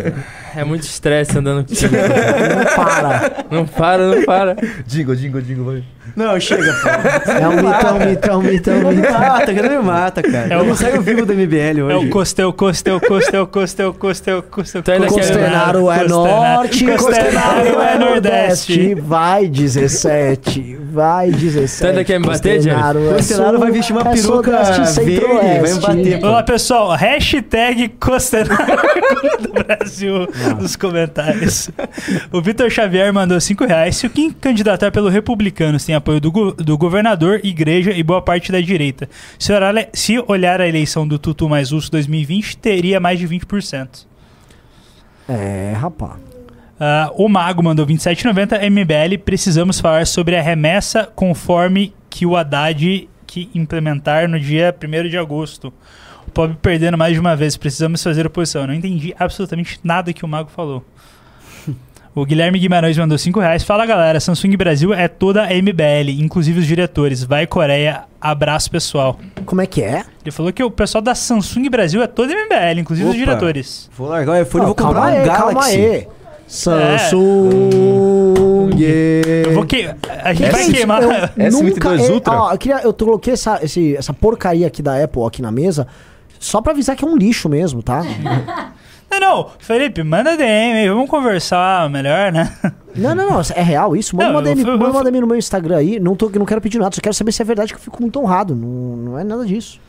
É 0.56 0.64
muito 0.64 0.84
estresse 0.84 1.38
andando 1.38 1.66
com. 1.66 1.74
Não 1.74 2.66
para. 2.76 3.46
Não 3.50 3.66
para, 3.66 4.16
não 4.16 4.26
para. 4.26 4.56
Jingle, 4.86 5.16
jingle, 5.16 5.42
jingle, 5.42 5.66
vai. 5.66 5.84
Não, 6.16 6.40
chega, 6.40 6.74
pô. 6.74 6.90
É 7.32 7.48
um 7.48 7.56
mitão, 7.56 8.00
mitão, 8.00 8.42
mitão, 8.42 8.80
Não 8.82 8.90
me 8.92 8.96
mitão. 8.98 9.20
mata, 9.20 9.54
cara, 9.54 9.70
não 9.70 9.78
me 9.82 9.86
mata, 9.86 10.22
cara. 10.24 10.48
É 10.50 10.54
É 10.54 10.58
o- 10.58 10.64
o 10.64 10.70
ensaio 10.70 11.02
vivo 11.02 11.26
do 11.26 11.34
MBL 11.34 11.80
É 11.80 11.84
hoje. 11.84 12.08
o 12.08 12.10
Costel, 12.10 12.54
Costel, 12.54 13.00
Costel, 13.00 13.48
Costel, 13.48 13.94
Costel, 13.94 14.44
Costel. 14.44 14.84
Tu 14.84 14.92
ainda 14.92 15.08
quer- 15.08 15.14
Costenaro 15.14 15.92
é 15.92 16.08
norte, 16.08 16.86
Costenaro 16.86 17.82
é 17.82 17.98
nordeste. 18.00 18.96
Vai 18.96 19.48
17, 19.48 20.78
vai 20.92 21.32
17. 21.32 21.82
Tu 21.82 21.88
ainda 21.88 22.04
quer 22.04 22.20
me 22.20 22.26
bater, 22.28 22.62
Jenny? 22.62 22.76
Costenaro 22.76 23.10
é 23.10 23.14
Costenaro 23.14 23.60
vai 23.60 23.72
vestir 23.72 23.92
uma 23.94 24.02
é 24.02 24.14
peruca 24.14 24.52
verde, 25.04 25.60
vai 25.62 25.74
me 25.74 25.80
bater, 25.80 26.20
pô. 26.20 26.28
Olá, 26.28 26.44
pessoal. 26.44 26.92
Hashtag 26.96 27.90
Costenaro 28.00 28.58
do 29.42 29.54
Brasil 29.64 30.28
nos 30.60 30.76
comentários. 30.76 31.70
O 32.32 32.42
Vitor 32.42 32.70
Xavier 32.70 33.12
mandou 33.14 33.40
5 33.40 33.66
reais. 33.66 33.98
Se 33.98 34.08
o 34.08 34.10
quem 34.10 34.32
candidatar 34.32 34.92
pelo 34.92 35.10
Republicanos 35.10 35.84
tem 35.86 35.96
apoio 35.98 36.20
do, 36.22 36.32
go- 36.32 36.52
do 36.54 36.78
governador, 36.78 37.42
igreja 37.44 37.92
e 37.92 38.02
boa 38.04 38.22
parte 38.22 38.52
da 38.52 38.62
direita. 38.62 39.10
Se 39.38 39.52
olhar, 39.54 39.74
se 39.94 40.18
olhar 40.28 40.62
a 40.62 40.68
eleição 40.68 41.08
do 41.08 41.20
Tutu 41.20 41.50
mais 41.50 41.72
Urso 41.72 41.92
2020, 41.92 42.58
teria 42.58 43.00
mais 43.00 43.20
de 43.20 43.28
20%. 43.28 44.06
É, 45.28 45.74
rapaz. 45.76 46.14
Ah, 46.80 47.12
o 47.16 47.28
Mago 47.28 47.64
mandou 47.64 47.86
27,90 47.86 48.70
MBL. 48.70 49.18
Precisamos 49.24 49.80
falar 49.80 50.06
sobre 50.06 50.36
a 50.36 50.42
remessa 50.42 51.06
conforme 51.16 51.94
que 52.10 52.26
o 52.26 52.36
Haddad 52.36 53.10
que 53.26 53.50
implementar 53.54 54.28
no 54.30 54.40
dia 54.40 54.74
1 54.82 55.10
de 55.10 55.18
agosto. 55.18 55.74
O 56.28 56.32
pobre 56.32 56.58
perdendo 56.62 56.98
mais 56.98 57.14
de 57.14 57.20
uma 57.20 57.36
vez. 57.36 57.58
Precisamos 57.58 58.02
fazer 58.02 58.26
oposição. 58.26 58.62
Eu 58.62 58.68
não 58.68 58.74
entendi 58.74 59.14
absolutamente 59.20 59.80
nada 59.84 60.14
que 60.14 60.24
o 60.24 60.28
Mago 60.28 60.50
falou. 60.50 60.86
O 62.18 62.26
Guilherme 62.26 62.58
Guimarães 62.58 62.98
mandou 62.98 63.16
5 63.16 63.40
reais. 63.40 63.62
Fala 63.64 63.86
galera, 63.86 64.20
Samsung 64.20 64.58
Brasil 64.58 64.92
é 64.92 65.08
toda 65.08 65.44
a 65.44 65.50
MBL, 65.54 66.10
inclusive 66.20 66.60
os 66.60 66.66
diretores. 66.66 67.24
Vai 67.24 67.46
Coreia, 67.46 68.06
abraço 68.20 68.72
pessoal. 68.72 69.20
Como 69.46 69.62
é 69.62 69.68
que 69.68 69.84
é? 69.84 70.04
Ele 70.24 70.32
falou 70.32 70.52
que 70.52 70.64
o 70.64 70.72
pessoal 70.72 71.00
da 71.00 71.14
Samsung 71.14 71.70
Brasil 71.70 72.02
é 72.02 72.08
toda 72.08 72.34
a 72.34 72.36
MBL, 72.36 72.80
inclusive 72.80 73.08
os 73.08 73.14
Opa. 73.16 73.24
diretores. 73.24 73.88
Vou 73.96 74.08
largar 74.10 74.32
o 74.32 74.42
iPhone 74.42 74.64
e 74.64 74.66
vou 74.66 74.74
comprar 74.74 74.94
calma 74.94 75.12
um 75.12 75.14
aí, 75.14 75.26
Galaxy. 75.28 75.44
calma 75.54 75.64
aí. 75.66 76.08
Samsung. 76.48 77.12
Eu 79.46 79.54
vou 79.54 79.66
que... 79.68 79.88
A 80.24 80.34
gente 80.34 80.52
vai 80.52 80.70
é 80.70 80.72
queimar. 80.72 81.04
Eu 81.04 81.10
S22 81.38 81.52
nunca, 81.52 81.96
é, 81.96 82.12
Ultra? 82.12 82.34
ó, 82.34 82.52
eu, 82.52 82.58
queria, 82.58 82.82
eu 82.82 82.94
coloquei 82.96 83.34
essa, 83.34 83.60
esse- 83.64 83.96
essa 83.96 84.12
porcaria 84.12 84.66
aqui 84.66 84.82
da 84.82 85.04
Apple 85.04 85.22
aqui 85.24 85.40
na 85.44 85.52
mesa 85.52 85.86
só 86.40 86.62
pra 86.62 86.72
avisar 86.72 86.96
que 86.96 87.04
é 87.06 87.08
um 87.08 87.16
lixo 87.16 87.48
mesmo, 87.48 87.84
tá? 87.84 88.02
Não, 89.10 89.20
não, 89.20 89.50
Felipe, 89.60 90.04
manda 90.04 90.36
DM 90.38 90.80
aí, 90.80 90.90
vamos 90.90 91.10
conversar 91.10 91.90
melhor, 91.90 92.32
né? 92.32 92.54
Não, 92.96 93.16
não, 93.16 93.30
não, 93.30 93.42
é 93.56 93.62
real 93.62 93.96
isso? 93.96 94.16
Manda 94.16 94.30
Não, 94.30 94.36
uma 94.36 94.42
DM, 94.44 94.62
fui- 94.62 94.72
manda 94.78 94.92
uma 94.92 95.04
DM 95.04 95.22
no 95.22 95.28
meu 95.28 95.38
Instagram 95.38 95.78
aí. 95.78 96.00
Não, 96.00 96.16
tô, 96.16 96.30
não 96.30 96.46
quero 96.46 96.60
pedir 96.62 96.78
nada, 96.80 96.94
só 96.96 97.02
quero 97.02 97.16
saber 97.16 97.32
se 97.32 97.42
é 97.42 97.46
verdade 97.46 97.72
que 97.74 97.80
eu 97.80 97.84
fico 97.84 98.02
muito 98.02 98.20
honrado. 98.20 98.56
Não, 98.56 98.96
não 98.98 99.20
é 99.20 99.24
nada 99.24 99.46
disso. 99.46 99.80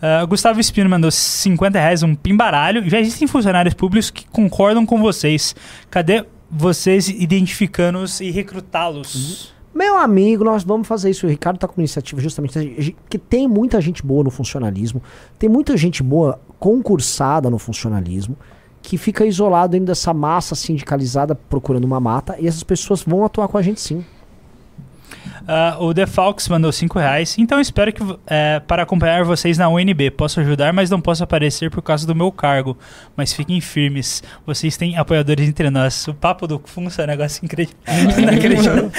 Ah, 0.00 0.24
Gustavo 0.24 0.60
Espino 0.60 0.88
mandou 0.88 1.10
50 1.10 1.78
reais, 1.78 2.02
um 2.02 2.14
pimbaralho. 2.14 2.88
Já 2.88 3.00
existem 3.00 3.26
funcionários 3.28 3.74
públicos 3.74 4.10
que 4.10 4.26
concordam 4.28 4.86
com 4.86 5.00
vocês. 5.00 5.54
Cadê 5.90 6.24
vocês 6.50 7.08
identificando-os 7.08 8.20
e 8.20 8.30
recrutá-los? 8.30 9.52
Meu 9.74 9.96
amigo, 9.96 10.42
nós 10.42 10.64
vamos 10.64 10.88
fazer 10.88 11.10
isso. 11.10 11.26
O 11.26 11.28
Ricardo 11.30 11.58
tá 11.58 11.68
com 11.68 11.74
uma 11.74 11.82
iniciativa 11.82 12.20
justamente 12.20 12.96
que 13.08 13.18
tem 13.18 13.46
muita 13.46 13.80
gente 13.80 14.04
boa 14.04 14.24
no 14.24 14.30
funcionalismo, 14.30 15.02
tem 15.38 15.48
muita 15.48 15.76
gente 15.76 16.02
boa 16.02 16.40
concursada 16.58 17.48
no 17.48 17.58
funcionalismo, 17.58 18.36
que 18.82 18.96
fica 18.96 19.24
isolado 19.24 19.72
dentro 19.72 19.86
dessa 19.86 20.12
massa 20.12 20.54
sindicalizada 20.54 21.34
procurando 21.34 21.84
uma 21.84 22.00
mata, 22.00 22.36
e 22.38 22.46
essas 22.46 22.62
pessoas 22.62 23.02
vão 23.02 23.24
atuar 23.24 23.48
com 23.48 23.58
a 23.58 23.62
gente 23.62 23.80
sim. 23.80 24.04
Ah, 25.46 25.76
o 25.80 25.92
Defalx 25.92 26.48
mandou 26.48 26.70
5 26.70 26.98
reais. 26.98 27.36
Então 27.36 27.60
espero 27.60 27.92
que 27.92 28.02
eh, 28.26 28.60
para 28.68 28.84
acompanhar 28.84 29.24
vocês 29.24 29.58
na 29.58 29.68
UNB. 29.68 30.10
Posso 30.12 30.38
ajudar, 30.38 30.72
mas 30.72 30.88
não 30.88 31.00
posso 31.00 31.24
aparecer 31.24 31.70
por 31.70 31.82
causa 31.82 32.06
do 32.06 32.14
meu 32.14 32.30
cargo. 32.30 32.78
Mas 33.16 33.32
fiquem 33.32 33.60
firmes. 33.60 34.22
Vocês 34.46 34.76
têm 34.76 34.96
apoiadores 34.96 35.48
entre 35.48 35.68
nós. 35.70 36.06
O 36.06 36.14
papo 36.14 36.46
do 36.46 36.60
Funça 36.64 37.02
é 37.02 37.04
um 37.04 37.08
negócio 37.08 37.44
incrível. 37.44 37.74
Inacreditável. 38.16 38.92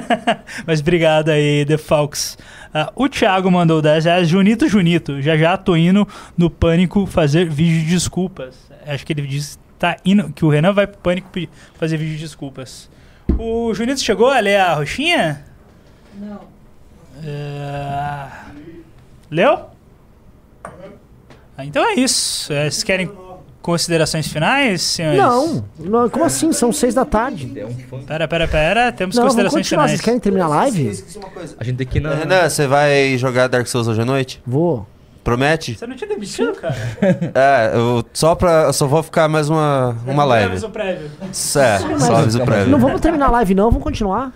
mas 0.66 0.80
obrigado 0.80 1.28
aí, 1.28 1.66
Defalx. 1.66 2.38
Ah, 2.72 2.90
o 2.96 3.06
Thiago 3.06 3.50
mandou 3.50 3.82
10 3.82 4.04
reais. 4.04 4.28
Junito, 4.28 4.68
Junito. 4.68 5.20
Já 5.20 5.36
já 5.36 5.56
tô 5.56 5.76
indo 5.76 6.06
no 6.34 6.48
Pânico 6.48 7.04
fazer 7.04 7.48
vídeo 7.48 7.84
de 7.84 7.90
desculpas. 7.90 8.69
Acho 8.86 9.04
que 9.06 9.12
ele 9.12 9.26
disse 9.26 9.58
tá 9.78 9.96
indo, 10.04 10.30
que 10.32 10.44
o 10.44 10.50
Renan 10.50 10.72
vai 10.72 10.86
pro 10.86 10.98
Pânico 10.98 11.28
fazer 11.74 11.96
vídeo 11.96 12.16
de 12.16 12.22
desculpas. 12.22 12.90
O 13.38 13.72
Junito 13.72 14.00
chegou 14.00 14.28
a 14.28 14.38
ler 14.38 14.56
a 14.60 14.74
roxinha? 14.74 15.44
Não. 16.14 16.40
É, 17.24 18.26
Leu? 19.30 19.60
Ah, 21.56 21.64
então 21.64 21.84
é 21.84 21.94
isso. 21.94 22.52
É, 22.52 22.64
Vocês 22.70 22.82
querem 22.82 23.10
considerações 23.62 24.26
finais, 24.26 24.82
senhores? 24.82 25.18
Não, 25.18 25.64
não, 25.78 26.10
como 26.10 26.24
assim? 26.24 26.52
São 26.52 26.72
seis 26.72 26.94
da 26.94 27.04
tarde. 27.04 27.52
Pera, 28.06 28.26
pera, 28.26 28.48
pera. 28.48 28.92
Temos 28.92 29.16
Não, 29.16 29.24
considerações 29.24 29.68
finais. 29.68 29.90
Vocês 29.92 30.00
querem 30.00 30.18
terminar 30.20 30.46
a 30.46 30.48
live? 30.48 31.04
A 31.58 31.64
gente 31.64 31.76
tem 31.76 31.86
que 31.86 31.98
ir 31.98 32.00
na. 32.00 32.14
Renan, 32.14 32.48
você 32.48 32.66
vai 32.66 33.16
jogar 33.18 33.48
Dark 33.48 33.66
Souls 33.66 33.88
hoje 33.88 34.00
à 34.00 34.04
noite? 34.04 34.42
Vou. 34.46 34.86
Promete? 35.22 35.74
Você 35.78 35.86
não 35.86 35.94
tinha 35.96 36.08
demitido, 36.08 36.52
cara? 36.54 36.74
É, 37.34 37.72
eu 37.74 38.02
só 38.12 38.34
pra. 38.34 38.64
Eu 38.64 38.72
só 38.72 38.86
vou 38.86 39.02
ficar 39.02 39.28
mais 39.28 39.50
uma, 39.50 39.94
uma 40.06 40.24
live. 40.24 40.46
Aviso 40.52 40.70
prévio. 40.70 41.10
É, 41.22 41.32
só 41.98 42.16
aviso 42.16 42.40
prévio. 42.44 42.70
Não 42.70 42.78
vamos 42.78 43.00
terminar 43.00 43.26
a 43.26 43.30
live, 43.32 43.54
não, 43.54 43.70
vamos 43.70 43.82
continuar. 43.84 44.32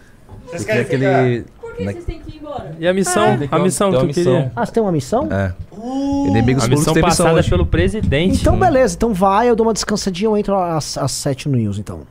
Vocês 0.47 0.65
Tem 0.65 0.79
aquele. 0.81 1.45
Por 1.61 1.75
que 1.75 1.85
vocês 1.85 2.05
têm 2.05 2.21
que 2.21 2.37
ir 2.37 2.41
embora? 2.41 2.77
E 2.79 2.87
a 2.87 2.93
missão? 2.95 3.39
Tem 3.39 3.49
A 3.51 3.59
missão 3.59 3.91
que 3.91 3.97
tu 3.97 4.01
uma 4.03 4.07
missão. 4.07 4.25
queria? 4.25 4.53
Ah, 4.55 4.67
você 4.67 4.73
tem 4.73 4.83
uma 4.83 4.93
missão? 4.93 5.29
É. 5.33 5.53
Inimigos 5.73 6.65
A 6.65 6.69
públicos 6.69 6.69
missão 6.69 6.95
missão 6.95 7.03
passada 7.03 7.39
hoje. 7.39 7.51
pelo 7.51 7.67
presidente. 7.67 8.41
Então, 8.41 8.57
beleza. 8.57 8.95
Então 8.95 9.13
vai, 9.13 9.49
eu 9.51 9.57
dou 9.57 9.67
uma 9.67 9.73
descansadinha, 9.73 10.29
eu 10.29 10.37
entro 10.37 10.55
às, 10.57 10.97
às 10.99 11.11
sete 11.13 11.49
no 11.49 11.57
News, 11.57 11.79
então. 11.79 12.03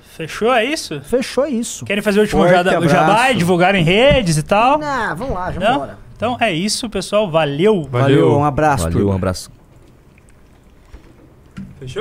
Fechou, 0.00 0.52
é 0.52 0.64
isso? 0.64 1.00
Fechou 1.00 1.46
isso. 1.46 1.84
Querem 1.86 2.02
fazer 2.02 2.18
o 2.18 2.22
último 2.22 2.42
Forte 2.46 2.88
jabá 2.88 3.30
e 3.30 3.34
divulgar 3.36 3.74
em 3.74 3.82
redes 3.82 4.36
e 4.36 4.42
tal? 4.42 4.78
Não, 4.78 5.16
vamos 5.16 5.34
lá, 5.34 5.44
vamos 5.46 5.64
Não? 5.64 5.74
embora. 5.74 5.98
Então 6.22 6.36
é 6.38 6.52
isso, 6.52 6.88
pessoal. 6.88 7.28
Valeu. 7.28 7.82
Valeu, 7.82 8.38
um 8.38 8.44
abraço. 8.44 8.84
Valeu, 8.84 9.08
um 9.08 9.12
abraço. 9.12 9.50
Fechou? 11.80 12.00